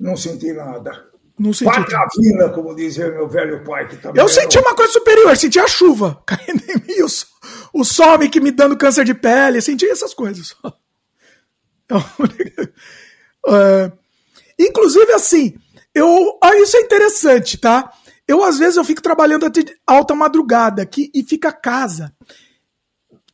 Não 0.00 0.16
senti 0.16 0.52
nada. 0.52 1.11
Não 1.42 1.52
senti. 1.52 1.74
Patavina, 1.74 2.48
como 2.50 2.72
dizia 2.72 3.10
meu 3.10 3.28
velho 3.28 3.64
pai. 3.64 3.88
Que 3.88 3.96
também 3.96 4.22
Eu 4.22 4.28
senti 4.28 4.56
uma 4.60 4.76
coisa 4.76 4.92
superior, 4.92 5.36
senti 5.36 5.58
a 5.58 5.66
chuva 5.66 6.22
caindo 6.24 6.62
em 6.68 6.74
mim, 6.86 7.02
o, 7.02 7.80
o 7.80 7.84
sol 7.84 8.16
me, 8.16 8.30
me 8.40 8.52
dando 8.52 8.76
câncer 8.76 9.04
de 9.04 9.12
pele, 9.12 9.60
senti 9.60 9.84
essas 9.86 10.14
coisas. 10.14 10.54
é, 13.48 13.92
inclusive, 14.56 15.12
assim, 15.14 15.56
eu. 15.92 16.38
Ah, 16.40 16.56
isso 16.58 16.76
é 16.76 16.80
interessante, 16.80 17.58
tá? 17.58 17.92
Eu, 18.28 18.44
às 18.44 18.60
vezes, 18.60 18.76
eu 18.76 18.84
fico 18.84 19.02
trabalhando 19.02 19.44
até 19.44 19.64
alta 19.84 20.14
madrugada 20.14 20.80
aqui 20.80 21.10
e 21.12 21.24
fica 21.24 21.48
a 21.48 21.52
casa 21.52 22.14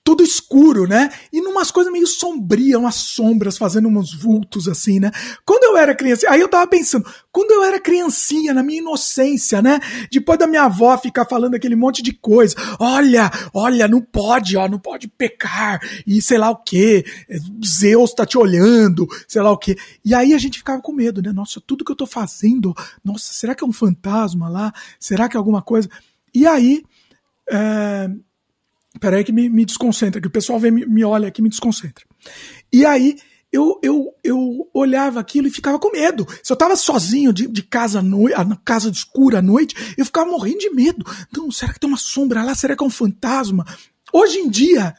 tudo 0.09 0.23
escuro, 0.23 0.87
né? 0.87 1.11
E 1.31 1.39
numas 1.43 1.71
coisas 1.71 1.93
meio 1.93 2.07
sombrias, 2.07 2.81
umas 2.81 2.95
sombras 2.95 3.59
fazendo 3.59 3.89
uns 3.89 4.15
vultos 4.15 4.67
assim, 4.67 4.99
né? 4.99 5.11
Quando 5.45 5.65
eu 5.65 5.77
era 5.77 5.95
criança, 5.95 6.31
aí 6.31 6.41
eu 6.41 6.49
tava 6.49 6.67
pensando, 6.67 7.07
quando 7.31 7.51
eu 7.51 7.63
era 7.63 7.79
criancinha, 7.79 8.55
na 8.55 8.63
minha 8.63 8.79
inocência, 8.79 9.61
né? 9.61 9.79
Depois 10.11 10.39
da 10.39 10.47
minha 10.47 10.63
avó 10.63 10.97
ficar 10.97 11.27
falando 11.27 11.57
aquele 11.57 11.77
monte 11.77 12.01
de 12.01 12.15
coisa, 12.15 12.57
olha, 12.81 13.31
olha, 13.53 13.87
não 13.87 14.01
pode, 14.01 14.57
ó, 14.57 14.67
não 14.67 14.79
pode 14.79 15.09
pecar, 15.09 15.79
e 16.07 16.23
sei 16.23 16.39
lá 16.39 16.49
o 16.49 16.57
que, 16.57 17.05
Zeus 17.63 18.15
tá 18.15 18.25
te 18.25 18.39
olhando, 18.39 19.07
sei 19.27 19.43
lá 19.43 19.53
o 19.53 19.59
que. 19.59 19.77
E 20.03 20.15
aí 20.15 20.33
a 20.33 20.39
gente 20.39 20.57
ficava 20.57 20.81
com 20.81 20.91
medo, 20.91 21.21
né? 21.21 21.33
Nossa, 21.35 21.61
tudo 21.61 21.85
que 21.85 21.93
eu 21.93 21.97
tô 21.97 22.07
fazendo, 22.07 22.75
nossa, 23.05 23.31
será 23.35 23.55
que 23.55 23.63
é 23.63 23.67
um 23.67 23.75
fantasma 23.75 24.49
lá? 24.49 24.73
Será 24.99 25.29
que 25.29 25.37
é 25.37 25.39
alguma 25.39 25.61
coisa? 25.61 25.87
E 26.35 26.47
aí, 26.47 26.83
é, 27.51 28.09
Peraí 29.01 29.25
que 29.25 29.33
me, 29.33 29.49
me 29.49 29.65
desconcentra, 29.65 30.21
que 30.21 30.27
o 30.27 30.31
pessoal 30.31 30.59
vem, 30.59 30.71
me, 30.71 30.87
me 30.87 31.05
olha 31.05 31.29
aqui 31.29 31.41
e 31.41 31.45
me 31.45 31.49
desconcentra. 31.49 32.05
E 32.73 32.85
aí 32.85 33.17
eu, 33.53 33.79
eu, 33.83 34.15
eu 34.23 34.69
olhava 34.75 35.21
aquilo 35.21 35.49
e 35.49 35.51
ficava 35.51 35.79
com 35.79 35.91
medo. 35.91 36.27
Se 36.43 36.53
eu 36.53 36.57
tava 36.57 36.77
sozinho 36.77 37.33
de, 37.33 37.47
de 37.47 37.63
casa 37.63 38.03
no, 38.03 38.29
na 38.29 38.57
casa 38.57 38.91
escura 38.91 39.39
à 39.39 39.43
noite, 39.43 39.75
eu 39.97 40.05
ficava 40.05 40.31
morrendo 40.31 40.59
de 40.59 40.71
medo. 40.71 41.05
Não, 41.35 41.51
será 41.51 41.73
que 41.73 41.81
tem 41.81 41.89
uma 41.89 41.97
sombra 41.97 42.43
lá? 42.43 42.55
Será 42.55 42.77
que 42.77 42.83
é 42.83 42.87
um 42.87 42.91
fantasma? 42.91 43.65
Hoje 44.13 44.39
em 44.39 44.49
dia, 44.49 44.95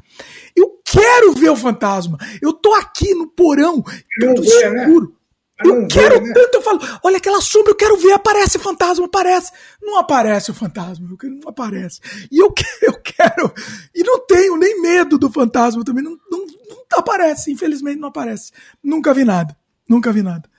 eu 0.56 0.80
quero 0.86 1.34
ver 1.34 1.50
o 1.50 1.56
fantasma. 1.56 2.18
Eu 2.42 2.54
tô 2.54 2.74
aqui 2.74 3.14
no 3.14 3.28
porão, 3.28 3.84
tudo 4.20 4.42
né? 4.42 4.48
escuro. 4.48 5.08
Né? 5.08 5.19
Eu 5.64 5.88
quero 5.88 6.22
né? 6.22 6.34
tanto, 6.34 6.56
eu 6.56 6.62
falo, 6.62 6.80
olha 7.04 7.18
aquela 7.18 7.42
sombra, 7.42 7.72
eu 7.72 7.76
quero 7.76 7.98
ver, 7.98 8.14
aparece 8.14 8.58
fantasma, 8.58 9.06
aparece. 9.06 9.52
Não 9.82 9.98
aparece 9.98 10.52
o 10.52 10.54
fantasma, 10.54 11.08
não 11.24 11.50
aparece. 11.50 12.00
E 12.32 12.38
eu, 12.38 12.54
eu 12.82 12.94
quero, 13.02 13.54
e 13.94 14.04
não 14.04 14.26
tenho 14.26 14.56
nem 14.56 14.82
medo 14.82 15.18
do 15.18 15.30
fantasma 15.30 15.84
também, 15.84 16.04
não, 16.04 16.18
não, 16.32 16.46
não 16.92 17.00
aparece, 17.00 17.52
infelizmente 17.52 18.00
não 18.00 18.08
aparece. 18.08 18.52
Nunca 18.82 19.14
vi 19.14 19.26
nada, 19.26 19.56
nunca 19.88 20.14
vi 20.14 20.22
nada. 20.22 20.50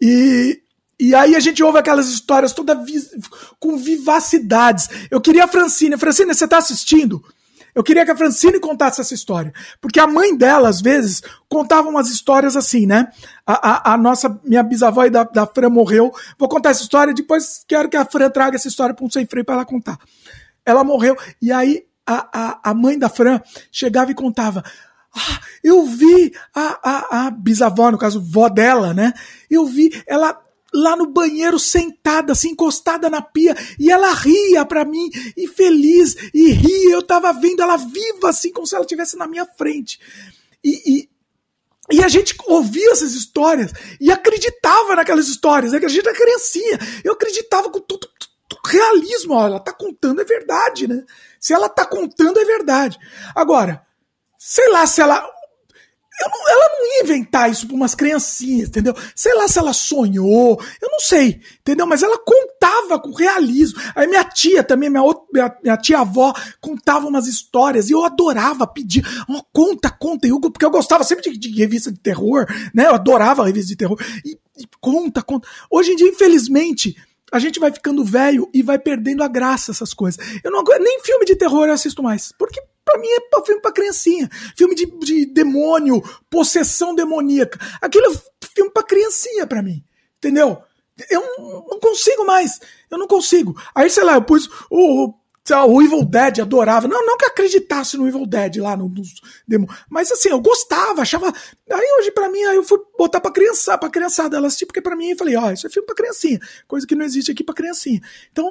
E, 0.00 0.60
e 0.98 1.14
aí 1.14 1.36
a 1.36 1.40
gente 1.40 1.62
ouve 1.62 1.78
aquelas 1.78 2.08
histórias 2.08 2.52
toda 2.52 2.76
com 3.60 3.76
vivacidades. 3.76 4.88
Eu 5.08 5.20
queria 5.20 5.44
a 5.44 5.48
Francine, 5.48 5.96
Francine, 5.96 6.34
você 6.34 6.48
tá 6.48 6.58
assistindo? 6.58 7.22
Eu 7.78 7.84
queria 7.84 8.04
que 8.04 8.10
a 8.10 8.16
Francine 8.16 8.58
contasse 8.58 9.00
essa 9.00 9.14
história. 9.14 9.52
Porque 9.80 10.00
a 10.00 10.06
mãe 10.08 10.36
dela, 10.36 10.68
às 10.68 10.80
vezes, 10.80 11.22
contava 11.48 11.88
umas 11.88 12.10
histórias 12.10 12.56
assim, 12.56 12.86
né? 12.86 13.06
A, 13.46 13.92
a, 13.92 13.94
a 13.94 13.96
nossa, 13.96 14.36
minha 14.42 14.64
bisavó 14.64 15.04
e 15.04 15.10
da, 15.10 15.22
da 15.22 15.46
Fran 15.46 15.70
morreu. 15.70 16.12
Vou 16.36 16.48
contar 16.48 16.70
essa 16.70 16.82
história, 16.82 17.14
depois 17.14 17.64
quero 17.68 17.88
que 17.88 17.96
a 17.96 18.04
Fran 18.04 18.30
traga 18.30 18.56
essa 18.56 18.66
história 18.66 18.92
para 18.92 19.06
um 19.06 19.08
sem 19.08 19.24
freio 19.26 19.44
para 19.44 19.54
ela 19.54 19.64
contar. 19.64 19.96
Ela 20.66 20.82
morreu, 20.82 21.16
e 21.40 21.52
aí 21.52 21.84
a, 22.04 22.28
a, 22.32 22.70
a 22.70 22.74
mãe 22.74 22.98
da 22.98 23.08
Fran 23.08 23.40
chegava 23.70 24.10
e 24.10 24.14
contava. 24.14 24.64
Ah, 25.14 25.38
eu 25.62 25.86
vi 25.86 26.32
a, 26.52 26.80
a, 26.82 27.26
a 27.26 27.30
bisavó, 27.30 27.92
no 27.92 27.98
caso, 27.98 28.20
vó 28.20 28.48
dela, 28.48 28.92
né? 28.92 29.12
Eu 29.48 29.66
vi 29.66 30.02
ela 30.04 30.36
lá 30.72 30.96
no 30.96 31.06
banheiro 31.06 31.58
sentada, 31.58 32.32
assim, 32.32 32.50
encostada 32.50 33.08
na 33.08 33.22
pia, 33.22 33.56
e 33.78 33.90
ela 33.90 34.12
ria 34.12 34.64
pra 34.64 34.84
mim, 34.84 35.10
e 35.36 35.46
feliz, 35.46 36.14
e 36.34 36.50
ria, 36.50 36.94
eu 36.94 37.02
tava 37.02 37.32
vendo 37.32 37.62
ela 37.62 37.76
viva, 37.76 38.30
assim, 38.30 38.52
como 38.52 38.66
se 38.66 38.74
ela 38.74 38.84
estivesse 38.84 39.16
na 39.16 39.26
minha 39.26 39.46
frente. 39.46 39.98
E, 40.62 40.98
e, 41.00 41.08
e, 41.90 42.04
a 42.04 42.08
gente 42.08 42.36
ouvia 42.46 42.90
essas 42.92 43.14
histórias, 43.14 43.72
e 44.00 44.10
acreditava 44.10 44.94
naquelas 44.94 45.28
histórias, 45.28 45.72
né, 45.72 45.80
que 45.80 45.86
a 45.86 45.88
gente 45.88 46.06
era 46.06 46.16
criancinha, 46.16 46.78
eu 47.02 47.12
acreditava 47.12 47.70
com 47.70 47.80
tudo, 47.80 48.08
tudo 48.48 48.60
realismo, 48.66 49.34
ó, 49.34 49.46
ela 49.46 49.60
tá 49.60 49.72
contando, 49.72 50.20
é 50.20 50.24
verdade, 50.24 50.86
né? 50.86 51.04
Se 51.40 51.54
ela 51.54 51.68
tá 51.68 51.86
contando, 51.86 52.38
é 52.38 52.44
verdade. 52.44 52.98
Agora, 53.34 53.86
sei 54.36 54.68
lá 54.70 54.86
se 54.86 55.00
ela 55.00 55.24
não, 56.26 56.48
ela 56.48 56.68
não 56.72 56.86
ia 56.86 57.02
inventar 57.04 57.50
isso 57.50 57.66
para 57.66 57.76
umas 57.76 57.94
criancinhas, 57.94 58.68
entendeu? 58.68 58.94
Sei 59.14 59.32
lá 59.34 59.46
se 59.46 59.58
ela 59.58 59.72
sonhou, 59.72 60.60
eu 60.82 60.90
não 60.90 60.98
sei, 60.98 61.40
entendeu? 61.60 61.86
Mas 61.86 62.02
ela 62.02 62.18
contava 62.18 62.98
com 62.98 63.12
realismo. 63.12 63.80
Aí 63.94 64.06
minha 64.06 64.24
tia 64.24 64.64
também, 64.64 64.90
minha, 64.90 65.02
outra, 65.02 65.24
minha, 65.32 65.56
minha 65.62 65.76
tia-avó, 65.76 66.32
contava 66.60 67.06
umas 67.06 67.26
histórias 67.26 67.88
e 67.88 67.92
eu 67.92 68.04
adorava 68.04 68.66
pedir, 68.66 69.06
oh, 69.28 69.42
conta, 69.52 69.90
conta, 69.90 70.26
eu, 70.26 70.40
porque 70.40 70.64
eu 70.64 70.70
gostava 70.70 71.04
sempre 71.04 71.30
de, 71.30 71.38
de, 71.38 71.58
revista 71.58 71.92
de 71.92 72.00
terror, 72.00 72.46
né? 72.74 72.86
Eu 72.86 72.94
adorava 72.94 73.44
revista 73.44 73.68
de 73.68 73.76
terror. 73.76 73.98
E, 74.24 74.38
e 74.56 74.66
conta, 74.80 75.22
conta. 75.22 75.46
Hoje 75.70 75.92
em 75.92 75.96
dia, 75.96 76.08
infelizmente, 76.08 76.96
a 77.30 77.38
gente 77.38 77.60
vai 77.60 77.70
ficando 77.70 78.04
velho 78.04 78.48
e 78.52 78.62
vai 78.62 78.78
perdendo 78.78 79.22
a 79.22 79.28
graça 79.28 79.70
essas 79.70 79.92
coisas. 79.92 80.18
Eu 80.42 80.50
não 80.50 80.64
nem 80.80 81.00
filme 81.02 81.24
de 81.24 81.36
terror 81.36 81.66
eu 81.66 81.74
assisto 81.74 82.02
mais, 82.02 82.32
porque 82.38 82.60
para 82.88 82.98
mim 82.98 83.08
é 83.08 83.20
pra, 83.20 83.44
filme 83.44 83.60
pra 83.60 83.70
criancinha. 83.70 84.30
Filme 84.56 84.74
de, 84.74 84.86
de 84.86 85.26
demônio, 85.26 86.02
possessão 86.30 86.94
demoníaca. 86.94 87.58
Aquilo 87.82 88.06
é 88.06 88.46
filme 88.54 88.70
pra 88.70 88.82
criancinha 88.82 89.46
para 89.46 89.62
mim. 89.62 89.84
Entendeu? 90.16 90.62
Eu 91.10 91.22
não 91.38 91.78
consigo 91.78 92.24
mais. 92.24 92.58
Eu 92.90 92.96
não 92.96 93.06
consigo. 93.06 93.54
Aí, 93.74 93.90
sei 93.90 94.04
lá, 94.04 94.14
eu 94.14 94.22
pus 94.22 94.48
o, 94.70 95.12
o 95.68 95.82
Evil 95.82 96.02
Dead, 96.04 96.40
adorava. 96.40 96.88
Não, 96.88 97.04
não 97.04 97.18
que 97.18 97.26
acreditasse 97.26 97.98
no 97.98 98.08
Evil 98.08 98.26
Dead 98.26 98.56
lá 98.56 98.74
no, 98.74 98.88
nos 98.88 99.20
demônios. 99.46 99.78
Mas 99.90 100.10
assim, 100.10 100.30
eu 100.30 100.40
gostava, 100.40 101.02
achava. 101.02 101.30
Aí 101.70 101.96
hoje, 101.98 102.10
para 102.10 102.30
mim, 102.30 102.42
aí 102.44 102.56
eu 102.56 102.64
fui 102.64 102.78
botar 102.98 103.20
pra 103.20 103.30
criança, 103.30 103.76
pra 103.76 103.90
criançada 103.90 104.38
ela 104.38 104.46
assistir, 104.46 104.64
porque 104.64 104.80
para 104.80 104.96
mim 104.96 105.10
eu 105.10 105.16
falei, 105.16 105.36
ó, 105.36 105.46
oh, 105.46 105.50
isso 105.52 105.66
é 105.66 105.70
filme 105.70 105.86
pra 105.86 105.94
criancinha. 105.94 106.40
Coisa 106.66 106.86
que 106.86 106.94
não 106.94 107.04
existe 107.04 107.30
aqui 107.30 107.44
pra 107.44 107.54
criancinha. 107.54 108.00
Então, 108.32 108.50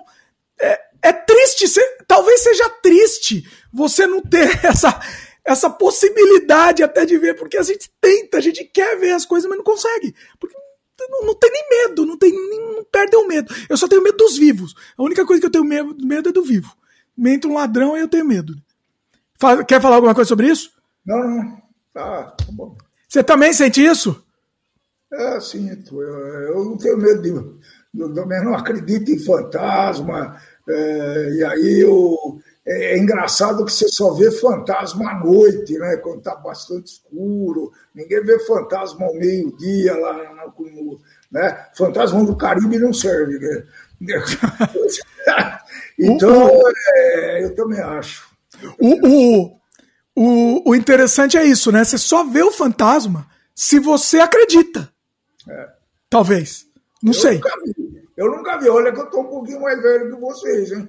é, 0.62 0.80
é 1.02 1.14
triste, 1.14 1.66
talvez 2.08 2.42
seja 2.42 2.70
triste 2.82 3.50
você 3.72 4.08
não 4.08 4.22
ter 4.22 4.48
essa, 4.66 5.00
essa 5.46 5.70
possibilidade 5.70 6.84
até 6.84 7.06
de 7.06 7.18
ver, 7.18 7.36
porque 7.36 7.58
a 7.58 7.64
gente 7.64 7.92
tenta, 8.02 8.38
a 8.38 8.42
gente 8.42 8.64
quer 8.66 8.98
ver 8.98 9.12
as 9.12 9.26
coisas, 9.26 9.48
mas 9.50 9.58
não 9.58 9.66
consegue. 9.66 10.14
Porque 10.40 10.56
não, 11.10 11.28
não 11.28 11.36
tem 11.36 11.52
nem 11.52 11.70
medo, 11.70 12.06
não, 12.06 12.18
tem, 12.18 12.32
não 12.32 12.84
perde 12.86 13.16
o 13.16 13.28
medo. 13.28 13.54
Eu 13.70 13.78
só 13.78 13.88
tenho 13.88 14.04
medo 14.04 14.18
dos 14.18 14.38
vivos. 14.38 14.74
A 14.98 15.04
única 15.04 15.26
coisa 15.26 15.40
que 15.40 15.48
eu 15.48 15.52
tenho 15.52 15.64
medo, 15.64 15.96
medo 16.06 16.30
é 16.30 16.32
do 16.32 16.44
vivo. 16.44 16.76
Me 17.16 17.34
entra 17.34 17.50
um 17.50 17.56
ladrão 17.56 17.98
e 17.98 18.02
eu 18.02 18.08
tenho 18.08 18.26
medo. 18.26 18.56
Quer 19.68 19.82
falar 19.82 19.96
alguma 19.96 20.16
coisa 20.16 20.28
sobre 20.28 20.48
isso? 20.48 20.72
Não, 21.06 21.18
não. 21.18 21.62
Tá, 21.94 22.24
tá 22.32 22.46
bom. 22.52 22.76
Você 23.08 23.24
também 23.24 23.54
sente 23.54 23.84
isso? 23.84 24.24
É, 25.12 25.40
sinto. 25.40 26.02
Eu, 26.02 26.18
eu 26.56 26.66
não 26.66 26.78
tenho 26.78 26.98
medo 26.98 27.22
de. 27.22 27.30
Eu 28.00 28.14
também 28.14 28.44
não 28.44 28.54
acredito 28.54 29.10
em 29.10 29.24
fantasma, 29.24 30.40
é, 30.70 31.30
e 31.34 31.44
aí 31.46 31.80
eu, 31.80 32.40
é, 32.66 32.96
é, 32.96 32.98
engraçado 32.98 33.64
que 33.64 33.72
você 33.72 33.88
só 33.88 34.14
vê 34.14 34.30
fantasma 34.30 35.12
à 35.12 35.20
noite, 35.24 35.78
né? 35.78 35.96
Quando 35.98 36.18
está 36.18 36.36
bastante 36.36 36.94
escuro. 36.94 37.72
Ninguém 37.96 38.22
vê 38.24 38.38
fantasma 38.40 39.06
ao 39.06 39.16
meio-dia 39.16 39.96
lá 39.96 40.52
no, 40.58 41.00
Né? 41.32 41.68
Fantasma 41.78 42.26
do 42.26 42.36
Caribe 42.36 42.78
não 42.78 42.92
serve. 42.92 43.40
Né? 43.40 43.64
então, 45.98 46.62
é, 46.96 47.46
eu 47.46 47.56
também 47.56 47.80
acho. 47.80 48.28
O, 48.78 49.08
o, 49.08 49.62
o, 50.16 50.70
o, 50.72 50.76
interessante 50.76 51.38
é 51.38 51.46
isso, 51.46 51.72
né? 51.72 51.86
Você 51.86 51.98
só 51.98 52.26
vê 52.26 52.44
o 52.44 52.52
fantasma 52.52 53.28
se 53.56 53.80
você 53.80 54.20
acredita. 54.20 54.92
É. 55.48 55.70
Talvez. 56.10 56.66
Não 57.02 57.14
eu 57.14 57.20
sei. 57.20 57.36
Nunca 57.36 57.50
eu 58.18 58.32
nunca 58.32 58.58
vi. 58.58 58.68
Olha 58.68 58.92
que 58.92 59.00
eu 59.00 59.06
estou 59.06 59.22
um 59.22 59.30
pouquinho 59.30 59.62
mais 59.62 59.82
velho 59.82 60.14
que 60.14 60.20
vocês, 60.20 60.72
hein? 60.72 60.88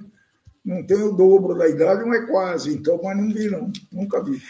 Não 0.65 0.85
tenho 0.85 1.09
o 1.09 1.15
dobro 1.15 1.57
da 1.57 1.69
idade, 1.69 2.03
é 2.09 2.25
quase. 2.25 2.73
Então, 2.73 2.99
mas 3.01 3.15
não 3.15 3.31
vi, 3.31 3.49
não. 3.49 3.71
Nunca 3.91 4.21
vi. 4.23 4.41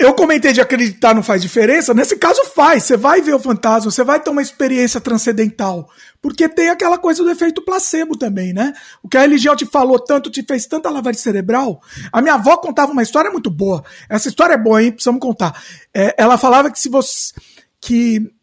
Eu, 0.00 0.14
comentei 0.14 0.54
de 0.54 0.60
acreditar 0.60 1.14
não 1.14 1.22
faz 1.22 1.42
diferença. 1.42 1.92
Nesse 1.92 2.16
caso 2.16 2.42
faz. 2.46 2.84
Você 2.84 2.96
vai 2.96 3.20
ver 3.20 3.34
o 3.34 3.38
fantasma, 3.38 3.90
você 3.90 4.02
vai 4.02 4.18
ter 4.18 4.30
uma 4.30 4.40
experiência 4.40 5.00
transcendental. 5.00 5.90
Porque 6.22 6.48
tem 6.48 6.70
aquela 6.70 6.96
coisa 6.96 7.22
do 7.22 7.30
efeito 7.30 7.62
placebo 7.62 8.16
também, 8.16 8.54
né? 8.54 8.72
O 9.02 9.08
que 9.08 9.18
a 9.18 9.20
religião 9.20 9.54
te 9.54 9.66
falou 9.66 9.98
tanto, 9.98 10.30
te 10.30 10.42
fez 10.42 10.64
tanta 10.66 10.88
lavagem 10.88 11.20
cerebral. 11.20 11.82
A 12.10 12.22
minha 12.22 12.34
avó 12.34 12.56
contava 12.56 12.92
uma 12.92 13.02
história 13.02 13.30
muito 13.30 13.50
boa. 13.50 13.84
Essa 14.08 14.28
história 14.28 14.54
é 14.54 14.58
boa, 14.58 14.82
hein? 14.82 14.92
Precisamos 14.92 15.20
contar. 15.20 15.62
É, 15.92 16.14
ela 16.16 16.38
falava 16.38 16.70
que 16.70 16.78
se 16.78 16.88
você. 16.88 17.34
que 17.78 18.34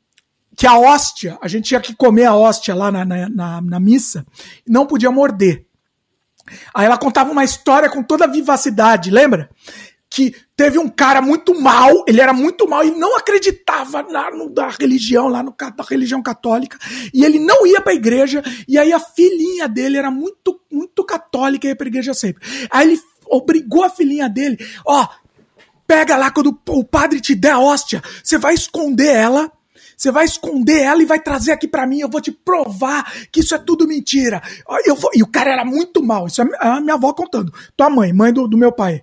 que 0.56 0.67
a 0.67 0.77
hóstia, 0.77 1.38
a 1.41 1.48
gente 1.48 1.65
tinha 1.65 1.82
que 1.82 1.95
comer 1.95 2.25
a 2.25 2.35
hóstia 2.35 2.75
lá 2.75 2.91
na, 2.91 3.03
na, 3.03 3.30
na, 3.30 3.61
na 3.61 3.80
missa, 3.80 4.25
não 4.67 4.85
podia 4.85 5.11
morder. 5.11 5.65
Aí 6.73 6.85
ela 6.85 6.98
contava 6.98 7.32
uma 7.32 7.43
história 7.43 7.90
com 7.90 8.03
toda 8.03 8.25
a 8.25 8.27
vivacidade, 8.27 9.09
lembra? 9.09 9.49
que 10.14 10.35
teve 10.56 10.77
um 10.77 10.88
cara 10.88 11.23
muito 11.23 11.59
mal, 11.59 12.06
ele 12.07 12.22
era 12.22 12.32
muito 12.32 12.69
mal 12.69 12.85
e 12.85 12.91
não 12.91 13.17
acreditava 13.17 14.03
na, 14.03 14.30
no, 14.30 14.48
da 14.48 14.69
religião, 14.69 15.27
lá 15.27 15.41
no, 15.41 15.56
da 15.75 15.83
religião 15.90 16.22
católica, 16.22 16.77
e 17.11 17.25
ele 17.25 17.40
não 17.40 17.65
ia 17.65 17.82
pra 17.82 17.95
igreja, 17.95 18.43
e 18.67 18.77
aí 18.77 18.93
a 18.93 18.99
filhinha 18.99 19.67
dele 19.67 19.98
era 19.98 20.11
muito, 20.11 20.61
muito 20.72 21.03
católica 21.03 21.65
e 21.65 21.72
ia 21.72 21.75
pra 21.75 21.88
igreja 21.88 22.14
sempre. 22.14 22.48
Aí 22.69 22.90
ele 22.90 23.01
obrigou 23.25 23.83
a 23.83 23.90
filhinha 23.90 24.30
dele, 24.30 24.64
ó, 24.85 25.07
pega 25.88 26.15
lá 26.15 26.30
quando 26.30 26.56
o 26.69 26.83
padre 26.83 27.19
te 27.19 27.33
der 27.33 27.53
a 27.53 27.59
hóstia, 27.59 27.99
você 28.23 28.38
vai 28.38 28.53
esconder 28.53 29.15
ela, 29.15 29.51
você 30.03 30.11
vai 30.11 30.25
esconder 30.25 30.82
ela 30.82 31.01
e 31.01 31.06
vai 31.06 31.17
trazer 31.17 31.53
aqui 31.53 31.65
para 31.65 31.88
mim. 31.88 31.99
Eu 31.99 32.09
vou 32.09 32.19
te 32.19 32.32
provar 32.32 33.09
que 33.32 33.40
isso 33.40 33.56
é 33.56 33.57
tudo 33.57 33.88
mentira. 33.88 34.41
Eu 34.85 34.95
vou... 34.95 35.09
E 35.14 35.23
o 35.23 35.27
cara 35.27 35.51
era 35.51 35.64
muito 35.64 36.03
mal. 36.03 36.27
Isso 36.27 36.41
é 36.41 36.45
a 36.59 36.82
minha 36.82 36.95
avó 36.95 37.14
contando. 37.14 37.53
Tua 37.77 37.90
mãe, 37.90 38.11
mãe 38.11 38.33
do, 38.33 38.45
do 38.45 38.57
meu 38.57 38.73
pai. 38.73 39.01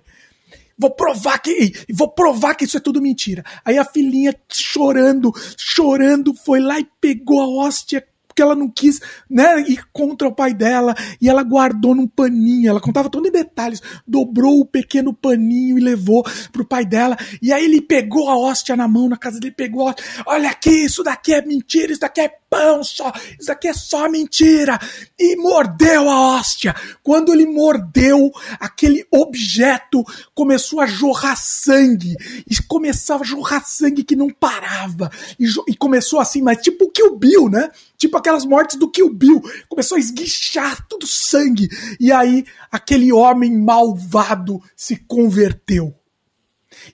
Vou 0.77 0.91
provar 0.91 1.39
que. 1.39 1.73
Vou 1.91 2.09
provar 2.09 2.53
que 2.53 2.65
isso 2.65 2.77
é 2.77 2.79
tudo 2.79 3.01
mentira. 3.01 3.43
Aí 3.65 3.79
a 3.79 3.85
filhinha 3.85 4.35
chorando, 4.51 5.31
chorando, 5.57 6.35
foi 6.35 6.59
lá 6.59 6.79
e 6.79 6.87
pegou 6.99 7.41
a 7.41 7.47
hóstia 7.47 8.05
porque 8.31 8.41
ela 8.41 8.55
não 8.55 8.69
quis 8.69 9.01
né, 9.29 9.59
ir 9.61 9.83
contra 9.91 10.27
o 10.27 10.33
pai 10.33 10.53
dela 10.53 10.95
e 11.21 11.27
ela 11.27 11.43
guardou 11.43 11.93
num 11.93 12.07
paninho. 12.07 12.69
Ela 12.69 12.79
contava 12.79 13.09
tudo 13.09 13.27
em 13.27 13.31
detalhes. 13.31 13.81
Dobrou 14.07 14.61
o 14.61 14.65
pequeno 14.65 15.13
paninho 15.13 15.77
e 15.77 15.81
levou 15.81 16.23
pro 16.51 16.65
pai 16.65 16.85
dela. 16.85 17.17
E 17.41 17.51
aí 17.51 17.65
ele 17.65 17.81
pegou 17.81 18.29
a 18.29 18.37
hóstia 18.37 18.75
na 18.75 18.87
mão, 18.87 19.09
na 19.09 19.17
casa 19.17 19.39
dele, 19.39 19.53
pegou. 19.53 19.89
A... 19.89 19.95
Olha 20.25 20.49
aqui, 20.49 20.85
isso 20.85 21.03
daqui 21.03 21.33
é 21.33 21.45
mentira, 21.45 21.91
isso 21.91 22.01
daqui 22.01 22.21
é 22.21 22.40
pão 22.51 22.83
só, 22.83 23.13
isso 23.39 23.47
daqui 23.47 23.69
é 23.69 23.73
só 23.73 24.09
mentira. 24.09 24.77
E 25.17 25.37
mordeu 25.37 26.09
a 26.09 26.35
hóstia. 26.35 26.75
Quando 27.01 27.33
ele 27.33 27.45
mordeu, 27.45 28.29
aquele 28.59 29.07
objeto 29.09 30.03
começou 30.35 30.81
a 30.81 30.85
jorrar 30.85 31.37
sangue. 31.37 32.13
E 32.45 32.61
começava 32.67 33.23
a 33.23 33.25
jorrar 33.25 33.65
sangue 33.65 34.03
que 34.03 34.17
não 34.17 34.29
parava. 34.29 35.09
E, 35.39 35.45
e 35.69 35.75
começou 35.75 36.19
assim, 36.19 36.41
mas 36.41 36.61
tipo 36.61 36.85
o 36.85 36.91
Kill 36.91 37.15
Bill, 37.15 37.49
né? 37.49 37.71
Tipo 37.97 38.17
aquelas 38.17 38.45
mortes 38.45 38.75
do 38.75 38.91
Kill 38.91 39.13
Bill. 39.13 39.41
Começou 39.69 39.95
a 39.95 39.99
esguichar 39.99 40.85
tudo 40.89 41.07
sangue. 41.07 41.69
E 41.99 42.11
aí 42.11 42.45
aquele 42.69 43.13
homem 43.13 43.57
malvado 43.57 44.61
se 44.75 44.97
converteu. 44.97 45.95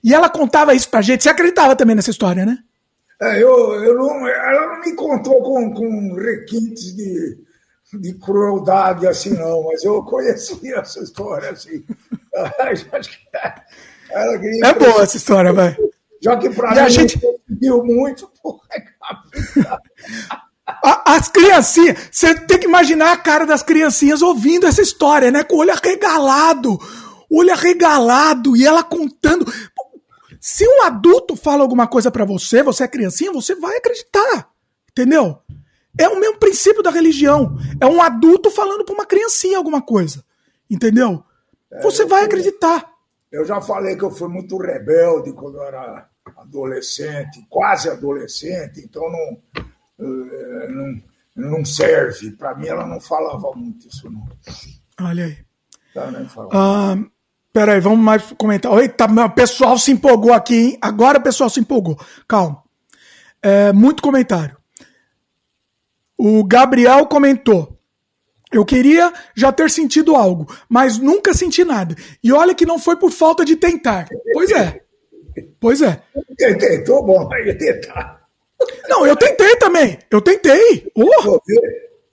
E 0.04 0.14
ela 0.14 0.28
contava 0.28 0.74
isso 0.74 0.88
pra 0.88 1.02
gente. 1.02 1.24
Você 1.24 1.28
acreditava 1.28 1.74
também 1.74 1.96
nessa 1.96 2.10
história, 2.10 2.46
né? 2.46 2.58
É, 3.20 3.42
eu, 3.42 3.74
eu 3.82 3.94
não, 3.94 4.26
ela 4.28 4.74
não 4.74 4.80
me 4.80 4.94
contou 4.94 5.42
com, 5.42 5.72
com 5.74 6.14
requintes 6.14 6.94
de, 6.94 7.38
de 7.94 8.14
crueldade 8.14 9.06
assim, 9.06 9.30
não, 9.30 9.64
mas 9.64 9.82
eu 9.82 10.02
conhecia 10.04 10.76
essa 10.76 11.00
história 11.00 11.50
assim. 11.50 11.84
Ela 14.10 14.34
é 14.34 14.74
boa 14.74 15.02
essa 15.02 15.16
história, 15.16 15.52
vai. 15.52 15.76
Já 16.22 16.36
que 16.36 16.50
pra 16.50 16.70
mim 16.70 16.78
a 16.80 16.88
gente 16.88 17.20
viu 17.48 17.82
muito, 17.84 18.30
porra, 18.42 18.60
é 18.72 18.80
as 21.04 21.28
criancinhas, 21.28 21.96
você 22.10 22.34
tem 22.34 22.58
que 22.58 22.66
imaginar 22.66 23.12
a 23.12 23.16
cara 23.16 23.46
das 23.46 23.62
criancinhas 23.62 24.20
ouvindo 24.20 24.66
essa 24.66 24.82
história, 24.82 25.30
né? 25.30 25.42
Com 25.42 25.56
o 25.56 25.58
olho 25.60 25.72
arregalado, 25.72 26.78
olho 27.30 27.52
arregalado, 27.52 28.56
e 28.56 28.66
ela 28.66 28.82
contando. 28.82 29.50
Se 30.40 30.66
um 30.66 30.82
adulto 30.82 31.36
fala 31.36 31.62
alguma 31.62 31.86
coisa 31.86 32.10
para 32.10 32.24
você, 32.24 32.62
você 32.62 32.84
é 32.84 32.88
criancinha, 32.88 33.32
você 33.32 33.54
vai 33.54 33.76
acreditar. 33.76 34.50
Entendeu? 34.90 35.38
É 35.98 36.08
o 36.08 36.18
mesmo 36.20 36.38
princípio 36.38 36.82
da 36.82 36.90
religião. 36.90 37.56
É 37.80 37.86
um 37.86 38.00
adulto 38.00 38.50
falando 38.50 38.84
para 38.84 38.94
uma 38.94 39.06
criancinha 39.06 39.58
alguma 39.58 39.82
coisa. 39.82 40.24
Entendeu? 40.70 41.24
É, 41.70 41.82
você 41.82 42.04
vai 42.04 42.20
fui, 42.20 42.26
acreditar. 42.26 42.88
Eu 43.30 43.44
já 43.44 43.60
falei 43.60 43.96
que 43.96 44.04
eu 44.04 44.10
fui 44.10 44.28
muito 44.28 44.56
rebelde 44.58 45.32
quando 45.32 45.56
eu 45.56 45.64
era 45.64 46.08
adolescente, 46.36 47.44
quase 47.48 47.88
adolescente, 47.88 48.80
então 48.80 49.10
não 49.10 49.64
eh, 49.98 50.68
não, 50.68 51.02
não 51.34 51.64
serve. 51.64 52.30
Para 52.32 52.54
mim, 52.54 52.68
ela 52.68 52.86
não 52.86 53.00
falava 53.00 53.50
muito 53.54 53.88
isso, 53.88 54.10
não. 54.10 54.26
Olha 55.00 55.24
aí. 55.24 55.38
Tá, 55.92 56.10
né, 56.10 56.28
ah, 56.52 56.96
peraí, 57.52 57.80
vamos 57.80 57.98
mais 57.98 58.22
comentar. 58.38 58.72
Eita, 58.78 59.06
o 59.06 59.30
pessoal 59.30 59.78
se 59.78 59.90
empolgou 59.90 60.32
aqui, 60.32 60.54
hein? 60.54 60.78
Agora 60.80 61.18
o 61.18 61.22
pessoal 61.22 61.50
se 61.50 61.60
empolgou. 61.60 61.98
Calma. 62.26 62.62
É, 63.42 63.72
muito 63.72 64.02
comentário. 64.02 64.56
O 66.16 66.44
Gabriel 66.44 67.06
comentou. 67.06 67.78
Eu 68.50 68.64
queria 68.64 69.12
já 69.36 69.52
ter 69.52 69.70
sentido 69.70 70.16
algo, 70.16 70.46
mas 70.68 70.98
nunca 70.98 71.34
senti 71.34 71.64
nada. 71.64 71.94
E 72.24 72.32
olha 72.32 72.54
que 72.54 72.64
não 72.64 72.78
foi 72.78 72.96
por 72.96 73.10
falta 73.10 73.44
de 73.44 73.56
tentar. 73.56 74.08
Pois 74.32 74.50
é. 74.50 74.80
Pois 75.60 75.82
é. 75.82 76.02
Tentou, 76.36 77.04
bom, 77.04 77.32
aí 77.32 77.54
tentar. 77.56 78.26
Não, 78.88 79.06
eu 79.06 79.14
tentei 79.14 79.54
também. 79.56 79.98
Eu 80.10 80.20
tentei. 80.20 80.90
Uh! 80.96 81.40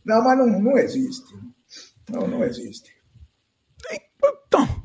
Não, 0.05 0.23
mas 0.23 0.37
não, 0.37 0.59
não 0.59 0.77
existe. 0.77 1.33
Não, 2.11 2.27
não 2.27 2.43
existe. 2.43 2.91
Então, 4.47 4.84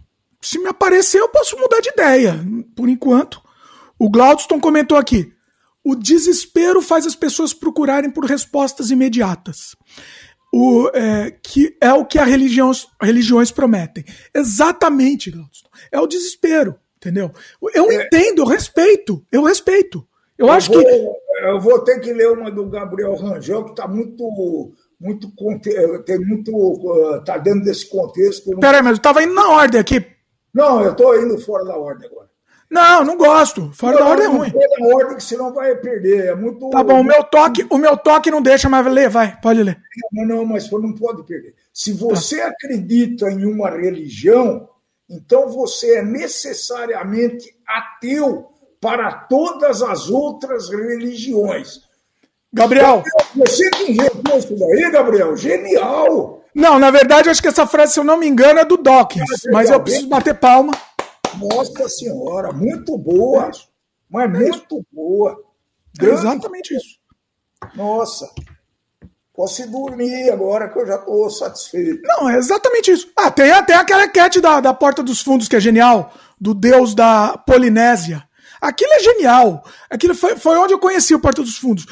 se 0.50 0.58
me 0.58 0.66
aparecer, 0.66 1.20
eu 1.20 1.28
posso 1.28 1.56
mudar 1.56 1.80
de 1.80 1.90
ideia. 1.90 2.34
Por 2.74 2.88
enquanto. 2.88 3.40
O 3.96 4.10
Glaudston 4.10 4.58
comentou 4.58 4.98
aqui. 4.98 5.32
O 5.84 5.94
desespero 5.94 6.82
faz 6.82 7.06
as 7.06 7.14
pessoas 7.14 7.54
procurarem 7.54 8.10
por 8.10 8.24
respostas 8.24 8.90
imediatas. 8.90 9.76
O, 10.52 10.90
é, 10.92 11.30
que 11.30 11.76
é 11.80 11.92
o 11.92 12.04
que 12.04 12.18
a 12.18 12.24
religião, 12.24 12.72
religiões 13.00 13.52
prometem. 13.52 14.04
Exatamente, 14.34 15.30
Glaudston. 15.30 15.68
É 15.92 16.00
o 16.00 16.06
desespero, 16.08 16.74
entendeu? 16.96 17.30
Eu 17.72 17.88
é. 17.88 18.06
entendo, 18.06 18.42
eu 18.42 18.46
respeito, 18.46 19.24
eu 19.30 19.44
respeito. 19.44 20.04
Eu, 20.36 20.48
eu 20.48 20.52
acho 20.52 20.72
vou, 20.72 20.82
que. 20.82 20.90
Eu 21.46 21.60
vou 21.60 21.78
ter 21.84 22.00
que 22.00 22.12
ler 22.12 22.32
uma 22.32 22.50
do 22.50 22.68
Gabriel 22.68 23.14
Rangel, 23.14 23.66
que 23.66 23.70
está 23.70 23.86
muito. 23.86 24.72
Muito, 24.98 25.32
tem 26.04 26.18
muito. 26.18 27.18
Está 27.20 27.38
dentro 27.38 27.62
desse 27.62 27.88
contexto. 27.88 28.50
Peraí, 28.58 28.82
mas 28.82 28.92
eu 28.92 28.96
estava 28.96 29.22
indo 29.22 29.32
na 29.32 29.48
ordem 29.48 29.80
aqui. 29.80 30.04
Não, 30.52 30.82
eu 30.82 30.92
estou 30.92 31.20
indo 31.20 31.38
fora 31.38 31.64
da 31.64 31.76
ordem 31.76 32.08
agora. 32.08 32.28
Não, 32.70 33.04
não 33.04 33.16
gosto. 33.16 33.72
Fora 33.72 33.96
não, 33.96 34.04
da 34.04 34.10
ordem 34.10 34.26
é 34.26 34.28
ruim. 34.28 34.50
Fora 34.50 34.68
da 34.78 34.96
ordem, 34.96 35.16
que 35.16 35.24
senão 35.24 35.52
vai 35.52 35.74
perder. 35.74 36.26
É 36.26 36.34
muito. 36.36 36.70
Tá 36.70 36.84
bom, 36.84 37.00
o 37.00 37.04
meu 37.04 37.24
toque, 37.24 37.66
o 37.68 37.76
meu 37.76 37.96
toque 37.96 38.30
não 38.30 38.40
deixa 38.40 38.68
mais 38.68 38.86
ler, 38.86 39.08
vai, 39.08 39.36
pode 39.40 39.62
ler. 39.62 39.80
Não, 40.12 40.24
não, 40.24 40.44
mas 40.46 40.70
não 40.70 40.94
pode 40.94 41.24
perder. 41.24 41.54
Se 41.72 41.92
você 41.92 42.38
tá. 42.38 42.46
acredita 42.46 43.28
em 43.28 43.44
uma 43.44 43.70
religião, 43.70 44.68
então 45.08 45.48
você 45.48 45.96
é 45.96 46.02
necessariamente 46.02 47.52
ateu 47.66 48.46
para 48.80 49.12
todas 49.12 49.82
as 49.82 50.08
outras 50.08 50.70
religiões. 50.70 51.80
Gabriel. 52.52 53.02
Você 53.34 53.68
que 53.70 53.92
inventou 53.92 54.38
isso 54.38 54.56
daí, 54.56 54.90
Gabriel? 54.90 55.36
Genial! 55.36 56.39
Não, 56.60 56.78
na 56.78 56.90
verdade, 56.90 57.30
acho 57.30 57.40
que 57.40 57.48
essa 57.48 57.66
frase, 57.66 57.94
se 57.94 58.00
eu 58.00 58.04
não 58.04 58.18
me 58.18 58.28
engano, 58.28 58.60
é 58.60 58.64
do 58.66 58.76
Dawkins. 58.76 59.46
É 59.46 59.50
mas 59.50 59.70
eu 59.70 59.80
preciso 59.80 60.08
bater 60.08 60.38
palma. 60.38 60.72
Nossa 61.38 61.88
Senhora, 61.88 62.52
muito 62.52 62.98
boa. 62.98 63.50
Mas 64.10 64.24
é 64.24 64.28
muito 64.28 64.84
boa. 64.92 65.36
É 65.98 66.04
exatamente 66.04 66.74
isso. 66.74 66.98
Nossa. 67.74 68.28
Posso 69.34 69.62
ir 69.62 69.68
dormir 69.68 70.30
agora 70.30 70.68
que 70.68 70.78
eu 70.78 70.86
já 70.86 70.96
estou 70.96 71.30
satisfeito. 71.30 72.02
Não, 72.04 72.28
é 72.28 72.36
exatamente 72.36 72.90
isso. 72.90 73.10
Ah, 73.16 73.30
tem 73.30 73.50
até 73.50 73.74
aquela 73.74 74.06
cat 74.06 74.38
da, 74.38 74.60
da 74.60 74.74
Porta 74.74 75.02
dos 75.02 75.22
Fundos 75.22 75.48
que 75.48 75.56
é 75.56 75.60
genial, 75.60 76.12
do 76.38 76.52
deus 76.52 76.94
da 76.94 77.38
Polinésia. 77.46 78.22
Aquilo 78.60 78.92
é 78.92 79.00
genial. 79.00 79.64
Aquilo 79.88 80.14
foi, 80.14 80.36
foi 80.36 80.58
onde 80.58 80.74
eu 80.74 80.78
conheci 80.78 81.14
o 81.14 81.20
Porta 81.20 81.40
dos 81.40 81.56
Fundos. 81.56 81.86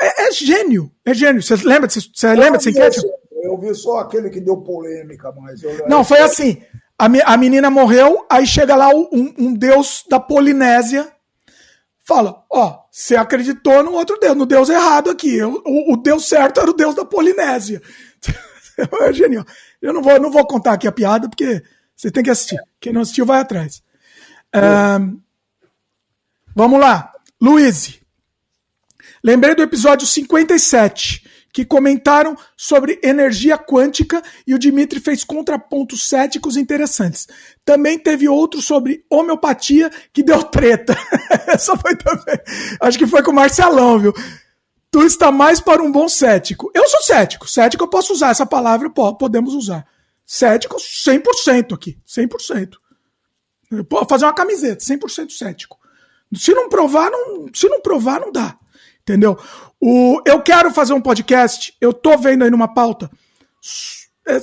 É, 0.00 0.28
é 0.28 0.32
gênio. 0.32 0.90
É 1.04 1.12
gênio. 1.12 1.42
Você 1.42 1.54
lembra, 1.56 1.90
você, 1.90 2.00
você 2.00 2.28
lembra 2.28 2.52
dessa 2.52 2.70
enquete? 2.70 3.02
Eu 3.46 3.58
vi 3.58 3.74
só 3.74 3.98
aquele 3.98 4.28
que 4.30 4.40
deu 4.40 4.58
polêmica, 4.58 5.32
mas. 5.32 5.62
Eu... 5.62 5.88
Não, 5.88 6.04
foi 6.04 6.18
assim. 6.20 6.62
A, 6.98 7.06
a 7.32 7.36
menina 7.36 7.70
morreu, 7.70 8.26
aí 8.30 8.46
chega 8.46 8.74
lá 8.74 8.88
um, 8.88 9.34
um 9.38 9.54
deus 9.54 10.04
da 10.08 10.18
Polinésia, 10.18 11.10
fala: 12.04 12.44
Ó, 12.50 12.78
você 12.90 13.16
acreditou 13.16 13.82
no 13.82 13.92
outro 13.92 14.18
deus, 14.18 14.36
no 14.36 14.46
deus 14.46 14.68
errado 14.68 15.10
aqui. 15.10 15.42
O, 15.42 15.92
o 15.92 15.96
deus 15.96 16.28
certo 16.28 16.60
era 16.60 16.70
o 16.70 16.74
deus 16.74 16.94
da 16.94 17.04
Polinésia. 17.04 17.82
é 19.02 19.12
genial. 19.12 19.44
Eu 19.80 19.92
não 19.92 20.02
vou, 20.02 20.20
não 20.20 20.30
vou 20.30 20.46
contar 20.46 20.72
aqui 20.72 20.88
a 20.88 20.92
piada, 20.92 21.28
porque 21.28 21.62
você 21.94 22.10
tem 22.10 22.22
que 22.22 22.30
assistir. 22.30 22.58
Quem 22.80 22.92
não 22.92 23.02
assistiu, 23.02 23.26
vai 23.26 23.40
atrás. 23.40 23.82
Um, 24.54 25.20
vamos 26.54 26.80
lá. 26.80 27.12
Luiz. 27.40 28.00
Lembrei 29.22 29.54
do 29.54 29.62
episódio 29.62 30.06
57, 30.06 31.25
que 31.56 31.64
comentaram 31.64 32.36
sobre 32.54 33.00
energia 33.02 33.56
quântica 33.56 34.22
e 34.46 34.54
o 34.54 34.58
Dimitri 34.58 35.00
fez 35.00 35.24
contrapontos 35.24 36.06
céticos 36.06 36.54
interessantes. 36.54 37.26
Também 37.64 37.98
teve 37.98 38.28
outro 38.28 38.60
sobre 38.60 39.06
homeopatia 39.08 39.90
que 40.12 40.22
deu 40.22 40.42
treta. 40.42 40.94
Essa 41.48 41.74
foi 41.74 41.96
também. 41.96 42.38
Acho 42.78 42.98
que 42.98 43.06
foi 43.06 43.22
com 43.22 43.30
o 43.30 43.34
Marcelão, 43.34 43.98
viu? 43.98 44.12
Tu 44.90 45.02
está 45.04 45.32
mais 45.32 45.58
para 45.58 45.82
um 45.82 45.90
bom 45.90 46.10
cético. 46.10 46.70
Eu 46.74 46.86
sou 46.88 47.00
cético. 47.00 47.48
Cético 47.48 47.84
eu 47.84 47.88
posso 47.88 48.12
usar 48.12 48.32
essa 48.32 48.44
palavra, 48.44 48.90
podemos 48.90 49.54
usar. 49.54 49.86
Cético 50.26 50.76
100% 50.76 51.72
aqui. 51.72 51.96
100%. 52.06 52.74
Eu 53.70 53.82
posso 53.82 54.04
fazer 54.10 54.26
uma 54.26 54.34
camiseta, 54.34 54.84
100% 54.84 55.30
cético. 55.30 55.78
Se 56.34 56.52
não 56.52 56.68
provar, 56.68 57.10
não, 57.10 57.46
se 57.54 57.66
não 57.66 57.80
provar, 57.80 58.20
não 58.20 58.30
dá. 58.30 58.58
Entendeu? 59.00 59.38
O, 59.80 60.20
eu 60.24 60.40
quero 60.42 60.70
fazer 60.70 60.92
um 60.92 61.00
podcast, 61.00 61.74
eu 61.80 61.92
tô 61.92 62.16
vendo 62.16 62.44
aí 62.44 62.50
numa 62.50 62.72
pauta 62.72 63.10
é, 64.26 64.38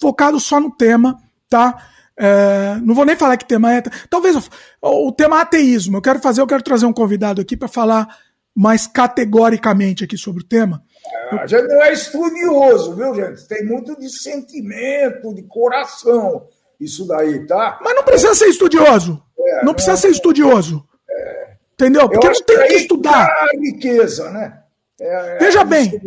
focado 0.00 0.40
só 0.40 0.58
no 0.60 0.70
tema, 0.70 1.18
tá? 1.48 1.88
É, 2.18 2.76
não 2.82 2.94
vou 2.94 3.04
nem 3.04 3.14
falar 3.14 3.36
que 3.36 3.44
tema 3.46 3.72
é. 3.72 3.82
Talvez 4.10 4.34
o, 4.36 4.42
o 4.82 5.12
tema 5.12 5.40
ateísmo. 5.40 5.96
Eu 5.96 6.02
quero 6.02 6.18
fazer, 6.18 6.40
eu 6.40 6.46
quero 6.46 6.62
trazer 6.62 6.86
um 6.86 6.92
convidado 6.92 7.40
aqui 7.40 7.56
para 7.56 7.68
falar 7.68 8.08
mais 8.54 8.88
categoricamente 8.88 10.02
aqui 10.02 10.16
sobre 10.16 10.42
o 10.42 10.46
tema. 10.46 10.82
A 11.30 11.46
gente 11.46 11.68
não 11.68 11.82
é 11.82 11.92
estudioso, 11.92 12.96
viu, 12.96 13.14
gente? 13.14 13.46
Tem 13.46 13.64
muito 13.64 13.96
de 13.96 14.10
sentimento, 14.10 15.32
de 15.32 15.42
coração, 15.42 16.48
isso 16.80 17.06
daí, 17.06 17.46
tá? 17.46 17.78
Mas 17.80 17.94
não 17.94 18.02
precisa 18.02 18.34
ser 18.34 18.46
estudioso. 18.46 19.22
É, 19.38 19.64
não 19.64 19.72
precisa 19.72 19.92
não, 19.92 20.00
ser 20.00 20.08
estudioso. 20.10 20.84
É. 21.08 21.52
Entendeu? 21.74 22.08
Porque 22.08 22.26
não 22.26 22.42
tem 22.42 22.58
que, 22.58 22.66
que 22.66 22.74
estudar. 22.74 23.28
É 23.28 23.56
a 23.56 23.60
riqueza, 23.60 24.30
né? 24.32 24.60
É, 25.00 25.36
é 25.36 25.38
Veja 25.38 25.64
bem, 25.64 26.00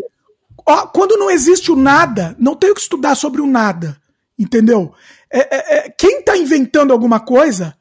ó, 0.66 0.88
quando 0.88 1.18
não 1.18 1.30
existe 1.30 1.72
o 1.72 1.76
nada, 1.76 2.36
não 2.38 2.56
tem 2.56 2.74
que 2.74 2.82
estudar 2.82 3.16
sobre 3.16 3.42
o 3.42 3.48
nada. 3.48 3.98
Entendeu? 4.38 4.94
É, 5.30 5.90
quem 5.92 6.20
está 6.20 6.36
inventando 6.36 6.92
alguma 6.92 7.20
coisa, 7.20 7.78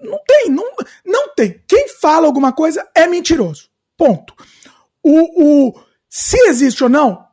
não 0.00 0.18
tem, 0.26 0.50
não, 0.50 0.74
não 1.04 1.34
tem. 1.34 1.62
Quem 1.66 1.88
fala 1.88 2.26
alguma 2.26 2.52
coisa 2.52 2.86
é 2.94 3.06
mentiroso. 3.06 3.68
Ponto. 3.96 4.34
O, 5.02 5.68
o, 5.68 5.80
se 6.08 6.36
existe 6.48 6.82
ou 6.82 6.90
não, 6.90 7.24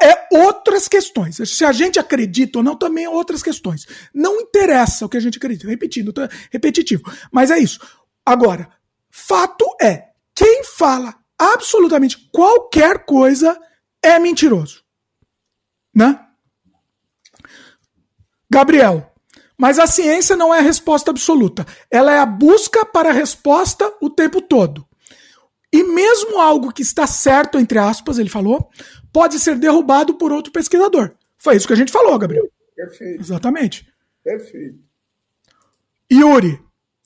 é 0.00 0.28
outras 0.38 0.88
questões. 0.88 1.36
Se 1.44 1.64
a 1.64 1.72
gente 1.72 1.98
acredita 1.98 2.58
ou 2.58 2.62
não, 2.62 2.76
também 2.76 3.04
é 3.04 3.08
outras 3.08 3.42
questões. 3.42 3.86
Não 4.14 4.40
interessa 4.40 5.06
o 5.06 5.08
que 5.08 5.16
a 5.16 5.20
gente 5.20 5.38
acredita. 5.38 5.68
Repetindo, 5.68 6.12
tá 6.12 6.28
repetitivo. 6.50 7.02
Mas 7.30 7.50
é 7.50 7.58
isso. 7.58 7.80
Agora, 8.24 8.68
fato 9.10 9.64
é: 9.80 10.08
quem 10.34 10.62
fala 10.64 11.14
absolutamente 11.38 12.28
qualquer 12.32 13.04
coisa 13.04 13.58
é 14.02 14.18
mentiroso. 14.18 14.82
Né? 15.94 16.18
Gabriel, 18.50 19.12
mas 19.56 19.78
a 19.78 19.86
ciência 19.86 20.36
não 20.36 20.54
é 20.54 20.58
a 20.58 20.62
resposta 20.62 21.10
absoluta. 21.10 21.66
Ela 21.90 22.12
é 22.12 22.18
a 22.18 22.26
busca 22.26 22.84
para 22.84 23.10
a 23.10 23.12
resposta 23.12 23.92
o 24.00 24.10
tempo 24.10 24.42
todo. 24.42 24.86
E 25.72 25.82
mesmo 25.84 26.38
algo 26.38 26.72
que 26.72 26.82
está 26.82 27.06
certo, 27.06 27.58
entre 27.58 27.78
aspas, 27.78 28.18
ele 28.18 28.28
falou, 28.28 28.68
pode 29.12 29.38
ser 29.38 29.56
derrubado 29.56 30.14
por 30.14 30.30
outro 30.30 30.52
pesquisador. 30.52 31.12
Foi 31.38 31.56
isso 31.56 31.66
que 31.66 31.72
a 31.72 31.76
gente 31.76 31.90
falou, 31.90 32.18
Gabriel. 32.18 32.46
Perfeito. 32.76 33.20
Exatamente. 33.20 33.88
Perfeito. 34.22 34.78
Yuri, 36.12 36.60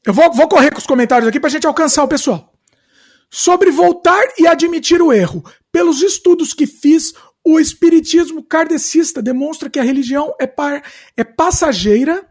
eu 0.04 0.12
vou, 0.12 0.32
vou 0.32 0.48
correr 0.48 0.70
com 0.70 0.78
os 0.78 0.86
comentários 0.86 1.28
aqui 1.28 1.38
para 1.38 1.48
a 1.48 1.50
gente 1.50 1.66
alcançar 1.66 2.02
o 2.02 2.08
pessoal. 2.08 2.52
Sobre 3.30 3.70
voltar 3.70 4.22
e 4.38 4.46
admitir 4.46 5.02
o 5.02 5.12
erro. 5.12 5.44
Pelos 5.72 6.02
estudos 6.02 6.52
que 6.54 6.66
fiz, 6.66 7.12
o 7.44 7.60
espiritismo 7.60 8.42
kardecista 8.42 9.22
demonstra 9.22 9.70
que 9.70 9.78
a 9.78 9.82
religião 9.82 10.34
é, 10.40 10.46
par, 10.46 10.82
é 11.16 11.22
passageira 11.22 12.26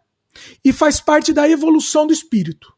e 0.63 0.73
faz 0.73 0.99
parte 0.99 1.31
da 1.31 1.47
evolução 1.47 2.05
do 2.05 2.13
espírito. 2.13 2.73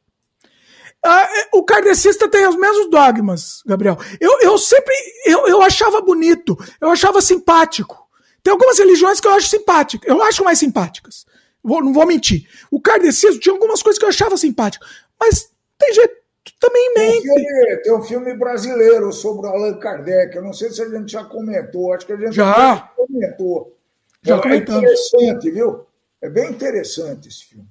Ah, 1.03 1.27
é, 1.31 1.49
o 1.53 1.63
kardecista 1.63 2.29
tem 2.29 2.47
os 2.47 2.55
mesmos 2.55 2.89
dogmas, 2.89 3.61
Gabriel. 3.65 3.97
Eu, 4.19 4.39
eu 4.41 4.57
sempre 4.57 4.93
eu, 5.25 5.47
eu 5.47 5.61
achava 5.61 6.01
bonito, 6.01 6.57
eu 6.81 6.89
achava 6.89 7.21
simpático. 7.21 8.07
Tem 8.43 8.51
algumas 8.51 8.77
religiões 8.77 9.19
que 9.19 9.27
eu 9.27 9.33
acho 9.33 9.47
simpáticas, 9.49 10.09
eu 10.09 10.21
acho 10.21 10.43
mais 10.43 10.59
simpáticas. 10.59 11.25
Vou, 11.63 11.83
não 11.83 11.91
vou 11.91 12.05
mentir. 12.05 12.47
O 12.71 12.79
kardecismo 12.79 13.39
tinha 13.39 13.53
algumas 13.53 13.81
coisas 13.81 13.97
que 13.99 14.05
eu 14.05 14.09
achava 14.09 14.37
simpático, 14.37 14.85
mas 15.19 15.49
tem 15.77 15.93
jeito 15.93 16.15
também 16.59 16.93
mente. 16.95 17.23
Tem 17.23 17.31
um, 17.31 17.35
filme, 17.35 17.77
tem 17.77 17.93
um 17.93 18.01
filme 18.01 18.33
brasileiro 18.35 19.11
sobre 19.11 19.47
Allan 19.47 19.77
Kardec. 19.79 20.35
Eu 20.35 20.43
não 20.43 20.53
sei 20.53 20.69
se 20.71 20.81
a 20.81 20.89
gente 20.89 21.11
já 21.11 21.23
comentou, 21.23 21.93
acho 21.93 22.05
que 22.05 22.13
a 22.13 22.17
gente 22.17 22.35
já 22.35 22.89
comentou. 22.95 23.77
Já 24.21 24.37
é, 24.37 24.47
é 24.49 24.55
interessante, 24.57 25.51
viu? 25.51 25.85
É 26.21 26.29
bem 26.29 26.49
interessante 26.49 27.27
esse 27.27 27.45
filme. 27.45 27.67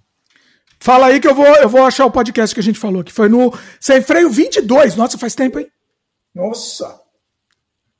Fala 0.79 1.07
aí 1.07 1.19
que 1.19 1.27
eu 1.27 1.35
vou, 1.35 1.47
eu 1.47 1.69
vou 1.69 1.83
achar 1.83 2.07
o 2.07 2.11
podcast 2.11 2.55
que 2.55 2.61
a 2.61 2.65
gente 2.65 2.79
falou, 2.79 3.03
que 3.03 3.13
foi 3.13 3.29
no 3.29 3.53
Sem 3.81 4.01
Freio 4.01 4.31
22. 4.31 4.95
Nossa, 4.95 5.19
faz 5.19 5.35
tempo, 5.35 5.59
hein? 5.59 5.71
Nossa. 6.35 7.01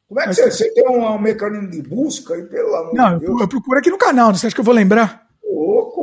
Como 0.09 0.21
é 0.21 0.29
que 0.29 0.35
você, 0.35 0.51
você, 0.51 0.73
tem 0.73 0.89
um, 0.89 1.05
um, 1.05 1.19
mecanismo 1.19 1.69
de 1.69 1.83
busca 1.83 2.35
aí, 2.35 2.45
pelo 2.45 2.75
amor 2.77 2.95
Não, 2.95 3.19
de 3.19 3.27
Deus? 3.27 3.41
eu 3.41 3.49
procuro 3.49 3.79
aqui 3.79 3.91
no 3.91 3.99
canal, 3.99 4.33
você 4.33 4.47
acha 4.47 4.55
que 4.55 4.61
eu 4.61 4.65
vou 4.65 4.75
lembrar? 4.75 5.27
Louco. 5.43 5.96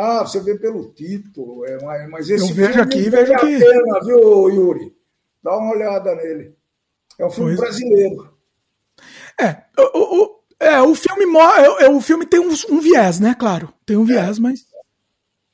Ah, 0.00 0.20
você 0.20 0.38
vê 0.40 0.56
pelo 0.56 0.92
título, 0.92 1.66
é, 1.66 2.06
mas 2.06 2.30
esse 2.30 2.50
Eu 2.50 2.54
vejo 2.54 2.80
aqui, 2.80 3.10
vejo 3.10 3.34
aqui. 3.34 3.58
Pena, 3.58 4.00
viu, 4.04 4.48
Yuri? 4.48 4.96
Dá 5.42 5.56
uma 5.56 5.72
olhada 5.72 6.14
nele. 6.14 6.54
É 7.18 7.26
um 7.26 7.30
filme 7.30 7.56
pois. 7.56 7.60
brasileiro. 7.68 8.32
É, 9.40 9.64
o, 9.76 10.22
o, 10.22 10.40
é, 10.60 10.80
o 10.80 10.94
filme, 10.94 11.24
é, 11.24 11.84
é, 11.84 11.88
o 11.90 12.00
filme 12.00 12.24
tem 12.26 12.38
um, 12.38 12.52
um 12.70 12.80
viés, 12.80 13.18
né? 13.18 13.34
Claro, 13.36 13.74
tem 13.84 13.96
um 13.96 14.04
viés, 14.04 14.38
é. 14.38 14.40
mas 14.40 14.68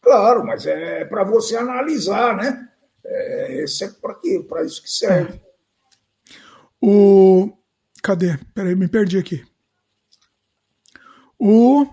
Claro, 0.03 0.45
mas 0.45 0.67
é 0.67 1.07
para 1.07 1.25
você 1.25 1.57
analisar, 1.57 2.37
né? 2.37 2.69
É, 3.03 3.63
esse 3.63 3.85
é 3.85 3.89
para 3.89 4.15
quê? 4.17 4.45
Para 4.47 4.63
isso 4.63 4.83
que 4.83 4.91
serve. 4.91 5.33
É. 5.33 5.41
O. 6.83 7.51
Cadê? 8.03 8.39
Peraí, 8.55 8.75
me 8.75 8.89
perdi 8.89 9.17
aqui. 9.17 9.43
O. 11.39 11.87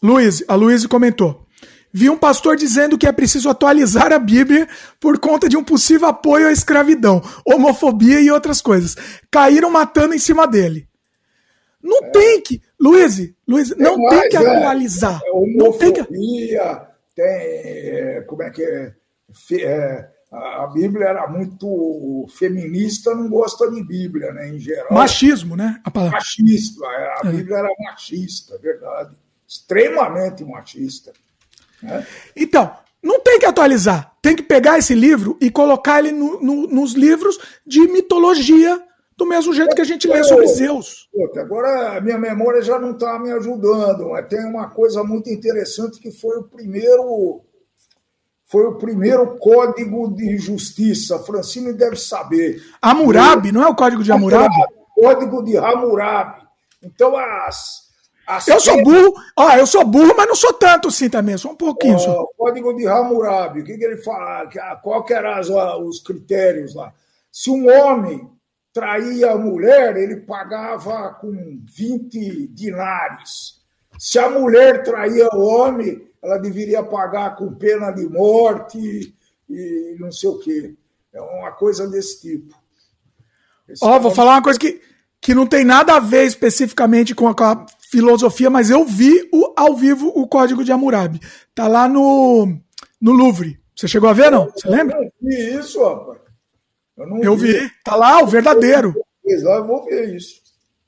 Luiz, 0.00 0.44
a 0.46 0.54
Luiz 0.54 0.86
comentou. 0.86 1.49
Vi 1.92 2.08
um 2.08 2.16
pastor 2.16 2.56
dizendo 2.56 2.96
que 2.96 3.06
é 3.06 3.12
preciso 3.12 3.48
atualizar 3.48 4.12
a 4.12 4.18
Bíblia 4.18 4.68
por 5.00 5.18
conta 5.18 5.48
de 5.48 5.56
um 5.56 5.64
possível 5.64 6.08
apoio 6.08 6.46
à 6.46 6.52
escravidão, 6.52 7.22
homofobia 7.44 8.20
e 8.20 8.30
outras 8.30 8.60
coisas. 8.60 8.96
Caíram 9.30 9.70
matando 9.70 10.14
em 10.14 10.18
cima 10.18 10.46
dele. 10.46 10.88
Não 11.82 12.04
é. 12.04 12.10
tem 12.10 12.40
que. 12.42 12.62
Luiz, 12.78 13.18
Luiz, 13.46 13.74
não 13.76 13.96
tem 14.08 14.28
que 14.28 14.36
é. 14.36 14.40
atualizar. 14.40 15.20
É, 15.24 15.30
homofobia, 15.30 15.62
não 15.62 15.78
tem 15.78 15.92
que 15.92 16.90
tem, 17.14 17.24
é, 17.24 18.20
como 18.26 18.42
é 18.42 18.50
que 18.50 18.62
é, 18.62 18.94
é, 19.52 20.08
a 20.32 20.66
Bíblia 20.68 21.08
era 21.08 21.26
muito 21.26 22.26
feminista, 22.30 23.14
não 23.14 23.28
gosta 23.28 23.70
de 23.70 23.82
Bíblia, 23.82 24.32
né, 24.32 24.48
em 24.48 24.58
geral. 24.58 24.92
Machismo, 24.92 25.56
né? 25.56 25.80
A 25.84 25.90
palavra. 25.90 26.18
Machista, 26.18 26.86
a 26.86 27.20
é. 27.24 27.32
Bíblia 27.32 27.58
era 27.58 27.68
machista, 27.80 28.58
verdade. 28.58 29.16
Extremamente 29.46 30.44
machista. 30.44 31.12
Né? 31.82 32.06
Então, 32.36 32.72
não 33.02 33.20
tem 33.20 33.38
que 33.38 33.46
atualizar. 33.46 34.12
Tem 34.22 34.36
que 34.36 34.42
pegar 34.42 34.78
esse 34.78 34.94
livro 34.94 35.36
e 35.40 35.50
colocar 35.50 36.00
ele 36.00 36.12
no, 36.12 36.40
no, 36.40 36.66
nos 36.66 36.92
livros 36.92 37.38
de 37.66 37.80
mitologia 37.88 38.82
do 39.16 39.26
mesmo 39.26 39.52
jeito 39.52 39.74
que 39.74 39.82
a 39.82 39.84
gente 39.84 40.08
lê 40.08 40.24
sobre 40.24 40.46
Zeus. 40.46 41.08
Agora 41.36 41.98
a 41.98 42.00
minha 42.00 42.18
memória 42.18 42.62
já 42.62 42.78
não 42.78 42.92
está 42.92 43.18
me 43.18 43.30
ajudando, 43.32 44.08
mas 44.10 44.26
tem 44.28 44.42
uma 44.46 44.70
coisa 44.70 45.04
muito 45.04 45.28
interessante 45.28 46.00
que 46.00 46.10
foi 46.10 46.38
o 46.38 46.44
primeiro 46.44 47.42
foi 48.46 48.64
o 48.64 48.78
primeiro 48.78 49.36
código 49.38 50.12
de 50.12 50.36
justiça. 50.38 51.18
Francine 51.20 51.72
deve 51.72 51.96
saber. 51.96 52.60
Hammurabi, 52.82 53.52
não 53.52 53.62
é 53.62 53.68
o 53.68 53.74
código 53.74 54.02
de 54.02 54.10
Hammurabi? 54.10 54.56
Código 54.94 55.44
de 55.44 55.56
Hammurabi. 55.56 56.42
Então 56.82 57.16
as 57.16 57.89
Assim, 58.36 58.52
eu 58.52 58.60
sou 58.60 58.82
burro, 58.82 59.14
ó, 59.36 59.56
eu 59.56 59.66
sou 59.66 59.84
burro, 59.84 60.14
mas 60.16 60.28
não 60.28 60.36
sou 60.36 60.52
tanto 60.52 60.88
assim 60.88 61.08
também, 61.08 61.36
sou 61.36 61.50
um 61.50 61.56
pouquinho. 61.56 61.98
Ó, 61.98 62.22
o 62.22 62.28
código 62.36 62.74
de 62.76 62.86
Hammurabi, 62.86 63.60
o 63.60 63.64
que, 63.64 63.76
que 63.76 63.84
ele 63.84 63.96
fala? 63.96 64.48
Qual 64.82 65.04
que 65.04 65.12
eram 65.12 65.84
os 65.84 66.00
critérios 66.00 66.74
lá? 66.74 66.92
Se 67.32 67.50
um 67.50 67.68
homem 67.68 68.30
traía 68.72 69.32
a 69.32 69.38
mulher, 69.38 69.96
ele 69.96 70.16
pagava 70.16 71.14
com 71.20 71.60
20 71.64 72.46
dinares. 72.48 73.60
Se 73.98 74.18
a 74.18 74.30
mulher 74.30 74.82
traía 74.84 75.28
o 75.32 75.40
homem, 75.40 76.08
ela 76.22 76.38
deveria 76.38 76.82
pagar 76.82 77.36
com 77.36 77.54
pena 77.54 77.90
de 77.90 78.06
morte 78.08 79.14
e 79.48 79.96
não 79.98 80.12
sei 80.12 80.28
o 80.28 80.38
quê. 80.38 80.74
É 81.12 81.20
uma 81.20 81.50
coisa 81.52 81.88
desse 81.88 82.20
tipo. 82.20 82.54
Ó, 83.82 83.96
oh, 83.96 84.00
vou 84.00 84.10
falar 84.12 84.34
uma 84.34 84.42
coisa 84.42 84.58
que, 84.58 84.80
que 85.20 85.34
não 85.34 85.46
tem 85.46 85.64
nada 85.64 85.96
a 85.96 86.00
ver 86.00 86.24
especificamente 86.24 87.14
com 87.14 87.28
a, 87.28 87.34
com 87.34 87.44
a 87.44 87.66
filosofia, 87.90 88.48
mas 88.48 88.70
eu 88.70 88.84
vi 88.84 89.28
o, 89.32 89.52
ao 89.56 89.74
vivo 89.74 90.12
o 90.14 90.26
Código 90.26 90.62
de 90.62 90.70
Hammurabi. 90.70 91.20
Tá 91.54 91.66
lá 91.66 91.88
no, 91.88 92.56
no 93.00 93.12
Louvre. 93.12 93.58
Você 93.74 93.88
chegou 93.88 94.08
a 94.08 94.12
ver, 94.12 94.30
não? 94.30 94.50
Você 94.50 94.68
lembra? 94.68 94.96
Eu 94.96 95.10
vi 95.20 95.58
isso, 95.58 95.82
rapaz. 95.82 96.20
Eu, 96.96 97.22
eu 97.22 97.36
vi. 97.36 97.52
vi. 97.52 97.70
Tá 97.82 97.96
lá, 97.96 98.22
o 98.22 98.26
verdadeiro. 98.26 98.94
Eu 99.24 99.66
vou 99.66 99.84
ver 99.84 100.14
isso. 100.14 100.40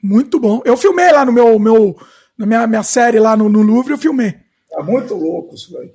Muito 0.02 0.38
bom. 0.38 0.62
Eu 0.64 0.76
filmei 0.76 1.10
lá 1.10 1.24
no 1.24 1.32
meu, 1.32 1.58
meu 1.58 1.96
na 2.38 2.46
minha, 2.46 2.66
minha 2.66 2.82
série 2.82 3.18
lá 3.18 3.36
no, 3.36 3.48
no 3.48 3.62
Louvre, 3.62 3.94
eu 3.94 3.98
filmei. 3.98 4.36
Tá 4.70 4.82
muito 4.82 5.14
louco 5.14 5.54
isso, 5.54 5.72
velho. 5.72 5.92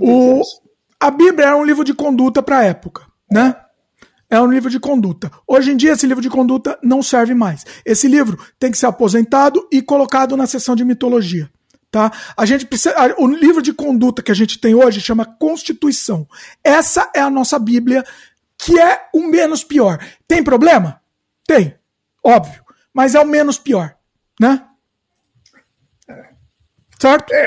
O, 0.00 0.42
a 0.98 1.10
Bíblia 1.10 1.48
é 1.48 1.54
um 1.54 1.64
livro 1.64 1.84
de 1.84 1.94
conduta 1.94 2.42
para 2.42 2.58
a 2.58 2.64
época, 2.64 3.06
né? 3.30 3.54
É 4.28 4.40
um 4.40 4.50
livro 4.50 4.68
de 4.68 4.80
conduta. 4.80 5.30
Hoje 5.46 5.70
em 5.70 5.76
dia, 5.76 5.92
esse 5.92 6.06
livro 6.06 6.22
de 6.22 6.28
conduta 6.28 6.78
não 6.82 7.02
serve 7.02 7.34
mais. 7.34 7.64
Esse 7.84 8.08
livro 8.08 8.38
tem 8.58 8.70
que 8.70 8.78
ser 8.78 8.86
aposentado 8.86 9.66
e 9.70 9.80
colocado 9.80 10.36
na 10.36 10.46
seção 10.46 10.74
de 10.74 10.84
mitologia. 10.84 11.48
Tá? 11.90 12.12
A 12.36 12.44
gente 12.44 12.66
precisa, 12.66 12.94
o 13.16 13.26
livro 13.26 13.62
de 13.62 13.72
conduta 13.72 14.22
que 14.22 14.32
a 14.32 14.34
gente 14.34 14.58
tem 14.58 14.74
hoje 14.74 15.00
chama 15.00 15.24
Constituição. 15.24 16.26
Essa 16.62 17.10
é 17.14 17.20
a 17.20 17.30
nossa 17.30 17.58
Bíblia, 17.58 18.04
que 18.58 18.78
é 18.78 19.08
o 19.14 19.22
menos 19.22 19.62
pior. 19.62 19.98
Tem 20.26 20.42
problema? 20.42 21.00
Tem, 21.46 21.76
óbvio, 22.22 22.62
mas 22.92 23.14
é 23.14 23.20
o 23.20 23.26
menos 23.26 23.56
pior, 23.58 23.96
né? 24.40 24.66
Certo? 27.00 27.32
É, 27.32 27.46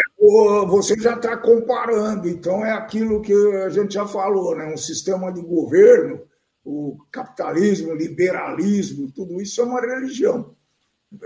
você 0.67 0.95
já 0.99 1.16
está 1.16 1.35
comparando, 1.35 2.30
então 2.30 2.64
é 2.64 2.72
aquilo 2.72 3.22
que 3.22 3.33
a 3.66 3.69
gente 3.69 3.95
já 3.95 4.08
falou, 4.08 4.56
né? 4.56 4.72
Um 4.72 4.77
sistema 4.77 5.33
de 5.33 5.41
governo, 5.41 6.22
o 6.70 6.98
capitalismo, 7.12 7.92
o 7.92 7.96
liberalismo, 7.96 9.12
tudo 9.12 9.42
isso 9.42 9.60
é 9.60 9.64
uma 9.64 9.82
religião. 9.82 10.54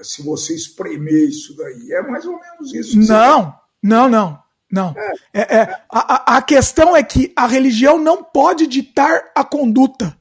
Se 0.01 0.21
você 0.23 0.55
espremer 0.55 1.27
isso 1.27 1.55
daí, 1.57 1.91
é 1.91 2.01
mais 2.01 2.25
ou 2.25 2.39
menos 2.39 2.73
isso. 2.73 2.97
Não, 2.97 3.53
não, 3.81 4.07
não, 4.07 4.39
não. 4.71 4.95
É. 4.97 5.41
É, 5.41 5.55
é, 5.57 5.81
a, 5.89 6.37
a 6.37 6.41
questão 6.41 6.95
é 6.95 7.03
que 7.03 7.33
a 7.35 7.45
religião 7.45 7.99
não 7.99 8.23
pode 8.23 8.65
ditar 8.67 9.31
a 9.35 9.43
conduta. 9.43 10.15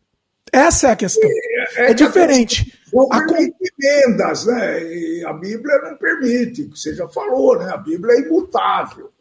Essa 0.53 0.89
é 0.89 0.91
a 0.91 0.97
questão. 0.97 1.31
É, 1.31 1.85
é, 1.85 1.91
é 1.93 1.95
diferente. 1.95 2.77
Não 2.93 3.09
permite 3.09 3.73
emendas, 3.81 4.45
né? 4.47 4.83
E 4.83 5.25
a 5.25 5.33
Bíblia 5.33 5.79
não 5.83 5.97
permite, 5.97 6.65
você 6.65 6.95
já 6.95 7.07
falou, 7.07 7.59
né? 7.59 7.71
A 7.73 7.77
Bíblia 7.77 8.17
é 8.17 8.21
imutável. 8.21 9.13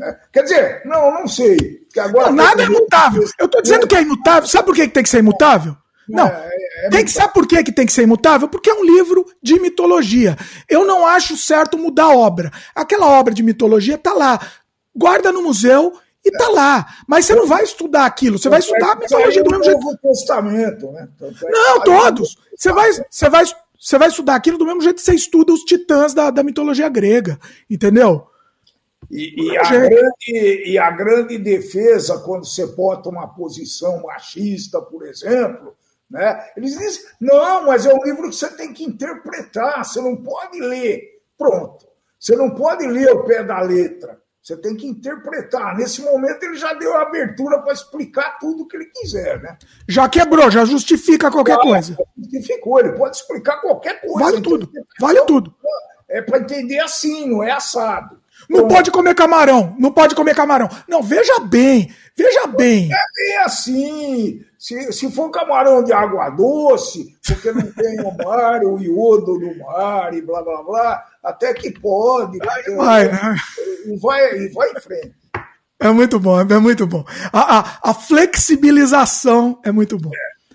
Né? 0.00 0.16
Quer 0.32 0.44
dizer, 0.44 0.82
não, 0.86 1.12
não 1.12 1.28
sei. 1.28 1.58
Agora 1.98 2.28
não, 2.28 2.36
nada 2.36 2.62
é 2.62 2.66
imutável. 2.66 3.22
Eu 3.38 3.44
estou 3.44 3.60
dizendo 3.60 3.86
que 3.86 3.94
é 3.94 4.00
imutável. 4.00 4.48
Sabe 4.48 4.64
por 4.64 4.74
que 4.74 4.88
tem 4.88 5.02
que 5.02 5.10
ser 5.10 5.18
imutável? 5.18 5.76
Não. 6.08 6.26
É, 6.26 6.48
é, 6.48 6.86
é 6.86 6.88
tem 6.88 7.04
que, 7.04 7.10
sabe 7.10 7.34
por 7.34 7.46
que, 7.46 7.62
que 7.62 7.70
tem 7.70 7.84
que 7.84 7.92
ser 7.92 8.04
imutável? 8.04 8.48
Porque 8.48 8.70
é 8.70 8.74
um 8.74 8.82
livro 8.82 9.26
de 9.42 9.60
mitologia. 9.60 10.38
Eu 10.66 10.86
não 10.86 11.06
acho 11.06 11.36
certo 11.36 11.76
mudar 11.76 12.04
a 12.04 12.16
obra. 12.16 12.50
Aquela 12.74 13.10
obra 13.10 13.34
de 13.34 13.42
mitologia 13.42 13.96
está 13.96 14.14
lá. 14.14 14.40
Guarda 14.96 15.30
no 15.30 15.42
museu 15.42 15.92
e 16.24 16.30
tá 16.30 16.48
lá. 16.48 16.86
Mas 17.06 17.26
você 17.26 17.34
não 17.34 17.46
vai 17.46 17.62
estudar 17.62 18.06
aquilo, 18.06 18.38
você 18.38 18.48
vai 18.48 18.60
estudar 18.60 18.92
a 18.92 18.96
mitologia 18.96 19.44
do 19.44 19.50
mesmo 19.50 19.64
jeito. 19.64 19.80
Novo 19.80 19.98
Testamento, 19.98 20.90
né? 20.92 21.08
Não, 21.42 21.80
todos. 21.82 22.38
Você 22.56 22.72
vai, 22.72 22.90
você 22.92 23.28
vai, 23.28 23.44
você 23.78 23.98
vai 23.98 24.08
estudar 24.08 24.34
aquilo 24.34 24.56
do 24.56 24.64
mesmo 24.64 24.80
jeito 24.80 24.96
que 24.96 25.02
você 25.02 25.14
estuda 25.14 25.52
os 25.52 25.60
titãs 25.60 26.14
da, 26.14 26.30
da 26.30 26.42
mitologia 26.42 26.88
grega, 26.88 27.38
entendeu? 27.68 28.29
E, 29.10 29.50
e, 29.50 29.58
a 29.58 29.70
grande, 29.70 30.62
e 30.66 30.78
a 30.78 30.90
grande 30.90 31.36
defesa, 31.36 32.20
quando 32.20 32.46
você 32.46 32.64
bota 32.66 33.08
uma 33.08 33.26
posição 33.26 34.02
machista, 34.02 34.80
por 34.80 35.04
exemplo, 35.04 35.74
né? 36.08 36.48
Eles 36.56 36.76
dizem, 36.76 37.04
não, 37.20 37.66
mas 37.66 37.86
é 37.86 37.94
um 37.94 38.02
livro 38.04 38.28
que 38.28 38.34
você 38.36 38.48
tem 38.50 38.72
que 38.72 38.84
interpretar, 38.84 39.84
você 39.84 40.00
não 40.00 40.16
pode 40.16 40.60
ler. 40.60 41.02
Pronto. 41.38 41.88
Você 42.18 42.36
não 42.36 42.50
pode 42.50 42.86
ler 42.86 43.10
o 43.12 43.24
pé 43.24 43.42
da 43.42 43.60
letra. 43.60 44.20
Você 44.42 44.56
tem 44.56 44.74
que 44.76 44.86
interpretar. 44.86 45.76
Nesse 45.76 46.02
momento, 46.02 46.42
ele 46.42 46.56
já 46.56 46.72
deu 46.74 46.94
a 46.96 47.02
abertura 47.02 47.60
para 47.60 47.72
explicar 47.72 48.38
tudo 48.38 48.62
o 48.62 48.68
que 48.68 48.76
ele 48.76 48.86
quiser, 48.86 49.40
né? 49.40 49.56
Já 49.88 50.08
quebrou, 50.08 50.50
já 50.50 50.64
justifica 50.64 51.30
qualquer 51.30 51.56
claro, 51.56 51.70
coisa. 51.70 51.96
Justificou, 52.16 52.80
ele 52.80 52.92
pode 52.92 53.16
explicar 53.16 53.60
qualquer 53.60 54.00
coisa. 54.00 54.18
Vale 54.18 54.40
tudo, 54.40 54.70
vale 54.98 55.20
tudo. 55.26 55.54
É 56.08 56.20
para 56.20 56.38
entender 56.38 56.80
assim, 56.80 57.28
não 57.28 57.42
é 57.42 57.52
assado. 57.52 58.19
Não 58.50 58.64
então, 58.64 58.68
pode 58.68 58.90
comer 58.90 59.14
camarão, 59.14 59.76
não 59.78 59.92
pode 59.92 60.12
comer 60.12 60.34
camarão. 60.34 60.68
Não, 60.88 61.00
veja 61.00 61.38
bem, 61.38 61.88
veja 62.16 62.48
bem. 62.48 62.90
É 62.92 62.96
bem 63.14 63.38
assim. 63.44 64.44
Se, 64.58 64.92
se 64.92 65.08
for 65.12 65.30
camarão 65.30 65.84
de 65.84 65.92
água 65.92 66.28
doce, 66.30 67.16
porque 67.24 67.52
não 67.52 67.70
tem 67.70 68.00
o 68.00 68.10
mar, 68.12 68.60
o 68.64 68.76
iodo 68.80 69.38
no 69.38 69.56
mar 69.56 70.12
e 70.12 70.20
blá 70.20 70.42
blá 70.42 70.64
blá, 70.64 71.04
até 71.22 71.54
que 71.54 71.70
pode. 71.70 72.38
Vai, 72.38 72.62
vai, 72.74 73.08
né? 73.08 73.36
e, 73.86 73.96
vai, 73.96 74.38
e 74.40 74.48
vai 74.48 74.70
em 74.72 74.80
frente. 74.80 75.14
É 75.78 75.88
muito 75.90 76.18
bom, 76.18 76.40
é 76.40 76.58
muito 76.58 76.88
bom. 76.88 77.04
A, 77.32 77.60
a, 77.60 77.90
a 77.90 77.94
flexibilização 77.94 79.60
é 79.64 79.70
muito 79.70 79.96
bom. 79.96 80.10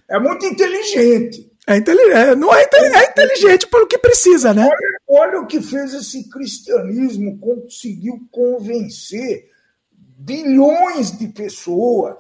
É, 0.10 0.18
é 0.18 0.20
muito 0.20 0.46
inteligente. 0.46 1.50
É 1.66 1.78
inteligente, 1.78 2.14
é, 2.14 2.36
não 2.36 2.54
é, 2.54 2.62
é 2.62 3.10
inteligente 3.10 3.66
pelo 3.68 3.88
que 3.88 3.98
precisa, 3.98 4.54
né? 4.54 4.70
Olha, 5.18 5.40
o 5.40 5.48
que 5.48 5.62
fez 5.62 5.94
esse 5.94 6.30
cristianismo, 6.30 7.40
conseguiu 7.40 8.28
convencer 8.32 9.50
bilhões 10.18 11.18
de 11.18 11.28
pessoas, 11.28 12.16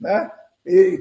né? 0.00 0.30
E, 0.64 1.00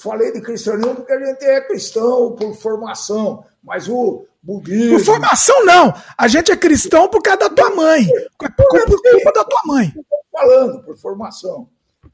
falei 0.00 0.32
de 0.32 0.40
cristianismo 0.40 0.96
porque 0.96 1.12
a 1.12 1.24
gente 1.24 1.44
é 1.44 1.60
cristão 1.60 2.34
por 2.34 2.54
formação, 2.54 3.44
mas 3.62 3.88
o 3.88 4.26
budismo. 4.42 4.98
Por 4.98 5.04
formação, 5.04 5.64
não. 5.64 5.94
A 6.18 6.28
gente 6.28 6.50
é 6.50 6.56
cristão 6.56 7.08
por 7.08 7.22
causa 7.22 7.40
da 7.40 7.50
tua 7.50 7.70
mãe. 7.70 8.06
Por, 8.38 8.52
por, 8.52 8.84
por 8.86 9.02
culpa 9.02 9.32
da 9.32 9.44
tua 9.44 9.62
mãe. 9.64 9.94
Falando, 10.32 10.82
por 10.82 10.98
formação. 10.98 11.68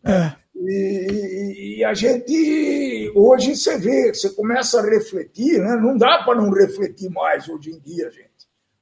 É. 0.04 0.32
E, 0.54 1.78
e, 1.78 1.84
a 1.84 1.92
gente, 1.92 3.12
hoje 3.14 3.56
você 3.56 3.76
vê, 3.76 4.14
você 4.14 4.30
começa 4.30 4.80
a 4.80 4.84
refletir, 4.84 5.60
né? 5.60 5.76
não 5.76 5.96
dá 5.96 6.22
para 6.24 6.40
não 6.40 6.50
refletir 6.50 7.10
mais 7.10 7.48
hoje 7.48 7.70
em 7.70 7.78
dia, 7.78 8.10
gente. 8.10 8.35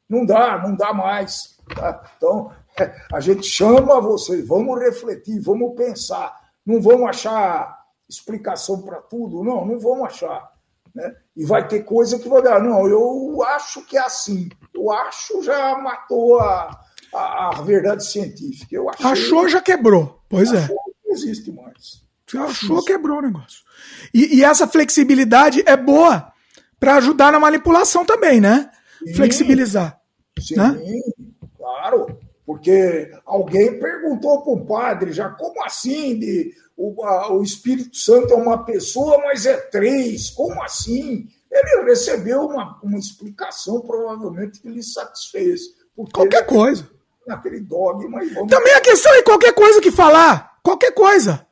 Não 0.09 0.25
dá, 0.25 0.59
não 0.59 0.75
dá 0.75 0.93
mais. 0.93 1.57
Tá? 1.75 2.05
Então, 2.17 2.51
a 3.13 3.21
gente 3.21 3.47
chama 3.47 4.01
vocês, 4.01 4.47
vamos 4.47 4.79
refletir, 4.79 5.41
vamos 5.41 5.75
pensar. 5.75 6.35
Não 6.65 6.81
vamos 6.81 7.09
achar 7.09 7.85
explicação 8.09 8.83
para 8.83 9.01
tudo, 9.01 9.43
não, 9.43 9.65
não 9.65 9.79
vamos 9.79 10.07
achar. 10.07 10.53
Né? 10.95 11.15
E 11.37 11.45
vai 11.45 11.67
ter 11.67 11.81
coisa 11.81 12.19
que 12.19 12.29
vai 12.29 12.43
dar, 12.43 12.63
não, 12.63 12.87
eu 12.89 13.43
acho 13.43 13.85
que 13.85 13.97
é 13.97 14.01
assim. 14.01 14.49
Eu 14.73 14.91
acho 14.93 15.43
já 15.43 15.77
matou 15.79 16.39
a, 16.39 16.81
a, 17.13 17.59
a 17.59 17.63
verdade 17.63 18.05
científica. 18.05 18.75
Eu 18.75 18.89
achei, 18.89 19.07
Achou, 19.07 19.49
já 19.49 19.61
quebrou. 19.61 20.21
Pois 20.29 20.53
é. 20.53 20.69
Não 20.69 21.13
existe 21.13 21.51
mais. 21.51 22.05
Achou, 22.49 22.85
quebrou 22.85 23.19
o 23.19 23.23
negócio. 23.23 23.63
E, 24.13 24.39
e 24.39 24.45
essa 24.45 24.67
flexibilidade 24.67 25.63
é 25.67 25.77
boa 25.77 26.33
para 26.81 26.97
ajudar 26.97 27.33
na 27.33 27.41
manipulação 27.41 28.05
também, 28.05 28.41
né? 28.41 28.71
Sim, 29.07 29.15
Flexibilizar. 29.15 30.01
Sim, 30.39 30.57
né? 30.57 30.81
claro. 31.57 32.19
Porque 32.47 33.11
alguém 33.25 33.79
perguntou 33.79 34.43
para 34.43 34.53
um 34.53 34.67
padre 34.67 35.13
já, 35.13 35.31
como 35.31 35.65
assim? 35.65 36.19
De, 36.19 36.55
o, 36.77 37.03
a, 37.05 37.33
o 37.33 37.43
Espírito 37.43 37.97
Santo 37.97 38.35
é 38.35 38.37
uma 38.37 38.65
pessoa, 38.65 39.19
mas 39.19 39.47
é 39.47 39.57
três, 39.57 40.31
como 40.31 40.63
assim? 40.63 41.27
Ele 41.51 41.85
recebeu 41.85 42.43
uma, 42.43 42.79
uma 42.83 42.99
explicação, 42.99 43.81
provavelmente, 43.81 44.61
que 44.61 44.69
lhe 44.69 44.83
satisfez. 44.83 45.63
Qualquer 46.13 46.45
coisa. 46.45 46.89
Naquele 47.27 47.61
dogma. 47.61 48.21
Também 48.49 48.75
a 48.75 48.81
questão 48.81 49.15
é 49.15 49.23
qualquer 49.23 49.55
coisa 49.55 49.81
que 49.81 49.91
falar. 49.91 50.59
Qualquer 50.63 50.93
coisa. 50.93 51.47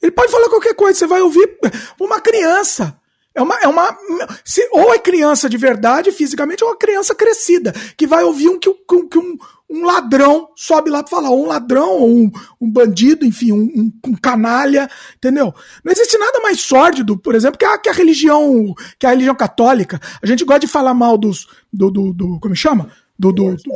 Ele 0.00 0.12
pode 0.12 0.30
falar 0.30 0.48
qualquer 0.48 0.74
coisa, 0.74 0.98
você 0.98 1.06
vai 1.06 1.20
ouvir 1.20 1.58
uma 2.00 2.20
criança. 2.20 2.97
É 3.38 3.42
uma, 3.42 3.56
é 3.60 3.68
uma 3.68 3.96
se, 4.44 4.68
ou 4.72 4.92
é 4.92 4.98
criança 4.98 5.48
de 5.48 5.56
verdade, 5.56 6.10
fisicamente, 6.10 6.64
ou 6.64 6.70
é 6.70 6.72
uma 6.72 6.78
criança 6.78 7.14
crescida, 7.14 7.72
que 7.96 8.04
vai 8.04 8.24
ouvir 8.24 8.48
um, 8.48 8.58
que, 8.58 8.68
um, 8.68 9.08
que 9.08 9.16
um, 9.16 9.38
um 9.70 9.84
ladrão 9.84 10.48
sobe 10.56 10.90
lá 10.90 11.04
para 11.04 11.10
falar, 11.10 11.30
ou 11.30 11.44
um 11.44 11.46
ladrão, 11.46 11.90
ou 12.00 12.10
um, 12.10 12.30
um 12.60 12.68
bandido, 12.68 13.24
enfim, 13.24 13.52
um, 13.52 13.92
um, 14.04 14.14
canalha, 14.16 14.90
entendeu? 15.16 15.54
Não 15.84 15.92
existe 15.92 16.18
nada 16.18 16.40
mais 16.40 16.60
sórdido, 16.60 17.16
por 17.16 17.36
exemplo, 17.36 17.56
que 17.56 17.64
a, 17.64 17.78
que 17.78 17.88
a 17.88 17.92
religião 17.92 18.74
que 18.98 19.06
a 19.06 19.10
religião 19.10 19.36
católica. 19.36 20.00
A 20.20 20.26
gente 20.26 20.44
gosta 20.44 20.60
de 20.60 20.66
falar 20.66 20.92
mal 20.92 21.16
dos, 21.16 21.46
do, 21.72 21.90
do, 21.90 22.12
do 22.12 22.40
como 22.40 22.56
chama? 22.56 22.90
do, 23.18 23.32
do, 23.32 23.56
do 23.56 23.72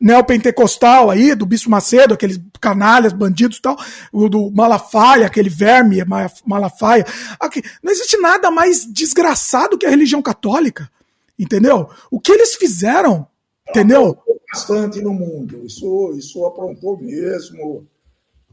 neopentecostal 0.00 1.10
aí, 1.10 1.34
do 1.34 1.46
Bispo 1.46 1.70
Macedo, 1.70 2.14
aqueles 2.14 2.40
canalhas, 2.60 3.12
bandidos 3.12 3.58
e 3.58 3.62
tal, 3.62 3.76
o 4.12 4.28
do 4.28 4.50
Malafaia, 4.50 5.26
aquele 5.26 5.48
verme 5.48 5.98
Malafaia. 6.44 7.06
Aqui, 7.38 7.62
não 7.82 7.92
existe 7.92 8.16
nada 8.18 8.50
mais 8.50 8.84
desgraçado 8.84 9.78
que 9.78 9.86
a 9.86 9.90
religião 9.90 10.22
católica, 10.22 10.90
entendeu? 11.38 11.88
O 12.10 12.20
que 12.20 12.32
eles 12.32 12.54
fizeram, 12.54 13.26
entendeu? 13.68 14.18
Bastante 14.52 15.00
no 15.00 15.12
mundo, 15.12 15.64
isso, 15.66 16.14
isso 16.16 16.44
aprontou 16.46 16.98
mesmo. 17.00 17.86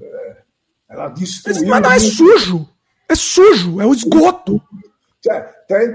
É, 0.02 0.38
ela 0.90 1.10
destruiu. 1.10 1.68
Mas 1.68 1.82
não 1.82 1.92
é 1.92 2.00
sujo, 2.00 2.70
é 3.08 3.16
sujo, 3.16 3.82
é 3.82 3.86
o 3.86 3.94
esgoto. 3.94 4.62
Tem, 5.68 5.94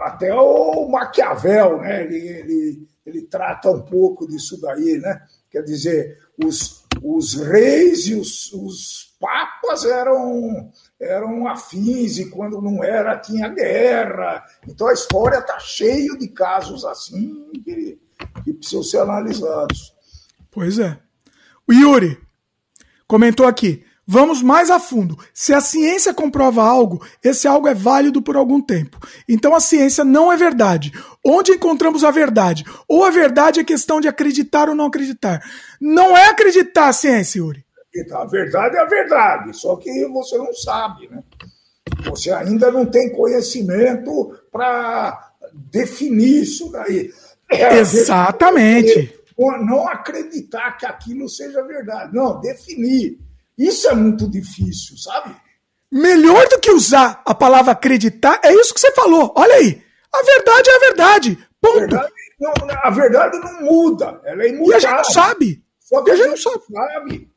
até 0.00 0.34
o 0.34 0.88
Maquiavel, 0.88 1.78
né? 1.78 2.04
Ele, 2.04 2.16
ele, 2.16 2.88
ele 3.10 3.22
trata 3.22 3.70
um 3.70 3.82
pouco 3.82 4.26
disso 4.26 4.60
daí, 4.60 4.98
né? 4.98 5.22
Quer 5.50 5.62
dizer, 5.62 6.18
os, 6.42 6.84
os 7.02 7.34
reis 7.34 8.06
e 8.06 8.14
os, 8.14 8.52
os 8.52 9.16
papas 9.20 9.84
eram, 9.84 10.72
eram 10.98 11.46
afins, 11.46 12.18
e 12.18 12.30
quando 12.30 12.62
não 12.62 12.82
era, 12.82 13.18
tinha 13.18 13.48
guerra. 13.48 14.44
Então 14.66 14.86
a 14.86 14.92
história 14.92 15.38
está 15.38 15.58
cheia 15.58 16.16
de 16.16 16.28
casos 16.28 16.84
assim 16.84 17.50
que, 17.64 18.00
que 18.44 18.52
precisam 18.54 18.82
ser 18.82 18.98
analisados. 18.98 19.94
Pois 20.50 20.78
é. 20.78 20.98
O 21.68 21.72
Yuri 21.72 22.18
comentou 23.06 23.46
aqui. 23.46 23.84
Vamos 24.12 24.42
mais 24.42 24.72
a 24.72 24.80
fundo. 24.80 25.16
Se 25.32 25.54
a 25.54 25.60
ciência 25.60 26.12
comprova 26.12 26.64
algo, 26.64 27.00
esse 27.22 27.46
algo 27.46 27.68
é 27.68 27.74
válido 27.74 28.20
por 28.20 28.34
algum 28.34 28.60
tempo. 28.60 28.98
Então 29.28 29.54
a 29.54 29.60
ciência 29.60 30.02
não 30.02 30.32
é 30.32 30.36
verdade. 30.36 30.90
Onde 31.24 31.52
encontramos 31.52 32.02
a 32.02 32.10
verdade? 32.10 32.64
Ou 32.88 33.04
a 33.04 33.10
verdade 33.10 33.60
é 33.60 33.64
questão 33.64 34.00
de 34.00 34.08
acreditar 34.08 34.68
ou 34.68 34.74
não 34.74 34.86
acreditar. 34.86 35.40
Não 35.80 36.16
é 36.16 36.26
acreditar 36.26 36.88
a 36.88 36.92
ciência, 36.92 37.38
Yuri. 37.38 37.64
A 38.12 38.24
verdade 38.24 38.78
é 38.78 38.80
a 38.80 38.84
verdade, 38.84 39.56
só 39.56 39.76
que 39.76 40.04
você 40.08 40.36
não 40.36 40.52
sabe, 40.54 41.08
né? 41.08 41.22
Você 42.06 42.32
ainda 42.32 42.68
não 42.72 42.86
tem 42.86 43.12
conhecimento 43.12 44.36
para 44.50 45.34
definir 45.54 46.42
isso 46.42 46.68
daí. 46.72 47.12
É, 47.48 47.78
Exatamente. 47.78 49.20
Não 49.38 49.86
acreditar 49.86 50.76
que 50.76 50.84
aquilo 50.84 51.28
seja 51.28 51.62
verdade. 51.62 52.12
Não, 52.12 52.40
definir. 52.40 53.29
Isso 53.60 53.88
é 53.88 53.94
muito 53.94 54.26
difícil, 54.26 54.96
sabe? 54.96 55.36
Melhor 55.92 56.48
do 56.48 56.58
que 56.58 56.70
usar 56.70 57.20
a 57.26 57.34
palavra 57.34 57.72
acreditar 57.72 58.40
é 58.42 58.54
isso 58.54 58.72
que 58.72 58.80
você 58.80 58.90
falou. 58.92 59.34
Olha 59.36 59.54
aí. 59.56 59.82
A 60.10 60.22
verdade 60.22 60.70
é 60.70 60.76
a 60.76 60.78
verdade. 60.78 61.48
Ponto. 61.60 61.76
A 61.76 61.78
verdade 61.78 62.12
não, 62.40 62.52
a 62.82 62.90
verdade 62.90 63.38
não 63.38 63.60
muda. 63.60 64.18
Ela 64.24 64.44
é 64.44 64.48
imutável. 64.48 64.72
E 64.72 64.74
a 64.74 64.78
gente 64.78 64.96
não 64.96 65.04
sabe. 65.04 65.64
Só 65.78 66.02
que 66.02 66.10
a, 66.10 66.14
a 66.14 66.16
gente 66.16 66.28
não 66.28 66.36
sabe. 66.38 66.64
sabe. 66.72 67.32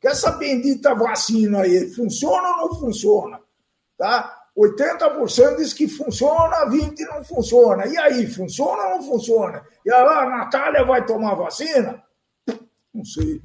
Que 0.00 0.08
essa 0.08 0.30
bendita 0.32 0.94
vacina 0.94 1.60
aí 1.60 1.92
funciona 1.92 2.48
ou 2.48 2.56
não 2.56 2.80
funciona? 2.80 3.40
Tá? 3.98 4.34
80% 4.56 5.56
diz 5.56 5.74
que 5.74 5.86
funciona, 5.86 6.64
20% 6.70 6.96
não 7.14 7.22
funciona. 7.22 7.86
E 7.86 7.98
aí, 7.98 8.26
funciona 8.26 8.82
ou 8.84 8.90
não 8.96 9.02
funciona? 9.02 9.62
E 9.84 9.92
a 9.92 10.24
Natália 10.24 10.86
vai 10.86 11.04
tomar 11.04 11.34
vacina? 11.34 12.02
Não 12.94 13.04
sei. 13.04 13.42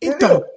Então, 0.00 0.36
Entendeu? 0.36 0.55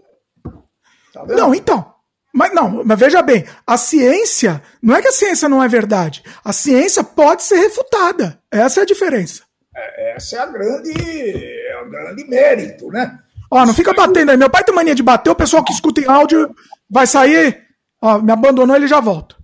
Tá 1.28 1.36
não, 1.36 1.54
então. 1.54 1.94
Mas 2.34 2.54
não, 2.54 2.84
mas 2.84 3.00
veja 3.00 3.22
bem, 3.22 3.46
a 3.66 3.76
ciência, 3.76 4.62
não 4.82 4.96
é 4.96 5.02
que 5.02 5.08
a 5.08 5.12
ciência 5.12 5.50
não 5.50 5.64
é 5.64 5.68
verdade. 5.68 6.24
A 6.44 6.54
ciência 6.54 7.04
pode 7.04 7.44
ser 7.44 7.58
refutada. 7.58 8.40
Essa 8.52 8.82
é 8.82 8.84
a 8.84 8.86
diferença. 8.86 9.44
É, 9.76 10.16
essa 10.16 10.36
é 10.36 10.40
a 10.40 10.46
grande, 10.46 10.92
é 10.92 11.82
o 11.84 11.90
grande 11.90 12.24
mérito, 12.26 12.90
né? 12.90 13.20
Ó, 13.52 13.66
não 13.66 13.74
fica 13.74 13.94
batendo 13.94 14.30
aí. 14.30 14.38
Meu 14.38 14.50
pai 14.50 14.64
tem 14.64 14.76
mania 14.76 14.94
de 14.94 15.02
bater, 15.02 15.32
o 15.32 15.36
pessoal 15.36 15.64
que 15.64 15.74
escuta 15.74 16.02
em 16.02 16.08
áudio 16.08 16.54
vai 16.90 17.08
sair. 17.08 17.64
Ó, 18.02 18.20
me 18.20 18.32
abandonou, 18.32 18.76
ele 18.76 18.88
já 18.88 19.00
volta. 19.00 19.36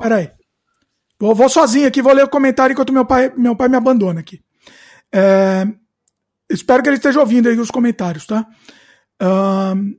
Peraí. 0.00 0.30
Vou, 1.18 1.34
vou 1.34 1.48
sozinho 1.48 1.86
aqui, 1.86 2.02
vou 2.02 2.12
ler 2.12 2.24
o 2.24 2.28
comentário 2.28 2.72
enquanto 2.72 2.92
meu 2.92 3.04
pai, 3.04 3.32
meu 3.36 3.54
pai 3.54 3.68
me 3.68 3.76
abandona 3.76 4.20
aqui. 4.20 4.42
É, 5.12 5.64
espero 6.50 6.82
que 6.82 6.88
ele 6.88 6.96
esteja 6.96 7.20
ouvindo 7.20 7.48
aí 7.48 7.56
os 7.56 7.70
comentários, 7.70 8.26
tá? 8.26 8.46
Um, 9.22 9.96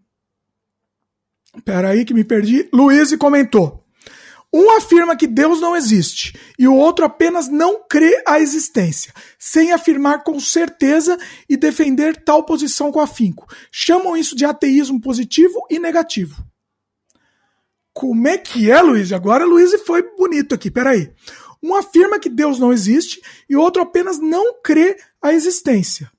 Pera 1.64 1.90
aí 1.90 2.03
que 2.03 2.14
me 2.14 2.24
perdi. 2.24 2.67
Luiz 2.74 3.16
comentou. 3.16 3.85
Um 4.58 4.72
afirma 4.77 5.17
que 5.17 5.27
Deus 5.27 5.59
não 5.59 5.75
existe 5.75 6.34
e 6.58 6.66
o 6.66 6.74
outro 6.74 7.03
apenas 7.03 7.50
não 7.50 7.84
crê 7.90 8.24
a 8.25 8.40
existência, 8.40 9.14
sem 9.38 9.74
afirmar 9.74 10.24
com 10.24 10.40
certeza 10.40 11.17
e 11.50 11.58
defender 11.58 12.16
tal 12.24 12.43
posição 12.43 12.90
com 12.90 13.01
afinco. 13.01 13.48
Chamam 13.69 14.16
isso 14.16 14.34
de 14.34 14.45
ateísmo 14.45 15.01
positivo 15.01 15.59
e 15.69 15.77
negativo. 15.77 16.42
Como 17.92 18.27
é 18.30 18.38
que 18.38 18.72
é, 18.72 18.82
Luiz? 18.82 19.11
Agora 19.11 19.43
Luiz 19.43 19.74
foi 19.85 20.03
bonito 20.16 20.56
aqui, 20.56 20.72
peraí. 20.72 21.11
Um 21.61 21.75
afirma 21.75 22.19
que 22.19 22.30
Deus 22.30 22.58
não 22.58 22.72
existe 22.72 23.22
e 23.50 23.58
o 23.58 23.61
outro 23.61 23.82
apenas 23.82 24.19
não 24.19 24.61
crê 24.61 24.98
a 25.22 25.34
existência. 25.34 26.09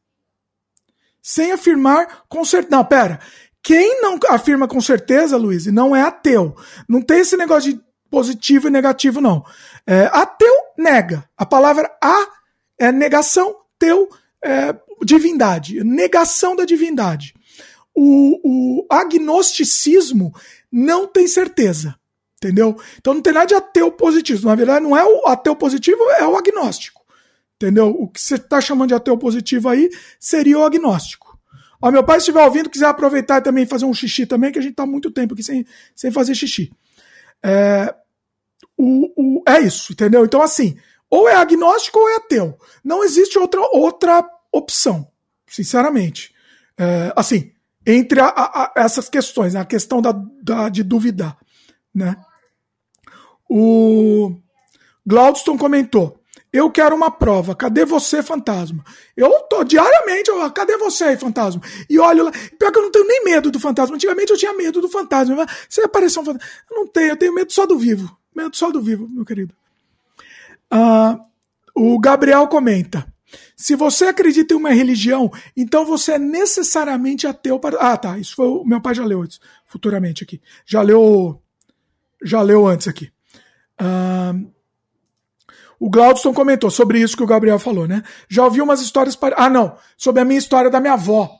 Sem 1.23 1.52
afirmar 1.52 2.24
com 2.28 2.44
certeza. 2.44 2.76
Não, 2.76 2.84
pera. 2.84 3.18
Quem 3.66 4.00
não 4.00 4.16
afirma 4.28 4.68
com 4.68 4.80
certeza, 4.80 5.36
Luiz, 5.36 5.66
não 5.66 5.94
é 5.94 6.00
ateu. 6.00 6.54
Não 6.88 7.02
tem 7.02 7.18
esse 7.18 7.36
negócio 7.36 7.72
de 7.72 7.80
positivo 8.08 8.68
e 8.68 8.70
negativo, 8.70 9.20
não. 9.20 9.44
É, 9.84 10.08
ateu 10.12 10.54
nega. 10.78 11.28
A 11.36 11.44
palavra 11.44 11.90
a 12.00 12.28
é 12.78 12.92
negação, 12.92 13.56
teu 13.76 14.08
é 14.40 14.72
divindade. 15.02 15.82
Negação 15.82 16.54
da 16.54 16.64
divindade. 16.64 17.34
O, 17.92 18.38
o 18.44 18.86
agnosticismo 18.88 20.32
não 20.70 21.08
tem 21.08 21.26
certeza. 21.26 21.96
Entendeu? 22.36 22.76
Então 22.98 23.14
não 23.14 23.20
tem 23.20 23.32
nada 23.32 23.46
de 23.46 23.54
ateu 23.56 23.90
positivo. 23.90 24.46
Na 24.46 24.54
verdade, 24.54 24.84
não 24.84 24.96
é 24.96 25.04
o 25.04 25.26
ateu 25.26 25.56
positivo, 25.56 26.08
é 26.20 26.24
o 26.24 26.36
agnóstico. 26.36 27.02
Entendeu? 27.56 27.88
O 27.88 28.06
que 28.06 28.20
você 28.20 28.36
está 28.36 28.60
chamando 28.60 28.90
de 28.90 28.94
ateu 28.94 29.18
positivo 29.18 29.68
aí 29.68 29.90
seria 30.20 30.56
o 30.56 30.64
agnóstico. 30.64 31.25
Ó, 31.80 31.90
meu 31.90 32.02
pai, 32.02 32.16
se 32.16 32.24
estiver 32.24 32.44
ouvindo, 32.44 32.70
quiser 32.70 32.86
aproveitar 32.86 33.38
e 33.38 33.42
também 33.42 33.66
fazer 33.66 33.84
um 33.84 33.94
xixi 33.94 34.26
também, 34.26 34.52
que 34.52 34.58
a 34.58 34.62
gente 34.62 34.74
tá 34.74 34.86
muito 34.86 35.10
tempo 35.10 35.34
aqui 35.34 35.42
sem, 35.42 35.66
sem 35.94 36.10
fazer 36.10 36.34
xixi. 36.34 36.72
É, 37.42 37.94
o, 38.76 39.12
o, 39.16 39.42
é 39.46 39.60
isso, 39.60 39.92
entendeu? 39.92 40.24
Então, 40.24 40.42
assim, 40.42 40.76
ou 41.08 41.28
é 41.28 41.34
agnóstico 41.34 41.98
ou 41.98 42.08
é 42.08 42.16
ateu. 42.16 42.58
Não 42.82 43.05
existe 43.05 43.38
outra, 43.38 43.60
outra 43.72 44.28
opção, 44.52 45.06
sinceramente. 45.46 46.34
É, 46.78 47.12
assim, 47.14 47.52
entre 47.86 48.20
a, 48.20 48.26
a, 48.26 48.72
essas 48.76 49.08
questões, 49.08 49.55
a 49.55 49.64
questão 49.64 50.02
da, 50.02 50.12
da, 50.42 50.68
de 50.68 50.82
duvidar. 50.82 51.38
Né? 51.94 52.16
O 53.48 54.36
Glaudston 55.06 55.56
comentou: 55.56 56.20
eu 56.52 56.70
quero 56.70 56.94
uma 56.94 57.10
prova. 57.10 57.55
Cadê 57.55 57.84
você, 57.84 58.23
fantasma? 58.23 58.84
Eu 59.16 59.41
tô 59.42 59.65
diariamente, 59.65 60.31
eu, 60.31 60.50
cadê 60.50 60.76
você 60.76 61.05
aí, 61.05 61.16
fantasma? 61.16 61.60
E 61.89 61.99
olho 61.99 62.25
lá. 62.25 62.33
Pior 62.58 62.73
que 62.73 62.78
eu 62.78 62.83
não 62.83 62.91
tenho 62.91 63.07
nem 63.07 63.25
medo 63.25 63.50
do 63.50 63.60
fantasma. 63.60 63.97
Antigamente 63.97 64.31
eu 64.33 64.39
tinha 64.39 64.52
medo 64.52 64.81
do 64.81 64.89
fantasma. 64.89 65.47
Você 65.68 65.83
apareceu 65.83 66.23
um 66.23 66.25
fantasma. 66.25 66.49
Eu 66.70 66.76
não 66.76 66.86
tenho, 66.86 67.08
eu 67.08 67.16
tenho 67.16 67.34
medo 67.34 67.52
só 67.52 67.66
do 67.66 67.78
vivo. 67.78 68.16
Medo 68.34 68.57
só 68.57 68.70
do 68.70 68.81
vivo, 68.81 69.08
meu 69.08 69.25
querido. 69.25 69.55
Uh, 70.73 71.20
o 71.75 71.99
Gabriel 71.99 72.47
comenta. 72.49 73.07
Se 73.57 73.75
você 73.75 74.07
acredita 74.07 74.55
em 74.55 74.57
uma 74.57 74.70
religião, 74.70 75.31
então 75.57 75.84
você 75.84 76.12
é 76.12 76.18
necessariamente 76.18 77.26
ateu 77.26 77.58
para. 77.58 77.76
Ah, 77.78 77.97
tá. 77.97 78.18
Isso 78.18 78.34
foi. 78.34 78.47
O 78.47 78.65
meu 78.65 78.81
pai 78.81 78.94
já 78.94 79.05
leu 79.05 79.25
isso, 79.25 79.41
futuramente 79.66 80.23
aqui. 80.23 80.41
Já 80.65 80.81
leu. 80.81 81.41
Já 82.23 82.41
leu 82.41 82.66
antes 82.66 82.89
aqui. 82.89 83.10
Uh, 83.81 84.55
o 85.78 85.90
Glaudston 85.90 86.32
comentou 86.32 86.70
sobre 86.70 87.00
isso 87.00 87.16
que 87.16 87.22
o 87.22 87.26
Gabriel 87.26 87.58
falou, 87.58 87.86
né? 87.86 88.02
Já 88.28 88.44
ouviu 88.44 88.64
umas 88.64 88.80
histórias. 88.80 89.14
Pare... 89.14 89.34
Ah, 89.36 89.50
não. 89.50 89.76
Sobre 89.96 90.22
a 90.22 90.24
minha 90.24 90.38
história 90.38 90.70
da 90.70 90.80
minha 90.80 90.94
avó. 90.94 91.30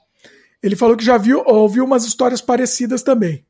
Ele 0.63 0.77
falou 0.77 0.97
que 0.97 1.05
já 1.05 1.17
viu, 1.17 1.43
ouviu 1.47 1.85
umas 1.85 2.05
histórias 2.05 2.41
parecidas 2.41 3.03
também. 3.03 3.45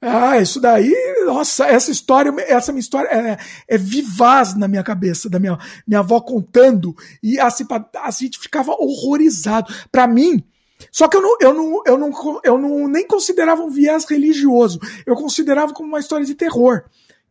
Ah, 0.00 0.38
isso 0.38 0.60
daí, 0.60 0.94
nossa, 1.24 1.66
essa 1.66 1.90
história, 1.90 2.32
essa 2.46 2.70
minha 2.70 2.80
história 2.80 3.08
é, 3.08 3.38
é 3.66 3.78
vivaz 3.78 4.54
na 4.54 4.68
minha 4.68 4.82
cabeça, 4.84 5.28
da 5.28 5.38
minha, 5.38 5.58
minha 5.86 6.00
avó 6.00 6.20
contando, 6.20 6.94
e 7.22 7.40
assim, 7.40 7.64
a 7.96 8.10
gente 8.10 8.38
ficava 8.38 8.72
horrorizado. 8.72 9.72
Para 9.90 10.06
mim, 10.06 10.44
só 10.92 11.08
que 11.08 11.16
eu 11.16 11.22
não, 11.22 11.36
eu 11.40 11.54
não, 11.54 11.82
eu 11.86 11.98
não, 11.98 12.40
eu 12.44 12.58
não 12.58 12.88
nem 12.88 13.06
considerava 13.06 13.62
um 13.62 13.70
viés 13.70 14.04
religioso, 14.04 14.78
eu 15.06 15.16
considerava 15.16 15.72
como 15.72 15.88
uma 15.88 15.98
história 15.98 16.26
de 16.26 16.34
terror. 16.34 16.84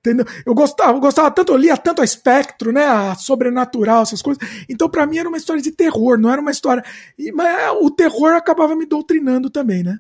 Entendeu? 0.06 0.26
Eu 0.46 0.54
gostava, 0.54 0.94
eu 0.94 1.00
gostava 1.00 1.32
tanto, 1.32 1.52
eu 1.52 1.58
lia 1.58 1.76
tanto 1.76 2.02
a 2.02 2.06
espectro, 2.06 2.72
né? 2.72 2.86
A 2.86 3.16
sobrenatural, 3.16 4.04
essas 4.04 4.22
coisas. 4.22 4.44
Então, 4.70 4.88
para 4.88 5.08
mim, 5.08 5.18
era 5.18 5.28
uma 5.28 5.38
história 5.38 5.62
de 5.62 5.72
terror, 5.72 6.20
não 6.20 6.30
era 6.30 6.40
uma 6.40 6.52
história. 6.52 6.84
E, 7.18 7.32
mas 7.32 7.76
o 7.82 7.90
terror 7.90 8.34
acabava 8.34 8.76
me 8.76 8.86
doutrinando 8.86 9.50
também, 9.50 9.84
né? 9.84 10.00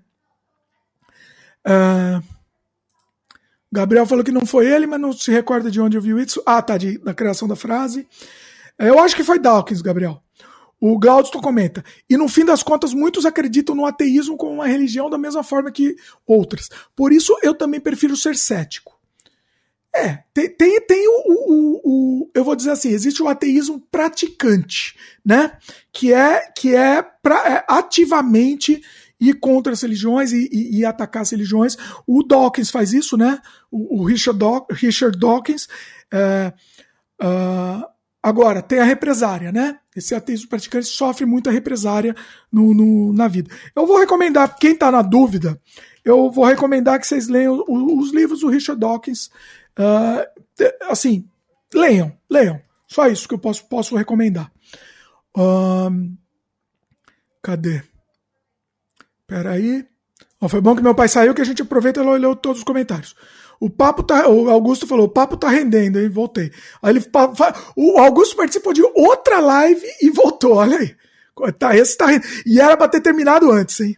Uh... 1.67 2.35
Gabriel 3.71 4.05
falou 4.05 4.23
que 4.23 4.31
não 4.31 4.45
foi 4.45 4.67
ele, 4.67 4.87
mas 4.87 5.01
não 5.01 5.11
se 5.11 5.29
recorda 5.31 5.69
de 5.69 5.81
onde 5.81 5.97
ouviu 5.97 6.17
isso. 6.17 6.41
Ah, 6.45 6.61
tá, 6.61 6.77
de, 6.77 6.97
da 6.99 7.13
criação 7.13 7.45
da 7.45 7.57
frase. 7.57 8.07
É, 8.79 8.87
eu 8.87 8.99
acho 8.99 9.15
que 9.15 9.23
foi 9.23 9.37
Dawkins, 9.37 9.81
Gabriel. 9.81 10.21
O 10.79 10.97
Glaudston 10.97 11.41
comenta. 11.41 11.83
E 12.09 12.15
no 12.15 12.29
fim 12.29 12.45
das 12.45 12.63
contas, 12.63 12.93
muitos 12.93 13.25
acreditam 13.25 13.75
no 13.75 13.85
ateísmo 13.85 14.37
como 14.37 14.53
uma 14.53 14.67
religião 14.67 15.09
da 15.09 15.17
mesma 15.17 15.43
forma 15.43 15.71
que 15.71 15.95
outras. 16.25 16.69
Por 16.95 17.11
isso, 17.11 17.35
eu 17.41 17.53
também 17.53 17.81
prefiro 17.81 18.15
ser 18.15 18.37
cético. 18.37 18.94
É, 19.95 20.23
tem, 20.33 20.49
tem, 20.49 20.81
tem 20.81 21.07
o, 21.07 21.23
o, 21.25 21.81
o, 21.85 22.31
Eu 22.33 22.43
vou 22.43 22.55
dizer 22.55 22.71
assim: 22.71 22.89
existe 22.89 23.23
o 23.23 23.29
ateísmo 23.29 23.79
praticante, 23.89 24.97
né? 25.23 25.57
Que 25.93 26.13
é, 26.13 26.51
que 26.51 26.75
é, 26.75 27.01
pra, 27.01 27.47
é 27.47 27.65
ativamente 27.65 28.81
ir 29.19 29.35
contra 29.35 29.71
as 29.71 29.81
religiões 29.81 30.33
e, 30.33 30.49
e, 30.51 30.79
e, 30.79 30.85
atacar 30.85 31.21
as 31.21 31.31
religiões. 31.31 31.77
O 32.05 32.23
Dawkins 32.23 32.69
faz 32.69 32.91
isso, 32.91 33.15
né? 33.15 33.39
O, 33.71 34.01
o 34.01 34.05
Richard, 34.05 34.37
Daw 34.37 34.67
Richard 34.69 35.17
Dawkins. 35.17 35.69
É, 36.13 36.53
uh, 37.21 37.85
agora, 38.21 38.61
tem 38.61 38.79
a 38.79 38.83
represária, 38.83 39.51
né? 39.51 39.79
Esse 39.95 40.13
ateísmo 40.13 40.49
praticante 40.49 40.87
sofre 40.87 41.25
muita 41.25 41.51
represária 41.51 42.13
no, 42.51 42.73
no, 42.73 43.13
na 43.13 43.29
vida. 43.29 43.49
Eu 43.73 43.87
vou 43.87 43.97
recomendar, 43.97 44.57
quem 44.57 44.73
está 44.73 44.91
na 44.91 45.01
dúvida, 45.01 45.57
eu 46.03 46.29
vou 46.29 46.45
recomendar 46.45 46.99
que 46.99 47.07
vocês 47.07 47.27
leiam 47.27 47.63
os 47.67 48.13
livros 48.13 48.41
do 48.41 48.49
Richard 48.49 48.79
Dawkins. 48.79 49.31
Uh, 49.77 50.25
assim, 50.89 51.27
leiam, 51.73 52.15
leiam. 52.29 52.61
Só 52.87 53.07
isso 53.07 53.27
que 53.27 53.33
eu 53.33 53.39
posso, 53.39 53.65
posso 53.65 53.95
recomendar. 53.95 54.51
Cadê? 57.41 57.83
Peraí. 59.27 59.85
Oh, 60.39 60.49
foi 60.49 60.61
bom 60.61 60.75
que 60.75 60.81
meu 60.81 60.95
pai 60.95 61.07
saiu 61.07 61.33
que 61.33 61.41
a 61.41 61.45
gente 61.45 61.61
aproveita 61.61 62.01
e 62.01 62.17
leu 62.17 62.35
todos 62.35 62.59
os 62.59 62.63
comentários. 62.63 63.15
O 63.59 63.69
papo 63.69 64.03
tá. 64.03 64.27
O 64.27 64.49
Augusto 64.49 64.85
falou: 64.87 65.05
o 65.05 65.09
papo 65.09 65.37
tá 65.37 65.49
rendendo, 65.49 65.99
hein? 65.99 66.09
Voltei. 66.09 66.51
Aí 66.81 66.91
ele. 66.91 67.03
O 67.75 67.97
Augusto 67.99 68.35
participou 68.35 68.73
de 68.73 68.83
outra 68.83 69.39
live 69.39 69.85
e 70.01 70.09
voltou, 70.09 70.55
olha 70.55 70.77
aí. 70.77 70.95
Tá, 71.57 71.75
esse 71.75 71.97
tá. 71.97 72.07
E 72.45 72.59
era 72.61 72.77
pra 72.77 72.87
ter 72.87 73.01
terminado 73.01 73.51
antes, 73.51 73.79
hein? 73.81 73.97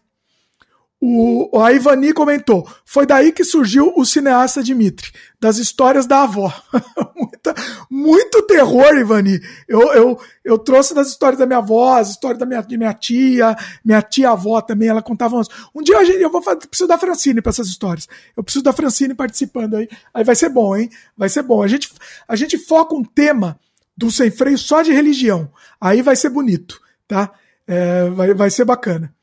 O, 1.00 1.60
a 1.60 1.72
Ivani 1.72 2.12
comentou: 2.12 2.68
foi 2.84 3.06
daí 3.06 3.32
que 3.32 3.44
surgiu 3.44 3.94
o 3.96 4.04
cineasta 4.04 4.64
Dimitri, 4.64 5.12
das 5.40 5.58
histórias 5.58 6.08
da 6.08 6.24
avó. 6.24 6.52
Muita, 7.16 7.54
muito 7.90 8.42
terror, 8.44 8.96
Ivani. 8.98 9.40
Eu, 9.68 9.94
eu, 9.94 10.20
eu 10.44 10.58
trouxe 10.58 10.96
das 10.96 11.10
histórias 11.10 11.38
da 11.40 11.46
minha 11.46 11.60
avó, 11.60 11.98
as 11.98 12.10
histórias 12.10 12.40
da 12.40 12.46
minha, 12.46 12.62
de 12.62 12.78
minha 12.78 12.94
tia, 12.94 13.56
minha 13.86 14.02
tia-avó 14.02 14.60
também, 14.62 14.90
ela 14.90 15.02
contava 15.02 15.36
umas. 15.36 15.48
Um 15.74 15.84
dia 15.84 16.04
gente, 16.04 16.22
eu 16.22 16.32
vou 16.32 16.42
fazer, 16.42 16.68
preciso 16.68 16.88
da 16.88 16.98
Francine 16.98 17.42
para 17.42 17.52
essas 17.52 17.68
histórias. 17.68 18.08
Eu 18.36 18.44
preciso 18.44 18.64
da 18.64 18.74
Francine 18.74 19.14
participando 19.14 19.76
aí. 19.76 19.88
Aí 20.14 20.24
vai 20.24 20.36
ser 20.36 20.50
bom, 20.50 20.76
hein? 20.76 20.90
Vai 21.16 21.30
ser 21.30 21.44
bom. 21.44 21.62
A 21.62 21.68
gente, 21.68 21.92
a 22.28 22.36
gente 22.36 22.58
foca 22.58 22.96
um 22.96 23.04
tema 23.04 23.60
do 23.96 24.10
sem 24.10 24.32
freio 24.32 24.58
só 24.58 24.82
de 24.82 24.92
religião. 24.92 25.52
Aí 25.80 26.02
vai 26.02 26.16
ser 26.16 26.30
bonito, 26.30 26.80
tá? 27.08 27.32
É, 27.68 28.10
vai, 28.10 28.34
vai 28.34 28.50
ser 28.50 28.66
bacana. 28.66 29.14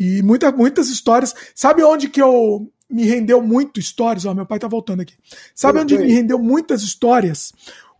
E 0.00 0.22
muita, 0.22 0.50
muitas 0.50 0.88
histórias. 0.88 1.34
Sabe 1.54 1.84
onde 1.84 2.08
que 2.08 2.22
eu 2.22 2.72
me 2.90 3.04
rendeu 3.04 3.42
muito 3.42 3.78
histórias? 3.78 4.24
Ó, 4.24 4.32
meu 4.32 4.46
pai 4.46 4.58
tá 4.58 4.66
voltando 4.66 5.02
aqui. 5.02 5.14
Sabe 5.54 5.78
eu 5.78 5.82
onde 5.82 5.98
me 5.98 6.10
rendeu 6.10 6.38
muitas 6.38 6.82
histórias? 6.82 7.52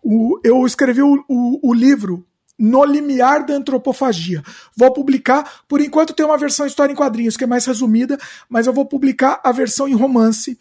O, 0.03 0.41
eu 0.43 0.65
escrevi 0.65 1.03
o, 1.03 1.23
o, 1.29 1.69
o 1.71 1.75
livro 1.75 2.27
no 2.59 2.83
limiar 2.85 3.45
da 3.45 3.55
antropofagia. 3.55 4.43
Vou 4.75 4.91
publicar, 4.93 5.63
por 5.69 5.81
enquanto 5.81 6.15
tem 6.15 6.25
uma 6.25 6.39
versão 6.39 6.67
história 6.67 6.93
em 6.93 6.97
quadrinhos 6.97 7.37
que 7.37 7.45
é 7.45 7.47
mais 7.47 7.67
resumida, 7.67 8.19
mas 8.49 8.67
eu 8.67 8.73
vou 8.73 8.87
publicar 8.87 9.39
a 9.45 9.53
versão 9.53 9.87
em 9.87 9.95
romance. 9.95 10.59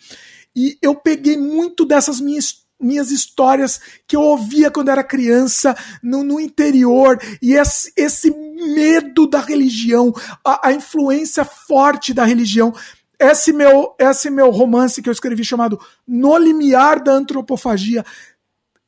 E 0.54 0.78
eu 0.82 0.94
peguei 0.94 1.38
muito 1.38 1.86
dessas 1.86 2.20
minhas 2.20 2.66
minhas 2.80 3.12
histórias 3.12 3.80
que 4.08 4.16
eu 4.16 4.22
ouvia 4.22 4.72
quando 4.72 4.90
era 4.90 5.04
criança 5.04 5.76
no, 6.02 6.24
no 6.24 6.40
interior 6.40 7.20
e 7.42 7.54
esse, 7.54 7.92
esse, 7.98 8.32
medo 8.32 9.28
da 9.28 9.40
religião, 9.40 10.14
a, 10.44 10.70
a, 10.70 10.74
influência 10.74 11.46
forte 11.46 12.14
da 12.14 12.26
religião. 12.26 12.74
Esse 13.18 13.52
meu, 13.52 13.96
esse 14.00 14.30
meu 14.30 14.50
romance 14.50 15.02
que 15.02 15.10
eu 15.10 15.14
escrevi 15.14 15.44
chamado 15.44 15.80
No 16.08 16.38
Limiar 16.38 17.04
da 17.04 17.12
Antropofagia, 17.12 18.06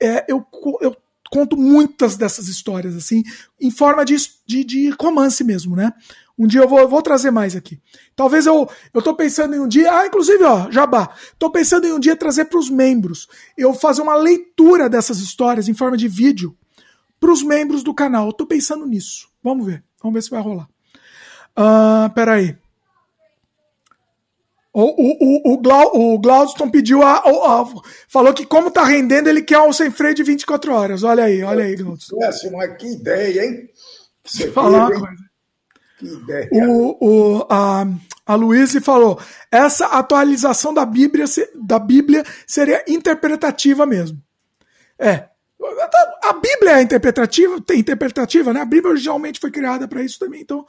é, 0.01 0.25
eu, 0.27 0.45
eu 0.81 0.95
conto 1.29 1.55
muitas 1.55 2.17
dessas 2.17 2.47
histórias 2.47 2.95
assim, 2.95 3.23
em 3.59 3.71
forma 3.71 4.03
de, 4.03 4.15
de, 4.45 4.63
de 4.63 4.89
romance 4.99 5.43
mesmo, 5.43 5.75
né? 5.75 5.93
Um 6.41 6.47
dia 6.47 6.61
eu 6.61 6.67
vou, 6.67 6.79
eu 6.79 6.89
vou 6.89 7.03
trazer 7.03 7.29
mais 7.29 7.55
aqui. 7.55 7.79
Talvez 8.15 8.47
eu 8.47 8.67
eu 8.91 8.99
tô 8.99 9.13
pensando 9.13 9.55
em 9.55 9.59
um 9.59 9.67
dia, 9.67 9.95
ah, 9.95 10.07
inclusive, 10.07 10.43
ó, 10.43 10.71
Jabá, 10.71 11.13
tô 11.37 11.51
pensando 11.51 11.85
em 11.85 11.93
um 11.93 11.99
dia 11.99 12.15
trazer 12.15 12.45
para 12.45 12.57
os 12.57 12.67
membros, 12.67 13.27
eu 13.55 13.75
fazer 13.75 14.01
uma 14.01 14.15
leitura 14.15 14.89
dessas 14.89 15.19
histórias 15.19 15.69
em 15.69 15.75
forma 15.75 15.95
de 15.95 16.07
vídeo 16.07 16.57
para 17.19 17.31
os 17.31 17.43
membros 17.43 17.83
do 17.83 17.93
canal. 17.93 18.25
Eu 18.25 18.33
tô 18.33 18.47
pensando 18.47 18.87
nisso. 18.87 19.29
Vamos 19.43 19.67
ver. 19.67 19.83
Vamos 20.01 20.15
ver 20.15 20.23
se 20.23 20.31
vai 20.31 20.41
rolar. 20.41 20.67
Uh, 21.55 22.11
peraí. 22.15 22.57
O, 24.73 24.81
o, 24.81 25.17
o, 25.19 25.53
o, 25.53 25.57
Glau, 25.61 25.91
o 25.93 26.17
Glaudston 26.17 26.71
pediu 26.71 27.03
a, 27.03 27.17
a, 27.17 27.61
a, 27.61 27.65
Falou 28.07 28.33
que, 28.33 28.47
como 28.47 28.71
tá 28.71 28.83
rendendo, 28.83 29.29
ele 29.29 29.43
quer 29.43 29.59
um 29.59 29.71
sem 29.71 29.91
freio 29.91 30.15
de 30.15 30.23
24 30.23 30.73
horas. 30.73 31.03
Olha 31.03 31.25
aí, 31.25 31.43
olha 31.43 31.65
aí, 31.65 31.75
Glaudston. 31.75 32.17
Mas 32.17 32.41
que 32.79 32.93
ideia, 32.93 33.45
hein? 33.45 33.69
Você 34.23 34.49
falar 34.51 34.87
uma 34.87 34.99
coisa. 34.99 35.30
Ideia. 36.01 36.49
O, 36.51 36.97
o, 36.99 37.47
a, 37.49 37.85
a 38.25 38.81
falou: 38.81 39.19
essa 39.51 39.87
atualização 39.87 40.73
da 40.73 40.85
Bíblia, 40.85 41.25
da 41.55 41.79
Bíblia 41.79 42.23
seria 42.45 42.83
interpretativa 42.87 43.85
mesmo. 43.85 44.21
É. 44.97 45.29
A 46.23 46.33
Bíblia 46.33 46.79
é 46.79 46.81
interpretativa, 46.81 47.61
tem 47.61 47.79
interpretativa, 47.79 48.51
né? 48.51 48.61
A 48.61 48.65
Bíblia 48.65 48.91
originalmente 48.91 49.39
foi 49.39 49.51
criada 49.51 49.87
para 49.87 50.03
isso 50.03 50.17
também, 50.17 50.41
então. 50.41 50.65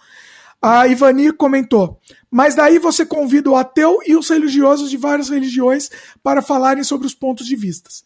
A 0.60 0.86
Ivani 0.86 1.32
comentou, 1.32 1.98
mas 2.30 2.54
daí 2.54 2.78
você 2.78 3.04
convida 3.04 3.50
o 3.50 3.56
ateu 3.56 3.98
e 4.06 4.14
os 4.14 4.28
religiosos 4.28 4.90
de 4.90 4.96
várias 4.96 5.28
religiões 5.28 5.90
para 6.22 6.40
falarem 6.40 6.84
sobre 6.84 7.04
os 7.06 7.14
pontos 7.14 7.46
de 7.46 7.56
vistas 7.56 8.04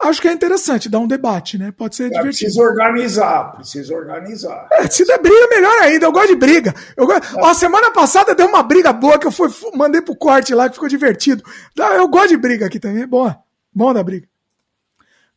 acho 0.00 0.20
que 0.20 0.28
é 0.28 0.32
interessante 0.32 0.88
dar 0.88 0.98
um 0.98 1.06
debate, 1.06 1.58
né? 1.58 1.70
Pode 1.72 1.94
ser 1.94 2.04
é, 2.04 2.08
divertido. 2.08 2.32
Precisa 2.32 2.62
organizar, 2.62 3.52
precisa 3.52 3.94
organizar. 3.94 4.68
É, 4.72 4.88
se 4.88 5.04
der 5.04 5.20
briga, 5.20 5.48
melhor 5.48 5.78
ainda. 5.82 6.06
Eu 6.06 6.12
gosto 6.12 6.28
de 6.28 6.36
briga. 6.36 6.74
Eu 6.96 7.06
gosto... 7.06 7.38
É. 7.38 7.42
Ó, 7.42 7.54
semana 7.54 7.92
passada 7.92 8.34
deu 8.34 8.46
uma 8.46 8.62
briga 8.62 8.92
boa 8.92 9.18
que 9.18 9.26
eu 9.26 9.32
fui, 9.32 9.48
mandei 9.74 10.00
pro 10.00 10.16
corte 10.16 10.54
lá, 10.54 10.68
que 10.68 10.74
ficou 10.74 10.88
divertido. 10.88 11.44
Eu 11.76 12.08
gosto 12.08 12.30
de 12.30 12.36
briga 12.36 12.66
aqui 12.66 12.80
também, 12.80 13.02
é 13.02 13.06
bom. 13.06 13.32
Bom 13.72 13.92
da 13.92 14.02
briga. 14.02 14.28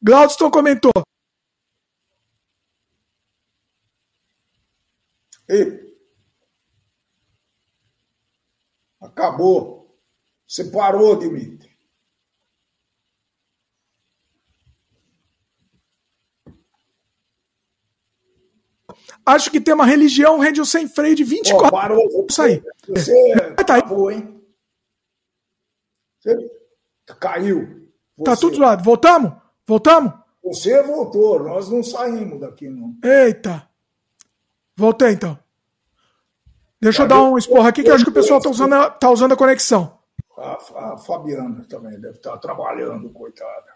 Glaudston 0.01 0.49
comentou. 0.49 0.91
E... 5.49 5.83
Acabou. 9.01 9.99
Você 10.47 10.63
parou, 10.65 11.17
Dimitri. 11.17 11.72
Acho 19.25 19.49
que 19.49 19.61
ter 19.61 19.73
uma 19.73 19.85
religião 19.85 20.37
rende 20.37 20.59
o 20.59 20.65
sem 20.65 20.87
freio 20.87 21.15
de 21.15 21.23
24 21.23 21.65
oh, 21.65 21.71
parou, 21.71 22.25
Isso 22.29 22.41
aí. 22.41 22.63
Você 22.87 23.35
tá 23.65 23.77
acabou, 23.77 24.11
hein? 24.11 24.41
Você 26.19 26.49
caiu. 27.19 27.89
Você. 28.17 28.23
Tá 28.23 28.35
tudo 28.35 28.57
zoado. 28.57 28.83
Voltamos? 28.83 29.33
Voltamos? 29.65 30.13
Você 30.43 30.83
voltou, 30.83 31.41
nós 31.41 31.69
não 31.69 31.81
saímos 31.81 32.39
daqui, 32.39 32.67
não. 32.69 32.95
Eita. 33.03 33.67
Voltei 34.75 35.11
então. 35.11 35.39
Deixa 36.81 37.03
eu 37.03 37.07
dar 37.07 37.23
um 37.23 37.37
esporro 37.37 37.65
aqui 37.65 37.81
que 37.81 37.89
eu 37.89 37.95
acho 37.95 38.03
que 38.03 38.09
o 38.09 38.13
pessoal 38.13 38.41
tá 38.41 38.49
usando, 38.49 38.73
a, 38.73 38.89
tá 38.89 39.09
usando 39.09 39.31
a 39.31 39.37
conexão. 39.37 39.97
A, 40.37 40.93
a 40.93 40.97
Fabiana 40.97 41.65
também 41.69 41.99
deve 41.99 42.17
estar 42.17 42.37
trabalhando, 42.39 43.09
coitada. 43.11 43.71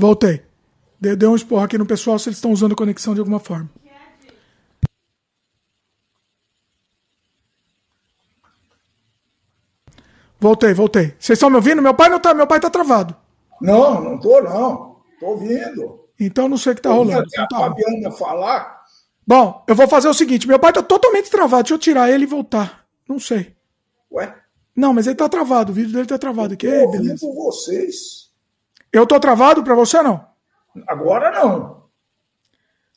Voltei. 0.00 0.42
Deu 0.98 1.30
um 1.30 1.36
esporro 1.36 1.62
aqui 1.62 1.76
no 1.76 1.84
pessoal 1.84 2.18
se 2.18 2.30
eles 2.30 2.38
estão 2.38 2.52
usando 2.52 2.72
a 2.72 2.76
conexão 2.76 3.12
de 3.12 3.20
alguma 3.20 3.38
forma. 3.38 3.68
Voltei, 10.38 10.72
voltei. 10.72 11.14
Vocês 11.18 11.36
estão 11.36 11.50
me 11.50 11.56
ouvindo? 11.56 11.82
Meu 11.82 11.92
pai 11.92 12.08
não 12.08 12.18
tá, 12.18 12.32
meu 12.32 12.46
pai 12.46 12.58
tá 12.58 12.70
travado. 12.70 13.14
Não, 13.60 14.00
não 14.02 14.18
tô 14.18 14.40
não. 14.40 14.96
Tô 15.20 15.26
ouvindo. 15.26 16.00
Então 16.18 16.48
não 16.48 16.56
sei 16.56 16.72
o 16.72 16.76
que 16.76 16.80
tá 16.80 16.90
rolando. 16.90 17.26
Então, 17.30 17.46
tá 17.46 17.56
a 17.58 17.60
Fabiana 17.60 18.10
falar. 18.10 18.80
Bom, 19.26 19.62
eu 19.68 19.74
vou 19.74 19.86
fazer 19.86 20.08
o 20.08 20.14
seguinte, 20.14 20.48
meu 20.48 20.58
pai 20.58 20.72
tá 20.72 20.82
totalmente 20.82 21.30
travado. 21.30 21.64
Deixa 21.64 21.74
eu 21.74 21.78
tirar 21.78 22.10
ele 22.10 22.24
e 22.24 22.26
voltar. 22.26 22.86
Não 23.06 23.20
sei. 23.20 23.54
Ué? 24.10 24.34
Não, 24.74 24.94
mas 24.94 25.06
ele 25.06 25.16
tá 25.16 25.28
travado, 25.28 25.72
o 25.72 25.74
vídeo 25.74 25.92
dele 25.92 26.06
tá 26.06 26.16
travado 26.16 26.54
aqui. 26.54 26.66
Eu 26.66 26.72
Ei, 26.72 26.86
beleza. 26.86 27.26
vocês. 27.34 28.29
Eu 28.92 29.06
tô 29.06 29.18
travado 29.20 29.62
para 29.62 29.74
você 29.74 30.02
não? 30.02 30.26
Agora 30.86 31.30
não. 31.30 31.80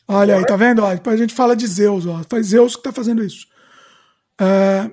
Olha 0.08 0.36
Agora... 0.36 0.38
aí, 0.38 0.46
tá 0.46 0.56
vendo? 0.56 0.84
Ó, 0.84 0.94
depois 0.94 1.16
a 1.16 1.22
gente 1.22 1.34
fala 1.34 1.56
de 1.56 1.66
Zeus, 1.68 2.06
ó. 2.06 2.22
Foi 2.30 2.44
Zeus 2.44 2.76
que 2.76 2.84
tá 2.84 2.92
fazendo 2.92 3.24
isso. 3.24 3.48
É, 4.40 4.92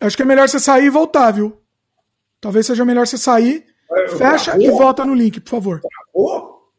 acho 0.00 0.16
que 0.16 0.22
é 0.22 0.26
melhor 0.26 0.48
você 0.48 0.60
sair 0.60 0.86
e 0.86 0.90
voltar, 0.90 1.30
viu? 1.32 1.60
Talvez 2.40 2.66
seja 2.66 2.84
melhor 2.84 3.06
você 3.06 3.16
sair, 3.16 3.66
eu 3.90 4.16
fecha 4.16 4.56
e 4.60 4.70
volta 4.70 5.04
no 5.04 5.14
link, 5.14 5.40
por 5.40 5.50
favor. 5.50 5.80
Travou? 5.80 6.72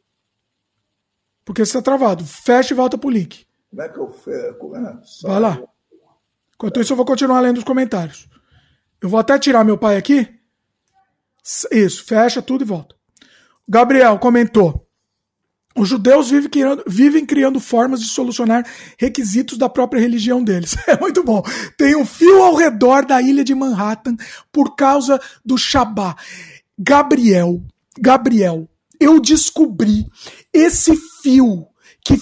Porque 1.45 1.65
você 1.65 1.77
está 1.77 1.81
travado. 1.81 2.25
Fecha 2.25 2.73
e 2.73 2.77
volta 2.77 2.97
pro 2.97 3.09
link. 3.09 3.45
Como 3.69 3.81
é 3.81 3.89
que 3.89 3.99
eu 3.99 4.09
fecho? 4.09 4.75
É? 4.75 5.27
Vai 5.27 5.39
lá. 5.39 5.61
Enquanto 6.55 6.79
isso, 6.79 6.93
eu 6.93 6.97
vou 6.97 7.05
continuar 7.05 7.39
lendo 7.41 7.57
os 7.57 7.63
comentários. 7.63 8.29
Eu 9.01 9.09
vou 9.09 9.19
até 9.19 9.37
tirar 9.37 9.65
meu 9.65 9.77
pai 9.77 9.97
aqui. 9.97 10.39
Isso, 11.71 12.05
fecha 12.05 12.41
tudo 12.41 12.63
e 12.63 12.67
volta. 12.67 12.95
Gabriel 13.67 14.19
comentou. 14.19 14.83
Os 15.75 15.89
judeus 15.89 16.29
vivem 16.29 16.49
criando, 16.49 16.83
vivem 16.85 17.25
criando, 17.25 17.59
formas 17.59 17.99
de 17.99 18.07
solucionar 18.07 18.63
requisitos 18.97 19.57
da 19.57 19.67
própria 19.67 19.99
religião 19.99 20.43
deles. 20.43 20.75
É 20.87 20.99
muito 20.99 21.23
bom. 21.23 21.41
Tem 21.77 21.95
um 21.95 22.05
fio 22.05 22.43
ao 22.43 22.55
redor 22.55 23.05
da 23.05 23.21
ilha 23.21 23.43
de 23.43 23.55
Manhattan 23.55 24.15
por 24.51 24.75
causa 24.75 25.19
do 25.43 25.57
Shabá. 25.57 26.15
Gabriel, 26.77 27.61
Gabriel, 27.99 28.69
eu 28.99 29.19
descobri 29.19 30.05
esse 30.53 30.95
fio 31.21 31.65
que, 32.05 32.17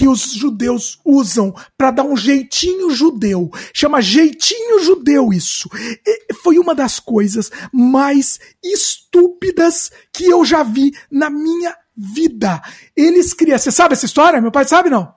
que 0.00 0.08
os 0.08 0.32
judeus 0.32 0.98
usam 1.04 1.54
para 1.76 1.90
dar 1.90 2.04
um 2.04 2.16
jeitinho 2.16 2.88
judeu. 2.88 3.50
Chama 3.74 4.00
jeitinho 4.00 4.82
judeu 4.82 5.30
isso. 5.30 5.68
E 6.06 6.32
foi 6.32 6.58
uma 6.58 6.74
das 6.74 6.98
coisas 6.98 7.50
mais 7.70 8.40
estúpidas 8.64 9.92
que 10.10 10.24
eu 10.24 10.42
já 10.42 10.62
vi 10.62 10.94
na 11.10 11.28
minha 11.28 11.76
vida. 11.94 12.62
Eles 12.96 13.34
criam. 13.34 13.58
Você 13.58 13.70
sabe 13.70 13.92
essa 13.92 14.06
história? 14.06 14.40
Meu 14.40 14.50
pai 14.50 14.64
sabe 14.64 14.88
não? 14.88 15.14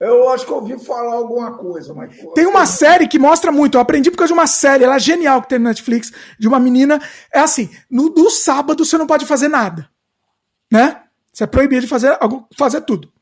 Eu 0.00 0.28
acho 0.30 0.44
que 0.44 0.52
ouvi 0.52 0.76
falar 0.76 1.14
alguma 1.14 1.56
coisa, 1.56 1.94
mas. 1.94 2.12
Tem 2.34 2.46
uma 2.46 2.66
série 2.66 3.06
que 3.06 3.20
mostra 3.20 3.52
muito. 3.52 3.76
Eu 3.76 3.80
aprendi 3.80 4.10
por 4.10 4.16
causa 4.16 4.34
de 4.34 4.38
uma 4.40 4.48
série, 4.48 4.82
ela 4.82 4.96
é 4.96 4.98
genial 4.98 5.40
que 5.40 5.50
tem 5.50 5.60
no 5.60 5.66
Netflix, 5.66 6.12
de 6.36 6.48
uma 6.48 6.58
menina. 6.58 7.00
É 7.32 7.38
assim: 7.38 7.70
no, 7.88 8.10
no 8.10 8.28
sábado 8.28 8.84
você 8.84 8.98
não 8.98 9.06
pode 9.06 9.24
fazer 9.24 9.46
nada. 9.46 9.88
Né? 10.68 11.00
Você 11.36 11.44
é 11.44 11.46
proibido 11.46 11.82
de 11.82 11.86
fazer, 11.86 12.18
fazer 12.56 12.80
tudo. 12.80 13.12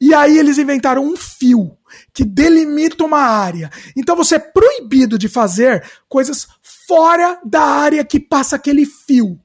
E 0.00 0.14
aí 0.14 0.38
eles 0.38 0.56
inventaram 0.56 1.04
um 1.04 1.16
fio 1.16 1.76
que 2.14 2.24
delimita 2.24 3.04
uma 3.04 3.18
área. 3.18 3.70
Então 3.96 4.14
você 4.14 4.36
é 4.36 4.38
proibido 4.38 5.18
de 5.18 5.28
fazer 5.28 5.84
coisas 6.08 6.46
fora 6.86 7.40
da 7.44 7.62
área 7.62 8.04
que 8.04 8.20
passa 8.20 8.54
aquele 8.54 8.86
fio. 8.86 9.36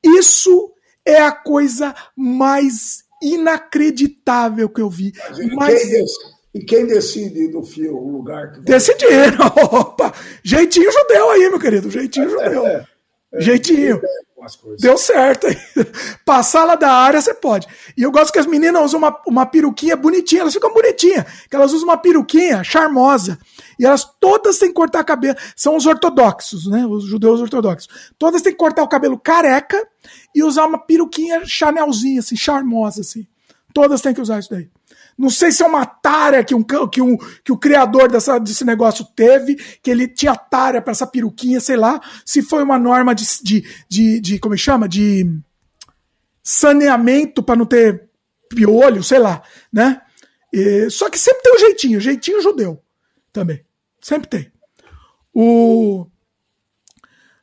Isso 0.00 0.72
é 1.04 1.20
a 1.20 1.32
coisa 1.32 1.92
mais 2.16 3.02
inacreditável 3.20 4.68
que 4.68 4.80
eu 4.80 4.88
vi. 4.88 5.12
Mas... 5.56 5.82
Quem 5.82 6.04
e 6.54 6.64
quem 6.64 6.86
decide 6.86 7.48
do 7.48 7.64
fio 7.64 7.96
o 7.96 8.18
lugar 8.18 8.52
que 8.52 8.60
Decidiram. 8.60 9.46
Opa! 9.72 10.14
Jeitinho 10.44 10.92
judeu 10.92 11.30
aí, 11.30 11.48
meu 11.48 11.58
querido. 11.58 11.90
Jeitinho 11.90 12.30
judeu. 12.30 12.64
É, 12.68 12.86
é, 13.32 13.40
Jeitinho. 13.40 14.00
As 14.42 14.56
coisas. 14.56 14.80
Deu 14.80 14.98
certo. 14.98 15.46
Passar 16.26 16.64
lá 16.64 16.74
da 16.74 16.90
área, 16.90 17.20
você 17.20 17.32
pode. 17.32 17.68
E 17.96 18.02
eu 18.02 18.10
gosto 18.10 18.32
que 18.32 18.40
as 18.40 18.46
meninas 18.46 18.86
usam 18.86 18.98
uma, 18.98 19.20
uma 19.24 19.46
peruquinha 19.46 19.96
bonitinha, 19.96 20.40
elas 20.40 20.54
ficam 20.54 20.74
bonitinhas, 20.74 21.24
que 21.48 21.54
elas 21.54 21.72
usam 21.72 21.88
uma 21.88 21.96
peruquinha 21.96 22.64
charmosa. 22.64 23.38
E 23.78 23.86
elas 23.86 24.04
todas 24.20 24.58
têm 24.58 24.68
que 24.68 24.74
cortar 24.74 25.04
cabelo. 25.04 25.36
São 25.54 25.76
os 25.76 25.86
ortodoxos, 25.86 26.66
né? 26.66 26.84
Os 26.84 27.04
judeus 27.04 27.40
ortodoxos. 27.40 27.88
Todas 28.18 28.42
têm 28.42 28.52
que 28.52 28.58
cortar 28.58 28.82
o 28.82 28.88
cabelo 28.88 29.18
careca 29.18 29.80
e 30.34 30.42
usar 30.42 30.66
uma 30.66 30.78
peruquinha 30.78 31.46
chanelzinha, 31.46 32.18
assim, 32.18 32.36
charmosa, 32.36 33.02
assim. 33.02 33.24
Todas 33.72 34.00
têm 34.00 34.12
que 34.12 34.20
usar 34.20 34.40
isso 34.40 34.50
daí. 34.50 34.68
Não 35.16 35.30
sei 35.30 35.52
se 35.52 35.62
é 35.62 35.66
uma 35.66 35.84
tara 35.84 36.42
que, 36.42 36.54
um, 36.54 36.62
que, 36.62 37.00
um, 37.00 37.16
que 37.44 37.52
o 37.52 37.56
criador 37.56 38.10
dessa, 38.10 38.38
desse 38.38 38.64
negócio 38.64 39.04
teve, 39.14 39.56
que 39.82 39.90
ele 39.90 40.08
tinha 40.08 40.34
tara 40.34 40.80
para 40.80 40.92
essa 40.92 41.06
peruquinha, 41.06 41.60
sei 41.60 41.76
lá. 41.76 42.00
Se 42.24 42.42
foi 42.42 42.62
uma 42.62 42.78
norma 42.78 43.14
de, 43.14 43.24
de, 43.42 43.64
de, 43.88 44.20
de 44.20 44.38
como 44.38 44.54
é 44.54 44.58
chama? 44.58 44.88
De 44.88 45.26
saneamento 46.42 47.42
para 47.42 47.56
não 47.56 47.66
ter 47.66 48.08
piolho, 48.48 49.02
sei 49.02 49.18
lá, 49.18 49.42
né? 49.72 50.00
E, 50.52 50.90
só 50.90 51.08
que 51.08 51.18
sempre 51.18 51.42
tem 51.42 51.54
um 51.54 51.58
jeitinho, 51.58 52.00
jeitinho 52.00 52.42
judeu 52.42 52.82
também. 53.32 53.64
Sempre 54.00 54.28
tem. 54.28 54.52
O 55.32 56.06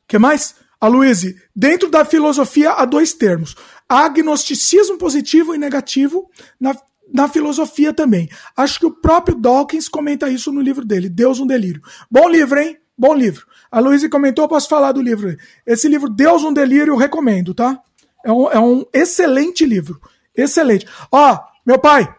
que 0.08 0.20
mais? 0.20 0.56
A 0.82 0.88
Luíse, 0.88 1.36
dentro 1.56 1.90
da 1.90 2.06
filosofia 2.06 2.72
há 2.72 2.86
dois 2.86 3.14
termos: 3.14 3.56
agnosticismo 3.88 4.98
positivo 4.98 5.56
e 5.56 5.58
negativo. 5.58 6.30
Na 6.60 6.76
na 7.14 7.28
filosofia 7.28 7.94
também. 7.94 8.30
Acho 8.56 8.80
que 8.80 8.86
o 8.86 8.92
próprio 8.92 9.36
Dawkins 9.36 9.88
comenta 9.88 10.30
isso 10.30 10.52
no 10.52 10.62
livro 10.62 10.86
dele, 10.86 11.10
Deus 11.10 11.40
um 11.40 11.48
Delírio. 11.48 11.82
Bom 12.10 12.30
livro, 12.30 12.60
hein? 12.60 12.78
Bom 12.98 13.14
livro. 13.14 13.46
A 13.72 13.80
Luísa 13.80 14.10
comentou, 14.10 14.48
posso 14.48 14.68
falar 14.68 14.92
do 14.92 15.02
livro. 15.02 15.36
Esse 15.66 15.88
livro, 15.88 16.10
Deus 16.10 16.44
um 16.44 16.52
Delírio, 16.52 16.94
eu 16.94 16.98
recomendo, 16.98 17.54
tá? 17.54 17.82
É 18.26 18.32
um, 18.32 18.52
é 18.52 18.60
um 18.60 18.86
excelente 18.94 19.66
livro. 19.66 20.02
Excelente. 20.36 20.88
Ó, 21.12 21.40
meu 21.66 21.80
pai, 21.80 22.14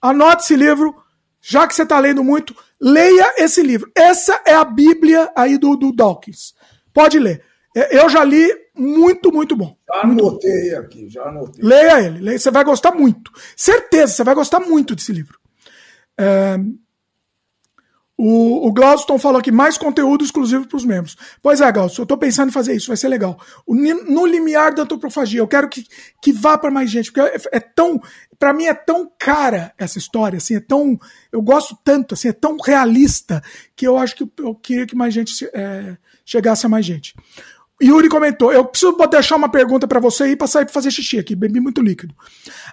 anote 0.00 0.44
esse 0.44 0.56
livro, 0.56 0.94
já 1.40 1.66
que 1.66 1.74
você 1.74 1.82
está 1.82 1.98
lendo 1.98 2.24
muito, 2.24 2.54
leia 2.80 3.34
esse 3.36 3.62
livro. 3.62 3.90
Essa 3.94 4.40
é 4.46 4.54
a 4.54 4.64
Bíblia 4.64 5.30
aí 5.36 5.58
do, 5.58 5.76
do 5.76 5.92
Dawkins. 5.92 6.54
Pode 6.92 7.18
ler. 7.18 7.42
É, 7.76 7.98
eu 7.98 8.08
já 8.08 8.24
li 8.24 8.48
muito, 8.80 9.30
muito 9.30 9.54
bom. 9.54 9.76
Já 9.86 10.00
anotei 10.02 10.74
aqui, 10.74 11.08
já 11.08 11.22
anotei. 11.24 11.62
Leia 11.62 12.00
ele, 12.00 12.20
leia, 12.20 12.38
você 12.38 12.50
vai 12.50 12.64
gostar 12.64 12.92
muito. 12.92 13.30
Certeza, 13.56 14.14
você 14.14 14.24
vai 14.24 14.34
gostar 14.34 14.60
muito 14.60 14.94
desse 14.96 15.12
livro. 15.12 15.38
É, 16.18 16.58
o, 18.22 18.68
o 18.68 18.72
Glauston 18.72 19.18
falou 19.18 19.38
aqui, 19.38 19.50
mais 19.50 19.78
conteúdo 19.78 20.22
exclusivo 20.22 20.66
para 20.68 20.76
os 20.76 20.84
membros. 20.84 21.16
Pois 21.40 21.62
é, 21.62 21.72
Glauston, 21.72 22.02
eu 22.02 22.04
estou 22.04 22.18
pensando 22.18 22.50
em 22.50 22.52
fazer 22.52 22.74
isso, 22.74 22.88
vai 22.88 22.96
ser 22.96 23.08
legal. 23.08 23.38
O, 23.66 23.74
no 23.74 24.26
limiar 24.26 24.74
da 24.74 24.82
antropofagia, 24.82 25.40
eu 25.40 25.48
quero 25.48 25.70
que, 25.70 25.84
que 26.22 26.30
vá 26.30 26.58
para 26.58 26.70
mais 26.70 26.90
gente, 26.90 27.10
porque 27.10 27.20
é, 27.20 27.56
é 27.56 27.60
tão, 27.60 27.98
para 28.38 28.52
mim 28.52 28.64
é 28.64 28.74
tão 28.74 29.10
cara 29.18 29.72
essa 29.78 29.96
história, 29.96 30.36
assim, 30.36 30.56
é 30.56 30.60
tão, 30.60 30.98
eu 31.32 31.40
gosto 31.40 31.78
tanto, 31.82 32.12
assim, 32.12 32.28
é 32.28 32.32
tão 32.32 32.58
realista, 32.58 33.42
que 33.74 33.86
eu 33.86 33.96
acho 33.96 34.14
que 34.14 34.22
eu, 34.22 34.30
eu 34.38 34.54
queria 34.54 34.86
que 34.86 34.94
mais 34.94 35.14
gente 35.14 35.48
é, 35.54 35.96
chegasse 36.24 36.66
a 36.66 36.68
mais 36.68 36.84
gente. 36.84 37.14
Yuri 37.82 38.08
comentou: 38.08 38.52
eu 38.52 38.64
preciso 38.64 38.96
deixar 39.10 39.36
uma 39.36 39.48
pergunta 39.48 39.88
para 39.88 39.98
você 39.98 40.24
aí 40.24 40.36
para 40.36 40.46
sair 40.46 40.64
para 40.64 40.74
fazer 40.74 40.90
xixi 40.90 41.18
aqui, 41.18 41.34
bebi 41.34 41.60
muito 41.60 41.80
líquido. 41.80 42.14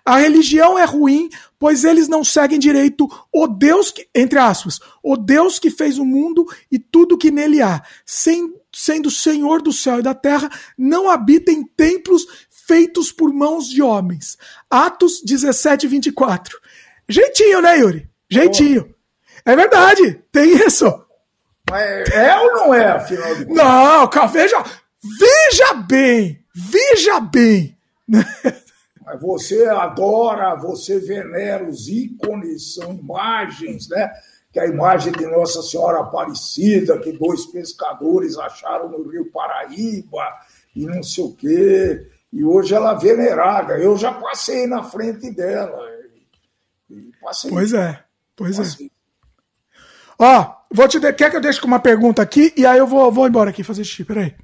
A 0.04 0.18
religião 0.18 0.78
é 0.78 0.84
ruim, 0.84 1.30
pois 1.58 1.84
eles 1.84 2.08
não 2.08 2.24
seguem 2.24 2.60
direito 2.60 3.08
o 3.34 3.48
Deus 3.48 3.90
que, 3.92 4.08
entre 4.14 4.38
aspas, 4.38 4.80
o 5.02 5.16
Deus 5.16 5.60
que 5.60 5.70
fez 5.70 5.98
o 5.98 6.06
mundo 6.06 6.46
e 6.72 6.78
tudo 6.78 7.18
que 7.18 7.32
nele 7.32 7.62
há, 7.62 7.82
sem, 8.06 8.54
sendo 8.74 9.10
Senhor 9.10 9.62
do 9.62 9.72
céu 9.72 10.00
e 10.00 10.04
da 10.04 10.14
terra, 10.14 10.50
não 10.78 11.10
habita 11.10 11.52
em 11.52 11.64
templos 11.64 12.26
feitos 12.50 13.12
por 13.12 13.34
mãos 13.34 13.70
de 13.70 13.82
homens. 13.82 14.38
Atos 14.70 15.22
17, 15.26 15.88
24. 15.88 16.60
Jeitinho, 17.08 17.62
né, 17.62 17.80
Yuri? 17.80 18.10
Jeitinho. 18.30 18.94
É 19.46 19.56
verdade, 19.56 20.22
tem 20.30 20.58
isso. 20.68 20.86
Mas 21.70 22.10
é 22.10 22.38
ou 22.38 22.52
não 22.54 22.74
é, 22.74 22.92
afinal 22.92 23.36
de 23.36 23.46
contas? 23.46 23.64
Não, 23.64 24.28
veja, 24.28 24.64
Veja 25.20 25.74
bem, 25.74 26.44
veja 26.54 27.20
bem. 27.20 27.78
Mas 28.08 29.22
você 29.22 29.66
adora, 29.66 30.56
você 30.56 31.00
venera 31.00 31.68
os 31.68 31.88
ícones, 31.88 32.74
são 32.76 32.94
imagens, 32.94 33.88
né? 33.88 34.12
Que 34.52 34.60
a 34.60 34.68
imagem 34.68 35.14
de 35.14 35.26
Nossa 35.28 35.62
Senhora 35.62 36.02
Aparecida, 36.02 37.00
que 37.00 37.12
dois 37.14 37.46
pescadores 37.46 38.38
acharam 38.38 38.90
no 38.90 39.10
Rio 39.10 39.32
Paraíba, 39.32 40.26
e 40.76 40.86
não 40.86 41.02
sei 41.02 41.24
o 41.24 41.34
quê. 41.34 42.08
E 42.32 42.44
hoje 42.44 42.74
ela 42.74 42.92
é 42.92 42.98
venerada. 42.98 43.78
Eu 43.78 43.98
já 43.98 44.12
passei 44.12 44.68
na 44.68 44.84
frente 44.84 45.32
dela. 45.32 45.80
Passei, 47.22 47.50
pois 47.50 47.74
é, 47.74 48.04
pois 48.36 48.56
é. 48.56 48.64
passei. 48.64 48.86
é. 48.88 48.98
Ó, 50.20 50.56
vou 50.72 50.88
te 50.88 51.00
de... 51.00 51.14
quer 51.14 51.30
que 51.30 51.38
eu 51.38 51.42
deixe 51.42 51.62
com 51.62 51.68
uma 51.68 51.80
pergunta 51.80 52.22
aqui 52.22 52.54
e 52.58 52.66
aí 52.66 52.78
eu 52.78 52.88
vou, 52.88 53.12
vou 53.12 53.28
embora 53.28 53.50
aqui 53.52 53.64
fazer 53.64 53.84
xixi, 53.84 54.04
peraí. 54.04 54.36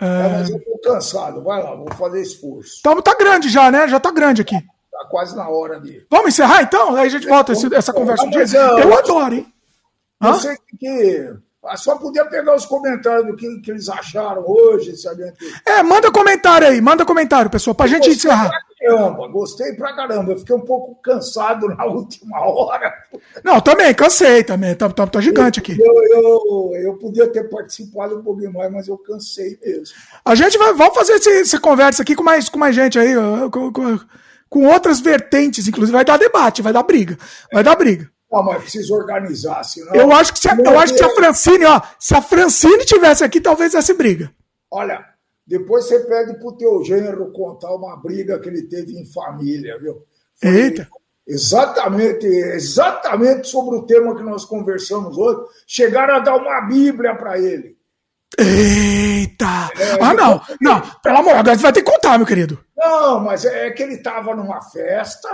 É, 0.00 0.28
mas 0.28 0.50
eu 0.50 0.60
tô 0.60 0.78
cansado, 0.78 1.42
vai 1.42 1.62
lá, 1.62 1.74
vou 1.74 1.92
fazer 1.94 2.22
esforço. 2.22 2.80
Tá, 2.82 2.94
tá 3.02 3.14
grande 3.14 3.48
já, 3.48 3.70
né? 3.70 3.88
Já 3.88 3.98
tá 3.98 4.10
grande 4.12 4.42
aqui. 4.42 4.54
Tá 4.92 5.04
quase 5.10 5.36
na 5.36 5.48
hora 5.48 5.80
de. 5.80 6.06
Vamos 6.10 6.28
encerrar 6.28 6.62
então? 6.62 6.94
Aí 6.94 7.06
a 7.06 7.10
gente 7.10 7.26
volta 7.26 7.52
esse, 7.52 7.74
essa 7.74 7.92
conversa 7.92 8.24
um 8.24 8.30
dia. 8.30 8.42
Eu, 8.42 8.78
eu 8.78 8.98
adoro, 8.98 9.34
hein? 9.34 9.52
Eu 10.22 10.34
sei 10.34 10.56
que 10.78 11.32
só 11.76 11.96
podia 11.96 12.24
pegar 12.24 12.54
os 12.54 12.64
comentários 12.64 13.26
do 13.26 13.36
que, 13.36 13.60
que 13.60 13.70
eles 13.70 13.88
acharam 13.88 14.44
hoje, 14.46 14.96
sabe? 14.96 15.32
É, 15.66 15.82
manda 15.82 16.10
comentário 16.10 16.68
aí, 16.68 16.80
manda 16.80 17.04
comentário, 17.04 17.50
pessoal, 17.50 17.74
pra 17.74 17.86
eu 17.86 17.90
gente 17.90 18.10
encerrar. 18.10 18.48
Pra 18.48 18.88
caramba, 18.88 19.28
gostei 19.28 19.72
pra 19.74 19.94
caramba. 19.94 20.32
Eu 20.32 20.38
fiquei 20.38 20.54
um 20.54 20.60
pouco 20.60 21.00
cansado 21.02 21.68
na 21.68 21.84
última 21.86 22.40
hora. 22.40 22.92
Não, 23.44 23.60
também, 23.60 23.92
cansei 23.94 24.44
também. 24.44 24.74
Tá, 24.74 24.88
tá, 24.88 25.06
tá 25.06 25.20
gigante 25.20 25.60
aqui. 25.60 25.76
Eu, 25.78 25.94
eu, 26.04 26.72
eu 26.80 26.98
podia 26.98 27.28
ter 27.28 27.48
participado 27.48 28.18
um 28.18 28.22
pouquinho 28.22 28.52
mais, 28.52 28.72
mas 28.72 28.88
eu 28.88 28.96
cansei 28.98 29.58
mesmo. 29.64 29.94
A 30.24 30.34
gente 30.34 30.56
vai 30.58 30.72
vamos 30.72 30.94
fazer 30.94 31.14
esse, 31.14 31.30
essa 31.40 31.60
conversa 31.60 32.02
aqui 32.02 32.14
com 32.14 32.24
mais, 32.24 32.48
com 32.48 32.58
mais 32.58 32.74
gente 32.74 32.98
aí, 32.98 33.14
com, 33.50 33.72
com, 33.72 34.00
com 34.48 34.66
outras 34.66 35.00
vertentes, 35.00 35.68
inclusive. 35.68 35.96
Vai 35.96 36.04
dar 36.04 36.18
debate, 36.18 36.62
vai 36.62 36.72
dar 36.72 36.82
briga. 36.82 37.18
Vai 37.52 37.62
dar 37.62 37.76
briga. 37.76 38.10
Não, 38.30 38.42
mas 38.42 38.62
precisa 38.62 38.94
organizar, 38.94 39.62
senão... 39.64 39.94
Eu 39.94 40.12
acho 40.12 40.32
que 40.34 40.38
se 40.38 40.48
a, 40.48 40.54
eu 40.54 40.78
acho 40.78 40.92
que 40.92 40.98
se 40.98 41.04
a 41.04 41.14
Francine, 41.14 41.64
ó, 41.64 41.80
se 41.98 42.14
a 42.14 42.20
Francine 42.20 42.84
tivesse 42.84 43.24
aqui, 43.24 43.40
talvez 43.40 43.74
essa 43.74 43.94
briga. 43.94 44.30
Olha, 44.70 45.02
depois 45.46 45.86
você 45.86 46.00
pede 46.00 46.38
pro 46.38 46.56
teu 46.56 46.84
gênero 46.84 47.32
contar 47.32 47.74
uma 47.74 47.96
briga 47.96 48.38
que 48.38 48.48
ele 48.48 48.64
teve 48.64 48.98
em 48.98 49.06
família, 49.06 49.78
viu? 49.78 50.04
Foi 50.40 50.50
Eita! 50.50 50.88
Exatamente, 51.26 52.26
exatamente 52.26 53.48
sobre 53.48 53.76
o 53.76 53.82
tema 53.86 54.16
que 54.16 54.22
nós 54.22 54.44
conversamos 54.44 55.16
hoje. 55.16 55.40
Chegaram 55.66 56.16
a 56.16 56.20
dar 56.20 56.36
uma 56.36 56.62
Bíblia 56.62 57.14
para 57.14 57.38
ele. 57.38 57.76
Eita! 58.38 59.70
É, 59.78 60.02
ah, 60.02 60.14
não, 60.14 60.40
não, 60.60 60.80
pelo 61.02 61.18
amor, 61.18 61.34
agora 61.34 61.56
você 61.56 61.62
vai 61.62 61.72
ter 61.72 61.82
que 61.82 61.90
contar, 61.90 62.18
meu 62.18 62.26
querido. 62.26 62.58
Não, 62.76 63.20
mas 63.20 63.44
é 63.44 63.70
que 63.70 63.82
ele 63.82 63.94
estava 63.94 64.34
numa 64.34 64.60
festa, 64.60 65.28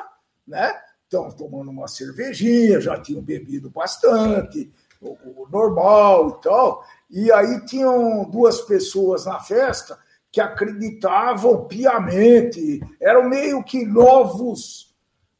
né? 0.46 0.74
Então, 1.14 1.30
tomando 1.30 1.70
uma 1.70 1.86
cervejinha, 1.86 2.80
já 2.80 3.00
tinham 3.00 3.22
bebido 3.22 3.70
bastante, 3.70 4.68
o, 5.00 5.10
o 5.10 5.48
normal 5.48 6.28
e 6.30 6.42
tal. 6.42 6.84
E 7.08 7.30
aí 7.30 7.64
tinham 7.66 8.28
duas 8.28 8.60
pessoas 8.62 9.24
na 9.24 9.38
festa 9.38 9.96
que 10.32 10.40
acreditavam 10.40 11.68
piamente, 11.68 12.80
eram 13.00 13.28
meio 13.28 13.62
que 13.62 13.86
novos, 13.86 14.92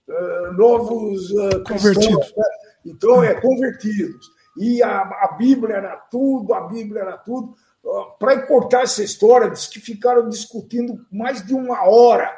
uh, 0.06 0.52
novos 0.52 1.32
uh, 1.32 1.64
convertidos. 1.66 2.32
Né? 2.36 2.44
Então, 2.86 3.24
é 3.24 3.34
convertidos. 3.40 4.30
E 4.56 4.80
a, 4.80 5.00
a 5.00 5.34
Bíblia 5.36 5.74
era 5.74 5.96
tudo, 6.08 6.54
a 6.54 6.68
Bíblia 6.68 7.02
era 7.02 7.16
tudo. 7.16 7.56
Uh, 7.82 8.16
Para 8.16 8.36
encurtar 8.36 8.82
essa 8.82 9.02
história, 9.02 9.50
diz 9.50 9.66
que 9.66 9.80
ficaram 9.80 10.28
discutindo 10.28 11.04
mais 11.10 11.44
de 11.44 11.52
uma 11.52 11.88
hora, 11.88 12.30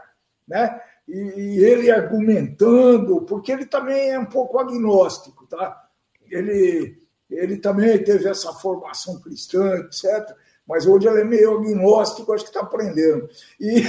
né? 0.48 0.81
E, 1.08 1.64
ele 1.64 1.90
argumentando, 1.90 3.22
porque 3.22 3.52
ele 3.52 3.66
também 3.66 4.10
é 4.10 4.18
um 4.18 4.26
pouco 4.26 4.58
agnóstico, 4.58 5.46
tá? 5.46 5.88
Ele 6.30 6.98
ele 7.28 7.56
também 7.56 8.02
teve 8.02 8.28
essa 8.28 8.52
formação 8.52 9.20
cristã, 9.20 9.78
etc. 9.78 10.32
Mas 10.66 10.86
hoje 10.86 11.06
ele 11.06 11.20
é 11.20 11.24
meio 11.24 11.58
agnóstico, 11.58 12.32
acho 12.32 12.44
que 12.44 12.50
está 12.50 12.60
aprendendo. 12.60 13.28
E, 13.60 13.82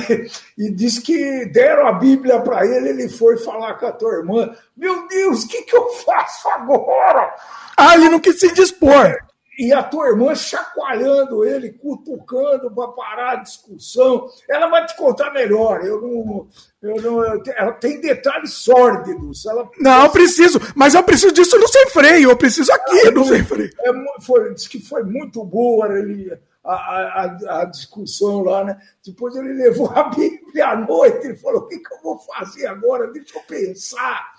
e 0.58 0.72
diz 0.72 1.00
que 1.00 1.46
deram 1.46 1.88
a 1.88 1.94
Bíblia 1.94 2.40
para 2.42 2.66
ele, 2.66 2.90
ele 2.90 3.10
foi 3.10 3.38
falar 3.38 3.76
com 3.76 3.88
a 3.88 3.92
tua 3.92 4.14
irmã. 4.14 4.56
Meu 4.76 5.08
Deus, 5.08 5.44
o 5.44 5.48
que, 5.48 5.64
que 5.64 5.76
eu 5.76 5.90
faço 5.90 6.48
agora? 6.50 7.36
Ah, 7.76 7.96
ele 7.96 8.10
não 8.10 8.20
quis 8.20 8.40
se 8.40 8.52
dispor. 8.54 9.18
E 9.58 9.74
a 9.74 9.82
tua 9.82 10.10
irmã 10.10 10.36
chacoalhando 10.36 11.44
ele, 11.44 11.72
cutucando 11.72 12.70
para 12.70 12.88
parar 12.90 13.32
a 13.32 13.36
discussão. 13.38 14.30
Ela 14.48 14.68
vai 14.68 14.86
te 14.86 14.96
contar 14.96 15.34
melhor. 15.34 15.84
Eu 15.84 16.00
não. 16.00 16.48
Eu 16.80 17.02
não 17.02 17.24
ela 17.24 17.72
tem 17.72 18.00
detalhes 18.00 18.54
sórdidos. 18.54 19.48
Ela, 19.48 19.68
não, 19.80 20.04
eu 20.04 20.12
preciso, 20.12 20.60
mas 20.76 20.94
eu 20.94 21.02
preciso 21.02 21.34
disso 21.34 21.58
no 21.58 21.68
sem 21.68 21.90
freio. 21.90 22.30
Eu 22.30 22.38
preciso 22.38 22.72
aqui 22.72 23.10
no 23.10 23.26
sem 23.26 23.44
freio. 23.44 23.72
É, 23.80 24.22
foi, 24.22 24.54
diz 24.54 24.68
que 24.68 24.80
foi 24.80 25.02
muito 25.02 25.44
boa 25.44 25.88
ele, 25.98 26.32
a, 26.64 26.74
a, 26.74 27.62
a, 27.62 27.66
discussão 27.66 28.44
lá, 28.44 28.64
né? 28.64 28.80
Depois 29.04 29.36
ele 29.36 29.54
levou 29.54 29.90
a 29.90 30.04
Bíblia 30.04 30.68
à 30.68 30.76
noite. 30.76 31.26
Ele 31.26 31.36
falou: 31.36 31.62
o 31.62 31.68
que, 31.68 31.80
que 31.80 31.94
eu 31.96 32.02
vou 32.04 32.20
fazer 32.20 32.68
agora? 32.68 33.12
Deixa 33.12 33.40
eu 33.40 33.42
pensar. 33.42 34.34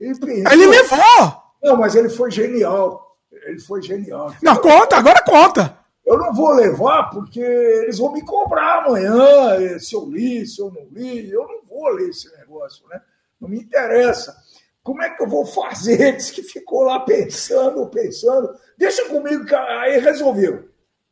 Ele, 0.00 0.18
pensou, 0.18 0.52
ele 0.52 0.66
levou! 0.66 1.42
Não, 1.62 1.76
mas 1.76 1.94
ele 1.94 2.08
foi 2.08 2.28
genial 2.32 3.13
ele 3.46 3.60
foi 3.60 3.82
genial. 3.82 4.34
Não, 4.42 4.56
conta, 4.56 4.96
agora 4.96 5.22
conta. 5.22 5.78
Eu 6.04 6.18
não 6.18 6.32
vou 6.34 6.52
levar 6.52 7.10
porque 7.10 7.40
eles 7.40 7.98
vão 7.98 8.12
me 8.12 8.22
cobrar 8.22 8.84
amanhã 8.84 9.54
eh, 9.60 9.78
se 9.78 9.94
eu 9.94 10.04
li, 10.10 10.46
se 10.46 10.60
eu 10.60 10.70
não 10.70 10.86
li. 10.90 11.30
Eu 11.30 11.46
não 11.48 11.62
vou 11.66 11.88
ler 11.88 12.10
esse 12.10 12.30
negócio, 12.36 12.86
né? 12.88 13.00
Não 13.40 13.48
me 13.48 13.58
interessa. 13.58 14.36
Como 14.82 15.02
é 15.02 15.08
que 15.08 15.22
eu 15.22 15.28
vou 15.28 15.46
fazer? 15.46 16.16
Diz 16.16 16.30
que 16.30 16.42
ficou 16.42 16.82
lá 16.82 17.00
pensando, 17.00 17.86
pensando. 17.88 18.54
Deixa 18.76 19.08
comigo, 19.08 19.44
aí 19.56 19.98
resolveu. 19.98 20.68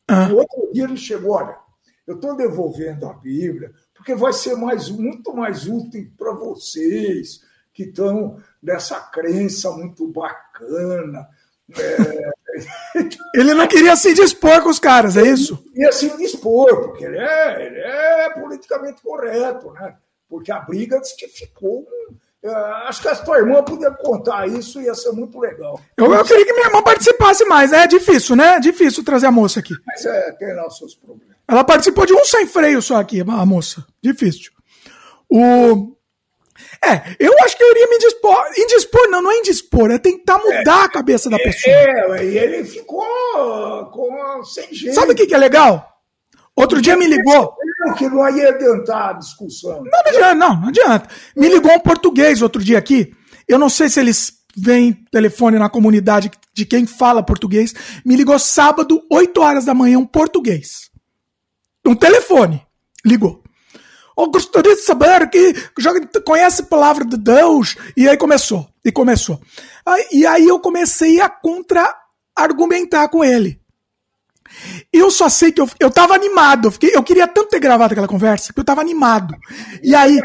Ah. 0.07 0.29
No 0.29 0.37
outro 0.37 0.71
dia 0.73 0.85
ele 0.85 0.97
chegou, 0.97 1.33
olha, 1.33 1.57
eu 2.07 2.17
estou 2.17 2.37
devolvendo 2.37 3.07
a 3.07 3.15
Bíblia, 3.15 3.73
porque 3.95 4.15
vai 4.15 4.33
ser 4.33 4.57
mais, 4.57 4.91
muito 4.91 5.35
mais 5.35 5.67
útil 5.67 6.11
para 6.19 6.33
vocês 6.33 7.41
que 7.73 7.85
estão 7.85 8.37
nessa 8.63 9.01
crença 9.01 9.71
muito 9.71 10.07
bacana. 10.09 11.27
Ele 13.35 13.55
não 13.55 13.67
queria 13.67 13.97
se 13.97 14.13
dispor 14.15 14.63
com 14.63 14.69
os 14.69 14.79
caras, 14.79 15.17
é 15.17 15.23
isso? 15.23 15.55
Ele 15.55 15.73
queria 15.73 15.93
se 15.93 16.17
dispor, 16.17 16.83
porque 16.83 17.05
ele 17.05 17.19
é, 17.19 17.67
ele 17.67 17.79
é 17.79 18.31
politicamente 18.31 19.01
correto, 19.03 19.73
né? 19.73 19.97
Porque 20.29 20.53
a 20.53 20.61
briga 20.61 21.01
diz 21.01 21.13
que 21.13 21.29
ficou. 21.29 21.87
Uh, 22.43 22.51
acho 22.87 23.01
que 23.01 23.09
a 23.09 23.15
tua 23.15 23.39
irmã 23.39 23.63
podia 23.63 23.91
contar 23.91 24.49
isso, 24.49 24.81
ia 24.81 24.95
ser 24.95 25.13
muito 25.13 25.39
legal. 25.39 25.81
Eu, 25.97 26.13
eu 26.13 26.25
queria 26.25 26.45
que 26.45 26.53
minha 26.53 26.67
irmã 26.67 26.83
participasse 26.83 27.45
mais, 27.45 27.71
né? 27.71 27.85
É 27.85 27.87
difícil, 27.87 28.35
né? 28.35 28.57
É 28.57 28.61
difícil 28.61 29.05
trazer 29.05 29.27
a 29.27 29.33
moça 29.33 29.61
aqui. 29.61 29.75
Mas 29.87 30.05
é, 30.05 30.33
tem 30.33 30.55
lá 30.55 30.67
os 30.67 30.77
seus 30.77 30.95
problemas. 30.95 31.37
Ela 31.47 31.65
participou 31.65 32.05
de 32.05 32.13
um 32.13 32.25
sem 32.25 32.47
freio 32.47 32.83
só 32.83 32.97
aqui, 32.97 33.21
a 33.21 33.47
moça. 33.47 33.85
Difícil. 34.03 34.51
O, 35.31 35.95
é, 36.85 37.17
eu 37.19 37.33
acho 37.45 37.57
que 37.57 37.63
eu 37.63 37.71
iria 37.71 37.87
me 37.89 37.97
indispor. 37.97 38.37
Indispor, 38.57 39.11
não, 39.11 39.23
não 39.23 39.31
é 39.31 39.39
indispor, 39.39 39.91
é 39.91 39.99
tentar 39.99 40.39
mudar 40.39 40.83
é, 40.83 40.85
a 40.85 40.89
cabeça 40.89 41.31
da 41.31 41.39
pessoa. 41.39 41.75
É, 41.75 42.25
e 42.25 42.39
ele 42.39 42.65
ficou 42.65 43.05
com, 43.93 44.45
sem 44.45 44.73
jeito. 44.75 44.95
Sabe 44.95 45.13
o 45.13 45.15
que, 45.15 45.27
que 45.27 45.35
é 45.35 45.39
legal? 45.39 45.89
Outro 46.55 46.83
dia 46.83 46.97
me 46.97 47.07
ligou. 47.07 47.55
Eu 47.87 47.95
que 47.95 48.09
não 48.09 48.29
ia 48.37 48.51
adiantar 48.51 49.11
a 49.11 49.13
discussão. 49.15 49.83
Não, 49.83 49.91
não 49.91 50.01
adianta, 50.01 50.35
não, 50.35 50.61
não 50.61 50.69
adianta. 50.69 51.09
Me 51.37 51.49
ligou 51.49 51.73
um 51.73 51.81
português 51.81 52.43
outro 52.43 52.63
dia 52.63 52.79
aqui. 52.79 53.15
Eu 53.49 53.59
não 53.59 53.69
sei 53.69 53.89
se 53.89 54.01
eles 54.01 54.33
vêm 54.57 54.93
telefone 55.11 55.59
na 55.59 55.69
comunidade 55.69 56.31
de 56.55 56.67
quem 56.67 56.87
fala 56.87 57.23
português. 57.23 57.75
Me 58.05 58.17
ligou 58.17 58.39
sábado, 58.39 59.03
8 59.11 59.41
horas 59.41 59.65
da 59.65 59.75
manhã, 59.75 59.99
um 59.99 60.07
português. 60.07 60.91
Um 61.87 61.95
telefone. 61.95 62.65
Ligou. 63.05 63.42
Eu 64.17 64.31
gostaria 64.31 64.75
de 64.75 64.83
saber 64.83 65.29
que 65.31 65.55
já 65.79 65.93
conhece 66.25 66.63
a 66.63 66.67
palavra 66.67 67.05
de 67.05 67.17
Deus. 67.17 67.77
E 67.97 68.09
aí 68.09 68.17
começou. 68.17 68.69
E 68.85 68.93
começou. 68.93 69.41
E 70.11 70.27
aí 70.27 70.47
eu 70.47 70.61
comecei 70.61 71.21
a 71.21 71.29
contra-argumentar 71.29 73.09
com 73.09 73.25
ele. 73.25 73.61
Eu 74.93 75.11
só 75.11 75.29
sei 75.29 75.51
que 75.51 75.61
eu, 75.61 75.69
eu 75.81 75.91
tava 75.91 76.15
animado. 76.15 76.69
Eu, 76.69 76.73
fiquei, 76.73 76.95
eu 76.95 77.03
queria 77.03 77.27
tanto 77.27 77.49
ter 77.49 77.61
gravado 77.61 77.93
aquela 77.93 78.09
conversa 78.09 78.53
que 78.53 78.61
eu 78.61 78.65
tava 78.65 78.81
animado. 78.81 79.35
E 79.83 79.95
aí. 79.95 80.21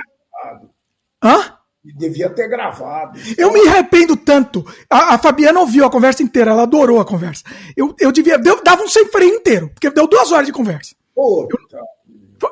Hã? 1.24 1.58
Devia 1.96 2.30
ter 2.30 2.50
gravado. 2.50 3.18
Eu 3.38 3.52
me 3.54 3.66
arrependo 3.68 4.18
tanto. 4.18 4.66
A, 4.90 5.16
a, 5.16 5.18
Fabiana 5.18 5.60
ouviu 5.62 5.86
a 5.86 5.90
conversa 5.90 6.22
inteira, 6.22 6.52
ela 6.52 6.64
adorou 6.64 7.00
a 7.00 7.06
conversa. 7.06 7.44
Eu, 7.78 7.96
eu 8.00 8.12
devia. 8.12 8.38
Deu, 8.38 8.62
dava 8.62 8.84
um 8.84 8.90
sem 8.90 9.06
freio 9.08 9.36
inteiro, 9.36 9.70
porque 9.70 9.90
deu 9.90 10.06
duas 10.06 10.32
horas 10.32 10.48
de 10.48 10.52
conversa. 10.52 10.94
Pô, 11.16 11.48
eu, 11.50 11.58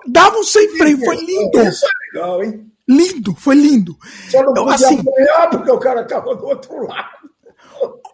Dava 0.08 0.38
um 0.38 0.44
sem 0.44 0.70
freio, 0.78 1.00
foi 1.04 1.16
lindo. 1.18 1.62
Isso 1.62 1.86
é 1.86 2.18
legal, 2.18 2.44
hein? 2.44 2.72
Lindo, 2.88 3.36
foi 3.36 3.56
lindo. 3.56 3.98
Só 4.30 4.44
não 4.44 4.54
podia 4.54 4.74
assim, 4.74 5.04
porque 5.52 5.72
o 5.72 5.80
cara 5.80 6.02
estava 6.02 6.36
do 6.36 6.46
outro 6.46 6.88
lado. 6.88 7.26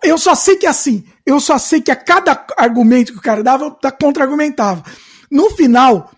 Eu 0.03 0.17
só 0.17 0.33
sei 0.33 0.55
que 0.55 0.65
assim, 0.65 1.05
eu 1.25 1.39
só 1.39 1.57
sei 1.57 1.81
que 1.81 1.91
a 1.91 1.95
cada 1.95 2.45
argumento 2.57 3.11
que 3.11 3.19
o 3.19 3.21
cara 3.21 3.43
dava, 3.43 3.65
eu 3.65 3.91
contra-argumentava. 3.99 4.83
No 5.29 5.49
final, 5.51 6.11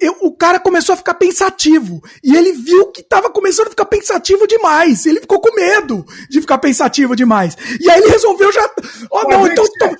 eu, 0.00 0.16
o 0.20 0.32
cara 0.34 0.60
começou 0.60 0.92
a 0.94 0.96
ficar 0.96 1.14
pensativo. 1.14 2.02
E 2.22 2.36
ele 2.36 2.52
viu 2.52 2.86
que 2.92 3.00
estava 3.00 3.30
começando 3.30 3.68
a 3.68 3.70
ficar 3.70 3.86
pensativo 3.86 4.46
demais. 4.46 5.06
Ele 5.06 5.20
ficou 5.20 5.40
com 5.40 5.54
medo 5.54 6.04
de 6.28 6.40
ficar 6.40 6.58
pensativo 6.58 7.16
demais. 7.16 7.56
E 7.80 7.90
aí 7.90 8.00
ele 8.00 8.10
resolveu 8.10 8.52
já. 8.52 8.70
Oh, 9.10 9.22
não, 9.28 9.46
então. 9.46 9.64
Tô, 9.78 9.86
é, 9.86 9.88
é, 9.88 9.96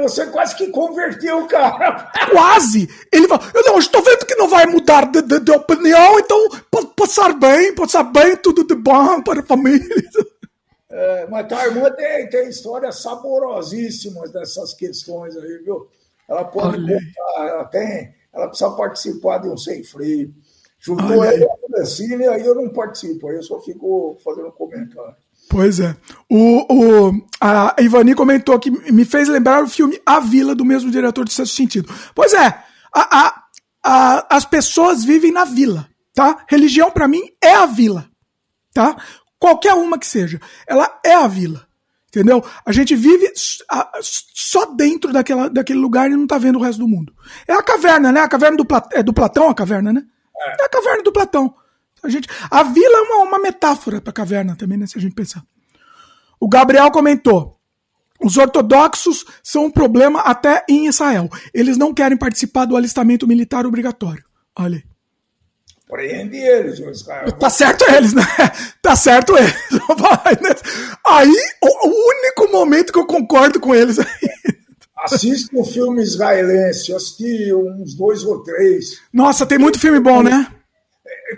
você 0.00 0.26
quase 0.26 0.54
que 0.56 0.68
converteu 0.68 1.44
o 1.44 1.48
cara. 1.48 2.10
Quase! 2.30 2.88
Ele 3.12 3.28
falou: 3.28 3.44
Eu 3.54 3.64
não, 3.64 3.78
estou 3.78 4.02
vendo 4.02 4.26
que 4.26 4.34
não 4.36 4.48
vai 4.48 4.66
mudar 4.66 5.10
de, 5.10 5.22
de, 5.22 5.40
de 5.40 5.50
opinião, 5.50 6.18
então 6.18 6.48
pode 6.70 6.88
passar 6.96 7.32
bem, 7.34 7.74
passar 7.74 8.04
bem, 8.04 8.36
tudo 8.36 8.66
de 8.66 8.74
bom 8.74 9.22
para 9.22 9.40
a 9.40 9.46
família. 9.46 9.86
É, 10.88 11.26
mas 11.26 11.48
tua 11.48 11.66
irmã 11.66 11.90
tem, 11.90 12.28
tem 12.30 12.48
histórias 12.48 13.02
saborosíssimas 13.02 14.30
dessas 14.30 14.72
questões 14.72 15.36
aí, 15.36 15.58
viu? 15.58 15.88
Ela 16.28 16.44
pode 16.44 16.78
Olha. 16.78 16.98
contar, 16.98 17.48
ela 17.48 17.64
tem, 17.66 18.14
ela 18.32 18.48
precisa 18.48 18.70
participar 18.70 19.38
de 19.38 19.48
um 19.48 19.56
sem 19.56 19.84
freio. 19.84 20.32
Juntou 20.78 21.24
ela 21.24 21.36
e 21.36 21.44
a 21.44 21.56
Francine, 21.68 22.28
aí 22.28 22.46
eu 22.46 22.54
não 22.54 22.68
participo, 22.68 23.28
aí 23.28 23.36
eu 23.36 23.42
só 23.42 23.60
fico 23.60 24.16
fazendo 24.22 24.52
comentário. 24.52 25.16
Pois 25.48 25.78
é. 25.78 25.96
O, 26.28 27.08
o, 27.08 27.26
a 27.40 27.74
Ivani 27.78 28.14
comentou 28.14 28.58
que 28.58 28.70
me 28.70 29.04
fez 29.04 29.28
lembrar 29.28 29.62
o 29.62 29.68
filme 29.68 30.00
A 30.04 30.18
Vila, 30.18 30.54
do 30.54 30.64
mesmo 30.64 30.90
diretor 30.90 31.24
de 31.24 31.32
Sexto 31.32 31.54
Sentido. 31.54 31.92
Pois 32.14 32.32
é, 32.32 32.46
a, 32.92 33.18
a, 33.18 33.42
a, 33.84 34.36
as 34.36 34.44
pessoas 34.44 35.04
vivem 35.04 35.30
na 35.30 35.44
vila, 35.44 35.88
tá? 36.14 36.44
Religião, 36.48 36.90
para 36.90 37.06
mim, 37.06 37.22
é 37.42 37.54
a 37.54 37.66
vila, 37.66 38.08
tá? 38.74 38.96
Qualquer 39.38 39.74
uma 39.74 39.98
que 39.98 40.06
seja, 40.06 40.40
ela 40.66 40.98
é 41.04 41.14
a 41.14 41.26
vila. 41.28 41.66
Entendeu? 42.08 42.42
A 42.64 42.72
gente 42.72 42.96
vive 42.96 43.30
só 44.00 44.64
dentro 44.74 45.12
daquela, 45.12 45.50
daquele 45.50 45.78
lugar 45.78 46.10
e 46.10 46.16
não 46.16 46.26
tá 46.26 46.38
vendo 46.38 46.58
o 46.58 46.62
resto 46.62 46.78
do 46.78 46.88
mundo. 46.88 47.12
É 47.46 47.52
a 47.52 47.62
caverna, 47.62 48.10
né? 48.10 48.20
A 48.20 48.28
caverna 48.28 48.56
do, 48.56 48.64
Plat 48.64 48.88
é 48.92 49.02
do 49.02 49.12
Platão, 49.12 49.50
a 49.50 49.54
caverna, 49.54 49.92
né? 49.92 50.02
É, 50.34 50.62
é 50.62 50.64
a 50.64 50.68
caverna 50.68 51.02
do 51.02 51.12
Platão. 51.12 51.54
A, 52.06 52.10
gente, 52.10 52.28
a 52.50 52.62
vila 52.62 52.98
é 52.98 53.02
uma, 53.02 53.24
uma 53.24 53.38
metáfora 53.38 54.00
para 54.00 54.10
a 54.10 54.14
caverna 54.14 54.56
também, 54.56 54.78
né? 54.78 54.86
Se 54.86 54.98
a 54.98 55.00
gente 55.00 55.14
pensar. 55.14 55.42
O 56.40 56.48
Gabriel 56.48 56.90
comentou. 56.90 57.56
Os 58.22 58.36
ortodoxos 58.36 59.24
são 59.42 59.66
um 59.66 59.70
problema 59.70 60.20
até 60.20 60.64
em 60.68 60.86
Israel. 60.86 61.28
Eles 61.52 61.76
não 61.76 61.92
querem 61.92 62.16
participar 62.16 62.64
do 62.64 62.76
alistamento 62.76 63.26
militar 63.26 63.66
obrigatório. 63.66 64.24
Olha 64.58 64.76
aí. 64.76 64.84
Prende 65.88 66.36
eles, 66.36 66.80
Israel. 66.80 67.30
Tá 67.32 67.48
certo 67.48 67.84
eles, 67.88 68.12
né? 68.12 68.22
Tá 68.82 68.96
certo 68.96 69.36
eles. 69.36 69.54
Aí, 71.06 71.36
o, 71.62 71.88
único 71.88 72.52
momento 72.52 72.92
que 72.92 72.98
eu 72.98 73.06
concordo 73.06 73.60
com 73.60 73.74
eles 73.74 73.98
aí. 73.98 74.56
Assista 74.96 75.56
um 75.56 75.64
filme 75.64 76.02
israelense, 76.02 76.90
eu 76.90 76.96
assisti 76.96 77.52
uns 77.52 77.94
dois 77.94 78.24
ou 78.24 78.42
três. 78.42 79.00
Nossa, 79.12 79.46
tem 79.46 79.58
muito 79.58 79.78
filme 79.78 80.00
bom, 80.00 80.22
né? 80.22 80.46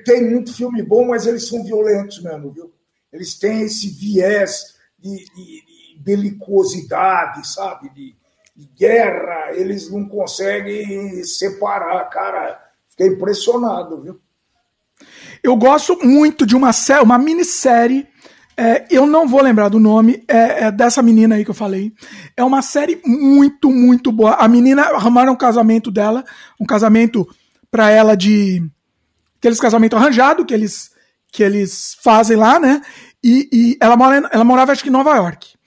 Tem 0.05 0.29
muito 0.29 0.55
filme 0.55 0.83
bom, 0.83 1.09
mas 1.09 1.27
eles 1.27 1.47
são 1.49 1.65
violentos 1.65 2.23
mesmo, 2.23 2.51
viu? 2.51 2.73
Eles 3.13 3.39
têm 3.39 3.63
esse 3.63 3.89
viés 3.89 4.77
de, 4.99 5.17
de, 5.17 5.65
de 5.95 5.99
belicosidade, 6.01 7.47
sabe? 7.49 7.89
De, 7.91 8.15
de, 8.57 8.67
guerra, 8.77 9.53
eles 9.53 9.91
não 9.91 10.07
conseguem 10.09 11.23
separar. 11.25 12.05
Cara, 12.11 12.61
fiquei 12.91 13.09
impressionado, 13.09 14.03
viu? 14.03 14.21
Eu 15.43 15.57
gosto 15.57 15.97
muito 16.05 16.45
de 16.45 16.57
uma, 16.57 16.73
série, 16.73 17.03
uma 17.03 17.19
minissérie 17.19 18.07
é, 18.61 18.85
eu 18.91 19.07
não 19.07 19.29
vou 19.29 19.41
lembrar 19.41 19.69
do 19.69 19.79
nome, 19.79 20.25
é, 20.27 20.65
é, 20.65 20.73
dessa 20.73 21.01
menina 21.01 21.37
aí 21.37 21.45
que 21.45 21.51
eu 21.51 21.55
falei. 21.55 21.93
É 22.37 22.43
uma 22.43 22.61
série 22.61 23.01
muito, 23.07 23.71
muito 23.71 24.11
boa. 24.11 24.35
A 24.35 24.49
menina 24.49 24.83
arrumaram 24.83 25.35
um 25.35 25.37
casamento 25.37 25.93
dela, 25.93 26.25
um 26.61 26.67
casamento 26.67 27.25
para 27.71 27.89
ela 27.93 28.17
de. 28.17 28.61
Aqueles 29.39 29.61
casamento 29.61 29.97
arranjado 29.97 30.45
que 30.45 30.53
eles, 30.53 30.91
que 31.33 31.43
eles 31.43 31.97
fazem 32.03 32.37
lá, 32.37 32.59
né? 32.59 32.83
E, 33.23 33.49
e 33.53 33.79
ela, 33.81 33.97
mora, 33.97 34.29
ela 34.33 34.45
morava, 34.45 34.73
acho 34.73 34.83
que 34.83 34.89
em 34.89 34.93
Nova 34.93 35.17
York. 35.17 35.59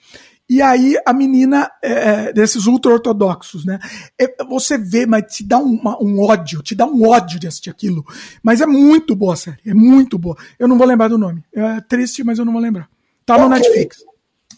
E 0.48 0.60
aí 0.60 0.98
a 1.06 1.14
menina 1.14 1.70
é, 1.82 1.92
é 1.92 2.32
desses 2.32 2.66
ultra-ortodoxos, 2.66 3.64
né? 3.64 3.78
É, 4.20 4.44
você 4.44 4.76
vê, 4.76 5.06
mas 5.06 5.34
te 5.34 5.42
dá 5.42 5.58
uma, 5.58 5.96
um 6.02 6.20
ódio, 6.20 6.62
te 6.62 6.74
dá 6.74 6.84
um 6.84 7.08
ódio 7.08 7.40
de 7.40 7.46
assistir 7.46 7.70
aquilo. 7.70 8.04
Mas 8.42 8.60
é 8.60 8.66
muito 8.66 9.16
boa 9.16 9.32
a 9.32 9.36
série, 9.36 9.60
é 9.66 9.72
muito 9.72 10.18
boa. 10.18 10.36
Eu 10.58 10.68
não 10.68 10.76
vou 10.76 10.86
lembrar 10.86 11.08
do 11.08 11.16
nome. 11.16 11.42
É 11.54 11.80
triste, 11.80 12.22
mas 12.22 12.38
eu 12.38 12.44
não 12.44 12.52
vou 12.52 12.60
lembrar. 12.60 12.88
Tá 13.24 13.34
okay. 13.34 13.44
no 13.44 13.50
Netflix. 13.50 14.04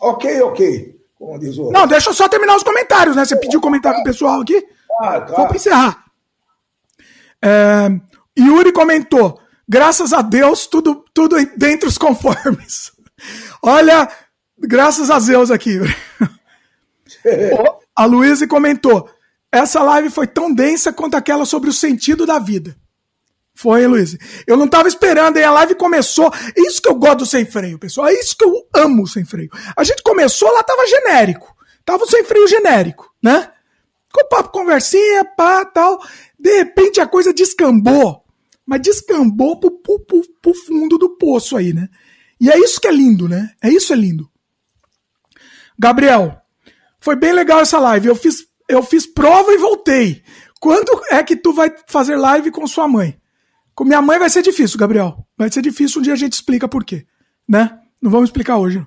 Ok, 0.01 0.43
ok. 0.43 1.01
Como 1.17 1.39
diz 1.39 1.57
o... 1.59 1.71
Não, 1.71 1.87
deixa 1.87 2.11
eu 2.11 2.15
só 2.15 2.29
terminar 2.29 2.57
os 2.57 2.65
comentários, 2.65 3.15
né? 3.15 3.25
Você 3.25 3.37
pediu 3.37 3.61
comentário 3.61 3.99
com 3.99 4.03
o 4.03 4.05
pessoal 4.05 4.41
aqui. 4.41 4.67
Ah, 5.01 5.21
tá. 5.21 5.45
Vou 5.45 5.55
encerrar. 5.55 6.05
É, 7.41 7.89
Yuri 8.39 8.73
comentou: 8.73 9.41
graças 9.69 10.13
a 10.13 10.23
Deus, 10.23 10.67
tudo, 10.67 11.05
tudo 11.13 11.37
dentro 11.57 11.89
dos 11.89 11.99
conformes. 11.99 12.93
Olha, 13.63 14.09
Graças 14.59 15.11
a 15.11 15.19
Deus 15.19 15.51
aqui. 15.51 15.79
a 17.95 18.05
Luísa 18.05 18.47
comentou: 18.47 19.09
essa 19.51 19.83
live 19.83 20.11
foi 20.11 20.27
tão 20.27 20.53
densa 20.53 20.93
quanto 20.93 21.17
aquela 21.17 21.45
sobre 21.45 21.71
o 21.71 21.73
sentido 21.73 22.25
da 22.25 22.39
vida. 22.39 22.77
Foi, 23.57 23.87
Luiz. 23.87 24.17
Eu 24.47 24.57
não 24.57 24.65
estava 24.65 24.89
esperando, 24.89 25.37
aí 25.37 25.45
a 25.45 25.51
live 25.51 25.77
começou. 25.77 26.33
Isso 26.57 26.83
que 26.83 26.89
eu 26.89 26.95
gosto 26.95 27.19
do 27.19 27.27
sem 27.27 27.45
freio, 27.45 27.79
pessoal. 27.79 28.09
É 28.09 28.15
isso 28.15 28.37
que 28.37 28.45
eu 28.45 28.67
amo 28.75 29.07
sem 29.07 29.25
freio. 29.25 29.51
A 29.77 29.85
gente 29.85 30.03
começou, 30.03 30.53
lá 30.53 30.63
tava 30.63 30.87
genérico. 30.87 31.55
Tava 31.85 32.05
sem 32.07 32.25
freio 32.25 32.49
genérico, 32.49 33.13
né? 33.23 33.51
Com 34.13 34.29
papo, 34.29 34.51
conversinha, 34.51 35.25
pá, 35.25 35.65
tal. 35.65 36.01
De 36.39 36.57
repente 36.57 37.01
a 37.01 37.07
coisa 37.07 37.33
descambou. 37.33 38.24
Mas 38.67 38.83
descambou 38.83 39.59
pro, 39.61 39.71
pro, 39.71 40.01
pro, 40.01 40.23
pro 40.41 40.55
fundo 40.55 40.97
do 40.99 41.17
poço 41.17 41.57
aí, 41.57 41.73
né? 41.73 41.89
E 42.41 42.51
é 42.51 42.59
isso 42.59 42.81
que 42.81 42.89
é 42.89 42.93
lindo, 42.93 43.29
né? 43.29 43.51
É 43.63 43.69
isso 43.69 43.89
que 43.89 43.93
é 43.93 43.97
lindo. 43.97 44.31
Gabriel, 45.79 46.41
foi 47.01 47.17
bem 47.17 47.33
legal 47.33 47.61
essa 47.61 47.79
live. 47.79 48.09
Eu 48.09 48.17
fiz, 48.17 48.47
eu 48.69 48.83
fiz 48.83 49.07
prova 49.07 49.53
e 49.53 49.59
voltei. 49.59 50.23
Quando 50.61 51.03
é 51.11 51.23
que 51.23 51.37
tu 51.37 51.53
vai 51.53 51.73
fazer 51.87 52.17
live 52.17 52.51
com 52.51 52.67
sua 52.67 52.89
mãe? 52.89 53.21
Com 53.75 53.85
minha 53.85 54.01
mãe 54.01 54.19
vai 54.19 54.31
ser 54.31 54.43
difícil, 54.43 54.79
Gabriel. 54.79 55.27
Vai 55.37 55.51
ser 55.51 55.61
difícil, 55.61 56.01
um 56.01 56.03
dia 56.03 56.13
a 56.13 56.17
gente 56.17 56.33
explica 56.33 56.69
por 56.69 56.85
quê. 56.85 57.07
Né? 57.47 57.79
Não 58.01 58.11
vamos 58.11 58.29
explicar 58.29 58.57
hoje. 58.57 58.85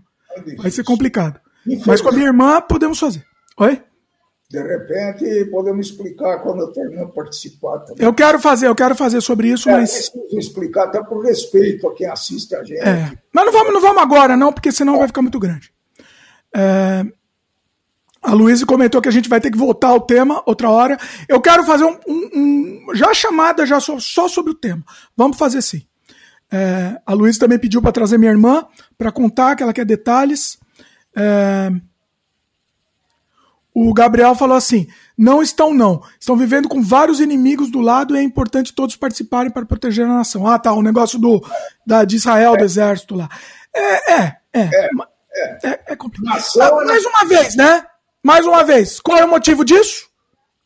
Vai 0.58 0.72
ser 0.72 0.84
complicado. 0.84 1.40
Mas 1.86 2.02
com 2.02 2.10
a 2.10 2.12
minha 2.12 2.28
irmã 2.28 2.62
podemos 2.62 2.98
fazer. 2.98 3.24
Oi? 3.60 3.82
De 4.50 4.64
repente, 4.64 5.46
podemos 5.52 5.88
explicar 5.88 6.40
quando 6.42 6.62
eu 6.62 6.72
terminar 6.72 7.08
participar 7.08 7.80
também. 7.80 8.06
Eu 8.06 8.14
quero 8.14 8.40
fazer, 8.40 8.68
eu 8.68 8.76
quero 8.76 8.96
fazer 8.96 9.20
sobre 9.20 9.50
isso, 9.50 9.70
é, 9.70 9.74
mas. 9.74 10.10
Preciso 10.10 10.40
explicar, 10.40 10.86
até 10.86 11.04
por 11.04 11.22
respeito 11.22 11.86
a 11.88 11.94
quem 11.94 12.08
assiste 12.08 12.56
a 12.56 12.64
gente. 12.64 12.80
É. 12.80 13.12
Mas 13.34 13.46
não 13.46 13.52
vamos, 13.52 13.74
não 13.74 13.82
vamos 13.82 14.02
agora, 14.02 14.38
não, 14.38 14.54
porque 14.54 14.72
senão 14.72 15.00
vai 15.00 15.08
ficar 15.08 15.22
muito 15.22 15.38
grande. 15.38 15.70
É, 16.56 17.06
a 18.22 18.34
Luísa 18.34 18.66
comentou 18.66 19.02
que 19.02 19.10
a 19.10 19.12
gente 19.12 19.30
vai 19.30 19.40
ter 19.42 19.52
que 19.52 19.58
voltar 19.58 19.90
ao 19.90 20.02
tema 20.02 20.42
outra 20.46 20.70
hora. 20.70 20.98
Eu 21.28 21.42
quero 21.42 21.64
fazer 21.66 21.84
um, 21.84 21.98
um, 22.08 22.30
um 22.36 22.96
já 22.96 23.14
chamada 23.14 23.66
já 23.66 23.80
só, 23.80 24.00
só, 24.00 24.28
sobre 24.28 24.52
o 24.52 24.56
tema. 24.56 24.84
Vamos 25.16 25.38
fazer 25.38 25.62
sim. 25.62 25.86
É, 26.50 27.00
a 27.06 27.14
Luísa 27.14 27.40
também 27.40 27.60
pediu 27.60 27.82
para 27.82 27.92
trazer 27.92 28.18
minha 28.18 28.32
irmã 28.32 28.66
para 28.98 29.12
contar 29.12 29.56
que 29.56 29.64
ela 29.64 29.74
quer 29.74 29.86
detalhes. 29.86 30.58
É, 31.16 31.70
o 33.80 33.94
Gabriel 33.94 34.34
falou 34.34 34.58
assim: 34.58 34.88
não 35.16 35.40
estão, 35.40 35.72
não. 35.72 36.02
Estão 36.20 36.36
vivendo 36.36 36.68
com 36.68 36.82
vários 36.82 37.20
inimigos 37.20 37.70
do 37.70 37.80
lado 37.80 38.16
e 38.16 38.20
é 38.20 38.24
importante 38.24 38.74
todos 38.74 38.96
participarem 38.96 39.52
para 39.52 39.68
proteger 39.68 40.06
a 40.06 40.16
nação. 40.16 40.48
Ah, 40.48 40.58
tá. 40.58 40.74
O 40.74 40.82
negócio 40.82 41.20
do, 41.20 41.46
da, 41.86 42.04
de 42.04 42.16
Israel, 42.16 42.58
do 42.58 42.64
exército 42.64 43.14
lá. 43.14 43.30
É, 43.72 44.14
é, 44.14 44.38
é. 44.54 44.62
é. 44.62 44.90
É, 45.64 45.80
é 45.94 45.96
complicado. 45.96 46.44
Ah, 46.60 46.86
mais 46.86 47.06
uma 47.06 47.26
vez, 47.26 47.56
né? 47.56 47.86
Mais 48.24 48.46
uma 48.48 48.64
vez. 48.64 49.00
Qual 49.00 49.16
é 49.16 49.24
o 49.24 49.30
motivo 49.30 49.64
disso? 49.64 50.08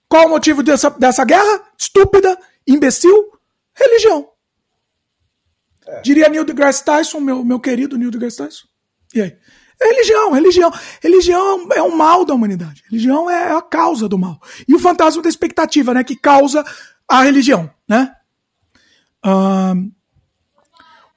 Qual 0.07 0.23
é 0.23 0.25
o 0.25 0.29
motivo 0.29 0.63
dessa, 0.63 0.89
dessa 0.89 1.25
guerra? 1.25 1.63
Estúpida, 1.77 2.37
imbecil, 2.65 3.29
religião. 3.73 4.29
É. 5.85 5.99
Diria 6.01 6.29
Neil 6.29 6.45
deGrasse 6.45 6.85
Tyson, 6.85 7.19
meu, 7.19 7.43
meu 7.43 7.59
querido 7.59 7.97
Neil 7.97 8.11
deGrasse 8.11 8.37
Tyson. 8.37 8.67
E 9.13 9.21
aí? 9.21 9.37
É 9.81 9.87
religião, 9.87 10.31
religião. 10.31 10.71
Religião 11.01 11.67
é 11.73 11.81
o 11.81 11.95
mal 11.95 12.23
da 12.23 12.35
humanidade. 12.35 12.83
Religião 12.89 13.29
é 13.29 13.51
a 13.51 13.61
causa 13.61 14.07
do 14.07 14.17
mal. 14.17 14.39
E 14.67 14.75
o 14.75 14.79
fantasma 14.79 15.23
da 15.23 15.29
expectativa, 15.29 15.93
né? 15.93 16.03
Que 16.03 16.15
causa 16.15 16.63
a 17.07 17.23
religião, 17.23 17.69
né? 17.89 18.13
Um, 19.25 19.91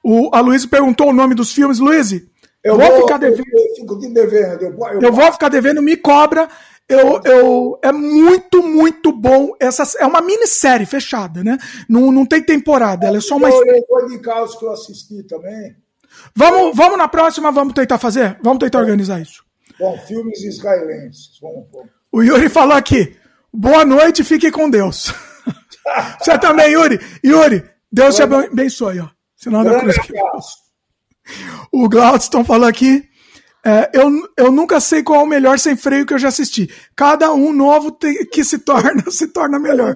o, 0.03 0.29
a 0.35 0.39
Luísa 0.39 0.67
perguntou 0.67 1.09
o 1.09 1.13
nome 1.13 1.35
dos 1.35 1.51
filmes. 1.51 1.77
Luísa, 1.77 2.21
eu 2.63 2.75
vou, 2.75 2.87
vou 2.87 3.01
ficar 3.01 3.17
devendo. 3.17 3.45
Eu, 3.77 3.99
devendo. 4.11 4.63
Eu, 4.63 4.77
eu, 4.93 5.01
eu 5.01 5.13
vou 5.13 5.31
ficar 5.31 5.49
devendo, 5.49 5.81
me 5.81 5.95
cobra. 5.95 6.49
Eu, 6.87 7.21
eu, 7.23 7.79
é 7.83 7.91
muito, 7.91 8.61
muito 8.63 9.11
bom. 9.11 9.55
Essa, 9.59 9.83
é 9.99 10.05
uma 10.05 10.21
minissérie 10.21 10.85
fechada, 10.85 11.43
né? 11.43 11.57
Não, 11.87 12.11
não 12.11 12.25
tem 12.25 12.41
temporada, 12.41 13.07
ela 13.07 13.17
é 13.17 13.21
só 13.21 13.37
uma. 13.37 13.49
Eu 13.49 13.85
vou 13.87 14.05
indicar 14.05 14.43
os 14.43 14.55
que 14.55 14.65
eu 14.65 14.71
assisti 14.71 15.23
também. 15.23 15.75
Vamos, 16.33 16.75
vamos 16.75 16.97
na 16.97 17.07
próxima, 17.07 17.51
vamos 17.51 17.73
tentar 17.73 17.97
fazer? 17.97 18.37
Vamos 18.41 18.59
tentar 18.59 18.79
organizar 18.79 19.21
isso. 19.21 19.43
Bom, 19.79 19.97
filmes 20.07 20.41
israelenses. 20.43 21.37
Vamos, 21.41 21.67
vamos. 21.71 21.89
O 22.11 22.21
Yuri 22.23 22.47
falou 22.47 22.75
aqui. 22.77 23.15
Boa 23.53 23.85
noite, 23.85 24.23
fique 24.23 24.51
com 24.51 24.69
Deus. 24.69 25.13
Você 26.19 26.37
também, 26.37 26.71
Yuri. 26.71 26.99
Yuri, 27.23 27.63
Deus 27.91 28.15
te 28.15 28.23
abençoe, 28.23 28.99
ó. 28.99 29.07
Senão 29.35 29.63
da 29.63 29.79
cruz. 29.79 29.95
O 31.71 31.89
Glaudston 31.89 32.43
falou 32.45 32.67
aqui. 32.67 33.03
É, 33.65 33.89
eu, 33.93 34.11
eu 34.37 34.51
nunca 34.51 34.79
sei 34.79 35.01
qual 35.01 35.21
é 35.21 35.23
o 35.23 35.27
melhor 35.27 35.57
sem 35.57 35.75
freio 35.75 36.05
que 36.05 36.13
eu 36.13 36.19
já 36.19 36.27
assisti. 36.27 36.69
Cada 36.95 37.33
um 37.33 37.51
novo 37.51 37.89
te, 37.89 38.25
que 38.27 38.43
se 38.43 38.59
torna, 38.59 39.03
se 39.09 39.27
torna 39.29 39.57
melhor. 39.57 39.95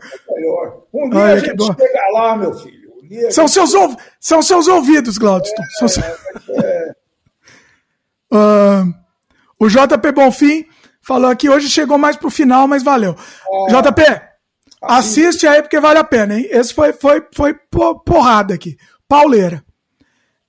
Um 0.91 1.07
dia 1.07 1.19
Olha, 1.19 1.33
a 1.33 1.37
gente 1.37 1.63
chega 1.63 2.11
lá, 2.11 2.35
meu 2.35 2.51
filho. 2.55 2.78
Um 3.09 3.31
são, 3.31 3.47
seus, 3.47 3.71
são 4.19 4.41
seus 4.41 4.67
ouvidos, 4.67 5.17
Glaudston. 5.17 5.63
É, 5.63 5.87
seus... 5.87 5.97
é. 5.97 6.95
uh, 8.31 8.93
o 9.59 9.67
JP 9.67 10.11
Bonfim 10.13 10.65
falou 11.01 11.29
aqui, 11.29 11.49
hoje 11.49 11.67
chegou 11.67 11.97
mais 11.97 12.15
pro 12.15 12.29
final, 12.29 12.67
mas 12.67 12.83
valeu. 12.83 13.15
Ah, 13.17 13.81
JP, 13.81 14.01
assiste. 14.01 14.25
assiste 14.81 15.47
aí 15.47 15.61
porque 15.61 15.79
vale 15.79 15.97
a 15.97 16.03
pena, 16.03 16.35
hein? 16.35 16.47
Esse 16.51 16.73
foi, 16.73 16.93
foi, 16.93 17.25
foi 17.33 17.55
porrada 18.05 18.53
aqui. 18.53 18.77
Pauleira. 19.07 19.63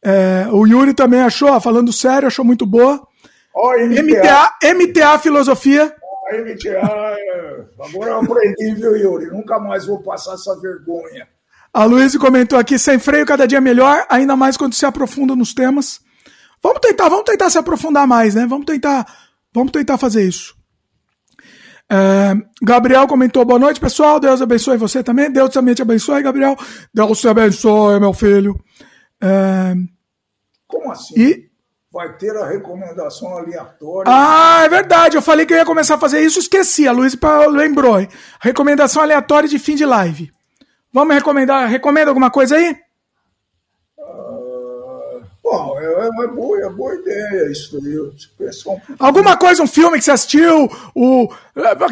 É, 0.02 0.47
o 0.50 0.66
Yuri 0.66 0.94
também 0.94 1.20
achou, 1.20 1.58
falando 1.60 1.92
sério, 1.92 2.28
achou 2.28 2.44
muito 2.44 2.66
boa. 2.66 3.06
Oh, 3.55 3.72
MTA. 3.72 4.52
MTA, 4.62 4.74
MTA 4.74 5.18
Filosofia. 5.18 5.94
MTA, 6.32 7.16
agora 7.80 8.10
eu 8.10 8.20
aprendi, 8.20 8.74
viu, 8.74 8.97
Yuri? 8.97 9.26
Nunca 9.26 9.58
mais 9.58 9.86
vou 9.86 10.02
passar 10.02 10.34
essa 10.34 10.58
vergonha. 10.60 11.26
A 11.73 11.84
Luísa 11.84 12.18
comentou 12.18 12.58
aqui, 12.58 12.78
sem 12.78 12.99
freio 12.99 13.24
cada 13.24 13.47
dia 13.47 13.60
melhor, 13.60 14.05
ainda 14.08 14.34
mais 14.34 14.57
quando 14.57 14.74
se 14.74 14.84
aprofunda 14.84 15.36
nos 15.36 15.55
temas. 15.55 16.00
Vamos 16.62 16.81
tentar, 16.81 17.08
vamos 17.08 17.24
tentar 17.24 17.49
se 17.49 17.58
aprofundar 17.58 18.07
mais, 18.07 18.34
né? 18.34 18.47
Vamos 18.47 18.66
tentar, 18.66 19.07
vamos 19.55 19.70
tentar 19.70 19.97
fazer 19.97 20.26
isso. 20.26 20.55
É, 21.89 22.34
Gabriel 22.62 23.07
comentou, 23.07 23.44
boa 23.44 23.58
noite, 23.58 23.81
pessoal. 23.81 24.20
Deus 24.20 24.42
abençoe 24.42 24.76
você 24.76 25.02
também. 25.02 25.31
Deus 25.31 25.50
também 25.50 25.74
te 25.74 25.82
abençoe, 25.82 26.23
Gabriel. 26.23 26.57
Deus 26.92 27.20
te 27.20 27.28
abençoe, 27.28 27.99
meu 28.00 28.12
filho. 28.12 28.58
Como 30.66 30.90
assim? 30.90 31.15
E 31.16 31.50
vai 31.92 32.16
ter 32.16 32.36
a 32.36 32.47
recomendação 32.47 33.36
aleatória. 33.36 34.12
Ah, 34.12 34.62
é 34.65 34.68
verdade. 34.68 35.16
Eu 35.16 35.23
falei 35.23 35.47
que 35.47 35.52
eu 35.52 35.57
ia 35.57 35.65
começar 35.65 35.94
a 35.94 35.99
fazer 35.99 36.20
isso, 36.20 36.39
esqueci. 36.39 36.86
A 36.86 36.92
Luiz 36.92 37.16
lembrou. 37.50 38.00
Hein? 38.00 38.08
Recomendação 38.40 39.02
aleatória 39.02 39.49
de 39.49 39.58
fim 39.58 39.74
de 39.74 39.84
live. 39.84 40.32
Vamos 40.93 41.15
recomendar? 41.15 41.69
Recomenda 41.69 42.10
alguma 42.10 42.31
coisa 42.31 42.57
aí? 42.57 42.77
Bom, 45.43 45.81
é, 45.81 46.09
uma 46.09 46.28
boa, 46.28 46.60
é 46.60 46.69
boa 46.69 46.94
ideia 46.94 47.51
isso 47.51 47.77
aí. 47.77 47.99
Um... 47.99 48.81
Alguma 48.99 49.36
coisa, 49.36 49.62
um 49.62 49.67
filme 49.67 49.99
que 49.99 50.05
você 50.05 50.12
assistiu? 50.12 50.70
O... 50.94 51.28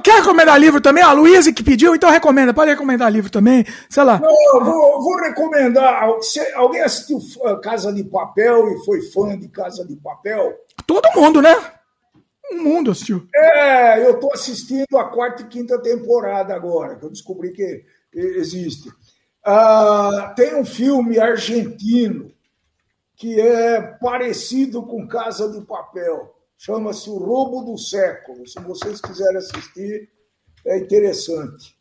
Quer 0.05 0.21
recomendar 0.21 0.61
livro 0.61 0.81
também? 0.81 1.03
A 1.03 1.13
Luísa 1.13 1.53
que 1.53 1.65
pediu, 1.65 1.93
então 1.93 2.09
recomenda. 2.09 2.55
Pode 2.55 2.71
recomendar 2.71 3.11
livro 3.11 3.33
também, 3.33 3.65
sei 3.91 4.05
lá. 4.05 4.21
Não, 4.21 4.31
eu 4.55 4.65
vou, 4.65 5.03
vou 5.03 5.17
recomendar. 5.17 6.09
alguém 6.55 6.83
assistiu 6.83 7.19
Casa 7.61 7.93
de 7.93 8.05
Papel 8.05 8.69
e 8.69 8.85
foi 8.85 9.03
fã 9.03 9.37
de 9.37 9.49
Casa 9.49 9.85
de 9.85 9.97
Papel? 9.97 10.55
Todo 10.87 11.11
mundo, 11.17 11.43
né? 11.43 11.57
O 12.53 12.57
mundo 12.57 12.93
assistiu. 12.93 13.27
É, 13.35 14.07
eu 14.07 14.13
estou 14.13 14.33
assistindo 14.33 14.97
a 14.97 15.05
quarta 15.05 15.43
e 15.43 15.47
quinta 15.47 15.83
temporada 15.83 16.55
agora, 16.55 16.95
que 16.97 17.05
eu 17.05 17.11
descobri 17.11 17.51
que 17.51 17.85
existe. 18.13 18.89
Uh, 19.47 20.35
tem 20.35 20.55
um 20.57 20.65
filme 20.65 21.19
argentino 21.19 22.33
que 23.17 23.41
é 23.41 23.81
parecido 23.81 24.83
com 24.83 25.09
Casa 25.09 25.51
de 25.51 25.65
Papel. 25.65 26.35
Chama-se 26.57 27.09
O 27.11 27.19
Roubo 27.19 27.63
do 27.63 27.79
Século. 27.79 28.47
Se 28.47 28.61
vocês 28.61 29.01
quiserem 29.01 29.39
assistir, 29.39 30.09
é 30.65 30.79
interessante. 30.79 31.77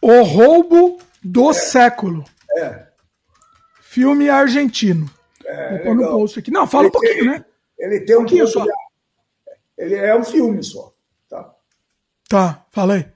O 0.00 0.22
Roubo 0.22 0.98
do 1.22 1.50
é. 1.50 1.54
Século. 1.54 2.24
É. 2.56 2.86
Filme 3.82 4.28
argentino. 4.28 5.10
É, 5.44 5.70
Vou 5.70 5.84
pôr 5.84 5.96
no 5.96 6.08
post 6.08 6.38
aqui. 6.38 6.50
Não, 6.50 6.66
fala 6.66 6.84
ele 6.84 6.88
um 6.88 6.92
pouquinho, 6.92 7.14
tem, 7.14 7.28
né? 7.28 7.44
Ele 7.78 8.00
tem 8.00 8.16
um 8.16 8.20
pouquinho 8.20 8.46
só. 8.46 8.64
Ele 9.76 9.94
é 9.94 10.16
um 10.16 10.24
filme 10.24 10.62
só. 10.62 10.94
Tá, 11.28 11.54
tá 12.28 12.66
fala 12.70 12.94
aí. 12.94 13.06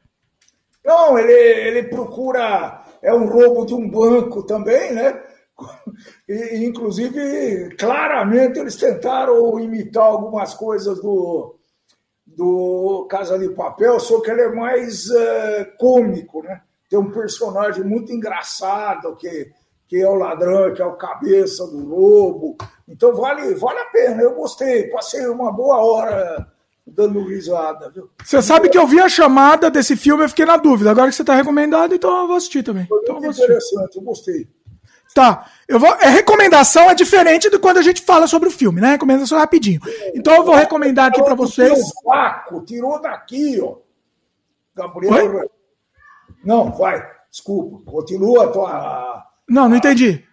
Não, 0.85 1.19
ele, 1.19 1.33
ele 1.33 1.83
procura. 1.85 2.83
É 3.01 3.13
um 3.13 3.27
roubo 3.27 3.65
de 3.65 3.75
um 3.75 3.89
banco 3.89 4.43
também, 4.43 4.93
né? 4.93 5.23
E, 6.29 6.65
inclusive, 6.65 7.77
claramente 7.77 8.59
eles 8.59 8.77
tentaram 8.77 9.61
imitar 9.61 10.05
algumas 10.05 10.53
coisas 10.53 11.01
do, 11.01 11.55
do 12.27 13.07
Casa 13.09 13.39
de 13.39 13.51
Papel, 13.51 14.01
só 14.01 14.21
que 14.21 14.31
ele 14.31 14.41
é 14.41 14.49
mais 14.53 15.09
uh, 15.11 15.77
cômico, 15.79 16.43
né? 16.43 16.61
Tem 16.91 16.99
um 16.99 17.13
personagem 17.13 17.85
muito 17.85 18.13
engraçado 18.13 19.15
que, 19.17 19.53
que 19.87 20.01
é 20.01 20.09
o 20.09 20.15
ladrão, 20.15 20.75
que 20.75 20.83
é 20.83 20.87
o 20.87 20.97
cabeça 20.97 21.65
do 21.69 21.87
lobo. 21.87 22.57
Então 22.89 23.15
vale, 23.15 23.55
vale 23.55 23.79
a 23.79 23.87
pena, 23.87 24.23
eu 24.23 24.35
gostei, 24.35 24.89
passei 24.89 25.25
uma 25.27 25.53
boa 25.53 25.77
hora 25.77 26.54
dando 26.87 27.25
risada. 27.25 27.91
Viu? 27.91 28.11
Você 28.23 28.43
sabe 28.43 28.69
que 28.69 28.79
eu 28.79 28.87
vi 28.87 29.01
a 29.01 29.09
chamada 29.09 29.71
desse 29.71 29.97
filme, 29.97 30.25
eu 30.25 30.29
fiquei 30.29 30.45
na 30.45 30.57
dúvida. 30.57 30.91
Agora 30.91 31.09
que 31.09 31.17
você 31.17 31.23
está 31.23 31.35
recomendado, 31.35 31.95
então 31.95 32.23
eu 32.23 32.27
vou 32.27 32.37
assistir 32.37 32.63
também. 32.63 32.87
Foi 32.87 33.01
então, 33.03 33.21
muito 33.21 33.43
interessante, 33.43 33.97
eu 33.97 34.03
gostei. 34.03 34.49
Tá. 35.15 35.49
Eu 35.69 35.79
vou, 35.79 35.95
é, 35.95 36.09
recomendação 36.09 36.91
é 36.91 36.95
diferente 36.95 37.49
de 37.49 37.59
quando 37.59 37.79
a 37.79 37.83
gente 37.83 38.03
fala 38.03 38.27
sobre 38.27 38.49
o 38.49 38.53
filme, 38.53 38.81
né? 38.81 38.91
Recomendação 38.91 39.39
rapidinho. 39.39 39.81
Então 40.13 40.35
eu 40.35 40.45
vou 40.45 40.57
recomendar 40.57 41.07
aqui 41.07 41.23
para 41.23 41.37
vocês. 41.37 41.79
Saco, 42.03 42.65
tirou 42.65 43.01
daqui, 43.01 43.61
ó. 43.63 43.77
Gabriel. 44.75 45.37
Oi? 45.37 45.49
Não, 46.45 46.73
vai. 46.73 47.01
Desculpa. 47.31 47.91
Continua 47.91 48.45
a 48.45 48.49
tua. 48.49 49.25
Não, 49.49 49.69
não 49.69 49.77
entendi. 49.77 50.25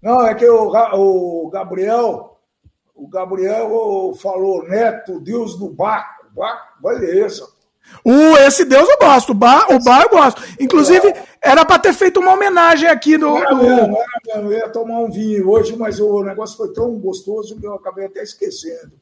Não, 0.00 0.24
é 0.26 0.34
que 0.34 0.48
o, 0.48 0.72
o 0.94 1.50
Gabriel. 1.50 2.33
O 2.94 3.08
Gabriel 3.08 4.12
falou, 4.20 4.62
neto, 4.68 5.20
Deus 5.20 5.58
do 5.58 5.68
Baco. 5.68 6.26
Baco, 6.34 6.82
beleza. 6.82 7.46
O, 8.04 8.36
esse 8.38 8.64
Deus 8.64 8.88
eu 8.88 8.98
gosto, 8.98 9.30
o 9.30 9.34
bar, 9.34 9.66
o 9.70 9.78
bar 9.78 10.02
eu 10.02 10.08
gosto. 10.08 10.42
Inclusive, 10.58 11.14
era 11.40 11.64
para 11.64 11.78
ter 11.78 11.92
feito 11.92 12.18
uma 12.18 12.32
homenagem 12.32 12.88
aqui 12.88 13.16
no. 13.18 13.38
Não, 13.38 13.62
não, 13.62 13.88
não, 13.88 14.50
eu 14.50 14.52
ia 14.52 14.68
tomar 14.68 15.00
um 15.00 15.10
vinho 15.10 15.48
hoje, 15.48 15.76
mas 15.76 16.00
o 16.00 16.22
negócio 16.22 16.56
foi 16.56 16.72
tão 16.72 16.98
gostoso 16.98 17.58
que 17.58 17.66
eu 17.66 17.74
acabei 17.74 18.06
até 18.06 18.22
esquecendo. 18.22 18.92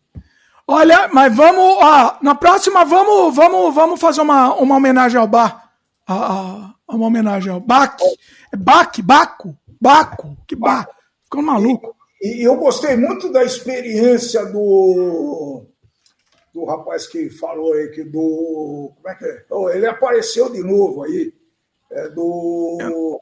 Olha, 0.67 1.09
mas 1.12 1.35
vamos, 1.35 1.77
ó, 1.81 2.17
na 2.23 2.35
próxima 2.35 2.85
vamos, 2.85 3.35
vamos, 3.35 3.75
vamos 3.75 4.01
fazer 4.01 4.21
uma, 4.21 4.55
uma 4.55 4.77
homenagem 4.77 5.19
ao 5.19 5.27
bar. 5.27 5.71
A, 6.07 6.15
a, 6.15 6.75
uma 6.89 7.07
homenagem 7.07 7.53
ao 7.53 7.61
Bac. 7.61 8.03
É 8.53 8.57
Bac, 8.57 9.01
Baco, 9.03 9.57
Baco, 9.81 10.37
que 10.47 10.55
bar. 10.55 10.89
Ficou 11.25 11.43
maluco. 11.43 11.97
E, 12.23 12.42
eu 12.47 12.57
gostei 12.57 12.97
muito 12.97 13.33
da 13.33 13.42
experiência 13.42 14.47
do 14.47 15.67
do 16.55 16.65
rapaz 16.67 17.07
que 17.07 17.31
falou 17.31 17.73
aí 17.73 17.89
que 17.89 18.05
do. 18.05 18.92
Como 18.94 19.09
é 19.09 19.15
que 19.15 19.25
é? 19.25 19.44
Oh, 19.51 19.68
ele 19.68 19.86
apareceu 19.86 20.51
de 20.51 20.62
novo 20.62 21.02
aí. 21.02 21.34
É, 21.91 22.09
do. 22.10 22.78
É. 22.81 22.89
O, 22.89 23.20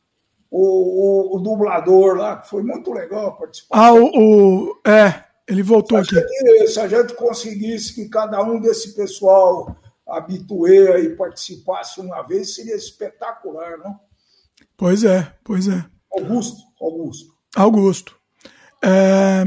o, 0.53 1.37
o, 1.37 1.41
dublador 1.41 2.17
lá, 2.17 2.39
que 2.39 2.49
foi 2.49 2.63
muito 2.63 2.93
legal 2.93 3.37
participar. 3.39 3.79
Ah, 3.79 3.95
o. 3.95 4.11
o 4.15 4.81
é, 4.87 5.25
ele 5.49 5.63
voltou 5.63 6.05
se 6.05 6.19
aqui. 6.19 6.27
Gente, 6.29 6.69
se 6.69 6.81
a 6.81 6.89
gente 6.89 7.15
conseguisse 7.15 7.95
que 7.95 8.09
cada 8.09 8.43
um 8.43 8.61
desse 8.61 8.95
pessoal 8.95 9.77
habituê 10.07 11.05
e 11.05 11.17
participasse 11.17 12.01
uma 12.01 12.23
vez, 12.23 12.57
seria 12.57 12.75
espetacular, 12.75 13.79
não? 13.79 13.99
Pois 14.77 15.05
é, 15.05 15.33
pois 15.45 15.69
é. 15.69 15.85
Augusto, 16.13 16.63
Augusto. 16.81 17.35
Augusto. 17.55 18.20
É, 18.83 19.47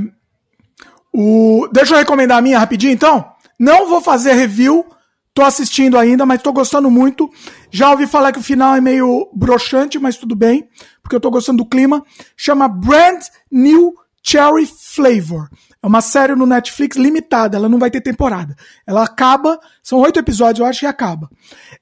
o, 1.12 1.68
deixa 1.72 1.94
eu 1.94 2.00
recomendar 2.00 2.38
a 2.38 2.42
minha 2.42 2.60
rapidinho, 2.60 2.94
então. 2.94 3.32
Não 3.60 3.88
vou 3.88 4.02
fazer 4.02 4.34
review, 4.34 4.86
tô 5.34 5.44
assistindo 5.44 5.98
ainda, 5.98 6.26
mas 6.26 6.42
tô 6.42 6.52
gostando 6.52 6.90
muito. 6.90 7.30
Já 7.72 7.92
ouvi 7.92 8.08
falar 8.08 8.32
que 8.32 8.40
o 8.40 8.44
final 8.44 8.76
é 8.76 8.82
meio 8.82 9.30
broxante, 9.34 10.00
mas 10.00 10.18
tudo 10.18 10.36
bem, 10.36 10.68
porque 11.02 11.16
eu 11.16 11.20
tô 11.20 11.30
gostando 11.30 11.64
do 11.64 11.70
clima. 11.70 12.04
Chama 12.36 12.68
Brand 12.68 13.22
New 13.52 13.94
Cherry 14.22 14.66
Flavor. 14.66 15.50
É 15.84 15.88
uma 15.88 16.00
série 16.00 16.34
no 16.34 16.46
Netflix 16.46 16.96
limitada, 16.96 17.58
ela 17.58 17.68
não 17.68 17.78
vai 17.78 17.92
ter 17.92 18.00
temporada. 18.00 18.56
Ela 18.88 19.04
acaba, 19.04 19.60
são 19.84 20.00
oito 20.00 20.18
episódios, 20.18 20.62
eu 20.62 20.66
acho, 20.66 20.86
e 20.86 20.88
acaba. 20.88 21.30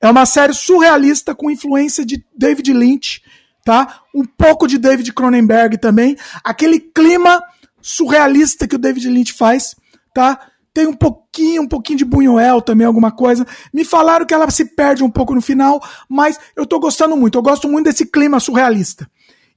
É 0.01 0.09
uma 0.09 0.25
série 0.25 0.53
surrealista 0.53 1.35
com 1.35 1.51
influência 1.51 2.03
de 2.03 2.25
David 2.35 2.73
Lynch, 2.73 3.21
tá? 3.63 4.01
Um 4.13 4.25
pouco 4.25 4.67
de 4.67 4.77
David 4.77 5.11
Cronenberg 5.13 5.77
também. 5.77 6.17
Aquele 6.43 6.79
clima 6.79 7.41
surrealista 7.81 8.67
que 8.67 8.75
o 8.75 8.79
David 8.79 9.09
Lynch 9.09 9.33
faz, 9.33 9.75
tá? 10.13 10.39
tem 10.73 10.87
um 10.87 10.93
pouquinho, 10.93 11.63
um 11.63 11.67
pouquinho 11.67 11.97
de 11.97 12.05
Buñuel 12.05 12.61
também, 12.61 12.87
alguma 12.87 13.11
coisa. 13.11 13.45
Me 13.73 13.83
falaram 13.83 14.25
que 14.25 14.33
ela 14.33 14.49
se 14.49 14.65
perde 14.65 15.03
um 15.03 15.09
pouco 15.09 15.35
no 15.35 15.41
final, 15.41 15.81
mas 16.07 16.39
eu 16.55 16.65
tô 16.65 16.79
gostando 16.79 17.15
muito. 17.17 17.37
Eu 17.37 17.41
gosto 17.41 17.67
muito 17.67 17.85
desse 17.85 18.05
clima 18.05 18.39
surrealista. 18.39 19.09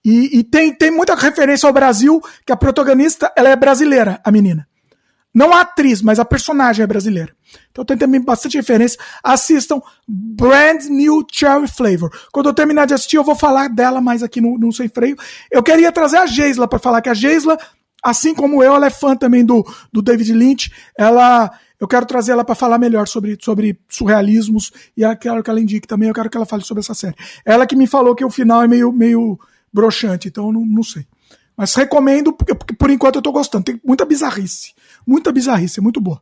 E, 0.05 0.39
e 0.39 0.45
tem, 0.45 0.75
tem 0.75 0.91
muita 0.91 1.15
referência 1.15 1.67
ao 1.67 1.73
Brasil, 1.73 2.21
que 2.45 2.53
a 2.53 2.57
protagonista, 2.57 3.33
ela 3.37 3.49
é 3.49 3.57
brasileira, 3.57 4.21
a 4.25 4.31
menina. 4.31 4.69
Não 5.35 5.53
a 5.53 5.63
atriz, 5.63 6.01
mas 6.01 6.21
a 6.21 6.25
personagem 6.25 6.85
é 6.85 6.87
brasileira. 6.87 7.35
Então 7.71 7.85
tem 7.85 7.97
também 7.97 8.21
bastante 8.21 8.57
referência. 8.57 9.01
Assistam 9.23 9.83
Brand 10.07 10.85
New 10.85 11.27
Cherry 11.31 11.67
Flavor. 11.67 12.11
Quando 12.33 12.49
eu 12.49 12.55
terminar 12.55 12.87
de 12.87 12.95
assistir, 12.95 13.17
eu 13.17 13.25
vou 13.25 13.35
falar 13.35 13.69
dela 13.69 14.01
mais 14.01 14.23
aqui 14.23 14.41
no, 14.41 14.57
no 14.57 14.73
Sem 14.73 14.89
Freio. 14.89 15.17
Eu 15.51 15.63
queria 15.63 15.91
trazer 15.91 16.19
a 16.19 16.27
Geisla 16.27 16.69
para 16.69 16.79
falar 16.79 17.03
que 17.03 17.09
a 17.09 17.15
Geisla 17.15 17.59
assim 18.05 18.35
como 18.35 18.63
eu, 18.63 18.75
ela 18.75 18.87
é 18.87 18.91
fã 18.91 19.17
também 19.17 19.43
do, 19.45 19.67
do 19.91 20.03
David 20.03 20.31
Lynch. 20.35 20.71
Ela, 20.97 21.51
eu 21.81 21.89
quero 21.89 22.05
trazer 22.05 22.33
ela 22.33 22.45
para 22.45 22.55
falar 22.55 22.79
melhor 22.79 23.09
sobre, 23.09 23.39
sobre 23.41 23.81
surrealismos 23.89 24.71
e 24.95 25.03
eu 25.03 25.17
quero 25.17 25.43
que 25.43 25.49
ela 25.49 25.61
indique 25.61 25.89
também, 25.89 26.09
eu 26.09 26.15
quero 26.15 26.29
que 26.29 26.37
ela 26.37 26.45
fale 26.45 26.63
sobre 26.63 26.83
essa 26.83 26.93
série. 26.93 27.17
Ela 27.47 27.67
que 27.67 27.75
me 27.75 27.87
falou 27.87 28.15
que 28.15 28.25
o 28.25 28.31
final 28.31 28.63
é 28.63 28.69
meio, 28.69 28.93
meio 28.93 29.39
broxante, 29.73 30.29
então 30.29 30.49
eu 30.49 30.53
não, 30.53 30.67
não 30.67 30.83
sei. 30.83 31.07
Mas 31.57 31.75
recomendo, 31.75 32.33
porque, 32.33 32.55
porque 32.55 32.75
por 32.75 32.91
enquanto 32.91 33.17
eu 33.17 33.23
tô 33.23 33.33
gostando. 33.33 33.65
Tem 33.65 33.81
muita 33.85 34.05
bizarrice. 34.05 34.75
Muita 35.07 35.33
bizarrice, 35.33 35.81
muito 35.81 36.01
boa. 36.01 36.21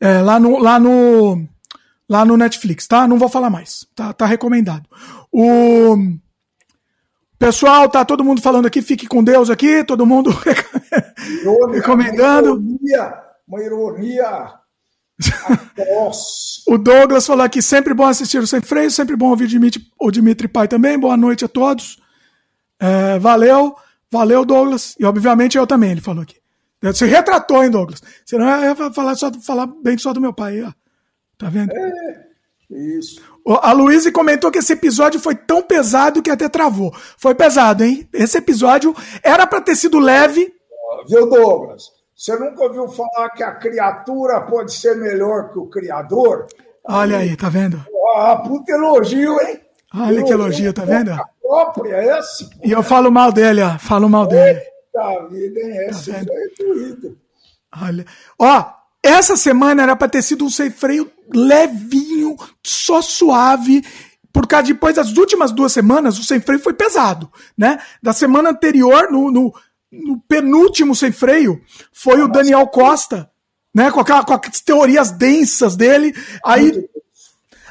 É, 0.00 0.20
lá 0.20 0.38
no. 0.38 0.58
Lá 0.58 0.78
no 0.78 1.46
lá 2.08 2.24
no 2.24 2.38
Netflix, 2.38 2.86
tá? 2.86 3.06
Não 3.06 3.18
vou 3.18 3.28
falar 3.28 3.50
mais. 3.50 3.86
Tá, 3.94 4.12
tá 4.14 4.24
recomendado. 4.24 4.88
O 5.30 5.96
Pessoal, 7.38 7.88
tá 7.88 8.04
todo 8.04 8.24
mundo 8.24 8.42
falando 8.42 8.66
aqui, 8.66 8.82
fique 8.82 9.06
com 9.06 9.22
Deus 9.22 9.48
aqui, 9.48 9.84
todo 9.84 10.04
mundo 10.04 10.30
recomendando. 11.72 12.54
Uma 12.56 12.72
ironia, 12.72 13.14
uma 13.46 13.62
ironia. 13.62 14.52
o 16.66 16.76
Douglas 16.78 17.26
falou 17.26 17.44
aqui, 17.44 17.62
sempre 17.62 17.94
bom 17.94 18.06
assistir 18.06 18.38
o 18.38 18.46
Sem 18.46 18.60
Freio, 18.60 18.90
sempre 18.90 19.14
bom 19.14 19.28
ouvir 19.28 19.46
Dimitri, 19.46 19.80
o 20.00 20.10
Dimitri 20.10 20.48
Pai 20.48 20.66
também. 20.66 20.98
Boa 20.98 21.16
noite 21.16 21.44
a 21.44 21.48
todos. 21.48 21.98
É, 22.80 23.20
valeu, 23.20 23.76
valeu, 24.10 24.44
Douglas. 24.44 24.96
E 24.98 25.04
obviamente 25.04 25.56
eu 25.56 25.66
também, 25.66 25.92
ele 25.92 26.00
falou 26.00 26.24
aqui. 26.24 26.36
Você 26.82 27.06
retratou, 27.06 27.62
hein, 27.62 27.70
Douglas? 27.70 28.02
Senão 28.24 28.48
eu 28.48 28.76
ia 28.76 28.92
falar, 28.92 29.14
só, 29.16 29.32
falar 29.44 29.66
bem 29.66 29.98
só 29.98 30.12
do 30.12 30.20
meu 30.20 30.32
pai. 30.32 30.62
Ó. 30.62 30.72
Tá 31.36 31.48
vendo? 31.48 31.72
É, 31.72 32.26
isso. 32.70 33.20
A 33.62 33.72
Luísa 33.72 34.12
comentou 34.12 34.50
que 34.50 34.58
esse 34.58 34.74
episódio 34.74 35.18
foi 35.18 35.34
tão 35.34 35.62
pesado 35.62 36.22
que 36.22 36.30
até 36.30 36.48
travou. 36.48 36.94
Foi 37.16 37.34
pesado, 37.34 37.82
hein? 37.82 38.08
Esse 38.12 38.38
episódio 38.38 38.94
era 39.22 39.46
para 39.46 39.60
ter 39.60 39.74
sido 39.74 39.98
leve. 39.98 40.52
Viu, 41.08 41.28
Douglas? 41.28 41.84
Você 42.14 42.36
nunca 42.36 42.64
ouviu 42.64 42.88
falar 42.88 43.30
que 43.30 43.42
a 43.42 43.52
criatura 43.52 44.40
pode 44.42 44.72
ser 44.72 44.96
melhor 44.96 45.52
que 45.52 45.58
o 45.58 45.66
criador? 45.66 46.46
Olha 46.84 47.18
aí, 47.18 47.36
tá 47.36 47.48
vendo? 47.48 47.82
Ah, 48.16 48.36
puta 48.36 48.72
elogio, 48.72 49.40
hein? 49.40 49.60
Olha 49.94 50.22
que 50.24 50.32
elogio, 50.32 50.72
tá 50.72 50.84
vendo? 50.84 51.16
Própria 51.40 52.18
esse. 52.18 52.48
E 52.62 52.72
eu 52.72 52.82
falo 52.82 53.10
mal 53.10 53.32
dele, 53.32 53.62
ó. 53.62 53.78
Falo 53.78 54.08
mal 54.08 54.26
dele. 54.26 54.60
Eita 54.94 55.28
vida, 55.28 55.60
hein? 55.60 55.88
Esse 55.90 56.12
tá 56.12 56.20
foi 56.56 57.16
Olha. 57.82 58.06
Ó, 58.38 58.72
essa 59.02 59.36
semana 59.36 59.82
era 59.82 59.96
para 59.96 60.08
ter 60.08 60.22
sido 60.22 60.44
um 60.44 60.50
sem 60.50 60.70
freio 60.70 61.10
levinho, 61.32 62.36
só 62.64 63.00
suave. 63.02 63.84
Por 64.32 64.46
causa 64.46 64.66
depois 64.66 64.94
das 64.94 65.16
últimas 65.16 65.52
duas 65.52 65.72
semanas, 65.72 66.18
o 66.18 66.24
sem 66.24 66.40
freio 66.40 66.60
foi 66.60 66.74
pesado, 66.74 67.30
né? 67.56 67.80
Da 68.02 68.12
semana 68.12 68.50
anterior, 68.50 69.10
no, 69.10 69.30
no, 69.30 69.54
no 69.90 70.20
penúltimo 70.28 70.94
sem 70.94 71.10
freio, 71.10 71.60
foi 71.92 72.20
o 72.22 72.28
Daniel 72.28 72.66
Costa, 72.66 73.30
né? 73.74 73.90
Com, 73.90 74.00
aquela, 74.00 74.24
com 74.24 74.34
as 74.34 74.60
teorias 74.60 75.10
densas 75.10 75.76
dele. 75.76 76.14
Aí, 76.44 76.88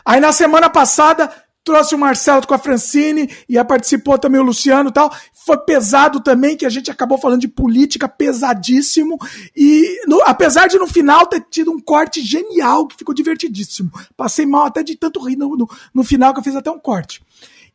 aí 0.06 0.20
na 0.20 0.32
semana 0.32 0.70
passada 0.70 1.32
trouxe 1.68 1.94
o 1.94 1.98
Marcelo 1.98 2.48
com 2.48 2.54
a 2.54 2.58
Francine 2.58 3.30
e 3.50 3.62
participou 3.66 4.18
também 4.18 4.40
o 4.40 4.44
Luciano 4.46 4.90
e 4.90 4.94
tal. 4.94 5.14
Foi 5.34 5.58
pesado 5.58 6.22
também, 6.22 6.56
que 6.56 6.66
a 6.66 6.70
gente 6.70 6.90
acabou 6.90 7.18
falando 7.18 7.42
de 7.42 7.48
política 7.50 8.08
pesadíssimo. 8.08 9.20
E 9.54 10.02
no, 10.08 10.22
apesar 10.22 10.68
de 10.68 10.80
no 10.80 10.88
final 10.88 11.26
ter 11.26 11.42
tido 11.50 11.70
um 11.70 11.80
corte 11.80 12.22
genial, 12.22 12.88
que 12.88 12.96
ficou 12.96 13.14
divertidíssimo. 13.14 13.92
Passei 14.16 14.46
mal 14.46 14.66
até 14.66 14.82
de 14.82 14.96
tanto 14.96 15.20
rir 15.20 15.36
no, 15.36 15.58
no, 15.58 15.70
no 15.94 16.04
final 16.06 16.34
que 16.34 16.40
eu 16.40 16.44
fiz 16.44 16.56
até 16.56 16.72
um 16.72 16.80
corte. 16.80 17.22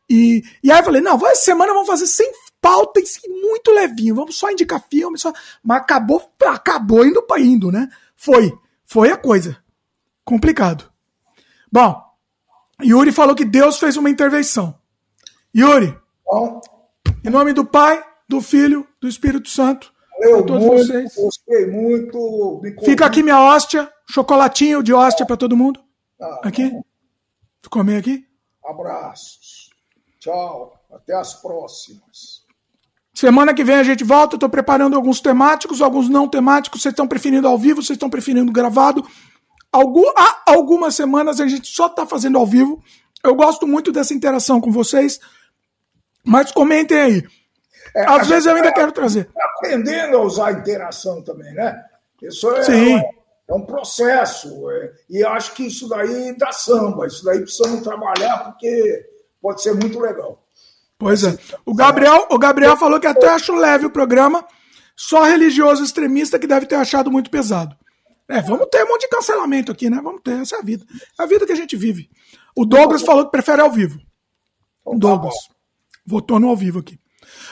E, 0.09 0.43
e 0.65 0.73
aí 0.73 0.81
eu 0.81 0.85
falei, 0.85 1.03
não, 1.03 1.15
essa 1.27 1.45
semana 1.45 1.75
vamos 1.75 1.89
fazer 1.89 2.07
sem 2.07 2.33
pauta 2.63 2.99
e 2.99 3.29
muito 3.29 3.71
levinho, 3.73 4.15
vamos 4.15 4.37
só 4.37 4.51
indicar 4.51 4.83
filme, 4.89 5.19
só... 5.19 5.33
mas 5.63 5.83
acabou, 5.83 6.23
acabou 6.47 7.05
indo 7.05 7.23
para 7.23 7.43
indo, 7.43 7.71
né? 7.71 7.91
Foi, 8.17 8.57
foi 8.87 9.11
a 9.11 9.19
coisa. 9.19 9.59
Complicado. 10.25 10.91
Bom, 11.71 12.12
Yuri 12.83 13.13
falou 13.13 13.35
que 13.35 13.45
Deus 13.45 13.79
fez 13.79 13.97
uma 13.97 14.11
intervenção. 14.11 14.75
Yuri, 15.55 15.97
Bom. 16.25 16.61
em 17.25 17.31
nome 17.31 17.53
do 17.53 17.65
Pai, 17.65 18.03
do 18.29 18.41
Filho, 18.41 18.87
do 19.01 19.09
Espírito 19.09 19.49
Santo, 19.49 19.93
Valeu 20.23 20.47
todos 20.47 20.65
muito, 20.65 20.87
vocês. 20.87 21.15
Gostei 21.15 21.67
muito. 21.67 22.63
Fica 22.85 23.07
aqui 23.07 23.23
minha 23.23 23.41
hóstia, 23.41 23.91
chocolatinho 24.09 24.83
de 24.83 24.93
hóstia 24.93 25.27
para 25.27 25.37
todo 25.37 25.57
mundo. 25.57 25.81
Ah, 26.21 26.41
aqui. 26.45 26.71
Tu 27.61 27.69
comer 27.69 27.99
aqui? 27.99 28.25
Abraços. 28.65 29.71
Tchau. 30.21 30.79
Até 30.93 31.15
as 31.15 31.35
próximas. 31.35 32.43
Semana 33.15 33.53
que 33.53 33.65
vem 33.65 33.77
a 33.77 33.83
gente 33.83 34.05
volta. 34.05 34.37
Estou 34.37 34.49
preparando 34.49 34.95
alguns 34.95 35.21
temáticos, 35.21 35.83
alguns 35.83 36.09
não 36.09 36.29
temáticos. 36.29 36.81
Vocês 36.81 36.93
estão 36.93 37.09
preferindo 37.09 37.49
ao 37.49 37.59
vivo, 37.59 37.83
vocês 37.83 37.97
estão 37.97 38.11
preferindo 38.11 38.53
gravado. 38.53 39.05
Algum, 39.73 40.07
há 40.17 40.43
algumas 40.47 40.95
semanas 40.95 41.41
a 41.41 41.49
gente 41.49 41.67
só 41.69 41.87
está 41.87 42.05
fazendo 42.07 42.37
ao 42.37 42.47
vivo. 42.47 42.83
Eu 43.25 43.35
gosto 43.35 43.67
muito 43.67 43.91
dessa 43.91 44.13
interação 44.13 44.61
com 44.61 44.71
vocês. 44.71 45.19
Mas 46.25 46.53
comentem 46.53 46.99
aí. 46.99 47.25
É, 47.97 48.05
Às 48.05 48.29
vezes 48.29 48.47
eu 48.47 48.55
ainda 48.55 48.69
tá 48.69 48.75
quero 48.75 48.93
trazer. 48.93 49.31
Aprendendo 49.57 50.17
a 50.17 50.21
usar 50.23 50.49
a 50.49 50.53
interação 50.53 51.23
também, 51.23 51.53
né? 51.55 51.83
Isso 52.23 52.51
é, 52.53 52.63
Sim. 52.63 52.97
é, 52.97 53.11
é 53.49 53.55
um 53.55 53.65
processo. 53.65 54.71
É, 54.71 54.93
e 55.09 55.25
acho 55.25 55.53
que 55.55 55.67
isso 55.67 55.89
daí 55.89 56.37
dá 56.37 56.53
samba. 56.53 57.07
Isso 57.07 57.25
daí 57.25 57.41
precisamos 57.41 57.83
trabalhar 57.83 58.45
porque 58.45 59.07
pode 59.41 59.63
ser 59.63 59.75
muito 59.75 59.99
legal. 59.99 60.43
Pois 60.99 61.25
é. 61.25 61.37
O 61.67 61.75
Gabriel, 61.75 62.29
o 62.31 62.39
Gabriel 62.39 62.77
falou 62.77 63.01
que 63.01 63.07
até 63.07 63.29
acho 63.29 63.55
leve 63.55 63.87
o 63.87 63.91
programa, 63.91 64.47
só 64.95 65.25
religioso 65.25 65.83
extremista 65.83 66.39
que 66.39 66.47
deve 66.47 66.67
ter 66.67 66.77
achado 66.77 67.11
muito 67.11 67.29
pesado. 67.31 67.77
É, 68.29 68.41
vamos 68.41 68.69
ter 68.71 68.85
um 68.85 68.89
monte 68.89 69.03
de 69.03 69.09
cancelamento 69.09 69.73
aqui, 69.73 69.91
né? 69.91 70.01
Vamos 70.03 70.23
ter, 70.23 70.41
essa 70.41 70.57
é 70.57 70.59
a 70.59 70.63
vida. 70.63 70.85
É 71.19 71.23
a 71.23 71.27
vida 71.27 71.47
que 71.47 71.53
a 71.53 71.57
gente 71.57 71.77
vive. 71.77 72.09
O 72.57 72.65
Douglas 72.65 73.03
falou 73.03 73.25
que 73.25 73.31
prefere 73.31 73.61
ao 73.61 73.71
vivo. 73.71 73.99
O 74.85 74.99
Douglas. 74.99 75.35
Votou 76.07 76.41
no 76.41 76.49
ao 76.49 76.57
vivo 76.57 76.81
aqui. 76.81 76.99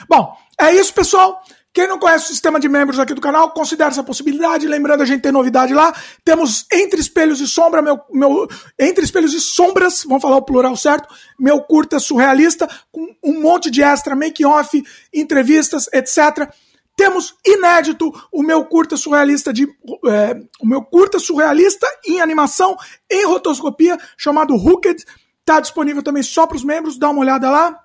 Bom, 0.07 0.35
é 0.59 0.73
isso, 0.73 0.93
pessoal. 0.93 1.41
Quem 1.73 1.87
não 1.87 1.97
conhece 1.97 2.25
o 2.25 2.27
sistema 2.27 2.59
de 2.59 2.67
membros 2.67 2.99
aqui 2.99 3.13
do 3.13 3.21
canal, 3.21 3.51
considere 3.51 3.91
essa 3.91 4.03
possibilidade. 4.03 4.67
Lembrando, 4.67 5.03
a 5.03 5.05
gente 5.05 5.21
tem 5.21 5.31
novidade 5.31 5.73
lá. 5.73 5.93
Temos 6.23 6.65
Entre 6.71 6.99
Espelhos 6.99 7.39
e 7.39 7.47
Sombra, 7.47 7.81
meu, 7.81 7.97
meu 8.11 8.47
Entre 8.77 9.05
Espelhos 9.05 9.33
e 9.33 9.39
Sombras, 9.39 10.03
vamos 10.03 10.21
falar 10.21 10.35
o 10.35 10.41
plural 10.41 10.75
certo, 10.75 11.07
meu 11.39 11.61
curta 11.61 11.97
surrealista, 11.97 12.67
com 12.91 13.15
um 13.23 13.41
monte 13.41 13.71
de 13.71 13.81
extra, 13.81 14.15
make-off, 14.15 14.83
entrevistas, 15.13 15.87
etc. 15.93 16.53
Temos 17.01 17.33
inédito 17.43 18.13
o 18.31 18.43
meu 18.43 18.63
curta 18.63 18.95
surrealista 18.95 19.51
de 19.51 19.67
é, 20.05 20.39
o 20.61 20.67
meu 20.67 20.83
curta 20.83 21.17
surrealista 21.17 21.87
em 22.05 22.21
animação 22.21 22.77
em 23.09 23.25
rotoscopia 23.25 23.97
chamado 24.15 24.53
Hooked. 24.53 25.03
Está 25.39 25.59
disponível 25.59 26.03
também 26.03 26.21
só 26.21 26.45
para 26.45 26.57
os 26.57 26.63
membros, 26.63 26.99
dá 26.99 27.09
uma 27.09 27.21
olhada 27.21 27.49
lá. 27.49 27.75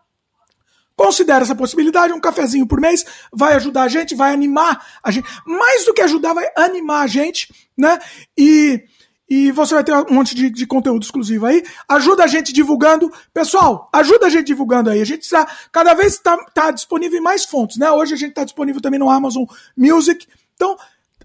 Considere 0.94 1.44
essa 1.44 1.54
possibilidade, 1.54 2.12
um 2.12 2.20
cafezinho 2.20 2.66
por 2.66 2.78
mês 2.78 3.06
vai 3.32 3.54
ajudar 3.54 3.84
a 3.84 3.88
gente, 3.88 4.14
vai 4.14 4.34
animar 4.34 4.86
a 5.02 5.10
gente. 5.10 5.26
Mais 5.46 5.86
do 5.86 5.94
que 5.94 6.02
ajudar, 6.02 6.34
vai 6.34 6.48
animar 6.54 7.00
a 7.00 7.06
gente, 7.06 7.50
né? 7.74 7.98
E 8.36 8.84
e 9.28 9.50
você 9.50 9.74
vai 9.74 9.82
ter 9.82 9.92
um 9.92 10.14
monte 10.14 10.34
de, 10.34 10.48
de, 10.50 10.66
conteúdo 10.66 11.02
exclusivo 11.02 11.46
aí. 11.46 11.64
Ajuda 11.88 12.24
a 12.24 12.26
gente 12.26 12.52
divulgando. 12.52 13.12
Pessoal, 13.34 13.88
ajuda 13.92 14.26
a 14.26 14.30
gente 14.30 14.46
divulgando 14.46 14.90
aí. 14.90 15.00
A 15.00 15.06
gente 15.06 15.22
está 15.22 15.46
cada 15.72 15.94
vez 15.94 16.14
está 16.14 16.36
tá 16.54 16.70
disponível 16.70 17.18
em 17.18 17.22
mais 17.22 17.44
fontes, 17.44 17.76
né? 17.76 17.90
Hoje 17.90 18.14
a 18.14 18.16
gente 18.16 18.30
está 18.30 18.44
disponível 18.44 18.80
também 18.80 19.00
no 19.00 19.10
Amazon 19.10 19.44
Music. 19.76 20.26
Então, 20.54 20.76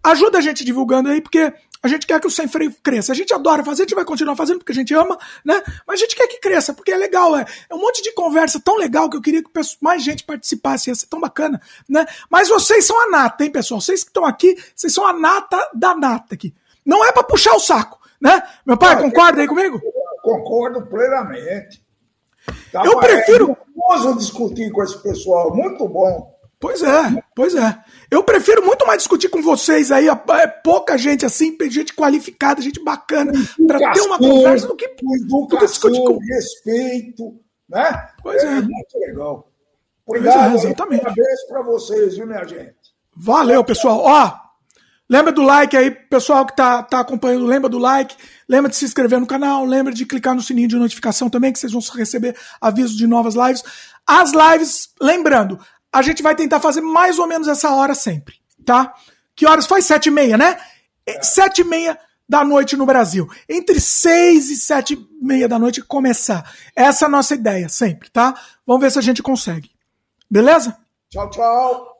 ajuda 0.03 0.39
a 0.39 0.41
gente 0.41 0.65
divulgando 0.65 1.09
aí, 1.09 1.21
porque 1.21 1.53
a 1.83 1.88
gente 1.88 2.05
quer 2.05 2.19
que 2.19 2.27
o 2.27 2.31
Sem 2.31 2.47
Freio 2.47 2.73
cresça. 2.83 3.11
A 3.11 3.15
gente 3.15 3.33
adora 3.33 3.63
fazer, 3.63 3.83
a 3.83 3.85
gente 3.85 3.95
vai 3.95 4.05
continuar 4.05 4.35
fazendo 4.35 4.59
porque 4.59 4.71
a 4.71 4.75
gente 4.75 4.93
ama, 4.93 5.17
né? 5.43 5.61
Mas 5.88 5.99
a 5.99 6.03
gente 6.03 6.15
quer 6.15 6.27
que 6.27 6.39
cresça, 6.39 6.73
porque 6.73 6.91
é 6.91 6.97
legal, 6.97 7.35
é, 7.35 7.45
é 7.69 7.75
um 7.75 7.80
monte 7.80 8.01
de 8.03 8.11
conversa 8.13 8.59
tão 8.59 8.77
legal 8.77 9.09
que 9.09 9.17
eu 9.17 9.21
queria 9.21 9.43
que 9.43 9.49
mais 9.80 10.03
gente 10.03 10.23
participasse, 10.23 10.89
ia 10.89 10.95
ser 10.95 11.07
tão 11.07 11.19
bacana, 11.19 11.61
né? 11.89 12.05
Mas 12.30 12.49
vocês 12.49 12.85
são 12.85 12.99
a 12.99 13.09
nata, 13.09 13.43
hein, 13.43 13.51
pessoal? 13.51 13.81
Vocês 13.81 14.03
que 14.03 14.09
estão 14.09 14.25
aqui, 14.25 14.55
vocês 14.75 14.93
são 14.93 15.05
a 15.05 15.13
nata 15.13 15.57
da 15.73 15.95
nata 15.95 16.35
aqui. 16.35 16.53
Não 16.85 17.06
é 17.06 17.11
para 17.11 17.24
puxar 17.24 17.56
o 17.56 17.60
saco, 17.60 18.00
né? 18.19 18.42
Meu 18.66 18.77
pai, 18.77 19.00
concorda 19.00 19.42
aí 19.42 19.48
comigo? 19.48 19.82
Concordo 20.22 20.85
plenamente. 20.85 21.84
Tá, 22.72 22.84
eu 22.85 22.98
prefiro. 23.00 23.58
É 23.93 24.14
discutir 24.14 24.72
com 24.72 24.84
esse 24.84 24.98
pessoal, 25.01 25.53
muito 25.56 25.88
bom. 25.88 26.32
Pois 26.60 26.84
é, 26.84 27.24
pois 27.35 27.56
é. 27.56 27.77
Eu 28.10 28.24
prefiro 28.24 28.64
muito 28.64 28.85
mais 28.85 29.00
discutir 29.00 29.30
com 29.30 29.42
vocês 29.42 29.92
aí, 29.92 30.08
é 30.08 30.48
pouca 30.48 30.95
gente 30.95 31.26
assim, 31.26 31.58
gente 31.69 31.93
qualificada, 31.95 32.61
gente 32.61 32.82
bacana, 32.84 33.32
para 33.68 33.92
ter 33.92 34.01
uma 34.01 34.19
conversa 34.19 34.68
do 34.68 34.76
que, 34.76 34.88
do 35.27 35.48
que 35.48 35.58
discutir 35.58 36.00
com 36.03 36.19
respeito, 36.19 37.35
né? 37.68 38.10
Pois 38.22 38.43
é. 38.43 38.48
é. 38.48 38.61
Muito 38.61 39.00
legal. 39.00 39.51
Obrigado. 40.06 40.51
É, 40.51 40.56
exatamente. 40.56 41.01
Parabéns 41.01 41.43
para 41.48 41.64
vocês, 41.64 42.16
viu, 42.16 42.27
minha 42.27 42.45
gente? 42.45 42.76
Valeu, 43.16 43.64
pessoal. 43.64 44.00
Ó, 44.03 44.32
Lembra 45.11 45.33
do 45.33 45.41
like 45.41 45.75
aí, 45.75 45.91
pessoal 45.91 46.45
que 46.45 46.56
tá, 46.56 46.81
tá 46.81 47.01
acompanhando, 47.01 47.45
lembra 47.45 47.69
do 47.69 47.77
like, 47.77 48.15
lembra 48.48 48.69
de 48.72 48.77
se 48.77 48.85
inscrever 48.85 49.19
no 49.19 49.27
canal, 49.27 49.65
lembra 49.65 49.93
de 49.93 50.06
clicar 50.06 50.33
no 50.33 50.41
sininho 50.41 50.69
de 50.69 50.77
notificação 50.77 51.30
também, 51.30 51.51
que 51.51 51.59
vocês 51.59 51.73
vão 51.73 51.81
receber 51.93 52.33
avisos 52.61 52.95
de 52.95 53.06
novas 53.06 53.35
lives. 53.35 53.61
As 54.07 54.31
lives, 54.31 54.88
lembrando, 55.01 55.59
a 55.91 56.01
gente 56.01 56.23
vai 56.23 56.33
tentar 56.33 56.61
fazer 56.61 56.80
mais 56.80 57.19
ou 57.19 57.27
menos 57.27 57.49
essa 57.49 57.72
hora 57.72 57.93
sempre, 57.93 58.35
tá? 58.65 58.93
Que 59.35 59.45
horas 59.45 59.65
foi? 59.65 59.81
Sete 59.81 60.06
e 60.06 60.11
meia, 60.11 60.38
né? 60.38 60.57
É. 61.06 61.22
Sete 61.22 61.59
e 61.59 61.65
meia 61.65 61.99
da 62.30 62.45
noite 62.45 62.77
no 62.77 62.85
Brasil. 62.85 63.27
Entre 63.49 63.81
seis 63.81 64.49
e 64.49 64.56
sete 64.56 64.93
e 64.93 65.07
meia 65.22 65.45
da 65.45 65.59
noite 65.59 65.81
começar. 65.81 66.49
Essa 66.73 67.03
é 67.03 67.07
a 67.07 67.11
nossa 67.11 67.35
ideia, 67.35 67.67
sempre, 67.67 68.09
tá? 68.09 68.33
Vamos 68.65 68.81
ver 68.81 68.90
se 68.90 68.99
a 68.99 69.01
gente 69.01 69.22
consegue. 69.22 69.72
Beleza? 70.30 70.77
Tchau, 71.09 71.30
tchau. 71.30 71.98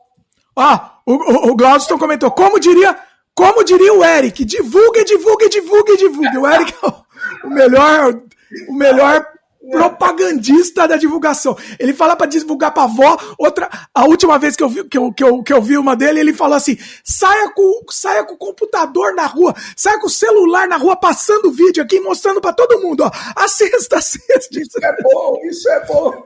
Ah, 0.56 0.91
o, 1.06 1.14
o, 1.14 1.50
o 1.50 1.56
Glaudston 1.56 1.98
comentou, 1.98 2.30
como 2.30 2.58
diria, 2.58 2.96
como 3.34 3.64
diria 3.64 3.92
o 3.92 4.04
Eric, 4.04 4.44
divulgue, 4.44 5.04
divulgue, 5.04 5.48
divulgue, 5.48 5.96
divulgue. 5.96 6.38
O 6.38 6.46
Eric 6.46 6.74
é 6.82 7.46
o, 7.46 7.50
melhor, 7.50 8.20
o 8.68 8.74
melhor 8.74 9.26
propagandista 9.70 10.88
da 10.88 10.96
divulgação. 10.96 11.56
Ele 11.78 11.94
fala 11.94 12.16
para 12.16 12.26
divulgar 12.26 12.72
para 12.72 12.84
avó. 12.84 13.16
Outra, 13.38 13.68
a 13.94 14.04
última 14.04 14.38
vez 14.38 14.56
que 14.56 14.62
eu 14.62 14.68
vi 14.68 14.84
que 14.84 14.98
eu, 14.98 15.12
que 15.12 15.24
eu, 15.24 15.42
que 15.42 15.52
eu 15.52 15.62
vi 15.62 15.78
uma 15.78 15.94
dele, 15.94 16.20
ele 16.20 16.32
falou 16.32 16.56
assim: 16.56 16.76
"Saia 17.04 17.50
com, 17.50 17.82
saia 17.90 18.24
com 18.24 18.34
o 18.34 18.38
computador 18.38 19.14
na 19.14 19.26
rua, 19.26 19.54
saia 19.76 19.98
com 20.00 20.06
o 20.06 20.10
celular 20.10 20.66
na 20.66 20.76
rua 20.76 20.96
passando 20.96 21.52
vídeo 21.52 21.82
aqui 21.82 22.00
mostrando 22.00 22.40
para 22.40 22.52
todo 22.52 22.80
mundo, 22.80 23.04
ó. 23.04 23.10
Assista, 23.36 23.98
assista. 23.98 24.60
Isso 24.60 24.78
é 24.82 25.02
bom, 25.02 25.38
isso 25.44 25.68
é 25.68 25.86
bom. 25.86 26.24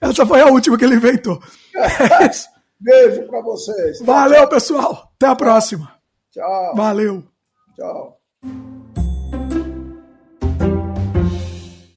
Essa 0.00 0.26
foi 0.26 0.40
a 0.40 0.46
última 0.46 0.76
que 0.76 0.84
ele 0.84 0.96
inventou. 0.96 1.40
É 1.74 2.26
isso. 2.30 2.48
Beijo 2.82 3.26
para 3.28 3.40
vocês. 3.40 4.00
Valeu, 4.00 4.48
pessoal. 4.48 5.12
Até 5.14 5.26
a 5.26 5.36
próxima. 5.36 5.92
Tchau. 6.30 6.74
Valeu. 6.74 7.22
Tchau. 7.76 8.18